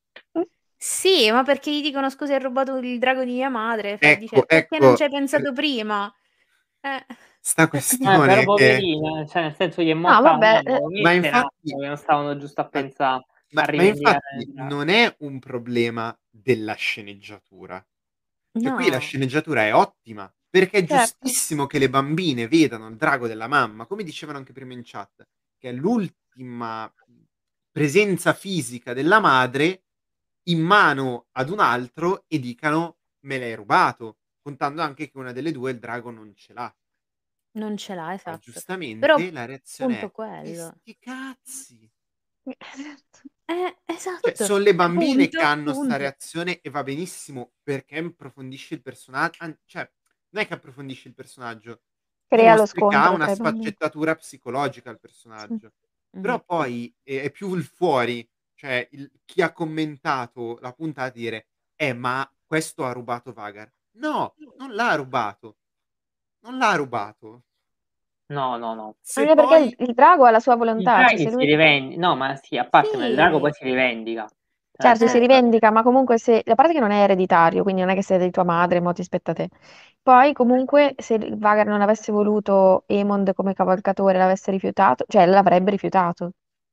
Sì, 0.80 1.31
ma 1.31 1.43
perché 1.43 1.72
gli 1.72 1.81
dicono 1.81 2.09
scusa, 2.09 2.35
hai 2.35 2.39
rubato 2.41 2.77
il 2.77 2.99
drago 2.99 3.23
di 3.23 3.34
mia 3.34 3.49
madre? 3.49 3.97
Fa- 3.97 4.07
Ecco, 4.07 4.19
dice, 4.19 4.45
perché 4.45 4.77
non 4.80 4.88
ecco. 4.89 4.97
ci 4.97 5.03
hai 5.03 5.09
pensato 5.09 5.53
prima? 5.53 6.14
Eh, 6.81 7.05
Sta 7.39 7.64
Eh, 7.64 7.68
questione 7.69 8.18
però 8.19 8.34
è 8.34 8.35
che... 8.35 8.43
poverina, 8.45 9.26
cioè 9.26 9.41
nel 9.43 9.55
senso 9.55 9.81
gli 9.81 9.89
è 9.89 9.93
morta 9.93 10.22
la 10.22 10.31
vabbè, 10.31 10.61
eh, 10.65 11.01
Ma 11.01 11.11
infatti- 11.14 11.76
non 11.76 11.97
stavano 11.97 12.38
giusto 12.38 12.61
a 12.61 12.68
pensare 12.68 13.23
Ma, 13.51 13.61
a 13.64 13.73
ma 13.73 13.84
infatti 13.84 14.51
non 14.53 14.89
è 14.89 15.15
un 15.19 15.39
problema 15.39 16.15
della 16.30 16.73
sceneggiatura. 16.76 17.84
Cioè 18.51 18.73
qui 18.73 18.89
la 18.89 18.95
no. 18.95 18.99
sceneggiatura 18.99 19.65
è 19.65 19.73
ottima, 19.73 20.31
perché 20.59 20.79
è 20.79 20.85
Certo. 20.88 21.17
giustissimo 21.21 21.67
che 21.67 21.77
le 21.79 21.89
bambine 21.89 22.47
vedano 22.47 22.88
il 22.88 22.95
drago 22.95 23.27
della 23.27 23.47
mamma, 23.47 23.85
come 23.85 24.03
dicevano 24.03 24.38
anche 24.39 24.53
prima 24.53 24.73
in 24.73 24.81
chat, 24.84 25.27
che 25.57 25.69
è 25.69 25.71
l'ultima 25.73 26.91
presenza 27.71 28.34
fisica 28.34 28.93
della 28.93 29.19
madre 29.19 29.84
in 30.49 30.61
mano 30.61 31.27
ad 31.34 31.49
un 31.49 31.59
altro 31.59 32.23
e 32.27 32.39
dicano 32.39 32.99
me 33.25 33.38
l'hai 33.38 33.53
rubato, 33.55 34.19
contando 34.41 34.81
anche 34.81 35.09
che 35.09 35.17
una 35.17 35.31
delle 35.31 35.51
due 35.51 35.71
il 35.71 35.79
drago 35.79 36.09
non 36.09 36.34
ce 36.35 36.53
l'ha. 36.53 36.73
Non 37.57 37.75
ce 37.77 37.95
l'ha, 37.95 38.03
Ma 38.05 38.13
esatto. 38.13 38.39
giustamente 38.39 38.99
Però, 38.99 39.17
la 39.31 39.45
reazione 39.45 39.99
è 39.99 40.11
quello. 40.11 40.69
"E 40.69 40.73
sti 40.79 40.97
cazzi. 40.99 41.91
Esatto. 42.43 43.19
Eh, 43.45 43.77
Cioè, 43.85 43.95
esatto. 43.95 44.43
sono 44.45 44.59
le 44.59 44.75
bambine 44.75 45.23
Punto, 45.23 45.38
che 45.38 45.43
hanno 45.43 45.71
sta 45.71 45.79
punto. 45.81 45.97
reazione 45.97 46.61
e 46.61 46.69
va 46.69 46.84
benissimo 46.84 47.53
perché 47.63 47.97
approfondisce 47.97 48.75
il 48.75 48.81
personaggio. 48.81 49.57
Cioè, 49.65 49.91
non 50.29 50.43
è 50.43 50.47
che 50.47 50.53
approfondisce 50.53 51.07
il 51.09 51.13
personaggio, 51.13 51.81
Crea 52.27 52.55
lo 52.55 52.57
che 52.57 52.61
ha 52.63 52.65
scontro 52.65 53.13
una 53.13 53.27
sfaccettatura 53.33 54.15
psicologica 54.15 54.89
al 54.89 54.99
personaggio. 54.99 55.71
Mhm. 56.11 56.21
Però 56.21 56.43
poi 56.43 56.93
è, 57.03 57.21
è 57.21 57.31
più 57.31 57.53
il 57.55 57.63
fuori, 57.63 58.27
cioè 58.55 58.87
il- 58.91 59.11
chi 59.25 59.41
ha 59.41 59.51
commentato 59.51 60.57
la 60.61 60.73
puntata 60.73 61.09
dire, 61.09 61.47
eh, 61.75 61.93
ma 61.93 62.29
questo 62.45 62.85
ha 62.85 62.91
rubato 62.91 63.33
Vagar. 63.33 63.71
No, 63.97 64.35
non 64.57 64.73
l'ha 64.73 64.95
rubato. 64.95 65.57
Non 66.41 66.57
l'ha 66.57 66.75
rubato. 66.75 67.43
No, 68.27 68.57
no, 68.57 68.73
no. 68.75 68.95
Se 69.01 69.21
Anche 69.21 69.35
perché 69.35 69.55
poi... 69.55 69.67
il, 69.67 69.75
il 69.89 69.93
drago 69.93 70.25
ha 70.25 70.31
la 70.31 70.39
sua 70.39 70.55
volontà, 70.55 71.07
cioè 71.07 71.31
lui... 71.31 71.45
rivendica, 71.45 71.99
no, 72.07 72.15
ma 72.15 72.35
sì, 72.35 72.57
a 72.57 72.67
parte, 72.67 72.97
ma 72.97 73.05
il 73.05 73.15
drago 73.15 73.35
Sì. 73.35 73.41
poi 73.41 73.53
si 73.53 73.63
rivendica. 73.63 74.27
Certo, 74.79 74.85
nel 74.87 74.97
si 74.97 75.17
senso- 75.17 75.19
rivendica, 75.19 75.71
ma 75.71 75.81
comunque 75.81 76.17
se... 76.19 76.43
A 76.45 76.55
parte 76.55 76.73
che 76.73 76.79
non 76.79 76.91
è 76.91 77.01
ereditario, 77.01 77.63
quindi 77.63 77.81
non 77.81 77.89
è 77.89 77.95
che 77.95 78.03
sei 78.03 78.19
di 78.19 78.29
tua 78.31 78.43
madre, 78.43 78.79
mo 78.81 78.93
ti 78.93 79.03
spetta 79.03 79.31
a 79.31 79.33
te. 79.33 79.49
Poi 80.07 80.31
comunque 80.31 80.95
se 80.97 81.15
il 81.15 81.38
Vagar 81.38 81.65
non 81.67 81.81
avesse 81.81 82.13
voluto 82.13 82.85
Aemond 82.88 83.34
come 83.34 83.53
cavalcatore, 83.53 84.17
l'avesse 84.17 84.51
rifiutato, 84.51 85.03
cioè 85.05 85.25
l'avrebbe 85.25 85.71
rifiutato. 85.71 86.31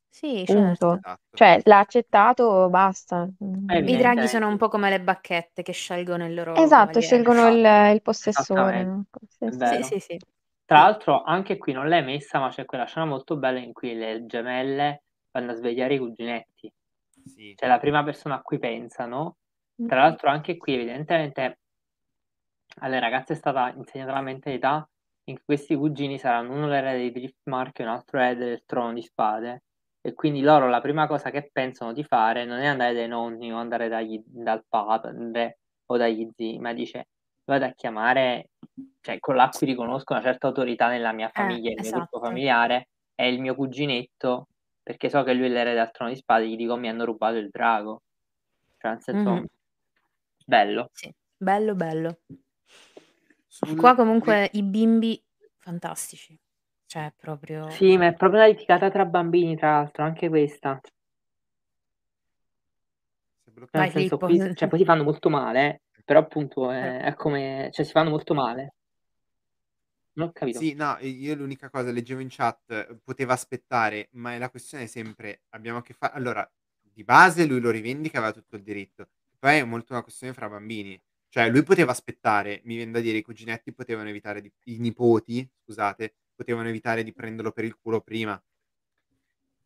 Sì, 0.08 0.44
Punto. 0.44 0.86
certo. 0.86 0.94
Esatto. 0.98 1.36
Cioè, 1.36 1.60
l'ha 1.64 1.78
accettato, 1.80 2.68
basta. 2.70 3.24
Eh, 3.24 3.26
I 3.26 3.34
Mm. 3.44 3.56
draghi 3.56 3.94
evidentemente 3.96 4.28
sono 4.28 4.46
un 4.46 4.56
po' 4.56 4.68
come 4.68 4.88
le 4.88 5.00
bacchette 5.00 5.62
che 5.62 5.72
scelgono 5.72 6.26
il 6.26 6.34
loro 6.34 6.52
Esatto, 6.52 7.00
cavaliere. 7.00 7.00
scelgono 7.00 7.48
il, 7.48 7.58
Esatto, 7.58 7.94
il 7.94 8.02
possessore. 8.02 9.02
Sì, 9.28 9.44
è 9.46 9.50
sì. 9.50 9.50
Sì, 9.50 9.58
vero. 9.58 9.82
sì, 9.82 9.98
sì. 9.98 10.20
Tra 10.64 10.78
l'altro 10.78 11.22
anche 11.24 11.56
qui 11.58 11.72
non 11.72 11.88
l'hai 11.88 12.04
messa, 12.04 12.38
ma 12.38 12.50
c'è 12.50 12.64
quella 12.64 12.84
scena 12.86 13.04
molto 13.06 13.36
bella 13.36 13.58
in 13.58 13.72
cui 13.72 13.94
le 13.94 14.24
gemelle 14.26 15.02
vanno 15.32 15.50
a 15.50 15.54
svegliare 15.54 15.94
i 15.94 15.98
cuginetti. 15.98 16.72
Sì. 17.24 17.52
Cioè 17.56 17.68
la 17.68 17.78
prima 17.80 18.04
persona 18.04 18.36
a 18.36 18.42
cui 18.42 18.60
pensano. 18.60 19.38
Mm. 19.82 19.88
Tra 19.88 20.02
l'altro 20.02 20.30
anche 20.30 20.56
qui 20.56 20.74
evidentemente 20.74 21.58
alle 22.80 23.00
ragazze 23.00 23.32
è 23.34 23.36
stata 23.36 23.72
insegnata 23.74 24.12
la 24.12 24.20
mentalità 24.22 24.88
in 25.24 25.36
cui 25.36 25.44
questi 25.44 25.74
cugini 25.76 26.18
saranno 26.18 26.52
uno 26.54 26.68
l'erede 26.68 26.98
di 27.04 27.12
Driftmark 27.12 27.78
e 27.78 27.82
un 27.84 27.88
altro 27.90 28.18
erede 28.20 28.44
del 28.46 28.62
trono 28.66 28.92
di 28.92 29.02
spade. 29.02 29.62
E 30.00 30.12
quindi 30.12 30.40
loro 30.42 30.68
la 30.68 30.80
prima 30.82 31.06
cosa 31.06 31.30
che 31.30 31.48
pensano 31.50 31.92
di 31.94 32.04
fare 32.04 32.44
non 32.44 32.58
è 32.58 32.66
andare 32.66 32.92
dai 32.94 33.08
nonni 33.08 33.50
o 33.52 33.56
andare 33.56 33.88
dagli- 33.88 34.22
dal 34.26 34.64
padre 34.68 35.60
o 35.86 35.96
dagli 35.96 36.28
zii, 36.34 36.58
ma 36.58 36.72
dice 36.74 37.08
vado 37.44 37.64
a 37.66 37.72
chiamare, 37.72 38.50
cioè 39.00 39.18
con 39.20 39.36
cui 39.56 39.66
riconosco 39.66 40.12
una 40.12 40.22
certa 40.22 40.46
autorità 40.48 40.88
nella 40.88 41.12
mia 41.12 41.28
Eh, 41.36 41.58
famiglia, 41.58 41.70
il 41.72 41.78
mio 41.80 41.90
gruppo 41.92 42.18
esatto. 42.18 42.20
familiare, 42.20 42.88
è 43.14 43.24
il 43.24 43.40
mio 43.40 43.54
cuginetto, 43.54 44.48
perché 44.82 45.08
so 45.08 45.22
che 45.22 45.32
lui 45.34 45.46
è 45.46 45.48
l'erede 45.48 45.76
del 45.78 45.90
trono 45.90 46.10
di 46.10 46.16
spade, 46.16 46.48
gli 46.48 46.56
dico 46.56 46.76
mi 46.76 46.88
hanno 46.88 47.04
rubato 47.06 47.36
il 47.36 47.48
drago. 47.50 48.02
Cioè, 48.78 48.90
nel 48.92 49.02
senso, 49.02 49.42
Mhm. 49.42 49.46
bello. 50.46 50.90
Sì, 50.92 51.12
bello, 51.36 51.74
bello. 51.74 52.18
Sul- 53.54 53.76
Qua 53.76 53.94
comunque 53.94 54.50
i 54.54 54.64
bimbi 54.64 55.22
fantastici. 55.58 56.36
Cioè, 56.86 57.12
proprio... 57.16 57.70
Sì, 57.70 57.96
ma 57.96 58.08
è 58.08 58.14
proprio 58.14 58.40
una 58.40 58.48
litigata 58.48 58.90
tra 58.90 59.04
bambini, 59.04 59.56
tra 59.56 59.70
l'altro, 59.70 60.02
anche 60.02 60.28
questa. 60.28 60.80
È. 60.82 60.88
Cioè, 63.44 63.52
Vai, 63.70 63.82
nel 63.82 63.90
senso, 63.92 64.18
Filippo. 64.18 64.44
poi, 64.44 64.56
cioè, 64.56 64.68
poi 64.68 64.78
si 64.80 64.84
fanno 64.84 65.04
molto 65.04 65.30
male, 65.30 65.82
eh, 65.92 66.02
però 66.04 66.18
appunto 66.18 66.68
è, 66.68 66.80
Però- 66.80 67.04
è 67.04 67.14
come... 67.14 67.68
Cioè, 67.70 67.84
si 67.84 67.92
fanno 67.92 68.10
molto 68.10 68.34
male. 68.34 68.74
Non 70.14 70.28
ho 70.28 70.32
capito. 70.32 70.58
Sì, 70.58 70.74
no, 70.74 70.96
io 71.00 71.34
l'unica 71.36 71.70
cosa 71.70 71.92
leggevo 71.92 72.20
in 72.20 72.28
chat, 72.30 72.72
eh, 72.72 72.98
poteva 73.04 73.34
aspettare, 73.34 74.08
ma 74.14 74.36
la 74.36 74.50
questione 74.50 74.84
è 74.84 74.86
sempre, 74.88 75.42
abbiamo 75.50 75.78
a 75.78 75.82
che 75.82 75.94
fare, 75.94 76.12
allora, 76.14 76.48
di 76.80 77.04
base 77.04 77.46
lui 77.46 77.60
lo 77.60 77.70
rivendica, 77.70 78.18
aveva 78.18 78.32
tutto 78.32 78.56
il 78.56 78.64
diritto, 78.64 79.10
poi 79.38 79.58
è 79.58 79.64
molto 79.64 79.92
una 79.92 80.02
questione 80.02 80.32
fra 80.32 80.48
bambini, 80.48 81.00
cioè 81.34 81.50
lui 81.50 81.64
poteva 81.64 81.90
aspettare, 81.90 82.60
mi 82.62 82.76
viene 82.76 82.92
da 82.92 83.00
dire, 83.00 83.18
i 83.18 83.22
cuginetti 83.22 83.72
potevano 83.72 84.08
evitare, 84.08 84.40
di, 84.40 84.52
i 84.66 84.78
nipoti, 84.78 85.44
scusate, 85.64 86.14
potevano 86.32 86.68
evitare 86.68 87.02
di 87.02 87.12
prenderlo 87.12 87.50
per 87.50 87.64
il 87.64 87.76
culo 87.76 88.00
prima. 88.02 88.40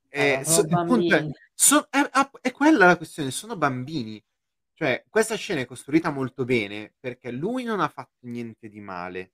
Eh, 0.09 0.39
ma 0.39 0.45
so- 0.45 0.63
è, 0.63 1.27
so- 1.53 1.87
è, 1.91 2.09
è 2.41 2.53
quella 2.53 2.87
la 2.87 2.97
questione, 2.97 3.31
sono 3.31 3.59
bambini. 3.59 4.19
Cioè, 4.73 5.05
questa 5.11 5.35
scena 5.35 5.61
è 5.61 5.67
costruita 5.67 6.09
molto 6.09 6.47
bene 6.47 6.95
perché 6.99 7.31
lui 7.31 7.65
non 7.65 7.81
ha 7.81 7.89
fatto 7.89 8.17
niente 8.21 8.71
di 8.71 8.81
male. 8.81 9.33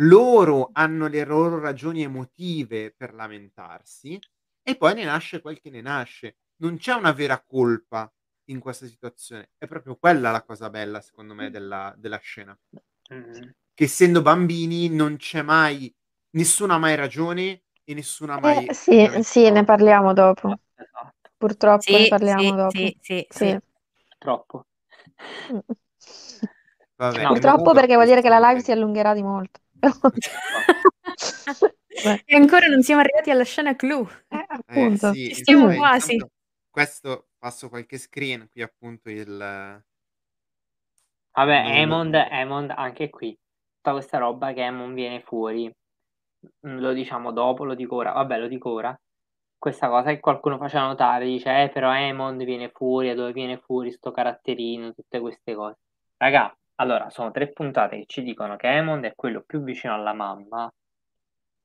Loro 0.00 0.68
hanno 0.74 1.06
le 1.06 1.24
loro 1.24 1.60
ragioni 1.60 2.02
emotive 2.02 2.92
per 2.94 3.14
lamentarsi 3.14 4.20
e 4.62 4.76
poi 4.76 4.92
ne 4.92 5.04
nasce 5.04 5.40
quel 5.40 5.58
che 5.58 5.70
ne 5.70 5.80
nasce. 5.80 6.36
Non 6.56 6.76
c'è 6.76 6.92
una 6.92 7.12
vera 7.12 7.42
colpa 7.42 8.12
in 8.50 8.60
questa 8.60 8.86
situazione. 8.86 9.50
È 9.56 9.66
proprio 9.66 9.96
quella 9.96 10.30
la 10.30 10.42
cosa 10.42 10.70
bella, 10.70 11.00
secondo 11.00 11.34
me, 11.34 11.50
della, 11.50 11.94
della 11.96 12.18
scena. 12.18 12.56
Mm. 13.12 13.50
Che 13.74 13.84
essendo 13.84 14.22
bambini 14.22 14.88
non 14.88 15.16
c'è 15.16 15.42
mai, 15.42 15.92
nessuno 16.30 16.74
ha 16.74 16.78
mai 16.78 16.96
ragione 16.96 17.62
e 17.84 17.94
nessuno 17.94 18.32
ha 18.34 18.38
mai... 18.40 18.66
Eh, 18.66 18.74
sì, 18.74 19.08
sì, 19.22 19.50
ne 19.50 19.64
parliamo 19.64 20.12
dopo. 20.12 20.48
Esatto, 20.76 21.30
Purtroppo 21.36 21.96
ne 21.96 22.06
Sì, 22.06 22.08
parliamo 22.08 22.54
sì, 22.54 22.56
dopo. 22.56 22.78
sì, 22.78 22.96
sì, 23.00 23.26
Sì. 23.28 23.44
sì. 23.46 23.58
troppo. 24.18 24.66
Mm. 25.52 25.58
Vabbè, 26.96 27.22
No, 27.22 27.28
Purtroppo 27.28 27.62
comunque 27.62 27.80
perché 27.80 27.94
vuol 27.94 28.06
dire 28.06 28.20
che 28.22 28.28
la 28.28 28.38
live 28.38 28.60
si 28.60 28.72
allungherà 28.72 29.14
di 29.14 29.22
molto. 29.22 29.60
E 32.26 32.36
ancora 32.36 32.66
non 32.66 32.82
siamo 32.82 33.00
arrivati 33.00 33.30
alla 33.30 33.44
scena 33.44 33.74
clou. 33.76 34.08
Eh, 34.28 34.44
Eh, 34.68 34.88
appunto. 34.88 35.12
sì, 35.12 35.28
Ci 35.28 35.34
stiamo 35.42 35.74
quasi. 35.74 36.16
questo 36.70 37.29
passo 37.40 37.68
qualche 37.68 37.98
screen, 37.98 38.48
qui 38.50 38.62
appunto 38.62 39.10
il... 39.10 39.82
Vabbè, 41.32 41.78
Emond, 41.78 42.14
Emond, 42.14 42.72
anche 42.76 43.08
qui, 43.08 43.36
tutta 43.76 43.92
questa 43.92 44.18
roba 44.18 44.52
che 44.52 44.62
Emond 44.62 44.94
viene 44.94 45.20
fuori, 45.20 45.66
mm, 45.66 46.78
lo 46.78 46.92
diciamo 46.92 47.32
dopo, 47.32 47.64
lo 47.64 47.74
dico 47.74 47.96
ora, 47.96 48.12
vabbè, 48.12 48.38
lo 48.38 48.46
dico 48.46 48.70
ora. 48.70 48.98
Questa 49.58 49.88
cosa 49.88 50.10
che 50.10 50.20
qualcuno 50.20 50.58
faceva 50.58 50.86
notare, 50.86 51.24
dice, 51.24 51.62
eh, 51.62 51.68
però 51.70 51.94
Emond 51.94 52.44
viene 52.44 52.70
fuori, 52.70 53.08
da 53.08 53.14
dove 53.14 53.32
viene 53.32 53.58
fuori 53.58 53.90
sto 53.90 54.10
caratterino, 54.10 54.92
tutte 54.94 55.20
queste 55.20 55.54
cose. 55.54 55.78
Raga, 56.18 56.54
allora, 56.76 57.10
sono 57.10 57.30
tre 57.30 57.52
puntate 57.52 57.98
che 57.98 58.06
ci 58.06 58.22
dicono 58.22 58.56
che 58.56 58.68
Emond 58.68 59.04
è 59.04 59.14
quello 59.14 59.42
più 59.46 59.62
vicino 59.62 59.94
alla 59.94 60.12
mamma. 60.12 60.70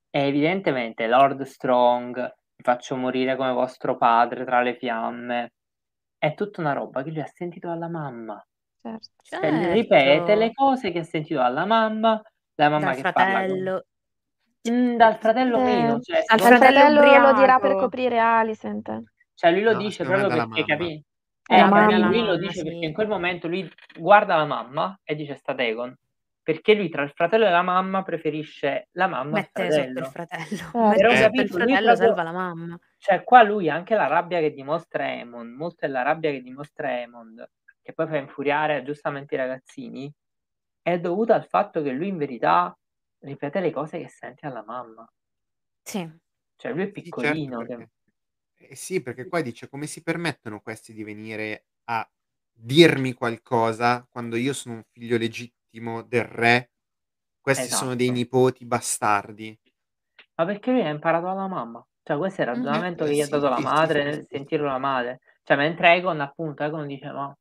E 0.09 0.19
evidentemente 0.27 1.07
Lord 1.07 1.41
Strong, 1.43 2.35
vi 2.55 2.63
faccio 2.63 2.95
morire 2.95 3.35
come 3.35 3.51
vostro 3.51 3.97
padre 3.97 4.45
tra 4.45 4.61
le 4.61 4.75
fiamme, 4.75 5.51
è 6.25 6.33
tutta 6.33 6.61
una 6.61 6.73
roba 6.73 7.03
che 7.03 7.11
lui 7.11 7.21
ha 7.21 7.27
sentito 7.27 7.67
dalla 7.67 7.87
mamma. 7.87 8.43
Certo. 8.81 9.09
Cioè, 9.21 9.39
Certo. 9.41 9.71
ripete 9.73 10.35
le 10.35 10.51
cose 10.53 10.91
che 10.91 10.99
ha 10.99 11.03
sentito 11.03 11.39
dalla 11.39 11.65
mamma, 11.65 12.21
la 12.55 12.69
mamma 12.69 12.85
Dal 12.93 12.95
che 12.95 13.01
parla 13.11 13.23
con... 13.23 13.31
fratello. 13.47 13.85
Mm, 14.69 14.95
dal 14.95 15.15
fratello 15.17 15.57
Eh, 15.59 15.63
meno, 15.63 15.99
cioè, 15.99 16.23
Dal 16.25 16.39
fratello 16.39 16.99
fratello 16.99 17.21
lo 17.31 17.33
dirà 17.33 17.59
per 17.59 17.75
coprire 17.75 18.17
Alicent. 18.19 19.03
cioè, 19.35 19.51
lui 19.51 19.61
lo 19.61 19.73
No, 19.73 19.77
dice 19.77 20.03
proprio 20.03 20.27
perché 20.27 20.63
capi? 20.65 20.85
Eh, 21.47 21.55
Eh, 21.55 21.59
capì? 21.59 21.69
mamma. 21.69 22.07
Lui 22.07 22.21
lo 22.25 22.37
dice 22.37 22.53
sì. 22.59 22.63
perché 22.63 22.85
in 22.85 22.93
quel 22.93 23.07
momento 23.07 23.47
lui 23.47 23.71
guarda 23.99 24.35
la 24.35 24.45
mamma 24.45 24.99
e 25.03 25.13
dice 25.15 25.35
sta 25.35 25.53
Dagon, 25.53 25.95
perché 26.41 26.73
lui 26.73 26.89
tra 26.89 27.03
il 27.03 27.11
fratello 27.11 27.45
e 27.45 27.51
la 27.51 27.61
mamma 27.61 28.01
preferisce 28.01 28.87
la 28.93 29.05
mamma 29.07 29.37
al 29.37 29.47
Mette 29.53 29.71
sotto 29.71 29.99
il 29.99 30.05
fratello. 30.07 30.71
fratello. 30.71 30.71
Però 30.95 31.09
Mette 31.09 31.11
Eh, 31.11 31.13
il 31.13 31.21
capito, 31.21 31.57
lui 31.57 31.65
fratello, 31.67 31.87
proprio- 31.93 32.07
salva 32.07 32.23
la 32.23 32.31
mamma. 32.31 32.79
Cioè, 33.05 33.23
qua 33.23 33.43
lui 33.43 33.69
anche 33.69 33.93
la 33.93 34.07
rabbia 34.07 34.39
che 34.39 34.51
dimostra 34.51 35.13
Emond, 35.13 35.53
molto 35.55 35.85
della 35.85 36.01
rabbia 36.01 36.31
che 36.31 36.41
dimostra 36.41 36.99
Emond, 37.01 37.47
che 37.83 37.93
poi 37.93 38.07
fa 38.07 38.17
infuriare 38.17 38.81
giustamente 38.83 39.35
i 39.35 39.37
ragazzini, 39.37 40.11
è 40.81 40.99
dovuta 40.99 41.35
al 41.35 41.45
fatto 41.47 41.83
che 41.83 41.91
lui 41.91 42.07
in 42.07 42.17
verità 42.17 42.75
ripete 43.19 43.59
le 43.59 43.69
cose 43.71 43.99
che 43.99 44.09
sente 44.09 44.47
alla 44.47 44.63
mamma. 44.63 45.07
Sì. 45.83 46.09
Cioè, 46.57 46.73
lui 46.73 46.83
è 46.83 46.91
Sì, 46.97 47.13
certo, 47.15 47.41
piccolino. 47.45 47.57
che- 47.65 47.65
perché... 47.77 47.89
eh, 48.69 48.75
sì, 48.75 49.01
perché 49.01 49.27
qua 49.27 49.41
dice 49.41 49.69
come 49.69 49.87
si 49.87 50.01
permettono 50.03 50.61
questi 50.61 50.93
di 50.93 51.03
venire 51.03 51.67
a 51.85 52.09
dirmi 52.51 53.13
qualcosa 53.13 54.05
quando 54.09 54.35
io 54.37 54.53
sono 54.53 54.75
un 54.75 54.83
figlio 54.91 55.17
legittimo 55.17 56.01
del 56.03 56.23
re, 56.25 56.71
questi 57.41 57.71
sono 57.71 57.95
dei 57.95 58.07
Esatto. 58.07 58.19
nipoti 58.19 58.65
bastardi. 58.65 59.59
Ma 60.35 60.45
perché 60.45 60.71
lui 60.71 60.81
ha 60.81 60.87
imparato 60.87 61.25
dalla 61.25 61.47
mamma? 61.47 61.85
Cioè, 62.07 62.17
questo 62.17 62.41
è 62.41 62.43
il 62.43 62.51
ragionamento 62.51 63.03
Eh, 63.03 63.07
che 63.07 63.13
gli 63.15 63.21
ha 63.21 63.25
sì, 63.25 63.31
dato 63.31 63.49
la 63.49 63.55
sì, 63.55 63.63
madre 63.63 64.11
sì, 64.11 64.27
nel 64.29 64.45
sì. 64.47 64.57
la 64.57 64.77
madre. 64.77 65.19
Cioè, 65.43 65.57
mentre 65.57 65.93
Egon, 65.95 66.21
appunto, 66.21 66.63
Egon 66.63 66.85
dice, 66.85 67.11
ma... 67.11 67.35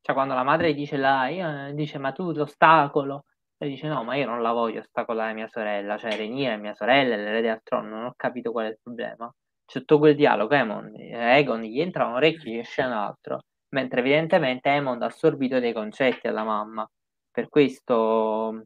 Cioè, 0.00 0.14
quando 0.14 0.32
la 0.32 0.42
madre 0.42 0.72
dice, 0.72 0.96
là, 0.96 1.28
io, 1.28 1.74
dice, 1.74 1.98
ma 1.98 2.12
tu 2.12 2.32
l'ostacolo. 2.32 3.24
E 3.58 3.68
dice, 3.68 3.86
no, 3.86 4.04
ma 4.04 4.14
io 4.14 4.24
non 4.24 4.40
la 4.40 4.52
voglio 4.52 4.80
ostacolare 4.80 5.34
mia 5.34 5.48
sorella. 5.48 5.98
Cioè, 5.98 6.16
Renier 6.16 6.54
è 6.54 6.56
mia 6.56 6.74
sorella, 6.74 7.16
l'erede 7.16 7.50
al 7.50 7.60
trono, 7.62 7.88
non 7.90 8.04
ho 8.06 8.14
capito 8.16 8.50
qual 8.50 8.66
è 8.66 8.68
il 8.70 8.78
problema. 8.82 9.30
C'è 9.66 9.80
tutto 9.80 9.98
quel 9.98 10.14
dialogo, 10.14 10.54
Emon, 10.54 10.94
Egon 10.96 11.60
gli 11.60 11.78
entra 11.78 12.06
un 12.06 12.14
orecchio, 12.14 12.50
gli 12.50 12.58
esce 12.58 12.82
un 12.82 12.92
altro. 12.92 13.42
Mentre 13.70 14.00
evidentemente 14.00 14.70
Emond 14.70 15.02
ha 15.02 15.06
assorbito 15.06 15.58
dei 15.60 15.74
concetti 15.74 16.26
alla 16.28 16.44
mamma. 16.44 16.88
Per 17.30 17.48
questo 17.50 18.62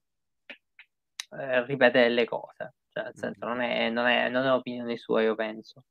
eh, 1.37 1.65
ripete 1.67 2.01
delle 2.03 2.25
cose. 2.27 2.75
Cioè, 2.93 3.05
nel 3.05 3.17
senso, 3.17 3.47
non 3.47 3.61
è, 3.61 3.89
non 3.91 4.07
è, 4.07 4.29
non 4.29 4.45
è 4.45 4.53
opinione 4.53 4.97
sua, 4.99 5.23
io 5.23 5.35
penso. 5.35 5.83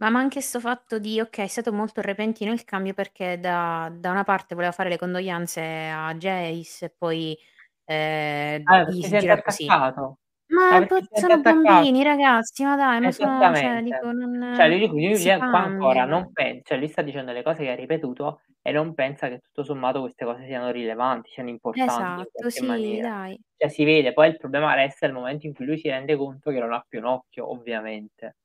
Ma, 0.00 0.10
ma 0.10 0.20
anche 0.20 0.40
sto 0.40 0.60
fatto 0.60 1.00
di, 1.00 1.20
ok, 1.20 1.38
è 1.40 1.46
stato 1.48 1.72
molto 1.72 2.00
repentino 2.00 2.52
il 2.52 2.62
cambio 2.64 2.94
perché 2.94 3.38
da, 3.40 3.90
da 3.92 4.10
una 4.12 4.22
parte 4.22 4.54
voleva 4.54 4.70
fare 4.72 4.88
le 4.90 4.96
condoglianze 4.96 5.60
a 5.88 6.14
Jace 6.14 6.84
e 6.86 6.90
poi 6.96 7.36
eh, 7.84 8.64
Ah, 8.66 8.90
si 8.92 9.02
si 9.02 9.08
sente 9.08 9.16
gira 9.16 9.40
così. 9.40 9.74
attaccato. 9.74 10.18
Ma 10.50 10.84
poi 10.86 11.06
sono 11.12 11.40
bambini, 11.40 12.02
ragazzi, 12.02 12.64
ma 12.64 12.74
dai, 12.74 13.00
ma 13.00 13.10
sono, 13.12 13.38
cioè, 13.38 13.48
Esattamente. 13.50 13.82
dico, 13.82 14.12
non, 14.12 14.54
Cioè, 14.54 14.68
lui, 14.68 14.86
lui, 14.88 15.16
si 15.16 15.28
qua 15.28 15.58
ancora 15.58 16.00
cambia. 16.00 16.04
non 16.06 16.32
pensa, 16.32 16.62
cioè, 16.64 16.78
lui 16.78 16.88
sta 16.88 17.02
dicendo 17.02 17.32
le 17.32 17.42
cose 17.42 17.62
che 17.64 17.70
ha 17.70 17.74
ripetuto 17.74 18.40
e 18.62 18.72
non 18.72 18.94
pensa 18.94 19.28
che 19.28 19.40
tutto 19.40 19.62
sommato 19.62 20.00
queste 20.00 20.24
cose 20.24 20.46
siano 20.46 20.70
rilevanti, 20.70 21.30
siano 21.30 21.50
importanti 21.50 21.92
in 21.92 21.98
Esatto, 22.00 22.30
qualche 22.32 22.60
sì, 22.60 22.66
maniera. 22.66 23.08
dai. 23.10 23.40
Cioè, 23.56 23.68
si 23.68 23.84
vede, 23.84 24.12
poi 24.14 24.28
il 24.28 24.36
problema 24.38 24.74
resta 24.74 25.06
il 25.06 25.12
momento 25.12 25.46
in 25.46 25.52
cui 25.54 25.66
lui 25.66 25.78
si 25.78 25.88
rende 25.88 26.16
conto 26.16 26.50
che 26.50 26.58
non 26.60 26.72
ha 26.72 26.84
più 26.88 26.98
un 27.00 27.04
occhio, 27.06 27.50
ovviamente. 27.50 28.36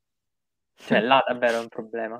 Cioè, 0.75 0.99
là 1.01 1.23
davvero 1.25 1.57
è 1.57 1.61
un 1.61 1.67
problema. 1.69 2.17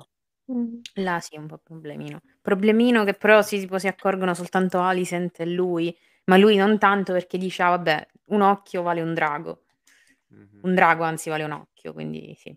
Là 0.94 1.20
sì, 1.20 1.36
un 1.36 1.46
po' 1.46 1.58
problemino. 1.58 2.20
Problemino 2.40 3.04
che 3.04 3.14
però 3.14 3.42
si, 3.42 3.58
tipo, 3.58 3.78
si 3.78 3.86
accorgono 3.88 4.34
soltanto 4.34 4.80
Alicent 4.80 5.40
e 5.40 5.46
lui, 5.46 5.94
ma 6.26 6.36
lui 6.36 6.56
non 6.56 6.78
tanto 6.78 7.12
perché 7.12 7.38
dice, 7.38 7.62
ah, 7.62 7.70
vabbè, 7.70 8.06
un 8.26 8.42
occhio 8.42 8.82
vale 8.82 9.00
un 9.02 9.14
drago. 9.14 9.60
Mhm. 10.34 10.66
Un 10.66 10.74
drago 10.74 11.04
anzi 11.04 11.28
vale 11.30 11.44
un 11.44 11.52
occhio, 11.52 11.92
quindi 11.92 12.34
sì. 12.38 12.56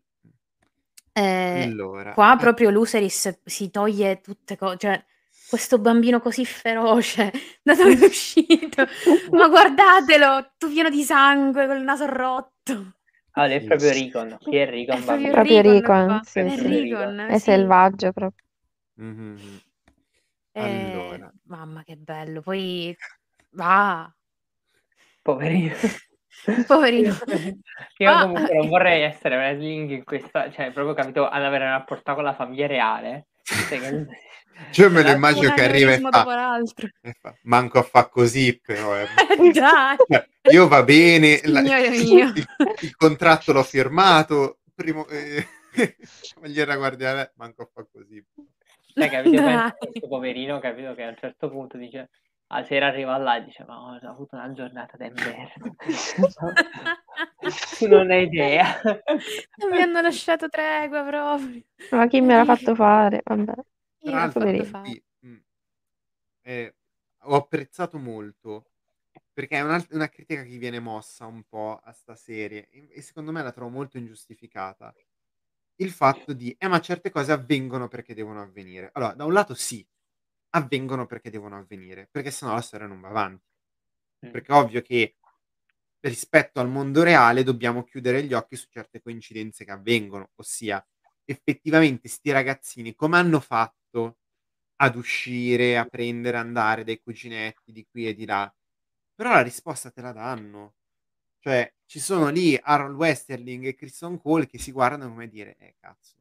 Eh, 1.14 1.64
Allora, 1.64 2.14
qua 2.14 2.36
eh, 2.38 2.38
proprio 2.38 2.70
Luceris 2.70 3.40
si 3.46 3.70
toglie 3.72 4.22
tutte 4.22 4.56
cose, 4.56 4.78
cioè 4.78 5.06
questo 5.48 5.80
bambino 5.80 6.20
così 6.20 6.46
feroce, 6.46 7.32
da 7.64 7.74
dove 7.76 7.96
è 7.98 8.06
uscito? 8.06 8.86
Ma 9.32 9.48
guardatelo, 9.50 10.52
tutto 10.58 10.72
pieno 10.74 10.90
di 10.90 11.04
sangue, 11.04 11.66
col 11.68 11.82
naso 11.82 12.06
rotto. 12.06 12.94
Ah, 13.36 13.48
è 13.48 13.60
Sì. 13.60 13.68
proprio 13.68 13.92
Recon. 13.92 14.38
Chi 14.40 14.56
è? 14.58 14.68
È 14.86 15.00
proprio 15.02 15.30
bambino? 15.32 15.82
Qua. 16.04 16.22
sì, 16.24 16.42
È 16.42 16.50
sì. 16.50 16.68
Recon, 16.68 17.20
È 17.26 17.38
sì. 17.38 17.40
selvaggio 17.40 18.12
proprio. 18.12 18.44
mhm. 18.98 19.62
Eh, 20.54 20.64
Allora. 20.66 21.32
mamma 21.44 21.84
che 21.84 21.96
bello. 21.98 22.42
Poi 22.42 22.96
va, 23.52 24.14
Poverino. 25.24 25.76
poverino. 26.68 27.16
Io 27.98 28.10
Ah, 28.12 28.22
comunque 28.22 28.54
non 28.56 28.68
vorrei 28.70 29.04
essere 29.04 29.36
wrestling 29.36 29.90
in 29.92 30.04
questa, 30.04 30.52
cioè 30.52 30.72
proprio 30.72 30.94
capito, 30.94 31.28
ad 31.28 31.44
avere 31.44 31.66
un 31.66 31.72
rapporto 31.72 32.14
con 32.14 32.24
la 32.24 32.34
famiglia 32.36 32.68
reale. 32.68 33.28
Cioè, 34.72 34.90
me 34.90 35.04
lo 35.04 35.12
immagino 35.12 35.54
che 35.54 35.64
arriva 35.64 35.94
e 35.94 36.00
fa, 36.00 36.60
e 37.02 37.16
fa, 37.20 37.36
manco 37.44 37.80
a 37.80 37.84
fa 37.84 38.08
così, 38.08 38.60
però. 38.60 38.98
eh. 38.98 39.04
Eh, 39.04 39.54
Cioè, 39.54 40.28
io 40.52 40.68
va 40.68 40.84
bene, 40.84 41.40
la- 41.46 41.62
il, 41.62 42.48
il 42.82 42.96
contratto 42.96 43.54
l'ho 43.54 43.64
firmato, 43.64 44.60
primo, 44.76 45.08
eh, 45.08 45.46
Cavaliere 46.34 46.76
guardiare, 46.76 47.34
manco 47.36 47.64
a 47.64 47.70
fa 47.72 47.86
così. 47.92 48.24
Cioè, 48.94 49.10
capito? 49.10 49.44
Questo 49.78 50.08
poverino, 50.08 50.60
capito, 50.60 50.96
che 50.96 51.04
a 51.04 51.10
un 51.10 51.18
certo 51.20 51.50
punto 51.50 51.78
dice, 51.78 52.10
la 52.50 52.64
sera 52.64 52.88
arriva 52.88 53.18
là 53.18 53.38
e 53.38 53.44
dice, 53.44 53.64
ma 53.66 53.80
ho 53.80 54.00
avuto 54.08 54.36
una 54.36 54.52
giornata 54.54 54.98
da 54.98 55.10
merda. 55.10 55.70
tu 57.78 57.88
non 57.88 58.12
hai 58.12 58.24
idea. 58.24 58.80
Non 59.58 59.70
mi 59.72 59.82
hanno 59.82 60.02
lasciato 60.02 60.50
tregua 60.50 61.04
proprio. 61.04 61.62
Ma 61.92 62.08
chi 62.08 62.22
me 62.22 62.36
l'ha 62.36 62.46
fatto 62.46 62.76
fare? 62.76 63.22
Vabbè. 63.24 63.54
Io 64.02 64.12
Tra 64.12 64.20
l'altro, 64.20 64.42
fare. 64.66 65.02
mh, 65.20 65.36
eh, 66.42 66.76
ho 67.24 67.36
apprezzato 67.36 67.98
molto 67.98 68.70
perché 69.34 69.58
è 69.58 69.62
una, 69.62 69.84
una 69.92 70.10
critica 70.10 70.44
che 70.44 70.58
viene 70.58 70.80
mossa 70.80 71.26
un 71.26 71.44
po' 71.44 71.80
a 71.84 71.92
sta 71.92 72.16
serie 72.16 72.70
e, 72.70 72.88
e 72.92 73.02
secondo 73.02 73.32
me 73.32 73.44
la 73.44 73.52
trovo 73.52 73.70
molto 73.70 73.98
ingiustificata. 73.98 74.94
Il 75.78 75.92
fatto 75.92 76.34
di, 76.34 76.56
eh, 76.58 76.68
ma 76.68 76.80
certe 76.82 77.12
cose 77.12 77.32
avvengono 77.32 77.88
perché 77.88 78.16
devono 78.16 78.42
avvenire. 78.42 78.90
Allora, 78.94 79.14
da 79.14 79.26
un 79.26 79.34
lato 79.34 79.54
sì, 79.54 79.86
avvengono 80.52 81.06
perché 81.06 81.30
devono 81.30 81.58
avvenire, 81.58 82.08
perché 82.12 82.32
sennò 82.32 82.54
la 82.54 82.62
storia 82.62 82.88
non 82.88 83.02
va 83.02 83.10
avanti. 83.10 83.46
Mm. 84.26 84.32
Perché 84.32 84.52
è 84.52 84.56
ovvio 84.56 84.82
che 84.82 85.16
rispetto 86.02 86.60
al 86.60 86.70
mondo 86.70 87.04
reale 87.04 87.44
dobbiamo 87.44 87.84
chiudere 87.84 88.24
gli 88.24 88.34
occhi 88.34 88.56
su 88.56 88.68
certe 88.70 89.02
coincidenze 89.02 89.66
che 89.66 89.72
avvengono, 89.72 90.32
ossia 90.36 90.86
effettivamente 91.26 92.08
sti 92.08 92.32
ragazzini 92.32 92.96
come 92.96 93.18
hanno 93.18 93.40
fatto 93.40 94.18
ad 94.78 94.96
uscire, 94.96 95.78
a 95.78 95.86
prendere, 95.86 96.38
andare 96.38 96.84
dai 96.84 97.02
cuginetti 97.02 97.72
di 97.72 97.86
qui 97.90 98.08
e 98.08 98.14
di 98.14 98.26
là? 98.26 98.52
Però 99.16 99.32
la 99.32 99.42
risposta 99.42 99.92
te 99.92 100.02
la 100.02 100.12
danno. 100.12 100.76
Cioè, 101.40 101.74
ci 101.86 102.00
sono 102.00 102.30
lì 102.30 102.58
Harold 102.62 102.96
Westerling 102.96 103.66
e 103.66 103.76
Christian 103.76 104.20
Cole 104.20 104.48
che 104.48 104.60
si 104.60 104.72
guardano 104.72 105.10
come 105.10 105.28
dire, 105.28 105.56
eh 105.58 105.76
cazzo, 105.80 106.18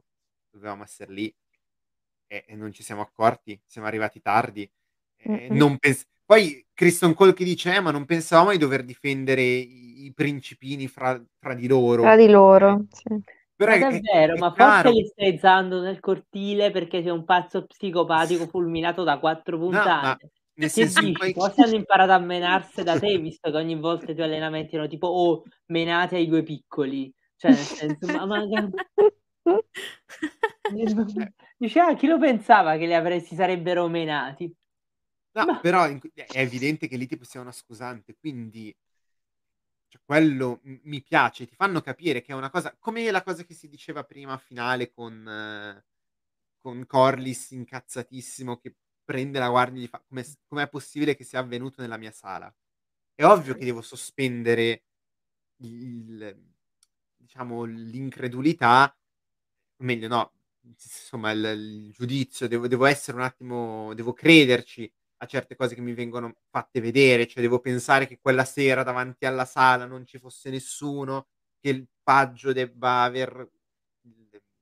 dovevamo 0.51 0.85
essere 0.85 1.12
lì 1.12 1.35
e, 2.27 2.44
e 2.47 2.55
non 2.57 2.73
ci 2.73 2.82
siamo 2.82 3.03
accorti, 3.03 3.59
siamo 3.66 3.86
arrivati 3.86 4.20
tardi. 4.20 4.69
Eh, 5.16 5.48
non 5.51 5.78
pens- 5.78 6.07
Poi 6.24 6.65
Christian 6.74 7.15
Cole 7.15 7.32
che 7.35 7.44
dice, 7.44 7.74
eh, 7.74 7.81
ma 7.81 7.90
non 7.90 8.05
pensavamo 8.05 8.51
di 8.51 8.59
dover 8.59 8.85
difendere 8.85 9.43
i, 9.43 10.05
i 10.07 10.12
principini 10.12 10.89
fra, 10.89 11.20
fra 11.39 11.55
di 11.55 11.66
loro. 11.66 12.03
Tra 12.03 12.16
di 12.16 12.28
loro, 12.28 12.85
sì. 12.90 13.20
Però 13.57 13.70
Ma 13.73 13.78
è- 13.78 13.78
è- 13.78 13.90
davvero, 13.90 14.35
è 14.35 14.39
ma 14.39 14.53
chiaro- 14.53 14.90
forse 14.90 15.01
li 15.01 15.07
stai 15.07 15.35
usando 15.35 15.81
nel 15.81 15.98
cortile 16.01 16.70
perché 16.70 17.01
sei 17.03 17.11
un 17.11 17.24
pazzo 17.24 17.65
psicopatico 17.65 18.47
fulminato 18.47 19.03
da 19.03 19.19
quattro 19.19 19.57
No, 19.57 19.66
puntate. 19.66 20.31
nel 20.55 20.69
Che 20.69 20.74
senso 20.74 21.01
dici? 21.01 21.15
poi- 21.15 21.32
Forse 21.32 21.62
hanno 21.62 21.74
imparato 21.77 22.12
a 22.12 22.19
menarsi 22.19 22.82
da 22.82 22.98
te, 22.98 23.16
visto 23.19 23.51
che 23.51 23.57
ogni 23.57 23.77
volta 23.78 24.11
i 24.11 24.15
tuoi 24.15 24.27
allenamenti 24.27 24.74
erano 24.74 24.90
tipo, 24.90 25.07
oh, 25.07 25.43
menate 25.66 26.16
ai 26.16 26.27
due 26.28 26.43
piccoli. 26.43 27.11
Cioè, 27.36 27.51
nel 27.53 27.61
senso, 27.61 28.07
ma, 28.09 28.27
ma... 28.27 28.36
Dice, 31.59 31.81
ah, 31.81 31.94
chi 31.94 32.06
lo 32.06 32.18
pensava 32.18 32.77
che 32.77 32.86
li 32.86 32.94
avresti 32.94 33.35
sarebbero 33.35 33.89
menati? 33.89 34.52
No, 35.35 35.47
Ma- 35.47 35.60
però 35.60 35.89
in- 35.89 36.01
è 36.14 36.40
evidente 36.40 36.89
che 36.89 36.97
lì 36.97 37.06
tipo 37.06 37.24
sia 37.24 37.40
una 37.40 37.52
scusante, 37.52 38.16
quindi 38.18 38.74
cioè, 39.89 40.01
quello 40.05 40.60
m- 40.64 40.81
mi 40.85 41.02
piace, 41.02 41.47
ti 41.47 41.55
fanno 41.55 41.81
capire 41.81 42.23
che 42.23 42.32
è 42.32 42.35
una 42.35 42.51
cosa, 42.51 42.74
come 42.78 43.10
la 43.10 43.23
cosa 43.23 43.44
che 43.44 43.55
si 43.55 43.68
diceva 43.68 44.05
prima 44.05 44.32
a 44.35 44.39
finale 44.39 44.90
con, 44.93 45.27
eh, 45.28 45.85
con 46.60 46.86
Corliss 46.86 47.51
incazzatissimo 47.52 48.59
che 48.59 48.74
prende 49.05 49.39
la 49.39 49.48
guardia 49.51 49.81
e 49.81 49.85
gli 49.85 49.89
fa, 49.89 50.02
come 50.06 50.24
com'è 50.48 50.68
possibile 50.68 51.14
che 51.16 51.24
sia 51.24 51.40
avvenuto 51.40 51.81
nella 51.82 51.97
mia 51.98 52.12
sala? 52.12 52.52
È 53.14 53.24
ovvio 53.24 53.55
che 53.55 53.64
devo 53.64 53.82
sospendere 53.82 54.85
il, 55.59 56.36
diciamo, 57.16 57.64
l'incredulità, 57.64 58.94
meglio 59.78 60.09
no, 60.09 60.32
insomma 60.62 61.31
il, 61.32 61.44
il 61.44 61.90
giudizio, 61.93 62.48
devo, 62.48 62.66
devo 62.69 62.86
essere 62.86 63.16
un 63.16 63.23
attimo, 63.24 63.94
devo 63.94 64.12
crederci 64.12 64.90
a 65.19 65.27
certe 65.27 65.57
cose 65.57 65.74
che 65.74 65.81
mi 65.81 65.94
vengono 65.94 66.35
fatte 66.51 66.81
vedere, 66.81 67.27
cioè 67.27 67.43
devo 67.43 67.61
pensare 67.61 68.07
che 68.07 68.19
quella 68.20 68.44
sera 68.44 68.82
davanti 68.82 69.24
alla 69.27 69.44
sala 69.47 69.86
non 69.86 70.05
ci 70.07 70.19
fosse 70.19 70.51
nessuno, 70.51 71.28
che 71.61 71.70
il 71.70 71.86
paggio 72.03 72.53
debba 72.53 73.03
aver, 73.03 73.48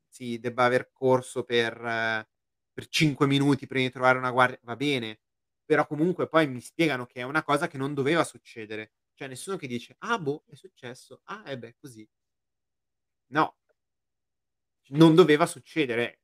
sì, 0.09 0.39
debba 0.39 0.65
aver 0.65 0.91
corso 0.93 1.43
per, 1.45 1.75
eh, 1.85 2.29
per 2.73 2.87
5 2.89 3.27
minuti 3.27 3.67
prima 3.67 3.87
di 3.87 3.93
trovare 3.93 4.19
una 4.19 4.31
guardia, 4.31 4.59
va 4.63 4.77
bene, 4.77 5.21
però 5.65 5.87
comunque 5.87 6.29
poi 6.29 6.47
mi 6.49 6.61
spiegano 6.61 7.07
che 7.07 7.21
è 7.21 7.23
una 7.23 7.43
cosa 7.43 7.67
che 7.69 7.79
non 7.79 7.95
doveva 7.95 8.25
succedere, 8.25 8.93
cioè 9.15 9.29
nessuno 9.29 9.57
che 9.57 9.67
dice, 9.67 9.97
ah 10.01 10.19
boh, 10.19 10.45
è 10.47 10.55
successo, 10.55 11.21
ah 11.25 11.43
e 11.47 11.59
beh, 11.59 11.77
così. 11.81 12.09
No, 13.31 13.55
non 14.89 15.15
doveva 15.15 15.47
succedere, 15.47 16.21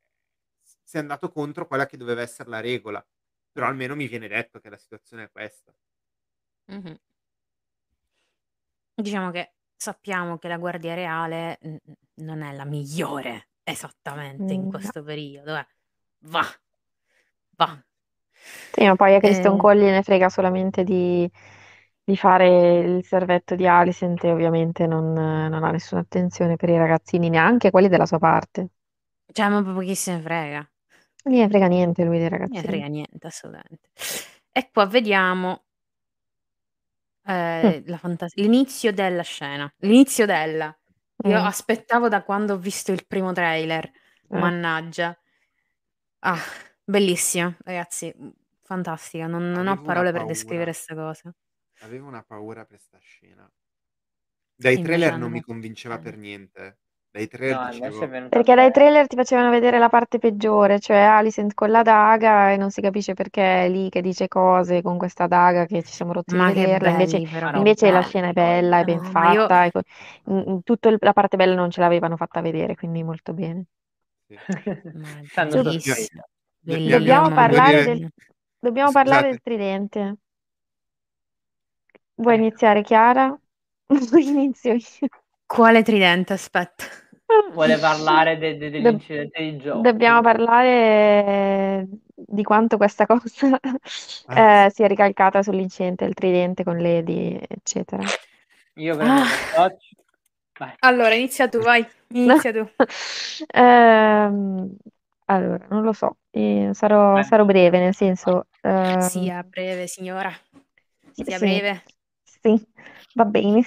si 0.62 0.96
è 0.96 1.00
andato 1.00 1.30
contro 1.30 1.66
quella 1.66 1.86
che 1.86 1.96
doveva 1.96 2.22
essere 2.22 2.48
la 2.50 2.60
regola, 2.60 3.04
però 3.52 3.66
almeno 3.66 3.94
mi 3.94 4.08
viene 4.08 4.28
detto 4.28 4.60
che 4.60 4.68
la 4.70 4.76
situazione 4.76 5.24
è 5.24 5.30
questa. 5.30 5.72
Mhm. 6.68 6.96
Diciamo 8.94 9.30
che 9.30 9.54
sappiamo 9.76 10.38
che 10.38 10.48
la 10.48 10.58
Guardia 10.58 10.94
Reale 10.94 11.58
mm, 11.66 11.76
non 12.16 12.42
è 12.42 12.52
la 12.52 12.64
migliore 12.64 13.48
esattamente 13.62 14.52
in 14.52 14.66
Mm, 14.66 14.68
questo 14.68 15.02
periodo. 15.02 15.56
eh. 15.56 15.66
Va, 16.20 16.44
va. 17.56 17.82
Sì, 18.72 18.84
ma 18.86 18.94
poi 18.96 19.14
a 19.14 19.20
Kristen 19.20 19.54
Eh. 19.54 19.58
Cole 19.58 19.80
gliene 19.80 20.02
frega 20.02 20.28
solamente 20.28 20.84
di, 20.84 21.28
di 22.10 22.16
fare 22.16 22.78
il 22.80 23.04
servetto 23.04 23.54
di 23.54 23.66
Alicent 23.66 24.22
e 24.24 24.30
ovviamente 24.32 24.86
non, 24.86 25.12
non 25.12 25.64
ha 25.64 25.70
nessuna 25.70 26.00
attenzione 26.02 26.56
per 26.56 26.68
i 26.68 26.76
ragazzini, 26.76 27.28
neanche 27.30 27.70
quelli 27.70 27.88
della 27.88 28.06
sua 28.06 28.18
parte. 28.18 28.68
Cioè, 29.32 29.48
ma 29.48 29.62
proprio 29.62 29.86
chi 29.86 29.94
se 29.94 30.14
ne 30.14 30.20
frega. 30.20 30.70
Non 31.24 31.34
gliene 31.34 31.48
frega 31.48 31.66
niente 31.66 32.04
lui 32.04 32.18
dei 32.18 32.28
Non 32.28 32.38
ne 32.40 32.46
ragazzini. 32.46 32.66
frega 32.68 32.86
niente, 32.86 33.26
assolutamente. 33.26 33.88
E 34.52 34.70
qua 34.72 34.86
vediamo 34.86 35.62
eh, 37.26 37.82
la 37.86 37.96
fantas- 37.98 38.34
l'inizio 38.34 38.92
della 38.92 39.22
scena. 39.22 39.72
L'inizio 39.78 40.26
della. 40.26 40.74
Io 41.24 41.38
Mm. 41.40 41.44
aspettavo 41.44 42.08
da 42.08 42.22
quando 42.22 42.54
ho 42.54 42.58
visto 42.58 42.92
il 42.92 43.06
primo 43.06 43.32
trailer. 43.32 43.84
Eh. 43.84 44.38
Mannaggia. 44.38 45.16
Ah, 46.20 46.38
bellissima, 46.82 47.54
ragazzi. 47.64 48.12
Fantastica. 48.62 49.26
Non, 49.26 49.50
non 49.50 49.66
ho 49.66 49.72
Avevo 49.72 49.72
una 49.72 49.82
parole 49.82 50.10
per 50.10 50.20
paura. 50.20 50.32
descrivere 50.32 50.70
questa 50.70 50.94
cosa. 50.94 51.34
Avevo 51.80 52.06
una 52.06 52.22
paura 52.22 52.64
per 52.64 52.80
sta 52.80 52.96
scena. 52.98 53.46
Dai 54.64 54.78
Invece 54.78 54.84
trailer 54.84 55.12
hanno 55.12 55.28
non 55.28 55.32
mi 55.32 55.40
convinceva 55.40 55.98
per 55.98 56.16
niente. 56.16 56.78
Dai 57.10 57.26
trailer 57.26 57.58
No, 57.58 57.68
invece 57.72 58.06
dicevo, 58.06 58.06
venuta 58.06 58.42
Perché 58.42 58.54
dai 58.54 58.70
bene. 58.70 58.70
trailer 58.70 59.06
ti 59.06 59.16
facevano 59.16 59.48
vedere 59.50 59.78
la 59.78 59.88
parte 59.88 60.18
peggiore, 60.18 60.78
cioè 60.78 60.98
Alicent 60.98 61.54
con 61.54 61.70
la 61.70 61.82
daga 61.82 62.52
e 62.52 62.56
non 62.58 62.70
si 62.70 62.80
capisce 62.82 63.14
perché 63.14 63.64
è 63.64 63.68
lì 63.68 63.88
che 63.88 64.02
dice 64.02 64.28
cose 64.28 64.82
con 64.82 64.98
questa 64.98 65.26
daga 65.26 65.64
che 65.64 65.82
ci 65.82 65.92
siamo 65.92 66.12
rotti 66.12 66.36
Ma 66.36 66.46
di 66.46 66.52
che 66.52 66.66
vederla, 66.66 66.90
invece, 66.90 67.22
belli 67.24 67.28
però, 67.28 67.50
Ma 67.50 67.58
invece 67.58 67.90
la 67.90 68.00
scena 68.02 68.28
è 68.28 68.32
bella, 68.32 68.80
è 68.80 68.84
ben 68.84 69.00
No, 69.00 69.12
ma 69.12 69.26
io... 69.26 69.50
fatta, 69.50 69.64
e 69.64 69.70
co- 69.72 69.80
mm, 70.30 70.38
mm, 70.38 70.58
il- 70.66 70.96
la 71.00 71.12
parte 71.14 71.36
bella 71.36 71.54
non 71.54 71.70
ce 71.70 71.80
l'avevano 71.80 72.16
fatta 72.16 72.40
vedere, 72.42 72.76
quindi 72.76 73.02
molto 73.02 73.32
bene. 73.32 73.64
sì. 74.26 74.40
Ma 74.92 75.22
Stanno 75.26 75.58
Su- 75.60 75.62
Dobbiamo 76.82 77.30
parlare 77.32 77.82
del, 77.82 78.02
dobbiamo 78.58 78.92
parlare 78.92 79.28
del 79.28 79.38
Scusate, 79.38 79.42
tridente. 79.42 80.16
Vuoi 82.20 82.34
Ecco. 82.34 82.42
iniziare, 82.44 82.82
Chiara? 82.82 83.38
Inizio 84.18 84.74
io. 84.74 85.08
Quale 85.46 85.82
tridente? 85.82 86.34
Aspetta. 86.34 86.84
Vuole 87.52 87.78
parlare 87.78 88.38
de- 88.38 88.56
de- 88.56 88.70
dell'incidente 88.70 89.40
di 89.42 89.56
gioco. 89.56 89.80
Dobbiamo 89.80 90.20
parlare 90.20 91.86
di 92.14 92.42
quanto 92.42 92.76
questa 92.76 93.06
cosa 93.06 93.58
Ah. 94.26 94.64
eh, 94.66 94.70
sia 94.70 94.86
ricalcata 94.86 95.42
sull'incidente 95.42 96.04
del 96.04 96.14
tridente 96.14 96.62
con 96.62 96.78
Lady, 96.78 97.38
eccetera. 97.48 98.02
Io 98.74 98.96
prendo 98.96 99.22
Ah. 99.22 99.70
Allora, 100.80 101.14
inizia 101.14 101.48
tu, 101.48 101.58
vai. 101.60 101.86
Inizia 102.08 102.52
tu. 102.52 102.68
Ehm, 103.52 104.76
allora, 105.26 105.66
non 105.70 105.82
lo 105.82 105.92
so, 105.92 106.18
eh, 106.30 106.70
sarò, 106.74 107.22
sarò 107.22 107.44
breve, 107.44 107.78
nel 107.78 107.94
senso... 107.94 108.46
ehm, 108.60 108.98
Sia 109.00 109.42
breve, 109.42 109.86
signora. 109.86 110.30
Sia 111.12 111.38
sì, 111.38 111.44
breve. 111.44 111.82
Sì, 112.40 112.60
va 113.14 113.24
bene. 113.24 113.62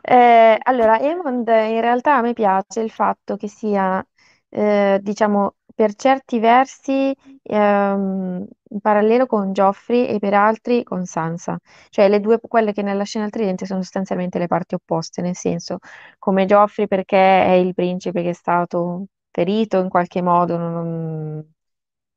Eh, 0.00 0.58
allora, 0.62 0.98
Emond 1.00 1.46
in 1.48 1.80
realtà 1.80 2.16
a 2.16 2.20
me 2.22 2.32
piace 2.32 2.80
il 2.80 2.90
fatto 2.90 3.36
che 3.36 3.48
sia, 3.48 4.04
eh, 4.48 4.98
diciamo, 5.02 5.56
per 5.74 5.94
certi 5.94 6.38
versi 6.40 7.14
ehm, 7.42 8.46
in 8.70 8.80
parallelo 8.80 9.26
con 9.26 9.52
Joffrey 9.52 10.06
e 10.06 10.18
per 10.18 10.34
altri 10.34 10.82
con 10.82 11.04
Sansa. 11.06 11.58
Cioè 11.90 12.08
le 12.08 12.20
due, 12.20 12.40
quelle 12.40 12.72
che 12.72 12.82
nella 12.82 13.04
scena 13.04 13.24
al 13.26 13.30
tridente 13.30 13.66
sono 13.66 13.82
sostanzialmente 13.82 14.38
le 14.38 14.46
parti 14.48 14.74
opposte, 14.74 15.22
nel 15.22 15.36
senso, 15.36 15.78
come 16.18 16.46
Joffrey 16.46 16.86
perché 16.88 17.16
è 17.18 17.50
il 17.52 17.74
principe 17.74 18.22
che 18.22 18.30
è 18.30 18.32
stato 18.32 19.06
ferito 19.30 19.78
in 19.80 19.88
qualche 19.88 20.20
modo, 20.22 20.56
non- 20.56 21.52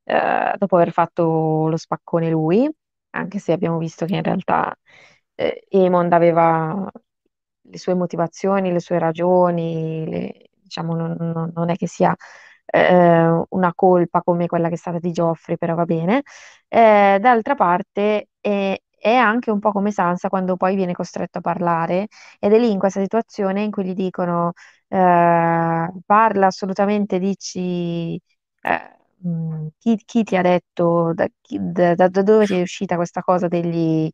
eh, 0.04 0.54
dopo 0.58 0.76
aver 0.76 0.92
fatto 0.92 1.68
lo 1.68 1.78
spaccone 1.78 2.30
lui, 2.30 2.70
anche 3.12 3.40
se 3.40 3.52
abbiamo 3.52 3.78
visto 3.78 4.06
che 4.06 4.16
in 4.16 4.24
realtà 4.24 4.76
eh, 5.36 5.66
Emond 5.70 6.12
aveva 6.14 6.90
le 7.64 7.78
sue 7.78 7.94
motivazioni, 7.94 8.72
le 8.72 8.80
sue 8.80 8.99
ragioni, 8.99 10.06
le- 10.10 10.49
diciamo, 10.62 10.95
non, 10.95 11.16
non- 11.20 11.52
non 11.53 11.70
è 11.70 11.76
che 11.76 11.88
sia 11.88 12.16
eh, 12.66 13.44
una 13.49 13.74
colpa 13.76 14.22
come 14.22 14.48
quella 14.48 14.68
che 14.70 14.76
è 14.76 14.78
stata 14.78 14.99
di 14.99 15.12
Joffrey, 15.12 15.58
però 15.58 15.76
va 15.76 15.86
bene. 15.86 16.24
Eh, 16.68 17.18
d'altra 17.20 17.56
parte 17.56 18.30
è, 18.40 18.76
è 18.98 19.14
anche 19.16 19.52
un 19.52 19.60
po' 19.60 19.72
come 19.72 19.91
Sansa 19.91 20.30
quando 20.30 20.56
poi 20.58 20.76
viene 20.76 20.94
costretto 20.94 21.40
a 21.40 21.41
parlare 21.41 22.08
ed 22.40 22.53
è 22.53 22.60
lì 22.60 22.72
in 22.72 22.80
questa 22.80 23.02
situazione 23.02 23.62
in 23.64 23.72
cui 23.72 23.84
gli 23.86 23.94
dicono 23.94 24.53
eh, 24.88 25.88
parla 26.06 26.45
assolutamente, 26.48 27.20
dici 27.20 28.16
eh, 28.62 28.95
chi, 29.78 29.95
chi 30.06 30.24
ti 30.24 30.36
ha 30.38 30.41
detto 30.41 31.14
da, 31.14 31.28
chi- 31.41 31.60
da- 31.62 31.95
da 31.95 32.08
dove 32.10 32.45
ti 32.48 32.56
è 32.56 32.62
uscita 32.62 32.95
questa 32.95 33.22
cosa 33.22 33.48
degli, 33.48 34.10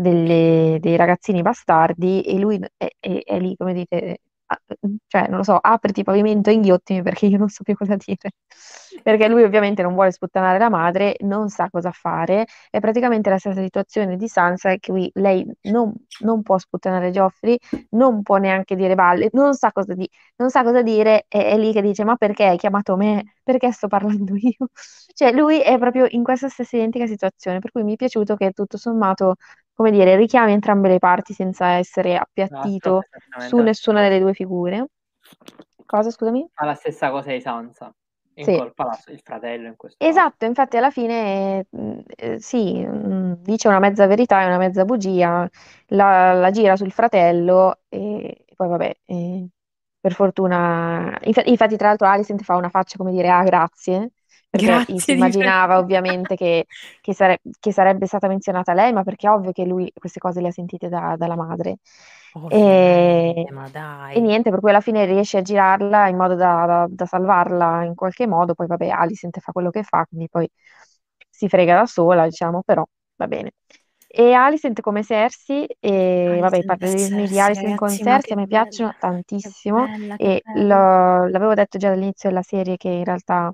delle- 0.00 0.78
dei 0.80 0.96
ragazzini 0.96 1.42
bastardi 1.42 2.22
e 2.22 2.38
lui 2.38 2.58
è, 2.76 2.88
è- 2.98 3.22
è 3.24 3.38
lì, 3.40 3.56
come 3.56 3.72
dite, 3.74 4.18
ah, 4.46 4.60
cioè 5.06 5.26
non 5.28 5.38
lo 5.38 5.42
so, 5.44 5.56
apriti 5.60 6.02
pavimento 6.04 6.50
e 6.50 6.54
inghiottimi 6.54 7.02
perché 7.02 7.26
io 7.26 7.38
non 7.38 7.48
so 7.48 7.62
più 7.62 7.74
cosa 7.74 7.96
dire. 7.96 8.30
Perché 9.02 9.28
lui 9.28 9.42
ovviamente 9.44 9.82
non 9.82 9.94
vuole 9.94 10.10
sputtanare 10.10 10.58
la 10.58 10.68
madre, 10.68 11.16
non 11.20 11.48
sa 11.50 11.68
cosa 11.70 11.90
fare, 11.92 12.46
è 12.70 12.80
praticamente 12.80 13.30
la 13.30 13.38
stessa 13.38 13.62
situazione 13.62 14.16
di 14.16 14.28
Sansa, 14.28 14.70
che 14.76 14.90
qui 14.90 15.10
lei 15.14 15.46
non, 15.70 15.92
non 16.20 16.42
può 16.42 16.58
sputtanare 16.58 17.10
Joffrey, 17.10 17.56
non 17.90 18.22
può 18.22 18.36
neanche 18.38 18.74
dire 18.76 18.94
balle, 18.94 19.28
non 19.32 19.54
sa 19.54 19.70
cosa, 19.72 19.94
di- 19.94 20.08
non 20.36 20.50
sa 20.50 20.62
cosa 20.64 20.82
dire, 20.82 21.24
e 21.28 21.46
è 21.50 21.56
lì 21.58 21.72
che 21.72 21.82
dice: 21.82 22.04
Ma 22.04 22.16
perché 22.16 22.44
hai 22.46 22.56
chiamato 22.58 22.96
me? 22.96 23.34
Perché 23.42 23.70
sto 23.72 23.86
parlando 23.88 24.34
io? 24.36 24.68
Cioè, 25.14 25.32
lui 25.32 25.60
è 25.62 25.78
proprio 25.78 26.06
in 26.10 26.22
questa 26.22 26.48
stessa 26.48 26.76
identica 26.76 27.06
situazione, 27.06 27.58
per 27.60 27.70
cui 27.70 27.82
mi 27.84 27.92
è 27.94 27.96
piaciuto 27.96 28.36
che 28.36 28.50
tutto 28.52 28.76
sommato, 28.76 29.36
come 29.78 29.92
dire, 29.92 30.16
richiami 30.16 30.52
entrambe 30.52 30.88
le 30.88 30.98
parti 30.98 31.32
senza 31.34 31.68
essere 31.74 32.16
appiattito 32.16 33.04
Esatto, 33.04 33.46
su 33.48 33.58
nessuna 33.58 34.02
delle 34.02 34.18
due 34.18 34.34
figure. 34.34 34.86
Cosa, 35.86 36.10
scusami? 36.10 36.48
Fa 36.54 36.64
la 36.66 36.74
stessa 36.74 37.10
cosa 37.10 37.30
di 37.32 37.40
Sansa. 37.40 37.94
Sì. 38.34 38.50
Incolpa 38.50 38.84
la- 38.84 39.12
il 39.12 39.20
fratello 39.20 39.68
in 39.68 39.76
questo 39.76 40.04
caso. 40.04 40.10
Esatto, 40.10 40.44
infatti 40.44 40.76
alla 40.76 40.90
fine 40.90 41.66
mh, 41.70 41.98
eh, 42.16 42.40
sì, 42.40 42.84
mh, 42.84 43.38
dice 43.42 43.66
una 43.68 43.80
mezza 43.80 44.06
verità 44.06 44.42
e 44.42 44.46
una 44.46 44.58
mezza 44.58 44.84
bugia, 44.84 45.48
la, 45.88 46.32
la 46.34 46.50
gira 46.50 46.76
sul 46.76 46.92
fratello 46.92 47.80
e 47.88 48.44
poi 48.54 48.68
vabbè, 48.68 48.96
eh, 49.06 49.48
per 50.00 50.12
fortuna, 50.14 51.18
infa- 51.24 51.42
infatti 51.46 51.76
tra 51.76 51.88
l'altro 51.88 52.06
Alicent 52.06 52.42
fa 52.44 52.54
una 52.56 52.68
faccia 52.68 52.96
come 52.96 53.10
dire 53.12 53.28
ah 53.28 53.42
grazie, 53.42 54.10
perché 54.48 54.84
Grazie 54.84 55.00
si 55.00 55.12
di 55.22 55.30
immaginava 55.30 55.78
verdad. 55.78 55.78
ovviamente 55.78 56.34
che, 56.36 56.66
che 57.00 57.14
sare- 57.14 57.40
che 57.60 57.72
sarebbe 57.72 58.06
stata 58.06 58.28
menzionata 58.28 58.72
lei, 58.74 58.92
ma 58.92 59.02
perché 59.02 59.26
è 59.28 59.30
ovvio 59.30 59.52
che 59.52 59.64
lui 59.64 59.90
queste 59.94 60.18
cose 60.20 60.40
le 60.40 60.48
ha 60.48 60.50
sentite 60.52 60.88
da- 60.88 61.16
dalla 61.16 61.36
madre. 61.36 61.78
E, 62.46 63.44
ma 63.52 63.68
e 64.10 64.20
niente, 64.20 64.50
per 64.50 64.60
cui 64.60 64.70
alla 64.70 64.80
fine 64.80 65.04
riesce 65.04 65.38
a 65.38 65.42
girarla 65.42 66.08
in 66.08 66.16
modo 66.16 66.34
da, 66.34 66.64
da- 66.66 66.86
da 66.88 67.06
salvarla 67.06 67.84
in 67.84 67.94
qualche 67.94 68.26
modo. 68.26 68.54
Poi, 68.54 68.66
vabbè, 68.66 68.88
Alicent 68.88 69.38
fa 69.40 69.52
quello 69.52 69.70
che 69.70 69.82
fa, 69.82 70.04
quindi 70.08 70.28
poi 70.30 70.48
si 71.30 71.48
frega 71.48 71.74
da 71.76 71.86
sola, 71.86 72.24
diciamo, 72.24 72.62
però 72.64 72.84
va 73.16 73.26
bene. 73.26 73.52
E 74.10 74.32
Alicent 74.32 74.80
come 74.80 75.02
Cersei, 75.04 75.66
e 75.78 76.38
vabbè, 76.40 76.56
i 76.58 76.64
Alicent 76.64 76.64
parallelismi 76.64 77.26
di 77.26 77.38
Alicent 77.38 77.74
con 77.74 77.98
Cersei 77.98 78.36
me 78.36 78.46
piacciono 78.46 78.92
tantissimo 78.96 79.88
bella, 79.98 80.16
e 80.16 80.46
lo- 80.52 81.26
l'avevo 81.28 81.52
detto 81.54 81.76
già 81.78 81.90
dall'inizio 81.90 82.28
della 82.30 82.42
serie 82.42 82.76
che 82.78 82.88
in 82.88 83.04
realtà 83.04 83.52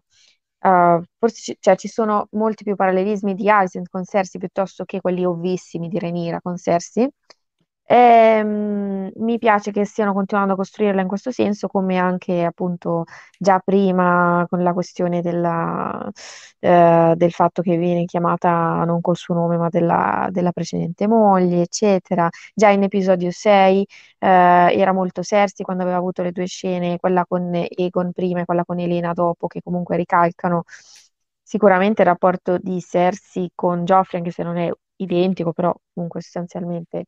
eh, 0.65 1.01
forse 1.19 1.41
ci, 1.43 1.57
cioè, 1.61 1.77
ci 1.77 1.89
sono 1.89 2.28
molti 2.32 2.65
più 2.65 2.74
parallelismi 2.77 3.35
di 3.35 3.49
Alicent 3.51 3.89
con 3.89 4.05
Cersei 4.05 4.41
piuttosto 4.41 4.85
che 4.85 5.01
quelli 5.01 5.24
ovvissimi 5.24 5.89
di 5.89 5.99
Rhaenyra 5.99 6.41
con 6.41 6.57
Cersei. 6.57 7.09
Ehm, 7.86 9.11
mi 9.16 9.39
piace 9.39 9.70
che 9.70 9.85
stiano 9.85 10.12
continuando 10.15 10.55
a 10.55 10.56
costruirla 10.56 11.02
in 11.02 11.09
questo 11.09 11.31
senso, 11.31 11.69
come 11.69 11.98
anche 11.98 12.43
appunto 12.44 13.05
già 13.39 13.59
prima 13.61 14.47
con 14.48 14.62
la 14.62 14.73
questione 14.73 15.20
della, 15.20 16.11
eh, 16.61 17.12
del 17.16 17.31
fatto 17.32 17.61
che 17.62 17.77
viene 17.77 18.05
chiamata 18.06 18.85
non 18.85 19.01
col 19.01 19.16
suo 19.16 19.35
nome, 19.35 19.56
ma 19.59 19.69
della, 19.69 20.28
della 20.31 20.52
precedente 20.52 21.06
moglie, 21.06 21.62
eccetera. 21.62 22.28
Già 22.55 22.70
in 22.70 22.82
episodio 22.85 23.31
6 23.31 23.86
eh, 24.19 24.27
era 24.28 24.93
molto 24.93 25.23
Cersei 25.23 25.65
quando 25.65 25.82
aveva 25.82 25.98
avuto 25.98 26.23
le 26.23 26.32
due 26.32 26.47
scene, 26.47 26.98
quella 26.98 27.24
con 27.27 27.51
Egon 27.55 28.12
prima 28.12 28.40
e 28.40 28.44
quella 28.47 28.65
con 28.65 28.78
Elena 28.81 29.12
dopo, 29.12 29.47
che 29.47 29.61
comunque 29.62 29.97
ricalcano 29.97 30.65
sicuramente 31.43 32.02
il 32.02 32.09
rapporto 32.09 32.59
di 32.59 32.81
Cersei 32.81 33.51
con 33.55 33.85
Joffrey, 33.85 34.20
anche 34.20 34.32
se 34.32 34.43
non 34.43 34.56
è 34.56 34.70
identico, 34.97 35.52
però 35.52 35.74
comunque 35.93 36.20
sostanzialmente 36.23 37.05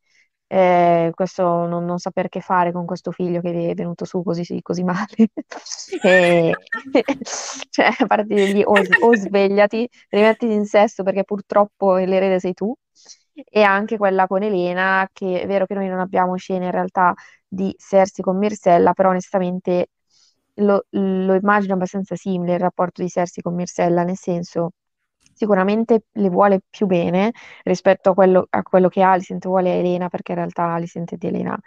eh, 0.47 1.11
questo 1.13 1.65
non, 1.65 1.85
non 1.85 1.99
saper 1.99 2.29
che 2.29 2.39
fare 2.39 2.71
con 2.71 2.85
questo 2.85 3.11
figlio 3.11 3.41
che 3.41 3.69
è 3.69 3.73
venuto 3.73 4.05
su 4.05 4.23
così, 4.23 4.61
così 4.61 4.83
male. 4.83 5.07
E, 6.01 6.53
cioè, 7.69 7.89
a 7.97 8.05
parte 8.05 8.33
dirgli 8.33 8.61
o, 8.63 8.73
o 8.73 9.15
svegliati, 9.15 9.89
rimettiti 10.09 10.53
in 10.53 10.65
sesto 10.65 11.03
perché 11.03 11.23
purtroppo 11.23 11.95
l'erede 11.95 12.39
sei 12.39 12.53
tu. 12.53 12.73
E 13.33 13.61
anche 13.61 13.97
quella 13.97 14.25
con 14.27 14.41
Elena, 14.41 15.07
che 15.13 15.41
è 15.41 15.47
vero 15.47 15.65
che 15.65 15.75
noi 15.75 15.87
non 15.87 15.99
abbiamo 15.99 16.35
scene 16.37 16.65
in 16.65 16.71
realtà 16.71 17.13
di 17.47 17.73
Cersei 17.77 18.23
con 18.23 18.37
Myrcella, 18.37 18.93
però 18.93 19.09
onestamente 19.09 19.89
lo, 20.55 20.85
lo 20.89 21.35
immagino 21.35 21.73
abbastanza 21.75 22.15
simile 22.15 22.53
il 22.53 22.59
rapporto 22.59 23.01
di 23.01 23.09
Cersei 23.09 23.43
con 23.43 23.53
Myrcella, 23.55 24.03
nel 24.03 24.17
senso 24.17 24.71
sicuramente 25.37 26.05
le 26.13 26.29
vuole 26.29 26.61
più 26.69 26.85
bene 26.87 27.31
rispetto 27.63 28.09
a 28.11 28.13
quello, 28.13 28.45
a 28.49 28.61
quello 28.63 28.89
che 28.89 29.01
Alicent 29.01 29.45
vuole 29.47 29.71
a 29.71 29.73
Elena, 29.75 30.09
perché 30.09 30.31
in 30.33 30.39
realtà 30.39 30.73
Alicent 30.73 31.15
di 31.15 31.27
Elena. 31.27 31.57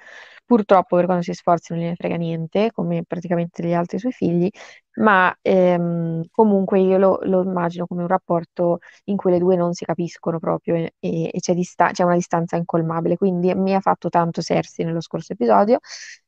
Purtroppo 0.45 0.97
per 0.97 1.05
quando 1.05 1.23
si 1.23 1.33
sforza 1.33 1.75
non 1.75 1.83
gliene 1.85 1.95
frega 1.95 2.17
niente, 2.17 2.71
come 2.73 3.05
praticamente 3.07 3.63
gli 3.65 3.73
altri 3.73 3.99
suoi 4.01 4.11
figli, 4.13 4.49
ma 4.97 5.33
ehm, 5.43 6.25
comunque 6.33 6.81
io 6.81 6.99
lo, 6.99 7.19
lo 7.23 7.43
immagino 7.45 7.87
come 7.87 8.03
un 8.03 8.09
rapporto 8.09 8.79
in 9.05 9.17
cui 9.17 9.31
le 9.31 9.39
due 9.39 9.55
non 9.57 9.73
si 9.75 9.85
capiscono 9.85 10.39
proprio 10.41 10.75
e, 10.75 10.93
e 10.99 11.39
c'è, 11.39 11.55
dista- 11.55 11.93
c'è 11.93 12.03
una 12.03 12.15
distanza 12.17 12.57
incolmabile, 12.57 13.17
quindi 13.17 13.55
mi 13.55 13.75
ha 13.75 13.81
fatto 13.81 14.09
tanto 14.09 14.43
Cersei 14.43 14.85
nello 14.85 15.01
scorso 15.01 15.33
episodio, 15.35 15.79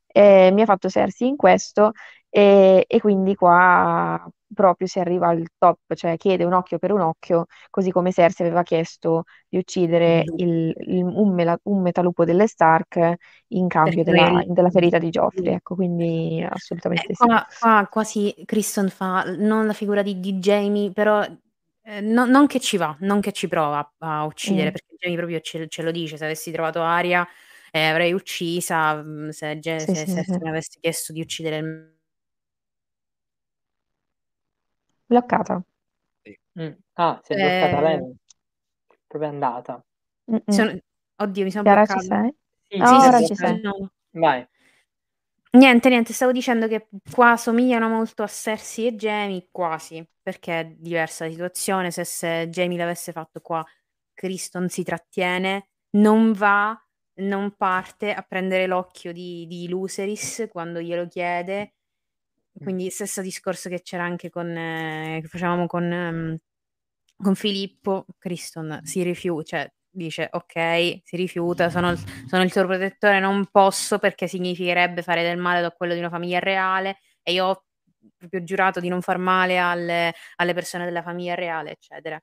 eh, 0.07 0.51
mi 0.53 0.61
ha 0.61 0.65
fatto 0.65 0.89
Cersei 0.89 1.27
in 1.27 1.35
questo 1.35 1.91
e, 2.29 2.85
e 2.87 2.99
quindi 3.01 3.35
qua 3.35 4.25
proprio 4.53 4.87
si 4.87 4.99
arriva 4.99 5.27
al 5.27 5.45
top, 5.57 5.93
cioè 5.95 6.17
chiede 6.17 6.43
un 6.43 6.53
occhio 6.53 6.77
per 6.79 6.91
un 6.91 7.01
occhio, 7.01 7.45
così 7.69 7.91
come 7.91 8.11
Cersei 8.11 8.45
aveva 8.47 8.63
chiesto 8.63 9.23
di 9.47 9.57
uccidere 9.57 10.23
il- 10.37 10.73
il- 10.77 11.03
un, 11.05 11.33
mela- 11.33 11.57
un 11.63 11.81
metalupo 11.81 12.25
delle 12.25 12.47
Stark 12.47 13.15
in 13.49 13.67
cambio 13.67 14.03
della, 14.03 14.43
della 14.45 14.69
ferita 14.69 14.97
di 14.97 15.09
Joffrey, 15.09 15.53
ecco, 15.55 15.75
quindi 15.75 16.45
assolutamente 16.47 17.13
Eh, 17.13 17.15
sì. 17.15 17.27
qua, 17.27 17.47
qua 17.57 17.87
quasi 17.89 18.33
Kristen 18.45 18.89
fa 18.89 19.23
non 19.23 19.65
la 19.65 19.73
figura 19.73 20.01
di, 20.03 20.19
di 20.19 20.33
Jamie, 20.33 20.91
però 20.91 21.23
eh, 21.85 22.01
no- 22.01 22.25
non 22.25 22.45
che 22.47 22.59
ci 22.59 22.77
va, 22.77 22.95
non 23.01 23.19
che 23.19 23.31
ci 23.31 23.47
prova 23.47 23.93
a 23.99 24.25
uccidere, 24.25 24.69
Mm. 24.69 24.71
perché 24.71 24.95
Jamie 24.99 25.17
proprio 25.17 25.39
ce, 25.39 25.67
ce 25.67 25.81
lo 25.81 25.91
dice, 25.91 26.17
se 26.17 26.25
avessi 26.25 26.51
trovato 26.51 26.81
Aria 26.81 27.27
eh, 27.71 27.79
avrei 27.87 28.13
uccisa, 28.13 29.01
mm, 29.03 29.29
se, 29.29 29.57
Ge- 29.59 29.85
Sì, 29.85 29.93
se 29.93 30.05
sì, 30.05 30.05
Cersei 30.07 30.23
sì. 30.23 30.39
mi 30.43 30.49
avesse 30.49 30.77
chiesto 30.79 31.11
di 31.13 31.21
uccidere 31.21 31.57
il... 31.57 31.92
Bloccata. 35.09 35.63
Mm. 36.59 36.73
Ah, 36.95 37.19
si 37.23 37.33
è 37.33 37.35
bloccata 37.37 37.79
Eh, 37.79 37.81
lei. 37.81 38.15
Proprio 39.07 39.29
andata. 39.29 39.83
Mm-mm. 40.31 40.43
sono- 40.47 40.77
Oddio, 41.17 41.43
mi 41.43 41.51
sono 41.51 41.63
Chiara, 41.63 41.85
ci 41.85 41.93
bloccata. 41.93 42.01
sei? 42.01 42.35
Sì, 42.67 42.77
Ah, 42.77 42.85
sì, 42.85 42.99
si 42.99 43.07
è 43.07 43.09
ora 43.09 43.17
ci 43.21 43.35
bloccata. 43.35 43.35
sei. 43.35 43.61
No. 43.61 43.91
Vai. 44.11 44.47
Niente, 45.55 45.87
niente, 45.89 46.13
stavo 46.13 46.31
dicendo 46.31 46.67
che 46.67 46.87
qua 47.11 47.37
somigliano 47.37 47.87
molto 47.87 48.23
a 48.23 48.27
Cersei 48.27 48.87
e 48.87 48.95
Jamie, 48.95 49.49
quasi, 49.51 50.03
perché 50.21 50.59
è 50.61 50.65
diversa 50.65 51.25
la 51.25 51.31
situazione. 51.31 51.91
Se, 51.91 52.03
se 52.05 52.47
Jamie 52.49 52.77
l'avesse 52.77 53.11
fatto 53.11 53.39
qua, 53.39 53.63
Criston 54.15 54.67
si 54.69 54.83
trattiene, 54.83 55.69
non 55.91 56.31
va, 56.33 56.75
non 57.21 57.55
parte 57.55 58.13
a 58.13 58.23
prendere 58.23 58.65
l'occhio 58.65 59.11
di, 59.13 59.45
di 59.47 59.67
Luceris 59.67 60.47
quando 60.49 60.81
glielo 60.81 61.07
chiede, 61.07 61.73
quindi 62.61 62.89
stesso 62.89 63.21
discorso 63.21 63.69
che 63.69 63.81
c'era 63.81 64.03
anche 64.03 64.29
con 64.29 64.47
ehm, 64.55 65.21
che 65.21 65.27
facevamo 65.27 65.65
con 65.67 65.85
mhmm, 65.87 66.35
con 67.17 67.35
Filippo, 67.35 68.05
Criston 68.17 68.79
si 68.83 69.03
rifiu 69.03 69.41
cioè 69.43 69.71
dice: 69.89 70.27
"Okay, 70.31 71.01
si 71.05 71.15
rifiuta, 71.15 71.69
sono 71.69 71.95
sono 72.27 72.43
il 72.43 72.51
suo 72.51 72.65
protettore, 72.65 73.19
non 73.19 73.47
posso 73.51 73.99
perché 73.99 74.27
significherebbe 74.27 75.01
fare 75.03 75.23
del 75.23 75.37
male 75.37 75.63
a 75.65 75.71
quello 75.71 75.93
di 75.93 75.99
una 75.99 76.09
famiglia 76.09 76.39
reale 76.39 76.97
e 77.23 77.33
io 77.33 77.45
ho 77.45 77.63
proprio 78.17 78.43
giurato 78.43 78.79
di 78.79 78.89
non 78.89 79.01
far 79.01 79.17
male 79.17 79.57
alle 79.59 80.13
alle 80.37 80.53
persone 80.53 80.85
della 80.85 81.03
famiglia 81.03 81.35
reale", 81.35 81.71
eccetera. 81.71 82.19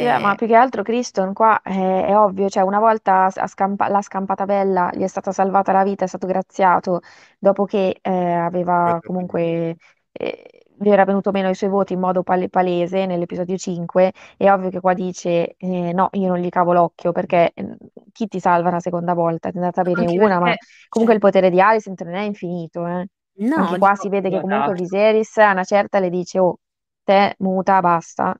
Sì, 0.00 0.04
eh, 0.04 0.18
ma 0.20 0.36
più 0.36 0.46
che 0.46 0.54
altro 0.54 0.82
Criston 0.82 1.32
qua 1.32 1.60
è, 1.60 1.70
è 2.06 2.16
ovvio, 2.16 2.48
cioè 2.48 2.62
una 2.62 2.78
volta 2.78 3.24
ha 3.34 3.46
scampa- 3.48 3.88
l'ha 3.88 4.00
scampata 4.00 4.44
bella, 4.44 4.90
gli 4.94 5.02
è 5.02 5.08
stata 5.08 5.32
salvata 5.32 5.72
la 5.72 5.82
vita, 5.82 6.04
è 6.04 6.06
stato 6.08 6.28
graziato 6.28 7.00
dopo 7.36 7.64
che 7.64 7.98
eh, 8.00 8.10
aveva 8.32 9.00
comunque 9.02 9.76
eh, 10.12 10.66
gli 10.78 10.88
era 10.88 11.04
venuto 11.04 11.32
meno 11.32 11.48
i 11.50 11.54
suoi 11.56 11.68
voti 11.70 11.94
in 11.94 11.98
modo 11.98 12.22
pal- 12.22 12.48
palese 12.48 13.06
nell'episodio 13.06 13.56
5, 13.56 14.12
è 14.36 14.48
ovvio 14.52 14.70
che 14.70 14.78
qua 14.78 14.94
dice 14.94 15.56
eh, 15.56 15.92
no, 15.92 16.08
io 16.12 16.28
non 16.28 16.38
gli 16.38 16.48
cavo 16.48 16.72
l'occhio 16.72 17.10
perché 17.10 17.50
eh, 17.54 17.76
chi 18.12 18.28
ti 18.28 18.38
salva 18.38 18.68
una 18.68 18.78
seconda 18.80 19.14
volta? 19.14 19.48
Ti 19.50 19.56
è 19.56 19.58
andata 19.58 19.82
bene 19.82 20.06
Anche 20.06 20.20
una, 20.20 20.38
ma 20.38 20.54
perché, 20.54 20.64
comunque 20.88 21.14
il 21.14 21.20
cioè 21.20 21.20
potere 21.20 21.50
di 21.50 21.60
Alicent 21.60 22.00
non 22.04 22.14
è 22.14 22.22
infinito, 22.22 22.86
eh. 22.86 23.08
No, 23.52 23.58
Anche 23.58 23.76
qua 23.78 23.96
dico 23.96 23.96
si 23.96 24.08
vede 24.08 24.30
che 24.30 24.38
comunque 24.38 24.74
esatto. 24.74 24.76
Viserys 24.76 25.36
a 25.38 25.50
una 25.50 25.64
certa 25.64 25.98
le 25.98 26.08
dice 26.10 26.38
oh, 26.38 26.58
te 27.02 27.34
muta, 27.38 27.80
basta. 27.80 28.38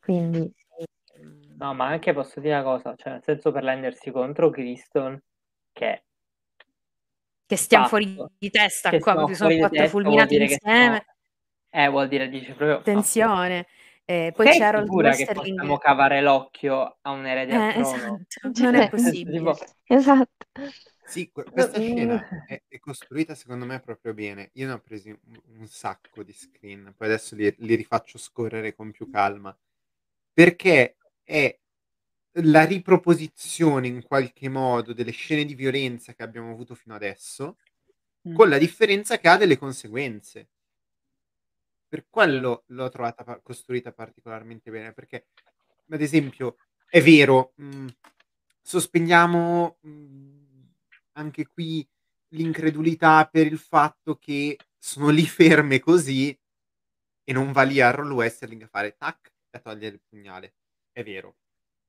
Quindi 0.00 0.52
No, 1.62 1.74
ma 1.74 1.86
anche 1.86 2.12
posso 2.12 2.40
dire 2.40 2.54
una 2.54 2.64
cosa, 2.64 2.94
cioè 2.96 3.12
nel 3.12 3.22
senso 3.22 3.52
per 3.52 3.62
rendersi 3.62 4.10
contro 4.10 4.50
Criston 4.50 5.22
che 5.72 6.02
Che 7.50 7.56
stiam 7.56 7.84
fatto, 7.84 7.88
fuori 7.88 8.26
di 8.38 8.50
testa 8.50 8.90
che 8.90 8.98
qua, 8.98 9.12
stiamo 9.12 9.26
proprio 9.26 9.36
sono 9.36 9.50
fuori 9.50 9.56
di 9.56 9.60
4 9.60 9.68
testa 9.68 10.08
vuol 10.10 10.26
fulminati 10.26 10.26
dire 10.26 10.48
che 10.48 10.60
stiamo 10.60 10.96
insieme. 10.96 11.06
eh, 11.70 11.88
vuol 11.88 12.08
dire 12.08 12.28
dice 12.28 12.54
proprio 12.54 12.80
fatto. 12.80 12.86
Tensione. 12.86 13.66
Ehm, 14.04 14.32
poi 14.32 14.48
Sei 14.48 14.58
c'è 14.58 14.64
Harold 14.64 14.88
sicura 14.88 15.14
che 15.14 15.28
Westerling 15.28 15.32
possiamo 15.32 15.78
cavare 15.78 16.20
l'occhio 16.20 16.98
a 17.02 17.10
un 17.12 17.26
erede 17.26 17.54
Eh, 17.54 17.78
esatto, 17.80 18.48
non 18.60 18.74
Cioè, 18.74 18.78
è 18.78 18.84
senso, 18.90 18.90
possibile. 18.90 19.38
tipo 19.38 19.58
Esatto. 19.86 20.46
Sì, 21.04 21.30
questa 21.32 21.78
mhmm 21.78 21.80
scena 21.80 22.24
è 22.44 22.62
è 22.68 22.78
costruita 22.78 23.34
secondo 23.34 23.64
me 23.66 23.80
proprio 23.80 24.14
bene. 24.14 24.50
Io 24.54 24.66
ne 24.66 24.72
ho 24.74 24.80
presi 24.80 25.10
un 25.10 25.40
un 25.60 25.66
sacco 25.68 26.22
di 26.22 26.32
screen, 26.32 26.94
poi 26.96 27.08
adesso 27.08 27.34
li 27.36 27.52
li 27.58 27.74
rifaccio 27.74 28.18
scorrere 28.18 28.74
con 28.74 28.90
più 28.90 29.08
calma, 29.08 29.56
perché 30.32 30.96
è 31.24 31.56
la 32.36 32.64
riproposizione 32.64 33.86
in 33.88 34.02
qualche 34.02 34.48
modo 34.48 34.92
delle 34.92 35.10
scene 35.10 35.44
di 35.44 35.54
violenza 35.54 36.14
che 36.14 36.22
abbiamo 36.22 36.50
avuto 36.52 36.74
fino 36.74 36.94
adesso, 36.94 37.58
Mh. 38.22 38.34
con 38.34 38.48
la 38.48 38.58
differenza 38.58 39.18
che 39.18 39.28
ha 39.28 39.36
delle 39.36 39.58
conseguenze. 39.58 40.48
Per 41.88 42.06
quello 42.08 42.64
l'ho 42.68 42.88
trovata 42.88 43.22
pa 43.22 43.38
costruita 43.40 43.92
particolarmente 43.92 44.70
bene, 44.70 44.92
perché 44.94 45.26
ad 45.90 46.00
esempio 46.00 46.56
è 46.88 47.02
vero, 47.02 47.52
mhmm, 47.56 47.88
sospendiamo, 48.62 49.78
mhmm, 49.82 50.70
anche 51.12 51.46
qui 51.46 51.86
l'incredulità 52.28 53.26
per 53.30 53.46
il 53.46 53.58
fatto 53.58 54.16
che 54.16 54.56
sono 54.78 55.10
lì 55.10 55.26
ferme 55.26 55.80
così 55.80 56.36
e 57.24 57.32
non 57.32 57.52
va 57.52 57.62
lì 57.62 57.80
Harold 57.80 58.12
Westerling 58.12 58.62
a 58.62 58.68
fare 58.68 58.96
tac 58.96 59.32
e 59.50 59.58
a 59.58 59.60
togliere 59.60 59.96
il 59.96 60.02
pugnale. 60.08 60.54
È 60.96 61.02
vero. 61.02 61.36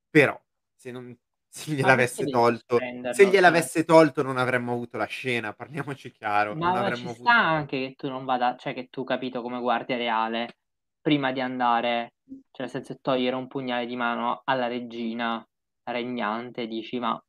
Però 0.09 0.41
se 0.75 0.91
non 0.91 1.17
se 1.47 1.71
Ma 1.81 1.93
gliel'avesse 1.93 2.27
tolto 2.29 2.89
se 3.09 3.25
sospenderlo? 3.25 3.29
Cioè 3.45 3.67
gliel'avesse 3.67 3.85
tolto 3.85 4.23
non 4.23 4.37
avremmo 4.37 4.73
avuto 4.73 4.97
la 4.97 5.05
scena, 5.05 5.53
parliamoci 5.53 6.11
chiaro, 6.11 6.57
non 6.57 6.75
Ma 6.75 6.77
ma 6.77 6.91
avremmo 6.91 6.91
ci 6.91 7.09
sta 7.09 7.35
avuto 7.37 7.47
anche 7.47 7.79
che 7.79 7.93
tu 7.95 8.09
non 8.09 8.25
vada 8.25 8.55
cioè 8.57 8.73
che 8.73 8.87
tu, 8.89 9.03
capito, 9.03 9.41
come 9.41 9.59
guardia 9.59 9.97
reale, 9.97 10.57
prima 11.01 11.31
di 11.31 11.39
andare 11.41 12.13
cioè 12.51 12.67
senso 12.67 12.97
togliere 13.01 13.35
un 13.35 13.47
pugnale 13.47 13.85
di 13.87 13.95
mano 13.95 14.41
alla 14.43 14.67
regina 14.67 15.43
regnante, 15.85 16.67
dici: 16.67 16.99
"Ma 16.99 17.19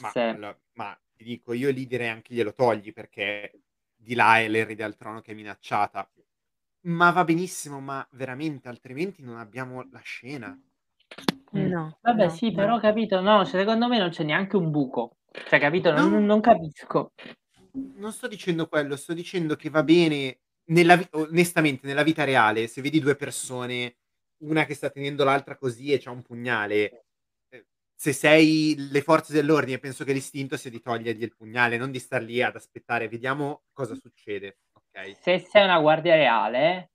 Ma 0.00 0.14
forse" 0.14 0.28
allo 0.28 0.60
ma 0.74 0.96
ti 1.12 1.24
dico, 1.24 1.52
io 1.52 1.70
lì 1.70 1.86
direi 1.86 2.08
anche 2.08 2.32
glielo 2.32 2.54
togli, 2.54 2.92
perché 2.92 3.58
di 3.96 4.14
là 4.14 4.38
è 4.38 4.46
l'erede 4.48 4.84
al 4.84 4.96
trono 4.96 5.20
che 5.20 5.32
è 5.32 5.34
minacciata. 5.34 6.08
Ma 6.82 7.10
va 7.10 7.24
benissimo, 7.24 7.80
ma 7.80 8.06
veramente 8.12 8.68
altrimenti 8.68 9.22
non 9.22 9.38
abbiamo 9.38 9.88
la 9.90 10.00
scena. 10.00 10.56
Mh. 11.52 11.72
No, 11.72 11.98
Vabbè 12.00 12.28
no, 12.28 12.28
sì, 12.28 12.52
no. 12.52 12.52
però 12.52 12.78
capito, 12.78 13.20
no, 13.20 13.44
cioè 13.44 13.60
secondo 13.60 13.88
me 13.88 13.98
non 13.98 14.10
c'è 14.10 14.22
neanche 14.24 14.56
un 14.56 14.70
buco. 14.70 15.16
Cioè 15.30 15.58
capito, 15.58 15.92
non 15.92 16.10
No. 16.10 16.24
non 16.24 16.40
capisco. 16.40 17.12
Non 17.96 18.12
sto 18.12 18.28
dicendo 18.28 18.68
quello, 18.68 18.96
sto 18.96 19.14
dicendo 19.14 19.56
che 19.56 19.70
va 19.70 19.82
bene 19.82 20.40
nella 20.70 20.96
vi 20.96 21.06
onestamente 21.12 21.86
nella 21.86 22.02
vita 22.02 22.24
reale, 22.24 22.66
se 22.66 22.80
vedi 22.82 23.00
2 23.00 23.16
persone, 23.16 23.96
una 24.44 24.64
che 24.66 24.74
sta 24.74 24.90
tenendo 24.90 25.24
l'altra 25.24 25.56
così 25.56 25.92
e 25.92 25.98
c'ha 25.98 26.10
un 26.10 26.22
pugnale, 26.22 27.06
ehm, 27.48 27.64
se 27.94 28.12
sei 28.12 28.76
le 28.90 29.02
forze 29.02 29.32
dell'ordine 29.32 29.78
penso 29.78 30.04
che 30.04 30.12
l'istinto 30.12 30.56
sia 30.56 30.70
di 30.70 30.80
togliergli 30.80 31.22
il 31.22 31.34
pugnale, 31.36 31.76
non 31.78 31.90
di 31.90 31.98
star 31.98 32.22
lì 32.22 32.42
ad 32.42 32.54
aspettare, 32.56 33.08
vediamo 33.08 33.64
cosa 33.72 33.94
succede, 33.94 34.58
okay? 34.72 35.18
Se 35.22 35.38
sei 35.38 35.64
una 35.64 35.80
guardia 35.80 36.14
reale 36.14 36.90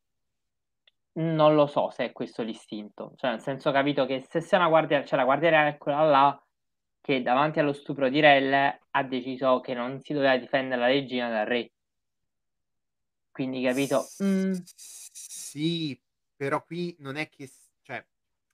non 1.14 1.56
lo 1.56 1.68
so 1.68 1.90
se 1.90 2.06
è 2.06 2.12
questo 2.12 2.44
l'istinto. 2.44 3.14
Cioè 3.16 3.32
nel 3.32 3.42
senso, 3.42 3.72
capito, 3.72 4.06
che 4.06 4.26
se 4.28 4.42
sei 4.42 4.60
una 4.60 4.70
guardia 4.70 5.04
cioè 5.04 5.18
la 5.18 5.26
guardia 5.26 5.50
reale 5.50 5.70
è 5.72 5.78
quella 5.78 6.04
là 6.04 6.44
che 7.02 7.22
davanti 7.22 7.60
allo 7.60 7.74
stupro 7.74 8.10
di 8.10 8.20
Rell 8.20 8.80
ha 8.90 9.04
deciso 9.04 9.60
che 9.60 9.74
non 9.74 10.00
si 10.02 10.14
doveva 10.14 10.38
difendere 10.38 10.80
la 10.82 10.88
regina 10.88 11.30
dal 11.30 11.46
re. 11.46 11.70
Quindi 13.32 13.64
capito, 13.64 14.00
S 14.00 15.10
sì, 15.12 16.00
però 16.36 16.64
qui 16.64 16.96
non 17.00 17.16
è 17.16 17.30
che 17.30 17.50
cioè 17.82 18.06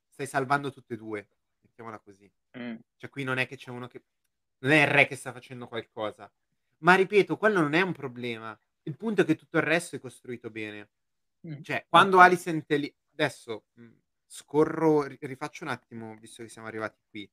stai 0.09 0.25
salvando 0.25 0.71
tutte 0.71 0.93
e 0.93 0.97
2, 0.97 1.27
mettiamola 1.61 1.99
così. 1.99 2.31
Mh. 2.53 2.75
Cioè 2.95 3.09
qui 3.09 3.23
non 3.23 3.37
è 3.37 3.47
che 3.47 3.57
c'è 3.57 3.69
uno 3.71 3.87
che 3.87 4.03
non 4.59 4.71
è 4.71 4.81
il 4.81 4.87
re 4.87 5.05
che 5.07 5.15
sta 5.15 5.31
facendo 5.33 5.67
qualcosa. 5.67 6.31
Ma 6.79 6.95
ripeto, 6.95 7.37
quello 7.37 7.61
non 7.61 7.73
è 7.73 7.81
un 7.81 7.93
problema. 7.93 8.57
Il 8.83 8.95
punto 8.95 9.21
è 9.21 9.25
che 9.25 9.35
tutto 9.35 9.57
il 9.57 9.63
resto 9.63 9.95
è 9.95 9.99
costruito 9.99 10.49
bene. 10.49 10.89
Mh. 11.45 11.61
Cioè, 11.61 11.85
quando 11.89 12.19
è 12.73 12.77
lì 12.77 12.93
adesso, 13.13 13.65
mhmm, 13.73 13.97
scorro 14.25 15.03
ri 15.03 15.17
rifaccio 15.21 15.63
un 15.63 15.69
attimo, 15.71 16.15
visto 16.17 16.43
che 16.43 16.49
siamo 16.49 16.67
arrivati 16.67 16.99
qui. 17.09 17.29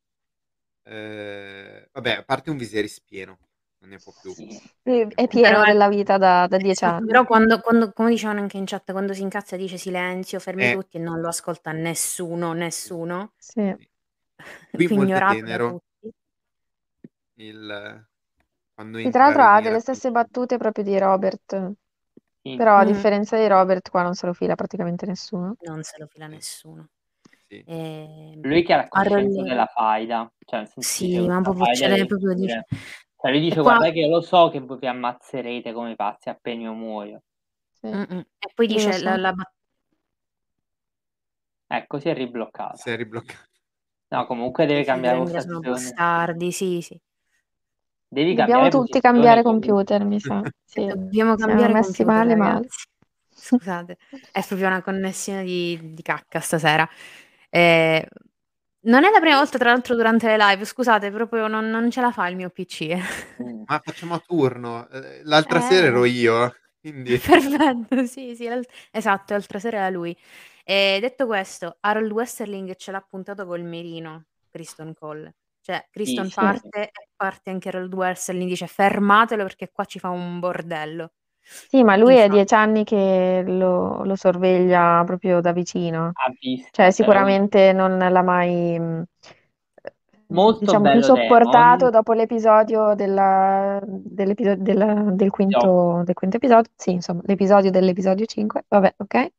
Ehm, 0.84 1.88
vabbè, 1.92 2.10
a 2.18 2.24
parte 2.24 2.50
un 2.50 2.56
Viserys 2.58 3.00
pieno, 3.02 3.40
non 3.78 3.90
ne 3.90 4.00
può 4.00 4.12
più. 4.14 4.36
Sì. 4.38 5.06
È 5.14 5.28
Però 5.40 5.58
pieno 5.58 5.62
è 5.62 5.72
della 5.72 5.88
vita 5.88 6.16
da 6.18 6.46
da 6.48 6.56
10 6.56 6.84
esatto, 6.84 7.04
anni. 7.04 7.06
però 7.06 7.24
quando 7.24 7.60
quando 7.60 7.92
come 7.92 8.10
dicevano 8.10 8.40
anche 8.40 8.56
in 8.56 8.64
chat, 8.66 8.92
quando 8.92 9.12
si 9.14 9.22
incazza 9.22 9.56
dice: 9.56 9.76
"Silenzio, 9.78 10.38
fermi 10.40 10.68
Eh. 10.68 10.70
tutti" 10.70 10.96
e 10.96 11.00
non 11.00 11.20
lo 11.20 11.28
ascolta 11.28 11.72
nessuno, 11.72 12.52
nessuno. 12.52 13.32
Sì. 13.42 13.76
Qui 14.72 14.88
molto 14.88 15.22
tenero. 15.22 15.78
Il 17.38 18.08
quando 18.74 18.98
Sì, 19.04 19.10
tra 19.10 19.24
l'altro 19.24 19.42
ha 19.42 19.60
delle 19.60 19.80
stesse 19.80 20.10
battute 20.10 20.56
proprio 20.56 20.82
di 20.82 20.98
Robert. 20.98 21.74
Però 22.54 22.76
a 22.76 22.84
differenza 22.84 23.36
di 23.36 23.46
Robert 23.48 23.90
qua 23.90 24.02
non 24.02 24.14
se 24.14 24.26
lo 24.26 24.32
fila 24.32 24.54
praticamente 24.54 25.06
nessuno. 25.06 25.56
Non 25.60 25.82
se 25.82 25.98
lo 25.98 26.06
fila 26.06 26.26
nessuno. 26.26 26.88
Sì. 27.50 27.64
Ehm, 27.64 28.42
Lui 28.42 28.62
che 28.64 28.72
ha 28.74 28.76
la 28.76 28.88
coscienza 28.88 29.42
Harold 29.42 29.42
della 29.42 29.66
faida, 29.66 30.32
cioè 30.44 30.58
nel 30.60 30.68
senso 30.68 30.94
dice: 30.98 31.20
Sì, 31.20 31.26
ma 31.26 31.40
"Questa 31.40 31.42
proprio 31.42 31.66
faida 31.66 31.88
ce 31.88 31.88
l'è 31.88 32.04
proprio 32.06 32.34
dice 32.34 32.64
finire". 32.66 32.66
Cioè 33.16 33.30
lui 33.30 33.40
dice: 33.40 33.60
qua 33.60 33.76
"Guardate 33.76 33.92
che 33.92 34.00
io 34.00 34.08
lo 34.08 34.20
so 34.20 34.50
che 34.50 34.60
voi 34.60 34.78
vi 34.78 34.86
ammazzerete 34.86 35.72
come 35.72 35.94
pazzi 35.96 36.28
appena 36.28 36.62
io 36.62 36.72
muoio". 36.74 37.22
Sì. 37.72 37.88
E 37.88 38.50
poi 38.54 38.66
lo 38.68 38.92
dice 38.92 38.98
la 38.98 39.16
so. 39.16 39.16
la 39.16 39.32
Ecco, 41.70 41.98
si 41.98 42.08
è 42.08 42.14
ribloccato. 42.14 42.76
Si 42.76 42.90
è 42.90 42.96
ribloccato. 42.96 43.48
No, 44.10 44.26
comunque 44.26 44.66
deve 44.66 44.84
dice: 44.84 44.98
"I 44.98 45.02
cambiare 45.02 45.16
sono 45.40 45.60
postazione. 45.60 45.60
bastardi". 45.60 46.52
Sì, 46.52 46.80
sì. 46.82 47.00
Devi 48.12 48.34
Dobbiamo 48.34 48.68
cambiare 48.68 48.70
tutti 48.70 49.00
cambiare 49.00 49.42
computer, 49.42 50.04
mi 50.04 50.20
sa. 50.20 50.42
Sì. 50.68 50.84
Dobbiamo 50.84 51.36
Siamo 51.36 51.36
cambiare 51.36 51.72
messi 51.72 52.04
computer, 52.04 52.36
male, 52.36 52.36
male. 52.36 52.66
Scusate, 53.38 53.98
è 54.32 54.44
proprio 54.46 54.66
una 54.66 54.82
connessione 54.82 55.44
di 55.44 55.78
di 55.94 56.02
cacca 56.02 56.40
stasera. 56.40 56.88
Ehm, 57.50 58.02
non 58.86 59.04
è 59.04 59.10
la 59.10 59.20
prima 59.20 59.36
volta 59.36 59.58
tra 59.58 59.70
l'altro 59.70 59.94
durante 59.96 60.26
le 60.26 60.36
live, 60.36 60.64
scusate, 60.64 61.10
proprio 61.10 61.46
non 61.48 61.68
non 61.70 61.90
ce 61.90 62.00
la 62.00 62.10
fa 62.12 62.28
il 62.28 62.36
mio 62.36 62.50
PC, 62.50 62.80
eh. 62.82 63.00
Mh. 63.38 63.62
Ma 63.66 63.80
facciamo 63.82 64.14
a 64.14 64.18
turno. 64.24 64.88
Ehm, 64.90 65.20
l'altra 65.24 65.60
sera 65.60 65.86
ero 65.86 66.04
Eh. 66.04 66.08
io, 66.10 66.54
quindi 66.80 67.18
Perfetto, 67.18 68.06
sì, 68.06 68.34
sì, 68.36 68.46
l'al 68.48 68.64
esatto, 68.90 69.32
l'altra 69.34 69.58
sera 69.58 69.78
era 69.78 69.90
lui. 69.90 70.16
E 70.64 70.98
detto 71.00 71.26
questo, 71.26 71.76
Harold 71.80 72.10
Westerling 72.12 72.74
ce 72.76 72.90
l'ha 72.90 73.00
puntato 73.00 73.46
col 73.46 73.62
mirino, 73.62 74.24
Criston 74.50 74.94
Cole. 74.94 75.34
Cioè 75.66 75.88
Sì, 75.90 75.90
Criston 75.90 76.30
sì, 76.30 76.54
sì. 76.54 76.70
parte 76.70 76.90
e 76.92 77.08
parte 77.16 77.50
anche 77.50 77.68
Harold 77.68 77.92
Westerling, 77.92 78.48
dice: 78.48 78.68
"Fermatelo 78.68 79.42
perché 79.42 79.70
qua 79.72 79.84
ci 79.84 79.98
fa 79.98 80.10
un 80.10 80.38
bordello". 80.38 81.12
Sì, 81.68 81.82
ma 81.82 81.96
lui 81.96 82.16
è 82.16 82.28
Infa 82.28 82.28
10 82.28 82.54
anni 82.54 82.84
che 82.84 83.42
lo 83.46 84.04
lo 84.04 84.14
sorveglia 84.16 85.02
proprio 85.04 85.40
da 85.40 85.52
vicino. 85.52 86.14
Ha 86.14 86.32
visto, 86.40 86.70
Cioè 86.70 86.90
sicuramente 86.92 87.72
non 87.72 87.98
l'ha 87.98 88.22
mai 88.22 88.78
mhmm, 88.78 89.02
Molto 90.28 90.58
diciamo, 90.60 90.82
bello 90.82 91.10
insopportato 91.10 91.90
Demon. 91.90 91.90
dopo 91.90 92.12
l'episodio 92.12 92.94
della, 92.94 93.80
dell'episodio 93.86 94.62
della- 94.62 95.02
del 95.12 95.30
quinto, 95.30 96.02
del 96.04 96.14
quinto 96.14 96.36
episodio, 96.36 96.70
sì, 96.76 96.92
insomma, 96.92 97.20
l'episodio 97.24 97.70
dell'episodio 97.70 98.24
5, 98.26 98.64
vabbè, 98.68 98.94
ok. 98.98 99.30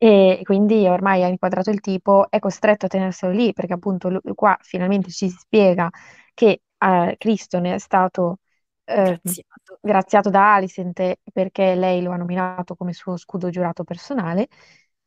E 0.00 0.40
quindi 0.44 0.86
ormai 0.86 1.24
ha 1.24 1.28
inquadrato 1.28 1.70
il 1.70 1.80
tipo, 1.80 2.30
è 2.30 2.38
costretto 2.38 2.86
a 2.86 2.88
tenerselo 2.88 3.32
lì, 3.32 3.52
perché 3.52 3.72
appunto 3.74 4.08
lui- 4.08 4.20
qua 4.34 4.56
finalmente 4.62 5.10
ci 5.10 5.28
si 5.28 5.36
spiega 5.36 5.90
che 6.34 6.62
eh, 6.78 7.14
Cristo 7.18 7.58
ne 7.58 7.74
è 7.74 7.78
stato 7.78 8.38
eh, 8.84 9.20
Graziato. 9.24 9.80
graziato 9.80 10.30
da 10.30 10.54
Alicent 10.54 11.14
perché 11.32 11.74
lei 11.74 12.02
lo 12.02 12.12
ha 12.12 12.16
nominato 12.16 12.74
come 12.76 12.92
suo 12.92 13.16
scudo 13.16 13.50
giurato 13.50 13.84
personale, 13.84 14.48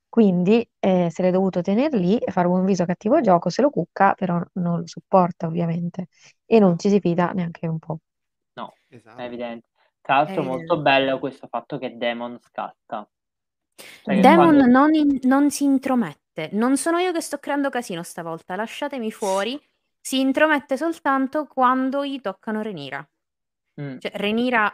quindi 0.09 0.67
eh, 0.79 1.07
se 1.09 1.21
l'è 1.23 1.31
dovuto 1.31 1.61
tenere 1.61 1.97
lì 1.97 2.17
e 2.17 2.31
fare 2.31 2.47
buon 2.47 2.65
viso 2.65 2.83
a 2.83 2.85
cattivo 2.85 3.21
gioco, 3.21 3.49
se 3.49 3.61
lo 3.61 3.69
cucca, 3.69 4.13
però 4.13 4.41
non 4.53 4.79
lo 4.81 4.87
sopporta 4.87 5.47
ovviamente 5.47 6.07
e 6.45 6.59
non 6.59 6.77
ci 6.77 6.89
si 6.89 6.99
fida 6.99 7.31
neanche 7.31 7.67
un 7.67 7.79
po'. 7.79 7.99
No, 8.55 8.77
è 9.13 9.23
Esatto. 9.23 9.23
evidente. 9.23 9.67
Tra 10.01 10.15
l'altro 10.15 10.41
È 10.41 10.43
molto 10.43 10.79
evidente. 10.79 10.81
bello 10.81 11.19
questo 11.19 11.47
fatto 11.47 11.77
che 11.77 11.97
Demon 11.97 12.39
scatta. 12.39 13.07
Cioè 14.03 14.19
Demon 14.19 14.55
quando- 14.55 14.65
non, 14.65 14.93
in- 14.93 15.19
non 15.23 15.49
si 15.51 15.63
intromette. 15.63 16.49
Non 16.53 16.77
sono 16.77 16.97
io 16.99 17.11
che 17.11 17.21
sto 17.21 17.37
creando 17.39 17.69
casino 17.69 18.03
stavolta. 18.03 18.55
Lasciatemi 18.55 19.11
fuori. 19.11 19.61
Si 19.99 20.19
intromette 20.19 20.77
soltanto 20.77 21.45
quando 21.45 22.05
gli 22.05 22.19
toccano 22.21 22.61
Renira. 22.61 23.07
Mm. 23.81 23.97
Cioè, 23.99 24.11
Renira 24.15 24.73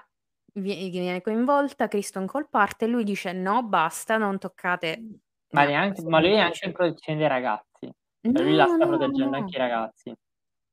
vi- 0.54 0.90
viene 0.90 1.22
coinvolta, 1.22 1.88
Criston 1.88 2.26
col 2.26 2.48
parte 2.50 2.86
e 2.86 2.88
lui 2.88 3.04
dice 3.04 3.34
no, 3.34 3.64
basta, 3.64 4.18
non 4.18 4.38
toccate. 4.40 5.04
Ma, 5.52 5.64
No, 5.64 5.70
neanche, 5.70 6.02
ma 6.04 6.20
lui 6.20 6.32
è 6.34 6.40
anche 6.40 6.66
in 6.66 6.72
protezione 6.74 7.20
dei 7.20 7.28
ragazzi. 7.28 7.86
Cioè, 8.22 8.32
No, 8.32 8.42
lui 8.42 8.56
la 8.56 8.66
sta 8.66 8.76
no, 8.78 8.88
proteggendo 8.88 9.30
no. 9.32 9.38
anche 9.38 9.56
i 9.56 9.60
ragazzi. 9.60 10.14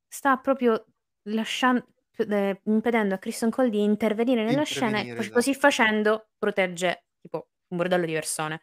Sta 0.09 0.37
proprio 0.37 0.85
lasciando, 1.29 1.87
eh, 2.17 2.61
impedendo 2.65 3.15
a 3.15 3.19
Kristen 3.19 3.51
Cole 3.51 3.71
di 3.71 3.83
intervenire 3.83 4.45
nella 4.45 4.63
scena 4.65 4.87
e 4.87 5.01
intervenire, 5.01 5.21
esatto. 5.21 5.35
così 5.35 5.55
facendo 5.55 6.27
protegge 6.39 7.05
tipo 7.21 7.49
un 7.69 7.77
bordello 7.77 8.07
di 8.07 8.13
persone. 8.13 8.63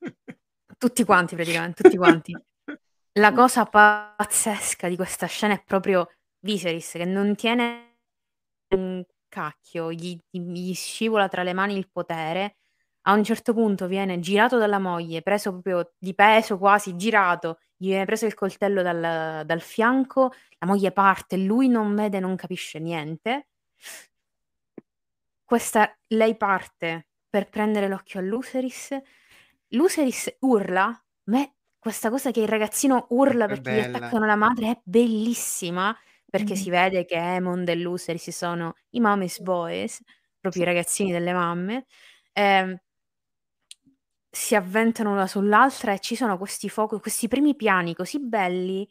Tutti 0.76 1.04
quanti 1.04 1.34
praticamente, 1.34 1.82
tutti 1.82 1.96
quanti. 1.96 2.32
La 3.12 3.32
cosa 3.32 3.64
pazzesca 3.64 4.88
di 4.88 4.96
questa 4.96 5.26
scena 5.26 5.54
è 5.54 5.62
proprio 5.64 6.10
Viserys 6.40 6.90
che 6.90 7.04
non 7.04 7.34
tiene 7.36 8.00
un 8.74 9.02
cacchio, 9.28 9.92
gli, 9.92 10.18
gli 10.30 10.74
scivola 10.74 11.28
tra 11.28 11.42
le 11.42 11.52
mani 11.52 11.76
il 11.76 11.88
potere. 11.90 12.56
A 13.06 13.12
un 13.12 13.24
certo 13.24 13.54
punto 13.54 13.86
viene 13.86 14.18
girato 14.18 14.58
dalla 14.58 14.78
moglie, 14.78 15.22
preso 15.22 15.50
proprio 15.52 15.92
di 15.98 16.14
peso 16.14 16.58
quasi, 16.58 16.96
girato, 16.96 17.58
gli 17.76 17.88
viene 17.88 18.04
preso 18.04 18.26
il 18.26 18.34
coltello 18.34 18.82
dal, 18.82 19.44
dal 19.46 19.60
fianco, 19.60 20.32
la 20.58 20.66
moglie 20.66 20.90
parte, 20.90 21.36
lui 21.36 21.68
non 21.68 21.94
vede, 21.94 22.18
non 22.18 22.36
capisce 22.36 22.78
niente. 22.78 23.48
Questa, 25.44 25.96
lei 26.08 26.36
parte 26.36 27.06
per 27.34 27.48
prendere 27.48 27.88
l'occhio 27.88 28.20
a 28.20 28.22
Luceris. 28.22 28.96
Luceris 29.70 30.36
urla, 30.40 30.84
a 30.84 31.04
me 31.24 31.56
questa 31.78 32.08
cosa 32.10 32.30
che 32.30 32.40
il 32.40 32.46
ragazzino 32.48 33.06
urla 33.10 33.46
È 33.46 33.48
perché 33.48 33.72
gli 33.72 33.78
attaccano 33.80 34.24
la 34.24 34.36
madre 34.36 34.70
è 34.70 34.80
bellissima 34.84 35.96
perché 36.30 36.54
Mhm. 36.54 36.56
si 36.56 36.70
vede 36.70 37.04
che 37.04 37.16
Emond 37.16 37.68
e 37.68 37.74
Luceris 37.76 38.30
sono 38.30 38.74
i 38.90 39.00
mommy's 39.00 39.40
boys, 39.40 40.00
proprio 40.40 40.62
i 40.62 40.66
ragazzini 40.66 41.10
delle 41.12 41.32
mamme. 41.32 41.86
Ehm, 42.32 42.76
si 44.30 44.54
avventano 44.54 45.12
una 45.12 45.26
sull'altra 45.26 45.92
e 45.94 45.98
ci 45.98 46.14
sono 46.14 46.36
questi 46.36 46.68
fuochi, 46.68 46.98
questi 47.00 47.26
primi 47.26 47.56
piani 47.56 47.94
così 47.94 48.20
belli, 48.20 48.86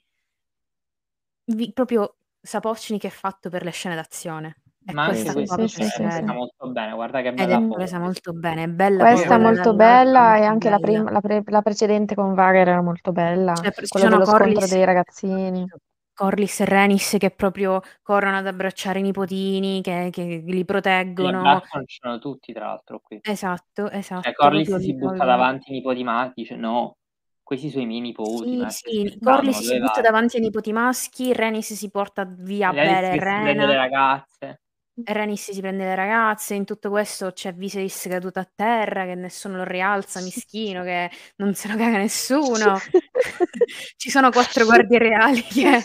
vi- 1.46 1.72
proprio 1.72 2.18
Sapocnik 2.42 3.06
è 3.06 3.10
fatto 3.10 3.50
per 3.50 3.64
le 3.64 3.72
scene 3.72 3.96
d'azione. 3.96 4.63
Ma 4.92 5.06
anche 5.06 5.32
questa 5.32 5.58
Sì, 5.58 5.68
sì, 5.68 5.68
sì, 5.68 5.84
sì, 5.86 6.04
è 6.04 6.10
sì. 6.10 6.22
presa 6.22 6.34
molto 6.34 6.70
bene. 6.70 6.94
Guarda 6.94 7.22
che 7.22 7.34
ed 7.36 7.50
bella 7.50 7.58
è 7.58 7.66
foto. 7.68 7.80
presa 7.80 8.00
molto 8.00 8.32
bene, 8.34 8.64
è 8.64 8.68
bella 8.68 9.06
Questa 9.06 9.36
è 9.36 9.38
molto 9.38 9.74
bella 9.74 10.38
e 10.38 10.44
anche 10.44 10.70
la, 10.70 10.78
bella. 10.78 10.80
prima, 10.80 11.12
la, 11.12 11.20
pre- 11.22 11.44
la 11.46 11.62
precedente 11.62 12.16
con 12.16 12.34
Vagar 12.34 12.68
era 12.68 12.82
molto 12.82 13.12
bella, 13.12 13.54
Cioè, 13.56 13.72
ci 13.74 13.86
quello 13.88 14.06
sono 14.06 14.16
dello 14.18 14.26
scontro 14.26 14.66
Corlys, 14.66 14.68
dei 14.68 14.86
ragazzini. 14.86 15.68
Corlys 16.14 16.60
e 16.62 16.66
Rhaenys 16.66 17.16
che 17.20 17.32
proprio 17.32 17.82
corrono 18.02 18.38
ad 18.38 18.48
abbracciare 18.48 19.00
i 19.00 19.02
nipotini, 19.02 19.82
che, 19.82 20.10
che 20.12 20.44
li 20.46 20.64
proteggono. 20.66 21.62
ci 21.86 21.98
sono 22.00 22.20
tutti 22.20 22.54
tra 22.54 22.68
l'altro 22.68 23.00
qui. 23.00 23.20
Esatto, 23.26 23.90
Cioè 24.20 24.34
esatto, 24.34 24.34
Corlys 24.34 24.68
proprio 24.68 24.80
si 24.80 24.94
butta 24.94 25.26
vogliono. 25.26 25.26
davanti 25.26 25.70
ai 25.70 25.76
nipoti 25.78 26.04
maschi, 26.04 26.42
dice 26.42 26.56
no, 26.56 26.98
questi 27.42 27.70
sono 27.70 27.84
i 27.84 27.88
miei 27.88 28.02
nipoti, 28.02 28.58
Sì, 28.58 28.66
sì, 28.70 29.20
scherzando, 29.20 29.52
si 29.52 29.80
butta 29.80 30.02
davanti 30.02 30.36
ai 30.38 30.42
nipoti 30.44 30.72
maschi, 30.72 31.34
Rhaenys 31.34 31.74
si 31.74 31.90
porta 31.90 32.26
via 32.26 32.70
a 32.70 32.74
bere 32.74 33.10
si 33.10 33.42
prende 33.42 33.66
le 33.66 33.76
Rena, 33.76 33.76
ragazze. 33.76 34.62
Rhaenys 34.96 35.52
si 35.52 35.60
prende 35.60 35.86
le 35.86 35.96
ragazze, 35.96 36.54
in 36.54 36.66
tutto 36.66 36.90
questo 36.90 37.32
c'è 37.32 37.54
Viserys 37.54 38.08
caduto 38.08 38.40
a 38.40 38.50
terra, 38.54 39.06
che 39.06 39.16
nessuno 39.16 39.58
lo 39.58 39.64
rialza, 39.64 40.22
mischino, 40.22 40.84
che 40.84 41.10
non 41.38 41.56
se 41.56 41.68
lo 41.68 41.76
caga 41.76 41.98
nessuno. 41.98 42.78
Ci 43.98 44.10
sono 44.12 44.30
quattro 44.30 44.66
guardie 44.66 45.00
reali 45.00 45.42
che, 45.42 45.80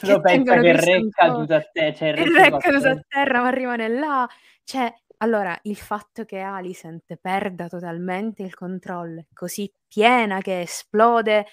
che 0.00 0.20
pensa 0.20 0.58
che 0.58 0.68
il 0.68 0.74
re 0.74 0.82
Kristen 0.82 1.08
è 1.08 1.10
caduto 1.10 1.54
a 1.54 1.60
te, 1.70 1.94
cioè 1.94 2.08
il 2.08 2.14
re 2.34 2.46
è 2.46 2.56
caduto 2.56 2.88
a 2.88 3.04
terra, 3.06 3.42
ma 3.42 3.50
rimane 3.50 3.88
là. 3.88 4.26
Cioè, 4.64 4.90
allora, 5.18 5.58
il 5.62 5.76
fatto 5.76 6.24
che 6.24 6.40
Alicent 6.40 7.16
perda 7.16 7.68
totalmente 7.68 8.42
il 8.42 8.54
controllo, 8.54 9.20
è 9.20 9.26
così 9.34 9.70
piena 9.86 10.40
che 10.40 10.62
esplode, 10.62 11.46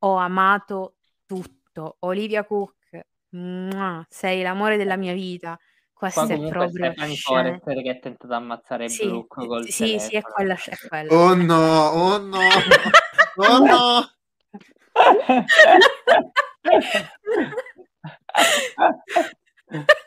ho 0.00 0.16
amato 0.16 0.96
tutto. 1.24 1.96
Olivia 2.00 2.44
Cook, 2.44 2.83
mua, 3.34 4.04
sei 4.08 4.42
l'amore 4.42 4.76
della 4.76 4.96
mia 4.96 5.12
vita. 5.12 5.58
Qua 5.92 6.10
Queste 6.10 6.34
comunque 6.34 6.58
proprio 6.58 6.84
Stephanie. 6.90 7.16
Forrester 7.16 7.82
che 7.82 7.90
ha 7.90 7.94
tentato 7.94 8.26
di 8.26 8.32
ammazzare 8.34 8.88
Sì, 8.88 9.06
Brooke 9.06 9.46
col 9.46 9.68
sì, 9.68 9.98
sì, 9.98 10.16
è 10.16 10.22
telefono. 10.22 10.34
quella, 10.34 10.54
è 10.54 10.76
quella. 10.88 11.14
Oh 11.14 11.34
no, 11.34 11.86
oh 11.88 12.18
no, 12.18 12.48
oh 13.36 13.58
no. 13.58 14.08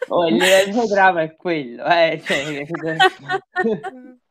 oh, 0.10 0.28
il 0.28 0.36
livello 0.36 0.82
di 0.82 0.88
drama 0.88 1.22
è 1.22 1.36
quello, 1.36 1.86
eh, 1.86 2.22
cioè, 2.24 2.66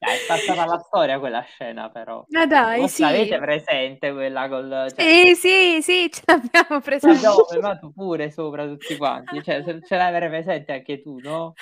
Dai, 0.00 0.16
è 0.16 0.26
passata 0.26 0.64
la 0.64 0.78
storia 0.78 1.18
quella 1.18 1.42
scena 1.42 1.90
però. 1.90 2.24
Ma 2.30 2.46
dai, 2.46 2.80
l'avete 2.96 3.34
sì. 3.34 3.38
presente 3.38 4.12
quella 4.12 4.48
col... 4.48 4.86
Cioè, 4.96 5.04
Sì, 5.04 5.34
sì, 5.34 5.82
sì, 5.82 6.10
ce 6.10 6.22
l'abbiamo 6.24 6.80
presa. 6.80 7.10
abbiamo 7.10 7.44
fermato 7.44 7.92
pure 7.94 8.30
sopra 8.30 8.66
tutti 8.66 8.96
quanti, 8.96 9.42
cioè 9.42 9.62
se 9.62 9.80
ce 9.82 9.96
l'hai 9.96 10.18
presente 10.26 10.72
anche 10.72 11.02
tu, 11.02 11.18
no? 11.18 11.52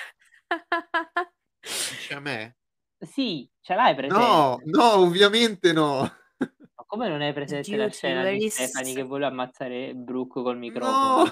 Dice 1.59 2.13
a 2.13 2.21
me? 2.21 2.55
Sì, 2.97 3.49
ce 3.59 3.75
l'hai 3.75 3.93
presente. 3.93 4.23
No, 4.23 4.61
no, 4.63 4.93
ovviamente 4.99 5.73
no. 5.73 5.99
Ma 5.99 6.83
come 6.87 7.09
non 7.09 7.19
hai 7.19 7.33
presente 7.33 7.75
la 7.75 7.83
Duty, 7.83 7.95
scena 7.95 8.29
di 8.29 8.49
Stefani 8.49 8.93
che 8.93 9.03
vuole 9.03 9.25
ammazzare 9.25 9.93
Brooke 9.95 10.41
col 10.41 10.57
microfono? 10.57 11.23
No. 11.23 11.31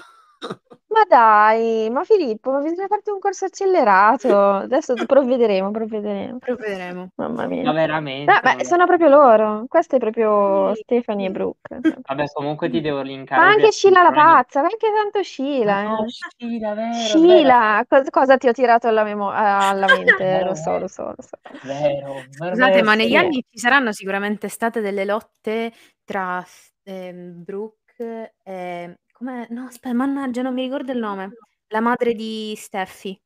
Ma 0.90 1.04
dai, 1.06 1.90
ma 1.90 2.02
Filippo, 2.04 2.50
ma 2.50 2.60
bisogna 2.60 2.86
farti 2.88 3.10
un 3.10 3.18
corso 3.18 3.44
accelerato. 3.44 4.34
Adesso 4.54 4.96
provvederemo, 5.04 5.70
provvederemo. 5.70 6.38
Provvederemo. 6.38 7.10
Mamma 7.16 7.46
Ma 7.60 7.72
mia. 7.72 7.72
veramente? 7.72 8.32
Ah, 8.32 8.40
non 8.42 8.56
beh, 8.56 8.64
sono 8.64 8.86
proprio 8.86 9.08
loro. 9.08 9.64
Questa 9.68 9.96
è 9.96 9.98
proprio 9.98 10.74
Sì, 10.74 10.82
Stephanie 10.82 11.26
e 11.26 11.30
sì. 11.30 11.32
Brooke. 11.32 11.80
Vabbè, 12.08 12.24
comunque 12.32 12.70
ti 12.70 12.80
devo 12.80 13.02
linkare. 13.02 13.40
Ma 13.42 13.50
anche 13.50 13.66
le 13.66 13.72
Sheila 13.72 14.02
la 14.02 14.12
pazza, 14.12 14.60
ma 14.62 14.68
anche 14.70 14.88
tanto. 14.92 15.22
Ma 15.62 15.74
no, 15.82 16.04
eh. 16.04 16.08
Sheila, 16.08 16.74
vero, 16.74 17.18
Sheila, 17.20 17.84
cos- 17.88 18.10
cosa 18.10 18.36
ti 18.38 18.48
ho 18.48 18.52
tirato 18.52 18.88
alla, 18.88 19.04
memo- 19.04 19.30
alla 19.30 19.88
mente? 19.88 20.24
vero, 20.24 20.44
Lo 20.44 20.54
so, 20.54 20.78
lo 20.78 20.88
so, 20.88 21.04
lo 21.04 21.22
so. 21.22 21.36
vero. 21.62 22.24
Scusate, 22.40 22.82
ma 22.82 22.94
negli 22.94 23.14
vero. 23.14 23.26
anni 23.26 23.44
ci 23.50 23.58
saranno 23.58 23.92
sicuramente 23.92 24.48
state 24.48 24.80
delle 24.80 25.04
lotte 25.04 25.72
tra 26.04 26.44
ehm, 26.84 27.42
Brooke 27.44 28.34
e... 28.42 28.98
Come... 29.18 29.46
No, 29.50 29.66
aspetta, 29.66 29.94
mannaggia, 29.94 30.42
non 30.42 30.54
mi 30.54 30.62
ricordo 30.62 30.92
il 30.92 30.98
nome. 30.98 31.36
La 31.68 31.80
madre 31.80 32.14
di 32.14 32.54
Steffi. 32.56 33.20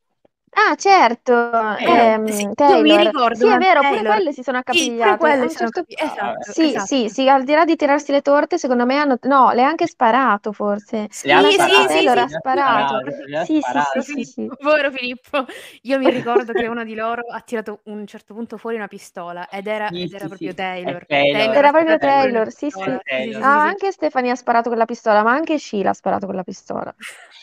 Ah, 0.54 0.74
certo, 0.76 1.32
ehm, 1.78 2.26
sì, 2.30 2.44
io 2.66 2.78
mi 2.80 2.94
Taylor. 2.94 3.06
ricordo 3.06 3.46
Sì, 3.46 3.46
è 3.48 3.56
vero, 3.56 3.80
pure 3.84 3.96
Taylor. 3.96 4.14
quelle 4.14 4.32
si 4.32 4.42
sono 4.42 4.58
Sì, 4.68 4.90
pure 5.16 5.36
accapigliate. 5.36 5.48
Sono 5.48 5.70
certo 5.70 5.84
capi- 5.86 5.94
Esatto, 5.98 6.50
Sì, 6.52 6.68
esatto. 6.68 6.86
sì, 6.86 7.08
sì, 7.08 7.28
al 7.28 7.44
di 7.44 7.54
là 7.54 7.64
di 7.64 7.74
tirarsi 7.76 8.12
le 8.12 8.20
torte, 8.20 8.58
secondo 8.58 8.84
me 8.84 8.96
hanno... 8.98 9.18
No, 9.22 9.50
le 9.52 9.62
ha 9.64 9.68
anche 9.68 9.86
sparato, 9.86 10.52
forse. 10.52 11.08
Sì, 11.10 11.28
Le 11.28 11.34
ha 11.34 11.52
sì, 11.52 11.88
sì, 11.88 11.88
Taylor 11.88 12.18
sì, 12.18 12.18
ha 12.18 12.26
sì, 12.28 12.36
sparato. 12.36 12.96
ha 12.96 13.00
Sì, 13.34 13.62
sì, 13.62 13.80
sì, 13.82 14.02
sì, 14.02 14.24
sì. 14.24 14.52
Povero 14.62 14.90
Filippo, 14.90 15.44
io 15.82 15.98
mi 15.98 16.10
ricordo 16.10 16.52
che 16.54 16.66
uno 16.68 16.84
di 16.84 16.94
loro 16.94 17.22
ha 17.30 17.40
tirato 17.40 17.72
a 17.72 17.90
un 17.90 18.06
certo 18.06 18.34
punto 18.34 18.56
fuori 18.58 18.76
una 18.76 18.86
pistola 18.88 19.48
ed 19.48 19.66
era, 19.66 19.88
Sì, 19.88 19.96
ed 19.96 20.12
era 20.12 20.26
sì, 20.26 20.28
proprio 20.28 20.52
sì, 20.52 20.54
Taylor. 20.54 21.04
è 21.06 21.06
Taylor. 21.06 21.56
Era 21.56 21.70
proprio 21.72 21.98
Taylor, 21.98 22.50
sì, 22.52 22.70
sì. 22.70 23.00
Taylor. 23.02 23.42
sì, 23.42 23.42
Ah, 23.42 23.62
sì, 23.62 23.68
sì. 23.68 23.68
anche 23.68 23.90
Stefani 23.92 24.30
ha 24.30 24.34
sparato 24.36 24.68
con 24.68 24.78
la 24.78 24.84
pistola, 24.84 25.22
ma 25.22 25.32
anche 25.32 25.58
Sheila 25.58 25.90
ha 25.90 25.94
sparato 25.94 26.26
con 26.26 26.34
la 26.36 26.44
pistola. 26.44 26.94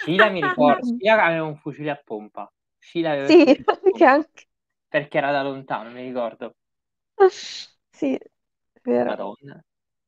Sheila 0.04 0.30
mi 0.30 0.42
ricordo, 0.42 0.82
Sheila 0.98 1.24
aveva 1.26 1.44
un 1.46 1.56
fucile 1.58 1.92
a 1.92 2.02
pompa. 2.04 2.52
Il 2.94 3.26
Sì, 3.28 3.64
anche, 3.66 4.06
anche. 4.06 4.48
perché 4.88 5.18
era 5.18 5.32
da 5.32 5.44
lontano, 5.44 5.90
mi 5.92 6.04
ricordo. 6.04 6.56
Sì, 7.92 8.16
è 8.16 8.80
vero. 8.84 9.10
Madonna. 9.10 9.64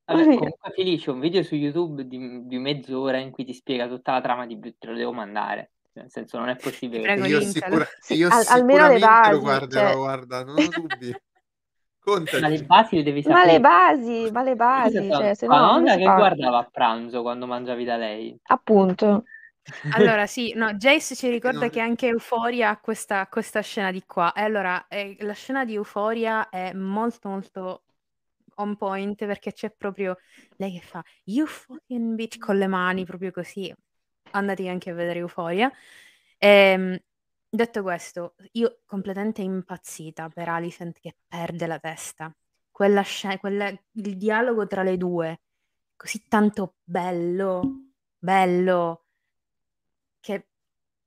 Vabbè, 0.05 0.35
comunque 0.35 0.71
Felice, 0.73 1.11
un 1.11 1.19
video 1.19 1.43
su 1.43 1.55
YouTube 1.55 2.07
di, 2.07 2.45
di 2.45 2.57
mezz'ora 2.57 3.17
in 3.17 3.31
cui 3.31 3.43
ti 3.43 3.53
spiega 3.53 3.87
tutta 3.87 4.13
la 4.13 4.21
trama 4.21 4.45
di 4.45 4.55
Beauty, 4.55 4.77
te 4.79 4.87
lo 4.87 4.95
devo 4.95 5.11
mandare. 5.13 5.71
Nel 5.93 6.09
senso, 6.09 6.37
non 6.39 6.47
è 6.47 6.55
possibile. 6.55 7.01
Prego, 7.01 7.25
io, 7.25 7.41
sicura- 7.41 7.85
io 8.09 8.29
al- 8.29 8.45
almeno 8.47 8.87
le 8.87 8.99
basi, 8.99 9.31
lo 9.31 9.39
guarderò, 9.41 9.87
cioè- 9.89 9.97
guarda, 9.97 10.43
non 10.45 10.55
ho 10.55 10.61
dubbi. 10.71 11.15
Ma 12.39 12.47
le 12.47 12.63
basi 12.63 12.95
le 12.95 13.03
devi 13.03 13.21
Ma 13.23 13.33
sapere. 13.33 13.51
le 13.51 13.59
basi, 13.59 14.31
ma 14.31 14.41
le 14.41 14.55
basi, 14.55 15.11
cioè, 15.11 15.33
se 15.33 15.47
no 15.47 15.57
nonna 15.59 15.95
che 15.97 16.03
guardava 16.05 16.59
a 16.59 16.63
pranzo 16.63 17.21
quando 17.21 17.45
mangiavi 17.45 17.83
da 17.83 17.97
lei? 17.97 18.37
Appunto. 18.43 19.25
Allora 19.93 20.25
sì, 20.27 20.53
no, 20.53 20.73
Jace 20.75 21.15
ci 21.15 21.29
ricorda 21.29 21.67
non- 21.67 21.69
che 21.69 21.79
anche 21.81 22.07
Euphoria 22.07 22.69
ha 22.69 22.79
questa, 22.79 23.27
questa 23.27 23.61
scena 23.61 23.91
di 23.91 24.03
qua. 24.05 24.31
E 24.33 24.41
allora, 24.41 24.87
eh, 24.87 25.17
la 25.21 25.33
scena 25.33 25.65
di 25.65 25.73
Euphoria 25.75 26.47
è 26.49 26.73
molto 26.73 27.27
molto 27.29 27.83
on 28.55 28.75
point 28.77 29.25
perché 29.25 29.51
c'è 29.53 29.71
proprio 29.71 30.17
lei 30.57 30.73
che 30.73 30.81
fa 30.85 31.03
You 31.25 31.45
fucking 31.45 32.15
bitch 32.15 32.37
con 32.37 32.57
le 32.57 32.67
mani, 32.67 33.03
proprio 33.05 33.31
così. 33.31 33.73
Andate 34.31 34.67
anche 34.69 34.91
a 34.91 34.93
vedere 34.93 35.19
Euphoria. 35.19 35.69
Ehm, 36.37 36.97
detto 37.49 37.81
questo, 37.83 38.35
io 38.53 38.81
completamente 38.85 39.41
impazzita 39.41 40.29
per 40.29 40.49
Alicent 40.49 40.99
che 40.99 41.15
perde 41.27 41.67
la 41.67 41.79
testa. 41.79 42.33
Quella 42.71 43.01
scena, 43.01 43.37
quella- 43.39 43.67
il 43.69 44.17
dialogo 44.17 44.65
tra 44.67 44.83
le 44.83 44.97
due, 44.97 45.41
così 45.95 46.27
tanto 46.27 46.75
bello, 46.83 47.73
bello 48.17 49.05
che 50.21 50.47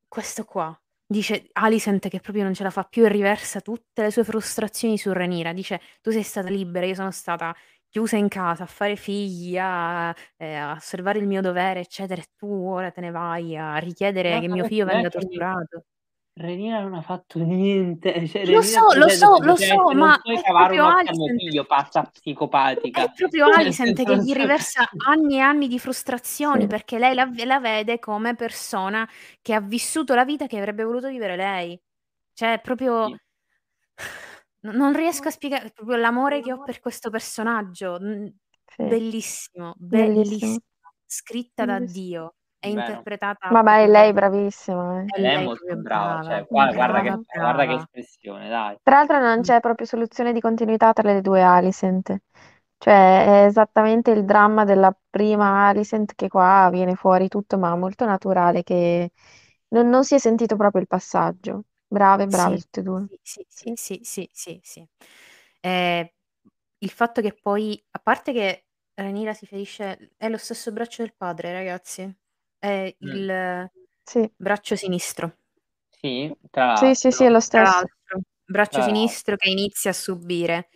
questo 0.09 0.45
qua 0.45 0.79
dice 1.07 1.49
Alicent 1.53 2.09
che 2.09 2.21
proprio 2.21 2.45
non 2.45 2.55
ce 2.55 2.63
la 2.65 2.71
fa 2.71 2.85
più 2.85 3.05
e 3.05 3.09
riversa 3.09 3.61
tutte 3.61 4.03
le 4.03 4.11
sue 4.11 4.25
frustrazioni 4.25 4.99
su 4.99 5.13
Renira. 5.13 5.53
Dice: 5.53 5.81
Tu 6.03 6.11
sei 6.11 6.23
stata 6.23 6.49
libera, 6.51 6.87
io 6.87 6.95
sono 6.95 7.11
stata 7.13 7.55
chiusa 7.89 8.17
in 8.17 8.29
casa 8.29 8.65
a 8.65 8.67
fare 8.67 8.97
figli, 8.97 9.57
a, 9.59 10.15
eh, 10.37 10.55
a 10.55 10.73
osservare 10.73 11.19
il 11.21 11.27
mio 11.29 11.41
dovere, 11.43 11.81
eccetera, 11.81 12.21
e 12.21 12.27
tu 12.37 12.47
ora 12.49 12.91
te 12.91 13.01
ne 13.01 13.11
vai 13.13 13.57
a 13.57 13.77
richiedere 13.79 14.35
No, 14.35 14.41
che 14.41 14.49
mio 14.49 14.65
figlio 14.65 14.85
venga 14.87 15.09
torturato. 15.11 15.85
Renina 16.37 16.81
non 16.81 16.95
ha 16.95 17.01
fatto 17.03 17.39
niente. 17.39 18.13
Cioè, 18.27 18.45
Lo 18.47 18.61
so, 18.63 18.93
lo 18.95 19.09
so, 19.09 19.39
lo 19.41 19.55
so, 19.55 19.75
non 19.75 19.97
ma 19.99 20.19
puoi 20.21 20.41
cavare 20.43 20.75
proprio 20.77 20.87
un 20.87 20.93
occhio 21.09 21.39
figlio, 21.39 21.65
pazza 21.65 22.03
psicopatica. 22.03 23.05
È 23.05 23.13
proprio 23.15 23.47
Alicent 23.55 24.03
che 24.05 24.17
gli 24.17 24.33
riversa 24.33 24.89
anni 25.07 25.37
e 25.37 25.41
anni 25.41 25.69
di 25.69 25.79
frustrazioni 25.79 26.63
Sì. 26.63 26.67
perché 26.67 26.99
lei 26.99 27.15
la, 27.15 27.31
la 27.45 27.61
vede 27.61 28.01
come 28.01 28.35
persona 28.35 29.09
che 29.41 29.55
ha 29.55 29.61
vissuto 29.61 30.15
la 30.15 30.25
vita 30.25 30.47
che 30.47 30.59
avrebbe 30.59 30.83
voluto 30.83 31.09
vivere 31.09 31.37
lei. 31.37 31.81
Cioè, 32.33 32.61
proprio 32.61 33.07
Sì. 33.07 33.17
non 34.63 34.93
riesco 34.93 35.29
a 35.29 35.31
spiegare 35.31 35.71
proprio 35.71 35.97
l'amore 35.97 36.41
che 36.41 36.53
ho 36.53 36.63
per 36.65 36.81
questo 36.81 37.11
personaggio. 37.11 37.97
Sì. 38.01 38.83
Bellissimo, 38.83 39.75
Bellissimo. 39.77 40.25
bellissimo. 40.39 40.59
Scritta 41.07 41.65
da 41.65 41.79
Bellissimo. 41.79 42.05
Dio 42.05 42.35
Bene. 42.67 43.07
interpretata 43.09 43.47
Vabbè, 43.47 43.87
proprio 43.87 43.89
lei 43.89 44.11
è 44.11 44.13
bravissima. 44.13 45.03
eh. 45.03 45.13
È 45.15 45.21
Lei 45.21 45.35
è 45.35 45.39
molto 45.39 45.77
brava, 45.77 46.19
brava, 46.21 46.21
cioè, 46.21 46.47
qua- 46.47 46.73
guarda, 46.73 47.01
che, 47.03 47.21
brava, 47.33 47.39
guarda 47.39 47.67
che 47.67 47.75
espressione, 47.75 48.49
dai. 48.49 48.77
Tra 48.83 48.97
l'altro 48.97 49.19
non 49.21 49.41
Mm. 49.41 49.43
c'è 49.43 49.61
proprio 49.61 49.87
soluzione 49.87 50.33
di 50.33 50.41
continuità 50.41 50.93
tra 50.93 51.13
le 51.13 51.21
due 51.23 51.43
Alicent. 51.43 52.17
Cioè, 52.79 53.43
è 53.45 53.47
esattamente 53.47 54.11
il 54.11 54.25
dramma 54.25 54.65
della 54.65 54.95
prima 55.11 55.67
Alicent 55.69 56.15
che 56.15 56.29
qua 56.29 56.69
viene 56.71 56.95
fuori 56.95 57.29
tutto, 57.29 57.57
ma 57.59 57.75
molto 57.77 58.05
naturale, 58.05 58.63
che 58.63 59.11
non, 59.69 59.89
non 59.89 60.05
si 60.05 60.15
è 60.15 60.19
sentito 60.19 60.57
proprio 60.57 60.83
il 60.83 60.89
passaggio. 60.89 61.65
Brave, 61.87 62.27
brave 62.29 62.57
Sì, 62.57 62.59
tutte 62.59 62.81
e 62.81 62.83
due. 62.83 63.07
sì, 63.23 63.45
sì, 63.49 63.73
Sì. 63.75 64.01
sì, 64.03 64.29
sì, 64.33 64.61
sì. 64.63 64.87
Eh, 65.61 66.15
il 66.79 66.91
fatto 66.91 67.21
che 67.21 67.33
poi, 67.35 67.83
a 67.93 67.99
parte 67.99 68.33
che 68.33 68.67
Rhaenyra 68.95 69.35
si 69.35 69.47
ferisce, 69.47 70.13
è 70.17 70.29
lo 70.29 70.37
stesso 70.39 70.73
braccio 70.73 71.03
del 71.03 71.15
padre, 71.15 71.53
ragazzi. 71.53 72.15
È 72.65 72.97
Mm. 73.03 73.09
il 73.11 73.71
Sì, 74.05 74.31
braccio 74.37 74.75
sinistro. 74.75 75.37
Sì, 75.91 76.35
tra 76.51 76.65
sì, 76.73 76.95
sì, 76.95 77.11
sì, 77.11 77.25
è 77.25 77.29
l'altro. 77.29 77.31
lo 77.31 77.41
Tra 77.49 77.63
stesso. 77.63 77.63
l'altro, 77.63 78.21
braccio 78.45 78.81
Tra 78.81 78.83
sinistro 78.83 79.37
che 79.37 79.51
inizia 79.51 79.91
a 79.91 79.93
subire. 79.95 80.69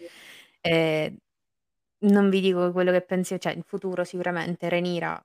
eh, 0.60 1.17
non 2.00 2.28
vi 2.31 2.41
dico 2.41 2.73
quello 2.73 2.92
che 2.92 3.00
pensi, 3.02 3.41
cioè 3.41 3.52
in 3.55 3.62
futuro 3.62 4.05
sicuramente 4.05 4.68
Rhaenyra 4.68 5.20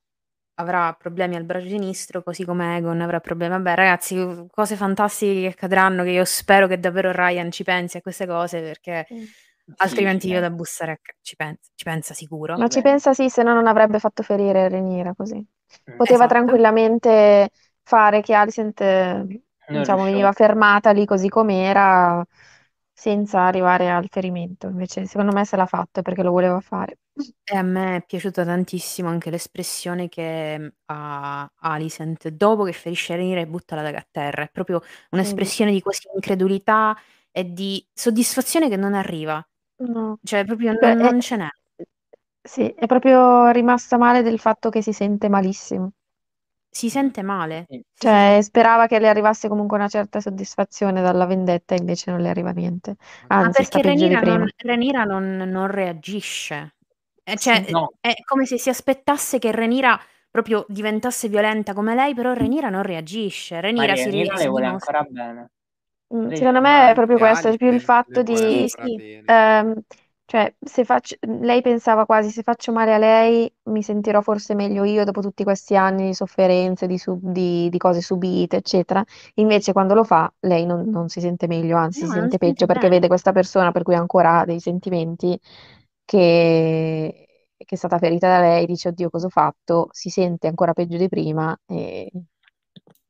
avrà 0.55 0.93
problemi 0.93 1.35
al 1.35 1.43
braccio 1.45 1.67
sinistro, 1.69 2.23
così 2.23 2.45
come 2.45 2.77
Egon 2.77 3.01
avrà 3.01 3.19
problemi. 3.19 3.53
Vabbè, 3.55 3.75
ragazzi, 3.75 4.45
cose 4.51 4.75
fantastiche 4.77 5.41
che 5.41 5.47
accadranno, 5.47 6.03
che 6.03 6.11
io 6.11 6.25
spero 6.25 6.67
che 6.67 6.79
davvero 6.79 7.11
Ryan 7.11 7.51
ci 7.51 7.63
pensi 7.63 7.97
a 7.97 8.01
queste 8.01 8.25
cose, 8.27 8.61
perché 8.61 9.07
Mm. 9.11 9.33
altrimenti 9.77 10.27
Sì, 10.27 10.29
io 10.29 10.39
da 10.41 10.49
bussare 10.51 11.01
ci 11.21 11.35
pensa, 11.35 11.59
ci 11.75 11.83
pensa 11.85 12.13
sicuro. 12.13 12.59
Ma 12.59 12.67
ci 12.67 12.81
Bene. 12.81 12.81
pensa 12.81 13.13
sì, 13.13 13.29
se 13.29 13.41
no 13.43 13.53
non 13.53 13.65
avrebbe 13.67 13.97
fatto 13.99 14.21
ferire 14.23 14.67
Rhaenyra 14.69 15.13
così. 15.15 15.43
Mm. 15.89 15.95
Poteva 15.95 16.25
Esatto. 16.25 16.27
tranquillamente 16.27 17.49
fare 17.83 18.21
che 18.21 18.33
Alicent, 18.33 18.79
eh, 18.81 19.25
Non 19.69 19.79
diciamo, 19.79 20.03
veniva 20.03 20.31
fermata 20.31 20.91
lì 20.91 21.05
così 21.05 21.29
com'era, 21.29 22.25
senza 22.91 23.41
arrivare 23.41 23.89
al 23.91 24.07
ferimento. 24.09 24.67
Invece, 24.67 25.05
secondo 25.05 25.31
me, 25.33 25.45
se 25.45 25.55
l'ha 25.55 25.65
fatto 25.65 26.01
perché 26.01 26.23
lo 26.23 26.31
voleva 26.31 26.59
fare. 26.61 26.97
E 27.45 27.55
a 27.57 27.61
me 27.61 27.97
è 27.97 28.05
piaciuta 28.05 28.43
tantissimo 28.45 29.07
anche 29.09 29.29
l'espressione 29.29 30.09
che 30.09 30.57
mm, 30.59 30.67
ha 30.85 31.51
Alicent 31.59 32.29
dopo 32.29 32.63
che 32.63 32.71
ferisce 32.73 33.15
Rhaenyra 33.15 33.41
e 33.41 33.47
butta 33.47 33.75
la 33.75 33.81
daga 33.83 33.99
a 33.99 34.07
terra. 34.09 34.43
È 34.43 34.49
proprio 34.49 34.81
un'espressione 35.11 35.71
di 35.71 35.81
quasi 35.81 36.07
incredulità 36.13 36.97
e 37.31 37.51
di 37.53 37.85
soddisfazione 37.93 38.69
che 38.69 38.77
non 38.77 38.93
arriva. 38.93 39.45
No. 39.79 40.19
Cioè, 40.23 40.45
proprio 40.45 40.73
non, 40.73 40.83
è- 40.83 40.95
non 40.95 41.19
ce 41.21 41.37
n'è. 41.37 41.47
Sì, 42.43 42.67
è 42.67 42.85
proprio 42.85 43.49
rimasta 43.49 43.97
male 43.97 44.21
del 44.21 44.37
fatto 44.39 44.69
che 44.69 44.81
si 44.83 44.93
sente 44.93 45.29
malissimo. 45.29 45.93
Si 46.69 46.89
sente 46.89 47.21
male. 47.21 47.69
Sì. 47.69 47.83
Sì, 47.93 48.09
sì, 48.09 48.09
Cioè, 48.09 48.39
sì. 48.39 48.41
sperava 48.41 48.87
che 48.87 48.99
le 48.99 49.07
arrivasse 49.09 49.47
comunque 49.47 49.77
una 49.77 49.87
certa 49.87 50.19
soddisfazione 50.19 51.01
dalla 51.01 51.25
vendetta, 51.25 51.75
invece 51.75 52.11
non 52.11 52.21
le 52.21 52.29
arriva 52.29 52.51
niente. 52.51 52.95
Ma 53.35 53.49
Anzi, 53.49 53.63
sta 53.63 53.79
perché 53.79 53.81
peggio 53.81 54.07
di 54.07 54.17
Rhaenyra 54.17 54.17
prima. 54.17 54.47
non, 55.05 55.35
non, 55.35 55.49
non 55.49 55.67
reagisce. 55.67 56.75
Eh, 57.23 57.37
Sì. 57.37 57.37
cioè, 57.37 57.65
No, 57.69 57.93
è 57.99 58.13
come 58.25 58.45
se 58.45 58.57
si 58.57 58.69
aspettasse 58.69 59.39
che 59.39 59.51
Rhaenyra 59.51 59.99
proprio 60.29 60.65
diventasse 60.69 61.27
violenta 61.29 61.73
come 61.73 61.95
lei, 61.95 62.13
però 62.13 62.33
Rhaenyra 62.33 62.69
non 62.69 62.83
reagisce. 62.83 63.59
Rhaenyra 63.61 63.95
si, 63.95 64.11
si 64.33 64.47
le 64.47 64.47
vuole 64.47 64.65
dimostra... 64.65 64.93
ancora 64.95 65.03
bene. 65.03 65.49
Mm, 66.13 66.29
Lei- 66.29 66.33
Secondo 66.33 66.61
me 66.61 66.91
è 66.91 66.93
proprio 66.93 67.17
questo, 67.17 67.49
è 67.49 67.57
più 67.57 67.71
il 67.71 67.81
fatto 67.81 68.21
di... 68.23 68.65
Sì, 68.67 69.01
ehm, 69.25 69.73
cioè, 70.33 70.51
se 70.59 70.83
faccio... 70.83 71.15
lei 71.41 71.61
pensava 71.61 72.05
quasi, 72.05 72.29
se 72.31 72.41
faccio 72.41 72.71
male 72.71 72.93
a 72.95 72.97
lei, 72.97 73.51
mi 73.65 73.83
sentirò 73.83 74.19
forse 74.21 74.55
meglio 74.55 74.83
io 74.83 75.03
dopo 75.03 75.21
tutti 75.21 75.43
questi 75.43 75.75
anni 75.75 76.07
di 76.07 76.13
sofferenze, 76.15 76.87
di, 76.87 76.97
sub- 76.97 77.21
di- 77.31 77.69
di 77.69 77.77
cose 77.77 78.01
subite, 78.01 78.57
eccetera. 78.57 79.03
Invece 79.35 79.73
quando 79.73 79.93
lo 79.93 80.03
fa, 80.03 80.31
lei 80.41 80.65
non, 80.65 80.89
non 80.89 81.07
si 81.09 81.19
sente 81.21 81.45
meglio, 81.47 81.77
anzi 81.77 82.05
No, 82.05 82.07
si 82.07 82.11
non 82.17 82.17
sente 82.19 82.37
si 82.37 82.37
sente 82.41 82.63
peggio 82.63 82.65
perché 82.65 82.89
bene. 82.89 82.89
vede 82.89 83.07
questa 83.07 83.31
persona 83.31 83.71
per 83.71 83.83
cui 83.83 83.93
ancora 83.95 84.39
ha 84.39 84.45
dei 84.45 84.59
sentimenti 84.59 85.39
che, 86.05 87.27
che 87.57 87.65
è 87.75 87.77
stata 87.77 87.97
ferita 87.99 88.27
da 88.27 88.39
lei, 88.41 88.65
dice, 88.65 88.89
oddio, 88.89 89.09
cosa 89.11 89.27
ho 89.27 89.29
fatto? 89.29 89.87
Si 89.91 90.09
sente 90.09 90.47
ancora 90.47 90.73
peggio 90.73 90.97
di 90.97 91.07
prima 91.09 91.55
e 91.67 92.09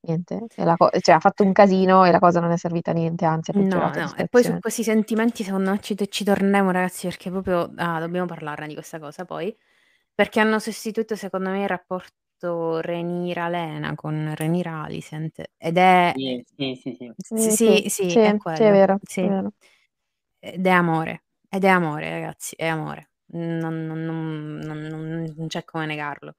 niente, 0.08 0.46
e 0.56 0.64
la 0.64 0.76
co- 0.76 0.90
cioè, 1.00 1.16
ha 1.16 1.20
fatto 1.20 1.44
un 1.44 1.52
casino 1.52 2.06
e 2.06 2.12
la 2.12 2.20
cosa 2.20 2.40
non 2.40 2.52
è 2.52 2.58
servita 2.58 2.92
a 2.92 2.94
niente, 2.94 3.26
anzi 3.26 3.52
ha 3.52 3.54
No, 3.56 3.94
no, 3.94 4.16
e 4.16 4.28
poi 4.28 4.44
su 4.44 4.58
questi 4.60 4.84
sentimenti 4.84 5.44
secondo 5.44 5.70
me 5.70 5.80
ci, 5.80 5.96
ci 6.10 6.24
torneremo 6.24 6.72
ragazzi 6.72 7.06
perché 7.08 7.30
proprio 7.30 7.72
ah, 7.76 8.00
dobbiamo 8.00 8.26
parlarne 8.26 8.66
di 8.68 8.74
questa 8.74 8.98
cosa 9.00 9.26
poi, 9.26 9.56
perché 10.16 10.40
hanno 10.40 10.58
sostituito 10.58 11.16
secondo 11.16 11.50
me 11.52 11.62
il 11.62 11.68
rapporto 11.68 12.80
Renira-Lena 12.82 13.94
con 13.94 14.34
Renira-Alicent 14.36 15.44
ed 15.58 15.78
è... 15.78 16.14
Sì, 16.16 16.44
sì, 16.56 16.76
sì, 16.82 16.96
sì. 16.96 17.14
Sì, 17.16 17.52
sì, 17.52 17.84
sì, 17.90 17.90
sì, 17.90 18.20
è 18.20 18.36
sì, 18.54 18.64
è 18.64 18.72
quello, 18.72 18.72
vero, 18.72 18.96
è 18.96 19.28
vero. 19.28 19.52
Ed 20.40 20.66
è 20.66 20.70
amore, 20.70 21.24
ed 21.50 21.64
è 21.64 21.68
amore 21.68 22.10
ragazzi, 22.10 22.56
è 22.56 22.66
amore, 22.68 23.12
non- 23.34 23.86
non- 23.86 24.04
non- 24.06 25.34
non 25.36 25.48
c'è 25.48 25.64
come 25.64 25.86
negarlo. 25.86 26.36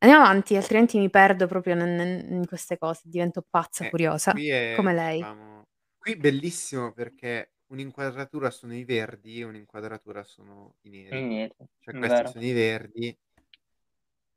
Andiamo 0.00 0.24
avanti, 0.24 0.54
altrimenti 0.56 0.96
mi 0.98 1.10
perdo 1.10 1.46
proprio 1.48 1.74
in, 1.74 2.26
in 2.30 2.46
queste 2.46 2.78
cose, 2.78 3.02
divento 3.04 3.44
pazza, 3.48 3.84
Eh, 3.84 3.88
furiosa, 3.88 4.32
qui 4.32 4.48
è, 4.48 4.74
come 4.76 4.94
lei. 4.94 5.16
diciamo, 5.16 5.66
qui 5.98 6.16
bellissimo 6.16 6.92
perché 6.92 7.54
un'inquadratura 7.66 8.50
sono 8.50 8.74
i 8.74 8.84
verdi 8.84 9.40
e 9.40 9.44
un'inquadratura 9.44 10.22
sono 10.22 10.76
i 10.82 10.90
neri. 10.90 11.22
Niente, 11.26 11.68
Cioè 11.80 11.94
è 11.94 11.98
questi 11.98 12.14
vero. 12.14 12.28
sono 12.30 12.44
i 12.44 12.52
verdi 12.52 13.18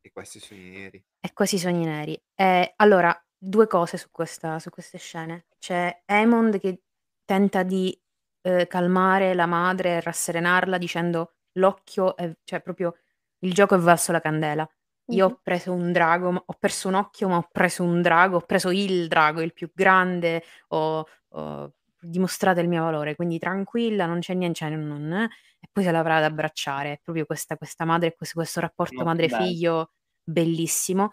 e 0.01 0.11
questi 0.11 0.40
sono 0.40 0.59
i 0.59 0.69
neri. 0.69 1.03
E 1.19 1.33
quasi 1.33 1.57
sogni 1.59 1.85
neri. 1.85 2.19
Eh, 2.35 2.73
allora, 2.77 3.15
due 3.38 3.67
cose 3.67 3.98
su, 3.98 4.09
questa, 4.11 4.57
su 4.59 4.69
queste 4.72 4.98
scene. 4.98 5.45
C'è 5.59 6.01
Aemond 6.06 6.59
che 6.59 6.81
tenta 7.23 7.64
di 7.64 7.98
eh, 8.41 8.65
calmare 8.67 9.33
la 9.35 9.45
madre 9.45 9.98
e 9.98 10.01
rasserenarla 10.01 10.77
dicendo 10.80 11.33
l'occhio, 11.53 12.15
è, 12.15 12.35
cioè 12.43 12.61
proprio 12.61 12.95
il 13.40 13.53
gioco 13.53 13.75
è 13.75 13.77
valso 13.77 14.11
la 14.11 14.19
candela. 14.22 14.67
Io 15.11 15.25
Mhm. 15.27 15.31
ho 15.33 15.40
preso 15.43 15.73
un 15.73 15.91
drago, 15.91 16.43
ho 16.45 16.53
perso 16.59 16.88
un 16.88 16.95
occhio, 16.95 17.27
ma 17.30 17.38
ho 17.38 17.48
preso 17.51 17.83
un 17.83 18.01
drago, 18.01 18.38
ho 18.38 18.41
preso 18.41 18.69
il 18.72 19.07
drago, 19.07 19.41
il 19.41 19.53
più 19.53 19.69
grande, 19.73 20.43
ho, 20.69 21.06
ho 21.30 21.73
dimostrato 21.99 22.59
il 22.59 22.67
mio 22.67 22.83
valore, 22.83 23.15
quindi 23.15 23.38
tranquilla, 23.40 24.06
non 24.06 24.19
c'è 24.19 24.33
niente, 24.33 24.57
cioè, 24.59 24.69
non- 24.69 25.11
eh. 25.14 25.30
E 25.59 25.67
poi 25.72 25.83
se 25.83 25.91
l'avrà 25.91 26.17
ad 26.17 26.23
abbracciare. 26.23 26.93
È 26.93 26.99
proprio 27.03 27.25
questa, 27.25 27.56
questa 27.57 27.85
madre, 27.85 28.15
questo, 28.15 28.35
questo 28.40 28.59
rapporto 28.59 28.95
madre-figlio 29.06 29.91
bellissimo. 30.23 31.11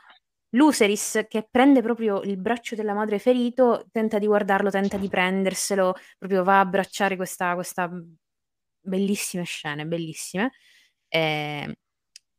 Luceris 0.52 1.26
che 1.28 1.46
prende 1.50 1.82
proprio 1.82 2.22
il 2.22 2.38
braccio 2.38 2.74
della 2.74 2.94
madre 2.94 3.18
ferito, 3.18 3.86
tenta 3.92 4.18
di 4.18 4.26
guardarlo, 4.26 4.70
tenta 4.70 4.96
di 4.96 5.08
prenderselo, 5.08 5.94
proprio 6.16 6.42
va 6.44 6.56
a 6.56 6.60
abbracciare 6.60 7.16
questa, 7.16 7.52
questa 7.54 7.90
bellissime 8.80 9.44
scene, 9.44 9.84
bellissime. 9.86 10.52
E 11.08 11.76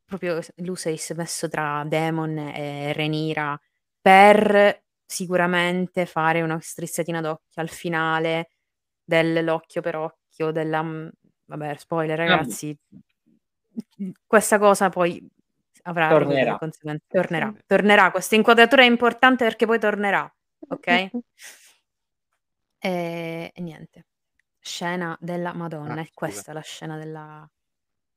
proprio 0.10 0.42
Luceris 0.58 1.12
messo 1.12 1.48
tra 1.48 1.84
Demon 1.86 2.38
e 2.38 2.92
Renira 2.94 3.58
per 4.02 4.84
sicuramente 5.06 6.06
fare 6.06 6.42
una 6.42 6.60
strizzatina 6.60 7.22
d'occhio 7.22 7.62
al 7.62 7.70
finale 7.70 8.50
dell'occhio 9.04 9.82
per 9.82 9.96
occhio, 9.96 10.52
della... 10.52 10.84
Vabbè, 11.46 11.76
spoiler 11.78 12.18
ragazzi. 12.18 12.78
Questa 14.26 14.60
cosa 14.60 14.90
poi 14.90 15.26
avrà 15.84 16.10
Tornerà. 16.10 16.58
conseguenze. 16.58 17.06
Tornerà. 17.08 17.54
Tornerà. 17.66 18.12
Questa 18.12 18.36
inquadratura 18.36 18.84
è 18.84 18.86
importante 18.86 19.46
perché 19.46 19.66
poi 19.66 19.80
tornerà. 19.80 20.32
Ok? 20.70 21.10
E, 22.82 23.52
e 23.54 23.62
niente. 23.62 24.06
Scena 24.58 25.18
della 25.20 25.54
Madonna. 25.54 25.96
Ah, 25.96 26.02
è 26.02 26.08
questa 26.14 26.54
la 26.54 26.62
scena 26.62 26.98
della... 26.98 27.46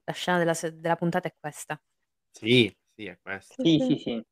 La 0.05 0.12
scena 0.12 0.39
della, 0.39 0.55
se- 0.55 0.78
della 0.78 0.97
puntata 0.97 1.28
è 1.28 1.34
questa. 1.39 1.81
Sì, 2.31 2.74
sì, 2.94 3.06
è 3.06 3.18
questo. 3.20 3.55
Sì, 3.62 3.78
sì, 3.78 3.97
sì. 3.97 4.24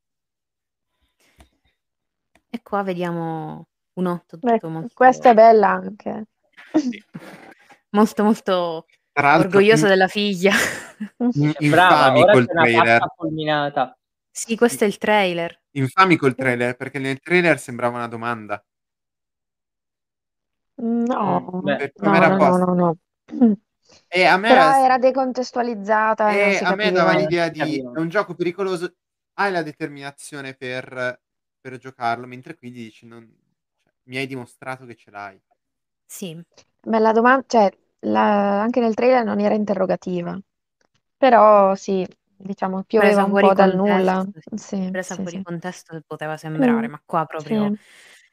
E 2.52 2.62
qua 2.62 2.82
vediamo 2.82 3.68
un 3.94 4.06
otto 4.06 4.36
Beh, 4.38 4.54
tutto 4.54 4.68
molto, 4.68 4.94
questa 4.94 5.30
è 5.30 5.34
bella 5.34 5.68
anche. 5.68 6.26
Sì. 6.74 7.02
molto, 7.90 8.22
molto 8.24 8.86
orgoglioso 9.14 9.84
in- 9.84 9.90
della 9.90 10.08
figlia. 10.08 10.52
in- 11.18 11.52
Brava, 11.70 12.06
infami 12.08 12.22
ora 12.22 12.32
col 12.32 12.46
trailer. 12.46 13.06
fulminata. 13.16 13.98
sì, 14.30 14.56
questo 14.56 14.84
è 14.84 14.86
il 14.88 14.98
trailer. 14.98 15.62
Infami 15.72 16.16
col 16.16 16.34
trailer, 16.34 16.74
perché 16.76 16.98
nel 16.98 17.20
trailer 17.20 17.58
sembrava 17.60 17.96
una 17.98 18.08
domanda. 18.08 18.62
No, 20.82 21.50
Mm, 21.54 21.64
beh, 21.64 21.92
no, 21.96 22.14
era 22.14 22.28
no, 22.28 22.36
no, 22.36 22.38
posta. 22.38 22.64
no, 22.64 22.74
no. 22.74 23.56
E 24.08 24.24
a 24.24 24.36
me, 24.36 24.50
Però 24.50 24.72
era 24.74 24.98
decontestualizzata 24.98 26.32
e 26.32 26.36
non 26.36 26.52
si 26.52 26.64
a 26.64 26.72
me 26.72 26.92
dava 26.92 27.12
l'idea 27.12 27.48
di 27.48 27.78
è 27.78 27.98
un 27.98 28.08
gioco 28.08 28.34
pericoloso, 28.34 28.94
hai 29.34 29.50
la 29.52 29.62
determinazione 29.62 30.54
per, 30.54 31.20
per 31.60 31.78
giocarlo, 31.78 32.26
mentre 32.26 32.56
qui 32.56 32.70
dici 32.70 33.06
non, 33.06 33.26
cioè, 33.82 33.92
mi 34.04 34.16
hai 34.16 34.26
dimostrato 34.26 34.86
che 34.86 34.94
ce 34.96 35.10
l'hai. 35.10 35.40
Sì, 36.06 36.38
Beh, 36.82 36.98
la 36.98 37.12
domanda, 37.12 37.44
cioè, 37.46 37.70
la- 38.00 38.60
anche 38.62 38.80
nel 38.80 38.94
trailer 38.94 39.24
non 39.24 39.38
era 39.40 39.54
interrogativa. 39.54 40.38
Però 41.16 41.74
sì, 41.74 42.06
diciamo, 42.36 42.82
pioveva 42.84 43.24
un 43.24 43.36
po' 43.36 43.52
dal 43.54 43.74
contesto, 43.74 43.74
nulla. 43.74 44.26
sì. 44.30 44.40
Sì, 44.54 44.90
presa 44.90 45.16
sì, 45.16 45.22
fuori 45.22 45.40
sì. 45.40 45.42
contesto 45.42 46.02
poteva 46.06 46.36
sembrare, 46.36 46.88
Mm, 46.88 46.88
ma 46.88 47.00
qua 47.04 47.24
proprio... 47.26 47.70
sì. 47.70 47.78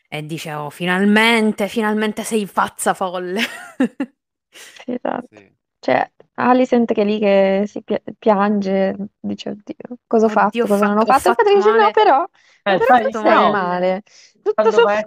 E 0.09 0.25
dice, 0.25 0.53
oh, 0.53 0.69
finalmente, 0.69 1.67
finalmente 1.67 2.23
sei 2.23 2.45
pazza 2.47 2.93
folle. 2.93 3.41
Sì, 4.57 4.91
esatto. 4.93 5.27
Sì. 5.35 5.55
Cioè, 5.79 6.11
Alicent 6.35 6.93
che 6.93 7.01
è 7.01 7.05
lì 7.05 7.19
che 7.19 7.63
si 7.67 7.81
pi- 7.83 8.01
piange, 8.17 8.95
dice, 9.19 9.49
oddio, 9.49 9.97
cosa 10.07 10.25
ho 10.25 10.29
fatto, 10.29 10.47
Oddio, 10.47 10.63
ho 10.63 10.67
cosa 10.67 10.87
non 10.87 10.97
ho 10.97 11.05
fatto- 11.05 11.29
ho 11.29 11.33
fatto? 11.33 11.53
Dice, 11.55 11.69
no, 11.69 11.77
male. 11.77 11.91
però, 11.91 12.23
Eh, 12.23 12.29
però 12.77 12.85
fai- 12.85 13.05
è 13.05 13.09
normale. 13.11 14.01
Tutto 14.33 14.53
Quando 14.53 14.83
vai- 14.83 15.05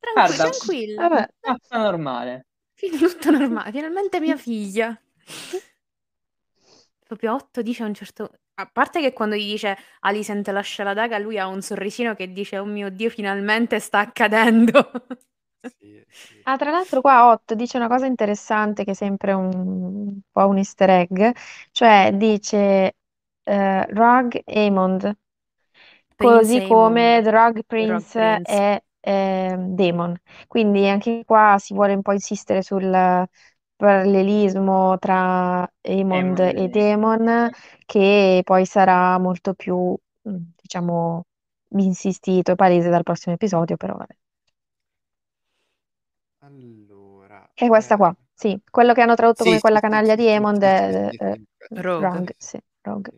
Tranquillo, 0.00 0.12
Guarda, 0.12 0.34
tranquillo. 0.50 1.08
Vabbè. 1.08 1.28
Passa 1.40 1.78
normale. 1.82 2.46
Tutto 2.98 3.30
normale, 3.30 3.70
finalmente 3.72 4.20
mia 4.20 4.36
figlia. 4.36 4.96
Proprio 7.04 7.34
Otto 7.34 7.62
dice 7.62 7.82
a 7.82 7.86
un 7.86 7.94
certo... 7.94 8.30
A 8.58 8.66
parte 8.66 9.00
che 9.00 9.12
quando 9.12 9.36
gli 9.36 9.50
dice 9.52 9.76
Alicent 10.00 10.48
lascia 10.48 10.82
la 10.82 10.92
daga, 10.92 11.18
lui 11.18 11.38
ha 11.38 11.46
un 11.46 11.62
sorrisino 11.62 12.14
che 12.16 12.32
dice, 12.32 12.58
oh 12.58 12.64
mio 12.64 12.90
Dio, 12.90 13.08
finalmente 13.08 13.78
sta 13.78 14.00
accadendo. 14.00 14.90
Sì, 15.62 16.02
sì. 16.10 16.42
Ah, 16.42 16.56
tra 16.56 16.70
l'altro 16.70 17.00
qua 17.00 17.28
Ott 17.30 17.54
dice 17.54 17.76
una 17.76 17.88
cosa 17.88 18.06
interessante 18.06 18.84
che 18.84 18.92
è 18.92 18.94
sempre 18.94 19.32
un, 19.32 19.54
un 19.54 20.20
po' 20.30 20.46
un 20.48 20.56
easter 20.58 20.90
egg, 20.90 21.30
cioè 21.72 22.12
dice 22.14 22.96
eh, 23.44 23.86
Rogue 23.92 24.42
Aemond, 24.46 25.16
così 26.16 26.60
Prince 26.60 26.60
come 26.60 27.20
The 27.22 27.30
Rogue 27.30 27.64
Prince 27.64 28.18
Prince. 28.18 28.42
è 28.42 28.82
eh, 29.00 29.56
Daemon. 29.58 30.16
Quindi 30.46 30.86
anche 30.88 31.22
qua 31.24 31.56
si 31.58 31.74
vuole 31.74 31.94
un 31.94 32.02
po' 32.02 32.12
insistere 32.12 32.62
sul 32.62 32.90
parallelismo 33.76 34.98
tra 34.98 35.60
Aemond 35.82 36.38
Aemond 36.40 36.52
e 36.54 36.68
e 36.68 36.68
Daemon, 36.68 37.48
che 37.86 38.40
poi 38.44 38.66
sarà 38.66 39.18
molto 39.18 39.54
più, 39.54 39.96
mm, 40.28 40.36
diciamo, 40.60 41.24
insistito 41.76 42.52
e 42.52 42.54
palese 42.56 42.88
dal 42.90 43.02
prossimo 43.04 43.34
episodio, 43.34 43.76
però 43.76 43.94
vabbè. 43.96 44.14
Allora, 46.48 47.48
È 47.52 47.66
questa 47.66 47.96
qua, 47.96 48.10
eh, 48.10 48.16
sì, 48.32 48.58
quello 48.70 48.94
che 48.94 49.02
hanno 49.02 49.14
tradotto 49.14 49.44
Sì, 49.44 49.44
come 49.44 49.60
quella 49.60 49.80
sì, 49.80 49.80
canaglia 49.80 50.14
sì, 50.14 50.14
di 50.14 50.26
sì, 50.26 50.38
è 50.38 50.40
è 51.16 51.38
Rogue. 51.82 52.22
Rogue, 52.22 52.34
sì, 52.38 52.58
Rogue. 52.82 53.12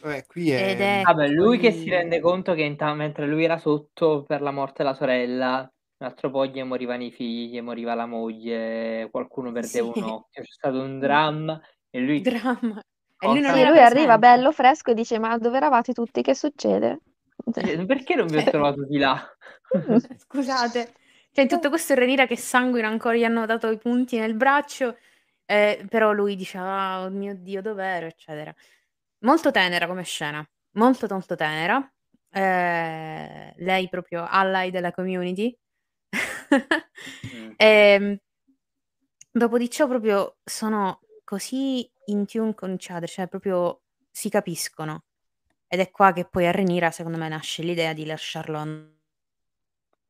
Vabbè, 0.00 0.26
qui 0.26 0.50
è... 0.50 0.62
Ed 0.66 0.80
è 0.80 1.02
Vabbè, 1.02 1.28
lui 1.28 1.58
che 1.58 1.72
si 1.72 1.90
rende 1.90 2.20
conto 2.20 2.54
che 2.54 2.62
inta- 2.62 2.92
mentre 2.94 3.26
lui 3.26 3.44
era 3.44 3.58
sotto 3.58 4.22
per 4.24 4.42
la 4.42 4.50
morte 4.50 4.82
della 4.82 4.94
sorella, 4.94 5.60
un 5.98 6.06
altro 6.06 6.30
po' 6.30 6.46
gli 6.46 6.62
morivano 6.62 7.02
i 7.04 7.10
figli, 7.10 7.54
gli 7.56 7.60
moriva 7.60 7.94
la 7.94 8.06
moglie, 8.06 9.08
qualcuno 9.10 9.50
perdeva 9.52 9.88
Sì. 9.92 9.98
un 9.98 10.02
occhio, 10.02 10.42
c'è 10.42 10.48
stato 10.48 10.80
un 10.80 10.98
dramma 10.98 11.60
e 11.90 12.00
lui 12.00 12.30
dramma. 12.30 12.80
E 13.18 13.28
lui 13.28 13.38
era 13.38 13.68
lui 13.68 13.78
arriva 13.80 14.18
bello 14.18 14.50
fresco 14.52 14.90
e 14.90 14.94
dice: 14.94 15.18
Ma 15.18 15.38
dove 15.38 15.56
eravate 15.58 15.92
tutti? 15.92 16.22
Che 16.22 16.34
succede? 16.34 17.00
perché 17.86 18.14
non 18.14 18.30
vi 18.30 18.36
ho 18.38 18.42
trovato 18.46 18.84
di 18.86 18.98
là? 18.98 19.20
Mm. 19.76 19.96
Scusate, 20.16 20.92
cioè 21.32 21.44
in 21.44 21.48
tutto 21.48 21.68
questo 21.68 21.94
Renira 21.94 22.26
che 22.26 22.36
sanguina 22.36 22.88
ancora, 22.88 23.16
gli 23.16 23.24
hanno 23.24 23.46
dato 23.46 23.70
i 23.70 23.78
punti 23.78 24.18
nel 24.18 24.34
braccio, 24.34 24.96
eh, 25.46 25.84
però 25.88 26.12
lui 26.12 26.36
dice, 26.36 26.58
ah, 26.58 27.02
oh 27.04 27.10
mio 27.10 27.34
Dio, 27.34 27.60
dov'ero, 27.60 28.06
eccetera. 28.06 28.54
Molto 29.20 29.50
tenera 29.50 29.86
come 29.86 30.02
scena, 30.04 30.46
molto 30.72 31.06
molto 31.10 31.34
tenera. 31.34 31.92
Eh, 32.30 33.54
lei 33.56 33.88
proprio 33.88 34.26
ally 34.28 34.70
della 34.70 34.92
community. 34.92 35.56
Mm. 36.16 36.50
Ehm, 37.56 38.18
dopo 39.30 39.58
di 39.58 39.70
ciò 39.70 39.86
proprio 39.88 40.36
sono 40.44 41.00
così 41.24 41.88
in 42.06 42.26
tune 42.26 42.54
con 42.54 42.76
Chad, 42.78 43.06
cioè 43.06 43.26
proprio 43.28 43.82
si 44.10 44.28
capiscono. 44.28 45.04
Ed 45.66 45.80
è 45.80 45.90
qua 45.90 46.12
che 46.12 46.24
poi 46.26 46.46
a 46.46 46.52
Renira, 46.52 46.90
secondo 46.90 47.18
me, 47.18 47.28
nasce 47.28 47.62
l'idea 47.62 47.92
di 47.92 48.06
lasciarlo 48.06 48.58
andare. 48.58 48.93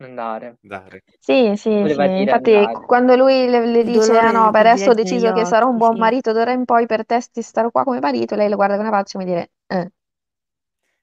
Andare. 0.05 0.57
Dare. 0.60 1.02
Sì, 1.18 1.52
sì, 1.57 1.70
Voleva 1.81 2.07
sì. 2.07 2.08
dire 2.08 2.31
Infatti, 2.31 2.52
andare. 2.52 2.86
quando 2.86 3.16
lui 3.16 3.47
le, 3.49 3.66
le 3.66 3.83
dice: 3.84 3.99
dolore 3.99 4.18
Ah 4.18 4.31
no, 4.31 4.50
per 4.50 4.66
adesso 4.66 4.91
ho 4.91 4.94
deciso 4.94 5.33
che 5.33 5.44
sarò 5.44 5.68
un 5.68 5.76
buon 5.76 5.94
sì. 5.94 5.99
marito 6.00 6.33
d'ora 6.33 6.52
in 6.52 6.65
poi, 6.65 6.86
per 6.86 7.07
te 7.07 7.20
ti 7.33 7.42
starò 7.42 7.70
qua 7.70 7.84
come 7.84 8.00
marito, 8.00 8.34
lei 8.34 8.49
lo 8.49 8.57
guarda 8.57 8.76
con 8.76 8.86
una 8.86 8.94
faccia 8.97 9.18
come 9.18 9.31
dire: 9.31 9.50
eh. 9.66 9.91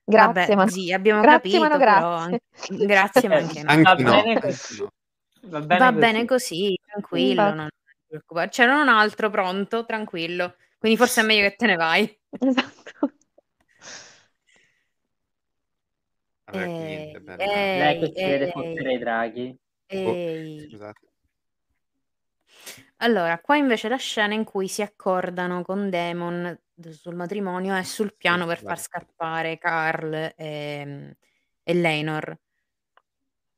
Grazie, 0.04 0.56
Vabbè, 0.56 0.56
ma 0.56 0.66
no. 0.66 0.72
sì, 0.72 0.92
abbiamo 0.94 1.22
Grazie, 1.22 1.60
ma 1.60 1.68
no, 1.68 1.78
capito, 1.78 1.78
però 1.78 2.14
grazie. 2.14 2.16
anche- 2.16 2.42
grazie, 2.86 3.30
ma 3.30 3.36
anche 3.38 3.64
no. 3.64 3.70
Anche 3.72 3.84
Va 3.84 3.96
no, 4.04 4.12
bene 4.12 4.30
anche 4.34 4.40
così. 4.40 4.88
Va 5.44 5.62
bene 5.62 5.80
Va 5.80 5.92
così. 5.92 6.00
bene 6.00 6.26
così, 6.26 6.80
tranquillo, 6.86 7.42
Infatti. 7.44 7.56
non 7.56 7.70
ti 7.70 8.06
preoccupare. 8.08 8.50
C'era 8.50 8.82
un 8.82 8.90
altro 8.90 9.30
pronto, 9.30 9.86
tranquillo. 9.86 10.56
Quindi 10.78 10.98
forse 10.98 11.22
è 11.22 11.24
meglio 11.24 11.48
che 11.50 11.56
te 11.56 11.66
ne 11.68 11.76
vai. 11.76 12.20
Esatto. 12.40 12.91
Vabbè, 16.52 16.68
niente, 16.68 17.20
bella. 17.22 17.44
Lei 17.44 18.00
che 18.00 18.06
ehi, 18.06 18.16
si 18.16 18.24
vede 18.24 18.44
ehi, 18.46 18.52
fottere 18.52 18.94
i 18.94 18.98
draghi. 18.98 19.58
Oh, 19.94 20.12
ehi. 20.14 20.68
scusate. 20.70 21.00
Allora, 22.98 23.40
qua 23.40 23.56
invece 23.56 23.90
la 23.90 23.98
scena 23.98 24.34
in 24.34 24.44
cui 24.44 24.68
si 24.68 24.82
accordano 24.82 25.64
con 25.64 25.90
Demon 25.90 26.58
sul 26.90 27.16
matrimonio 27.16 27.76
è 27.76 27.84
sul 27.84 28.16
piano 28.16 28.46
per 28.46 28.60
far 28.60 28.80
scusate. 28.80 29.06
scappare 29.06 29.58
Carl 29.58 30.14
e, 30.36 31.16
e 31.64 31.74
Leinor. 31.74 32.40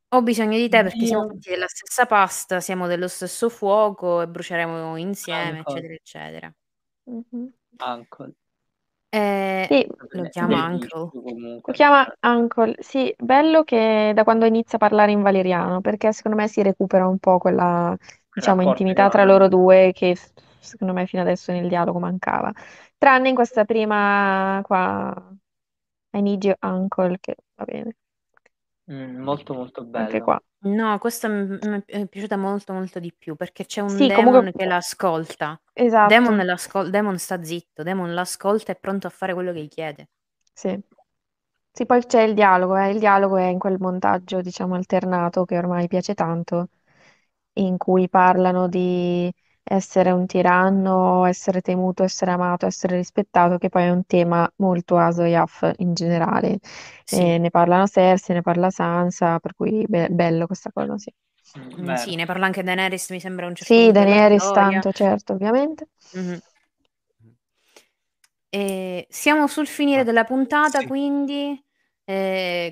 Ho 0.10 0.22
bisogno 0.22 0.58
di 0.58 0.70
te 0.70 0.84
perché 0.84 1.06
siamo 1.08 1.26
tutti 1.26 1.50
della 1.50 1.68
stessa 1.68 2.06
pasta, 2.06 2.60
siamo 2.60 2.86
dello 2.88 3.08
stesso 3.08 3.50
fuoco 3.50 4.22
e 4.22 4.28
bruceremo 4.28 4.96
insieme, 4.98 5.58
Uncle. 5.58 5.74
eccetera, 5.74 5.94
eccetera. 5.94 6.54
Mhm. 7.06 7.54
Uncle. 7.80 8.34
Eh, 9.14 9.67
Sì, 9.69 9.85
lo 9.88 10.27
chiama 10.30 10.58
Bellissimo 10.58 10.67
Uncle. 10.67 11.09
comunque. 11.09 11.72
lo 11.72 11.74
chiama 11.74 12.14
Uncle. 12.22 12.75
Sì, 12.80 13.14
bello 13.17 13.64
che 13.64 14.11
da 14.16 14.24
quando 14.24 14.45
inizia 14.45 14.77
a 14.77 14.82
parlare 14.82 15.11
in 15.11 15.22
valeriano, 15.22 15.82
perché 15.82 16.11
secondo 16.11 16.38
me 16.38 16.48
si 16.48 16.61
recupera 16.64 17.08
un 17.08 17.19
po' 17.19 17.38
quella, 17.38 17.95
diciamo, 18.33 18.61
rapporto 18.61 18.72
intimità 18.72 19.09
tra 19.09 19.24
loro 19.24 19.48
due 19.48 19.92
che 19.93 20.17
secondo 20.59 20.93
me 20.93 21.06
fino 21.06 21.22
adesso 21.22 21.51
nel 21.51 21.67
dialogo 21.67 22.00
mancava. 22.00 22.51
Tranne 22.98 23.30
in 23.30 23.35
questa 23.35 23.66
prima 23.66 24.59
qua, 24.64 25.14
I 26.14 26.22
need 26.22 26.43
you, 26.43 26.56
Uncle, 26.61 27.17
che 27.19 27.35
va 27.56 27.66
bene. 27.66 27.95
Mm, 28.90 29.22
molto 29.22 29.53
molto 29.53 29.83
Anche 29.95 30.19
bello. 30.19 30.24
qua. 30.24 30.40
No, 30.66 30.98
questa 30.98 31.27
m 31.30 31.58
m 31.61 31.83
è 31.85 32.08
piaciuta 32.08 32.38
molto, 32.38 32.74
molto 32.74 33.00
di 33.00 33.14
più, 33.14 33.35
perché 33.35 33.66
c'è 33.66 33.82
un 33.82 34.06
Sì, 34.06 34.08
demon 34.08 34.51
comunque 34.51 34.53
che 34.56 34.66
l'ascolta. 34.66 35.59
Esatto. 35.75 36.33
Demon 36.33 36.38
l'ascol 36.45 36.90
demon 36.90 37.17
sta 37.17 37.43
zitto, 37.43 37.83
demon 37.83 38.14
l'ascolta 38.14 38.72
e 38.72 38.75
è 38.75 38.80
pronto 38.80 39.08
a 39.08 39.09
fare 39.09 39.33
quello 39.33 39.51
che 39.53 39.64
gli 39.64 39.67
chiede. 39.69 40.08
Sì. 40.53 40.80
Sì, 41.72 41.85
poi 41.88 42.06
c'è 42.06 42.22
il 42.24 42.33
dialogo, 42.35 42.75
eh, 42.77 42.92
il 42.92 43.00
dialogo 43.00 43.38
è 43.38 43.45
in 43.48 43.59
quel 43.59 43.77
montaggio, 43.80 44.42
diciamo, 44.42 44.75
alternato 44.75 45.45
che 45.45 45.58
ormai 45.58 45.88
piace 45.88 46.14
tanto, 46.14 46.69
in 47.53 47.77
cui 47.77 48.09
parlano 48.09 48.67
di 48.67 49.32
essere 49.64 50.11
un 50.11 50.25
tiranno, 50.25 51.25
essere 51.25 51.61
temuto, 51.61 52.03
essere 52.03 52.32
amato, 52.32 52.66
essere 52.66 52.98
rispettato, 52.98 53.58
che 53.58 53.69
poi 53.69 53.83
è 53.83 53.90
un 53.90 54.06
tema 54.06 54.50
molto 54.58 54.98
Asoyaf 54.98 55.72
in 55.77 55.93
generale. 55.93 56.59
Sì. 57.06 57.22
E 57.22 57.38
ne 57.38 57.50
parlano 57.50 57.88
Cersei, 57.88 58.35
ne 58.35 58.42
parla 58.42 58.69
Sansa, 58.69 59.40
per 59.40 59.56
cui 59.56 59.85
be- 59.88 60.09
bello 60.09 60.45
questa 60.48 60.72
cosa, 60.72 60.98
sì. 60.98 61.11
Vero. 61.77 61.98
sì, 61.98 62.16
ne 62.16 62.25
parla 62.25 62.45
anche 62.45 62.64
Daenerys, 62.64 63.09
mi 63.09 63.19
sembra 63.19 63.45
a 63.45 63.50
un 63.50 63.56
certo 63.56 63.74
Sì, 63.74 63.85
punto 63.85 63.92
della 64.00 64.06
Daenerys 64.06 64.40
storia. 64.40 64.69
tanto, 64.69 64.92
certo, 64.92 65.33
ovviamente. 65.33 65.88
Mh-mh. 66.11 66.42
E 68.50 69.08
siamo 69.09 69.48
sul 69.48 69.66
finire 69.67 70.01
Ah, 70.01 70.03
della 70.03 70.24
puntata, 70.25 70.80
sì. 70.80 70.88
quindi 70.88 71.64
ehm, 72.06 72.72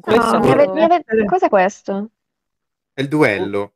Questo 0.00 0.36
No, 0.36 0.40
mi 0.40 0.50
potrebbe 0.50 0.62
ave- 0.62 0.72
mi 0.72 0.82
ave- 0.84 1.04
essere- 1.06 1.24
Cos'è 1.24 1.48
questo? 1.48 2.10
È 2.92 3.00
il 3.02 3.08
duello. 3.08 3.74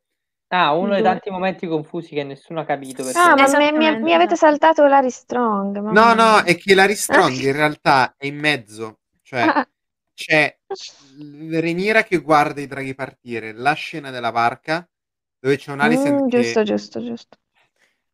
Ah, 0.51 0.73
uno 0.73 0.93
dei 0.93 1.03
tanti 1.03 1.29
momenti 1.29 1.67
confusi 1.67 2.13
che 2.15 2.23
nessuno 2.23 2.59
ha 2.61 2.65
capito 2.65 3.03
perché 3.03 3.19
Ah, 3.19 3.35
ma 3.35 3.47
mi, 3.57 3.97
mi- 4.01 4.13
avete 4.13 4.35
saltato 4.35 4.85
Larry 4.85 5.09
Strong. 5.11 5.77
No, 5.87 6.13
mamma 6.13 6.13
no, 6.13 6.37
mia. 6.37 6.43
è 6.43 6.55
che 6.57 6.75
Larry 6.75 6.95
Strong 6.95 7.39
in 7.41 7.51
realtà 7.51 8.13
è 8.17 8.25
in 8.27 8.37
mezzo. 8.37 8.99
Cioè, 9.23 9.43
Ah, 9.55 9.65
c'è 10.13 10.55
Rhaenyra 11.51 12.03
che 12.03 12.19
guarda 12.19 12.61
i 12.61 12.67
draghi 12.67 12.93
partire, 12.95 13.53
la 13.53 13.73
scena 13.73 14.11
della 14.11 14.31
barca, 14.31 14.87
dove 15.39 15.57
c'è 15.57 15.71
un 15.71 15.79
Alicent 15.81 16.23
mm, 16.23 16.27
che... 16.27 16.29
giusto, 16.29 16.63
giusto, 16.63 16.99
giusto. 17.01 17.37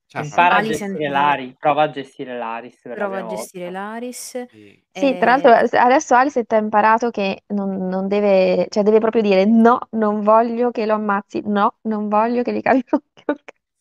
Cioè, 0.08 0.22
impara 0.24 0.58
a 0.58 0.64
gestire 0.64 1.09
Laris, 1.09 1.56
prova 1.58 1.84
a 1.84 1.90
gestire 1.92 2.38
Laris 2.38 2.82
Prova 2.92 3.17
a 3.17 3.25
gestire 3.25 3.69
volta. 3.69 3.72
Laris. 3.72 4.48
sì. 4.50 4.84
Sì, 4.92 5.17
tra 5.17 5.32
e- 5.32 5.38
l'altro 5.38 5.51
adesso 5.77 6.16
Alicent 6.16 6.53
ha 6.53 6.58
imparato 6.58 7.09
che 7.11 7.43
non, 7.48 7.88
non 7.88 8.08
deve, 8.08 8.67
cioè 8.69 8.82
deve 8.84 9.00
proprio 9.00 9.22
dire 9.22 9.43
no, 9.45 9.77
non 9.92 10.22
voglio 10.22 10.72
che 10.72 10.85
lo 10.85 10.93
ammazzi, 10.93 11.42
no, 11.45 11.80
non 11.82 12.08
voglio 12.08 12.43
che 12.43 12.53
gli 12.53 12.61
cavi 12.61 12.84
l'occhio. 12.90 13.35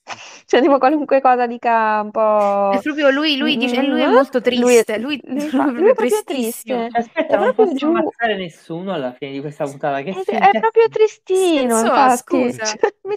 Cioè, 0.47 0.61
tipo 0.61 0.77
qualunque 0.78 1.20
cosa 1.23 1.47
dica 1.47 2.01
un 2.03 2.11
po'... 2.11 2.20
È 2.69 2.81
proprio 2.81 3.11
lui, 3.11 3.36
lui 3.39 3.57
dice, 3.57 3.81
lui 3.83 4.03
è 4.03 4.07
Mm, 4.07 4.12
molto 4.12 4.41
è- 4.43 4.43
triste, 4.43 4.99
lui, 4.99 5.19
lui 5.25 5.49
lui 5.51 5.51
fa- 5.51 5.65
è 5.67 5.70
lui 5.70 5.89
è 5.91 5.94
proprio 5.94 6.23
triste. 6.25 6.89
Cioè, 6.89 7.01
aspetta, 7.01 7.36
È 7.36 7.39
non 7.39 7.55
posso 7.55 7.75
giù. 7.75 7.86
ammazzare 7.86 8.36
nessuno 8.36 8.93
alla 8.93 9.12
fine 9.12 9.33
di 9.33 9.41
questa 9.41 9.65
puntata. 9.67 10.03
Che 10.03 10.12
È, 10.25 10.49
è 10.51 10.55
proprio 10.57 10.89
tristino, 10.89 11.81
senso 11.81 11.83
infatti. 11.83 12.09
scusa? 12.09 12.77
Cioè, 12.77 12.94
mi- 13.03 13.17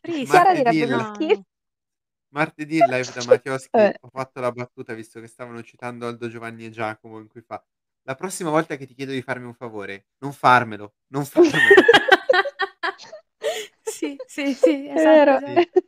Triste. 0.00 0.62
Chiara. 0.64 1.46
Martedì 2.30 2.78
in 2.78 2.88
live 2.88 3.12
da 3.12 3.22
Mattioschi 3.24 3.70
Vabbè. 3.78 4.00
ho 4.00 4.08
fatto 4.08 4.40
la 4.40 4.52
battuta, 4.52 4.94
visto 4.94 5.20
che 5.20 5.26
stavano 5.26 5.62
citando 5.62 6.06
Aldo 6.06 6.28
Giovanni 6.28 6.64
e 6.66 6.70
Giacomo, 6.70 7.18
in 7.18 7.28
cui 7.28 7.42
fa 7.42 7.62
la 8.02 8.14
prossima 8.14 8.50
volta 8.50 8.76
che 8.76 8.86
ti 8.86 8.94
chiedo 8.94 9.12
di 9.12 9.22
farmi 9.22 9.46
un 9.46 9.54
favore, 9.54 10.06
non 10.18 10.32
farmelo, 10.32 10.94
non 11.08 11.24
farmelo. 11.24 11.88
sì, 13.82 14.20
sì, 14.26 14.54
sì, 14.54 14.88
È 14.92 14.98
esatto, 14.98 15.00
vero. 15.00 15.38
esatto. 15.38 15.80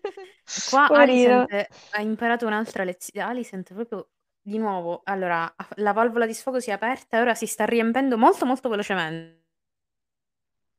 Qua 0.62 0.88
Poverino. 0.88 1.46
Alicent 1.46 1.66
ha 1.90 2.00
imparato 2.00 2.46
un'altra 2.46 2.84
lezione. 2.84 3.26
Alicent 3.28 3.72
proprio 3.74 4.08
di 4.40 4.58
nuovo, 4.58 5.02
allora, 5.04 5.52
la 5.76 5.92
valvola 5.92 6.26
di 6.26 6.34
sfogo 6.34 6.60
si 6.60 6.70
è 6.70 6.72
aperta 6.72 7.18
e 7.18 7.20
ora 7.20 7.34
si 7.34 7.46
sta 7.46 7.64
riempendo 7.64 8.18
molto 8.18 8.46
molto 8.46 8.68
velocemente. 8.68 9.40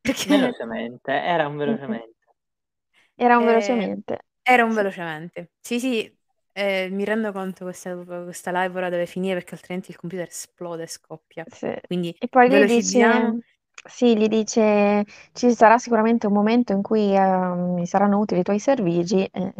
Perché 0.02 0.26
Velocemente, 0.28 1.12
era 1.12 1.46
un 1.48 1.56
velocemente. 1.56 2.12
Era 3.16 3.38
un 3.38 3.44
Eh, 3.44 3.46
velocemente. 3.46 4.18
Era 4.44 4.64
un 4.64 4.74
velocemente. 4.74 5.52
Sì, 5.60 5.80
sì, 5.80 6.18
eh, 6.52 6.88
mi 6.90 7.04
rendo 7.04 7.32
conto 7.32 7.64
questa, 7.64 7.96
questa 7.96 8.50
live 8.52 8.76
ora 8.78 8.88
deve 8.90 9.06
finire 9.06 9.34
perché 9.34 9.54
altrimenti 9.54 9.90
il 9.90 9.96
computer 9.96 10.28
esplode 10.28 10.84
e 10.84 10.86
scoppia. 10.86 11.46
Sì. 11.48 11.72
Quindi 11.86 12.16
E 12.18 12.28
poi 12.28 12.48
gli 12.50 12.64
dice, 12.64 13.38
sì, 13.86 14.16
gli 14.16 14.28
dice, 14.28 15.04
ci 15.32 15.52
sarà 15.54 15.78
sicuramente 15.78 16.26
un 16.26 16.32
momento 16.32 16.72
in 16.72 16.82
cui 16.82 17.14
eh, 17.14 17.20
mi 17.54 17.86
saranno 17.86 18.18
utili 18.18 18.40
i 18.40 18.42
tuoi 18.42 18.58
servigi, 18.58 19.24
e 19.30 19.52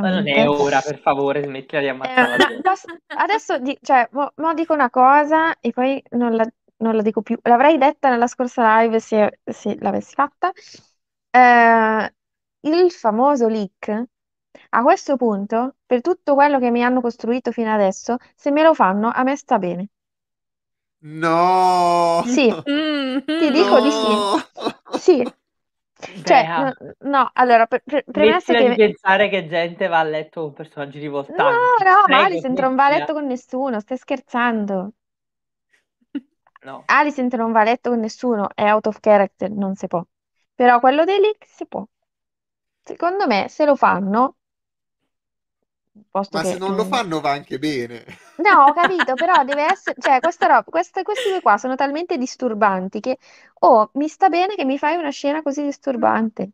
Ma 0.00 0.10
non 0.10 0.26
effettivamente. 0.26 0.28
è 0.28 0.46
ora, 0.46 0.82
per 0.82 0.98
favore, 1.00 1.42
smettila 1.42 1.80
di 1.80 1.88
Eh, 2.04 2.10
ammazzare 2.12 2.44
adesso 3.14 3.58
di- 3.58 3.78
cioè, 3.80 4.08
mo, 4.12 4.32
mo 4.36 4.54
dico 4.54 4.72
una 4.74 4.90
cosa 4.90 5.58
e 5.60 5.70
poi 5.72 6.02
non 6.10 6.34
la, 6.34 6.44
non 6.78 6.96
la 6.96 7.02
dico 7.02 7.22
più. 7.22 7.38
L'avrei 7.42 7.78
detta 7.78 8.10
nella 8.10 8.26
scorsa 8.26 8.80
live 8.80 8.98
se, 9.00 9.40
se 9.44 9.76
l'avessi 9.80 10.14
fatta. 10.14 10.50
Eh, 11.30 12.14
il 12.62 12.90
famoso 12.92 13.48
leak, 13.48 14.04
a 14.70 14.82
questo 14.82 15.16
punto, 15.16 15.76
per 15.86 16.00
tutto 16.00 16.34
quello 16.34 16.58
che 16.58 16.70
mi 16.70 16.82
hanno 16.84 17.00
costruito 17.00 17.52
fino 17.52 17.72
adesso, 17.72 18.16
se 18.34 18.50
me 18.50 18.62
lo 18.62 18.74
fanno, 18.74 19.10
a 19.12 19.22
me 19.22 19.36
sta 19.36 19.58
bene. 19.58 19.88
No! 21.02 22.24
Sì, 22.24 22.58
Mm, 22.70 23.18
ti 23.36 23.50
dico 23.50 23.80
di 23.80 23.90
sì. 23.90 24.24
No! 24.24 24.42
Sì. 24.88 25.28
Cioè, 26.22 26.48
no, 26.54 26.72
no, 27.00 27.30
allora, 27.34 27.66
pre- 27.66 27.82
pre- 27.84 28.04
premesso 28.10 28.54
smettila 28.54 28.62
di 28.62 28.74
che... 28.74 28.76
pensare 28.76 29.28
che 29.28 29.46
gente 29.46 29.86
va 29.88 30.00
a 30.00 30.02
letto 30.04 30.42
con 30.42 30.52
personaggi 30.52 30.98
No, 31.38 31.38
rivoltanti. 31.38 31.84
no, 31.84 32.06
ma 32.08 32.22
Prego, 32.26 32.26
Alicent 32.26 32.60
non 32.60 32.76
va 32.76 32.86
a 32.86 32.90
letto 32.90 33.12
con 33.12 33.26
nessuno, 33.26 33.80
stai 33.80 33.98
scherzando. 33.98 34.92
No. 36.64 36.88
Alicent 36.96 37.34
non 37.34 37.50
va 37.52 37.60
a 37.60 37.64
letto 37.64 37.90
con 37.90 37.98
nessuno, 38.00 38.48
è 38.54 38.70
out 38.70 38.86
of 38.86 39.00
character, 39.00 39.50
non 39.50 39.74
si 39.74 39.86
può. 39.88 40.04
Però 40.54 40.78
quello 40.80 41.04
dei 41.04 41.18
leak 41.18 41.44
si 41.46 41.66
può. 41.66 41.84
Secondo 42.82 43.26
me, 43.26 43.48
se 43.48 43.64
lo 43.64 43.76
fanno, 43.76 44.36
posto 46.10 46.38
Ma 46.38 46.40
che... 46.40 46.48
se 46.48 46.58
non 46.58 46.74
lo 46.74 46.84
mm, 46.84 46.84
fanno 46.84 47.20
va 47.20 47.30
anche 47.30 47.60
bene. 47.60 48.04
No, 48.36 48.64
ho 48.64 48.72
capito, 48.72 49.16
però 49.16 49.44
deve 49.44 49.64
essere, 49.66 49.96
cioè, 50.00 50.20
questa 50.20 50.46
roba, 50.46 50.64
queste, 50.64 51.02
questi 51.02 51.28
due 51.28 51.40
qua 51.40 51.58
sono 51.58 51.74
talmente 51.76 52.16
disturbanti 52.18 52.98
che, 53.00 53.18
oh, 53.60 53.90
mi 53.94 54.08
sta 54.08 54.28
bene 54.28 54.54
che 54.56 54.64
mi 54.64 54.78
fai 54.78 54.96
una 54.96 55.10
scena 55.10 55.42
così 55.42 55.62
disturbante. 55.62 56.50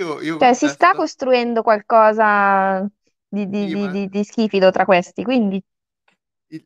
Io, 0.00 0.20
io 0.20 0.36
Cioè, 0.36 0.54
si 0.54 0.68
sta 0.68 0.94
costruendo 0.94 1.62
qualcosa 1.62 2.86
di, 3.28 3.48
di, 3.48 3.68
Sì, 3.68 3.70
di, 3.70 3.88
ma 3.88 3.90
di, 3.90 4.08
di 4.08 4.24
schifido 4.24 4.70
tra 4.70 4.84
questi, 4.84 5.22
quindi 5.24 5.62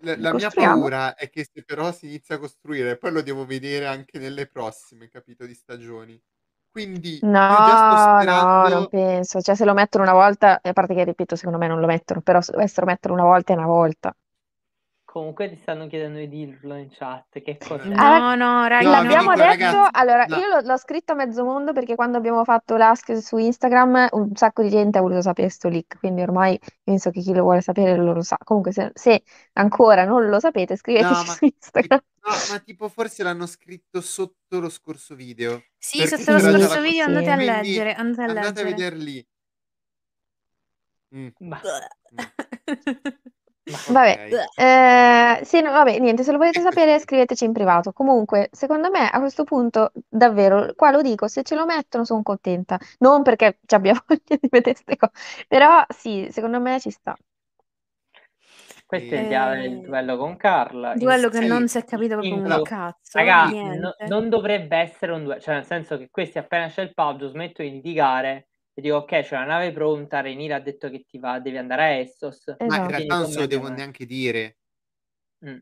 la 0.02 0.16
la 0.16 0.32
mia 0.34 0.50
paura 0.52 1.14
è 1.14 1.30
che 1.30 1.44
se 1.50 1.62
però 1.64 1.90
si 1.92 2.06
inizia 2.06 2.34
a 2.34 2.38
costruire, 2.38 2.98
poi 2.98 3.12
lo 3.12 3.22
devo 3.22 3.46
vedere 3.46 3.86
anche 3.86 4.18
nelle 4.18 4.46
prossime, 4.48 5.08
capito, 5.08 5.46
di 5.46 5.54
stagioni. 5.54 6.20
Quindi 6.76 7.24
No, 7.24 8.22
no, 8.24 8.68
non 8.68 8.86
penso. 8.86 9.40
Cioè, 9.40 9.54
se 9.56 9.64
lo 9.64 9.72
mettono 9.74 10.04
una 10.04 10.12
volta, 10.12 10.60
a 10.62 10.72
parte 10.72 10.94
che, 10.94 11.04
ripeto, 11.04 11.34
secondo 11.36 11.58
me 11.58 11.66
non 11.66 11.80
lo 11.80 11.86
mettono, 11.86 12.20
però 12.20 12.40
se 12.42 12.52
dovessero 12.52 12.86
mettere 12.86 13.12
una 13.14 13.24
volta 13.24 13.52
è 13.54 13.56
una 13.56 13.66
volta. 13.66 14.14
Comunque 15.16 15.48
ti 15.48 15.56
stanno 15.56 15.86
chiedendo 15.86 16.18
di 16.18 16.28
dirlo 16.28 16.74
in 16.76 16.90
chat. 16.90 17.40
Che 17.40 17.56
cos'è? 17.56 17.88
Ah, 17.96 18.18
No, 18.18 18.34
no, 18.34 18.66
ragazzi, 18.66 18.84
No, 18.84 18.90
L'abbiamo 19.02 19.30
dico, 19.30 19.40
detto, 19.40 19.48
ragazzi, 19.48 19.88
allora 19.92 20.26
la- 20.28 20.36
io 20.36 20.46
l'ho 20.48 20.60
l'ho 20.60 20.76
scritto 20.76 21.12
a 21.12 21.14
mezzo 21.14 21.42
mondo 21.42 21.72
perché 21.72 21.94
quando 21.94 22.18
abbiamo 22.18 22.44
fatto 22.44 22.76
l'ask 22.76 23.16
su 23.16 23.38
Instagram 23.38 24.08
un 24.12 24.36
sacco 24.36 24.60
di 24.60 24.68
gente 24.68 24.98
ha 24.98 25.00
voluto 25.00 25.22
sapere 25.22 25.48
sto 25.48 25.70
leak, 25.70 25.98
quindi 26.00 26.20
ormai 26.20 26.60
penso 26.84 27.08
che 27.08 27.22
chi 27.22 27.32
lo 27.32 27.44
vuole 27.44 27.62
sapere 27.62 27.96
lo, 27.96 28.12
lo 28.12 28.20
sa. 28.20 28.36
Comunque 28.44 28.72
se, 28.72 28.90
se 28.92 29.22
ancora 29.54 30.04
non 30.04 30.28
lo 30.28 30.38
sapete 30.38 30.76
scriveteci 30.76 31.14
No, 31.14 31.24
ma, 31.24 31.32
su 31.32 31.44
Instagram. 31.46 32.00
no, 32.26 32.30
ma 32.50 32.58
tipo 32.60 32.88
forse 32.90 33.22
l'hanno 33.22 33.46
scritto 33.46 34.02
sotto 34.02 34.60
lo 34.60 34.68
scorso 34.68 35.14
video. 35.14 35.62
Sì, 35.78 36.06
sotto 36.06 36.32
lo 36.32 36.40
scorso 36.40 36.82
video 36.82 37.04
Sì, 37.04 37.08
andate 37.08 37.30
a 37.30 37.36
leggere, 37.36 37.94
andate 37.94 38.20
a 38.22 38.26
andate 38.26 38.60
a 38.60 38.64
leggere. 38.64 38.74
vederli. 38.76 39.26
Mm, 41.14 41.30
mm, 41.40 41.52
Vabbè, 43.88 44.20
ok. 44.20 44.46
eh, 44.54 45.40
sì, 45.44 45.60
no, 45.60 45.70
vabbè, 45.72 45.98
niente, 45.98 46.22
se 46.22 46.30
lo 46.32 46.38
volete 46.38 46.60
sapere 46.60 46.98
scriveteci 47.00 47.44
in 47.44 47.52
privato. 47.52 47.92
Comunque, 47.92 48.48
secondo 48.52 48.90
me 48.90 49.08
a 49.08 49.18
questo 49.20 49.44
punto, 49.44 49.92
davvero, 50.08 50.72
qua 50.74 50.90
lo 50.90 51.02
dico, 51.02 51.26
se 51.28 51.42
ce 51.42 51.54
lo 51.56 51.66
mettono 51.66 52.04
sono 52.04 52.22
contenta. 52.22 52.78
Non 52.98 53.22
perché 53.22 53.58
ci 53.66 53.74
abbia 53.74 53.92
voglia 54.06 54.36
di 54.40 54.48
vedere 54.50 54.72
queste 54.84 54.96
cose, 54.96 55.12
però 55.48 55.84
sì, 55.88 56.28
secondo 56.30 56.60
me 56.60 56.78
ci 56.80 56.90
sta. 56.90 57.16
questo 58.86 59.14
è 59.14 59.18
E- 59.18 59.64
il, 59.64 59.80
Eh, 59.80 59.80
duello 59.80 60.16
con 60.16 60.36
Carla. 60.36 60.96
In, 60.98 61.14
duello 61.14 61.28
che 61.28 61.40
sì, 61.40 61.46
non 61.46 61.68
si 61.68 61.78
è 61.78 61.84
capito 61.84 62.14
proprio 62.16 62.38
un 62.38 62.44
allora, 62.44 62.62
cazzo, 62.62 63.20
raga, 63.20 63.74
no- 63.74 63.94
non 64.02 64.28
dovrebbe 64.28 64.76
essere 64.76 65.12
un 65.12 65.24
duello, 65.24 65.40
cioè 65.40 65.54
nel 65.54 65.64
senso 65.64 65.98
che 65.98 66.08
questi 66.10 66.38
appena 66.38 66.68
c'è 66.68 66.82
il 66.82 66.94
paggio 66.94 67.28
smettono 67.28 67.68
di 67.68 67.74
litigare 67.76 68.48
e 68.78 68.82
dico 68.82 68.96
ok, 68.96 69.06
c'è 69.22 69.36
la 69.36 69.44
nave 69.44 69.72
pronta, 69.72 70.20
Renira 70.20 70.56
ha 70.56 70.60
detto 70.60 70.90
che 70.90 71.04
ti 71.08 71.18
va, 71.18 71.40
devi 71.40 71.56
andare 71.56 71.82
a 71.82 71.86
Essos, 71.92 72.44
ma 72.66 72.76
in 72.76 72.82
Esatto. 72.82 72.90
realtà 72.90 73.16
non 73.16 73.26
se 73.26 73.40
lo 73.40 73.46
devo 73.46 73.68
neanche 73.68 74.04
dire. 74.04 74.58
Mm. 75.46 75.58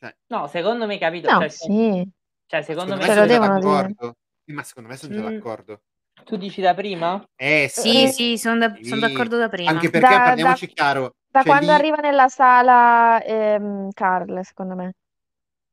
Cioè, 0.00 0.14
No, 0.30 0.46
secondo 0.48 0.86
me 0.86 0.98
capito, 0.98 1.28
No, 1.30 1.40
cioè, 1.40 1.48
sì, 1.48 2.06
cioè, 2.46 2.62
secondo 2.62 2.94
secondo 2.94 2.96
me 2.96 3.08
me 3.08 3.14
sono 3.14 3.26
già 3.26 3.38
dire. 3.38 3.48
d'accordo. 3.48 4.16
Sì, 4.44 4.52
ma 4.52 4.62
secondo 4.62 4.88
me 4.90 4.96
sono 4.96 5.12
già 5.12 5.22
Mm, 5.22 5.30
d'accordo. 5.30 5.82
tu 6.24 6.36
dici 6.36 6.60
da 6.60 6.74
prima? 6.74 7.24
Eh 7.40 7.68
Sì, 7.70 8.06
Eh, 8.06 8.12
sì, 8.12 8.36
sono 8.38 8.58
da- 8.58 8.74
son 8.82 8.82
sì. 8.82 9.00
d'accordo 9.00 9.38
da 9.38 9.48
prima. 9.48 9.70
Anche 9.70 9.90
perché, 9.90 10.06
da, 10.06 10.18
da, 10.18 10.22
parliamoci 10.30 10.66
chiaro, 10.66 11.14
da 11.30 11.42
quando 11.44 11.72
lì, 11.72 11.74
arriva 11.74 11.96
nella 11.96 12.28
sala 12.28 13.22
ehm, 13.22 13.90
Carl, 13.92 14.40
secondo 14.44 14.74
me. 14.74 14.92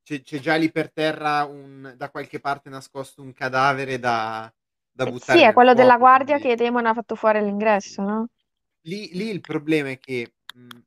c'è, 0.07 0.21
c'è 0.21 0.39
già 0.39 0.55
lì 0.55 0.71
per 0.71 0.91
terra 0.91 1.43
un- 1.45 1.93
da 1.97 2.09
qualche 2.11 2.39
parte 2.39 2.69
nascosto 2.69 3.21
un 3.23 3.33
cadavere 3.33 3.97
da, 3.97 4.53
da 4.95 5.05
Eh, 5.07 5.07
buttare 5.07 5.41
sì, 5.41 5.41
è 5.43 5.53
quello 5.53 5.73
della 5.73 5.97
guardia 5.97 6.39
che 6.39 6.55
Demon 6.55 6.85
ha 6.85 6.93
fatto 6.93 7.15
fuori 7.15 7.37
all'ingresso, 7.39 8.01
no? 8.01 8.27
lì 8.87 9.09
lì 9.13 9.29
il 9.29 9.41
problema 9.41 9.89
è 9.89 9.97
che, 9.99 10.35
mhmm, 10.55 10.83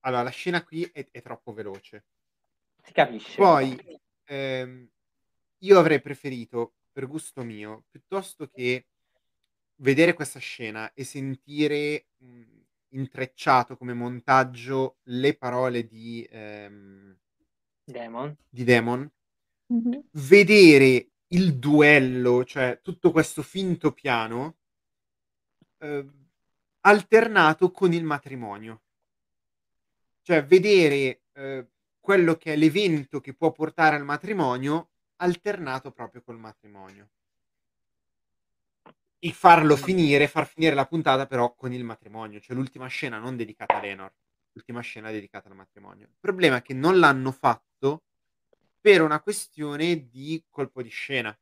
allora 0.00 0.22
la 0.24 0.30
scena 0.30 0.64
qui 0.64 0.84
è 0.92 1.08
è 1.10 1.22
troppo 1.22 1.52
veloce. 1.52 2.02
Si 2.82 2.92
capisce. 2.92 3.40
Poi, 3.40 3.76
ehm, 4.26 4.88
io 5.64 5.78
avrei 5.78 6.00
preferito, 6.00 6.74
per 6.92 7.06
gusto 7.08 7.42
mio, 7.44 7.84
piuttosto 7.90 8.48
che 8.48 8.86
vedere 9.82 10.14
questa 10.14 10.38
scena 10.38 10.92
e 10.94 11.04
sentire, 11.04 12.08
mhmm, 12.18 12.62
intrecciato 12.94 13.76
come 13.76 13.92
montaggio 13.94 14.98
le 15.04 15.36
parole 15.36 15.86
di 15.86 16.26
ehm 16.30 17.16
Demon. 17.88 18.36
di 18.52 18.64
Demon 18.64 19.10
Mh-mh. 19.70 20.04
vedere 20.16 21.08
il 21.28 21.58
duello, 21.58 22.44
cioè 22.44 22.80
tutto 22.82 23.10
questo 23.10 23.42
finto 23.42 23.92
piano 23.92 24.56
uhm, 25.78 26.28
alternato 26.80 27.70
con 27.70 27.92
il 27.92 28.04
matrimonio. 28.04 28.82
Cioè 30.22 30.44
vedere, 30.44 31.22
uhm, 31.34 31.66
quello 32.00 32.36
che 32.36 32.52
è 32.52 32.56
l'evento 32.56 33.20
che 33.20 33.34
può 33.34 33.52
portare 33.52 33.96
al 33.96 34.04
matrimonio, 34.04 34.90
alternato 35.16 35.90
proprio 35.90 36.22
col 36.22 36.38
matrimonio. 36.38 37.08
E 39.18 39.32
farlo 39.32 39.76
finire, 39.76 40.28
far 40.28 40.46
finire 40.46 40.74
la 40.74 40.86
puntata 40.86 41.26
però 41.26 41.54
con 41.54 41.72
il 41.72 41.82
matrimonio, 41.82 42.40
cioè 42.40 42.54
l'ultima 42.54 42.86
scena 42.88 43.18
non 43.18 43.36
dedicata 43.36 43.76
a 43.76 43.80
Lenor, 43.80 44.12
l'ultima 44.52 44.80
scena 44.80 45.10
dedicata 45.10 45.48
al 45.48 45.56
matrimonio. 45.56 46.06
Il 46.06 46.16
problema 46.20 46.56
è 46.56 46.62
che 46.62 46.74
non 46.74 46.98
l'hanno 46.98 47.32
fatto 47.32 48.02
per 48.84 49.00
una 49.00 49.22
questione 49.22 50.10
di 50.10 50.44
colpo 50.50 50.82
di 50.82 50.90
scena. 50.90 51.34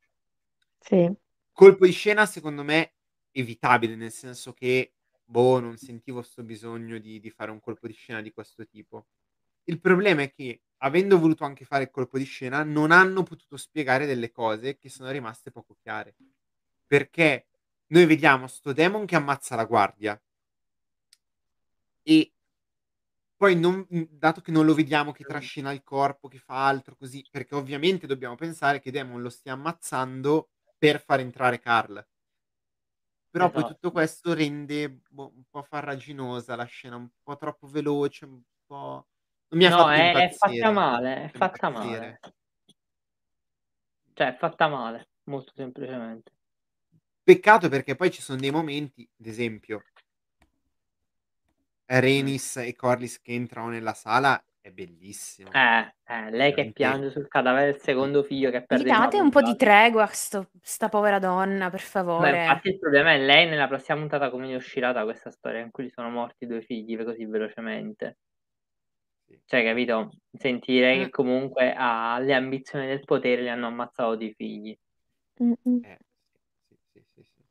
Sì. 0.80 1.14
Colpo 1.56 1.84
di 1.84 1.92
scena 1.92 2.24
secondo 2.24 2.62
me 2.64 2.94
evitabile, 3.30 3.94
nel 3.94 4.10
senso 4.10 4.54
che, 4.54 4.94
boh, 5.22 5.60
non 5.60 5.76
sentivo 5.76 6.22
'sto 6.22 6.42
bisogno 6.42 6.98
di 6.98 7.20
di 7.20 7.30
fare 7.30 7.50
un 7.50 7.60
colpo 7.60 7.86
di 7.86 7.92
scena 7.92 8.22
di 8.22 8.32
questo 8.32 8.66
tipo. 8.66 9.06
Il 9.64 9.80
problema 9.80 10.22
è 10.22 10.32
che, 10.32 10.62
avendo 10.78 11.18
voluto 11.18 11.44
anche 11.44 11.64
fare 11.66 11.84
il 11.84 11.90
colpo 11.90 12.18
di 12.18 12.24
scena, 12.24 12.64
non 12.64 12.90
hanno 12.90 13.22
potuto 13.22 13.56
spiegare 13.58 14.06
delle 14.06 14.30
cose 14.32 14.78
che 14.78 14.88
sono 14.88 15.10
rimaste 15.10 15.50
poco 15.50 15.76
chiare. 15.82 16.16
Perché 16.86 17.48
noi 17.88 18.06
vediamo 18.06 18.46
'sto 18.48 18.72
Demon 18.72 19.06
che 19.06 19.16
ammazza 19.16 19.56
la 19.56 19.64
guardia 19.66 20.20
e 22.06 22.32
poi 23.42 23.56
non 23.58 23.84
mhmm, 23.88 24.06
dato 24.08 24.40
che 24.40 24.52
non 24.52 24.64
lo 24.64 24.72
vediamo 24.72 25.10
che 25.10 25.24
trascina 25.24 25.72
il 25.72 25.82
corpo, 25.82 26.28
che 26.28 26.38
fa 26.38 26.64
altro 26.68 26.94
così, 26.94 27.26
perché 27.28 27.56
ovviamente 27.56 28.06
dobbiamo 28.06 28.36
pensare 28.36 28.78
che 28.78 28.92
Demon 28.92 29.20
lo 29.20 29.30
stia 29.30 29.54
ammazzando 29.54 30.50
per 30.78 31.02
far 31.02 31.18
entrare 31.18 31.58
Carl. 31.58 32.06
Però 33.34 33.50
poi 33.50 33.64
tutto 33.64 33.90
Esatto. 33.90 33.92
questo 33.92 34.34
rende, 34.34 35.00
boh, 35.08 35.32
un 35.34 35.44
po' 35.48 35.62
farraginosa 35.62 36.54
la 36.54 36.64
scena, 36.64 36.96
un 36.96 37.08
po' 37.22 37.34
troppo 37.36 37.66
veloce, 37.66 38.26
un 38.26 38.42
po' 38.66 39.08
non 39.48 39.58
mi 39.58 39.64
ha 39.64 39.70
No, 39.70 39.88
fatto 39.90 40.10
è 40.10 40.26
è 40.26 40.30
fatta 40.30 40.70
male, 40.72 41.24
è 41.24 41.28
fatta 41.28 41.68
male. 41.70 42.20
Cioè 44.14 44.28
è 44.34 44.36
fatta 44.36 44.68
male, 44.68 45.08
molto 45.24 45.52
semplicemente. 45.54 46.32
Peccato 47.24 47.68
perché 47.68 47.94
poi 47.94 48.10
ci 48.10 48.20
son 48.20 48.38
dei 48.38 48.50
momenti, 48.50 49.08
ad 49.20 49.26
esempio 49.26 49.86
Mh. 52.16 52.32
Rhaenys 52.32 52.56
e 52.58 52.74
Corlys 52.74 53.20
che 53.20 53.32
entrano 53.32 53.68
nella 53.70 53.94
sala 53.94 54.42
è 54.60 54.70
bellissimo. 54.72 55.54
Eh, 55.54 55.94
eh, 56.04 56.30
lei 56.30 56.54
che 56.54 56.70
piange 56.72 57.10
sul 57.10 57.28
cadavere 57.28 57.72
del 57.72 57.80
secondo 57.80 58.22
figlio 58.22 58.50
che 58.50 58.64
Gli 58.70 58.82
perde 58.82 58.84
prima 58.84 59.06
date 59.06 59.20
un 59.20 59.28
po' 59.30 59.42
di 59.42 59.54
tregua 59.56 60.04
a 60.04 60.06
'sto 60.06 60.48
'sta 60.62 60.88
povera 60.88 61.18
donna, 61.18 61.68
per 61.68 61.80
Ma 62.18 62.28
favore. 62.28 62.28
infatti 62.28 62.68
il 62.68 62.78
problema 62.78 63.12
è 63.12 63.18
lei 63.18 63.48
nella 63.48 63.66
prossima 63.68 63.96
puntata 63.98 64.28
come 64.30 64.46
ne 64.46 64.54
uscirà 64.56 64.92
da 64.92 65.02
questa 65.04 65.30
storia 65.30 65.60
in 65.60 65.70
cui 65.70 65.84
gli 65.84 65.88
sono 65.90 66.10
morti 66.10 66.44
2 66.46 66.60
figli 66.60 67.02
così 67.02 67.24
velocemente. 67.24 68.16
Cioè, 69.48 69.62
capito? 69.64 70.10
Sentire 70.32 70.94
Mh. 70.94 71.06
che 71.06 71.10
comunque 71.10 71.74
ha 71.76 72.18
le 72.18 72.34
ambizioni 72.34 72.86
del 72.86 73.00
potere, 73.04 73.42
gli 73.42 73.48
hanno 73.48 73.66
ammazzato 73.66 74.16
dei 74.16 74.32
figli. 74.34 74.76
Mh-mh. 75.40 75.82
Eh, 75.84 75.98
sì, 76.68 76.76
sì, 76.92 77.02
sì, 77.14 77.22
sì. 77.24 77.44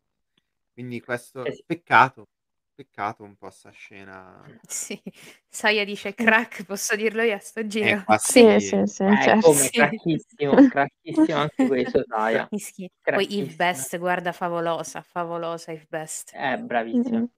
Quindi 0.74 1.02
questo 1.02 1.45
Eh 1.45 1.52
sì. 1.53 1.64
peccato, 1.66 2.30
peccato 2.74 3.24
un 3.24 3.35
po' 3.35 3.50
'sta 3.50 3.69
scena. 3.72 4.61
Sì, 4.67 5.01
Saya 5.50 5.83
dice: 5.85 6.14
Sì. 6.19 6.32
"Crack, 6.50 6.64
posso 6.66 6.95
dirlo 6.95 7.22
io 7.22 7.35
a 7.35 7.40
sto 7.40 7.66
Eh, 7.83 7.98
giro?" 7.98 8.03
qua 8.03 8.17
Sì, 8.17 8.59
sì. 8.59 8.59
sì, 8.59 8.85
sì, 8.85 9.03
Eh, 9.03 9.17
certo. 9.17 9.40
come 9.40 9.72
Sì. 9.72 9.72
crackissimo, 9.72 10.61
crackissimo 10.67 11.38
anche 11.40 11.66
questo. 11.66 12.06
Mischi 12.51 12.90
poi 13.09 13.27
Crackissimo. 13.27 13.51
Best, 13.56 13.98
guarda, 13.98 14.32
favolosa, 14.32 15.01
favolosa 15.01 15.72
Eve 15.72 15.85
Best. 15.90 16.33
Eh, 16.33 16.58
bravissima. 16.58 17.22
Mh-mh. 17.22 17.32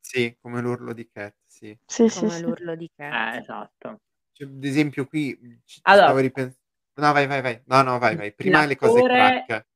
Sì, 0.00 0.36
come 0.40 0.60
l'urlo 0.62 0.92
di 0.94 1.08
Cat, 1.10 1.36
sì. 1.46 1.78
Sì, 1.90 2.08
sì, 2.10 2.28
Come 2.28 2.38
sì. 2.44 2.48
l'urlo 2.48 2.74
di 2.76 2.90
Eh, 3.08 3.36
Cat. 3.36 3.38
esatto. 3.38 4.00
Cioè, 4.32 4.46
ad 4.48 4.64
esempio 4.64 5.06
qui, 5.06 5.36
ci 5.64 5.82
ci 5.86 5.96
stavo 5.96 6.18
Allora 6.18 6.20
ripen 6.20 6.54
no, 6.96 7.12
vai, 7.12 7.26
vai, 7.26 7.42
vai. 7.42 7.62
No, 7.66 7.82
no, 7.82 7.98
vai, 7.98 8.16
vai. 8.16 8.34
Prima 8.34 8.64
le 8.66 8.76
cose 8.76 9.06
crack. 9.08 9.66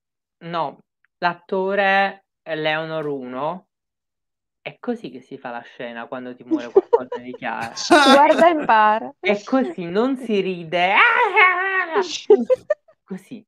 no, 0.45 0.79
l'attore 1.19 2.27
Leonor 2.45 3.07
1 3.07 3.69
è 4.63 4.79
così 4.79 5.11
che 5.11 5.21
si 5.21 5.37
fa 5.37 5.51
la 5.51 5.61
scena 5.61 6.07
quando 6.07 6.35
ti 6.35 6.45
muore 6.45 6.71
qualcosa 6.73 7.19
di 7.19 7.35
chiaro. 7.35 7.75
Guarda 7.89 8.49
e 8.49 8.51
impara. 8.53 9.15
È 9.19 9.43
così, 9.43 9.85
non 9.85 10.17
si 10.17 10.41
ride. 10.41 10.95
Così. 13.05 13.45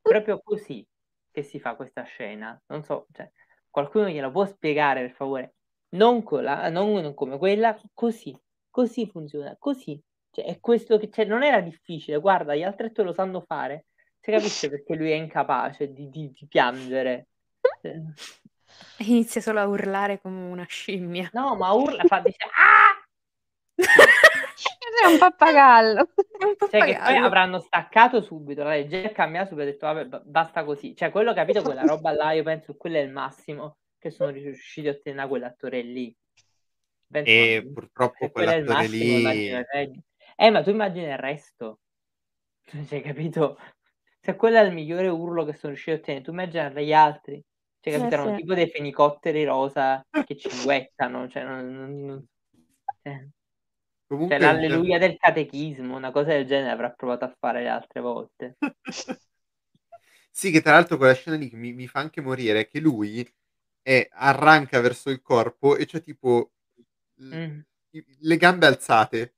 Proprio 0.00 0.40
così 0.42 0.86
che 1.30 1.42
si 1.42 1.60
fa 1.60 1.74
questa 1.74 2.02
scena. 2.04 2.58
Non 2.68 2.82
so, 2.82 3.06
cioè, 3.12 3.30
qualcuno 3.68 4.08
gliela 4.08 4.30
può 4.30 4.46
spiegare 4.46 5.02
per 5.02 5.10
favore? 5.10 5.54
Non 5.90 6.22
con 6.22 6.42
la 6.44 6.70
non 6.70 6.92
non 7.02 7.12
come 7.12 7.36
quella, 7.36 7.78
così. 7.92 8.34
Così 8.70 9.06
funziona, 9.06 9.54
così. 9.58 10.00
Cioè 10.30 10.46
è 10.46 10.60
questo 10.60 10.96
che 10.96 11.10
cioè 11.10 11.26
non 11.26 11.42
era 11.42 11.60
difficile, 11.60 12.18
guarda, 12.18 12.54
gli 12.54 12.62
altri 12.62 12.86
attori 12.86 13.08
lo 13.08 13.14
sanno 13.14 13.42
fare. 13.42 13.86
Si 14.18 14.30
capisce 14.30 14.70
perché 14.70 14.94
lui 14.94 15.10
è 15.10 15.16
incapace 15.16 15.92
di 15.92 16.08
di 16.08 16.30
di 16.30 16.46
piangere. 16.46 17.26
Inizia 19.06 19.40
solo 19.40 19.60
a 19.60 19.66
urlare 19.66 20.20
come 20.20 20.48
una 20.48 20.64
scimmia. 20.64 21.30
No, 21.32 21.54
ma 21.56 21.72
urla, 21.72 22.04
fa 22.04 22.20
dice: 22.20 22.44
"Ah!" 22.44 23.02
È 25.02 25.06
un 25.06 25.18
pappagallo. 25.18 26.08
È 26.38 26.44
un 26.44 26.54
Cioè 26.58 26.68
che 26.70 26.78
poi 26.78 26.86
pappagallo. 26.88 27.26
avranno 27.26 27.60
staccato 27.60 28.20
subito, 28.20 28.62
la 28.62 28.70
regia 28.70 29.02
è 29.02 29.12
cambiata 29.12 29.48
subito, 29.48 29.62
ha 29.62 29.70
detto: 29.70 29.86
"Vabbè, 29.86 30.04
ba 30.06 30.22
basta 30.24 30.64
così". 30.64 30.94
Cioè 30.94 31.10
quello 31.10 31.32
capito, 31.32 31.62
quella 31.62 31.82
roba 31.86 32.12
là, 32.12 32.32
io 32.32 32.42
penso 32.42 32.76
quello 32.76 32.96
è 32.96 33.00
il 33.00 33.10
massimo 33.10 33.78
che 33.98 34.10
sono 34.10 34.30
riusciti 34.30 34.88
a 34.88 34.92
ottenere 34.92 35.22
da 35.22 35.28
quell'attore 35.28 35.82
lì. 35.82 36.14
Penso 37.10 37.30
E 37.30 37.62
ma 37.64 37.72
purtroppo 37.72 38.16
se 38.20 38.30
quello 38.30 38.50
è 38.50 38.54
il 38.56 38.64
quell'attore 38.64 38.88
lì 38.88 39.64
reg 39.72 39.98
eh, 40.36 40.50
ma 40.50 40.62
tu 40.62 40.70
immagina 40.70 41.12
il 41.12 41.18
resto. 41.18 41.80
Cioè, 42.86 43.02
capito? 43.02 43.58
Se 44.20 44.36
quello 44.36 44.58
è 44.58 44.62
il 44.62 44.72
migliore 44.72 45.08
urlo 45.08 45.44
che 45.44 45.52
sono 45.54 45.72
riusciti 45.72 45.90
a 45.96 46.00
ottenere, 46.00 46.24
tu 46.24 46.30
immagina 46.30 46.68
gli 46.70 46.92
altri. 46.92 47.42
Cioè, 47.82 47.94
Eh, 47.94 47.98
capito, 47.98 48.14
erano 48.14 48.32
sì. 48.32 48.34
tipo 48.34 48.54
dei 48.54 48.68
fenicotteri 48.68 49.44
rosa 49.44 50.04
che 50.24 50.36
cinguettano, 50.36 51.28
cioè 51.28 51.44
non 51.44 51.66
non 51.74 52.04
non 52.04 52.26
eh. 53.02 53.28
Cioè 54.24 54.38
Comunque 54.38 54.46
il 54.46 54.60
l'alleluia 54.60 54.98
del 54.98 55.16
catechismo, 55.18 55.96
una 55.96 56.10
cosa 56.12 56.28
del 56.30 56.46
genere 56.46 56.70
avrà 56.72 56.90
provato 56.90 57.24
a 57.26 57.36
fare 57.38 57.62
le 57.62 57.68
altre 57.68 58.00
volte. 58.00 58.56
Sì, 60.32 60.50
che 60.50 60.60
tra 60.62 60.72
l'altro 60.72 60.96
quella 60.96 61.12
scena 61.14 61.36
lì 61.36 61.48
che 61.50 61.56
mi 61.56 61.72
mi 61.72 61.86
fa 61.88 62.00
anche 62.00 62.20
morire 62.20 62.60
è 62.60 62.68
che 62.68 62.80
lui, 62.80 63.28
ehm, 63.82 64.06
arranca 64.12 64.80
verso 64.80 65.10
il 65.10 65.20
corpo 65.22 65.76
e 65.76 65.86
c'ha 65.86 65.98
tipo 66.00 66.52
i 67.92 68.04
le 68.20 68.36
gambe 68.36 68.66
alzate. 68.66 69.34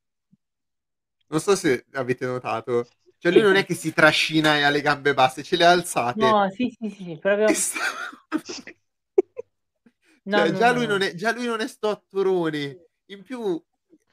Non 1.31 1.41
so 1.41 1.57
se 1.57 1.85
avete 1.93 2.27
notato. 2.27 2.87
Cioè 3.23 3.31
lui 3.31 3.43
Sì, 3.43 3.43
non 3.43 3.55
è 3.55 3.65
che 3.65 3.75
si 3.75 3.93
trascina 3.93 4.57
e 4.57 4.63
ha 4.65 4.69
le 4.71 4.81
gambe 4.81 5.15
basse, 5.15 5.45
ce 5.45 5.55
le 5.55 5.65
ha 5.65 5.71
alzate. 5.71 6.39
No, 6.39 6.49
sì, 6.51 6.71
sì, 6.71 6.89
sì, 6.91 7.19
proprio 7.19 7.53
sta 7.53 7.81
No, 10.25 10.47
Cioè 10.47 10.53
no, 10.55 10.63
già 10.63 10.73
no, 10.73 10.73
lui 10.73 10.87
no. 10.87 10.89
non 10.89 11.03
è 11.03 11.15
già 11.15 11.33
lui 11.33 11.47
non 11.47 11.61
è 11.61 11.69
sto 11.69 11.89
attorone. 11.91 12.87
In 13.07 13.23
più 13.23 13.63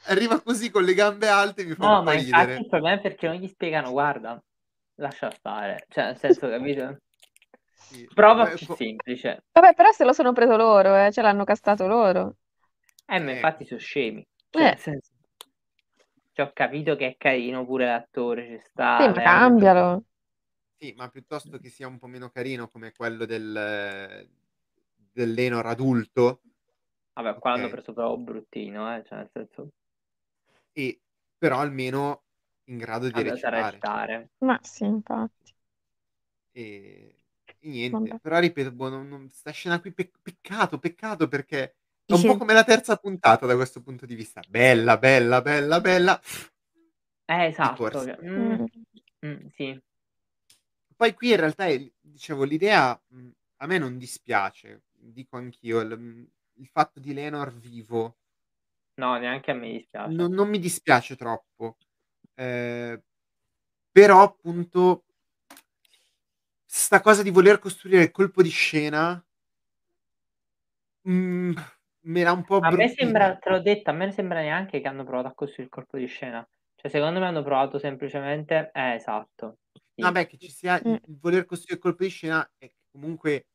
arriva 0.05 0.41
così 0.41 0.69
con 0.69 0.83
le 0.83 0.93
gambe 0.93 1.27
alte 1.29 1.61
e 1.61 1.65
mi 1.65 1.75
fa 1.75 1.85
No, 1.85 1.91
un 1.91 2.01
po' 2.01 2.09
ma 2.09 2.13
infatti 2.13 2.13
ridere. 2.13 2.61
il 2.61 2.67
problema 2.67 2.97
è 2.97 3.01
perché 3.01 3.25
non 3.27 3.38
gli 3.38 3.47
spiegano: 3.47 3.89
"Guarda, 3.91 4.39
lascia 4.95 5.31
stare". 5.31 5.85
Cioè, 5.89 6.05
nel 6.05 6.17
senso, 6.17 6.47
capito? 6.47 6.97
Sì, 7.73 8.07
Prova 8.13 8.47
più 8.51 8.67
co 8.67 8.77
semplice. 8.77 9.43
Vabbè, 9.51 9.73
però 9.73 9.91
se 9.91 10.03
lo 10.05 10.13
sono 10.13 10.33
preso 10.33 10.55
loro, 10.57 10.95
eh, 11.05 11.11
ce 11.11 11.21
l'hanno 11.21 11.43
castrato 11.43 11.88
loro. 11.88 12.35
Eh, 13.07 13.19
ma 13.19 13.31
Eh. 13.31 13.31
infatti 13.31 13.65
so' 13.65 13.77
scemi. 13.77 14.25
Cioè, 14.51 14.67
Eh. 14.67 14.75
nel 14.75 14.77
senso 14.79 15.11
cioè 16.40 16.48
ho 16.48 16.51
capito 16.53 16.95
che 16.95 17.08
è 17.09 17.18
carino 17.18 17.66
pure 17.66 17.85
l'attore, 17.85 18.48
ci 18.48 18.59
Sì, 18.95 19.08
sta, 19.09 19.11
ma 19.14 19.22
Leonard. 19.22 19.74
cambialo. 19.74 20.03
Sì, 20.77 20.93
ma 20.95 21.09
piuttosto 21.09 21.58
che 21.59 21.69
sia 21.69 21.88
un 21.88 21.98
po' 22.00 22.08
meno 22.08 22.30
carino 22.30 22.68
come 22.69 22.92
quello 22.93 23.26
del 23.26 24.27
del 25.11 25.34
Lenor 25.34 25.66
adulto 25.66 26.42
Vabbè, 27.14 27.38
qua 27.38 27.51
l'hanno 27.51 27.69
okay. 27.69 27.69
preso 27.69 27.93
proprio 27.93 28.18
bruttino, 28.18 28.95
eh, 28.95 29.03
cioè 29.06 29.19
nel 29.19 29.30
senso 29.32 29.69
E 30.74 31.00
però 31.38 31.59
almeno 31.59 32.24
in 32.69 32.77
grado 32.77 33.11
di 33.11 33.22
sa 33.38 33.50
recitare. 33.51 33.85
recitare. 33.90 34.30
Ma 34.40 34.59
sì, 34.64 34.84
infatti. 34.85 35.53
E 36.53 37.16
E 37.61 37.68
niente, 37.68 38.16
Vabbè. 38.16 38.19
però 38.22 38.40
ripeto, 38.40 38.72
boh, 38.72 38.90
non 38.90 39.08
non 39.08 39.30
'sta 39.32 39.51
scena 39.51 39.80
qui 39.82 39.92
pe 39.93 40.11
peccato, 40.22 40.80
peccato 40.80 41.27
perché 41.27 41.77
è 42.09 42.13
un 42.13 42.23
po' 42.23 42.35
come 42.38 42.53
la 42.53 42.63
terza 42.63 42.95
puntata 42.97 43.45
da 43.45 43.55
questo 43.55 43.81
punto 43.81 44.05
di 44.07 44.15
vista. 44.15 44.43
Bella, 44.47 44.97
bella, 44.97 45.41
bella, 45.41 45.79
bella 45.79 46.19
Eh, 47.31 47.45
esatto, 47.47 48.01
mh, 48.01 48.57
Mh. 48.61 48.65
mh, 49.21 49.47
sì. 49.49 49.79
Poi 50.95 51.13
qui 51.13 51.29
in 51.31 51.38
realtà 51.38 51.65
è 51.67 51.89
dicevo 52.01 52.43
l'idea, 52.43 52.99
mhmm, 53.09 53.31
a 53.57 53.65
me 53.67 53.77
non 53.77 53.97
dispiace, 53.97 54.83
dico 54.91 55.38
anch'io, 55.38 55.79
il 55.79 55.97
mhmm, 55.97 56.25
il 56.55 56.67
fatto 56.67 56.99
di 56.99 57.13
Lenor 57.13 57.53
vivo 57.53 58.15
No, 58.97 59.17
neanche 59.17 59.51
a 59.51 59.53
me 59.53 59.71
dispiace. 59.71 60.15
non 60.15 60.31
non 60.31 60.47
mi 60.49 60.59
dispiace 60.59 61.15
troppo. 61.15 61.77
Ehm, 62.35 63.01
però 63.91 64.23
appunto 64.23 65.05
'sta 66.71 67.01
cosa 67.01 67.23
di 67.23 67.31
voler 67.31 67.57
costruire 67.57 68.03
il 68.03 68.11
colpo 68.11 68.43
di 68.43 68.49
scena 68.49 69.23
mhmm, 71.05 71.55
me 72.03 72.24
l'ha 72.24 72.32
un 72.34 72.44
po' 72.45 72.61
A 72.61 72.72
me 72.72 72.90
sembra 72.90 73.38
te 73.38 73.50
l'ho 73.50 73.61
detto, 73.61 73.90
a 73.90 73.94
me 73.94 74.11
sembra 74.11 74.42
neanche 74.42 74.82
che 74.82 74.88
hanno 74.90 75.06
provato 75.06 75.28
a 75.30 75.34
costruire 75.34 75.64
il 75.64 75.69
colpo 75.69 75.98
di 75.98 76.08
scena. 76.08 76.45
Cioè, 76.76 76.90
secondo 76.92 77.19
me 77.22 77.26
hanno 77.28 77.42
provato 77.42 77.80
semplicemente 77.80 78.69
eh, 78.74 78.95
esatto, 78.95 79.60
sì. 79.95 80.11
Vabbè 80.11 80.28
che 80.28 80.38
ci 80.38 80.50
sia 80.50 80.82
Mh. 80.84 80.98
il 81.03 81.18
voler 81.19 81.44
costruire 81.45 81.76
il 81.76 81.82
colpo 81.82 82.03
di 82.03 82.10
scena 82.10 82.50
e 82.58 82.68
che 82.69 82.76
comunque 82.90 83.48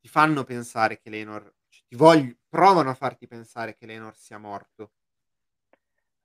ti 0.00 0.08
fanno 0.08 0.44
pensare 0.44 1.00
che 1.00 1.10
Lenor 1.10 1.54
cioè 1.68 1.84
ti 1.88 1.96
vogl 1.96 2.38
provano 2.48 2.90
a 2.90 2.94
farti 2.94 3.26
pensare 3.28 3.76
che 3.76 3.86
Lenor 3.86 4.16
sia 4.16 4.38
morto. 4.38 4.90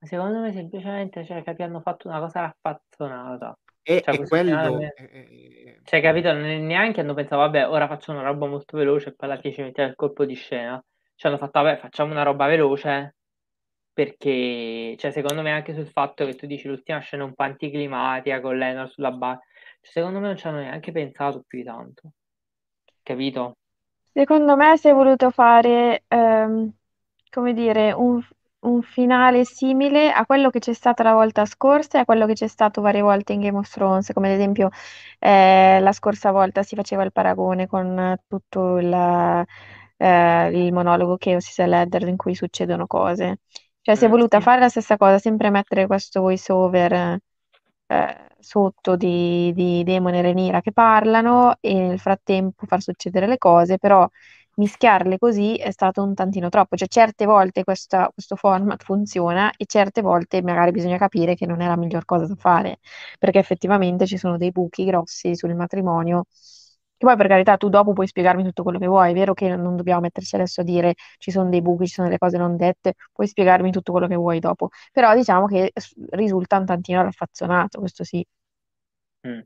Ma 0.01 0.07
secondo 0.07 0.39
me 0.41 0.51
semplicemente, 0.53 1.25
cioè, 1.25 1.41
capi, 1.43 1.63
hanno 1.63 1.81
fatto 1.81 2.07
una 2.07 2.19
cosa 2.19 2.41
raffazzonata. 2.41 3.57
E 3.83 3.95
Cioè, 3.99 4.11
è 4.15 4.21
a 4.21 4.25
quello 4.27 4.91
e 4.93 5.03
e 5.67 5.81
cioè, 5.83 6.01
capito, 6.01 6.31
ne 6.33 6.59
neanche 6.59 7.01
hanno 7.01 7.13
pensato: 7.15 7.37
"Vabbè, 7.41 7.67
ora 7.69 7.87
faccio 7.87 8.11
una 8.11 8.21
roba 8.23 8.47
molto 8.47 8.77
veloce 8.77 9.09
e 9.09 9.15
poi 9.15 9.29
alla 9.29 9.39
fine 9.39 9.53
ci 9.53 9.61
mettiamo 9.63 9.89
il 9.89 9.95
colpo 9.95 10.25
di 10.25 10.35
scena." 10.35 10.83
Cioè, 11.19 11.29
hanno 11.31 11.39
fatto: 11.39 11.61
"Vabbè, 11.61 11.77
facciamo 11.77 12.11
una 12.11 12.21
roba 12.23 12.45
veloce." 12.47 13.15
Perché 13.93 14.95
cioè, 14.99 15.11
secondo 15.11 15.41
me 15.41 15.51
anche 15.51 15.73
sul 15.73 15.87
fatto 15.87 16.25
che 16.25 16.35
tu 16.35 16.45
dici 16.45 16.67
l'ultima 16.67 16.99
scena 16.99 17.23
un 17.23 17.33
po' 17.33 17.43
anticlimatica 17.43 18.39
con 18.41 18.55
Lenor 18.57 18.89
sulla 18.89 19.11
ba 19.11 19.39
cioè, 19.81 19.91
secondo 19.93 20.19
me 20.19 20.27
non 20.27 20.37
ci 20.37 20.47
hanno 20.47 20.59
neanche 20.59 20.91
pensato 20.91 21.43
più 21.47 21.57
di 21.59 21.65
tanto. 21.65 22.11
Capito? 23.03 23.57
Secondo 24.13 24.55
me 24.55 24.77
si 24.77 24.87
è 24.89 24.93
voluto 24.93 25.31
fare, 25.31 26.03
ehm, 26.07 26.71
come 27.31 27.53
dire, 27.53 27.91
un 27.93 28.21
un 28.61 28.81
finale 28.81 29.45
simile 29.45 30.11
a 30.11 30.25
quello 30.25 30.49
che 30.49 30.59
c'è 30.59 30.73
stato 30.73 31.03
la 31.03 31.13
volta 31.13 31.45
scorsa 31.45 31.99
e 31.99 32.01
a 32.01 32.05
quello 32.05 32.25
che 32.25 32.33
c'è 32.33 32.47
stato 32.47 32.81
varie 32.81 33.01
volte 33.01 33.33
in 33.33 33.41
Game 33.41 33.57
of 33.57 33.69
Thrones, 33.71 34.11
come 34.13 34.27
ad 34.29 34.33
esempio, 34.35 34.69
ehm, 35.19 35.81
la 35.83 35.91
scorsa 35.93 36.31
volta 36.31 36.63
si 36.63 36.75
faceva 36.75 37.03
il 37.03 37.11
paragone 37.13 37.67
con 37.67 38.17
tutto 38.27 38.77
il 38.79 39.45
ehm, 39.97 40.53
il 40.55 40.73
monologo 40.73 41.17
che 41.17 41.35
Osis 41.35 41.59
e 41.59 41.63
Eddard 41.63 42.07
in 42.07 42.17
cui 42.17 42.35
succedono 42.35 42.87
cose. 42.87 43.39
Cioè 43.81 43.95
si 43.95 44.05
è 44.05 44.09
Mh, 44.09 44.09
voluta 44.09 44.39
fare 44.41 44.59
la 44.61 44.69
stessa 44.69 44.97
cosa, 44.97 45.17
sempre 45.19 45.49
mettere 45.49 45.87
questo 45.87 46.21
voice 46.21 46.51
over, 46.51 47.19
ehm, 47.87 48.27
sotto 48.39 48.95
di 48.95 49.51
di 49.53 49.83
Daemon 49.83 50.13
e 50.15 50.21
Rhaenyra 50.21 50.61
che 50.61 50.71
parlano 50.71 51.57
e 51.59 51.73
nel 51.73 51.99
frattempo 51.99 52.65
far 52.65 52.81
succedere 52.81 53.27
le 53.27 53.37
cose, 53.37 53.77
però 53.77 54.07
mischiarle 54.55 55.17
così 55.19 55.55
è 55.55 55.71
stato 55.71 56.03
un 56.03 56.13
tantino 56.13 56.49
troppo. 56.49 56.75
Cioè 56.75 56.87
certe 56.87 57.25
volte 57.25 57.63
questa 57.63 58.09
questo 58.13 58.35
format 58.35 58.83
funziona 58.83 59.51
e 59.55 59.65
certe 59.65 60.01
volte 60.01 60.41
magari 60.41 60.71
bisogna 60.71 60.97
capire 60.97 61.35
che 61.35 61.45
non 61.45 61.61
è 61.61 61.67
la 61.67 61.77
miglior 61.77 62.05
cosa 62.05 62.25
da 62.27 62.35
fare, 62.35 62.79
perché 63.19 63.39
effettivamente 63.39 64.05
ci 64.05 64.17
sono 64.17 64.37
dei 64.37 64.51
buchi 64.51 64.85
grossi 64.85 65.35
sul 65.35 65.55
matrimonio, 65.55 66.25
che 66.97 67.05
poi 67.05 67.15
per 67.15 67.27
carità 67.27 67.57
tu 67.57 67.69
dopo 67.69 67.93
puoi 67.93 68.07
spiegarmi 68.07 68.43
tutto 68.43 68.63
quello 68.63 68.79
che 68.79 68.87
vuoi, 68.87 69.11
è 69.11 69.13
vero 69.13 69.33
che 69.33 69.55
non 69.55 69.75
dobbiamo 69.75 70.01
metterci 70.01 70.35
adesso 70.35 70.61
a 70.61 70.63
dire 70.63 70.95
ci 71.17 71.31
son 71.31 71.49
dei 71.49 71.61
buchi, 71.61 71.85
ci 71.85 71.93
sono 71.93 72.07
delle 72.07 72.17
cose 72.19 72.37
non 72.37 72.57
dette, 72.57 72.93
puoi 73.13 73.27
spiegarmi 73.27 73.71
tutto 73.71 73.91
quello 73.91 74.07
che 74.07 74.15
vuoi 74.15 74.39
dopo, 74.39 74.69
però 74.91 75.13
diciamo 75.15 75.45
che 75.45 75.71
risulta 76.11 76.57
un 76.57 76.65
tantino 76.65 77.03
raffazzonato, 77.03 77.79
questo 77.79 78.03
sì. 78.03 78.25
Sì. 79.21 79.45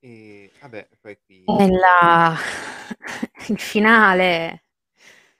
E 0.00 0.52
vabbè, 0.60 0.88
poi 1.00 1.18
qui 1.26 1.44
Nella 1.46 2.36
il 3.48 3.58
finale. 3.58 4.62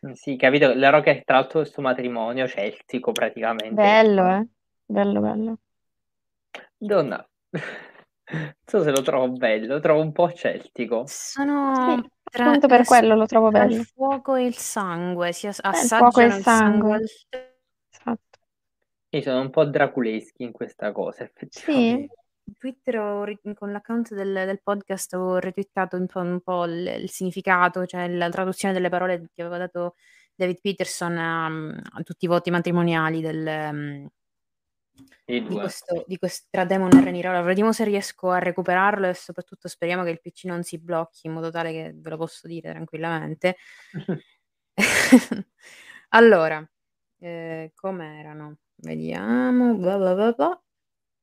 Mh, 0.01 0.13
sì, 0.13 0.37
capito, 0.37 0.73
loro 0.75 1.01
che 1.01 1.23
tra 1.25 1.37
l'altro 1.37 1.61
questo 1.61 1.81
matrimonio 1.81 2.49
celtico 2.49 3.13
praticamente 3.13 3.75
Bello, 3.75 4.23
sono 4.23 4.41
eh. 4.41 4.47
Bello, 4.85 5.21
bello. 5.21 5.59
Donna 6.77 7.29
non 8.33 8.55
so 8.65 8.83
se 8.83 8.91
lo 8.91 9.03
trovo 9.03 9.31
bello, 9.31 9.67
lo 9.75 9.81
trovo 9.81 10.01
un 10.03 10.13
po' 10.13 10.31
celtico. 10.33 11.15
Sono 11.31 11.97
Sì, 12.01 12.09
tra 12.31 12.51
appunto 12.51 12.67
per 12.69 12.85
quello 12.85 13.15
lo 13.15 13.27
trovo 13.27 13.51
tra 13.51 13.65
il 13.65 13.73
bello. 13.73 13.85
fuoco 13.95 14.35
e 14.35 14.45
il 14.47 14.57
sangue, 14.57 15.33
si 15.33 15.47
as 15.47 15.61
Eh, 15.71 15.83
il 15.85 15.91
fuoco 15.91 16.21
e 16.21 16.27
il 16.27 16.33
assaggiano 16.33 16.37
il 16.37 16.45
sangue 16.45 16.99
sangue. 16.99 17.01
Esatto. 17.91 18.39
Sì, 19.13 19.23
sono 19.23 19.41
un 19.41 19.49
po' 19.49 19.65
draculeschi 19.65 20.43
in 20.43 20.53
questa 20.53 20.93
cosa, 20.93 21.25
Sì. 21.53 21.91
effettivamente. 21.95 22.13
In 22.49 22.55
Twitter 22.57 22.99
ho 22.99 23.25
con 23.55 23.73
l'account 23.73 24.15
del 24.15 24.33
del 24.33 24.61
podcast 24.63 25.13
ho 25.15 25.37
retweetato 25.39 25.97
un 25.97 26.07
po' 26.07 26.21
un 26.21 26.41
po' 26.41 26.65
il 26.65 26.87
il 27.03 27.11
significato, 27.11 27.85
cioè 27.87 28.09
la 28.09 28.31
traduzione 28.31 28.73
delle 28.75 28.89
parole 28.89 29.29
che 29.35 29.43
aveva 29.43 29.59
dato 29.59 29.95
David 30.35 30.61
Peterson 30.61 31.17
a 31.19 31.49
mhmm, 31.49 31.81
a 31.93 32.03
tutti 32.03 32.25
i 32.25 32.29
voti 32.29 32.51
matrimoniali 32.51 33.21
del 33.21 33.47
I 33.47 34.09
di 35.25 35.43
2. 35.43 35.61
questo 35.61 36.05
di 36.07 36.19
ques 36.19 36.49
tra 36.51 36.65
Daemon 36.65 36.97
e 36.97 37.03
Rhaenyra. 37.03 37.31
Ora 37.31 37.43
vediamo 37.43 37.73
se 37.73 37.85
riesco 37.85 38.31
a 38.31 38.39
recuperarlo 38.39 39.09
e 39.09 39.15
soprattutto 39.15 39.69
speriamo 39.69 40.03
che 40.05 40.11
il 40.11 40.21
PC 40.21 40.45
non 40.45 40.63
si 40.63 40.79
blocchi 40.79 41.27
in 41.27 41.33
modo 41.33 41.51
tale 41.51 41.73
che 41.73 41.93
ve 41.95 42.11
lo 42.11 42.17
posso 42.17 42.47
dire 42.47 42.71
tranquillamente. 42.71 43.57
Allora, 46.11 46.67
com'erano? 47.75 48.57
Vediamo. 48.77 49.75
Bla 49.75 49.99
bla 49.99 50.15
bla 50.15 50.33
bla. 50.33 50.63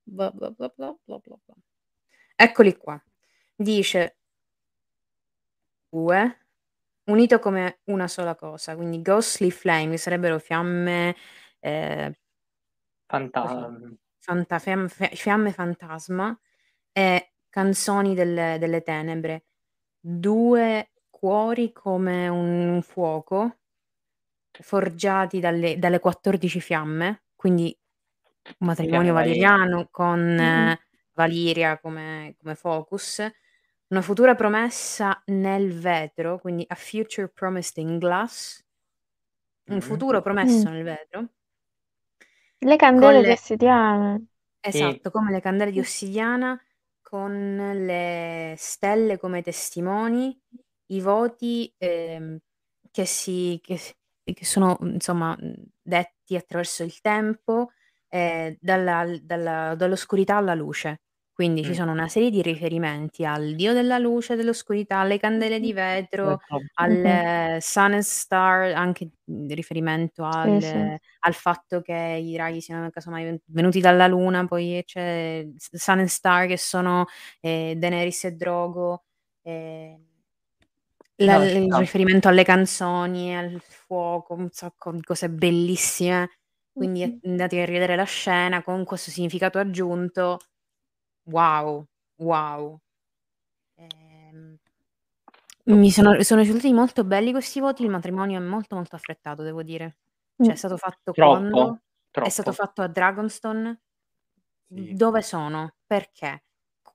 Bla 0.04 0.32
bla 0.32 0.52
bla 0.52 0.74
bla, 0.76 0.96
bla 1.04 1.18
bla 1.18 1.38
bla. 1.44 1.56
Eccoli 2.36 2.78
qua. 2.78 3.02
Dice 3.56 4.18
2 5.94 6.40
unito 7.06 7.40
come 7.40 7.80
una 7.86 8.08
sola 8.08 8.36
cosa, 8.36 8.76
quindi 8.76 9.02
ghostly 9.02 9.52
flame, 9.52 9.92
che 9.92 9.98
sarebbero 9.98 10.40
fiamme, 10.40 11.16
ehm 11.60 12.14
Fanta 13.10 13.42
così, 13.42 13.66
mhmm 13.70 13.96
fanta 14.26 14.58
fiam 14.60 14.88
fe 14.88 15.10
fiamme 15.16 15.52
fantasma 15.52 16.38
e 16.92 17.34
canzoni 17.50 18.16
delle 18.16 18.58
delle 18.60 18.82
tenebre. 18.82 19.46
2 20.00 20.92
cuori 21.10 21.72
come 21.74 22.28
un 22.28 22.82
fuoco 22.84 23.58
forgiati 24.62 25.40
dalle 25.40 25.78
dalle 25.78 26.00
14 26.00 26.62
fiamme, 26.62 27.24
quindi 27.36 27.78
un 28.60 28.68
matrimonio 28.68 29.14
Fiamme 29.14 29.14
valeriano 29.14 29.88
con 29.92 30.38
Mh-mh. 30.40 30.76
Valiria 31.14 31.80
come 31.80 32.36
come 32.38 32.56
focus. 32.56 33.22
Una 33.90 34.02
futura 34.02 34.36
promessa 34.36 35.22
nel 35.28 35.74
vetro, 35.80 36.40
quindi 36.40 36.64
a 36.68 36.76
future 36.76 37.30
promised 37.30 37.78
in 37.78 37.98
glass. 38.00 38.62
Un 39.70 39.82
Mh-mh. 39.82 40.06
futuro 40.06 40.22
promesso 40.22 40.70
nel 40.70 40.84
vetro. 40.84 41.30
Le 42.70 42.76
candele 42.78 43.22
di 43.24 43.30
le 43.30 43.32
ossidiana. 43.32 44.20
Sì. 44.72 45.00
esatto, 45.00 45.12
come 45.12 45.32
le 45.32 45.42
candele 45.42 45.72
di 45.72 45.80
ossidiana, 45.80 46.60
con 47.02 47.56
le 47.86 48.56
stelle 48.58 49.18
come 49.20 49.42
testimoni, 49.44 50.40
i 50.88 51.02
voti, 51.02 51.72
ehm, 51.78 52.38
che 52.92 53.06
si 53.06 53.60
che 53.64 53.80
che 54.24 54.44
sono, 54.46 54.76
insomma, 54.82 55.38
detti 55.84 56.36
attraverso 56.36 56.84
il 56.84 57.00
tempo, 57.02 57.72
ehm, 58.10 58.58
dalla 58.60 59.06
dalla 59.22 59.76
dall'oscurità 59.76 60.38
alla 60.38 60.56
luce. 60.56 61.00
Quindi 61.38 61.66
ci 61.66 61.74
Mh. 61.74 61.76
sono 61.76 61.92
una 61.92 62.08
serie 62.08 62.30
di 62.30 62.42
riferimenti 62.42 63.26
al 63.26 63.56
dio 63.56 63.74
della 63.74 63.98
luce, 63.98 64.38
dell'oscurità, 64.38 65.00
alle 65.00 65.18
candele 65.20 65.60
di 65.60 65.74
vetro, 65.74 66.40
Mh-mh. 66.80 67.26
al 67.56 67.58
sun 67.60 67.92
and 67.92 68.00
star, 68.04 68.72
anche, 68.72 69.10
mhmm, 69.26 69.50
riferimento 69.54 70.24
Sì, 70.34 70.62
sì. 70.62 70.78
al 70.84 70.98
al 71.20 71.34
fatto 71.34 71.82
che 71.82 71.94
i 72.24 72.32
draghi 72.32 72.62
siano 72.62 72.90
casomai 72.90 73.26
ven 73.26 73.40
venuti 73.48 73.82
dalla 73.82 74.08
luna, 74.08 74.46
poi 74.48 74.82
c'è 74.86 75.46
S 75.58 75.76
sun 75.76 76.00
and 76.00 76.08
star 76.08 76.48
che 76.48 76.58
sono, 76.58 77.04
ehm, 77.42 77.74
Daenerys 77.80 78.24
e 78.24 78.32
Drogo, 78.32 79.04
ehm 79.42 80.06
la 81.20 81.38
No, 81.38 81.40
l 81.40 81.48
ci 81.48 81.56
il 81.56 81.74
sta. 81.74 81.78
riferimento 81.78 82.28
alle 82.28 82.44
canzoni, 82.44 83.36
al 83.38 83.62
fuoco, 83.62 84.34
un 84.34 84.50
sacco 84.52 84.92
di 84.92 85.02
cose 85.02 85.30
bellissime. 85.30 86.30
Quindi 86.76 87.04
Mh-mh. 87.04 87.22
andatevi 87.24 87.62
a 87.62 87.66
rivedere 87.66 87.96
la 87.96 88.04
scena 88.04 88.62
con 88.64 88.84
questo 88.84 89.12
significato 89.12 89.58
aggiunto. 89.58 90.40
Wow, 91.28 91.88
wow. 92.18 92.80
Ehm 93.78 94.58
mi 95.68 95.90
sono 95.90 96.22
sono 96.22 96.42
risultati 96.42 96.72
molto 96.74 97.04
belli 97.04 97.32
questi 97.32 97.60
voti, 97.60 97.84
il 97.84 97.90
matrimonio 97.90 98.38
è 98.38 98.42
molto, 98.44 98.76
molto 98.76 98.96
affrettato 98.96 99.42
devo 99.42 99.64
dire. 99.64 99.98
Cioè 100.40 100.54
è 100.54 100.56
Mh. 100.56 100.58
stato 100.58 100.78
fatto 100.78 101.12
Troppo, 101.14 101.40
quando? 101.40 101.82
È 102.20 102.30
stato 102.30 102.52
troppo. 102.52 102.64
fatto 102.64 102.82
a 102.84 102.88
Dragonstone? 102.88 103.82
Sì. 104.68 104.94
Dove 104.94 105.22
sono? 105.22 105.76
Perché? 105.86 106.44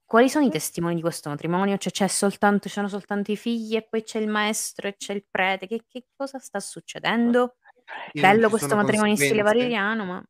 quali 0.04 0.28
sono 0.28 0.44
i 0.44 0.50
testimoni 0.50 0.96
di 0.96 1.00
questo 1.02 1.28
matrimonio? 1.28 1.76
Cioè 1.78 1.92
c'è 1.92 2.08
soltanto 2.08 2.68
ci 2.68 2.74
sono 2.74 2.88
soltanto 2.88 3.30
i 3.32 3.36
figli 3.36 3.76
e 3.76 3.86
poi 3.88 4.02
c'è 4.02 4.18
il 4.18 4.28
maestro 4.28 4.88
e 4.88 4.96
c'è 4.96 5.12
il 5.14 5.24
prete. 5.30 5.66
Che 5.68 5.84
che 5.88 6.06
cosa 6.16 6.38
sta 6.40 6.58
succedendo? 6.60 7.56
Non 8.12 8.22
Bello 8.22 8.44
ci 8.44 8.48
questo 8.48 8.68
sono 8.68 8.80
matrimonio 8.82 9.12
in 9.12 9.18
stile 9.18 9.42
conseguenze? 9.42 9.58
ma 10.04 10.24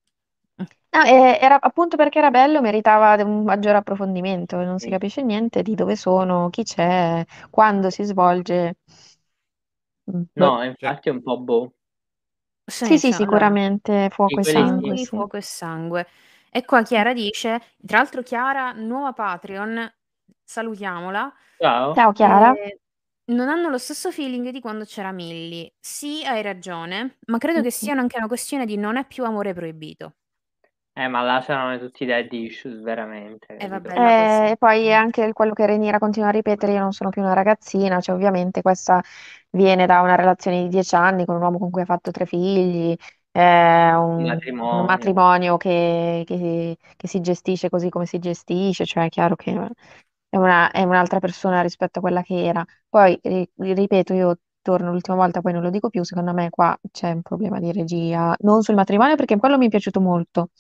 No, 0.93 1.05
eh, 1.05 1.39
era 1.41 1.61
appunto 1.61 1.97
perché 1.97 2.19
era 2.19 2.31
bello, 2.31 2.61
meritava 2.61 3.15
de- 3.17 3.23
un 3.23 3.45
maggiore 3.45 3.77
approfondimento, 3.79 4.57
non 4.65 4.79
si 4.81 4.91
capisce 4.91 5.23
niente 5.23 5.63
di 5.63 5.75
dove 5.77 5.95
sono, 5.97 6.51
chi 6.51 6.65
c'è, 6.65 7.25
quando 7.49 7.91
si 7.91 8.03
svolge. 8.05 8.77
Mm. 10.07 10.25
No, 10.35 10.63
Cioè 10.63 10.65
infatti 10.65 11.09
è 11.09 11.13
un 11.13 11.23
po' 11.23 11.39
boh. 11.41 11.73
Sì, 12.81 12.99
Sì, 12.99 12.99
cioè 12.99 13.19
allora 13.19 13.53
sicuramente 13.53 14.09
fuoco 14.11 14.41
e 14.41 14.43
quelli 14.43 14.61
sangue, 14.61 14.97
Sì, 14.97 15.07
sì. 15.07 15.19
fuoco 15.19 15.37
e 15.37 15.43
sangue. 15.43 16.07
E 16.51 16.65
qua 16.65 16.83
Chiara 16.83 17.13
dice, 17.13 17.61
tra 17.85 17.99
l'altro 17.99 18.23
Chiara, 18.23 18.73
nuova 18.73 19.13
Patreon, 19.13 19.93
salutiamola, 20.45 21.33
Ciao. 21.61 21.95
Ciao 21.95 22.13
Chiara. 22.13 22.59
eh, 22.65 22.81
non 23.27 23.49
hanno 23.49 23.69
lo 23.69 23.79
stesso 23.79 24.11
feeling 24.13 24.51
di 24.51 24.61
quando 24.61 24.85
c'era 24.85 25.13
Milly. 25.13 25.73
Sì, 25.81 26.25
hai 26.25 26.43
ragione, 26.43 27.19
ma 27.27 27.39
credo 27.39 27.61
che 27.63 27.71
Mhm. 27.71 27.73
sia 27.73 27.95
anche 27.95 28.17
una 28.19 28.27
questione 28.29 28.67
di 28.67 28.77
non 28.77 28.97
è 28.97 29.07
più 29.07 29.25
amore 29.25 29.53
proibito. 29.55 30.17
Eh, 31.01 31.09
ma 31.09 31.23
là 31.23 31.41
c'erano 31.41 31.79
tutti 31.79 32.05
i 32.05 32.07
daddy 32.07 32.45
issues, 32.47 32.81
veramente, 32.83 33.47
E 33.63 33.69
capito? 33.69 33.91
vabbè, 33.93 33.93
Eh, 33.95 34.51
e 34.53 34.57
poi 34.57 34.91
anche 34.93 35.23
il- 35.23 35.35
quello 35.35 35.53
che 35.53 35.67
Reniera 35.67 35.99
continua 35.99 36.29
a 36.29 36.31
ripetere, 36.31 36.73
io 36.73 36.81
non 36.81 36.93
sono 36.93 37.11
più 37.11 37.21
una 37.21 37.35
ragazzina, 37.35 38.01
cioè 38.01 38.15
ovviamente 38.15 38.63
questa 38.63 39.03
viene 39.51 39.85
da 39.85 40.01
una 40.01 40.15
relazione 40.15 40.63
di 40.63 40.69
dieci 40.69 40.95
anni 40.95 41.27
con 41.27 41.37
un 41.37 41.43
uomo 41.43 41.59
con 41.59 41.71
cui 41.71 41.83
ha 41.83 41.85
fatto 41.85 42.11
tre 42.11 42.25
figli, 42.25 42.97
è 43.31 43.93
Un 44.19 44.25
un, 44.25 44.41
un 44.69 44.85
matrimonio. 44.85 44.87
matrimonio 44.87 45.59
che, 45.59 46.23
che- 46.27 46.77
che 46.97 47.07
si 47.09 47.21
gestisce 47.21 47.69
così 47.69 47.91
come 47.91 48.07
si 48.07 48.19
gestisce, 48.19 48.87
cioè 48.87 49.05
è 49.07 49.09
chiaro 49.11 49.37
che 49.37 49.53
è, 50.29 50.37
una- 50.37 50.71
è 50.71 50.83
un'altra 50.83 51.19
persona 51.19 51.61
rispetto 51.63 51.99
a 51.99 52.03
quella 52.03 52.23
che 52.23 52.45
era. 52.45 52.65
Poi, 52.89 53.19
ri- 53.23 53.51
ripeto, 53.57 54.15
io 54.15 54.39
torno 54.63 54.91
l'ultima 54.93 55.17
volta, 55.17 55.41
poi 55.41 55.53
non 55.53 55.63
lo 55.63 55.71
dico 55.71 55.89
più, 55.91 56.03
secondo 56.05 56.33
me 56.33 56.51
qua 56.51 56.79
c'è 56.91 57.11
un 57.13 57.23
problema 57.23 57.59
di 57.61 57.73
regia, 57.73 58.35
non 58.41 58.63
sul 58.63 58.75
matrimonio 58.75 59.17
perché 59.17 59.37
quello 59.39 59.57
mi 59.59 59.67
è 59.67 59.69
piaciuto 59.71 60.01
molto, 60.01 60.51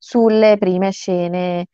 sulle 0.00 0.56
prime 0.58 0.90
scene 0.92 1.66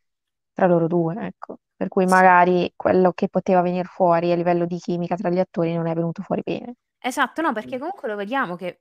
tra 0.52 0.66
loro 0.66 0.86
due, 0.88 1.14
ecco. 1.26 1.58
Per 1.76 1.88
cui 1.88 2.06
Sì. 2.06 2.24
magari 2.24 2.72
quello 2.76 3.12
che 3.12 3.28
poteva 3.28 3.62
venire 3.62 3.84
fuori 3.84 4.32
a 4.32 4.36
livello 4.36 4.66
di 4.66 4.78
chimica 4.78 5.16
tra 5.16 5.30
gli 5.30 5.38
attori 5.38 5.74
non 5.74 5.86
è 5.86 5.94
venuto 5.94 6.22
fuori 6.22 6.42
bene. 6.44 6.74
Esatto, 6.98 7.40
no, 7.40 7.52
Mm. 7.52 7.54
perché 7.54 7.78
comunque 7.78 8.08
lo 8.08 8.16
vediamo 8.16 8.54
che 8.56 8.80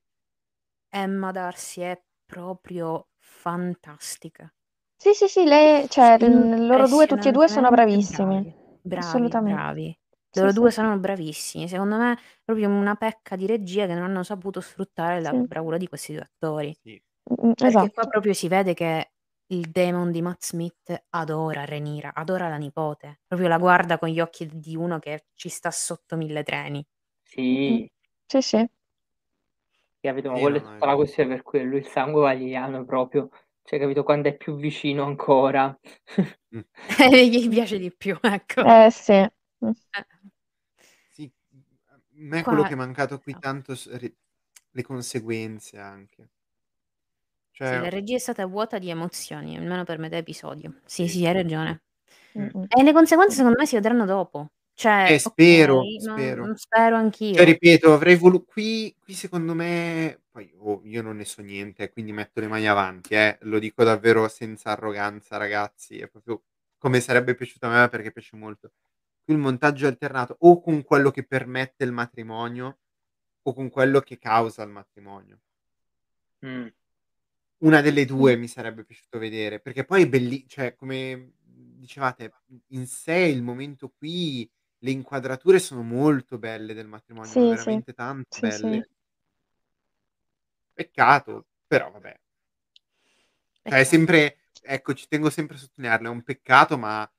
Emma 0.89 1.31
Darcy 1.31 1.81
è 1.81 2.01
proprio 2.25 3.09
fantastica. 3.19 4.51
Sì, 4.97 5.13
sì, 5.13 5.27
sì, 5.29 5.43
lei, 5.45 5.87
cioè, 5.89 6.17
loro 6.19 6.87
due, 6.89 7.05
tutti 7.07 7.29
e 7.29 7.31
due 7.31 7.47
sono 7.47 7.69
bravissimi, 7.69 8.43
bravi, 8.43 8.53
bravi, 8.81 9.35
assolutamente. 9.35 9.37
bravi. 9.37 9.97
Sì, 10.29 10.49
Loro 10.49 10.51
sì, 10.51 10.65
due 10.65 10.71
sono 10.71 10.97
bravissimi. 10.99 11.67
Secondo 11.67 11.97
me 11.97 12.13
è 12.13 12.17
proprio 12.43 12.69
una 12.69 12.95
pecca 12.95 13.35
di 13.35 13.45
regia 13.47 13.85
che 13.87 13.93
non 13.93 14.03
hanno 14.03 14.23
saputo 14.23 14.59
sfruttare 14.61 15.21
la 15.21 15.33
sì. 15.33 15.37
bravura 15.37 15.77
di 15.77 15.87
questi 15.87 16.13
due 16.13 16.21
attori. 16.23 16.77
Sì. 16.83 17.01
Mm, 17.29 17.53
Perché 17.59 17.91
qua 17.91 18.05
Esatto. 18.05 18.07
proprio 18.07 18.33
si 18.33 18.47
vede 18.47 18.73
che 18.73 19.13
il 19.47 19.69
demon 19.71 20.11
di 20.11 20.21
Matt 20.21 20.43
Smith 20.45 21.05
adora 21.09 21.65
Renira, 21.65 22.13
adora 22.13 22.49
la 22.49 22.57
nipote. 22.57 23.21
Proprio 23.27 23.47
la 23.49 23.57
guarda 23.57 23.97
con 23.99 24.09
gli 24.09 24.19
occhi 24.19 24.47
di 24.53 24.75
uno 24.75 24.99
che 24.99 25.27
ci 25.33 25.49
sta 25.49 25.71
sotto 25.71 26.15
mille 26.17 26.43
treni. 26.43 26.85
Mm, 27.67 27.67
Sì, 27.67 27.89
Sì, 28.27 28.41
sì. 28.41 28.67
capito? 30.01 30.31
Ma 30.31 30.37
Sì, 30.37 30.39
quella 30.39 30.57
è 30.57 30.61
tutta 30.61 30.85
la 30.85 30.95
questione 30.95 31.29
per 31.35 31.41
cui 31.43 31.63
lui 31.63 31.77
il 31.79 31.87
sangue 31.87 32.21
valeriano 32.21 32.85
proprio, 32.85 33.29
cioè, 33.63 33.79
capito? 33.79 34.03
Quando 34.03 34.29
è 34.29 34.35
più 34.37 34.55
vicino 34.57 35.03
ancora. 35.03 35.77
Mm. 36.53 36.61
E 37.11 37.27
gli 37.29 37.49
piace 37.49 37.77
di 37.77 37.91
più, 37.95 38.17
ecco. 38.21 38.61
Eh 38.61 38.89
sì. 38.91 39.13
Mm. 39.65 39.71
Sì, 41.09 41.31
a 41.87 41.99
me 42.11 42.45
quello 42.45 42.63
Qua 42.63 42.65
che 42.65 42.73
è 42.73 42.75
mancato 42.75 43.19
qui 43.19 43.37
tanto 43.37 43.75
s- 43.75 43.95
ri- 43.97 44.15
le 44.71 44.83
conseguenze 44.83 45.77
anche. 45.77 46.29
Sì, 47.57 47.63
Cioè, 47.63 47.79
la 47.79 47.87
regia 47.89 48.15
è 48.15 48.19
stata 48.19 48.45
vuota 48.45 48.79
di 48.79 48.89
emozioni, 48.89 49.55
almeno 49.55 49.85
per 49.85 49.97
metà 49.97 50.17
episodio. 50.17 50.73
Sì, 50.85 51.07
sì. 51.07 51.19
sì, 51.19 51.25
hai 51.25 51.33
ragione. 51.33 51.81
Mm, 52.37 52.41
Mm. 52.43 52.47
mm. 52.57 52.63
E 52.67 52.83
le 52.83 52.91
conseguenze 52.91 53.35
secondo 53.37 53.57
me 53.57 53.65
si 53.65 53.75
vedranno 53.75 54.03
dopo. 54.05 54.49
Cioè, 54.73 55.05
Eh, 55.11 55.13
ok, 55.13 55.19
spero, 55.19 55.75
non, 55.75 56.17
spero. 56.17 56.45
non 56.45 56.55
spero 56.57 56.95
Cioè, 56.97 57.03
anch'io. 57.05 57.43
ripeto, 57.45 57.93
avrei 57.93 58.15
voluto 58.17 58.43
qui, 58.51 58.93
qui 59.01 59.13
secondo 59.13 59.53
me, 59.53 60.19
poi 60.29 60.51
oh, 60.57 60.81
io 60.83 61.01
non 61.01 61.15
ne 61.15 61.23
so 61.23 61.41
niente, 61.41 61.89
quindi 61.93 62.11
metto 62.11 62.41
le 62.41 62.47
mani 62.47 62.67
avanti, 62.67 63.13
eh. 63.13 63.37
Lo 63.43 63.57
dico 63.59 63.85
davvero 63.85 64.27
senza 64.27 64.71
arroganza, 64.71 65.37
ragazzi, 65.37 65.97
è 65.99 66.09
proprio 66.09 66.43
come 66.77 66.99
sarebbe 66.99 67.35
piaciuto 67.35 67.67
a 67.67 67.69
me 67.69 67.87
perché 67.87 68.11
piace 68.11 68.35
molto. 68.35 68.71
Qui 69.23 69.33
il 69.33 69.39
montaggio 69.39 69.85
è 69.85 69.87
alternato 69.89 70.35
o 70.39 70.59
con 70.59 70.83
quello 70.83 71.09
che 71.09 71.23
permette 71.25 71.85
il 71.85 71.93
matrimonio 71.93 72.79
o 73.43 73.53
con 73.53 73.69
quello 73.69 74.01
che 74.01 74.17
causa 74.17 74.61
il 74.63 74.69
matrimonio. 74.71 75.39
Mm. 76.45 76.67
Una 77.65 77.81
delle 77.81 78.05
due 78.05 78.35
mi 78.35 78.47
sarebbe 78.47 78.83
piaciuto 78.85 79.17
vedere, 79.17 79.59
perché 79.59 79.85
poi 79.85 80.03
è 80.03 80.07
belli 80.07 80.45
cioè 80.47 80.75
come 80.75 81.31
dicevate, 81.41 82.31
in 82.69 82.85
sé 82.85 83.15
il 83.15 83.41
momento 83.41 83.89
qui, 83.97 84.47
le 84.79 84.91
inquadrature 84.91 85.57
sono 85.57 85.81
molto 85.81 86.37
belle 86.37 86.75
del 86.75 86.85
matrimonio, 86.87 87.33
ma 87.33 87.41
Sì, 87.41 87.57
sì. 87.57 87.81
veramente 87.81 87.93
tanto 87.93 88.37
Sì, 88.39 88.51
sì. 88.51 88.67
belle. 88.67 88.87
Peccato, 90.77 91.45
però 91.67 91.89
vabbè. 91.89 92.19
Cioè 93.67 93.79
è 93.79 93.83
Peccato. 93.83 93.85
sempre 93.85 94.37
ecco, 94.61 94.93
ci 94.93 95.07
tengo 95.07 95.29
sempre 95.29 95.55
a 95.55 95.59
sottolinearlo, 95.59 96.07
è 96.07 96.11
un 96.11 96.23
peccato, 96.23 96.77
ma 96.77 97.09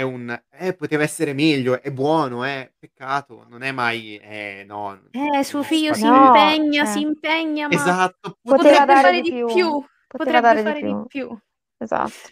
è 0.00 0.02
un 0.02 0.42
eh, 0.50 0.74
poteva 0.74 1.02
essere 1.02 1.32
meglio, 1.34 1.80
è 1.80 1.90
buono, 1.92 2.44
eh, 2.46 2.72
peccato, 2.78 3.44
non 3.48 3.62
è 3.62 3.70
mai 3.72 4.16
eh 4.18 4.64
no, 4.66 4.98
Eh, 5.12 5.42
suo 5.44 5.58
no, 5.58 5.64
figlio 5.64 5.92
si 5.94 6.06
No, 6.06 6.06
impegna, 6.06 6.84
cioè, 6.84 6.86
si 6.86 7.00
impegna, 7.00 7.68
ma 7.68 7.74
Esatto, 7.74 8.38
poteva 8.42 8.84
potrebbe 8.84 8.86
dare 8.86 9.00
fare 9.00 9.20
di 9.22 9.34
più, 9.44 9.44
più. 9.44 9.84
poteva 10.06 10.40
Potrebbe 10.40 10.40
dare 10.40 10.62
di 10.64 10.72
fare 10.72 10.82
di 10.82 10.96
più. 11.06 11.06
più. 11.06 11.38
Esatto. 11.78 12.30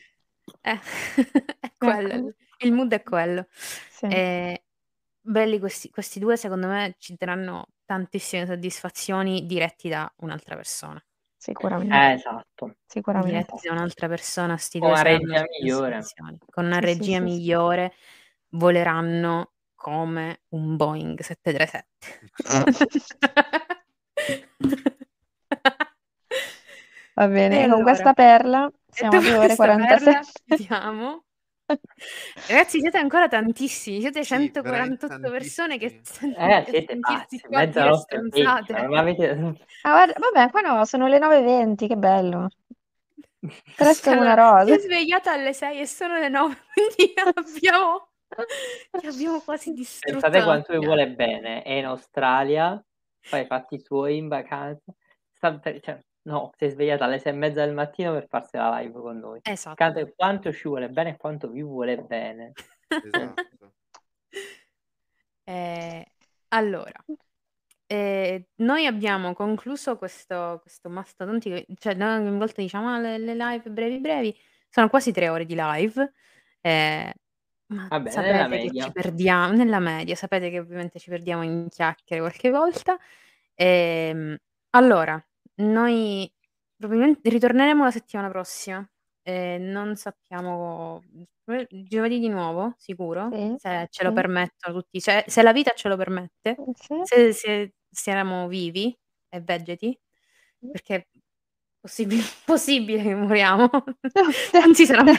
Eh, 0.63 0.79
è 1.61 1.73
quello, 1.77 2.13
Ecco. 2.13 2.15
il 2.15 2.35
il 2.61 2.73
mood 2.73 2.93
è 2.93 3.03
quello. 3.03 3.47
Sì. 3.89 4.07
Eh, 4.07 4.65
belli 5.21 5.59
questi, 5.61 5.91
questi 5.91 6.19
due, 6.19 6.37
secondo 6.37 6.67
me, 6.67 6.97
ci 6.99 7.15
daranno 7.17 7.69
tantissime 7.85 8.47
soddisfazioni 8.47 9.47
diretti 9.47 9.89
da 9.89 10.13
un'altra 10.19 10.57
persona. 10.57 11.01
Sicuramente. 11.41 11.95
Eh, 11.97 12.13
esatto. 12.15 12.75
Sicuramente. 12.85 13.31
Diretti 13.33 13.69
da 13.69 13.73
un'altra 13.73 14.09
persona, 14.09 14.57
sti 14.57 14.79
Con 14.81 14.89
una 14.91 15.03
regia 15.03 15.45
migliore. 15.61 16.05
Con 16.51 16.65
una 16.67 16.75
Sì, 16.81 16.81
regia 16.81 16.99
sì, 17.05 17.13
sì. 17.13 17.21
migliore 17.23 17.93
voleranno 18.51 19.53
come 19.77 20.41
un 20.49 20.77
Boeing 20.77 21.21
737. 21.21 22.31
Va 27.15 27.27
bene, 27.29 27.65
E 27.65 27.69
con 27.69 27.83
questa 27.83 28.13
perla 28.13 28.71
siamo 28.91 29.19
a 29.19 29.21
dopo 29.21 29.29
due 29.31 29.37
ore 29.39 29.53
e 29.53 29.57
questa 29.57 29.65
perla 29.87 30.21
47. 30.47 31.28
Ragazzi, 32.47 32.81
siete 32.81 32.99
ancora 32.99 33.29
tantissimi, 33.29 34.01
siete 34.01 34.25
Sì, 34.31 34.57
veramente 34.61 34.97
148 35.05 35.31
persone 35.31 35.79
che 35.79 36.01
Eh, 36.37 36.65
siete 36.65 36.83
sentirsi 36.87 36.97
pazzi, 36.99 37.41
in 37.47 37.51
qua 37.51 37.61
a 37.63 37.65
mezzo 37.65 37.79
alla 37.79 37.89
dire 37.89 37.93
nostra 37.93 38.23
vecchia, 38.31 38.63
stronzate. 38.63 38.87
non 38.87 38.97
avete... 38.99 39.35
Ah, 39.83 39.91
guarda, 39.93 40.15
vabbè, 40.19 40.51
qua 40.51 40.61
no, 40.61 40.85
sono 40.85 41.07
le 41.07 41.19
9.20, 41.19 41.87
che 41.87 41.97
bello. 41.97 42.49
Presto 43.77 44.11
come 44.11 44.21
una 44.23 44.35
Allora, 44.35 44.57
si 44.59 44.73
è 44.73 44.79
rosa. 44.79 44.79
svegliata 44.79 45.33
alle 45.33 45.53
6 45.53 45.81
e 45.81 45.87
sono 45.87 46.19
le 46.19 46.29
9, 46.29 46.57
quindi 46.73 47.13
abbiamo, 47.35 48.09
abbiamo 49.03 49.41
quasi 49.43 49.73
distrutto 49.73 50.29
Pensate 50.29 50.43
quanto 50.43 50.73
vi 50.73 50.79
vuole 50.81 51.11
bene, 51.11 51.63
è 51.63 51.73
in 51.73 51.85
Australia, 51.87 52.83
fa 53.29 53.39
i 53.39 53.47
fatti 53.47 53.79
suoi 53.81 54.17
in 54.17 54.29
vacanza, 54.29 54.93
sta 55.35 55.59
per- 55.59 55.81
cioè, 55.81 56.01
no, 56.29 56.53
si 56.57 56.65
è 56.67 56.69
svegliata 56.71 57.05
alle 57.05 57.19
sei 57.19 57.33
e 57.33 57.37
mezza 57.37 57.65
del 57.65 57.75
mattino 57.75 58.13
per 58.13 58.27
farsi 58.29 58.57
la 58.57 58.79
live 58.81 59.01
con 59.01 59.19
noi. 59.19 59.41
Esatto. 59.43 59.75
Cante 59.77 60.13
quanto 60.15 60.53
ci 60.53 60.69
vuole 60.69 60.89
bene 60.89 61.11
e 61.11 61.17
quanto 61.17 61.49
vi 61.51 61.63
vuole 61.63 61.97
bene. 62.03 62.53
Esatto. 63.01 63.73
Eh, 65.45 66.05
allora, 66.49 66.93
eh, 67.87 68.49
noi 68.57 68.87
abbiamo 68.87 69.33
concluso 69.35 69.97
questo, 69.99 70.59
questo 70.63 70.89
mastodontico, 70.91 71.63
cioè 71.79 71.95
noi 71.95 72.19
ogni 72.27 72.37
volta 72.39 72.61
diciamo 72.63 72.89
"Ah, 72.91 72.99
le, 73.01 73.19
le 73.19 73.35
live 73.35 73.71
brevi 73.71 74.01
brevi, 74.01 74.37
sono 74.69 74.89
quasi 74.89 75.13
tre 75.13 75.29
ore 75.31 75.47
di 75.47 75.55
live, 75.57 76.13
eh, 76.61 77.13
ma 77.69 77.91
Vabbè, 77.91 78.11
nella 78.17 78.45
sapete 78.45 78.59
che 78.59 78.73
media. 78.73 78.75
ci 78.77 78.93
perdiamo, 78.93 79.53
nella 79.55 79.79
media, 79.81 80.15
sapete 80.17 80.51
che 80.51 80.59
ovviamente 80.59 80.99
ci 80.99 81.11
perdiamo 81.11 81.43
in 81.45 81.69
chiacchiere 81.71 82.23
qualche 82.23 82.51
volta. 82.51 82.99
Ehm, 83.55 84.37
allora, 84.71 85.23
noi 85.59 86.31
probabilmente 86.77 87.29
ritorneremo 87.31 87.85
la 87.85 87.91
settimana 87.91 88.29
prossima, 88.31 88.89
eh, 89.23 89.59
non 89.59 89.97
sappiamo, 89.97 91.03
eh, 91.47 91.67
giovedì 91.71 92.19
di 92.21 92.29
nuovo, 92.29 92.75
sicuro, 92.79 93.29
Sì, 93.33 93.55
se 93.59 93.87
ce 93.91 94.03
lo 94.05 94.09
sì, 94.11 94.15
permettono 94.15 94.75
tutti, 94.81 95.01
cioè 95.01 95.25
se 95.27 95.43
la 95.43 95.53
vita 95.53 95.73
ce 95.73 95.89
lo 95.89 95.97
permette, 95.97 96.57
sì. 96.75 96.95
se, 97.03 97.33
se 97.33 97.73
siamo 97.91 98.49
vivi 98.49 98.97
e 99.29 99.41
vegeti, 99.41 99.99
perché 100.71 100.95
è 100.97 101.07
possibile, 101.81 102.23
possibile 102.45 103.03
che 103.03 103.15
moriamo, 103.15 103.69
non 104.65 104.75
si 104.75 104.87
sarà 104.87 105.03
mai. 105.05 105.15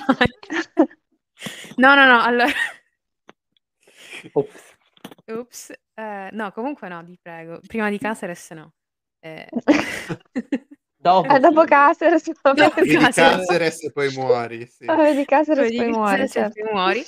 No, 1.78 1.96
no, 1.96 2.06
no, 2.06 2.22
allora 2.22 2.52
Ops. 4.36 4.76
Ops. 5.28 5.72
Eh, 5.96 6.30
no, 6.34 6.52
comunque 6.52 6.88
no, 6.90 7.04
ti 7.04 7.18
prego. 7.22 7.60
Prima 7.66 7.90
di 7.90 7.98
Caceres 7.98 8.52
no. 8.52 8.74
Eh, 9.22 9.48
Dopo, 11.02 11.34
Eh, 11.34 11.40
dopo. 11.40 11.64
Caceres. 11.66 12.30
Dopo 12.42 12.54
Vedi 12.76 12.98
Caceres. 12.98 13.84
E 13.84 13.92
poi 13.92 14.10
muori, 14.14 14.66
sì. 14.68 14.86
Vabbè, 14.86 15.16
di 15.16 15.26
Caceres 15.26 15.74
Poi 15.76 15.88
muori, 15.92 16.22
e 16.24 16.28
certo. 16.28 16.62
poi 16.62 16.72
muori. 16.74 17.04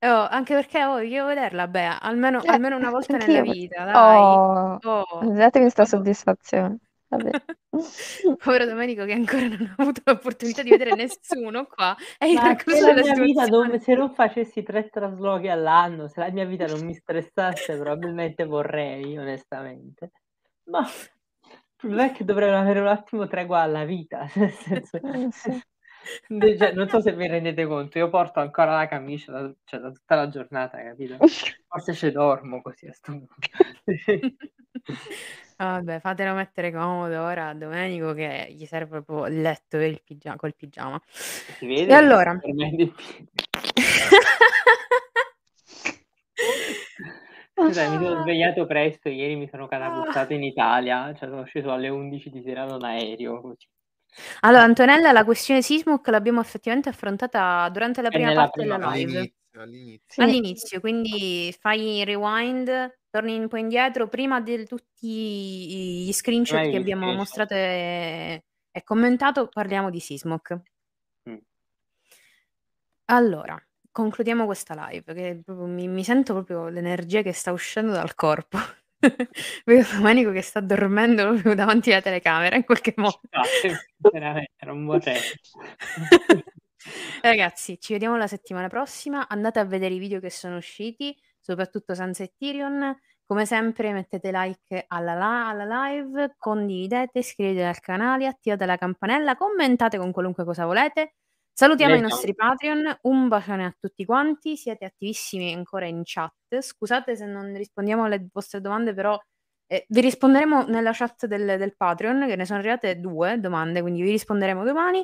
Oh, 0.00 0.26
anche 0.28 0.54
perché 0.54 0.84
oh, 0.84 0.98
io 1.00 1.24
vederla, 1.26 1.68
beh, 1.68 1.98
almeno, 2.00 2.42
Eh, 2.42 2.48
almeno 2.50 2.76
una 2.76 2.90
volta 2.90 3.16
anch'io. 3.16 3.42
nella 3.42 3.52
vita, 3.52 3.84
dai. 3.84 4.16
Oh, 4.16 4.78
Oh. 4.82 5.20
datemi 5.32 5.64
questa 5.64 5.84
soddisfazione. 5.84 6.78
Vabbè. 7.08 7.30
Povero 8.38 8.64
Domenico 8.66 9.04
che 9.04 9.12
ancora 9.12 9.46
non 9.48 9.74
ha 9.76 9.82
avuto 9.82 10.02
l'opportunità 10.04 10.62
di 10.62 10.70
vedere 10.70 10.94
nessuno 10.94 11.66
qua. 11.66 11.96
È 12.18 12.24
il 12.26 12.34
Ma 12.34 12.42
se 12.42 12.48
recluso 12.48 12.86
la 12.86 12.92
della 12.94 13.14
mia 13.14 13.24
vita 13.24 13.44
non, 13.46 13.78
se 13.80 13.94
non 13.94 14.12
facessi 14.14 14.62
tre 14.62 14.88
traslochi 14.88 15.48
all'anno, 15.48 16.08
se 16.08 16.20
la 16.20 16.30
mia 16.30 16.44
vita 16.44 16.66
non 16.66 16.84
mi 16.84 16.94
stressasse, 16.94 17.76
probabilmente 17.78 18.44
vorrei, 18.44 19.16
onestamente. 19.16 20.10
Ma 20.64 20.84
problema 21.76 22.10
è 22.10 22.12
che 22.12 22.24
dovrei 22.24 22.52
avere 22.52 22.80
un 22.80 22.88
attimo 22.88 23.26
tregua 23.26 23.60
alla 23.60 23.84
vita, 23.84 24.26
senso... 24.28 24.96
Eh. 24.96 25.28
Cioè, 26.56 26.72
non 26.72 26.88
so 26.88 27.00
se 27.00 27.12
vi 27.14 27.26
rendete 27.26 27.66
conto, 27.66 27.98
io 27.98 28.08
porto 28.08 28.38
ancora 28.38 28.76
la 28.76 28.86
camicia 28.86 29.32
da, 29.32 29.52
cioè, 29.64 29.80
da 29.80 29.90
tutta 29.90 30.14
la 30.14 30.28
giornata, 30.28 30.78
capito? 30.78 31.16
Forse 31.66 31.94
ci 31.94 32.12
dormo 32.12 32.62
così 32.62 32.86
a 32.86 32.92
sto 32.92 33.12
punto. 33.12 33.34
Vabbè, 35.58 36.00
fatelo 36.00 36.34
mettere 36.34 36.70
comodo 36.70 37.22
ora 37.22 37.48
a 37.48 37.54
Domenico 37.54 38.12
che 38.12 38.46
gli 38.50 38.66
serve 38.66 39.02
proprio 39.02 39.26
il 39.34 39.40
letto 39.40 39.78
e 39.78 39.86
il 39.86 40.02
pigia- 40.04 40.36
col 40.36 40.54
pigiama. 40.54 41.00
Si 41.06 41.66
vede 41.66 41.92
E 41.92 41.94
allora? 41.94 42.36
per 42.36 42.52
me 42.52 42.68
è 42.68 42.70
di 42.72 42.86
più. 42.86 43.24
Scusa, 47.58 47.88
mi 47.88 48.04
sono 48.04 48.20
svegliato 48.20 48.66
presto, 48.66 49.08
ieri 49.08 49.34
mi 49.34 49.48
sono 49.48 49.66
cataputtato 49.66 50.34
in 50.34 50.42
Italia, 50.42 51.14
cioè 51.14 51.28
sono 51.30 51.44
sceso 51.44 51.72
alle 51.72 51.88
11 51.88 52.28
di 52.28 52.42
sera 52.42 52.66
da 52.66 52.74
un 52.74 52.84
aereo, 52.84 53.40
così. 53.40 53.66
Allora, 54.40 54.62
Antonella, 54.62 55.10
la 55.10 55.24
questione 55.24 55.62
Sismuk 55.62 56.06
l'abbiamo 56.08 56.40
effettivamente 56.40 56.90
affrontata 56.90 57.66
durante 57.70 58.02
la 58.02 58.10
prima 58.10 58.32
parte 58.34 58.60
prima 58.60 58.76
della 58.76 58.90
live. 58.90 59.18
All'inizio, 59.18 59.62
all'inizio. 59.62 60.22
All'inizio, 60.22 60.80
quindi 60.80 61.56
fai 61.58 62.04
rewind, 62.04 62.98
torni 63.08 63.38
un 63.38 63.48
po' 63.48 63.56
indietro, 63.56 64.06
prima 64.08 64.40
di 64.42 64.66
tutti 64.66 66.04
gli 66.04 66.12
screenshot 66.12 66.58
Prima 66.58 66.70
che 66.70 66.76
abbiamo 66.76 67.04
screenshot. 67.04 67.26
mostrato 67.26 67.54
e, 67.54 68.44
e 68.70 68.82
commentato, 68.84 69.48
parliamo 69.48 69.88
di 69.88 70.00
Sismok. 70.00 70.60
Mm. 71.30 71.36
Allora, 73.06 73.65
concludiamo 73.96 74.44
questa 74.44 74.74
live, 74.88 75.14
che 75.14 75.40
proprio 75.42 75.66
mi, 75.66 75.88
mi 75.88 76.04
sento 76.04 76.34
proprio 76.34 76.68
l'energia 76.68 77.22
che 77.22 77.32
sta 77.32 77.50
uscendo 77.50 77.92
dal 77.92 78.14
corpo. 78.14 78.58
Vedo 79.64 79.86
Domenico 79.94 80.32
che 80.32 80.42
sta 80.42 80.60
dormendo 80.60 81.26
proprio 81.28 81.54
davanti 81.54 81.92
alla 81.92 82.02
telecamera 82.02 82.56
in 82.56 82.64
qualche 82.64 82.92
modo. 82.96 83.20
No, 83.30 83.40
veramente, 84.10 84.52
non 84.66 84.84
vorrei. 84.84 85.18
Ragazzi, 87.22 87.80
ci 87.80 87.94
vediamo 87.94 88.18
la 88.18 88.26
settimana 88.26 88.68
prossima. 88.68 89.28
Andate 89.28 89.60
a 89.60 89.64
vedere 89.64 89.94
i 89.94 89.98
video 89.98 90.20
che 90.20 90.28
sono 90.28 90.58
usciti, 90.58 91.16
soprattutto 91.40 91.94
Sunset 91.94 92.34
Tyrion. 92.36 92.94
Come 93.24 93.46
sempre, 93.46 93.94
mettete 93.94 94.30
like 94.30 94.84
alla, 94.88 95.14
la- 95.14 95.48
alla 95.48 95.88
live, 95.88 96.34
condividete, 96.36 97.20
iscrivetevi 97.20 97.66
al 97.66 97.80
canale, 97.80 98.26
attivate 98.26 98.66
la 98.66 98.76
campanella, 98.76 99.36
commentate 99.36 99.96
con 99.96 100.12
qualunque 100.12 100.44
cosa 100.44 100.66
volete. 100.66 101.14
Salutiamo 101.58 101.92
i 101.94 101.94
Leggiamo. 101.94 102.12
nostri 102.12 102.34
Patreon, 102.34 102.98
un 103.04 103.28
bacione 103.28 103.64
a 103.64 103.74
tutti 103.80 104.04
quanti, 104.04 104.58
siete 104.58 104.84
attivissimi 104.84 105.54
ancora 105.54 105.86
in 105.86 106.02
chat. 106.04 106.60
Scusate 106.60 107.16
se 107.16 107.24
non 107.24 107.54
rispondiamo 107.54 108.04
alle 108.04 108.28
vostre 108.30 108.60
domande, 108.60 108.92
però 108.92 109.18
eh, 109.66 109.86
vi 109.88 110.02
risponderemo 110.02 110.66
nella 110.66 110.92
chat 110.92 111.24
del, 111.24 111.56
del 111.56 111.74
Patreon, 111.74 112.26
che 112.26 112.36
ne 112.36 112.44
sono 112.44 112.58
arrivate 112.58 113.00
due 113.00 113.40
domande, 113.40 113.80
quindi 113.80 114.02
vi 114.02 114.10
risponderemo 114.10 114.64
domani. 114.64 115.02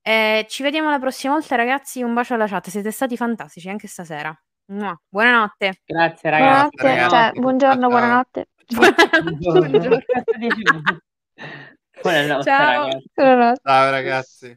Eh, 0.00 0.46
ci 0.48 0.62
vediamo 0.62 0.90
la 0.90 1.00
prossima 1.00 1.32
volta, 1.32 1.56
ragazzi. 1.56 2.02
Un 2.02 2.14
bacio 2.14 2.34
alla 2.34 2.46
chat, 2.46 2.68
siete 2.68 2.92
stati 2.92 3.16
fantastici 3.16 3.68
anche 3.68 3.88
stasera. 3.88 4.32
Mua. 4.66 4.96
Buonanotte. 5.08 5.80
Grazie 5.84 6.30
ragazzi. 6.30 6.76
Buonanotte, 6.76 6.86
ragazzi. 6.86 7.10
cioè, 7.10 7.32
buongiorno, 7.40 7.80
Ciao. 7.88 7.88
buonanotte. 7.88 8.46
Buongiorno. 8.68 9.98
Buonanotte 12.00 12.42
Ciao. 12.44 12.88
Ciao 13.60 13.90
ragazzi. 13.90 14.56